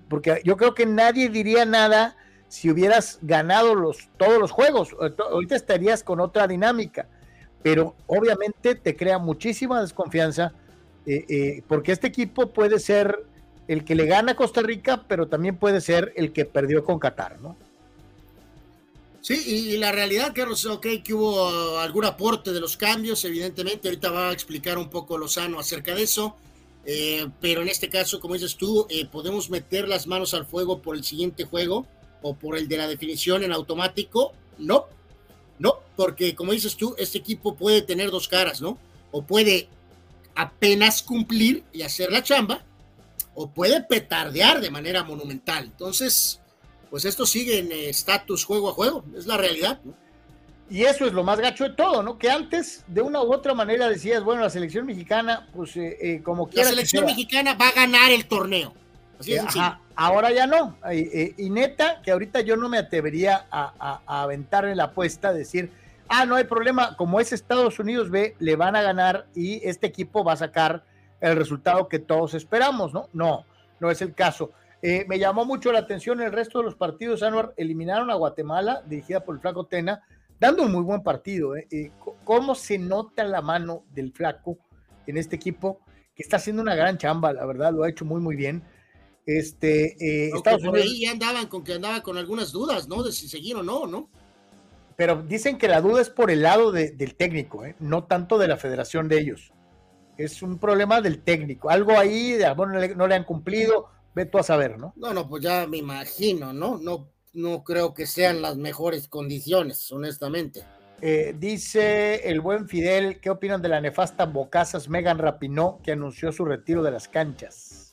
porque 0.08 0.40
yo 0.44 0.56
creo 0.56 0.74
que 0.74 0.86
nadie 0.86 1.28
diría 1.28 1.64
nada 1.64 2.16
si 2.48 2.70
hubieras 2.70 3.18
ganado 3.22 3.74
los, 3.74 4.08
todos 4.16 4.38
los 4.38 4.50
juegos. 4.50 4.96
Ahorita 5.30 5.54
estarías 5.54 6.02
con 6.02 6.20
otra 6.20 6.48
dinámica, 6.48 7.06
pero 7.62 7.94
obviamente 8.06 8.74
te 8.74 8.96
crea 8.96 9.18
muchísima 9.18 9.80
desconfianza 9.80 10.52
eh, 11.06 11.24
eh, 11.28 11.62
porque 11.68 11.92
este 11.92 12.08
equipo 12.08 12.50
puede 12.50 12.80
ser 12.80 13.24
el 13.68 13.84
que 13.84 13.94
le 13.94 14.06
gana 14.06 14.32
a 14.32 14.36
Costa 14.36 14.60
Rica, 14.60 15.04
pero 15.06 15.28
también 15.28 15.56
puede 15.56 15.80
ser 15.80 16.12
el 16.16 16.32
que 16.32 16.44
perdió 16.44 16.84
con 16.84 16.98
Qatar, 16.98 17.40
¿no? 17.40 17.56
Sí, 19.26 19.42
y 19.44 19.76
la 19.76 19.90
realidad, 19.90 20.30
Carlos, 20.32 20.64
ok, 20.66 20.86
que 21.02 21.12
hubo 21.12 21.80
algún 21.80 22.04
aporte 22.04 22.52
de 22.52 22.60
los 22.60 22.76
cambios, 22.76 23.24
evidentemente, 23.24 23.88
ahorita 23.88 24.12
va 24.12 24.28
a 24.28 24.32
explicar 24.32 24.78
un 24.78 24.88
poco 24.88 25.18
Lozano 25.18 25.58
acerca 25.58 25.96
de 25.96 26.04
eso, 26.04 26.36
eh, 26.84 27.26
pero 27.40 27.60
en 27.60 27.68
este 27.68 27.88
caso, 27.88 28.20
como 28.20 28.34
dices 28.34 28.54
tú, 28.54 28.86
podemos 29.10 29.50
meter 29.50 29.88
las 29.88 30.06
manos 30.06 30.32
al 30.32 30.46
fuego 30.46 30.80
por 30.80 30.94
el 30.94 31.02
siguiente 31.02 31.42
juego, 31.42 31.88
o 32.22 32.34
por 32.36 32.56
el 32.56 32.68
de 32.68 32.76
la 32.76 32.86
definición 32.86 33.42
en 33.42 33.50
automático, 33.50 34.32
no, 34.58 34.86
no, 35.58 35.80
porque 35.96 36.36
como 36.36 36.52
dices 36.52 36.76
tú, 36.76 36.94
este 36.96 37.18
equipo 37.18 37.56
puede 37.56 37.82
tener 37.82 38.12
dos 38.12 38.28
caras, 38.28 38.60
¿no? 38.60 38.78
O 39.10 39.22
puede 39.22 39.68
apenas 40.36 41.02
cumplir 41.02 41.64
y 41.72 41.82
hacer 41.82 42.12
la 42.12 42.22
chamba, 42.22 42.62
o 43.34 43.50
puede 43.50 43.80
petardear 43.80 44.60
de 44.60 44.70
manera 44.70 45.02
monumental. 45.02 45.64
Entonces, 45.64 46.38
pues 46.90 47.04
esto 47.04 47.26
sigue 47.26 47.58
en 47.58 47.72
estatus 47.72 48.44
juego 48.44 48.70
a 48.70 48.72
juego, 48.72 49.04
es 49.16 49.26
la 49.26 49.36
realidad, 49.36 49.80
¿no? 49.84 49.94
Y 50.68 50.82
eso 50.82 51.06
es 51.06 51.12
lo 51.12 51.22
más 51.22 51.38
gacho 51.38 51.64
de 51.64 51.70
todo, 51.70 52.02
¿no? 52.02 52.18
Que 52.18 52.28
antes, 52.28 52.84
de 52.88 53.00
una 53.00 53.22
u 53.22 53.32
otra 53.32 53.54
manera, 53.54 53.88
decías, 53.88 54.24
bueno, 54.24 54.42
la 54.42 54.50
selección 54.50 54.84
mexicana, 54.84 55.48
pues 55.54 55.76
eh, 55.76 55.96
eh, 56.00 56.22
como 56.24 56.48
quiera. 56.48 56.64
La 56.64 56.70
selección 56.70 57.04
mexicana 57.04 57.54
va 57.54 57.68
a 57.68 57.72
ganar 57.72 58.10
el 58.10 58.26
torneo. 58.26 58.74
Así 59.20 59.34
es 59.34 59.44
Ajá, 59.44 59.80
ahora 59.94 60.32
ya 60.32 60.48
no. 60.48 60.76
Y, 60.92 61.34
y, 61.40 61.50
neta, 61.50 62.02
que 62.02 62.10
ahorita 62.10 62.40
yo 62.40 62.56
no 62.56 62.68
me 62.68 62.78
atrevería 62.78 63.46
a, 63.50 63.72
a, 63.78 64.02
a 64.06 64.22
aventarle 64.24 64.74
la 64.74 64.84
apuesta, 64.84 65.32
decir, 65.32 65.70
ah, 66.08 66.26
no 66.26 66.34
hay 66.34 66.44
problema, 66.44 66.96
como 66.96 67.20
es 67.20 67.32
Estados 67.32 67.78
Unidos 67.78 68.10
B, 68.10 68.34
le 68.40 68.56
van 68.56 68.74
a 68.74 68.82
ganar 68.82 69.26
y 69.34 69.66
este 69.66 69.86
equipo 69.86 70.24
va 70.24 70.32
a 70.32 70.36
sacar 70.36 70.84
el 71.20 71.36
resultado 71.36 71.88
que 71.88 71.98
todos 71.98 72.34
esperamos, 72.34 72.92
¿no? 72.92 73.08
No, 73.12 73.46
no 73.80 73.90
es 73.90 74.02
el 74.02 74.14
caso. 74.14 74.50
Eh, 74.82 75.04
me 75.08 75.18
llamó 75.18 75.44
mucho 75.44 75.72
la 75.72 75.80
atención 75.80 76.20
el 76.20 76.32
resto 76.32 76.58
de 76.58 76.64
los 76.64 76.74
partidos, 76.74 77.22
Anuar, 77.22 77.54
eliminaron 77.56 78.10
a 78.10 78.14
Guatemala, 78.14 78.82
dirigida 78.86 79.24
por 79.24 79.34
el 79.34 79.40
Flaco 79.40 79.66
Tena, 79.66 80.02
dando 80.38 80.62
un 80.62 80.72
muy 80.72 80.82
buen 80.82 81.02
partido. 81.02 81.56
¿eh? 81.56 81.66
Eh, 81.70 81.90
¿Cómo 82.24 82.54
se 82.54 82.78
nota 82.78 83.24
la 83.24 83.42
mano 83.42 83.84
del 83.92 84.12
Flaco 84.12 84.58
en 85.06 85.16
este 85.16 85.36
equipo? 85.36 85.80
Que 86.14 86.22
está 86.22 86.36
haciendo 86.36 86.62
una 86.62 86.74
gran 86.74 86.98
chamba, 86.98 87.32
la 87.32 87.44
verdad, 87.46 87.72
lo 87.72 87.84
ha 87.84 87.88
hecho 87.88 88.04
muy, 88.04 88.20
muy 88.20 88.36
bien. 88.36 88.62
Este, 89.26 89.96
eh, 89.98 90.30
Estados 90.34 90.62
por 90.62 90.70
Unidos, 90.70 90.88
ahí 90.88 91.00
ya 91.00 91.10
andaban 91.10 91.48
con 91.48 91.64
que 91.64 91.74
andaba 91.74 92.00
con 92.02 92.16
algunas 92.16 92.52
dudas, 92.52 92.86
¿no? 92.86 93.02
De 93.02 93.10
si 93.10 93.28
seguir 93.28 93.56
o 93.56 93.62
no, 93.62 93.86
¿no? 93.86 94.08
Pero 94.94 95.22
dicen 95.22 95.58
que 95.58 95.68
la 95.68 95.80
duda 95.80 96.00
es 96.00 96.10
por 96.10 96.30
el 96.30 96.42
lado 96.42 96.70
de, 96.70 96.92
del 96.92 97.16
técnico, 97.16 97.64
¿eh? 97.64 97.74
no 97.80 98.04
tanto 98.04 98.38
de 98.38 98.48
la 98.48 98.56
federación 98.56 99.08
de 99.08 99.18
ellos. 99.18 99.52
Es 100.16 100.42
un 100.42 100.58
problema 100.58 101.00
del 101.00 101.22
técnico. 101.22 101.68
Algo 101.68 101.98
ahí, 101.98 102.32
de, 102.32 102.50
bueno, 102.54 102.74
no, 102.74 102.78
le, 102.78 102.94
no 102.94 103.06
le 103.06 103.16
han 103.16 103.24
cumplido, 103.24 103.88
ve 104.16 104.26
tú 104.26 104.38
a 104.38 104.42
saber, 104.42 104.78
¿no? 104.78 104.92
No, 104.96 105.14
no, 105.14 105.28
pues 105.28 105.44
ya 105.44 105.68
me 105.68 105.76
imagino, 105.76 106.52
¿no? 106.52 106.78
No, 106.78 107.08
no 107.32 107.62
creo 107.62 107.94
que 107.94 108.06
sean 108.06 108.42
las 108.42 108.56
mejores 108.56 109.06
condiciones, 109.06 109.92
honestamente. 109.92 110.64
Eh, 111.00 111.36
dice 111.38 112.28
el 112.28 112.40
buen 112.40 112.66
Fidel, 112.66 113.20
¿qué 113.20 113.30
opinan 113.30 113.62
de 113.62 113.68
la 113.68 113.80
nefasta 113.80 114.24
Bocazas 114.24 114.88
Megan 114.88 115.18
Rapinó 115.18 115.78
que 115.84 115.92
anunció 115.92 116.32
su 116.32 116.44
retiro 116.44 116.82
de 116.82 116.90
las 116.90 117.06
canchas? 117.06 117.86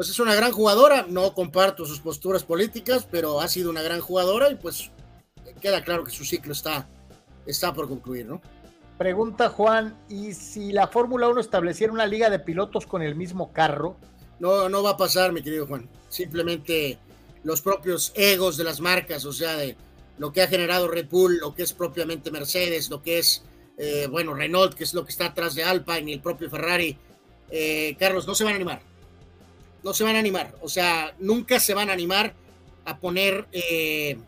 pues 0.00 0.08
es 0.08 0.18
una 0.18 0.34
gran 0.34 0.50
jugadora, 0.50 1.04
no 1.06 1.34
comparto 1.34 1.84
sus 1.84 2.00
posturas 2.00 2.42
políticas, 2.42 3.06
pero 3.10 3.38
ha 3.38 3.48
sido 3.48 3.68
una 3.68 3.82
gran 3.82 4.00
jugadora 4.00 4.50
y 4.50 4.54
pues 4.54 4.90
queda 5.60 5.84
claro 5.84 6.04
que 6.04 6.10
su 6.10 6.24
ciclo 6.24 6.52
está, 6.52 6.88
está 7.44 7.74
por 7.74 7.86
concluir, 7.86 8.24
¿no? 8.24 8.40
Pregunta 8.96 9.50
Juan, 9.50 9.94
¿y 10.08 10.32
si 10.32 10.72
la 10.72 10.86
Fórmula 10.86 11.28
1 11.28 11.40
estableciera 11.40 11.92
una 11.92 12.06
liga 12.06 12.30
de 12.30 12.38
pilotos 12.38 12.86
con 12.86 13.02
el 13.02 13.14
mismo 13.14 13.52
carro? 13.52 13.96
No, 14.40 14.68
no 14.68 14.82
va 14.82 14.90
a 14.90 14.96
pasar, 14.96 15.32
mi 15.32 15.42
querido 15.42 15.66
Juan. 15.66 15.88
Simplemente 16.08 16.98
los 17.44 17.62
propios 17.62 18.12
egos 18.14 18.56
de 18.56 18.64
las 18.64 18.80
marcas, 18.80 19.24
o 19.24 19.32
sea, 19.32 19.56
de 19.56 19.76
lo 20.18 20.32
que 20.32 20.42
ha 20.42 20.48
generado 20.48 20.88
Red 20.88 21.08
Bull, 21.08 21.38
lo 21.38 21.54
que 21.54 21.62
es 21.62 21.72
propiamente 21.72 22.30
Mercedes, 22.30 22.90
lo 22.90 23.02
que 23.02 23.18
es, 23.18 23.42
eh, 23.78 24.08
bueno, 24.10 24.34
Renault, 24.34 24.74
que 24.74 24.84
es 24.84 24.94
lo 24.94 25.04
que 25.04 25.10
está 25.10 25.26
atrás 25.26 25.54
de 25.54 25.62
Alpine 25.64 26.10
y 26.10 26.14
el 26.14 26.20
propio 26.20 26.50
Ferrari. 26.50 26.96
Eh, 27.50 27.96
Carlos, 27.98 28.26
no 28.26 28.34
se 28.34 28.44
van 28.44 28.54
a 28.54 28.56
animar 28.56 28.90
no 29.82 29.94
se 29.94 30.04
van 30.04 30.16
a 30.16 30.18
animar. 30.18 30.52
O 30.60 30.68
sea, 30.68 31.12
nunca 31.18 31.60
se 31.60 31.74
van 31.74 31.90
a 31.90 31.92
animar 31.92 32.34
a 32.84 32.98
poner 32.98 33.46
eh, 33.52 34.18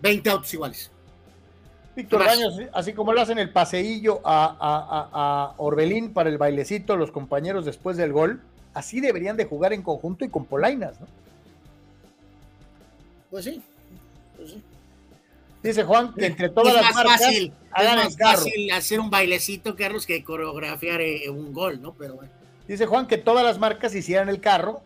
20 0.00 0.30
autos 0.30 0.54
iguales. 0.54 0.90
Víctor 1.96 2.24
Baños, 2.24 2.58
así 2.72 2.92
como 2.92 3.12
le 3.12 3.20
hacen 3.20 3.38
el 3.38 3.52
paseillo 3.52 4.20
a, 4.24 4.46
a, 4.46 5.08
a, 5.12 5.54
Orbelín 5.58 6.12
para 6.12 6.28
el 6.28 6.38
bailecito, 6.38 6.96
los 6.96 7.12
compañeros 7.12 7.64
después 7.64 7.96
del 7.96 8.12
gol, 8.12 8.42
así 8.74 9.00
deberían 9.00 9.36
de 9.36 9.46
jugar 9.46 9.72
en 9.72 9.82
conjunto 9.82 10.24
y 10.24 10.28
con 10.28 10.44
polainas, 10.44 11.00
¿no? 11.00 11.06
Pues 13.30 13.44
sí, 13.44 13.62
pues 14.36 14.50
sí. 14.50 14.62
Dice 15.62 15.82
Juan 15.84 16.12
que 16.12 16.26
entre 16.26 16.50
todas 16.50 16.74
es 16.74 16.74
las 16.74 16.84
más 16.84 16.94
marcas 16.94 17.20
fácil, 17.22 17.52
hagan 17.70 17.98
es 17.98 18.04
más 18.04 18.12
el 18.12 18.18
carro. 18.18 18.38
fácil 18.38 18.72
hacer 18.72 19.00
un 19.00 19.10
bailecito, 19.10 19.74
Carlos, 19.74 20.04
que 20.04 20.22
coreografiar 20.22 21.00
eh, 21.00 21.30
un 21.30 21.54
gol, 21.54 21.80
¿no? 21.80 21.94
Pero 21.94 22.16
bueno. 22.16 22.30
Dice 22.68 22.84
Juan 22.84 23.06
que 23.06 23.16
todas 23.16 23.44
las 23.44 23.58
marcas 23.58 23.94
hicieran 23.94 24.28
el 24.28 24.40
carro 24.40 24.82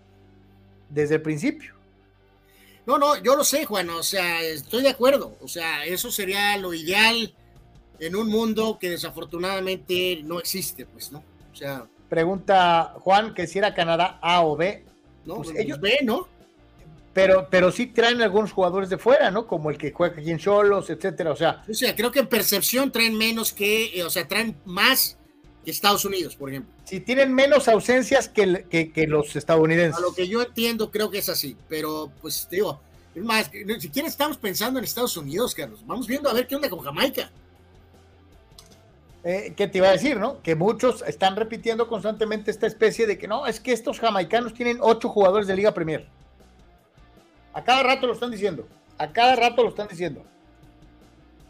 desde 0.88 1.16
el 1.16 1.22
principio. 1.22 1.74
No, 2.86 2.96
no, 2.96 3.20
yo 3.22 3.36
lo 3.36 3.44
sé, 3.44 3.64
Juan, 3.64 3.90
o 3.90 4.02
sea, 4.02 4.40
estoy 4.42 4.82
de 4.82 4.88
acuerdo. 4.88 5.36
O 5.42 5.48
sea, 5.48 5.84
eso 5.84 6.10
sería 6.10 6.56
lo 6.56 6.72
ideal 6.72 7.34
en 7.98 8.16
un 8.16 8.28
mundo 8.28 8.78
que 8.80 8.88
desafortunadamente 8.88 10.22
no 10.24 10.38
existe, 10.38 10.86
pues, 10.86 11.10
¿no? 11.12 11.22
O 11.52 11.56
sea. 11.56 11.86
Pregunta 12.08 12.94
Juan 13.00 13.34
que 13.34 13.46
si 13.46 13.58
era 13.58 13.74
Canadá 13.74 14.18
A 14.22 14.42
o 14.42 14.56
B. 14.56 14.84
No, 15.24 15.36
pues 15.36 15.54
ellos 15.56 15.80
B, 15.80 15.98
¿no? 16.04 16.26
pero, 17.18 17.48
pero 17.50 17.72
sí 17.72 17.86
traen 17.86 18.22
algunos 18.22 18.52
jugadores 18.52 18.90
de 18.90 18.96
fuera, 18.96 19.30
¿no? 19.32 19.46
Como 19.46 19.70
el 19.70 19.78
que 19.78 19.90
juega 19.90 20.20
aquí 20.20 20.30
en 20.30 20.38
Cholos, 20.38 20.88
etcétera. 20.88 21.32
O 21.32 21.36
sea, 21.36 21.64
o 21.68 21.74
sea, 21.74 21.96
creo 21.96 22.12
que 22.12 22.20
en 22.20 22.28
percepción 22.28 22.92
traen 22.92 23.16
menos 23.16 23.52
que, 23.52 23.98
eh, 23.98 24.04
o 24.04 24.10
sea, 24.10 24.28
traen 24.28 24.56
más 24.64 25.16
que 25.64 25.72
Estados 25.72 26.04
Unidos, 26.04 26.36
por 26.36 26.50
ejemplo. 26.50 26.72
Sí, 26.84 27.00
tienen 27.00 27.34
menos 27.34 27.66
ausencias 27.66 28.28
que, 28.28 28.66
que, 28.70 28.92
que 28.92 29.08
los 29.08 29.34
estadounidenses. 29.34 29.98
A 29.98 30.00
lo 30.00 30.14
que 30.14 30.28
yo 30.28 30.42
entiendo, 30.42 30.92
creo 30.92 31.10
que 31.10 31.18
es 31.18 31.28
así. 31.28 31.56
Pero, 31.68 32.12
pues, 32.20 32.46
digo, 32.50 32.80
es 33.14 33.22
más, 33.24 33.50
ni 33.52 33.80
siquiera 33.80 34.06
estamos 34.06 34.36
pensando 34.36 34.78
en 34.78 34.84
Estados 34.84 35.16
Unidos, 35.16 35.56
Carlos. 35.56 35.80
Vamos 35.84 36.06
viendo 36.06 36.30
a 36.30 36.32
ver 36.32 36.46
qué 36.46 36.54
onda 36.54 36.70
con 36.70 36.78
Jamaica. 36.78 37.32
Eh, 39.30 39.52
¿Qué 39.54 39.68
te 39.68 39.76
iba 39.76 39.88
a 39.88 39.92
decir, 39.92 40.16
no? 40.16 40.40
Que 40.40 40.54
muchos 40.54 41.04
están 41.06 41.36
repitiendo 41.36 41.86
constantemente 41.86 42.50
esta 42.50 42.66
especie 42.66 43.06
de 43.06 43.18
que 43.18 43.28
no, 43.28 43.46
es 43.46 43.60
que 43.60 43.72
estos 43.72 44.00
jamaicanos 44.00 44.54
tienen 44.54 44.78
ocho 44.80 45.10
jugadores 45.10 45.46
de 45.46 45.54
Liga 45.54 45.74
Premier. 45.74 46.08
A 47.52 47.62
cada 47.62 47.82
rato 47.82 48.06
lo 48.06 48.14
están 48.14 48.30
diciendo. 48.30 48.66
A 48.96 49.12
cada 49.12 49.36
rato 49.36 49.62
lo 49.62 49.68
están 49.68 49.86
diciendo. 49.86 50.24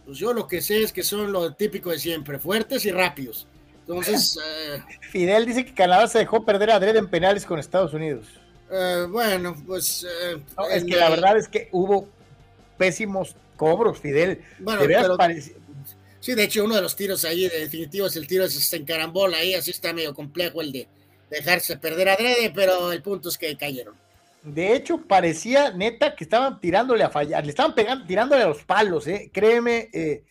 Pues 0.04 0.18
yo 0.18 0.32
lo 0.32 0.48
que 0.48 0.60
sé 0.60 0.82
es 0.82 0.92
que 0.92 1.04
son 1.04 1.30
lo 1.30 1.54
típico 1.54 1.90
de 1.90 2.00
siempre, 2.00 2.40
fuertes 2.40 2.84
y 2.84 2.90
rápidos. 2.90 3.46
Entonces. 3.82 4.36
Eh, 4.48 4.82
Fidel 5.12 5.46
dice 5.46 5.64
que 5.64 5.72
Canadá 5.72 6.08
se 6.08 6.18
dejó 6.18 6.44
perder 6.44 6.72
a 6.72 6.80
Dredd 6.80 6.96
en 6.96 7.08
penales 7.08 7.46
con 7.46 7.60
Estados 7.60 7.94
Unidos. 7.94 8.26
Eh, 8.72 9.06
bueno, 9.08 9.54
pues. 9.64 10.04
es 10.72 10.84
que 10.84 10.96
la 10.96 11.10
verdad 11.10 11.36
es 11.36 11.46
que 11.46 11.68
hubo 11.70 12.08
pésimos 12.76 13.36
cobros, 13.56 14.00
Fidel. 14.00 14.42
Bueno, 14.58 14.82
pero, 14.84 15.16
Sí, 16.20 16.34
de 16.34 16.44
hecho, 16.44 16.64
uno 16.64 16.74
de 16.74 16.82
los 16.82 16.96
tiros 16.96 17.24
ahí 17.24 17.48
de 17.48 17.60
definitivo 17.60 18.06
es 18.06 18.16
el 18.16 18.26
tiro 18.26 18.44
es 18.44 18.72
en 18.72 18.84
carambola, 18.84 19.38
ahí 19.38 19.54
así 19.54 19.70
está 19.70 19.92
medio 19.92 20.14
complejo 20.14 20.60
el 20.60 20.72
de 20.72 20.88
dejarse 21.30 21.76
perder 21.76 22.08
a 22.08 22.16
Drede, 22.16 22.50
pero 22.54 22.90
el 22.92 23.02
punto 23.02 23.28
es 23.28 23.38
que 23.38 23.56
cayeron. 23.56 23.94
De 24.42 24.74
hecho, 24.74 25.02
parecía 25.06 25.70
neta 25.72 26.14
que 26.14 26.24
estaban 26.24 26.60
tirándole 26.60 27.04
a 27.04 27.10
fallar, 27.10 27.44
le 27.44 27.50
estaban 27.50 27.74
pegando, 27.74 28.06
tirándole 28.06 28.42
a 28.42 28.48
los 28.48 28.64
palos, 28.64 29.06
¿eh? 29.06 29.30
Créeme, 29.32 29.90
eh, 29.92 30.24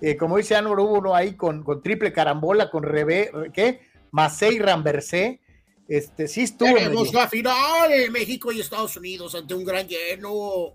eh, 0.00 0.16
como 0.16 0.36
dice 0.36 0.54
Anor, 0.54 0.80
hubo 0.80 0.98
uno 0.98 1.14
ahí 1.14 1.34
con, 1.34 1.62
con 1.62 1.82
triple 1.82 2.12
carambola, 2.12 2.70
con 2.70 2.82
Rebe, 2.82 3.30
¿qué? 3.52 3.80
Masei 4.10 4.58
Ramversé. 4.58 5.40
Este, 5.88 6.28
sí 6.28 6.42
estuvo. 6.42 6.74
Tenemos 6.74 7.12
la 7.12 7.28
final 7.28 8.10
México 8.10 8.52
y 8.52 8.60
Estados 8.60 8.96
Unidos 8.96 9.34
ante 9.34 9.54
un 9.54 9.64
gran 9.64 9.86
lleno. 9.86 10.74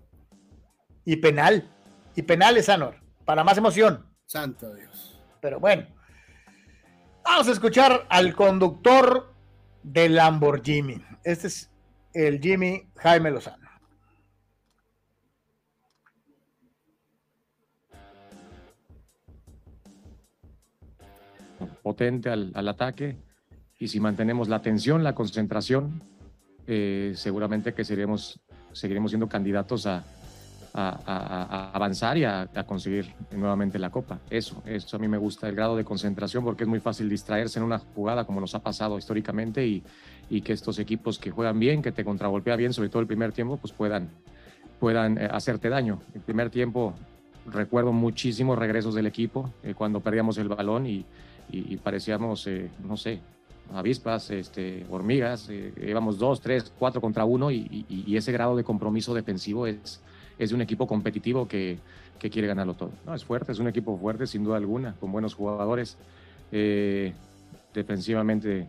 Y 1.04 1.16
penal. 1.16 1.70
Y 2.14 2.22
penales, 2.22 2.68
Anor. 2.68 2.96
Para 3.24 3.44
más 3.44 3.58
emoción. 3.58 4.07
Santo 4.28 4.74
Dios. 4.74 5.18
Pero 5.40 5.58
bueno, 5.58 5.86
vamos 7.24 7.48
a 7.48 7.52
escuchar 7.52 8.06
al 8.10 8.36
conductor 8.36 9.32
del 9.82 10.16
Lamborghini. 10.16 11.02
Este 11.24 11.46
es 11.46 11.70
el 12.12 12.38
Jimmy 12.38 12.90
Jaime 12.96 13.30
Lozano. 13.30 13.66
Potente 21.82 22.28
al, 22.28 22.68
ataque 22.68 23.16
y 23.78 23.88
si 23.88 23.98
mantenemos 23.98 24.48
la 24.48 24.56
atención, 24.56 25.02
la 25.02 25.14
concentración, 25.14 26.02
eh, 26.66 27.14
seguramente 27.16 27.72
que 27.72 27.82
seremos, 27.82 28.38
seguiremos 28.72 29.10
siendo 29.10 29.30
candidatos 29.30 29.86
a, 29.86 30.04
a, 30.78 31.70
avanzar 31.72 32.16
y 32.16 32.24
a, 32.24 32.48
conseguir 32.66 33.12
nuevamente 33.32 33.78
la 33.78 33.90
copa. 33.90 34.18
Eso, 34.30 34.62
eso 34.66 34.96
a 34.96 34.98
mí 34.98 35.08
me 35.08 35.18
gusta, 35.18 35.48
el 35.48 35.54
grado 35.54 35.76
de 35.76 35.84
concentración, 35.84 36.44
porque 36.44 36.64
es 36.64 36.68
muy 36.68 36.80
fácil 36.80 37.08
distraerse 37.08 37.58
en 37.58 37.64
una 37.64 37.78
jugada 37.78 38.24
como 38.24 38.40
nos 38.40 38.54
ha 38.54 38.60
pasado 38.60 38.98
históricamente 38.98 39.66
y, 39.66 39.82
y 40.30 40.42
que 40.42 40.52
estos 40.52 40.78
equipos 40.78 41.18
que 41.18 41.30
juegan 41.30 41.58
bien, 41.58 41.82
que 41.82 41.92
te 41.92 42.04
contragolpea 42.04 42.56
bien, 42.56 42.72
sobre 42.72 42.88
todo 42.88 43.00
el 43.00 43.06
primer 43.06 43.32
tiempo, 43.32 43.56
pues 43.56 43.72
puedan, 43.72 44.08
puedan 44.78 45.18
eh, 45.18 45.28
hacerte 45.30 45.68
daño. 45.68 46.00
El 46.14 46.20
primer 46.20 46.50
tiempo 46.50 46.94
recuerdo 47.46 47.92
muchísimos 47.92 48.58
regresos 48.58 48.94
del 48.94 49.06
equipo 49.06 49.50
eh, 49.62 49.74
cuando 49.74 50.00
perdíamos 50.00 50.38
el 50.38 50.48
balón 50.48 50.86
y, 50.86 51.04
y, 51.50 51.76
parecíamos, 51.78 52.46
eh, 52.46 52.70
no 52.86 52.96
sé, 52.96 53.20
avispas, 53.72 54.30
este, 54.30 54.84
hormigas, 54.90 55.48
íbamos 55.50 56.18
dos, 56.18 56.42
tres, 56.42 56.72
cuatro 56.78 57.00
contra 57.00 57.24
uno 57.24 57.50
y, 57.50 57.86
y, 57.88 58.16
ese 58.16 58.32
grado 58.32 58.54
de 58.54 58.64
compromiso 58.64 59.14
defensivo 59.14 59.66
es, 59.66 60.02
es 60.38 60.50
de 60.50 60.54
un 60.54 60.62
equipo 60.62 60.86
competitivo 60.86 61.48
que, 61.48 61.78
que 62.18 62.30
quiere 62.30 62.48
ganarlo 62.48 62.74
todo. 62.74 62.90
No, 63.06 63.14
es 63.14 63.24
fuerte, 63.24 63.52
es 63.52 63.58
un 63.58 63.68
equipo 63.68 63.96
fuerte 63.98 64.26
sin 64.26 64.44
duda 64.44 64.56
alguna, 64.56 64.94
con 65.00 65.12
buenos 65.12 65.34
jugadores. 65.34 65.96
Eh, 66.52 67.12
defensivamente, 67.74 68.66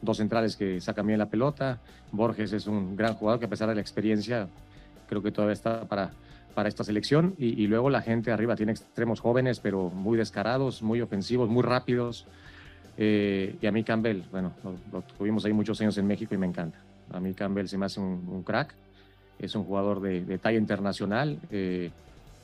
dos 0.00 0.16
centrales 0.16 0.56
que 0.56 0.80
sacan 0.80 1.06
bien 1.06 1.18
la 1.18 1.28
pelota. 1.28 1.80
Borges 2.12 2.52
es 2.52 2.66
un 2.66 2.96
gran 2.96 3.14
jugador 3.14 3.40
que 3.40 3.46
a 3.46 3.48
pesar 3.48 3.68
de 3.68 3.74
la 3.74 3.80
experiencia, 3.80 4.48
creo 5.08 5.22
que 5.22 5.30
todavía 5.30 5.54
está 5.54 5.84
para, 5.86 6.10
para 6.54 6.68
esta 6.68 6.84
selección. 6.84 7.34
Y, 7.38 7.66
luego 7.66 7.90
la 7.90 8.02
gente 8.02 8.32
arriba 8.32 8.56
tiene 8.56 8.72
extremos 8.72 9.20
jóvenes, 9.20 9.60
pero 9.60 9.90
muy 9.90 10.16
descarados, 10.16 10.82
muy 10.82 11.00
ofensivos, 11.00 11.48
muy 11.48 11.62
rápidos. 11.62 12.26
Eh, 12.96 13.56
y 13.60 13.66
a 13.66 13.72
mí 13.72 13.84
Campbell, 13.84 14.22
bueno, 14.30 14.52
lo, 14.92 15.02
tuvimos 15.02 15.44
ahí 15.44 15.52
muchos 15.52 15.80
años 15.80 15.96
en 15.98 16.06
México 16.06 16.34
y 16.34 16.38
me 16.38 16.46
encanta. 16.46 16.78
A 17.12 17.20
mí 17.20 17.32
Campbell 17.32 17.66
se 17.66 17.78
me 17.78 17.86
hace 17.86 18.00
un 18.00 18.42
crack 18.42 18.74
es 19.38 19.54
un 19.54 19.64
jugador 19.64 20.00
de, 20.00 20.38
talla 20.38 20.58
internacional, 20.58 21.38
eh, 21.50 21.90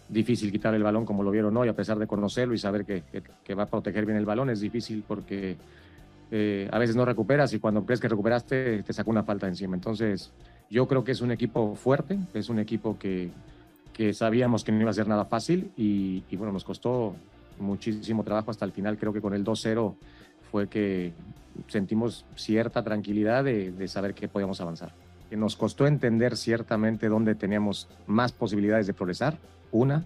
difícil 0.08 0.52
quitar 0.52 0.74
el 0.74 0.82
balón 0.82 1.04
como 1.04 1.22
lo 1.22 1.30
vieron 1.30 1.56
hoy, 1.56 1.68
a 1.68 1.74
pesar 1.74 1.98
de 1.98 2.06
conocerlo 2.06 2.54
y 2.54 2.58
saber 2.58 2.84
que, 2.84 3.54
va 3.54 3.64
a 3.64 3.66
proteger 3.66 4.06
bien 4.06 4.18
el 4.18 4.26
balón, 4.26 4.50
es 4.50 4.60
difícil 4.60 5.04
porque 5.06 5.56
eh, 6.30 6.68
a 6.70 6.78
veces 6.78 6.96
no 6.96 7.04
recuperas 7.04 7.52
y 7.52 7.58
cuando 7.58 7.84
crees 7.84 8.00
que 8.00 8.08
recuperaste 8.08 8.82
te 8.82 8.92
saca 8.92 9.10
una 9.10 9.24
falta 9.24 9.48
encima. 9.48 9.74
Entonces, 9.74 10.30
yo 10.70 10.86
creo 10.86 11.04
que 11.04 11.12
es 11.12 11.20
un 11.20 11.32
equipo 11.32 11.74
fuerte, 11.74 12.18
es 12.32 12.48
un 12.48 12.58
equipo 12.58 12.98
que, 12.98 13.30
sabíamos 14.12 14.64
que 14.64 14.72
no 14.72 14.80
iba 14.80 14.90
a 14.90 14.94
ser 14.94 15.08
nada 15.08 15.24
fácil 15.24 15.70
y, 15.76 16.22
bueno, 16.36 16.52
nos 16.52 16.64
costó 16.64 17.14
muchísimo 17.58 18.24
trabajo 18.24 18.50
hasta 18.50 18.64
el 18.64 18.72
final. 18.72 18.98
Creo 18.98 19.12
que 19.12 19.20
con 19.20 19.34
el 19.34 19.44
2-0 19.44 19.94
fue 20.50 20.68
que 20.68 21.12
sentimos 21.68 22.24
cierta 22.34 22.82
tranquilidad 22.82 23.44
de 23.44 23.88
saber 23.88 24.14
que 24.14 24.28
podíamos 24.28 24.60
avanzar 24.60 25.03
nos 25.36 25.56
costó 25.56 25.86
entender 25.86 26.36
ciertamente 26.36 27.08
dónde 27.08 27.34
teníamos 27.34 27.88
más 28.06 28.32
posibilidades 28.32 28.86
de 28.86 28.94
progresar, 28.94 29.36
una, 29.72 30.04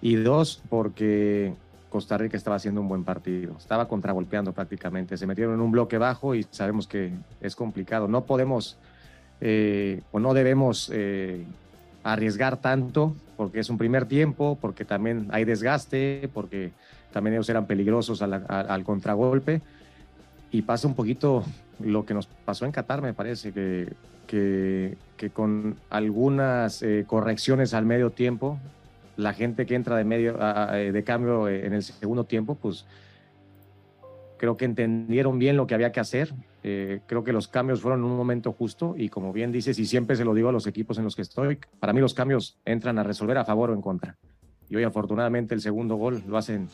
y 0.00 0.16
dos, 0.16 0.62
porque 0.68 1.54
Costa 1.88 2.18
Rica 2.18 2.36
estaba 2.36 2.56
haciendo 2.56 2.80
un 2.80 2.88
buen 2.88 3.04
partido, 3.04 3.54
estaba 3.58 3.88
contragolpeando 3.88 4.52
prácticamente, 4.52 5.16
se 5.16 5.26
metieron 5.26 5.54
en 5.54 5.60
un 5.60 5.72
bloque 5.72 5.98
bajo 5.98 6.34
y 6.34 6.46
sabemos 6.50 6.86
que 6.86 7.12
es 7.40 7.56
complicado, 7.56 8.08
no 8.08 8.24
podemos 8.24 8.76
eh, 9.40 10.00
o 10.12 10.18
no 10.18 10.32
debemos 10.34 10.90
eh, 10.92 11.44
arriesgar 12.02 12.56
tanto 12.58 13.14
porque 13.36 13.60
es 13.60 13.68
un 13.68 13.78
primer 13.78 14.06
tiempo, 14.06 14.58
porque 14.60 14.84
también 14.84 15.28
hay 15.30 15.44
desgaste, 15.44 16.30
porque 16.32 16.72
también 17.12 17.34
ellos 17.34 17.48
eran 17.48 17.66
peligrosos 17.66 18.22
al 18.22 18.84
contragolpe. 18.84 19.60
Y 20.50 20.62
pasa 20.62 20.88
un 20.88 20.94
poquito 20.94 21.44
lo 21.80 22.04
que 22.04 22.14
nos 22.14 22.26
pasó 22.26 22.64
en 22.64 22.72
Qatar, 22.72 23.02
me 23.02 23.14
parece 23.14 23.52
que 23.52 23.92
que, 24.26 24.96
con 25.32 25.76
algunas 25.90 26.82
eh, 26.82 27.04
correcciones 27.06 27.74
al 27.74 27.86
medio 27.86 28.10
tiempo, 28.10 28.58
la 29.16 29.32
gente 29.32 29.66
que 29.66 29.74
entra 29.74 29.96
de, 29.96 30.04
medio, 30.04 30.38
eh, 30.74 30.92
de 30.92 31.04
cambio 31.04 31.48
eh, 31.48 31.66
en 31.66 31.72
el 31.72 31.82
segundo 31.82 32.24
tiempo, 32.24 32.56
pues 32.56 32.84
creo 34.36 34.56
que 34.56 34.66
entendieron 34.66 35.38
bien 35.38 35.56
lo 35.56 35.66
que 35.66 35.74
había 35.74 35.92
que 35.92 36.00
hacer. 36.00 36.34
creo 37.06 37.22
que 37.22 37.32
los 37.32 37.48
cambios 37.48 37.80
fueron 37.80 38.00
en 38.00 38.06
un 38.06 38.16
momento 38.16 38.52
justo 38.52 38.94
y 38.98 39.08
como 39.08 39.32
bien 39.32 39.52
dices, 39.52 39.78
y 39.78 39.86
siempre 39.86 40.16
se 40.16 40.24
lo 40.24 40.34
digo 40.34 40.50
a 40.50 40.52
los 40.52 40.66
equipos 40.66 40.98
en 40.98 41.04
los 41.04 41.16
que 41.16 41.22
estoy, 41.22 41.58
para 41.80 41.92
mí 41.92 42.00
los 42.00 42.12
cambios 42.12 42.58
entran 42.64 42.98
a 42.98 43.02
resolver 43.02 43.38
a 43.38 43.44
favor 43.44 43.70
o 43.70 43.74
en 43.74 43.80
contra. 43.80 44.18
Y 44.68 44.76
hoy 44.76 44.82
afortunadamente 44.82 45.54
el 45.54 45.60
segundo 45.60 45.94
gol 45.94 46.22
lo 46.26 46.36
hacen 46.36 46.68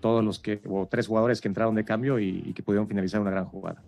todos 0.00 0.24
los 0.24 0.38
que, 0.38 0.62
o 0.66 0.86
tres 0.86 1.08
jugadores 1.08 1.40
que 1.40 1.48
entraron 1.48 1.74
de 1.74 1.84
cambio 1.84 2.18
y 2.20 2.52
que 2.54 2.62
pudieron 2.62 2.86
finalizar 2.86 3.20
una 3.20 3.32
gran 3.32 3.46
jugada. 3.46 3.82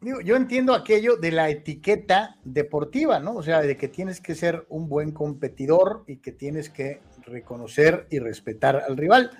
Yo 0.00 0.36
entiendo 0.36 0.74
aquello 0.74 1.16
de 1.16 1.32
la 1.32 1.48
etiqueta 1.50 2.36
deportiva, 2.44 3.18
¿no? 3.18 3.34
O 3.34 3.42
sea, 3.42 3.60
de 3.60 3.76
que 3.76 3.88
tienes 3.88 4.20
que 4.20 4.34
ser 4.34 4.64
un 4.68 4.88
buen 4.88 5.12
competidor 5.12 6.04
y 6.06 6.18
que 6.18 6.32
tienes 6.32 6.70
que 6.70 7.00
reconocer 7.22 8.06
y 8.10 8.18
respetar 8.18 8.76
al 8.76 8.96
rival. 8.96 9.30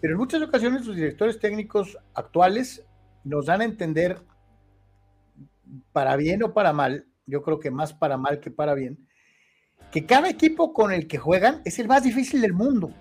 Pero 0.00 0.14
en 0.14 0.18
muchas 0.18 0.42
ocasiones 0.42 0.84
los 0.86 0.96
directores 0.96 1.38
técnicos 1.38 1.96
actuales 2.14 2.84
nos 3.22 3.46
dan 3.46 3.60
a 3.60 3.64
entender, 3.64 4.20
para 5.92 6.16
bien 6.16 6.42
o 6.42 6.52
para 6.52 6.72
mal, 6.72 7.06
yo 7.26 7.42
creo 7.42 7.58
que 7.58 7.70
más 7.70 7.92
para 7.92 8.16
mal 8.16 8.40
que 8.40 8.50
para 8.50 8.74
bien, 8.74 8.98
que 9.90 10.06
cada 10.06 10.28
equipo 10.28 10.72
con 10.72 10.92
el 10.92 11.06
que 11.06 11.18
juegan 11.18 11.62
es 11.64 11.78
el 11.78 11.88
más 11.88 12.02
difícil 12.02 12.40
del 12.40 12.52
mundo. 12.52 12.92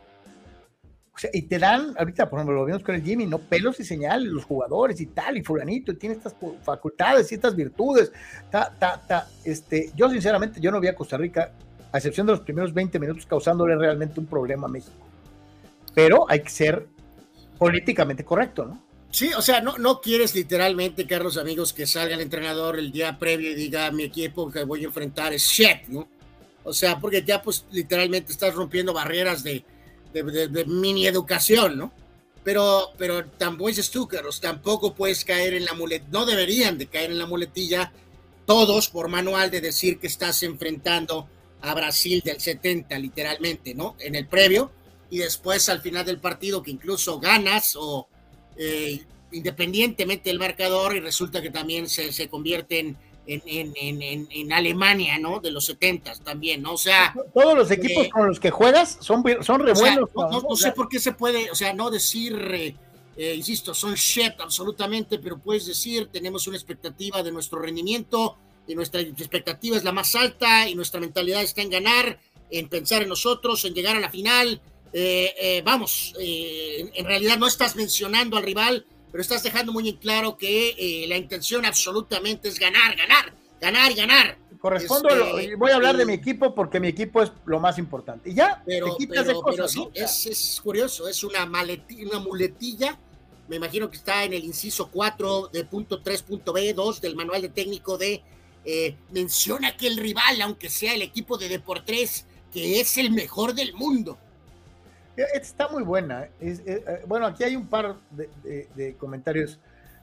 O 1.16 1.19
sea, 1.19 1.30
y 1.32 1.43
te 1.43 1.59
dan, 1.59 1.93
ahorita, 1.98 2.27
por 2.27 2.40
ejemplo, 2.40 2.56
lo 2.56 2.66
vimos 2.66 2.82
con 2.82 2.95
el 2.95 3.03
Jimmy, 3.03 3.27
¿no? 3.27 3.38
Pelos 3.38 3.80
y 3.80 3.83
señales, 3.83 4.32
los 4.32 4.45
jugadores 4.45 5.00
y 5.00 5.06
tal, 5.08 5.38
y 5.38 5.43
fulanito, 5.43 5.95
tiene 5.95 6.16
estas 6.16 6.35
facultades 6.64 7.32
y 7.32 7.35
estas 7.35 7.56
virtudes. 7.56 8.11
Ta, 8.50 8.74
ta, 8.80 9.00
ta. 9.08 9.27
Este, 9.43 9.92
yo, 9.95 10.09
sinceramente, 10.09 10.59
yo 10.59 10.72
no 10.72 10.80
vi 10.80 10.88
a 10.88 10.95
Costa 10.95 11.17
Rica, 11.17 11.51
a 11.92 11.98
excepción 11.98 12.25
de 12.25 12.33
los 12.33 12.42
primeros 12.42 12.74
20 12.74 13.00
minutos, 13.00 13.27
causándole 13.27 13.75
realmente 13.75 14.19
un 14.19 14.25
problema 14.25 14.66
a 14.66 14.69
México. 14.69 14.95
Pero 15.93 16.25
hay 16.27 16.42
que 16.42 16.50
ser 16.50 16.88
políticamente 17.59 18.25
correcto, 18.25 18.66
¿no? 18.66 18.83
Sí, 19.11 19.32
o 19.38 19.43
sea, 19.43 19.61
no, 19.61 19.77
no 19.77 20.01
quieres 20.01 20.33
literalmente, 20.33 21.06
Carlos, 21.06 21.38
amigos, 21.38 21.72
que 21.72 21.85
salga 21.85 22.16
el 22.16 22.22
entrenador 22.22 22.80
el 22.80 22.92
día 22.92 23.19
previo 23.19 23.51
y 23.51 23.53
diga, 23.53 23.92
mi 23.92 24.01
equipo 24.01 24.50
que 24.50 24.64
voy 24.64 24.82
a 24.82 24.88
enfrentar 24.88 25.32
es 25.33 25.43
shit, 25.43 25.88
¿no? 25.90 26.08
O 26.64 26.74
sea, 26.74 27.00
porque 27.00 27.22
ya 27.22 27.40
pues 27.40 27.66
literalmente 27.72 28.32
estás 28.32 28.56
rompiendo 28.56 28.92
barreras 28.93 29.43
de, 29.43 29.64
de, 30.14 30.66
mini 30.66 31.08
educación, 31.08 31.77
¿no? 31.77 31.92
Pero, 32.43 32.90
pero 32.98 33.25
tampoco 33.25 33.69
es 33.69 33.90
tú, 33.90 34.08
Carlos, 34.08 34.42
tampoco 34.42 34.93
puedes 34.93 35.24
caer 35.24 35.53
en 35.53 35.66
la 35.66 35.74
muletilla, 35.74 36.09
no 36.11 36.25
deberían 36.25 36.77
de 36.77 36.88
caer 36.88 37.11
en 37.11 37.17
la 37.17 37.25
muletilla 37.25 37.92
todos 38.45 38.90
por 38.90 39.08
manual 39.08 39.50
de 39.50 39.61
decir 39.61 40.00
que 40.00 40.08
estás 40.08 40.43
enfrentando 40.43 41.27
a 41.61 41.74
Brasil 41.74 42.22
del 42.24 42.42
70, 42.42 43.00
literalmente, 43.00 43.74
¿no? 43.74 43.95
En 44.00 44.16
el 44.16 44.27
previo, 44.27 44.72
y 45.09 45.19
después 45.19 45.69
al 45.69 45.82
final 45.82 46.06
del 46.06 46.19
partido 46.19 46.61
que 46.61 46.72
incluso 46.72 47.19
ganas 47.19 47.75
o 47.77 48.08
eh, 48.58 49.01
independientemente 49.32 50.30
del 50.30 50.40
marcador 50.40 50.95
y 50.95 51.00
resulta 51.00 51.42
que 51.42 51.50
también 51.50 51.88
se, 51.88 52.11
se 52.11 52.27
convierte 52.27 52.80
en, 52.80 52.98
en, 53.26 53.74
en, 54.30 54.53
Alemania, 54.53 55.18
¿no? 55.18 55.40
De 55.40 55.52
los 55.52 55.66
70 55.66 56.16
también, 56.19 56.61
¿no? 56.61 56.74
O 56.74 56.77
sea... 56.77 57.14
Todos 57.34 57.56
los 57.56 57.72
equipos 57.72 58.06
eh, 58.06 58.10
con 58.10 58.27
los 58.27 58.40
que 58.40 58.52
juegas 58.52 58.98
son, 59.00 59.24
son 59.42 59.61
revuelos. 59.61 60.10
no, 60.16 60.56
sé 60.56 60.72
por 60.72 60.90
qué 60.90 61.00
se 61.00 61.14
puede, 61.14 61.50
o 61.50 61.56
sea, 61.56 61.74
no 61.74 61.90
decir, 61.90 62.35
eh, 63.18 63.35
insisto, 63.35 63.74
son 63.74 63.95
shit 63.95 64.40
absolutamente, 64.40 65.19
pero 65.19 65.38
puedes 65.38 65.66
decir, 65.66 66.10
tenemos 66.11 66.48
una 66.48 66.58
expectativa 66.58 67.24
de 67.24 67.32
nuestro 67.32 67.60
rendimiento 67.60 68.38
y 68.68 68.76
nuestra 68.76 69.02
expectativa 69.02 69.77
es 69.77 69.84
la 69.84 69.92
más 69.92 70.16
alta 70.16 70.68
y 70.68 70.76
nuestra 70.76 71.00
mentalidad 71.00 71.42
está 71.42 71.61
en 71.61 71.69
ganar, 71.69 72.19
en 72.50 72.69
pensar 72.69 73.02
en 73.02 73.10
nosotros, 73.10 73.66
en 73.66 73.74
llegar 73.74 73.95
a 73.95 74.00
la 74.00 74.10
final, 74.10 74.61
eh, 74.93 75.34
eh, 75.40 75.61
vamos, 75.66 76.14
eh, 76.19 76.92
en 76.93 77.06
realidad 77.06 77.40
no 77.40 77.48
estás 77.48 77.76
mencionando 77.76 78.38
al 78.38 78.43
rival, 78.43 78.85
pero 79.14 79.22
estás 79.22 79.43
dejando 79.43 79.72
muy 79.72 79.88
en 79.88 79.98
claro 79.98 80.35
que 80.40 81.06
la 81.08 81.17
intención 81.17 81.64
absolutamente 81.67 82.50
es 82.50 82.58
ganar, 82.58 82.95
ganar, 82.98 83.32
ganar, 83.61 83.93
ganar. 83.93 84.40
Correspondo, 84.59 85.38
este, 85.38 85.56
voy 85.56 85.69
a 85.69 85.75
hablar 85.75 85.95
de 85.95 86.03
mi 86.03 86.14
equipo 86.14 86.56
porque 86.56 86.80
mi 86.80 86.88
equipo 86.88 87.22
es 87.22 87.32
lo 87.45 87.59
más 87.59 87.77
importante. 87.77 88.32
Y 88.32 88.33
ya, 88.33 88.64
pero, 88.66 88.88
es, 88.88 90.59
curioso, 90.64 91.08
es 91.08 91.24
una, 91.24 91.45
maletilla, 91.45 92.09
una 92.09 92.19
muletilla. 92.22 92.98
Me 93.48 93.58
imagino 93.58 93.88
que 93.92 93.98
está 93.98 94.24
en 94.24 94.33
el 94.33 94.43
inciso 94.43 94.90
4 94.90 95.51
de 95.53 95.64
punto 95.66 96.01
3.b 96.01 96.74
2 96.74 97.01
del 97.01 97.16
manual 97.16 97.43
de 97.43 97.50
técnico 97.50 98.00
de 98.00 98.24
menciona 99.11 99.77
que 99.77 99.85
el 99.85 99.98
rival, 99.98 100.42
aunque 100.42 100.72
sea 100.72 100.95
el 100.95 101.03
equipo 101.03 101.38
de 101.38 101.50
Deportes, 101.50 102.25
que 102.51 102.80
es 102.80 102.98
el 102.98 103.11
mejor 103.11 103.53
del 103.53 103.75
mundo. 103.75 104.17
Está 105.16 105.67
muy 105.67 105.83
buena. 105.83 106.24
Eh, 106.40 106.58
eh, 106.66 107.03
bueno, 107.08 107.27
aquí 107.27 107.43
hay 107.43 107.56
un 107.56 107.67
par 107.67 107.95
de, 108.09 108.95
comentarios. 108.98 109.59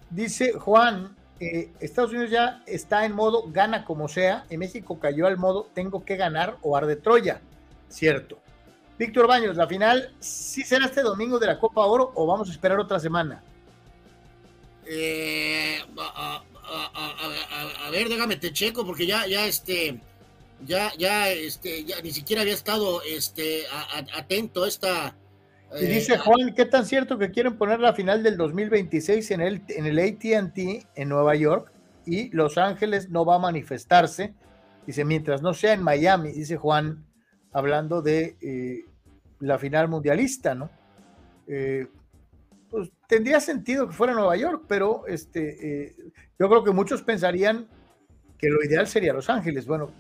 Dice 0.09 0.53
Juan, 0.53 1.17
eh, 1.41 1.73
Estados 1.81 2.11
Unidos 2.11 2.31
ya 2.31 2.63
está 2.67 3.05
en 3.05 3.13
modo 3.13 3.45
gana 3.49 3.85
como 3.85 4.09
sea, 4.09 4.45
en 4.51 4.61
México 4.61 4.99
cayó 4.99 5.27
al 5.27 5.37
modo 5.37 5.69
tengo 5.75 6.05
que 6.05 6.17
ganar 6.17 6.59
o 6.63 6.77
arde 6.77 6.97
Troya. 6.97 7.41
Cierto. 7.89 8.39
Víctor 8.99 9.27
Baños, 9.27 9.57
la 9.57 9.67
final 9.67 10.15
sí 10.21 10.63
será 10.63 10.85
este 10.85 11.03
domingo 11.03 11.39
de 11.39 11.47
la 11.47 11.59
Copa 11.59 11.87
Oro 11.87 12.13
o 12.15 12.27
vamos 12.27 12.49
a 12.49 12.53
esperar 12.53 12.79
otra 12.79 13.01
semana. 13.01 13.43
a, 15.97 16.45
ver, 17.91 18.09
déjame 18.09 18.37
te 18.37 18.53
checo 18.53 18.85
porque 18.85 19.07
ya, 19.07 19.27
ya 19.27 19.47
este, 19.47 20.01
ya, 20.67 20.93
ya, 20.99 21.31
este, 21.31 21.85
ya 21.85 22.01
ni 22.03 22.11
siquiera 22.13 22.43
había 22.43 22.55
estado 22.55 23.03
este, 23.03 23.63
atento 24.15 24.65
a 24.65 24.69
esta. 24.69 25.17
Y 25.81 25.87
dice 25.87 26.15
eh, 26.15 26.19
Juan, 26.19 26.55
¿qué 26.55 26.65
tan 26.65 26.85
cierto 26.85 27.19
que 27.19 27.31
quieren 27.31 27.57
poner 27.57 27.81
la 27.81 27.95
final 27.95 28.23
del 28.23 28.37
2026 28.37 29.31
en 29.31 29.41
el, 29.41 29.63
en 29.69 29.87
el 29.87 29.99
ATT 29.99 30.87
en 30.95 31.09
Nueva 31.09 31.37
York 31.37 31.73
y 32.07 32.31
Los 32.31 32.59
Ángeles 32.59 33.11
no 33.11 33.25
va 33.25 33.37
a 33.37 33.39
manifestarse? 33.39 34.35
Dice, 34.87 35.05
mientras 35.05 35.43
no 35.43 35.55
sea 35.55 35.73
en 35.73 35.83
Miami, 35.83 36.33
dice 36.33 36.57
Juan, 36.57 37.05
hablando 37.53 38.03
de 38.03 38.37
eh, 38.41 38.85
la 39.39 39.59
final 39.59 39.89
mundialista, 39.89 40.55
¿no? 40.55 40.71
Eh, 41.47 41.87
pues 42.69 42.91
tendría 43.09 43.41
sentido 43.41 43.89
que 43.89 43.95
fuera 43.95 44.15
Nueva 44.15 44.37
York, 44.37 44.65
pero 44.69 45.07
este, 45.07 45.95
yo 46.39 46.49
creo 46.49 46.63
que 46.63 46.71
muchos 46.71 47.03
pensarían 47.03 47.69
que 48.39 48.49
lo 48.49 48.65
ideal 48.65 48.87
sería 48.87 49.13
Los 49.13 49.29
Ángeles. 49.29 49.67
Bueno, 49.67 49.91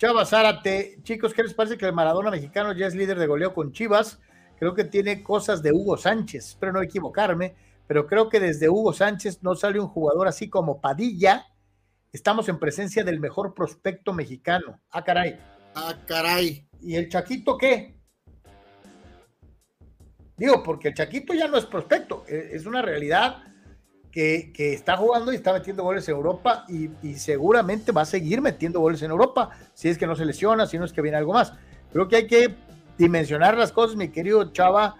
Chava 0.00 0.24
Zárate, 0.24 0.96
chicos, 1.02 1.34
¿qué 1.34 1.42
les 1.42 1.52
parece 1.52 1.76
que 1.76 1.84
el 1.84 1.92
Maradona 1.92 2.30
mexicano 2.30 2.72
ya 2.72 2.86
es 2.86 2.94
líder 2.94 3.18
de 3.18 3.26
goleo 3.26 3.52
con 3.52 3.70
Chivas? 3.70 4.18
Creo 4.58 4.72
que 4.72 4.84
tiene 4.84 5.22
cosas 5.22 5.62
de 5.62 5.72
Hugo 5.72 5.98
Sánchez, 5.98 6.48
espero 6.48 6.72
no 6.72 6.80
equivocarme, 6.80 7.54
pero 7.86 8.06
creo 8.06 8.30
que 8.30 8.40
desde 8.40 8.70
Hugo 8.70 8.94
Sánchez 8.94 9.42
no 9.42 9.54
sale 9.54 9.78
un 9.78 9.88
jugador 9.88 10.26
así 10.26 10.48
como 10.48 10.80
Padilla. 10.80 11.48
Estamos 12.14 12.48
en 12.48 12.58
presencia 12.58 13.04
del 13.04 13.20
mejor 13.20 13.52
prospecto 13.52 14.14
mexicano. 14.14 14.80
Ah, 14.90 15.04
caray. 15.04 15.38
Ah, 15.74 15.94
caray. 16.06 16.66
¿Y 16.80 16.94
el 16.94 17.10
Chaquito 17.10 17.58
qué? 17.58 18.00
Digo, 20.38 20.62
porque 20.62 20.88
el 20.88 20.94
Chaquito 20.94 21.34
ya 21.34 21.46
no 21.46 21.58
es 21.58 21.66
prospecto, 21.66 22.24
e, 22.26 22.52
es 22.54 22.64
una 22.64 22.80
realidad 22.80 23.49
que, 24.10 24.52
está 24.56 24.96
jugando 24.96 25.32
y 25.32 25.36
está 25.36 25.52
metiendo 25.52 25.82
goles 25.82 26.08
en 26.08 26.16
Europa 26.16 26.66
y, 26.68 27.14
seguramente 27.14 27.92
va 27.92 28.02
a 28.02 28.06
seguir 28.06 28.40
metiendo 28.40 28.80
goles 28.80 29.02
en 29.02 29.10
Europa 29.10 29.50
si 29.74 29.88
es 29.88 29.98
que 29.98 30.06
no 30.06 30.16
se 30.16 30.24
lesiona, 30.24 30.66
si 30.66 30.78
no 30.78 30.84
es 30.84 30.92
que 30.92 31.02
viene 31.02 31.16
algo 31.16 31.32
más. 31.32 31.52
Creo 31.92 32.08
que 32.08 32.16
hay 32.16 32.26
que 32.26 32.54
dimensionar 32.98 33.56
las 33.56 33.72
cosas, 33.72 33.96
mi 33.96 34.08
querido 34.08 34.52
Chava, 34.52 34.96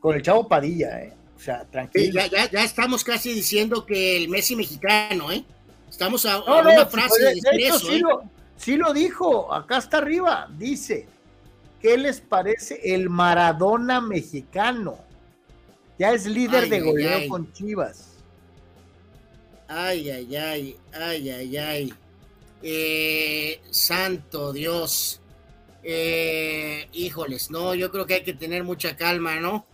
con 0.00 0.14
el 0.14 0.22
Chavo 0.22 0.48
Padilla, 0.48 1.02
¿eh? 1.02 1.12
O 1.36 1.40
sea, 1.40 1.64
tranquilo. 1.64 2.20
ya, 2.30 2.50
ya, 2.50 2.64
estamos 2.64 3.04
casi 3.04 3.32
diciendo 3.32 3.84
que 3.84 4.16
el 4.16 4.28
Messi 4.28 4.56
mexicano, 4.56 5.30
¿eh? 5.30 5.44
Estamos 5.90 6.26
a, 6.26 6.42
una 6.42 6.86
frase 6.86 7.22
de, 7.22 7.34
sí, 7.78 7.94
¿eh? 7.94 7.98
lo, 8.00 8.22
sí 8.56 8.76
lo 8.76 8.92
dijo, 8.92 9.52
acá 9.52 9.78
está 9.78 9.98
arriba, 9.98 10.48
dice, 10.58 11.06
¿qué 11.80 11.96
les 11.96 12.20
parece 12.20 12.80
el 12.94 13.10
Maradona 13.10 14.00
mexicano? 14.00 14.98
Ya 15.98 16.12
es 16.12 16.26
líder 16.26 16.68
de 16.68 16.80
goleo 16.80 17.28
con 17.28 17.52
Chivas. 17.52 18.13
Ay, 19.68 20.10
ay, 20.10 20.36
ay, 20.36 20.76
ay, 20.92 21.30
ay, 21.30 21.56
ay. 21.56 21.94
Eh, 22.62 23.60
santo 23.70 24.52
Dios. 24.52 25.20
Eh, 25.82 26.88
híjoles, 26.92 27.50
no, 27.50 27.74
yo 27.74 27.90
creo 27.90 28.06
que 28.06 28.14
hay 28.14 28.22
que 28.22 28.32
tener 28.32 28.64
mucha 28.64 28.96
calma, 28.96 29.36
¿no? 29.36 29.66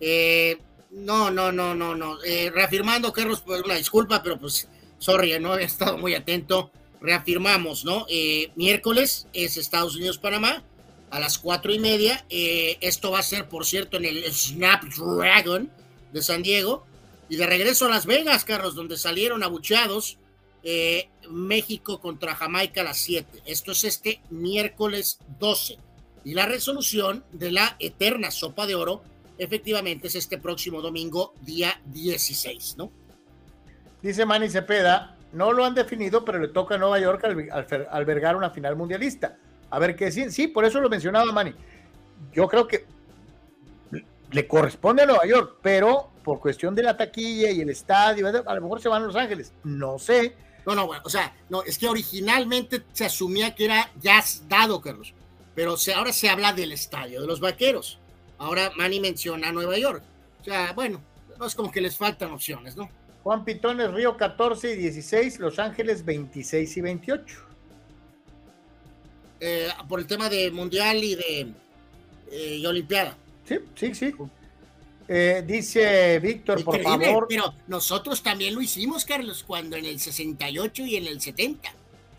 Eh, 0.00 0.58
no, 0.90 1.30
no, 1.30 1.50
no, 1.50 1.74
no, 1.74 1.94
no. 1.94 2.18
reafirmando, 2.52 3.12
Carlos, 3.12 3.42
pues 3.44 3.62
una 3.62 3.74
disculpa, 3.74 4.22
pero 4.22 4.38
pues, 4.38 4.68
sorry, 4.98 5.38
no 5.38 5.52
había 5.52 5.66
estado 5.66 5.98
muy 5.98 6.14
atento. 6.14 6.70
Reafirmamos, 7.00 7.84
¿no? 7.84 8.06
miércoles 8.56 9.28
es 9.32 9.58
Estados 9.58 9.96
Unidos-Panamá 9.96 10.64
a 11.10 11.20
las 11.20 11.38
cuatro 11.38 11.72
y 11.72 11.78
media. 11.78 12.24
esto 12.28 13.10
va 13.10 13.20
a 13.20 13.22
ser, 13.22 13.48
por 13.48 13.64
cierto, 13.66 13.98
en 13.98 14.06
el 14.06 14.32
Snapdragon 14.32 15.70
de 16.12 16.22
San 16.22 16.42
Diego. 16.42 16.86
Y 17.28 17.36
de 17.36 17.46
regreso 17.46 17.86
a 17.86 17.90
Las 17.90 18.06
Vegas, 18.06 18.44
Carlos, 18.44 18.74
donde 18.74 18.96
salieron 18.96 19.42
abucheados 19.42 20.18
eh, 20.62 21.08
México 21.30 22.00
contra 22.00 22.34
Jamaica 22.34 22.80
a 22.80 22.84
las 22.84 22.98
7. 22.98 23.42
Esto 23.46 23.72
es 23.72 23.84
este 23.84 24.20
miércoles 24.30 25.18
12. 25.38 25.78
Y 26.24 26.34
la 26.34 26.46
resolución 26.46 27.24
de 27.32 27.52
la 27.52 27.76
eterna 27.78 28.30
sopa 28.30 28.66
de 28.66 28.74
oro, 28.74 29.02
efectivamente, 29.38 30.08
es 30.08 30.16
este 30.16 30.38
próximo 30.38 30.82
domingo, 30.82 31.34
día 31.42 31.80
16, 31.86 32.76
¿no? 32.78 32.90
Dice 34.02 34.26
Manny 34.26 34.48
Cepeda, 34.48 35.16
no 35.32 35.52
lo 35.52 35.64
han 35.64 35.74
definido, 35.74 36.24
pero 36.24 36.38
le 36.38 36.48
toca 36.48 36.74
a 36.74 36.78
Nueva 36.78 36.98
York 36.98 37.24
albergar 37.90 38.36
una 38.36 38.50
final 38.50 38.74
mundialista. 38.74 39.36
A 39.70 39.78
ver 39.78 39.96
qué 39.96 40.10
sí, 40.10 40.30
sí, 40.30 40.48
por 40.48 40.64
eso 40.64 40.80
lo 40.80 40.88
mencionaba 40.88 41.30
Manny. 41.32 41.54
Yo 42.32 42.48
creo 42.48 42.66
que 42.66 42.86
le 44.30 44.46
corresponde 44.48 45.02
a 45.02 45.06
Nueva 45.06 45.26
York, 45.26 45.58
pero 45.62 46.10
por 46.26 46.40
cuestión 46.40 46.74
de 46.74 46.82
la 46.82 46.96
taquilla 46.96 47.52
y 47.52 47.60
el 47.60 47.70
estadio, 47.70 48.26
a 48.26 48.54
lo 48.56 48.60
mejor 48.60 48.82
se 48.82 48.88
van 48.88 49.04
a 49.04 49.06
Los 49.06 49.14
Ángeles, 49.14 49.52
no 49.62 49.96
sé. 49.96 50.34
No, 50.66 50.74
no, 50.74 50.88
bueno, 50.88 51.00
o 51.04 51.08
sea, 51.08 51.32
no, 51.48 51.62
es 51.62 51.78
que 51.78 51.86
originalmente 51.86 52.82
se 52.92 53.04
asumía 53.04 53.54
que 53.54 53.66
era 53.66 53.88
ya 54.00 54.20
dado, 54.48 54.80
Carlos, 54.80 55.14
pero 55.54 55.76
ahora 55.94 56.12
se 56.12 56.28
habla 56.28 56.52
del 56.52 56.72
estadio 56.72 57.20
de 57.20 57.28
los 57.28 57.38
vaqueros. 57.38 58.00
Ahora 58.38 58.72
Manny 58.76 58.98
menciona 58.98 59.52
Nueva 59.52 59.78
York. 59.78 60.02
O 60.40 60.44
sea, 60.44 60.72
bueno, 60.72 61.00
no 61.38 61.46
es 61.46 61.54
como 61.54 61.70
que 61.70 61.80
les 61.80 61.96
faltan 61.96 62.32
opciones, 62.32 62.76
¿no? 62.76 62.90
Juan 63.22 63.44
Pitones, 63.44 63.92
Río 63.92 64.16
14 64.16 64.72
y 64.72 64.76
16, 64.78 65.38
Los 65.38 65.60
Ángeles 65.60 66.04
26 66.04 66.76
y 66.76 66.80
28. 66.80 67.40
Eh, 69.38 69.68
por 69.88 70.00
el 70.00 70.08
tema 70.08 70.28
de 70.28 70.50
Mundial 70.50 70.96
y 71.04 71.14
de 71.14 71.40
eh, 72.32 72.56
y 72.56 72.66
Olimpiada. 72.66 73.16
Sí, 73.44 73.60
sí, 73.76 73.94
sí. 73.94 74.12
Eh, 75.08 75.44
dice 75.46 76.18
Víctor, 76.18 76.64
por 76.64 76.80
favor. 76.82 77.26
Pero 77.28 77.54
nosotros 77.68 78.22
también 78.22 78.54
lo 78.54 78.60
hicimos, 78.60 79.04
Carlos, 79.04 79.44
cuando 79.46 79.76
en 79.76 79.84
el 79.84 80.00
68 80.00 80.82
y 80.84 80.96
en 80.96 81.06
el 81.06 81.20
70. 81.20 81.72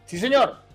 Sí, 0.05 0.17
señor. 0.17 0.67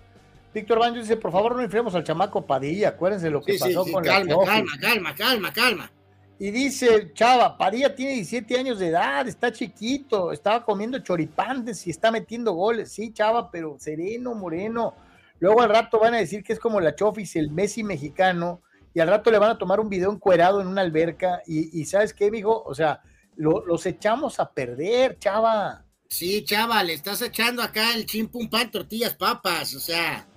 Víctor 0.53 0.79
Banjo 0.79 0.99
dice, 0.99 1.17
por 1.17 1.31
favor, 1.31 1.55
no 1.55 1.63
enfriemos 1.63 1.95
al 1.95 2.03
chamaco 2.03 2.45
Padilla. 2.45 2.89
Acuérdense 2.89 3.29
lo 3.29 3.41
que 3.41 3.57
pasó 3.57 3.83
con 3.85 4.03
calma, 4.03 4.35
calma, 4.45 4.71
calma, 4.79 5.15
calma, 5.15 5.53
calma. 5.53 5.91
Y 6.39 6.51
dice 6.51 7.11
Chava, 7.13 7.57
Padilla 7.57 7.95
tiene 7.95 8.13
17 8.13 8.57
años 8.57 8.79
de 8.79 8.87
edad, 8.87 9.27
está 9.27 9.51
chiquito, 9.51 10.31
estaba 10.31 10.65
comiendo 10.65 10.99
choripantes 10.99 11.87
y 11.87 11.91
está 11.91 12.11
metiendo 12.11 12.53
goles. 12.53 12.91
Sí, 12.91 13.13
Chava, 13.13 13.49
pero 13.49 13.77
sereno, 13.79 14.35
moreno. 14.35 14.95
Luego 15.39 15.61
al 15.61 15.69
rato 15.69 15.99
van 15.99 16.15
a 16.15 16.17
decir 16.17 16.43
que 16.43 16.53
es 16.53 16.59
como 16.59 16.79
la 16.79 16.95
Chofis, 16.95 17.35
el 17.35 17.49
Messi 17.49 17.83
mexicano, 17.83 18.61
y 18.93 18.99
al 18.99 19.07
rato 19.07 19.31
le 19.31 19.39
van 19.39 19.51
a 19.51 19.57
tomar 19.57 19.79
un 19.79 19.89
video 19.89 20.11
encuerado 20.11 20.61
en 20.61 20.67
una 20.67 20.81
alberca. 20.81 21.41
Y, 21.47 21.85
¿sabes 21.85 22.13
qué, 22.13 22.29
mijo? 22.29 22.63
O 22.63 22.75
sea, 22.75 23.01
los 23.35 23.85
echamos 23.85 24.39
a 24.39 24.51
perder, 24.51 25.17
Chava. 25.17 25.83
Sí, 26.07 26.43
Chava, 26.45 26.83
le 26.83 26.93
estás 26.93 27.21
echando 27.23 27.63
acá 27.63 27.95
el 27.95 28.05
chimpum 28.05 28.49
pan, 28.49 28.69
tortillas, 28.69 29.15
papas, 29.15 29.73
o 29.73 29.79
sea. 29.79 30.27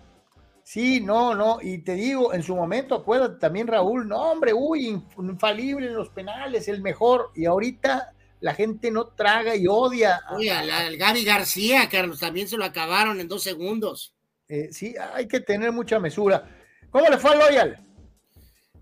Sí, 0.62 1.00
no, 1.00 1.34
no, 1.34 1.58
y 1.60 1.78
te 1.78 1.94
digo, 1.94 2.34
en 2.34 2.42
su 2.42 2.56
momento, 2.56 2.96
acuérdate 2.96 3.38
también 3.38 3.68
Raúl, 3.68 4.08
no, 4.08 4.32
hombre, 4.32 4.52
uy, 4.52 5.00
infalible 5.18 5.86
en 5.86 5.94
los 5.94 6.08
penales, 6.08 6.66
el 6.66 6.82
mejor, 6.82 7.30
y 7.36 7.44
ahorita 7.44 8.12
la 8.40 8.54
gente 8.54 8.90
no 8.90 9.06
traga 9.08 9.54
y 9.54 9.66
odia. 9.68 10.20
Uy, 10.36 10.48
al, 10.48 10.96
Gaby 10.96 11.24
García, 11.24 11.88
Carlos, 11.88 12.18
también 12.18 12.48
se 12.48 12.56
lo 12.56 12.64
acabaron 12.64 13.20
en 13.20 13.28
dos 13.28 13.44
segundos. 13.44 14.14
Eh, 14.48 14.70
sí, 14.72 14.94
hay 15.14 15.28
que 15.28 15.40
tener 15.40 15.70
mucha 15.70 16.00
mesura. 16.00 16.48
¿Cómo 16.90 17.08
le 17.08 17.18
fue 17.18 17.32
al 17.32 17.38
Loyal? 17.38 17.85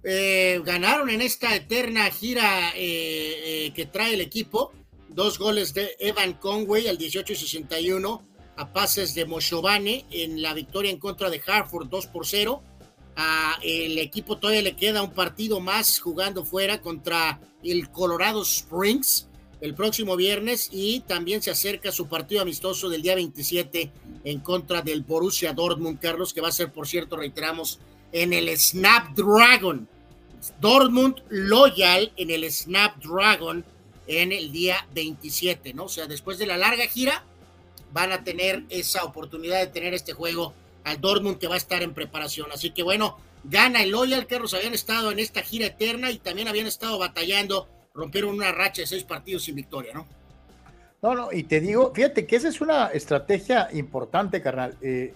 Eh, 0.04 0.60
ganaron 0.64 1.08
en 1.08 1.22
esta 1.22 1.56
eterna 1.56 2.10
gira 2.10 2.72
eh, 2.76 3.72
que 3.74 3.86
trae 3.86 4.14
el 4.14 4.20
equipo, 4.20 4.72
dos 5.08 5.38
goles 5.38 5.72
de 5.72 5.96
Evan 5.98 6.34
Conway 6.34 6.88
al 6.88 6.98
18 6.98 7.32
y 7.32 7.36
61 7.36 8.22
a 8.56 8.72
pases 8.72 9.14
de 9.14 9.24
Moshovane 9.24 10.04
en 10.10 10.42
la 10.42 10.52
victoria 10.52 10.90
en 10.90 10.98
contra 10.98 11.30
de 11.30 11.40
Hartford 11.44 11.88
2 11.88 12.06
por 12.08 12.26
0. 12.26 12.62
A 13.16 13.58
el 13.62 13.98
equipo 13.98 14.38
todavía 14.38 14.62
le 14.62 14.76
queda 14.76 15.02
un 15.02 15.12
partido 15.12 15.60
más 15.60 16.00
jugando 16.00 16.44
fuera 16.44 16.80
contra 16.80 17.40
el 17.62 17.90
Colorado 17.90 18.42
Springs 18.42 19.28
el 19.60 19.74
próximo 19.74 20.16
viernes 20.16 20.68
y 20.72 21.00
también 21.00 21.40
se 21.40 21.50
acerca 21.50 21.90
su 21.90 22.06
partido 22.06 22.42
amistoso 22.42 22.90
del 22.90 23.00
día 23.00 23.14
27 23.14 23.92
en 24.24 24.40
contra 24.40 24.82
del 24.82 25.02
Borussia 25.02 25.54
Dortmund, 25.54 25.98
Carlos, 25.98 26.34
que 26.34 26.40
va 26.42 26.48
a 26.48 26.52
ser, 26.52 26.72
por 26.72 26.86
cierto, 26.86 27.16
reiteramos, 27.16 27.78
en 28.12 28.32
el 28.32 28.56
Snapdragon. 28.58 29.88
Dortmund 30.60 31.22
Loyal 31.28 32.12
en 32.16 32.30
el 32.30 32.50
Snapdragon 32.50 33.64
en 34.06 34.32
el 34.32 34.52
día 34.52 34.86
27, 34.94 35.74
¿no? 35.74 35.84
O 35.84 35.88
sea, 35.88 36.06
después 36.06 36.38
de 36.38 36.46
la 36.46 36.56
larga 36.56 36.84
gira, 36.86 37.24
van 37.92 38.12
a 38.12 38.24
tener 38.24 38.64
esa 38.68 39.04
oportunidad 39.04 39.60
de 39.60 39.68
tener 39.68 39.94
este 39.94 40.12
juego 40.12 40.52
al 40.84 41.00
Dortmund 41.00 41.38
que 41.38 41.48
va 41.48 41.54
a 41.54 41.58
estar 41.58 41.82
en 41.82 41.94
preparación. 41.94 42.50
Así 42.52 42.70
que 42.70 42.82
bueno, 42.82 43.16
gana 43.44 43.82
el 43.82 43.90
Loyal, 43.90 44.26
Carlos, 44.26 44.54
habían 44.54 44.74
estado 44.74 45.10
en 45.10 45.18
esta 45.18 45.42
gira 45.42 45.66
eterna 45.66 46.10
y 46.10 46.18
también 46.18 46.48
habían 46.48 46.66
estado 46.66 46.98
batallando, 46.98 47.68
rompieron 47.94 48.34
una 48.34 48.52
racha 48.52 48.82
de 48.82 48.86
seis 48.86 49.04
partidos 49.04 49.44
sin 49.44 49.54
victoria, 49.54 49.94
¿no? 49.94 50.06
No, 51.02 51.14
no, 51.14 51.32
y 51.32 51.44
te 51.44 51.60
digo, 51.60 51.92
fíjate 51.94 52.26
que 52.26 52.36
esa 52.36 52.48
es 52.48 52.62
una 52.62 52.86
estrategia 52.86 53.68
importante, 53.72 54.40
carnal. 54.40 54.74
Eh, 54.80 55.12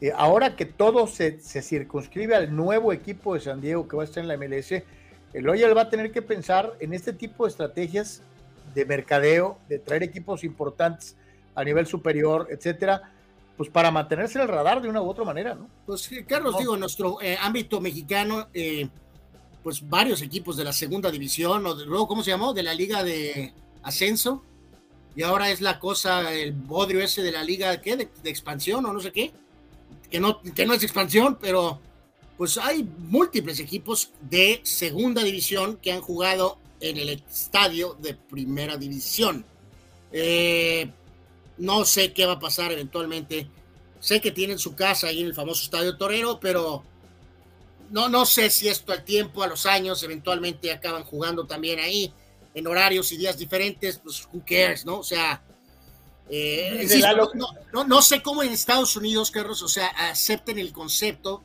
eh, 0.00 0.12
ahora 0.14 0.56
que 0.56 0.64
todo 0.64 1.06
se, 1.06 1.40
se, 1.40 1.62
circunscribe 1.62 2.34
al 2.34 2.54
nuevo 2.54 2.92
equipo 2.92 3.34
de 3.34 3.40
San 3.40 3.60
Diego 3.60 3.88
que 3.88 3.96
va 3.96 4.02
a 4.02 4.06
estar 4.06 4.22
en 4.22 4.28
la 4.28 4.36
MLS, 4.36 4.72
el 5.32 5.44
Loyal 5.44 5.76
va 5.76 5.82
a 5.82 5.90
tener 5.90 6.12
que 6.12 6.22
pensar 6.22 6.74
en 6.80 6.94
este 6.94 7.12
tipo 7.12 7.44
de 7.44 7.50
estrategias 7.50 8.22
de 8.74 8.84
mercadeo, 8.84 9.58
de 9.68 9.78
traer 9.78 10.02
equipos 10.02 10.44
importantes 10.44 11.16
a 11.54 11.64
nivel 11.64 11.86
superior, 11.86 12.46
etcétera, 12.50 13.10
pues 13.56 13.68
para 13.68 13.90
mantenerse 13.90 14.38
en 14.38 14.42
el 14.42 14.48
radar 14.48 14.80
de 14.80 14.88
una 14.88 15.02
u 15.02 15.08
otra 15.08 15.24
manera, 15.24 15.54
¿no? 15.54 15.68
Pues 15.84 16.08
Carlos, 16.28 16.56
digo, 16.58 16.74
en 16.74 16.80
nuestro 16.80 17.20
eh, 17.20 17.36
ámbito 17.40 17.80
mexicano, 17.80 18.46
eh, 18.54 18.88
pues 19.64 19.86
varios 19.88 20.22
equipos 20.22 20.56
de 20.56 20.62
la 20.62 20.72
segunda 20.72 21.10
división, 21.10 21.66
o 21.66 21.74
de, 21.74 21.84
luego, 21.84 22.06
¿cómo 22.06 22.22
se 22.22 22.30
llamó? 22.30 22.54
De 22.54 22.62
la 22.62 22.72
liga 22.72 23.02
de 23.02 23.52
ascenso, 23.82 24.44
y 25.16 25.24
ahora 25.24 25.50
es 25.50 25.60
la 25.60 25.80
cosa, 25.80 26.32
el 26.32 26.52
bodrio 26.52 27.00
ese 27.00 27.22
de 27.22 27.32
la 27.32 27.42
liga, 27.42 27.80
¿qué? 27.80 27.96
De, 27.96 28.08
expansión 28.30 28.86
o 28.86 28.92
no 28.92 29.00
sé 29.00 29.10
qué, 29.10 29.32
que 30.10 30.20
no, 30.20 30.40
que 30.42 30.66
no 30.66 30.74
es 30.74 30.82
expansión, 30.82 31.38
pero 31.40 31.80
pues 32.36 32.56
hay 32.56 32.84
múltiples 32.84 33.58
equipos 33.58 34.12
de 34.20 34.60
segunda 34.62 35.22
división 35.24 35.76
que 35.76 35.92
han 35.92 36.00
jugado 36.00 36.58
en 36.80 36.96
el 36.96 37.08
estadio 37.08 37.96
de 38.00 38.14
primera 38.14 38.76
división. 38.76 39.44
Eh, 40.12 40.90
no 41.58 41.84
sé 41.84 42.12
qué 42.12 42.26
va 42.26 42.34
a 42.34 42.40
pasar 42.40 42.70
eventualmente. 42.72 43.48
Sé 44.00 44.20
que 44.20 44.30
tienen 44.30 44.58
su 44.58 44.76
casa 44.76 45.08
ahí 45.08 45.20
en 45.20 45.26
el 45.26 45.34
famoso 45.34 45.64
Estadio 45.64 45.96
Torero, 45.96 46.38
pero 46.38 46.84
no, 47.90 48.08
no 48.08 48.24
sé 48.24 48.50
si 48.50 48.68
esto 48.68 48.92
al 48.92 49.04
tiempo, 49.04 49.42
a 49.42 49.48
los 49.48 49.66
años, 49.66 50.02
eventualmente 50.02 50.72
acaban 50.72 51.02
jugando 51.04 51.46
también 51.46 51.80
ahí 51.80 52.12
en 52.54 52.66
horarios 52.66 53.10
y 53.12 53.16
días 53.16 53.36
diferentes, 53.36 53.98
pues 53.98 54.26
who 54.32 54.42
cares, 54.46 54.86
¿no? 54.86 54.98
O 54.98 55.04
sea, 55.04 55.42
eh, 56.30 56.86
no, 57.72 57.84
no, 57.84 58.02
sé 58.02 58.22
cómo 58.22 58.42
en 58.42 58.52
Estados 58.52 58.96
Unidos, 58.96 59.30
Carlos, 59.30 59.62
o 59.62 59.68
sea, 59.68 59.86
acepten 59.86 60.58
el 60.58 60.72
concepto 60.72 61.42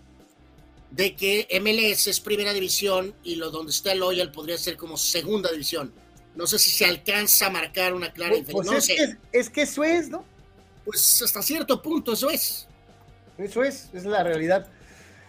de 0.91 1.15
que 1.15 1.47
MLS 1.59 2.07
es 2.07 2.19
primera 2.19 2.53
división 2.53 3.15
y 3.23 3.35
lo 3.35 3.49
donde 3.49 3.71
está 3.71 3.93
el 3.93 3.99
Loyal 3.99 4.31
podría 4.31 4.57
ser 4.57 4.77
como 4.77 4.97
segunda 4.97 5.51
división. 5.51 5.93
No 6.35 6.47
sé 6.47 6.59
si 6.59 6.69
se 6.69 6.85
alcanza 6.85 7.47
a 7.47 7.49
marcar 7.49 7.93
una 7.93 8.11
clara 8.11 8.31
pues, 8.31 8.47
diferencia. 8.47 8.73
Pues 8.73 8.89
es, 8.89 9.15
que, 9.15 9.39
es 9.39 9.49
que 9.49 9.61
eso 9.63 9.83
es, 9.83 10.09
¿no? 10.09 10.25
Pues 10.85 11.21
hasta 11.21 11.41
cierto 11.41 11.81
punto 11.81 12.13
eso 12.13 12.29
es. 12.29 12.67
Eso 13.37 13.63
es, 13.63 13.89
es 13.93 14.05
la 14.05 14.23
realidad. 14.23 14.67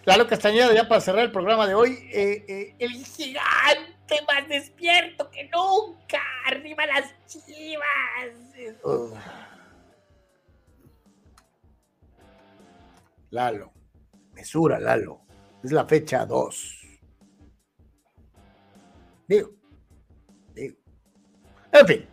Lalo 0.04 0.26
Castañeda, 0.26 0.74
ya 0.74 0.86
para 0.86 1.00
cerrar 1.00 1.24
el 1.24 1.32
programa 1.32 1.66
de 1.66 1.74
hoy, 1.74 1.92
eh, 2.12 2.44
eh, 2.46 2.74
el 2.78 2.92
gigante 3.06 4.20
más 4.28 4.46
despierto 4.48 5.30
que 5.30 5.44
nunca, 5.44 6.20
arriba 6.46 6.84
las 6.86 7.10
chivas. 7.26 8.34
Lalo, 13.34 13.72
mesura, 14.32 14.78
Lalo, 14.78 15.22
es 15.64 15.72
la 15.72 15.84
fecha 15.84 16.24
2. 16.24 16.80
Digo, 19.26 19.50
en 20.56 21.86
fin. 21.88 22.06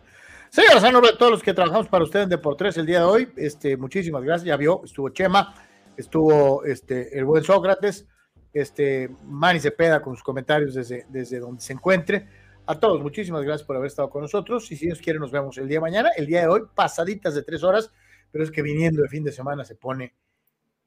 Señoras, 0.50 0.82
a 0.82 0.90
nombre 0.90 1.12
de 1.12 1.18
todos 1.18 1.30
los 1.30 1.42
que 1.44 1.54
trabajamos 1.54 1.86
para 1.86 2.02
ustedes 2.02 2.24
en 2.24 2.30
Deportes 2.30 2.76
el 2.76 2.86
día 2.86 2.98
de 2.98 3.04
hoy, 3.04 3.32
este, 3.36 3.76
muchísimas 3.76 4.24
gracias. 4.24 4.46
Ya 4.46 4.56
vio, 4.56 4.82
estuvo 4.84 5.10
Chema, 5.10 5.54
estuvo 5.96 6.64
este, 6.64 7.16
el 7.16 7.24
buen 7.24 7.44
Sócrates, 7.44 8.08
este, 8.52 9.08
Manny 9.24 9.60
Cepeda 9.60 10.02
con 10.02 10.16
sus 10.16 10.24
comentarios 10.24 10.74
desde, 10.74 11.06
desde 11.08 11.38
donde 11.38 11.62
se 11.62 11.72
encuentre. 11.72 12.26
A 12.66 12.80
todos, 12.80 13.00
muchísimas 13.00 13.44
gracias 13.44 13.64
por 13.64 13.76
haber 13.76 13.86
estado 13.86 14.10
con 14.10 14.22
nosotros. 14.22 14.72
Y 14.72 14.76
si 14.76 14.86
Dios 14.86 14.98
quiere, 14.98 15.20
nos 15.20 15.30
vemos 15.30 15.56
el 15.56 15.68
día 15.68 15.76
de 15.76 15.82
mañana. 15.82 16.10
El 16.16 16.26
día 16.26 16.40
de 16.40 16.48
hoy, 16.48 16.62
pasaditas 16.74 17.36
de 17.36 17.44
tres 17.44 17.62
horas, 17.62 17.92
pero 18.32 18.42
es 18.42 18.50
que 18.50 18.62
viniendo 18.62 19.02
de 19.02 19.08
fin 19.08 19.22
de 19.22 19.30
semana 19.30 19.64
se 19.64 19.76
pone 19.76 20.16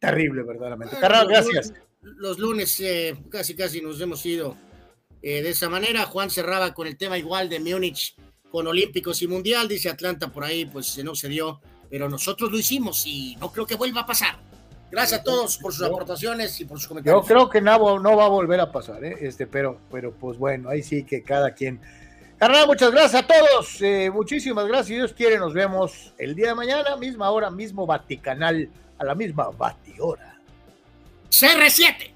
terrible, 0.06 0.44
verdaderamente. 0.44 0.98
Carnal, 1.00 1.28
gracias. 1.28 1.74
Los 2.02 2.38
lunes 2.40 2.80
eh, 2.80 3.18
casi, 3.30 3.56
casi 3.56 3.82
nos 3.82 4.00
hemos 4.00 4.26
ido 4.26 4.56
eh, 5.22 5.42
de 5.42 5.50
esa 5.50 5.70
manera. 5.70 6.06
Juan 6.06 6.30
cerraba 6.30 6.74
con 6.74 6.88
el 6.88 6.98
tema 6.98 7.18
igual 7.18 7.50
de 7.50 7.60
Múnich 7.60 8.16
con 8.52 8.68
Olímpicos 8.68 9.22
y 9.22 9.28
Mundial, 9.28 9.68
dice 9.68 9.90
Atlanta 9.90 10.30
por 10.30 10.46
ahí, 10.46 10.66
pues 10.66 11.04
no 11.04 11.14
se 11.14 11.28
dio, 11.28 11.60
pero 11.90 12.08
nosotros 12.08 12.50
lo 12.50 12.58
hicimos 12.58 13.06
y 13.06 13.36
no 13.38 13.52
creo 13.52 13.66
que 13.66 13.76
vuelva 13.76 14.02
a 14.02 14.06
pasar. 14.06 14.38
Gracias 14.90 15.20
a 15.20 15.24
todos 15.24 15.58
por 15.58 15.74
sus 15.74 15.86
aportaciones 15.86 16.58
y 16.62 16.64
por 16.64 16.78
sus 16.78 16.88
comentarios. 16.88 17.22
Yo 17.22 17.28
creo 17.28 17.50
que 17.50 17.60
no, 17.60 18.00
no 18.00 18.16
va 18.16 18.26
a 18.26 18.30
volver 18.30 18.62
a 18.62 18.72
pasar, 18.72 19.04
¿eh? 19.04 19.18
este, 19.20 19.46
pero, 19.46 19.80
pero 19.92 20.14
pues 20.14 20.38
bueno, 20.38 20.70
ahí 20.70 20.82
sí 20.84 21.04
que 21.04 21.22
cada 21.22 21.54
quien. 21.54 21.82
Carnal, 22.38 22.68
muchas 22.68 22.92
gracias 22.92 23.24
a 23.24 23.28
todos, 23.28 23.82
eh, 23.82 24.10
muchísimas 24.10 24.66
gracias. 24.68 24.88
Si 24.88 24.94
Dios 24.94 25.12
quiere, 25.12 25.38
nos 25.38 25.54
vemos 25.54 26.14
el 26.18 26.34
día 26.34 26.48
de 26.50 26.56
mañana, 26.56 26.96
misma 26.96 27.32
hora, 27.32 27.50
mismo 27.52 27.86
Vaticanal, 27.86 28.70
a 28.98 29.04
la 29.04 29.16
misma 29.16 29.50
Batihora. 29.52 30.40
CR7. 31.30 32.12